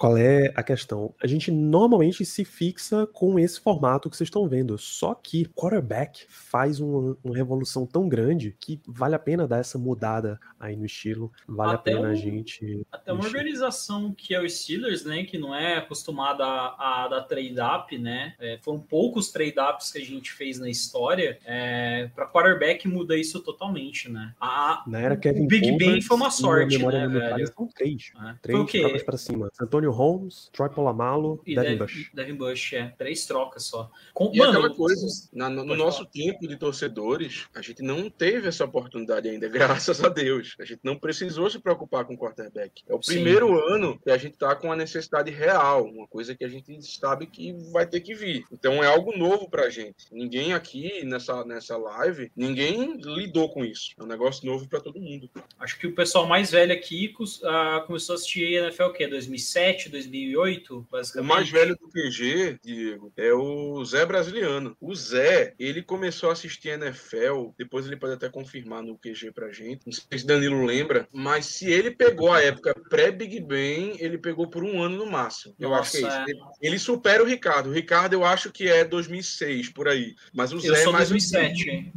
Qual 0.00 0.16
é 0.16 0.50
a 0.56 0.62
questão? 0.62 1.14
A 1.22 1.26
gente 1.26 1.50
normalmente 1.50 2.24
se 2.24 2.42
fixa 2.42 3.06
com 3.06 3.38
esse 3.38 3.60
formato 3.60 4.08
que 4.08 4.16
vocês 4.16 4.28
estão 4.28 4.48
vendo, 4.48 4.78
só 4.78 5.14
que 5.14 5.44
quarterback 5.48 6.24
faz 6.26 6.80
um- 6.80 7.14
uma 7.22 7.36
revolução 7.36 7.84
tão 7.84 8.08
grande 8.08 8.56
que 8.58 8.80
vale 8.86 9.14
a 9.14 9.18
pena 9.18 9.46
dar 9.46 9.58
essa 9.58 9.76
mudada 9.76 10.40
aí 10.58 10.74
no 10.74 10.86
estilo, 10.86 11.30
vale 11.46 11.74
Até 11.74 11.92
a 11.92 11.96
pena 11.96 12.08
o- 12.08 12.12
a 12.12 12.14
gente. 12.14 12.80
Até 12.90 13.12
uma 13.12 13.24
organização 13.26 14.10
que 14.16 14.34
é 14.34 14.40
o 14.40 14.48
Steelers, 14.48 15.04
né? 15.04 15.22
Que 15.24 15.36
não 15.36 15.54
é 15.54 15.76
acostumada 15.76 16.44
a, 16.46 17.04
a 17.04 17.08
dar 17.08 17.20
trade-up, 17.24 17.98
né? 17.98 18.32
É, 18.40 18.58
foram 18.62 18.80
poucos 18.80 19.30
trade-ups 19.30 19.92
que 19.92 19.98
a 19.98 20.04
gente 20.04 20.32
fez 20.32 20.58
na 20.58 20.70
história. 20.70 21.38
É, 21.44 22.08
para 22.14 22.26
quarterback 22.26 22.88
muda 22.88 23.14
isso 23.18 23.38
totalmente, 23.40 24.08
né? 24.08 24.32
A, 24.40 24.82
Na 24.86 24.98
era 24.98 25.14
Kevin 25.14 25.44
o 25.44 25.46
Big 25.46 25.76
Ben 25.76 26.00
foi 26.00 26.16
uma 26.16 26.30
sorte, 26.30 26.78
né, 26.78 27.06
velho? 27.06 27.46
São 27.54 27.66
três. 27.66 28.12
É. 28.16 28.18
Foi 28.22 28.34
Três 28.40 28.58
o 28.60 28.64
quê? 28.64 29.02
pra 29.04 29.18
cima. 29.18 29.50
Antonio 29.90 29.96
Holmes, 29.96 30.48
Troy 30.52 30.68
Polamalu, 30.70 31.40
E 31.46 31.54
Devin 31.54 31.68
Devin 31.70 31.78
Bush. 31.78 32.10
Devin 32.14 32.34
Bush, 32.34 32.72
é. 32.74 32.94
Três 32.96 33.26
trocas 33.26 33.64
só. 33.64 33.90
Com, 34.14 34.30
E 34.32 34.38
mano, 34.38 34.50
aquela 34.52 34.74
coisa, 34.74 35.06
na- 35.32 35.50
no, 35.50 35.64
no 35.64 35.76
nosso 35.76 36.04
tempo 36.06 36.46
de 36.46 36.56
torcedores, 36.56 37.46
a 37.54 37.60
gente 37.62 37.82
não 37.82 38.08
teve 38.08 38.48
essa 38.48 38.64
oportunidade 38.64 39.28
ainda, 39.28 39.48
graças 39.90 40.02
a 40.02 40.08
Deus. 40.08 40.56
A 40.60 40.64
gente 40.64 40.80
não 40.82 40.96
precisou 40.96 41.50
se 41.50 41.58
preocupar 41.58 42.04
com 42.04 42.14
o 42.14 42.18
quarterback. 42.18 42.82
É 42.88 42.94
o 42.94 43.02
Sim. 43.02 43.14
primeiro 43.14 43.58
ano 43.68 43.98
que 43.98 44.10
a 44.10 44.16
gente 44.16 44.36
tá 44.36 44.54
com 44.54 44.72
a 44.72 44.76
necessidade 44.76 45.30
real, 45.30 45.84
uma 45.84 46.06
coisa 46.06 46.34
que 46.34 46.44
a 46.44 46.48
gente 46.48 46.80
sabe 46.82 47.26
que 47.26 47.52
vai 47.72 47.86
ter 47.86 48.00
que 48.00 48.14
vir. 48.14 48.44
Então 48.52 48.82
é 48.82 48.86
algo 48.86 49.16
novo 49.16 49.48
pra 49.48 49.70
gente. 49.70 50.06
Ninguém 50.12 50.52
aqui 50.52 51.04
nessa, 51.04 51.44
nessa 51.44 51.76
live, 51.76 52.30
ninguém 52.36 52.96
lidou 53.00 53.48
com 53.48 53.64
isso. 53.64 53.90
É 53.98 54.02
um 54.02 54.06
negócio 54.06 54.46
novo 54.46 54.68
pra 54.68 54.80
todo 54.80 55.00
mundo. 55.00 55.28
Acho 55.58 55.78
que 55.78 55.86
o 55.86 55.94
pessoal 55.94 56.26
mais 56.26 56.50
velho 56.50 56.72
aqui 56.72 57.12
ah, 57.44 57.84
começou 57.86 58.14
a 58.14 58.16
assistir 58.16 58.54
NFL 58.54 58.84
o 58.84 58.92
quê? 58.92 59.06
2007, 59.06 59.79
2008, 59.88 60.76
O 60.76 60.86
basicamente? 60.90 61.28
mais 61.28 61.50
velho 61.50 61.76
do 61.76 61.88
QG, 61.88 62.58
Diego, 62.62 63.12
é 63.16 63.32
o 63.32 63.84
Zé 63.84 64.04
brasiliano. 64.04 64.76
O 64.80 64.94
Zé, 64.94 65.54
ele 65.58 65.82
começou 65.82 66.28
a 66.30 66.32
assistir 66.32 66.68
NFL, 66.70 67.50
depois 67.56 67.86
ele 67.86 67.96
pode 67.96 68.14
até 68.14 68.28
confirmar 68.28 68.82
no 68.82 68.98
QG 68.98 69.32
pra 69.32 69.50
gente. 69.52 69.82
Não 69.86 69.92
sei 69.92 70.18
se 70.18 70.26
Danilo 70.26 70.64
lembra, 70.64 71.08
mas 71.12 71.46
se 71.46 71.70
ele 71.70 71.90
pegou 71.90 72.32
a 72.32 72.42
época 72.42 72.74
pré-Big 72.88 73.40
Ben, 73.40 73.96
ele 73.98 74.18
pegou 74.18 74.48
por 74.48 74.62
um 74.64 74.82
ano 74.82 74.96
no 74.96 75.06
máximo. 75.10 75.54
Eu 75.58 75.74
acho 75.74 75.92
que 75.92 75.96
é 75.98 76.00
isso. 76.00 76.08
Nossa, 76.08 76.30
Ele, 76.30 76.40
ele 76.60 76.78
supera 76.78 77.22
o 77.22 77.26
Ricardo. 77.26 77.70
O 77.70 77.72
Ricardo 77.72 78.12
eu 78.14 78.24
acho 78.24 78.50
que 78.50 78.68
é 78.68 78.84
2006, 78.84 79.68
por 79.70 79.88
aí. 79.88 80.14
Mas 80.32 80.52
o 80.52 80.56
Eu 80.56 80.74
Zé 80.74 80.82
é 80.82 80.86
mais 80.90 81.08
2007, 81.08 81.70
hein? 81.70 81.92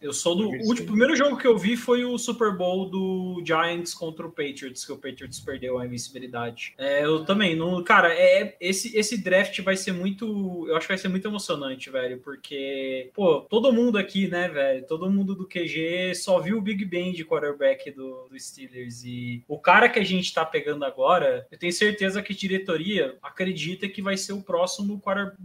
Eu 0.00 0.12
sou 0.12 0.34
do. 0.34 0.44
O 0.44 0.50
2007. 0.50 0.68
último, 0.68 0.86
primeiro 0.88 1.16
jogo 1.16 1.36
que 1.36 1.46
eu 1.46 1.56
vi 1.56 1.76
foi 1.76 2.04
o 2.04 2.16
Super 2.18 2.56
Bowl 2.56 2.88
do 2.88 3.42
Giants 3.44 3.92
contra 3.92 4.26
o 4.26 4.30
Patriots, 4.30 4.84
que 4.84 4.92
o 4.92 4.96
Patriots 4.96 5.40
perdeu 5.40 5.78
a 5.78 5.86
invencibilidade. 5.86 6.74
É, 6.78 7.04
eu 7.04 7.24
também. 7.24 7.54
Não, 7.54 7.82
cara, 7.82 8.12
é, 8.12 8.56
esse, 8.60 8.96
esse 8.96 9.22
draft 9.22 9.60
vai 9.60 9.76
ser 9.76 9.92
muito. 9.92 10.66
Eu 10.68 10.76
acho 10.76 10.86
que 10.86 10.92
vai 10.92 10.98
ser 10.98 11.08
muito 11.08 11.28
emocionante, 11.28 11.90
velho. 11.90 12.18
Porque, 12.18 13.10
pô, 13.14 13.42
todo 13.42 13.72
mundo 13.72 13.98
aqui, 13.98 14.28
né, 14.28 14.48
velho? 14.48 14.86
Todo 14.86 15.10
mundo 15.10 15.34
do 15.34 15.46
QG 15.46 16.14
só 16.14 16.40
viu 16.40 16.58
o 16.58 16.62
Big 16.62 16.84
Ben 16.84 17.12
de 17.12 17.24
quarterback 17.24 17.90
do, 17.90 18.28
do 18.28 18.38
Steelers. 18.38 19.04
E 19.04 19.44
o 19.46 19.58
cara 19.58 19.88
que 19.88 19.98
a 19.98 20.04
gente 20.04 20.32
tá 20.32 20.44
pegando 20.44 20.84
agora, 20.84 21.46
eu 21.50 21.58
tenho 21.58 21.72
certeza 21.72 22.22
que 22.22 22.32
a 22.32 22.36
diretoria 22.36 23.16
acredita 23.22 23.88
que 23.88 24.00
vai 24.02 24.16
ser 24.16 24.32
o 24.32 24.42
próximo 24.42 25.00
quarterback. 25.00 25.38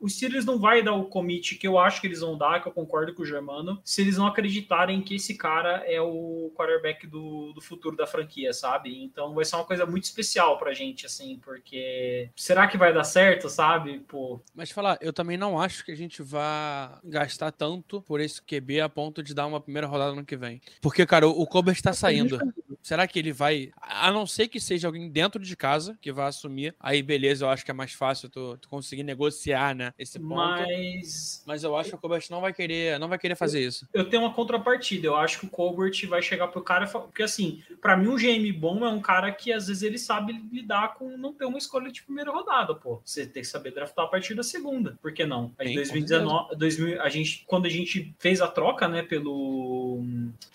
O 0.00 0.08
Steelers 0.08 0.44
não 0.44 0.58
vai 0.58 0.82
dar 0.82 0.92
o 0.92 1.06
commit 1.06 1.56
que 1.56 1.66
eu 1.66 1.78
acho 1.78 2.00
que 2.00 2.06
eles 2.06 2.20
vão 2.20 2.36
dar, 2.38 2.62
que 2.62 2.68
eu 2.68 2.72
concordo 2.72 3.14
com 3.14 3.22
o 3.22 3.26
Germano, 3.26 3.80
se 3.84 4.02
eles 4.02 4.16
não 4.16 4.26
acreditarem 4.26 5.02
que 5.02 5.16
esse 5.16 5.36
cara 5.36 5.82
é 5.86 6.00
o 6.00 6.52
quarterback 6.54 7.06
do, 7.06 7.52
do 7.52 7.60
futuro 7.60 7.96
da 7.96 8.06
franquia, 8.06 8.52
sabe? 8.52 9.02
Então 9.02 9.34
vai 9.34 9.44
ser 9.44 9.56
uma 9.56 9.64
coisa 9.64 9.84
muito 9.84 10.04
especial 10.04 10.58
pra 10.58 10.72
gente, 10.72 11.06
assim, 11.06 11.40
porque 11.42 12.30
será 12.36 12.66
que 12.68 12.76
vai 12.76 12.92
dar 12.92 13.04
certo, 13.04 13.48
sabe? 13.48 14.00
Pô, 14.00 14.40
Mas 14.54 14.70
falar, 14.70 14.98
eu 15.00 15.12
também 15.12 15.36
não 15.36 15.60
acho 15.60 15.84
que 15.84 15.92
a 15.92 15.96
gente 15.96 16.22
vá 16.22 17.00
gastar 17.02 17.50
tanto 17.50 18.02
por 18.02 18.20
esse 18.20 18.40
QB 18.42 18.80
a 18.80 18.88
ponto 18.88 19.22
de 19.22 19.34
dar 19.34 19.46
uma 19.46 19.60
primeira 19.60 19.86
rodada 19.86 20.14
no 20.14 20.24
que 20.24 20.36
vem. 20.36 20.60
Porque, 20.80 21.04
cara, 21.06 21.26
o 21.26 21.38
o 21.38 21.46
Colbert 21.46 21.80
tá 21.80 21.92
saindo. 21.92 22.38
Será 22.82 23.06
que 23.06 23.18
ele 23.18 23.32
vai. 23.32 23.70
A 23.80 24.10
não 24.10 24.26
ser 24.26 24.48
que 24.48 24.60
seja 24.60 24.88
alguém 24.88 25.10
dentro 25.10 25.42
de 25.42 25.56
casa 25.56 25.96
que 26.00 26.12
vai 26.12 26.28
assumir. 26.28 26.74
Aí, 26.78 27.02
beleza, 27.02 27.44
eu 27.44 27.50
acho 27.50 27.64
que 27.64 27.70
é 27.70 27.74
mais 27.74 27.92
fácil 27.92 28.28
tu, 28.28 28.56
tu 28.58 28.68
conseguir 28.68 29.02
negociar, 29.02 29.74
né? 29.74 29.87
Esse 29.98 30.18
ponto. 30.18 30.34
Mas... 30.34 31.42
mas 31.46 31.62
eu 31.64 31.76
acho 31.76 31.90
que 31.90 31.96
o 31.96 31.98
Colbert 31.98 32.24
não 32.30 32.40
vai 32.40 32.52
querer, 32.52 32.98
não 32.98 33.08
vai 33.08 33.18
querer 33.18 33.34
fazer 33.34 33.60
isso. 33.60 33.86
eu 33.92 34.08
tenho 34.08 34.22
uma 34.22 34.32
contrapartida. 34.32 35.06
Eu 35.06 35.16
acho 35.16 35.40
que 35.40 35.46
o 35.46 35.50
Colbert 35.50 35.92
vai 36.08 36.22
chegar 36.22 36.48
pro 36.48 36.62
cara. 36.62 36.86
Porque, 36.86 37.22
assim, 37.22 37.62
pra 37.80 37.96
mim, 37.96 38.08
um 38.08 38.16
GM 38.16 38.52
bom 38.52 38.84
é 38.84 38.88
um 38.88 39.00
cara 39.00 39.30
que 39.32 39.52
às 39.52 39.68
vezes 39.68 39.82
ele 39.82 39.98
sabe 39.98 40.32
lidar 40.52 40.94
com 40.94 41.16
não 41.16 41.32
ter 41.32 41.44
uma 41.44 41.58
escolha 41.58 41.90
de 41.90 42.02
primeira 42.02 42.30
rodada, 42.30 42.74
pô. 42.74 43.00
Você 43.04 43.26
tem 43.26 43.42
que 43.42 43.48
saber 43.48 43.72
draftar 43.72 44.04
a 44.04 44.08
partir 44.08 44.34
da 44.34 44.42
segunda. 44.42 44.98
Por 45.00 45.12
que 45.12 45.24
não? 45.24 45.52
Aí, 45.58 45.68
Sim, 45.68 45.74
2019, 45.74 46.56
2000, 46.56 47.02
a 47.02 47.08
gente, 47.08 47.44
quando 47.46 47.66
a 47.66 47.70
gente 47.70 48.14
fez 48.18 48.40
a 48.40 48.48
troca, 48.48 48.88
né, 48.88 49.02
pelo, 49.02 50.02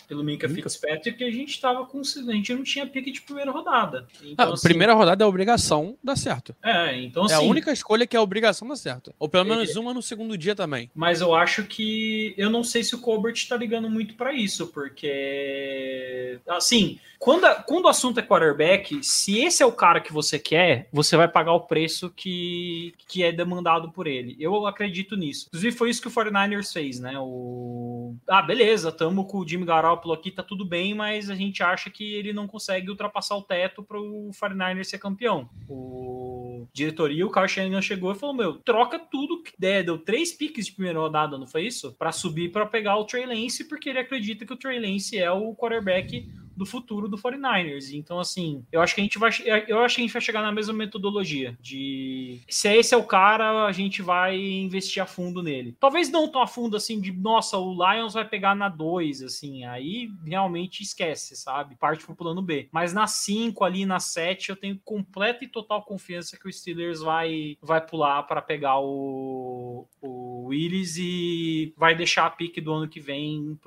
pelo 0.08 0.22
Minka 0.22 0.48
Minka. 0.48 0.68
Fitzpatrick, 0.68 1.22
a 1.22 1.30
gente 1.30 1.60
tava 1.60 1.86
com. 1.86 2.00
A 2.00 2.32
gente 2.32 2.54
não 2.54 2.62
tinha 2.62 2.86
pique 2.86 3.10
de 3.10 3.22
primeira 3.22 3.50
rodada. 3.50 4.06
Então, 4.22 4.50
Ah, 4.50 4.54
assim, 4.54 4.68
primeira 4.68 4.94
rodada 4.94 5.24
é 5.24 5.26
obrigação, 5.26 5.96
dá 6.02 6.16
certo. 6.16 6.54
É, 6.62 7.00
então 7.00 7.26
é 7.26 7.32
a 7.32 7.38
assim, 7.38 7.48
única 7.48 7.72
escolha 7.72 8.06
que 8.06 8.16
é 8.16 8.20
obrigação 8.20 8.68
dá 8.68 8.76
certo. 8.76 9.14
Ou 9.24 9.28
pelo 9.28 9.46
menos 9.46 9.74
uma 9.74 9.94
no 9.94 10.02
segundo 10.02 10.36
dia 10.36 10.54
também. 10.54 10.90
Mas 10.94 11.22
eu 11.22 11.34
acho 11.34 11.64
que 11.64 12.34
eu 12.36 12.50
não 12.50 12.62
sei 12.62 12.84
se 12.84 12.94
o 12.94 13.00
Colbert 13.00 13.34
tá 13.48 13.56
ligando 13.56 13.88
muito 13.88 14.14
para 14.16 14.34
isso, 14.34 14.66
porque 14.66 16.38
assim, 16.46 16.98
quando, 17.18 17.44
a- 17.46 17.54
quando 17.54 17.86
o 17.86 17.88
assunto 17.88 18.20
é 18.20 18.22
quarterback, 18.22 19.02
se 19.02 19.38
esse 19.42 19.62
é 19.62 19.66
o 19.66 19.72
cara 19.72 19.98
que 20.00 20.12
você 20.12 20.38
quer, 20.38 20.88
você 20.92 21.16
vai 21.16 21.26
pagar 21.26 21.52
o 21.54 21.60
preço 21.60 22.10
que, 22.14 22.92
que 23.08 23.22
é 23.22 23.32
demandado 23.32 23.90
por 23.90 24.06
ele. 24.06 24.36
Eu 24.38 24.66
acredito 24.66 25.16
nisso. 25.16 25.46
Inclusive 25.48 25.74
foi 25.76 25.88
isso 25.88 26.02
que 26.02 26.08
o 26.08 26.10
49ers 26.10 26.70
fez, 26.72 27.00
né? 27.00 27.14
O 27.18 28.14
Ah, 28.28 28.42
beleza, 28.42 28.92
tamo 28.92 29.24
com 29.24 29.38
o 29.38 29.48
Jimmy 29.48 29.64
Garoppolo 29.64 30.12
aqui, 30.12 30.30
tá 30.30 30.42
tudo 30.42 30.64
bem, 30.66 30.94
mas 30.94 31.30
a 31.30 31.34
gente 31.34 31.62
acha 31.62 31.88
que 31.88 32.14
ele 32.14 32.32
não 32.34 32.46
consegue 32.46 32.90
ultrapassar 32.90 33.36
o 33.36 33.42
teto 33.42 33.82
para 33.82 33.98
o 33.98 34.30
49ers 34.38 34.84
ser 34.84 34.98
campeão. 34.98 35.48
O 35.68 36.66
diretoria, 36.72 37.26
o 37.26 37.30
Kyle 37.32 37.48
Shanahan 37.48 37.80
chegou 37.82 38.12
e 38.12 38.14
falou: 38.14 38.34
Meu, 38.34 38.54
troca 38.54 38.98
tudo 39.14 39.40
que 39.40 39.52
der. 39.56 39.84
Deu 39.84 39.96
três 39.96 40.32
piques 40.32 40.66
de 40.66 40.72
primeira 40.72 40.98
rodada, 40.98 41.38
não 41.38 41.46
foi 41.46 41.66
isso? 41.66 41.92
Para 41.92 42.10
subir 42.10 42.50
para 42.50 42.66
pegar 42.66 42.96
o 42.96 43.04
Trey 43.04 43.24
Lance, 43.24 43.62
porque 43.68 43.88
ele 43.88 44.00
acredita 44.00 44.44
que 44.44 44.52
o 44.52 44.56
Trey 44.56 44.80
Lance 44.80 45.16
é 45.16 45.30
o 45.30 45.54
quarterback 45.54 46.28
do 46.56 46.66
futuro 46.66 47.08
do 47.08 47.16
49ers. 47.16 47.92
Então, 47.92 48.18
assim, 48.18 48.64
eu 48.70 48.80
acho 48.80 48.94
que 48.94 49.00
a 49.00 49.04
gente 49.04 49.18
vai, 49.18 49.30
eu 49.68 49.80
acho 49.80 49.96
que 49.96 50.02
a 50.02 50.04
gente 50.04 50.12
vai 50.12 50.22
chegar 50.22 50.42
na 50.42 50.52
mesma 50.52 50.72
metodologia 50.72 51.56
de 51.60 52.40
se 52.48 52.68
esse 52.74 52.94
é 52.94 52.96
o 52.96 53.04
cara, 53.04 53.66
a 53.66 53.72
gente 53.72 54.02
vai 54.02 54.36
investir 54.36 55.02
a 55.02 55.06
fundo 55.06 55.42
nele. 55.42 55.76
Talvez 55.78 56.10
não 56.10 56.30
tão 56.30 56.42
a 56.42 56.46
fundo 56.46 56.76
assim 56.76 57.00
de, 57.00 57.12
nossa, 57.12 57.58
o 57.58 57.72
Lions 57.72 58.14
vai 58.14 58.26
pegar 58.26 58.54
na 58.54 58.68
2, 58.68 59.22
assim, 59.22 59.64
aí 59.64 60.10
realmente 60.24 60.82
esquece, 60.82 61.36
sabe? 61.36 61.76
Parte 61.76 62.04
pro 62.04 62.16
plano 62.16 62.42
B. 62.42 62.68
Mas 62.72 62.92
na 62.92 63.06
5 63.06 63.64
ali, 63.64 63.84
na 63.84 64.00
7, 64.00 64.50
eu 64.50 64.56
tenho 64.56 64.80
completa 64.84 65.44
e 65.44 65.48
total 65.48 65.82
confiança 65.82 66.38
que 66.38 66.48
o 66.48 66.52
Steelers 66.52 67.00
vai 67.00 67.56
vai 67.60 67.84
pular 67.84 68.22
para 68.24 68.42
pegar 68.42 68.78
o, 68.80 69.86
o 70.00 70.46
Willis 70.46 70.96
e 70.98 71.72
vai 71.76 71.94
deixar 71.94 72.26
a 72.26 72.30
pique 72.30 72.60
do 72.60 72.72
ano 72.72 72.88
que 72.88 73.00
vem 73.00 73.58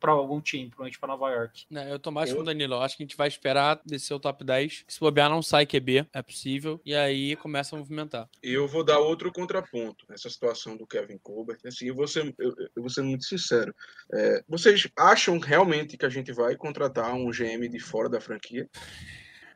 para 0.00 0.12
algum 0.12 0.40
time, 0.40 0.68
provavelmente 0.68 0.98
para 0.98 1.08
Nova 1.08 1.30
York. 1.30 1.66
É, 1.72 1.92
eu 1.92 1.98
tô 1.98 2.10
mais 2.10 2.23
com 2.32 2.40
o 2.40 2.44
Danilo. 2.44 2.74
Eu 2.74 2.82
acho 2.82 2.96
que 2.96 3.02
a 3.02 3.06
gente 3.06 3.16
vai 3.16 3.28
esperar 3.28 3.80
descer 3.84 4.14
o 4.14 4.20
top 4.20 4.44
10. 4.44 4.84
Se 4.88 5.00
bobear, 5.00 5.28
não 5.28 5.42
sai 5.42 5.66
QB, 5.66 6.06
é 6.12 6.22
possível. 6.22 6.80
E 6.84 6.94
aí 6.94 7.36
começa 7.36 7.74
a 7.74 7.78
movimentar. 7.78 8.28
E 8.42 8.52
eu 8.52 8.66
vou 8.66 8.84
dar 8.84 8.98
outro 8.98 9.32
contraponto 9.32 10.04
nessa 10.08 10.30
situação 10.30 10.76
do 10.76 10.86
Kevin 10.86 11.18
Colbert. 11.18 11.58
Assim, 11.66 11.86
eu 11.86 11.94
vou 11.94 12.06
ser, 12.06 12.34
eu, 12.38 12.54
eu 12.76 12.82
vou 12.82 12.90
ser 12.90 13.02
muito 13.02 13.24
sincero. 13.24 13.74
É, 14.12 14.42
vocês 14.48 14.88
acham 14.96 15.38
realmente 15.38 15.96
que 15.96 16.06
a 16.06 16.10
gente 16.10 16.32
vai 16.32 16.56
contratar 16.56 17.14
um 17.14 17.30
GM 17.30 17.68
de 17.68 17.80
fora 17.80 18.08
da 18.08 18.20
franquia? 18.20 18.68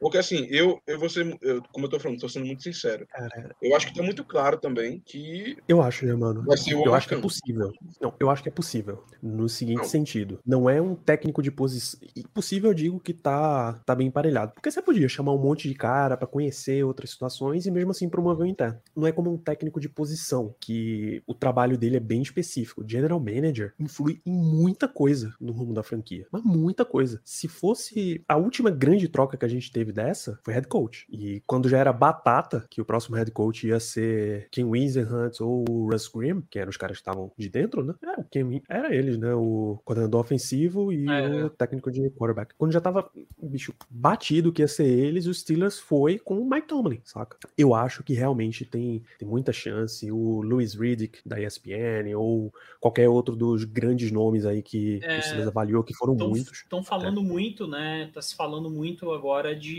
Porque 0.01 0.19
assim, 0.19 0.47
eu, 0.51 0.81
eu 0.87 0.99
vou 0.99 1.09
ser, 1.09 1.37
eu, 1.43 1.63
como 1.73 1.87
eu 1.87 1.91
tô 1.91 1.99
falando, 1.99 2.21
tô 2.21 2.29
sendo 2.29 2.47
muito 2.47 2.63
sincero. 2.63 3.07
Cara, 3.09 3.55
Eu 3.61 3.77
acho 3.77 3.89
que 3.89 3.95
tá 3.95 4.03
muito 4.03 4.25
claro 4.25 4.59
também 4.59 5.03
que 5.05 5.57
eu 5.67 5.83
acho, 5.83 6.07
né, 6.07 6.15
mano? 6.15 6.43
vai 6.45 6.57
ser 6.57 6.75
o 6.75 6.85
Eu 6.85 6.95
acho 6.95 7.09
que 7.09 7.15
é 7.15 7.21
possível. 7.21 7.73
Não, 8.01 8.15
eu 8.19 8.31
acho 8.31 8.43
que 8.43 8.49
é 8.49 8.53
possível. 8.53 9.05
No 9.23 9.49
seguinte 9.49 9.79
Não. 9.79 9.85
sentido. 9.85 10.41
Não 10.47 10.71
é 10.71 10.81
um 10.81 10.95
técnico 10.95 11.43
de 11.43 11.51
posição. 11.51 12.01
Possível, 12.33 12.71
eu 12.71 12.75
digo 12.75 13.01
que 13.01 13.13
tá, 13.13 13.75
tá 13.85 13.95
bem 13.95 14.09
emparelhado. 14.09 14.53
Porque 14.53 14.71
você 14.71 14.81
podia 14.81 15.09
chamar 15.09 15.33
um 15.33 15.39
monte 15.39 15.69
de 15.69 15.75
cara 15.75 16.17
pra 16.17 16.27
conhecer 16.27 16.85
outras 16.85 17.11
situações 17.11 17.67
e 17.67 17.71
mesmo 17.71 17.91
assim 17.91 18.09
promover 18.09 18.47
o 18.47 18.51
interno. 18.51 18.79
Não 18.95 19.07
é 19.07 19.13
como 19.13 19.33
um 19.33 19.37
técnico 19.37 19.81
de 19.81 19.89
posição, 19.89 20.55
que 20.61 21.23
o 21.27 21.35
trabalho 21.35 21.77
dele 21.77 21.97
é 21.97 22.01
bem 22.01 22.23
específico. 22.23 22.85
General 22.87 23.19
manager 23.19 23.75
influi 23.79 24.21
em 24.25 24.33
muita 24.33 24.87
coisa 24.87 25.35
no 25.41 25.53
rumo 25.53 25.75
da 25.75 25.83
franquia. 25.83 26.27
Mas 26.31 26.43
muita 26.43 26.85
coisa. 26.85 27.21
Se 27.25 27.49
fosse 27.49 28.23
a 28.29 28.37
última 28.37 28.71
grande 28.71 29.09
troca 29.09 29.37
que 29.37 29.45
a 29.45 29.49
gente 29.49 29.71
teve 29.73 29.88
dessa, 29.93 30.39
foi 30.45 30.55
head 30.55 30.67
coach. 30.69 31.07
E 31.11 31.43
quando 31.47 31.69
já 31.69 31.79
era 31.79 31.93
batata, 31.93 32.67
que 32.71 32.81
o 32.81 32.85
próximo 32.85 33.17
head 33.17 33.31
coach 33.31 33.67
ia 33.67 33.81
ser 33.81 34.49
Ken 34.51 34.65
Wisenhunt 34.65 35.41
ou 35.41 35.65
o 35.69 35.91
Russ 35.91 36.09
Grimm, 36.09 36.43
que 36.51 36.59
eram 36.59 36.71
os 36.71 36.77
caras 36.77 36.97
que 36.97 37.01
estavam 37.03 37.31
de 37.37 37.49
dentro, 37.49 37.85
né? 37.85 37.95
Era, 38.03 38.21
o 38.21 38.25
Ken 38.25 38.45
Win- 38.45 38.63
era 38.69 38.95
eles, 38.95 39.19
né? 39.19 39.35
O 39.35 39.81
coordenador 39.85 40.21
ofensivo 40.21 40.93
e 40.93 41.09
É. 41.09 41.45
o 41.45 41.51
técnico 41.51 41.91
de 41.91 42.11
quarterback. 42.11 42.55
Quando 42.57 42.73
já 42.73 42.81
tava, 42.81 43.11
bicho, 43.43 43.73
batido 43.91 44.53
que 44.53 44.63
ia 44.63 44.69
ser 44.69 44.87
eles, 44.87 45.27
o 45.27 45.35
Steelers 45.35 45.79
foi 45.79 46.19
com 46.19 46.39
o 46.41 46.49
Mike 46.49 46.69
Tomlin, 46.69 47.01
saca? 47.05 47.37
Eu 47.57 47.75
acho 47.75 48.03
que 48.03 48.15
realmente 48.15 48.65
tem, 48.65 49.03
tem 49.19 49.29
muita 49.29 49.53
chance. 49.53 50.11
O 50.11 50.43
Louis 50.43 50.75
Riddick 50.75 51.21
da 51.27 51.41
ESPN 51.41 52.15
ou 52.17 52.53
qualquer 52.81 53.09
outro 53.09 53.35
dos 53.37 53.65
grandes 53.65 54.11
nomes 54.11 54.45
aí 54.45 54.63
que 54.63 55.01
É, 55.03 55.19
o 55.19 55.23
Steelers 55.23 55.49
avaliou, 55.49 55.83
que 55.83 55.95
foram 55.95 56.15
muitos. 56.15 56.59
Estão 56.59 56.83
falando 56.83 57.23
muito, 57.23 57.67
né? 57.67 58.11
Tá 58.13 58.21
se 58.23 58.35
falando 58.35 58.71
muito 58.71 59.11
agora 59.13 59.55
de 59.55 59.78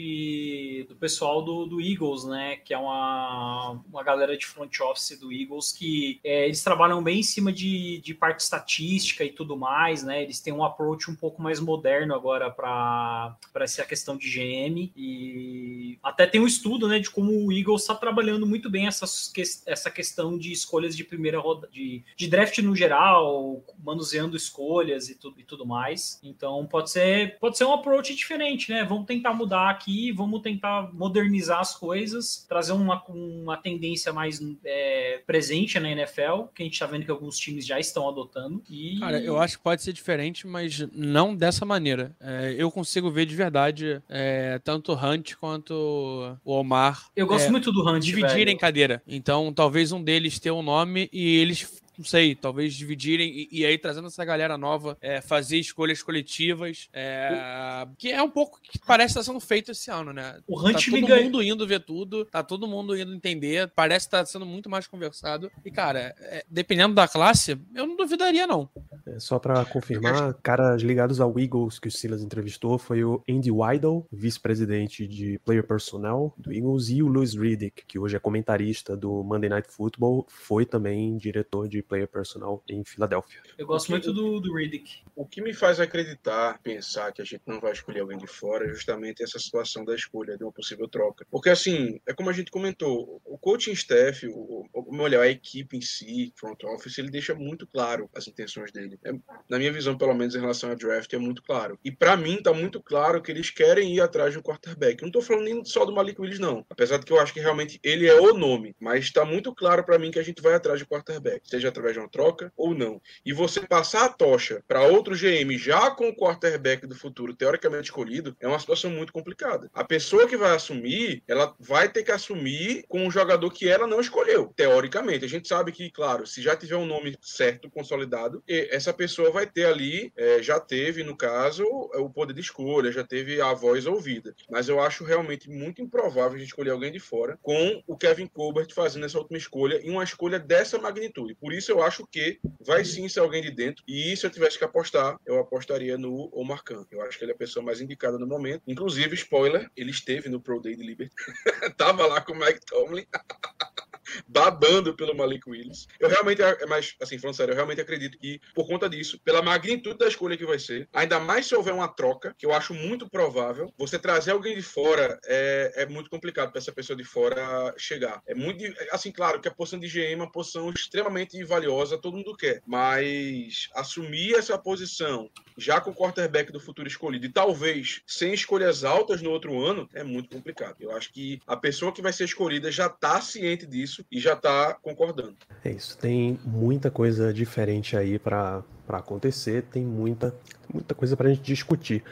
do 0.88 0.96
pessoal 0.96 1.42
do, 1.42 1.66
do 1.66 1.82
Eagles, 1.82 2.26
né? 2.26 2.58
Que 2.58 2.74
é 2.74 2.78
uma, 2.78 3.82
uma 3.92 4.04
galera 4.04 4.38
de 4.38 4.46
front 4.46 4.80
office 4.82 5.18
do 5.20 5.32
Eagles 5.32 5.72
que 5.72 6.20
é, 6.24 6.46
eles 6.46 6.64
trabalham 6.64 7.02
bem 7.04 7.20
em 7.20 7.24
cima 7.24 7.52
de, 7.52 8.00
de 8.00 8.14
parte 8.14 8.42
estatística 8.42 9.24
e 9.24 9.32
tudo 9.32 9.58
mais, 9.58 10.04
né? 10.04 10.24
Eles 10.24 10.40
têm 10.40 10.54
um 10.54 10.64
approach 10.64 11.10
um 11.10 11.16
pouco 11.16 11.42
mais 11.42 11.60
moderno 11.60 12.14
agora 12.14 12.50
para 12.50 13.38
essa 13.56 13.86
questão 13.86 14.18
de 14.18 14.30
GM 14.30 14.92
e 14.96 15.98
até 16.04 16.26
tem 16.26 16.40
um 16.42 16.48
estudo, 16.48 16.88
né? 16.88 17.00
De 17.00 17.10
como 17.10 17.32
o 17.32 17.52
Eagles 17.52 17.82
está 17.82 17.96
trabalhando 17.96 18.46
muito 18.46 18.70
bem 18.70 18.88
essas, 18.88 19.28
que- 19.30 19.44
essa 19.66 19.90
questão 19.92 20.38
de 20.38 20.52
escolhas 20.52 20.96
de 20.96 21.04
primeira 21.04 21.40
roda, 21.40 21.68
de, 21.72 22.04
de 22.16 22.28
draft 22.28 22.58
no 22.60 22.76
geral, 22.76 23.64
manuseando 23.84 24.36
escolhas 24.38 25.10
e 25.10 25.16
tudo, 25.16 25.40
e 25.40 25.44
tudo 25.44 25.66
mais. 25.66 26.20
Então 26.24 26.66
pode 26.66 26.90
ser, 26.92 27.38
pode 27.40 27.58
ser 27.58 27.66
um 27.66 27.74
approach 27.74 28.14
diferente, 28.16 28.72
né? 28.72 28.84
Vamos 28.84 29.06
tentar 29.06 29.34
mudar 29.34 29.70
aqui, 29.70 29.89
vamos 30.16 30.42
tentar 30.42 30.94
modernizar 30.94 31.60
as 31.60 31.76
coisas, 31.76 32.46
trazer 32.48 32.74
uma, 32.74 33.04
uma 33.08 33.58
tendência 33.58 34.12
mais 34.12 34.42
é, 34.64 35.22
presente 35.26 35.80
na 35.80 35.92
NFL, 35.92 36.44
que 36.54 36.64
a 36.64 36.66
gente 36.66 36.80
tá 36.80 36.86
vendo 36.86 37.06
que 37.06 37.12
alguns 37.12 37.38
times 37.38 37.66
já 37.66 37.80
estão 37.80 38.08
adotando. 38.08 38.62
E 38.70 39.00
Cara, 39.00 39.20
eu 39.20 39.40
acho 39.40 39.58
que 39.58 39.64
pode 39.64 39.82
ser 39.82 39.94
diferente, 39.94 40.48
mas 40.48 40.88
não 40.94 41.36
dessa 41.36 41.66
maneira. 41.66 42.16
É, 42.20 42.56
eu 42.58 42.72
consigo 42.72 43.12
ver 43.12 43.26
de 43.26 43.36
verdade 43.36 44.02
é, 44.10 44.60
tanto 44.64 44.94
o 44.94 44.96
Hunt 44.96 45.36
quanto 45.36 46.38
o 46.44 46.54
Omar 46.54 47.10
eu 47.16 47.28
gosto 47.28 47.48
é, 47.48 47.52
muito 47.52 47.72
do 47.72 47.88
Hunt, 47.88 48.04
dividirem 48.04 48.46
velho. 48.46 48.60
cadeira. 48.60 49.04
Então, 49.08 49.52
talvez 49.54 49.92
um 49.92 50.02
deles 50.02 50.40
tenha 50.40 50.54
um 50.54 50.62
nome 50.62 51.10
e 51.12 51.38
eles, 51.38 51.82
não 52.00 52.06
sei, 52.06 52.34
talvez 52.34 52.74
dividirem 52.74 53.28
e, 53.30 53.50
e 53.60 53.66
aí 53.66 53.78
trazendo 53.78 54.08
essa 54.08 54.24
galera 54.24 54.58
nova, 54.58 54.98
é, 55.02 55.20
fazer 55.20 55.58
escolhas 55.58 56.02
coletivas, 56.02 56.88
é, 56.94 57.86
que 57.98 58.10
é 58.10 58.24
um 58.24 58.30
pouco 58.30 58.58
que 58.62 58.80
parece 58.80 59.12
estar 59.12 59.24
sendo 59.24 59.40
feito 59.42 59.72
esse 59.72 59.92
ano, 59.92 60.14
né? 60.14 60.40
O 60.48 60.62
Tá 60.62 60.70
Hunt 60.70 60.86
todo 60.86 60.96
liga- 60.96 61.22
mundo 61.22 61.44
indo 61.44 61.68
ver 61.68 61.82
tudo, 61.82 62.24
tá 62.24 62.42
todo 62.42 62.68
mundo 62.68 62.96
indo 62.98 63.14
entender, 63.14 63.70
parece 63.76 64.06
estar 64.08 64.26
sendo 64.26 64.46
muito 64.46 64.70
mais 64.70 64.88
conversado. 64.88 65.52
E, 65.66 65.70
cara, 65.70 66.16
é, 66.20 66.46
dependendo 66.50 66.96
da 66.96 67.06
classe, 67.06 67.60
eu 67.76 67.86
não 67.86 67.98
duvidaria, 67.98 68.48
não. 68.48 68.70
É, 69.06 69.20
só 69.20 69.38
pra 69.38 69.66
confirmar, 69.66 70.34
caras 70.36 70.82
ligados 70.82 71.20
ao 71.20 71.38
Eagles 71.38 71.80
que 71.80 71.90
o 71.90 71.92
Silas 71.92 72.24
entrevistou 72.24 72.78
foi 72.78 73.04
o 73.04 73.22
Andy 73.30 73.52
Weidel, 73.52 74.08
vice-presidente 74.12 75.06
de 75.06 75.38
Player 75.44 75.68
Personnel 75.68 76.34
do 76.38 76.54
Eagles, 76.54 76.88
e 76.90 77.04
o 77.04 77.08
Louis 77.08 77.34
Riddick, 77.34 77.84
que 77.86 78.00
hoje 78.00 78.16
é 78.16 78.20
comentarista 78.20 78.96
do 78.96 79.22
Monday 79.24 79.50
Night 79.50 79.68
Football, 79.70 80.26
foi 80.30 80.66
também 80.66 81.18
diretor 81.18 81.68
de 81.68 81.82
Player 81.90 82.08
Personnel 82.08 82.64
em 82.70 82.86
Filadélfia. 82.86 83.42
Eu 83.58 83.66
gosto 83.66 83.90
muito 83.90 84.14
do, 84.14 84.40
do 84.40 84.56
Riddick. 84.56 85.02
O 85.16 85.26
que 85.26 85.42
me 85.42 85.54
faz 85.54 85.80
acreditar, 85.80 86.60
pensar 86.62 87.12
que 87.12 87.22
a 87.22 87.26
gente 87.26 87.42
não 87.46 87.60
vai 87.60 87.74
escolher 87.74 88.02
alguém 88.02 88.18
de 88.18 88.28
fora 88.28 88.66
é 88.66 88.70
justamente 88.70 89.24
essa 89.24 89.40
situação 89.40 89.84
da 89.84 89.96
escolha 89.96 90.38
de 90.38 90.44
uma 90.44 90.52
possível 90.52 90.88
troca. 90.88 91.26
Porque, 91.32 91.50
assim, 91.50 92.00
é 92.06 92.14
como 92.14 92.30
a 92.30 92.34
gente 92.34 92.52
comentou, 92.52 93.20
o 93.26 93.38
coaching 93.38 93.72
staff, 93.72 94.26
o, 94.28 94.66
o, 94.72 94.96
melhor, 94.96 95.24
a 95.24 95.30
equipe 95.30 95.76
em 95.76 95.82
si, 95.82 96.32
front 96.36 96.64
office, 96.64 96.98
ele 97.00 97.10
deixa 97.10 97.34
muito 97.34 97.66
claro 97.66 98.10
as 98.16 98.28
intenções 98.28 98.72
dele. 98.72 99.00
É, 99.04 99.12
na 99.50 99.58
minha 99.58 99.74
visão, 99.74 99.98
pelo 99.98 100.14
menos 100.14 100.36
em 100.36 100.40
relação 100.40 100.70
ao 100.70 100.76
draft, 100.76 101.12
é 101.12 101.18
muito 101.18 101.42
claro. 101.42 101.80
E 101.84 101.92
para 101.92 102.16
mim, 102.16 102.42
tá 102.42 102.54
muito 102.54 102.82
claro 102.82 103.22
que 103.22 103.32
eles 103.32 103.50
querem 103.50 103.96
ir 103.96 104.02
atrás 104.02 104.34
de 104.34 104.40
um 104.40 104.44
quarterback. 104.44 105.02
Eu 105.02 105.08
não 105.08 105.12
tô 105.12 105.22
falando 105.22 105.46
nem 105.46 105.66
só 105.66 105.86
do 105.86 105.92
Malik 105.92 106.22
Willis, 106.22 106.40
não. 106.40 106.66
Apesar 106.70 106.98
de 106.98 107.06
que 107.06 107.12
eu 107.12 107.20
acho 107.20 107.34
que 107.34 107.40
realmente 107.40 107.80
ele 107.84 108.08
é 108.08 108.20
o 108.20 108.34
nome. 108.34 108.76
Mas 108.80 109.12
tá 109.12 109.26
muito 109.26 109.54
claro 109.56 109.84
para 109.84 109.98
mim 109.98 110.12
que 110.12 110.20
a 110.20 110.24
gente 110.24 110.42
vai 110.42 110.54
atrás 110.54 110.80
de 110.80 110.86
um 110.86 110.88
quarterback. 110.88 111.48
Seja 111.50 111.72
através 111.80 111.94
de 111.94 112.00
uma 112.00 112.10
troca 112.10 112.52
ou 112.56 112.76
não. 112.76 113.02
E 113.26 113.34
você 113.34 113.62
passar 113.62 114.06
a 114.06 114.10
tocha 114.10 114.64
para 114.68 114.84
outro 114.84 115.16
GM 115.16 115.58
já 115.58 115.90
com 115.92 116.10
o 116.10 116.16
quarterback 116.16 116.86
do 116.86 116.96
futuro 116.96 117.34
teoricamente 117.34 117.86
escolhido 117.86 118.36
é 118.40 118.48
uma 118.48 118.60
situação 118.60 118.92
muito 118.92 119.14
complicada. 119.14 119.70
A 119.74 119.84
pessoa 119.84 120.28
que 120.28 120.38
vai 120.38 120.56
assumir, 120.56 121.24
ela 121.28 121.56
vai 121.60 121.90
ter 121.90 122.04
que 122.04 122.12
assumir 122.12 122.86
com 122.88 123.06
um 123.06 123.12
jogador 123.12 123.50
que 123.52 123.68
ela 123.68 123.88
não 123.88 124.00
escolheu, 124.00 124.54
teoricamente. 124.56 125.26
A 125.26 125.30
gente 125.30 125.48
sabe 125.48 125.72
que, 125.72 125.90
claro, 125.90 126.28
se 126.28 126.42
já 126.42 126.56
tiver 126.56 126.76
um 126.76 126.86
nome 126.86 127.18
certo, 127.22 127.70
consolidado, 127.70 128.44
essa 128.48 128.94
pessoa 128.94 129.32
vai 129.32 129.48
ter 129.48 129.66
ali, 129.66 130.12
é, 130.18 130.42
já 130.42 130.60
teve, 130.60 131.04
no 131.04 131.16
caso, 131.16 131.64
o 131.64 132.10
poder 132.10 132.34
de 132.34 132.42
escolha, 132.42 132.92
já 132.92 133.04
teve 133.04 133.42
a 133.42 133.54
voz 133.54 133.86
ouvida. 133.86 134.36
Mas 134.50 134.68
eu 134.68 134.80
acho 134.82 135.04
realmente 135.04 135.50
muito 135.50 135.82
improvável 135.82 136.36
a 136.36 136.38
gente 136.38 136.48
escolher 136.48 136.72
alguém 136.72 136.92
de 136.92 137.00
fora 137.00 137.38
com 137.42 137.82
o 137.88 137.98
Kevin 137.98 138.28
Colbert 138.28 138.74
fazendo 138.74 139.06
essa 139.06 139.18
última 139.18 139.38
escolha 139.38 139.80
e 139.84 139.90
uma 139.90 140.04
escolha 140.04 140.40
dessa 140.40 140.78
magnitude. 140.78 141.36
Por 141.36 141.54
isso 141.54 141.69
eu 141.70 141.82
acho 141.82 142.06
que 142.08 142.40
vai 142.66 142.84
sim 142.84 143.08
ser 143.08 143.20
alguém 143.20 143.42
de 143.42 143.52
dentro. 143.52 143.84
E 143.88 144.16
se 144.16 144.26
eu 144.26 144.30
tivesse 144.30 144.58
que 144.58 144.64
apostar, 144.64 145.18
eu 145.26 145.40
apostaria 145.40 145.98
no 145.98 146.30
Omar 146.34 146.64
Khan. 146.64 146.86
Eu 146.92 147.02
acho 147.02 147.18
que 147.18 147.24
ele 147.24 147.32
é 147.32 147.36
a 147.36 147.38
pessoa 147.38 147.64
mais 147.64 147.82
indicada 147.82 148.18
no 148.18 148.28
momento. 148.28 148.64
Inclusive, 148.68 149.16
spoiler, 149.16 149.70
ele 149.76 149.92
esteve 149.92 150.30
no 150.30 150.42
Pro 150.42 150.62
Day 150.62 150.76
de 150.76 150.84
Liberty. 150.84 151.14
Tava 151.78 152.06
lá 152.06 152.22
com 152.22 152.34
o 152.34 152.40
Mike 152.40 152.62
Tomlin. 152.66 153.06
babando 154.28 154.94
pelo 154.96 155.16
Malik 155.16 155.50
Willis. 155.50 155.88
Eu 156.00 156.10
realmente, 156.10 156.42
mas 156.68 156.96
assim, 157.02 157.18
falando 157.18 157.36
sério, 157.36 157.52
eu 157.52 157.56
realmente 157.56 157.82
acredito 157.82 158.18
que 158.18 158.40
por 158.54 158.68
conta 158.68 158.90
disso, 158.90 159.20
pela 159.24 159.42
magnitude 159.42 159.98
da 159.98 160.08
escolha 160.08 160.38
que 160.38 160.46
vai 160.46 160.60
ser, 160.60 160.88
ainda 160.94 161.20
mais 161.20 161.46
se 161.46 161.56
houver 161.56 161.74
uma 161.74 161.88
troca, 161.88 162.36
que 162.38 162.46
eu 162.46 162.54
acho 162.54 162.74
muito 162.74 163.10
provável, 163.10 163.74
você 163.78 163.98
trazer 163.98 164.32
alguém 164.32 164.56
de 164.56 164.62
fora 164.62 165.20
é, 165.26 165.74
é 165.84 165.86
muito 165.86 166.10
complicado 166.10 166.52
para 166.52 166.60
essa 166.60 166.72
pessoa 166.72 166.96
de 166.96 167.04
fora 167.04 167.74
chegar. 167.78 168.22
É 168.26 168.34
muito, 168.34 168.64
assim, 168.92 169.12
claro 169.12 169.40
que 169.40 169.48
a 169.48 169.52
posição 169.52 169.80
de 169.80 169.88
GM 169.88 170.14
é 170.14 170.16
uma 170.16 170.32
posição 170.32 170.70
extremamente 170.70 171.42
valiosa, 171.44 171.98
todo 171.98 172.18
mundo 172.18 172.36
quer, 172.36 172.62
mas 172.66 173.70
assumir 173.76 174.36
essa 174.36 174.58
posição 174.58 175.30
já 175.58 175.82
com 175.82 175.92
o 175.92 175.96
quarterback 175.96 176.52
do 176.52 176.60
futuro 176.60 176.88
escolhido 176.88 177.26
e 177.26 177.32
talvez 177.32 178.02
sem 178.08 178.34
escolhas 178.34 178.84
altas 178.84 179.22
no 179.22 179.30
outro 179.30 179.62
ano, 179.64 179.90
é 179.94 180.04
muito 180.04 180.30
complicado. 180.30 180.78
Eu 180.80 180.92
acho 180.92 181.12
que 181.12 181.40
a 181.46 181.58
pessoa 181.58 181.92
que 181.92 182.02
vai 182.02 182.14
ser 182.14 182.26
escolhida 182.26 182.72
já 182.72 182.88
está 182.88 183.20
ciente 183.22 183.66
disso 183.66 183.99
e 184.12 184.20
já 184.20 184.34
está 184.34 184.74
concordando. 184.74 185.36
É 185.64 185.72
isso, 185.72 185.98
tem 185.98 186.40
muita 186.44 186.90
coisa 186.90 187.34
diferente 187.34 187.98
aí 187.98 188.18
para 188.18 188.64
acontecer, 188.88 189.64
tem 189.64 189.84
muita, 189.84 190.34
muita 190.74 190.96
coisa 190.96 191.16
para 191.16 191.28
a 191.28 191.32
gente 191.32 191.44
discutir. 191.44 192.04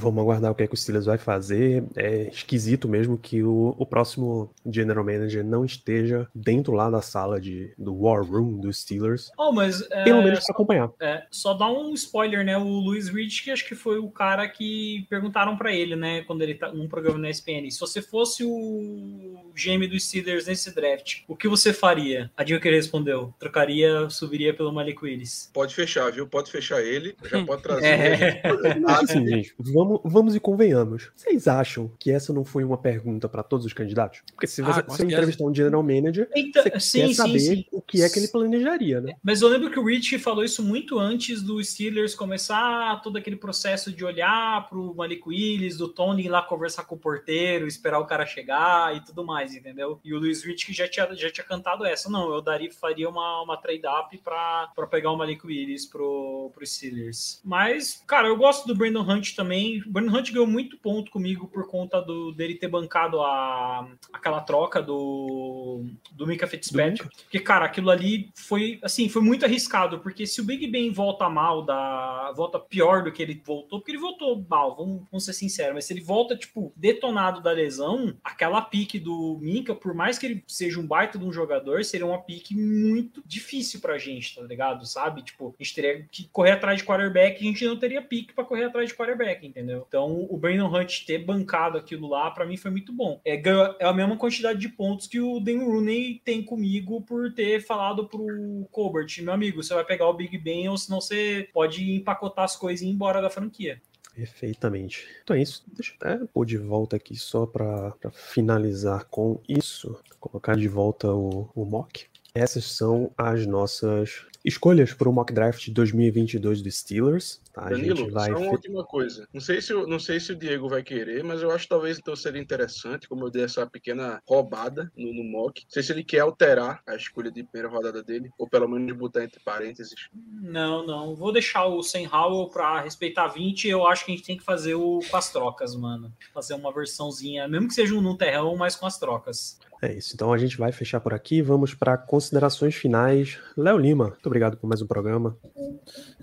Vamos 0.00 0.20
aguardar 0.22 0.50
o 0.50 0.54
que, 0.54 0.62
é 0.62 0.66
que 0.66 0.74
o 0.74 0.76
Steelers 0.76 1.06
vai 1.06 1.18
fazer. 1.18 1.84
É 1.96 2.28
esquisito 2.28 2.88
mesmo 2.88 3.18
que 3.18 3.42
o, 3.42 3.74
o 3.78 3.86
próximo 3.86 4.50
General 4.70 5.04
Manager 5.04 5.44
não 5.44 5.64
esteja 5.64 6.26
dentro 6.34 6.72
lá 6.72 6.88
da 6.90 7.02
sala 7.02 7.40
de, 7.40 7.72
do 7.78 7.94
War 7.94 8.24
Room 8.24 8.58
dos 8.58 8.80
Steelers. 8.80 9.30
Oh, 9.38 9.52
mas 9.52 9.82
é, 9.90 10.04
Pelo 10.04 10.22
menos 10.22 10.44
para 10.44 10.54
acompanhar. 10.54 10.90
é, 11.00 11.24
só 11.30 11.54
dá 11.54 11.70
um 11.70 11.92
spoiler, 11.94 12.44
né? 12.44 12.56
O 12.56 12.64
Luiz 12.64 13.08
Reed, 13.08 13.32
que 13.42 13.50
acho 13.50 13.66
que 13.66 13.74
foi 13.74 13.98
o 13.98 14.10
cara 14.10 14.48
que 14.48 15.06
perguntaram 15.08 15.56
pra 15.56 15.72
ele, 15.74 15.94
né? 15.96 16.22
Quando 16.22 16.42
ele 16.42 16.54
tá 16.54 16.72
num 16.72 16.88
programa 16.88 17.18
na 17.18 17.30
ESPN. 17.30 17.70
Se 17.70 17.78
você 17.80 18.00
fosse 18.00 18.44
o 18.44 19.50
GM 19.54 19.86
dos 19.88 20.04
Steelers 20.04 20.46
nesse 20.46 20.74
draft, 20.74 21.18
o 21.28 21.36
que 21.36 21.48
você 21.48 21.72
faria? 21.72 22.30
Adivinha 22.36 22.58
o 22.58 22.62
que 22.62 22.68
ele 22.68 22.76
respondeu? 22.76 23.34
Trocaria, 23.38 24.08
subiria 24.08 24.54
pelo 24.54 24.72
Malik 24.72 25.02
Willis. 25.04 25.50
Pode 25.52 25.74
fechar, 25.74 26.10
viu? 26.12 26.26
Pode 26.26 26.50
fechar 26.50 26.80
ele. 26.80 27.14
Já 27.24 27.44
pode 27.44 27.62
trazer. 27.62 27.86
É. 27.86 28.42
Mas 28.80 29.10
assim, 29.10 29.26
gente, 29.26 29.54
vamos, 29.58 29.89
vamos 30.04 30.34
e 30.34 30.40
convenhamos. 30.40 31.10
Vocês 31.16 31.48
acham 31.48 31.90
que 31.98 32.10
essa 32.10 32.32
não 32.32 32.44
foi 32.44 32.64
uma 32.64 32.78
pergunta 32.78 33.28
para 33.28 33.42
todos 33.42 33.64
os 33.66 33.72
candidatos? 33.72 34.20
Porque 34.32 34.46
se 34.46 34.62
Ah, 34.62 34.66
você, 34.66 34.80
se 34.82 34.86
certeza. 34.96 35.04
entrevistar 35.04 35.44
um 35.44 35.54
general 35.54 35.82
manager, 35.82 36.28
Então, 36.36 36.62
você 36.62 36.80
sim, 36.80 37.00
quer 37.00 37.08
sim, 37.08 37.14
saber 37.14 37.38
sim. 37.40 37.64
o 37.72 37.80
que 37.80 38.02
é 38.02 38.08
que 38.08 38.18
ele 38.18 38.28
planejaria, 38.28 39.00
né? 39.00 39.14
Mas 39.22 39.42
eu 39.42 39.48
lembro 39.48 39.70
que 39.70 39.78
o 39.78 39.84
Rich 39.84 40.18
falou 40.18 40.44
isso 40.44 40.62
muito 40.62 40.98
antes 40.98 41.42
do 41.42 41.62
Steelers 41.62 42.14
começar 42.14 43.00
todo 43.02 43.16
aquele 43.16 43.36
processo 43.36 43.90
de 43.92 44.04
olhar 44.04 44.68
pro 44.68 44.94
Malik 44.94 45.22
Willis, 45.26 45.76
do 45.76 45.88
Tony 45.88 46.24
ir 46.24 46.28
lá 46.28 46.42
conversar 46.42 46.84
com 46.84 46.94
o 46.94 46.98
porteiro, 46.98 47.66
esperar 47.66 47.98
o 47.98 48.06
cara 48.06 48.26
chegar 48.26 48.94
e 48.96 49.00
tudo 49.04 49.24
mais, 49.24 49.54
entendeu? 49.54 50.00
E 50.04 50.12
o 50.14 50.18
Luiz 50.18 50.42
Rich 50.44 50.66
que 50.66 50.72
já 50.72 50.88
tinha, 50.88 51.08
já 51.14 51.30
tinha 51.30 51.44
cantado 51.46 51.84
essa. 51.84 52.10
Não, 52.10 52.32
eu 52.32 52.40
daria, 52.42 52.70
faria 52.72 53.08
uma, 53.08 53.42
uma 53.42 53.56
trade-up 53.56 54.16
pra, 54.18 54.70
pra 54.74 54.86
pegar 54.86 55.10
o 55.12 55.16
Malik 55.16 55.46
Willis 55.46 55.86
pro, 55.86 56.50
pro 56.54 56.66
Steelers. 56.66 57.40
Mas, 57.44 58.02
cara, 58.06 58.28
eu 58.28 58.36
gosto 58.36 58.66
do 58.66 58.74
Brandon 58.74 59.02
Hunt 59.02 59.34
também. 59.34 59.69
O 59.78 59.90
Brandon 59.90 60.18
Hunt 60.18 60.30
ganhou 60.32 60.46
muito 60.46 60.76
ponto 60.78 61.10
comigo 61.10 61.48
por 61.48 61.68
conta 61.68 62.00
do, 62.00 62.32
dele 62.32 62.54
ter 62.54 62.68
bancado 62.68 63.20
a, 63.20 63.88
aquela 64.12 64.40
troca 64.40 64.82
do, 64.82 65.84
do 66.12 66.26
Mika 66.26 66.46
Fitzpatrick. 66.46 67.08
Porque, 67.22 67.40
cara, 67.40 67.64
aquilo 67.64 67.90
ali 67.90 68.30
foi, 68.34 68.78
assim, 68.82 69.08
foi 69.08 69.22
muito 69.22 69.44
arriscado, 69.44 70.00
porque 70.00 70.26
se 70.26 70.40
o 70.40 70.44
Big 70.44 70.66
Ben 70.66 70.90
volta 70.90 71.28
mal, 71.28 71.62
da, 71.62 72.32
volta 72.32 72.58
pior 72.58 73.02
do 73.02 73.12
que 73.12 73.22
ele 73.22 73.40
voltou, 73.44 73.78
porque 73.78 73.92
ele 73.92 73.98
voltou 73.98 74.44
mal, 74.48 74.76
vamos, 74.76 75.02
vamos 75.10 75.24
ser 75.24 75.32
sinceros, 75.32 75.74
mas 75.74 75.84
se 75.84 75.92
ele 75.92 76.00
volta, 76.00 76.36
tipo, 76.36 76.72
detonado 76.76 77.40
da 77.40 77.52
lesão, 77.52 78.14
aquela 78.24 78.62
pique 78.62 78.98
do 78.98 79.38
Minka, 79.40 79.74
por 79.74 79.94
mais 79.94 80.18
que 80.18 80.26
ele 80.26 80.44
seja 80.46 80.80
um 80.80 80.86
baita 80.86 81.18
de 81.18 81.24
um 81.24 81.32
jogador, 81.32 81.84
seria 81.84 82.06
uma 82.06 82.22
pique 82.22 82.54
muito 82.56 83.22
difícil 83.26 83.80
pra 83.80 83.98
gente, 83.98 84.34
tá 84.34 84.42
ligado? 84.42 84.86
Sabe? 84.86 85.22
Tipo, 85.22 85.54
a 85.58 85.62
gente 85.62 85.74
teria 85.74 86.06
que 86.10 86.28
correr 86.32 86.52
atrás 86.52 86.78
de 86.78 86.84
quarterback 86.84 87.40
e 87.40 87.46
a 87.46 87.50
gente 87.50 87.66
não 87.66 87.78
teria 87.78 88.02
pique 88.02 88.32
pra 88.32 88.44
correr 88.44 88.64
atrás 88.64 88.88
de 88.88 88.94
quarterback, 88.94 89.46
entendeu? 89.46 89.59
Então, 89.60 90.26
o 90.30 90.36
Brandon 90.36 90.74
Hunt 90.74 91.04
ter 91.04 91.18
bancado 91.18 91.78
aquilo 91.78 92.08
lá, 92.08 92.30
pra 92.30 92.46
mim 92.46 92.56
foi 92.56 92.70
muito 92.70 92.92
bom. 92.92 93.20
É, 93.24 93.40
é 93.78 93.84
a 93.84 93.92
mesma 93.92 94.16
quantidade 94.16 94.58
de 94.58 94.68
pontos 94.68 95.06
que 95.06 95.20
o 95.20 95.40
Dan 95.40 95.64
Rooney 95.64 96.20
tem 96.24 96.42
comigo 96.42 97.02
por 97.02 97.32
ter 97.32 97.60
falado 97.60 98.08
pro 98.08 98.66
Colbert, 98.70 99.08
meu 99.20 99.32
amigo, 99.32 99.62
você 99.62 99.74
vai 99.74 99.84
pegar 99.84 100.08
o 100.08 100.14
Big 100.14 100.36
Ben 100.38 100.68
ou 100.68 100.76
senão 100.76 101.00
você 101.00 101.48
pode 101.52 101.92
empacotar 101.92 102.44
as 102.44 102.56
coisas 102.56 102.82
e 102.82 102.86
ir 102.88 102.90
embora 102.90 103.20
da 103.20 103.30
franquia. 103.30 103.80
Perfeitamente. 104.14 105.06
Então 105.22 105.36
é 105.36 105.42
isso. 105.42 105.62
Deixa 105.72 105.92
eu 105.92 105.96
até 105.96 106.24
pôr 106.26 106.44
de 106.44 106.58
volta 106.58 106.96
aqui 106.96 107.16
só 107.16 107.46
para 107.46 107.94
finalizar 108.12 109.06
com 109.06 109.40
isso. 109.48 109.98
Colocar 110.18 110.56
de 110.56 110.68
volta 110.68 111.12
o, 111.12 111.48
o 111.54 111.64
mock. 111.64 112.06
Essas 112.34 112.64
são 112.64 113.10
as 113.16 113.46
nossas 113.46 114.26
escolhas 114.44 114.92
para 114.92 115.08
o 115.08 115.12
mock 115.12 115.32
draft 115.32 115.68
2022 115.70 116.62
do 116.62 116.70
Steelers. 116.70 117.40
Tá? 117.52 117.68
Danilo, 117.68 118.08
vai. 118.12 118.30
só 118.30 118.36
uma 118.38 118.52
última 118.52 118.84
coisa. 118.84 119.26
Não 119.34 119.40
sei, 119.40 119.60
se, 119.60 119.74
o- 119.74 119.86
não 119.86 119.98
sei 119.98 120.20
se 120.20 120.30
o 120.32 120.36
Diego 120.36 120.68
vai 120.68 120.82
querer, 120.84 121.24
mas 121.24 121.42
eu 121.42 121.50
acho 121.50 121.64
que 121.64 121.68
talvez 121.70 121.98
então 121.98 122.14
seria 122.14 122.40
interessante, 122.40 123.08
como 123.08 123.26
eu 123.26 123.30
dei 123.30 123.42
essa 123.42 123.66
pequena 123.66 124.22
roubada 124.28 124.90
no, 124.96 125.12
no 125.12 125.24
mock. 125.24 125.62
Não 125.64 125.70
sei 125.70 125.82
se 125.82 125.90
ele 125.92 126.04
quer 126.04 126.20
alterar 126.20 126.80
a 126.86 126.94
escolha 126.94 127.30
de 127.30 127.42
primeira 127.42 127.68
rodada 127.74 128.02
dele, 128.04 128.30
ou 128.38 128.48
pelo 128.48 128.68
menos 128.68 128.96
botar 128.96 129.24
entre 129.24 129.40
parênteses. 129.40 130.08
Não, 130.40 130.86
não. 130.86 131.16
Vou 131.16 131.32
deixar 131.32 131.66
o 131.66 131.82
Sam 131.82 132.08
Howell 132.12 132.48
pra 132.50 132.80
respeitar 132.82 133.26
20. 133.28 133.66
Eu 133.68 133.86
acho 133.86 134.04
que 134.04 134.12
a 134.12 134.14
gente 134.14 134.26
tem 134.26 134.36
que 134.36 134.44
fazer 134.44 134.74
o 134.74 135.00
com 135.10 135.16
as 135.16 135.32
trocas, 135.32 135.74
mano. 135.74 136.12
Fazer 136.32 136.54
uma 136.54 136.72
versãozinha, 136.72 137.48
mesmo 137.48 137.66
que 137.68 137.74
seja 137.74 137.94
um 137.94 138.00
no 138.00 138.16
terrão, 138.16 138.56
mas 138.56 138.76
com 138.76 138.86
as 138.86 138.96
trocas. 138.98 139.58
É 139.82 139.92
isso. 139.92 140.12
Então 140.14 140.30
a 140.32 140.36
gente 140.38 140.58
vai 140.58 140.70
fechar 140.72 141.00
por 141.00 141.14
aqui. 141.14 141.40
Vamos 141.40 141.72
para 141.74 141.96
considerações 141.96 142.74
finais. 142.74 143.38
Léo 143.56 143.78
Lima, 143.78 144.08
muito 144.10 144.26
obrigado 144.26 144.56
por 144.56 144.68
mais 144.68 144.82
um 144.82 144.86
programa. 144.86 145.36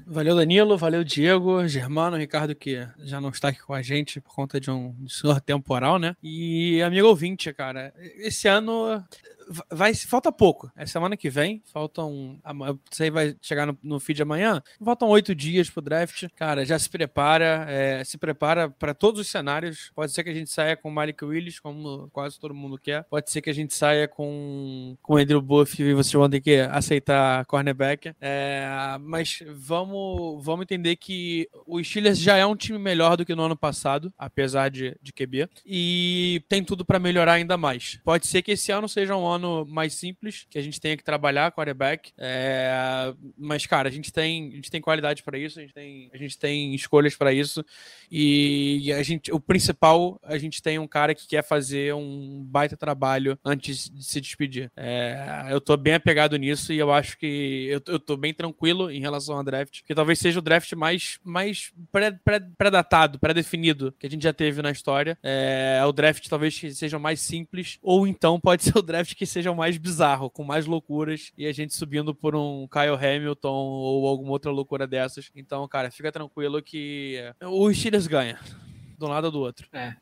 Valeu, 0.05 0.35
Danilo. 0.35 0.77
Valeu, 0.77 1.03
Diego, 1.03 1.26
Germano, 1.67 2.17
Ricardo, 2.17 2.55
que 2.55 2.87
já 2.99 3.19
não 3.19 3.29
está 3.29 3.49
aqui 3.49 3.61
com 3.61 3.73
a 3.73 3.81
gente 3.81 4.21
por 4.21 4.33
conta 4.33 4.59
de 4.59 4.71
um 4.71 5.07
senhor 5.07 5.41
temporal, 5.41 5.99
né? 5.99 6.15
E 6.21 6.81
amigo 6.81 7.07
ouvinte, 7.07 7.51
cara, 7.53 7.93
esse 7.97 8.47
ano 8.47 9.03
vai 9.71 9.93
falta 9.93 10.31
pouco. 10.31 10.71
É 10.75 10.85
semana 10.85 11.17
que 11.17 11.29
vem, 11.29 11.61
faltam. 11.71 12.39
Isso 12.91 13.03
aí 13.03 13.09
vai 13.09 13.35
chegar 13.41 13.65
no, 13.65 13.77
no 13.81 13.99
feed 13.99 14.21
amanhã. 14.21 14.61
Faltam 14.83 15.09
oito 15.09 15.33
dias 15.33 15.69
pro 15.69 15.81
draft. 15.81 16.25
Cara, 16.35 16.65
já 16.65 16.77
se 16.77 16.89
prepara, 16.89 17.65
é, 17.69 18.03
se 18.03 18.17
prepara 18.17 18.69
para 18.69 18.93
todos 18.93 19.21
os 19.21 19.27
cenários. 19.27 19.91
Pode 19.95 20.11
ser 20.11 20.23
que 20.23 20.29
a 20.29 20.33
gente 20.33 20.49
saia 20.49 20.75
com 20.75 20.89
o 20.89 20.91
Malik 20.91 21.23
Willis, 21.23 21.59
como 21.59 22.09
quase 22.11 22.39
todo 22.39 22.53
mundo 22.53 22.77
quer. 22.77 23.03
Pode 23.05 23.29
ser 23.31 23.41
que 23.41 23.49
a 23.49 23.53
gente 23.53 23.73
saia 23.73 24.07
com, 24.07 24.97
com 25.01 25.13
o 25.13 25.17
Andrew 25.17 25.41
Buff 25.41 25.81
e 25.81 25.93
vocês 25.93 26.13
vão 26.13 26.29
ter 26.29 26.41
que 26.41 26.59
aceitar 26.59 27.45
cornerback. 27.45 28.13
É, 28.19 28.97
mas 29.01 29.43
vamos, 29.55 30.43
vamos 30.43 30.63
entender 30.63 30.95
que 30.95 31.47
o 31.65 31.83
Steelers 31.83 32.19
já 32.19 32.37
é 32.37 32.45
um 32.45 32.55
time 32.55 32.77
melhor 32.77 33.17
do 33.17 33.25
que 33.25 33.35
no 33.35 33.43
ano 33.43 33.55
passado, 33.55 34.13
apesar 34.17 34.69
de, 34.69 34.95
de 35.01 35.13
QB. 35.13 35.49
E 35.65 36.43
tem 36.47 36.63
tudo 36.63 36.85
para 36.85 36.99
melhorar 36.99 37.33
ainda 37.33 37.57
mais. 37.57 37.99
Pode 38.03 38.27
ser 38.27 38.41
que 38.41 38.51
esse 38.51 38.71
ano 38.71 38.87
seja 38.87 39.15
um 39.15 39.25
ano 39.25 39.36
mais 39.65 39.93
simples, 39.93 40.45
que 40.49 40.57
a 40.57 40.61
gente 40.61 40.79
tenha 40.79 40.97
que 40.97 41.03
trabalhar 41.03 41.51
quarterback. 41.51 42.11
É, 42.17 43.13
mas, 43.37 43.65
cara, 43.65 43.89
a 43.89 43.91
gente 43.91 44.11
tem, 44.11 44.49
a 44.51 44.55
gente 44.55 44.71
tem 44.71 44.81
qualidade 44.81 45.23
para 45.23 45.37
isso, 45.37 45.59
a 45.59 45.61
gente 45.61 45.73
tem, 45.73 46.09
a 46.13 46.17
gente 46.17 46.37
tem 46.37 46.73
escolhas 46.73 47.15
para 47.15 47.33
isso. 47.33 47.63
E 48.11 48.91
a 48.93 49.03
gente, 49.03 49.31
o 49.31 49.39
principal, 49.39 50.19
a 50.23 50.37
gente 50.37 50.61
tem 50.61 50.79
um 50.79 50.87
cara 50.87 51.13
que 51.13 51.27
quer 51.27 51.43
fazer 51.43 51.93
um 51.93 52.43
baita 52.45 52.77
trabalho 52.77 53.37
antes 53.43 53.89
de 53.89 54.03
se 54.03 54.21
despedir. 54.21 54.71
É, 54.75 55.47
eu 55.49 55.59
tô 55.59 55.75
bem 55.77 55.93
apegado 55.93 56.37
nisso 56.37 56.73
e 56.73 56.77
eu 56.77 56.91
acho 56.91 57.17
que 57.17 57.67
eu, 57.69 57.81
eu 57.87 57.99
tô 57.99 58.15
bem 58.15 58.33
tranquilo 58.33 58.89
em 58.89 58.99
relação 58.99 59.35
ao 59.37 59.43
draft, 59.43 59.81
que 59.85 59.93
talvez 59.93 60.19
seja 60.19 60.39
o 60.39 60.41
draft 60.41 60.71
mais, 60.73 61.19
mais 61.23 61.73
pré- 61.91 62.11
pré- 62.11 62.47
pré-datado, 62.57 63.19
pré-definido 63.19 63.93
que 63.99 64.07
a 64.07 64.09
gente 64.09 64.23
já 64.23 64.33
teve 64.33 64.61
na 64.61 64.71
história. 64.71 65.17
É, 65.21 65.81
o 65.85 65.91
draft 65.91 66.27
talvez 66.27 66.57
que 66.57 66.73
seja 66.73 66.97
mais 66.97 67.19
simples, 67.19 67.77
ou 67.81 68.07
então 68.07 68.39
pode 68.39 68.63
ser 68.65 68.77
o 68.77 68.81
draft 68.81 69.13
que 69.15 69.25
seja 69.27 69.53
mais 69.53 69.77
bizarro, 69.77 70.29
com 70.29 70.43
mais 70.43 70.65
loucuras, 70.65 71.31
e 71.37 71.45
a 71.45 71.51
gente 71.51 71.75
subindo 71.75 72.15
por 72.15 72.35
um 72.35 72.67
Kyle 72.67 72.95
Hamilton 72.95 73.53
ou 73.53 74.07
alguma 74.07 74.31
outra 74.31 74.51
loucura 74.51 74.87
dessas. 74.87 75.29
Então, 75.35 75.67
cara, 75.67 75.91
fica 75.91 76.11
tranquilo 76.11 76.61
que 76.61 77.17
o 77.41 77.71
Steelers 77.73 78.07
ganha. 78.07 78.39
De 78.97 79.05
um 79.05 79.09
lado 79.09 79.25
ou 79.25 79.31
do 79.31 79.39
outro. 79.39 79.67
É. 79.71 79.95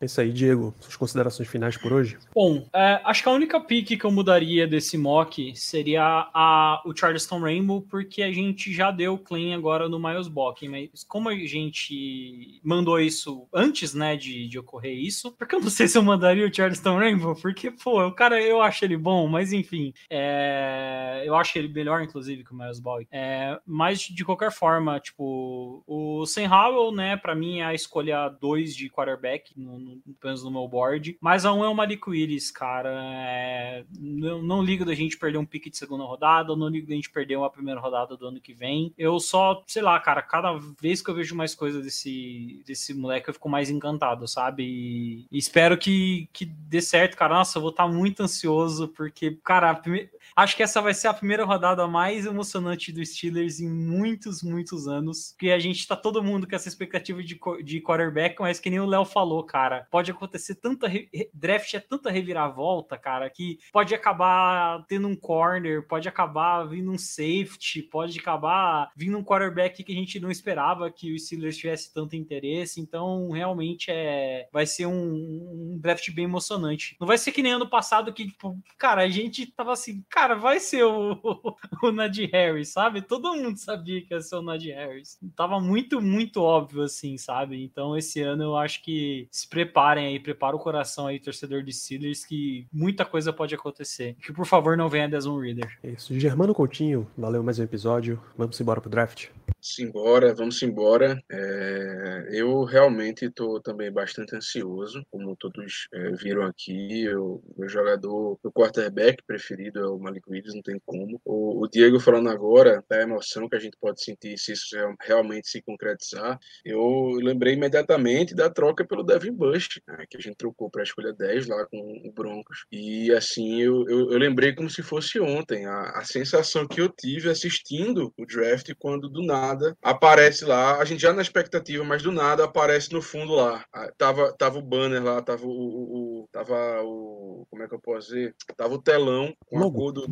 É 0.00 0.04
isso 0.04 0.20
aí, 0.20 0.32
Diego. 0.32 0.74
Suas 0.80 0.96
considerações 0.96 1.48
finais 1.48 1.76
por 1.76 1.92
hoje? 1.92 2.18
Bom, 2.34 2.68
é, 2.74 3.00
acho 3.04 3.22
que 3.22 3.28
a 3.28 3.32
única 3.32 3.60
pick 3.60 3.98
que 3.98 4.04
eu 4.04 4.10
mudaria 4.10 4.66
desse 4.66 4.98
mock 4.98 5.54
seria 5.56 6.28
a, 6.34 6.82
o 6.84 6.94
Charleston 6.94 7.40
Rainbow, 7.40 7.82
porque 7.82 8.22
a 8.22 8.32
gente 8.32 8.72
já 8.72 8.90
deu 8.90 9.14
o 9.14 9.18
claim 9.18 9.54
agora 9.54 9.88
no 9.88 9.98
Miles 9.98 10.28
Bock, 10.28 10.68
mas 10.68 11.04
como 11.04 11.28
a 11.28 11.34
gente 11.34 12.60
mandou 12.62 13.00
isso 13.00 13.46
antes, 13.52 13.94
né, 13.94 14.16
de, 14.16 14.48
de 14.48 14.58
ocorrer 14.58 14.94
isso, 14.94 15.32
porque 15.32 15.54
eu 15.54 15.60
não 15.60 15.70
sei 15.70 15.88
se 15.88 15.96
eu 15.96 16.02
mandaria 16.02 16.46
o 16.46 16.54
Charleston 16.54 16.98
Rainbow, 16.98 17.34
porque, 17.34 17.70
pô, 17.70 18.06
o 18.06 18.12
cara, 18.12 18.40
eu 18.40 18.60
acho 18.60 18.84
ele 18.84 18.96
bom, 18.96 19.26
mas 19.26 19.52
enfim, 19.52 19.92
é, 20.10 21.22
eu 21.24 21.34
acho 21.34 21.58
ele 21.58 21.68
melhor, 21.68 22.02
inclusive, 22.02 22.44
que 22.44 22.52
o 22.52 22.56
Miles 22.56 22.80
Bock. 22.80 23.06
É, 23.10 23.58
mas, 23.66 24.00
de 24.00 24.24
qualquer 24.24 24.52
forma, 24.52 25.00
tipo, 25.00 25.82
o 25.86 26.26
Sam 26.26 26.48
Howell, 26.48 26.92
né, 26.92 27.16
pra 27.16 27.34
mim 27.34 27.60
é 27.60 27.64
a 27.64 27.74
escolha 27.74 28.28
2 28.28 28.74
de 28.74 28.90
quarterback, 28.90 29.52
no, 29.56 29.78
no, 29.86 30.14
pelo 30.14 30.16
menos 30.24 30.44
no 30.44 30.50
meu 30.50 30.68
board, 30.68 31.16
mas 31.20 31.44
a 31.44 31.52
1 31.52 31.58
um 31.58 31.64
é 31.64 31.68
o 31.68 31.74
Malik 31.74 32.08
Willis, 32.08 32.50
cara, 32.50 32.90
é, 32.92 33.84
não, 33.98 34.42
não 34.42 34.62
ligo 34.62 34.84
da 34.84 34.94
gente 34.94 35.18
perder 35.18 35.38
um 35.38 35.46
pique 35.46 35.70
de 35.70 35.76
segunda 35.76 36.04
rodada, 36.04 36.54
não 36.56 36.68
ligo 36.68 36.86
da 36.88 36.94
gente 36.94 37.10
perder 37.10 37.36
uma 37.36 37.50
primeira 37.50 37.80
rodada 37.80 38.16
do 38.16 38.26
ano 38.26 38.40
que 38.40 38.52
vem, 38.52 38.92
eu 38.98 39.18
só, 39.20 39.62
sei 39.66 39.82
lá, 39.82 39.98
cara, 40.00 40.22
cada 40.22 40.52
vez 40.80 41.00
que 41.02 41.10
eu 41.10 41.14
vejo 41.14 41.34
mais 41.34 41.54
coisas 41.54 41.84
desse, 41.84 42.62
desse 42.66 42.92
moleque, 42.94 43.28
eu 43.28 43.34
fico 43.34 43.48
mais 43.48 43.70
encantado, 43.70 44.26
sabe, 44.26 44.64
e, 44.64 45.26
e 45.30 45.38
espero 45.38 45.76
que, 45.78 46.28
que 46.32 46.44
dê 46.44 46.80
certo, 46.80 47.16
cara. 47.16 47.34
Nossa, 47.34 47.58
eu 47.58 47.62
vou 47.62 47.70
estar 47.70 47.86
muito 47.88 48.22
ansioso, 48.22 48.88
porque, 48.88 49.38
cara, 49.44 49.70
a 49.70 49.74
prime- 49.74 50.08
acho 50.34 50.56
que 50.56 50.62
essa 50.62 50.80
vai 50.80 50.94
ser 50.94 51.08
a 51.08 51.14
primeira 51.14 51.44
rodada 51.44 51.86
mais 51.86 52.26
emocionante 52.26 52.92
dos 52.92 53.10
Steelers 53.10 53.60
em 53.60 53.68
muitos, 53.68 54.42
muitos 54.42 54.88
anos. 54.88 55.32
Porque 55.32 55.50
a 55.50 55.58
gente 55.58 55.86
tá 55.86 55.96
todo 55.96 56.22
mundo 56.22 56.46
com 56.48 56.56
essa 56.56 56.68
expectativa 56.68 57.22
de, 57.22 57.38
de 57.62 57.80
quarterback, 57.80 58.36
mas 58.40 58.58
que 58.58 58.70
nem 58.70 58.80
o 58.80 58.86
Léo 58.86 59.04
falou, 59.04 59.44
cara. 59.44 59.86
Pode 59.90 60.10
acontecer 60.10 60.56
tanta. 60.56 60.90
Draft 61.32 61.74
é 61.74 61.80
tanta 61.80 62.10
reviravolta, 62.10 62.96
cara, 62.98 63.28
que 63.30 63.58
pode 63.72 63.94
acabar 63.94 64.84
tendo 64.88 65.08
um 65.08 65.16
corner, 65.16 65.86
pode 65.86 66.08
acabar 66.08 66.64
vindo 66.64 66.90
um 66.90 66.98
safety, 66.98 67.82
pode 67.82 68.18
acabar 68.18 68.90
vindo 68.96 69.16
um 69.18 69.24
quarterback 69.24 69.82
que 69.82 69.92
a 69.92 69.96
gente 69.96 70.18
não 70.20 70.30
esperava 70.30 70.90
que 70.90 71.12
o 71.12 71.18
Steelers 71.18 71.56
tivesse 71.56 71.92
tanto 71.92 72.16
interesse. 72.16 72.80
Então, 72.80 73.30
realmente 73.30 73.90
é 73.90 74.48
vai 74.52 74.66
ser 74.66 74.86
um, 74.86 75.72
um 75.74 75.78
draft 75.78 76.10
bem 76.12 76.24
emocionante. 76.24 76.96
Não 77.00 77.06
vai 77.06 77.18
ser 77.18 77.32
que 77.32 77.42
nem 77.42 77.52
ano 77.52 77.68
passado 77.68 78.12
que, 78.12 78.26
tipo, 78.26 78.58
cara, 78.78 79.02
a 79.02 79.08
gente 79.08 79.46
tava 79.46 79.72
assim, 79.72 80.04
cara, 80.16 80.34
vai 80.34 80.58
ser 80.58 80.82
o, 80.82 81.20
o 81.84 81.92
Najee 81.92 82.30
Harris, 82.32 82.70
sabe? 82.70 83.02
Todo 83.02 83.34
mundo 83.34 83.58
sabia 83.58 84.00
que 84.00 84.14
ia 84.14 84.20
ser 84.22 84.36
o 84.36 84.42
Najee 84.42 84.72
Harris. 84.72 85.18
Tava 85.36 85.60
muito, 85.60 86.00
muito 86.00 86.40
óbvio 86.40 86.82
assim, 86.82 87.18
sabe? 87.18 87.62
Então, 87.62 87.94
esse 87.94 88.22
ano 88.22 88.42
eu 88.42 88.56
acho 88.56 88.82
que 88.82 89.28
se 89.30 89.46
preparem 89.46 90.06
aí, 90.06 90.18
prepara 90.18 90.56
o 90.56 90.58
coração 90.58 91.06
aí, 91.06 91.20
torcedor 91.20 91.62
de 91.62 91.70
Steelers, 91.70 92.24
que 92.24 92.66
muita 92.72 93.04
coisa 93.04 93.30
pode 93.30 93.54
acontecer. 93.54 94.16
Que, 94.22 94.32
por 94.32 94.46
favor, 94.46 94.74
não 94.74 94.88
venha 94.88 95.06
Desmond 95.06 95.46
Reader. 95.46 95.78
É 95.84 95.90
isso. 95.90 96.18
Germano 96.18 96.54
Coutinho, 96.54 97.06
valeu 97.16 97.42
mais 97.42 97.58
um 97.58 97.64
episódio. 97.64 98.18
Vamos 98.38 98.58
embora 98.58 98.80
pro 98.80 98.88
draft. 98.88 99.28
Simbora, 99.68 100.32
vamos 100.32 100.62
embora. 100.62 101.20
É, 101.28 102.28
eu 102.30 102.62
realmente 102.62 103.24
estou 103.24 103.60
também 103.60 103.90
bastante 103.90 104.36
ansioso, 104.36 105.04
como 105.10 105.34
todos 105.34 105.88
é, 105.92 106.10
viram 106.12 106.44
aqui. 106.44 107.08
O 107.16 107.42
meu 107.58 107.68
jogador, 107.68 108.38
meu 108.44 108.52
quarterback 108.52 109.24
preferido 109.26 109.80
é 109.80 109.88
o 109.88 109.98
Malik 109.98 110.22
Willis, 110.30 110.54
não 110.54 110.62
tem 110.62 110.80
como. 110.86 111.20
O, 111.24 111.64
o 111.64 111.68
Diego 111.68 111.98
falando 111.98 112.28
agora 112.28 112.84
da 112.88 113.00
emoção 113.02 113.48
que 113.48 113.56
a 113.56 113.58
gente 113.58 113.76
pode 113.80 114.04
sentir 114.04 114.38
se 114.38 114.52
isso 114.52 114.76
real- 114.76 114.94
realmente 115.00 115.48
se 115.48 115.60
concretizar. 115.60 116.38
Eu 116.64 117.18
lembrei 117.20 117.54
imediatamente 117.54 118.36
da 118.36 118.48
troca 118.48 118.86
pelo 118.86 119.02
Devin 119.02 119.32
Bush, 119.32 119.80
né, 119.88 120.04
que 120.08 120.16
a 120.16 120.20
gente 120.20 120.36
trocou 120.36 120.70
para 120.70 120.82
a 120.82 120.84
escolha 120.84 121.12
10 121.12 121.48
lá 121.48 121.66
com 121.66 121.78
o 122.04 122.12
Broncos. 122.12 122.66
E 122.70 123.10
assim, 123.10 123.60
eu, 123.60 123.84
eu, 123.88 124.12
eu 124.12 124.18
lembrei 124.18 124.54
como 124.54 124.70
se 124.70 124.80
fosse 124.80 125.18
ontem, 125.18 125.66
a, 125.66 125.90
a 125.98 126.04
sensação 126.04 126.68
que 126.68 126.80
eu 126.80 126.88
tive 126.88 127.28
assistindo 127.28 128.12
o 128.16 128.24
draft 128.24 128.70
quando 128.78 129.08
do 129.08 129.22
nada 129.24 129.55
aparece 129.82 130.44
lá, 130.44 130.78
a 130.80 130.84
gente 130.84 131.00
já 131.02 131.12
na 131.12 131.22
expectativa, 131.22 131.84
mas 131.84 132.02
do 132.02 132.12
nada 132.12 132.44
aparece 132.44 132.92
no 132.92 133.02
fundo 133.02 133.34
lá. 133.34 133.64
Ah, 133.72 133.90
Tava, 133.96 134.32
tava 134.36 134.58
o 134.58 134.62
banner 134.62 135.02
lá, 135.02 135.20
tava 135.22 135.44
o, 135.46 135.50
o- 135.50 136.22
o- 136.24 136.28
tava 136.32 136.54
o, 136.82 137.46
como 137.50 137.62
é 137.62 137.68
que 137.68 137.74
eu 137.74 137.80
posso 137.80 138.08
dizer? 138.08 138.34
Tava 138.56 138.74
o 138.74 138.82
telão 138.82 139.34
com 139.46 139.58
a 139.58 139.70
cor 139.72 139.92
do 139.92 140.06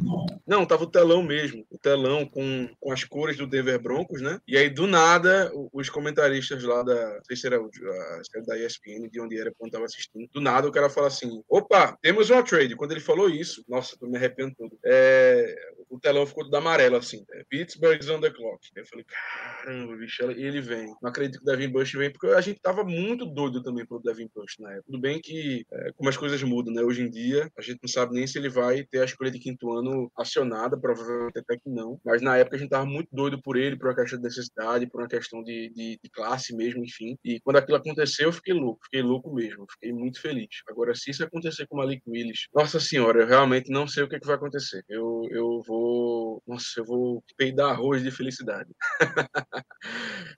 Não, 0.47 0.65
tava 0.67 0.85
o 0.85 0.91
telão 0.91 1.23
mesmo, 1.23 1.65
o 1.71 1.79
telão 1.79 2.27
com, 2.27 2.69
com 2.81 2.93
as 2.93 3.05
cores 3.05 3.37
do 3.37 3.47
Denver 3.47 3.81
Broncos, 3.81 4.21
né? 4.21 4.39
E 4.47 4.57
aí 4.57 4.69
do 4.71 4.87
nada 4.87 5.51
os 5.73 5.89
comentaristas 5.91 6.63
lá 6.63 6.83
da, 6.83 7.15
não 7.17 7.25
sei 7.25 7.37
se 7.37 7.47
era 7.47 7.59
se 8.23 8.37
era 8.37 8.45
da 8.47 8.59
ESPN, 8.59 9.09
de 9.09 9.21
onde 9.21 9.39
era 9.39 9.53
quando 9.57 9.73
tava 9.73 9.85
assistindo, 9.85 10.29
do 10.33 10.41
nada 10.41 10.69
o 10.69 10.73
cara 10.73 10.89
fala 10.91 11.09
assim: 11.09 11.43
"Opa, 11.49 11.97
temos 12.03 12.31
uma 12.31 12.43
trade". 12.43 12.77
Quando 12.77 12.93
ele 12.93 13.01
falou 13.01 13.29
isso, 13.29 13.65
nossa, 13.69 13.97
tô 13.99 14.07
me 14.07 14.17
arrependo 14.17 14.55
todo. 14.57 14.79
É, 14.85 15.55
o 15.89 15.99
telão 15.99 16.27
ficou 16.27 16.45
tudo 16.45 16.57
amarelo, 16.57 16.97
assim. 16.97 17.25
É, 17.33 17.45
Pittsburgh's 17.49 18.09
on 18.09 18.21
the 18.21 18.31
clock. 18.31 18.59
Eu 18.75 18.87
falei, 18.87 19.05
caramba, 19.65 19.97
bicho, 19.97 20.23
ele 20.23 20.61
vem. 20.61 20.87
Não 21.03 21.09
acredito 21.09 21.39
que 21.39 21.51
o 21.51 21.57
Devin 21.57 21.73
Bush 21.73 21.93
vem, 21.93 22.11
porque 22.11 22.29
a 22.29 22.41
gente 22.41 22.61
tava 22.61 22.85
muito 22.85 23.25
doido 23.25 23.63
também 23.63 23.87
pelo 23.87 24.01
Devin 24.01 24.29
Bush 24.35 24.57
na 24.59 24.71
época. 24.71 24.85
Tudo 24.87 25.01
bem 25.01 25.21
que, 25.21 25.65
é, 25.73 25.93
como 25.93 26.09
as 26.09 26.17
coisas 26.17 26.43
mudam, 26.43 26.73
né? 26.73 26.83
Hoje 26.83 27.03
em 27.03 27.11
dia, 27.11 27.51
a 27.59 27.63
gente 27.63 27.79
não 27.83 27.89
sabe 27.89 28.15
nem 28.15 28.27
se 28.27 28.39
ele 28.39 28.49
vai 28.49 28.85
ter 28.85 29.01
a 29.01 29.05
escolha 29.05 29.31
de 29.31 29.39
quinto 29.39 29.73
ano 29.73 30.11
acionada, 30.17 30.79
provavelmente 30.79 31.39
até 31.39 31.57
que 31.57 31.71
não. 31.71 31.99
Mas 32.05 32.21
na 32.21 32.37
época 32.37 32.57
a 32.57 32.59
gente 32.59 32.71
tava 32.71 32.87
muito 32.87 33.09
doido 33.13 33.41
por 33.41 33.57
ele, 33.57 33.77
por 33.77 33.89
uma 33.89 33.95
questão 33.95 34.19
de 34.19 34.25
necessidade, 34.25 34.87
por 34.87 35.01
uma 35.01 35.09
questão 35.09 35.43
de, 35.43 35.71
de, 35.71 35.99
de 36.03 36.11
classe 36.11 36.55
mesmo, 36.55 36.85
enfim. 36.85 37.17
E 37.25 37.41
quando 37.41 37.57
aquilo 37.57 37.79
aconteceu, 37.79 38.27
eu 38.27 38.33
fiquei 38.33 38.55
louco, 38.55 38.85
fiquei 38.85 39.03
louco 39.03 39.33
mesmo, 39.35 39.67
fiquei 39.73 39.93
muito 39.93 40.21
feliz. 40.21 40.63
Agora, 40.69 40.95
se 40.95 41.11
isso 41.11 41.25
acontecer 41.25 41.67
com 41.67 41.77
o 41.77 41.79
Malik 41.79 42.03
Willis, 42.07 42.47
nossa 42.55 42.79
senhora, 42.79 43.23
eu 43.23 43.27
realmente 43.27 43.71
não 43.71 43.87
sei 43.87 44.05
o 44.05 44.09
que, 44.09 44.17
é 44.17 44.21
que 44.21 44.27
vai 44.27 44.37
acontecer. 44.37 44.85
Eu, 44.89 45.27
eu 45.31 45.63
vou, 45.67 46.43
nossa, 46.47 46.81
eu 46.81 46.85
vou 46.85 47.23
peidar 47.37 47.71
arroz 47.71 48.03
de 48.03 48.11
felicidade. 48.11 48.71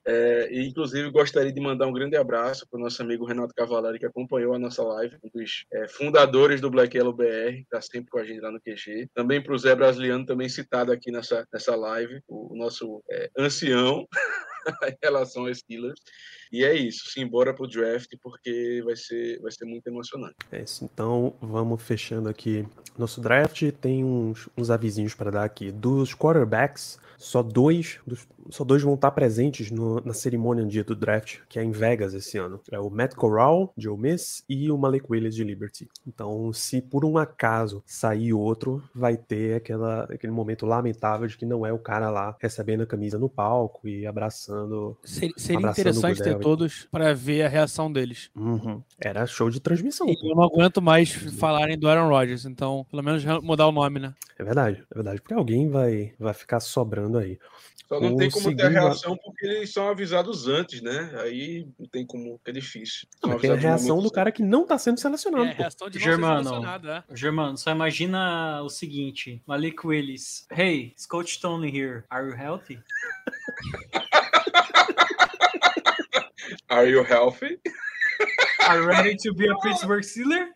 É, 0.05 0.47
inclusive, 0.61 1.09
gostaria 1.09 1.51
de 1.51 1.59
mandar 1.59 1.85
um 1.85 1.91
grande 1.91 2.15
abraço 2.15 2.65
para 2.69 2.79
o 2.79 2.81
nosso 2.81 3.01
amigo 3.01 3.25
Renato 3.25 3.53
Cavalari, 3.53 3.99
que 3.99 4.05
acompanhou 4.05 4.53
a 4.53 4.59
nossa 4.59 4.81
live, 4.81 5.17
um 5.21 5.29
dos 5.33 5.65
é, 5.73 5.85
fundadores 5.87 6.61
do 6.61 6.69
Black 6.69 6.95
Yellow 6.95 7.13
BR, 7.13 7.59
está 7.61 7.81
sempre 7.81 8.09
com 8.09 8.17
a 8.17 8.23
gente 8.23 8.39
lá 8.39 8.49
no 8.49 8.61
QG. 8.61 9.09
Também 9.13 9.43
para 9.43 9.53
o 9.53 9.57
Zé 9.57 9.75
Brasiliano, 9.75 10.25
também 10.25 10.47
citado 10.47 10.93
aqui 10.93 11.11
nessa, 11.11 11.45
nessa 11.51 11.75
live, 11.75 12.21
o, 12.25 12.53
o 12.53 12.57
nosso 12.57 13.03
é, 13.11 13.29
ancião 13.37 14.07
em 14.87 14.97
relação 15.01 15.45
aos 15.47 15.57
Steelers. 15.59 15.99
E 16.51 16.63
é 16.63 16.73
isso, 16.73 17.09
simbora 17.11 17.53
pro 17.53 17.67
draft, 17.67 18.09
porque 18.21 18.81
vai 18.85 18.95
ser, 18.95 19.39
vai 19.41 19.51
ser 19.51 19.65
muito 19.65 19.87
emocionante. 19.87 20.35
É 20.51 20.61
isso. 20.61 20.85
Então, 20.85 21.33
vamos 21.41 21.81
fechando 21.81 22.29
aqui 22.29 22.65
nosso 22.97 23.19
draft. 23.19 23.69
Tem 23.81 24.03
uns, 24.03 24.47
uns 24.57 24.69
avisinhos 24.69 25.13
para 25.13 25.29
dar 25.31 25.43
aqui. 25.43 25.71
Dos 25.71 26.13
quarterbacks, 26.15 26.99
só 27.17 27.43
dois, 27.43 27.99
dos- 28.07 28.25
só 28.49 28.63
dois 28.63 28.81
vão 28.81 28.93
estar 28.93 29.11
presentes 29.11 29.69
no- 29.71 29.99
na 30.01 30.13
cerimônia 30.13 30.63
no 30.63 30.69
dia 30.69 30.83
do 30.85 30.95
draft, 30.95 31.39
que 31.49 31.59
é 31.59 31.63
em 31.63 31.71
Vegas 31.71 32.13
esse 32.13 32.37
ano. 32.37 32.61
É 32.71 32.79
o 32.79 32.89
Matt 32.89 33.13
Corral, 33.15 33.73
de 33.75 33.89
Ole 33.89 34.03
Miss, 34.03 34.43
e 34.47 34.71
o 34.71 34.77
Malik 34.77 35.05
Willis, 35.09 35.35
de 35.35 35.43
Liberty. 35.43 35.89
Então, 36.07 36.53
se 36.53 36.81
por 36.81 37.03
um 37.03 37.17
acaso 37.17 37.83
sair 37.85 38.31
outro, 38.31 38.81
vai 38.95 39.17
ter 39.17 39.55
aquela, 39.55 40.03
aquele 40.05 40.31
momento 40.31 40.65
lamentável 40.65 41.27
de 41.27 41.37
que 41.37 41.45
não 41.45 41.65
é 41.65 41.73
o 41.73 41.79
cara 41.79 42.09
lá 42.09 42.37
recebendo 42.39 42.83
a 42.83 42.87
camisa 42.87 43.19
no 43.19 43.27
palco 43.27 43.85
e 43.85 44.05
abraçando. 44.07 44.47
Seria, 45.03 45.33
seria 45.37 45.57
abraçando 45.59 45.89
interessante 45.89 46.23
ter 46.23 46.39
todos 46.39 46.87
para 46.91 47.13
ver 47.13 47.43
a 47.43 47.49
reação 47.49 47.91
deles. 47.91 48.29
Uhum. 48.35 48.81
Era 48.99 49.25
show 49.25 49.49
de 49.49 49.59
transmissão. 49.59 50.07
E 50.07 50.15
eu 50.23 50.35
não 50.35 50.43
aguento 50.43 50.81
mais 50.81 51.11
falarem 51.11 51.77
do 51.77 51.87
Aaron 51.87 52.09
Rodgers, 52.09 52.45
então 52.45 52.85
pelo 52.89 53.03
menos 53.03 53.23
mudar 53.43 53.67
o 53.67 53.71
nome, 53.71 53.99
né? 53.99 54.13
É 54.37 54.43
verdade, 54.43 54.83
é 54.89 54.95
verdade. 54.95 55.21
Porque 55.21 55.33
alguém 55.33 55.69
vai, 55.69 56.13
vai 56.19 56.33
ficar 56.33 56.59
sobrando 56.59 57.17
aí. 57.17 57.37
Só 57.87 58.01
não 58.01 58.15
O 58.15 58.17
tem 58.17 58.29
como 58.29 58.53
ter 58.53 58.65
a 58.65 58.69
reação 58.69 59.15
porque 59.15 59.45
eles 59.45 59.71
são 59.71 59.87
avisados 59.87 60.47
antes, 60.47 60.81
né? 60.81 61.09
Aí 61.21 61.65
não 61.79 61.87
tem 61.87 62.05
como, 62.05 62.39
é 62.45 62.51
difícil. 62.51 63.07
São 63.19 63.29
Não, 63.29 63.39
tem 63.39 63.49
a 63.49 63.55
reação 63.55 64.01
do 64.01 64.11
cara 64.11 64.29
que 64.31 64.43
não 64.43 64.65
tá 64.65 64.77
sendo 64.77 64.99
selecionado. 64.99 65.45
É, 65.45 65.53
pô. 65.53 65.61
reação 65.61 65.89
de 65.89 65.97
não 65.97 66.05
Germano. 66.05 66.43
ser 66.43 66.49
selecionado, 66.49 66.89
é. 66.89 67.03
Germano, 67.15 67.57
só 67.57 67.71
imagina 67.71 68.61
o 68.61 68.69
seguinte: 68.69 69.41
Malik 69.47 69.87
Willis. 69.87 70.45
Hey, 70.51 70.87
it's 70.87 71.05
Coach 71.05 71.39
Tony 71.39 71.69
here. 71.69 72.03
Are 72.09 72.27
you 72.27 72.35
healthy? 72.35 72.79
Are 76.69 76.85
you 76.85 77.03
healthy? 77.03 77.59
Are 78.67 78.79
you 78.79 78.85
ready 78.85 79.15
to 79.15 79.33
be 79.33 79.47
a 79.47 79.55
Pittsburgh 79.59 80.03
Steeler? 80.03 80.47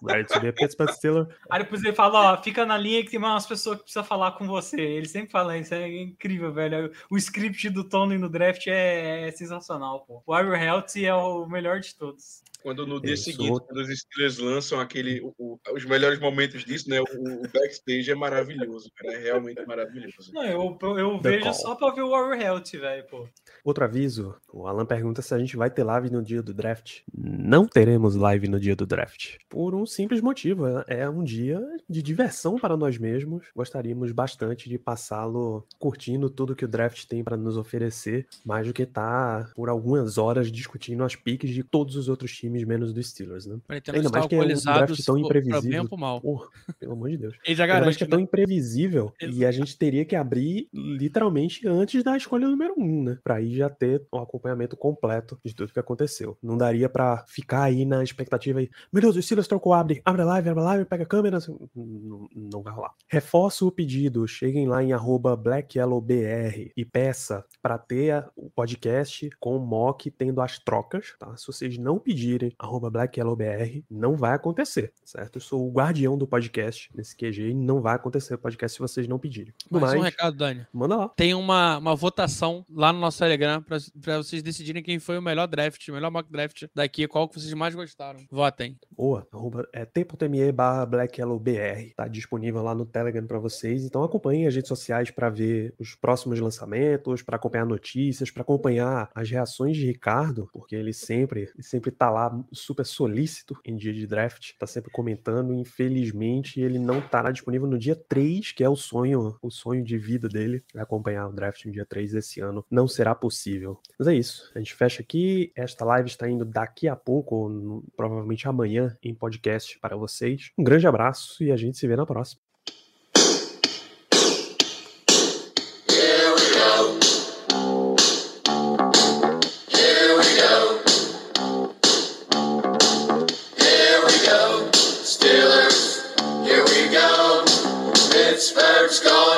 Right, 0.00 0.26
to 0.28 0.40
be 0.40 0.48
a 0.48 0.52
Pittsburgh 0.52 0.90
Steeler. 0.90 1.28
Aí 1.50 1.62
depois 1.62 1.84
ele 1.84 1.94
fala, 1.94 2.32
ó, 2.32 2.42
fica 2.42 2.66
na 2.66 2.76
linha 2.76 3.04
que 3.04 3.10
tem 3.10 3.18
umas 3.18 3.46
pessoas 3.46 3.76
que 3.78 3.84
precisam 3.84 4.04
falar 4.04 4.32
com 4.32 4.46
você. 4.46 4.80
Ele 4.80 5.06
sempre 5.06 5.30
fala 5.30 5.56
isso, 5.56 5.72
é 5.74 5.88
incrível, 5.88 6.52
velho. 6.52 6.92
O 7.08 7.16
script 7.16 7.70
do 7.70 7.88
Tony 7.88 8.18
no 8.18 8.28
draft 8.28 8.66
é, 8.66 9.28
é 9.28 9.30
sensacional, 9.30 10.00
pô. 10.00 10.22
O 10.26 10.34
Are 10.34 10.46
You 10.46 10.54
Healthy 10.54 11.06
é 11.06 11.14
o 11.14 11.46
melhor 11.46 11.78
de 11.78 11.94
todos. 11.94 12.42
Quando 12.62 12.86
no 12.86 13.00
dia 13.00 13.14
Isso. 13.14 13.24
seguinte, 13.24 13.60
quando 13.66 13.78
os 13.78 13.88
Steelers 13.98 14.38
lançam 14.38 14.78
aquele, 14.80 15.20
o- 15.20 15.34
o- 15.38 15.58
os 15.74 15.84
melhores 15.84 16.18
momentos 16.18 16.64
disso, 16.64 16.88
né? 16.88 17.00
O, 17.00 17.04
o 17.04 17.42
backstage 17.52 18.10
é 18.10 18.14
maravilhoso, 18.14 18.90
cara. 18.96 19.14
É 19.14 19.18
realmente 19.22 19.64
maravilhoso. 19.66 20.32
Não, 20.32 20.44
eu, 20.44 20.78
eu, 20.98 21.20
vejo 21.20 21.44
call. 21.44 21.54
só 21.54 21.74
pra 21.74 21.90
ver 21.90 22.02
o 22.02 22.14
Are 22.14 22.36
You 22.36 22.42
Healthy, 22.42 22.78
velho, 22.78 23.04
pô. 23.06 23.28
Outro 23.64 23.84
aviso: 23.84 24.34
o 24.52 24.66
Alan 24.66 24.86
pergunta 24.86 25.22
se 25.22 25.34
a 25.34 25.38
gente 25.38 25.56
vai 25.56 25.70
ter 25.70 25.82
live 25.84 26.10
no 26.10 26.22
dia 26.22 26.42
do 26.42 26.52
draft. 26.54 27.00
Não 27.12 27.66
teremos 27.66 28.14
live 28.14 28.48
no 28.48 28.58
dia 28.60 28.76
do 28.76 28.86
draft. 28.86 29.36
Por 29.48 29.74
um 29.74 29.84
simples 29.86 30.20
motivo: 30.20 30.66
é- 30.66 30.84
é 31.02 31.08
um 31.08 31.22
dia 31.24 31.60
de 31.88 32.02
diversão 32.02 32.58
para 32.58 32.76
nós 32.76 32.98
mesmos. 32.98 33.46
Gostaríamos 33.54 34.12
bastante 34.12 34.68
de 34.68 34.78
passá-lo 34.78 35.66
curtindo 35.78 36.28
tudo 36.30 36.54
que 36.54 36.64
o 36.64 36.68
draft 36.68 37.04
tem 37.06 37.22
para 37.24 37.36
nos 37.36 37.56
oferecer, 37.56 38.26
mais 38.44 38.66
do 38.66 38.72
que 38.72 38.82
estar 38.82 39.52
por 39.54 39.68
algumas 39.68 40.18
horas 40.18 40.50
discutindo 40.50 41.02
as 41.04 41.16
piques 41.16 41.50
de 41.50 41.62
todos 41.62 41.96
os 41.96 42.08
outros 42.08 42.32
times, 42.36 42.51
menos 42.66 42.92
dos 42.92 43.08
Steelers, 43.10 43.46
né? 43.46 43.58
Pra 43.66 43.76
Ainda 43.76 44.10
mais 44.10 44.26
que 44.26 44.34
é 44.34 44.38
um 44.40 44.46
draft 44.46 45.04
tão 45.04 45.18
imprevisível. 45.18 45.88
Porra, 45.88 46.48
pelo 46.78 46.92
amor 46.92 47.10
de 47.10 47.18
Deus. 47.18 47.34
Ele 47.44 47.54
já 47.56 47.64
Ainda 47.64 47.74
mais 47.74 47.96
garante, 47.96 47.98
que 47.98 48.04
é 48.04 48.06
né? 48.06 48.10
tão 48.10 48.20
imprevisível 48.20 49.12
e 49.20 49.44
a 49.44 49.50
gente 49.52 49.76
teria 49.76 50.04
que 50.04 50.16
abrir 50.16 50.68
literalmente 50.72 51.66
antes 51.66 52.02
da 52.02 52.16
escolha 52.16 52.48
número 52.48 52.74
um, 52.76 53.02
né? 53.04 53.18
Pra 53.22 53.36
aí 53.36 53.54
já 53.54 53.68
ter 53.70 54.06
o 54.12 54.18
acompanhamento 54.18 54.76
completo 54.76 55.38
de 55.44 55.54
tudo 55.54 55.72
que 55.72 55.78
aconteceu. 55.80 56.36
Não 56.42 56.56
daria 56.56 56.88
pra 56.88 57.24
ficar 57.26 57.62
aí 57.64 57.84
na 57.84 58.02
expectativa 58.02 58.58
aí, 58.60 58.70
meu 58.92 59.02
Deus, 59.02 59.16
o 59.16 59.22
Silas 59.22 59.48
trocou, 59.48 59.72
abre, 59.72 60.00
abre 60.04 60.22
a 60.22 60.24
live, 60.26 60.48
abre 60.50 60.62
a 60.62 60.66
live, 60.66 60.84
pega 60.84 61.02
a 61.04 61.06
câmera. 61.06 61.36
assim, 61.38 61.56
Não, 61.74 62.28
não 62.34 62.62
vai 62.62 62.72
rolar. 62.72 62.92
Reforço 63.08 63.66
o 63.66 63.72
pedido, 63.72 64.26
cheguem 64.26 64.66
lá 64.66 64.82
em 64.82 64.92
arroba 64.92 65.36
blackyellowbr 65.36 66.72
e 66.76 66.84
peça 66.84 67.44
pra 67.62 67.78
ter 67.78 68.24
o 68.36 68.50
podcast 68.50 69.30
com 69.40 69.56
o 69.56 69.60
mock 69.60 70.10
tendo 70.10 70.40
as 70.40 70.58
trocas, 70.58 71.14
tá? 71.18 71.36
Se 71.36 71.46
vocês 71.46 71.78
não 71.78 71.98
pedirem, 71.98 72.41
Twitter, 72.42 72.54
arroba 72.58 72.90
BlackYellowBR. 72.90 73.84
Não 73.90 74.16
vai 74.16 74.34
acontecer, 74.34 74.92
certo? 75.04 75.36
Eu 75.36 75.40
sou 75.40 75.68
o 75.68 75.72
guardião 75.72 76.18
do 76.18 76.26
podcast 76.26 76.90
nesse 76.94 77.16
QG 77.16 77.50
e 77.50 77.54
não 77.54 77.80
vai 77.80 77.94
acontecer 77.94 78.34
o 78.34 78.38
podcast 78.38 78.74
se 78.74 78.80
vocês 78.80 79.06
não 79.06 79.18
pedirem. 79.18 79.52
Do 79.70 79.80
Mais 79.80 79.94
um 79.94 79.98
mais, 80.00 80.12
recado, 80.14 80.36
Dani. 80.36 80.66
manda 80.72 80.96
lá. 80.96 81.08
Tem 81.10 81.34
uma, 81.34 81.78
uma 81.78 81.94
votação 81.94 82.64
lá 82.70 82.92
no 82.92 82.98
nosso 82.98 83.18
Telegram 83.18 83.62
pra, 83.62 83.78
pra 84.00 84.16
vocês 84.18 84.42
decidirem 84.42 84.82
quem 84.82 84.98
foi 84.98 85.18
o 85.18 85.22
melhor 85.22 85.46
draft, 85.46 85.86
o 85.88 85.92
melhor 85.92 86.10
mock 86.10 86.30
draft 86.30 86.64
daqui, 86.74 87.06
qual 87.06 87.28
que 87.28 87.38
vocês 87.38 87.52
mais 87.54 87.74
gostaram. 87.74 88.20
Votem. 88.30 88.78
Boa, 88.90 89.26
arroba, 89.32 89.68
é 89.72 89.84
t.me 89.84 90.52
barra 90.52 90.86
blackyellowbr. 90.86 91.94
Tá 91.96 92.08
disponível 92.08 92.62
lá 92.62 92.74
no 92.74 92.86
Telegram 92.86 93.26
para 93.26 93.38
vocês. 93.38 93.84
Então 93.84 94.02
acompanhem 94.02 94.46
as 94.46 94.54
redes 94.54 94.68
sociais 94.68 95.10
para 95.10 95.28
ver 95.28 95.74
os 95.78 95.94
próximos 95.94 96.40
lançamentos, 96.40 97.22
para 97.22 97.36
acompanhar 97.36 97.66
notícias, 97.66 98.30
para 98.30 98.42
acompanhar 98.42 99.10
as 99.14 99.30
reações 99.30 99.76
de 99.76 99.86
Ricardo, 99.86 100.48
porque 100.52 100.74
ele 100.74 100.92
sempre, 100.92 101.50
ele 101.54 101.62
sempre 101.62 101.90
tá 101.90 102.10
lá 102.10 102.31
super 102.52 102.84
solícito 102.84 103.58
em 103.64 103.76
dia 103.76 103.92
de 103.92 104.06
draft, 104.06 104.52
tá 104.58 104.66
sempre 104.66 104.90
comentando. 104.90 105.52
Infelizmente, 105.52 106.60
ele 106.60 106.78
não 106.78 106.98
estará 106.98 107.30
disponível 107.30 107.66
no 107.66 107.78
dia 107.78 107.96
3, 107.96 108.52
que 108.52 108.64
é 108.64 108.68
o 108.68 108.76
sonho, 108.76 109.36
o 109.42 109.50
sonho 109.50 109.84
de 109.84 109.98
vida 109.98 110.28
dele, 110.28 110.64
acompanhar 110.76 111.28
o 111.28 111.32
draft 111.32 111.64
no 111.64 111.72
dia 111.72 111.86
3 111.86 112.12
desse 112.12 112.40
ano. 112.40 112.64
Não 112.70 112.86
será 112.86 113.14
possível. 113.14 113.80
Mas 113.98 114.08
é 114.08 114.14
isso. 114.14 114.50
A 114.54 114.58
gente 114.58 114.74
fecha 114.74 115.02
aqui. 115.02 115.52
Esta 115.56 115.84
live 115.84 116.08
está 116.08 116.28
indo 116.28 116.44
daqui 116.44 116.88
a 116.88 116.96
pouco, 116.96 117.34
ou 117.36 117.84
provavelmente 117.96 118.48
amanhã, 118.48 118.96
em 119.02 119.14
podcast 119.14 119.78
para 119.78 119.96
vocês. 119.96 120.50
Um 120.58 120.64
grande 120.64 120.86
abraço 120.86 121.42
e 121.42 121.50
a 121.50 121.56
gente 121.56 121.78
se 121.78 121.86
vê 121.86 121.96
na 121.96 122.06
próxima. 122.06 122.51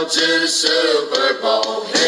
We 0.04 0.10
go. 0.10 0.14
Pittsburgh's 0.20 0.20
going 0.20 0.30
to 0.30 0.40
the 0.40 0.48
Super 0.48 1.40
Bowl. 1.40 1.84
Here 1.86 1.94
we 1.94 2.03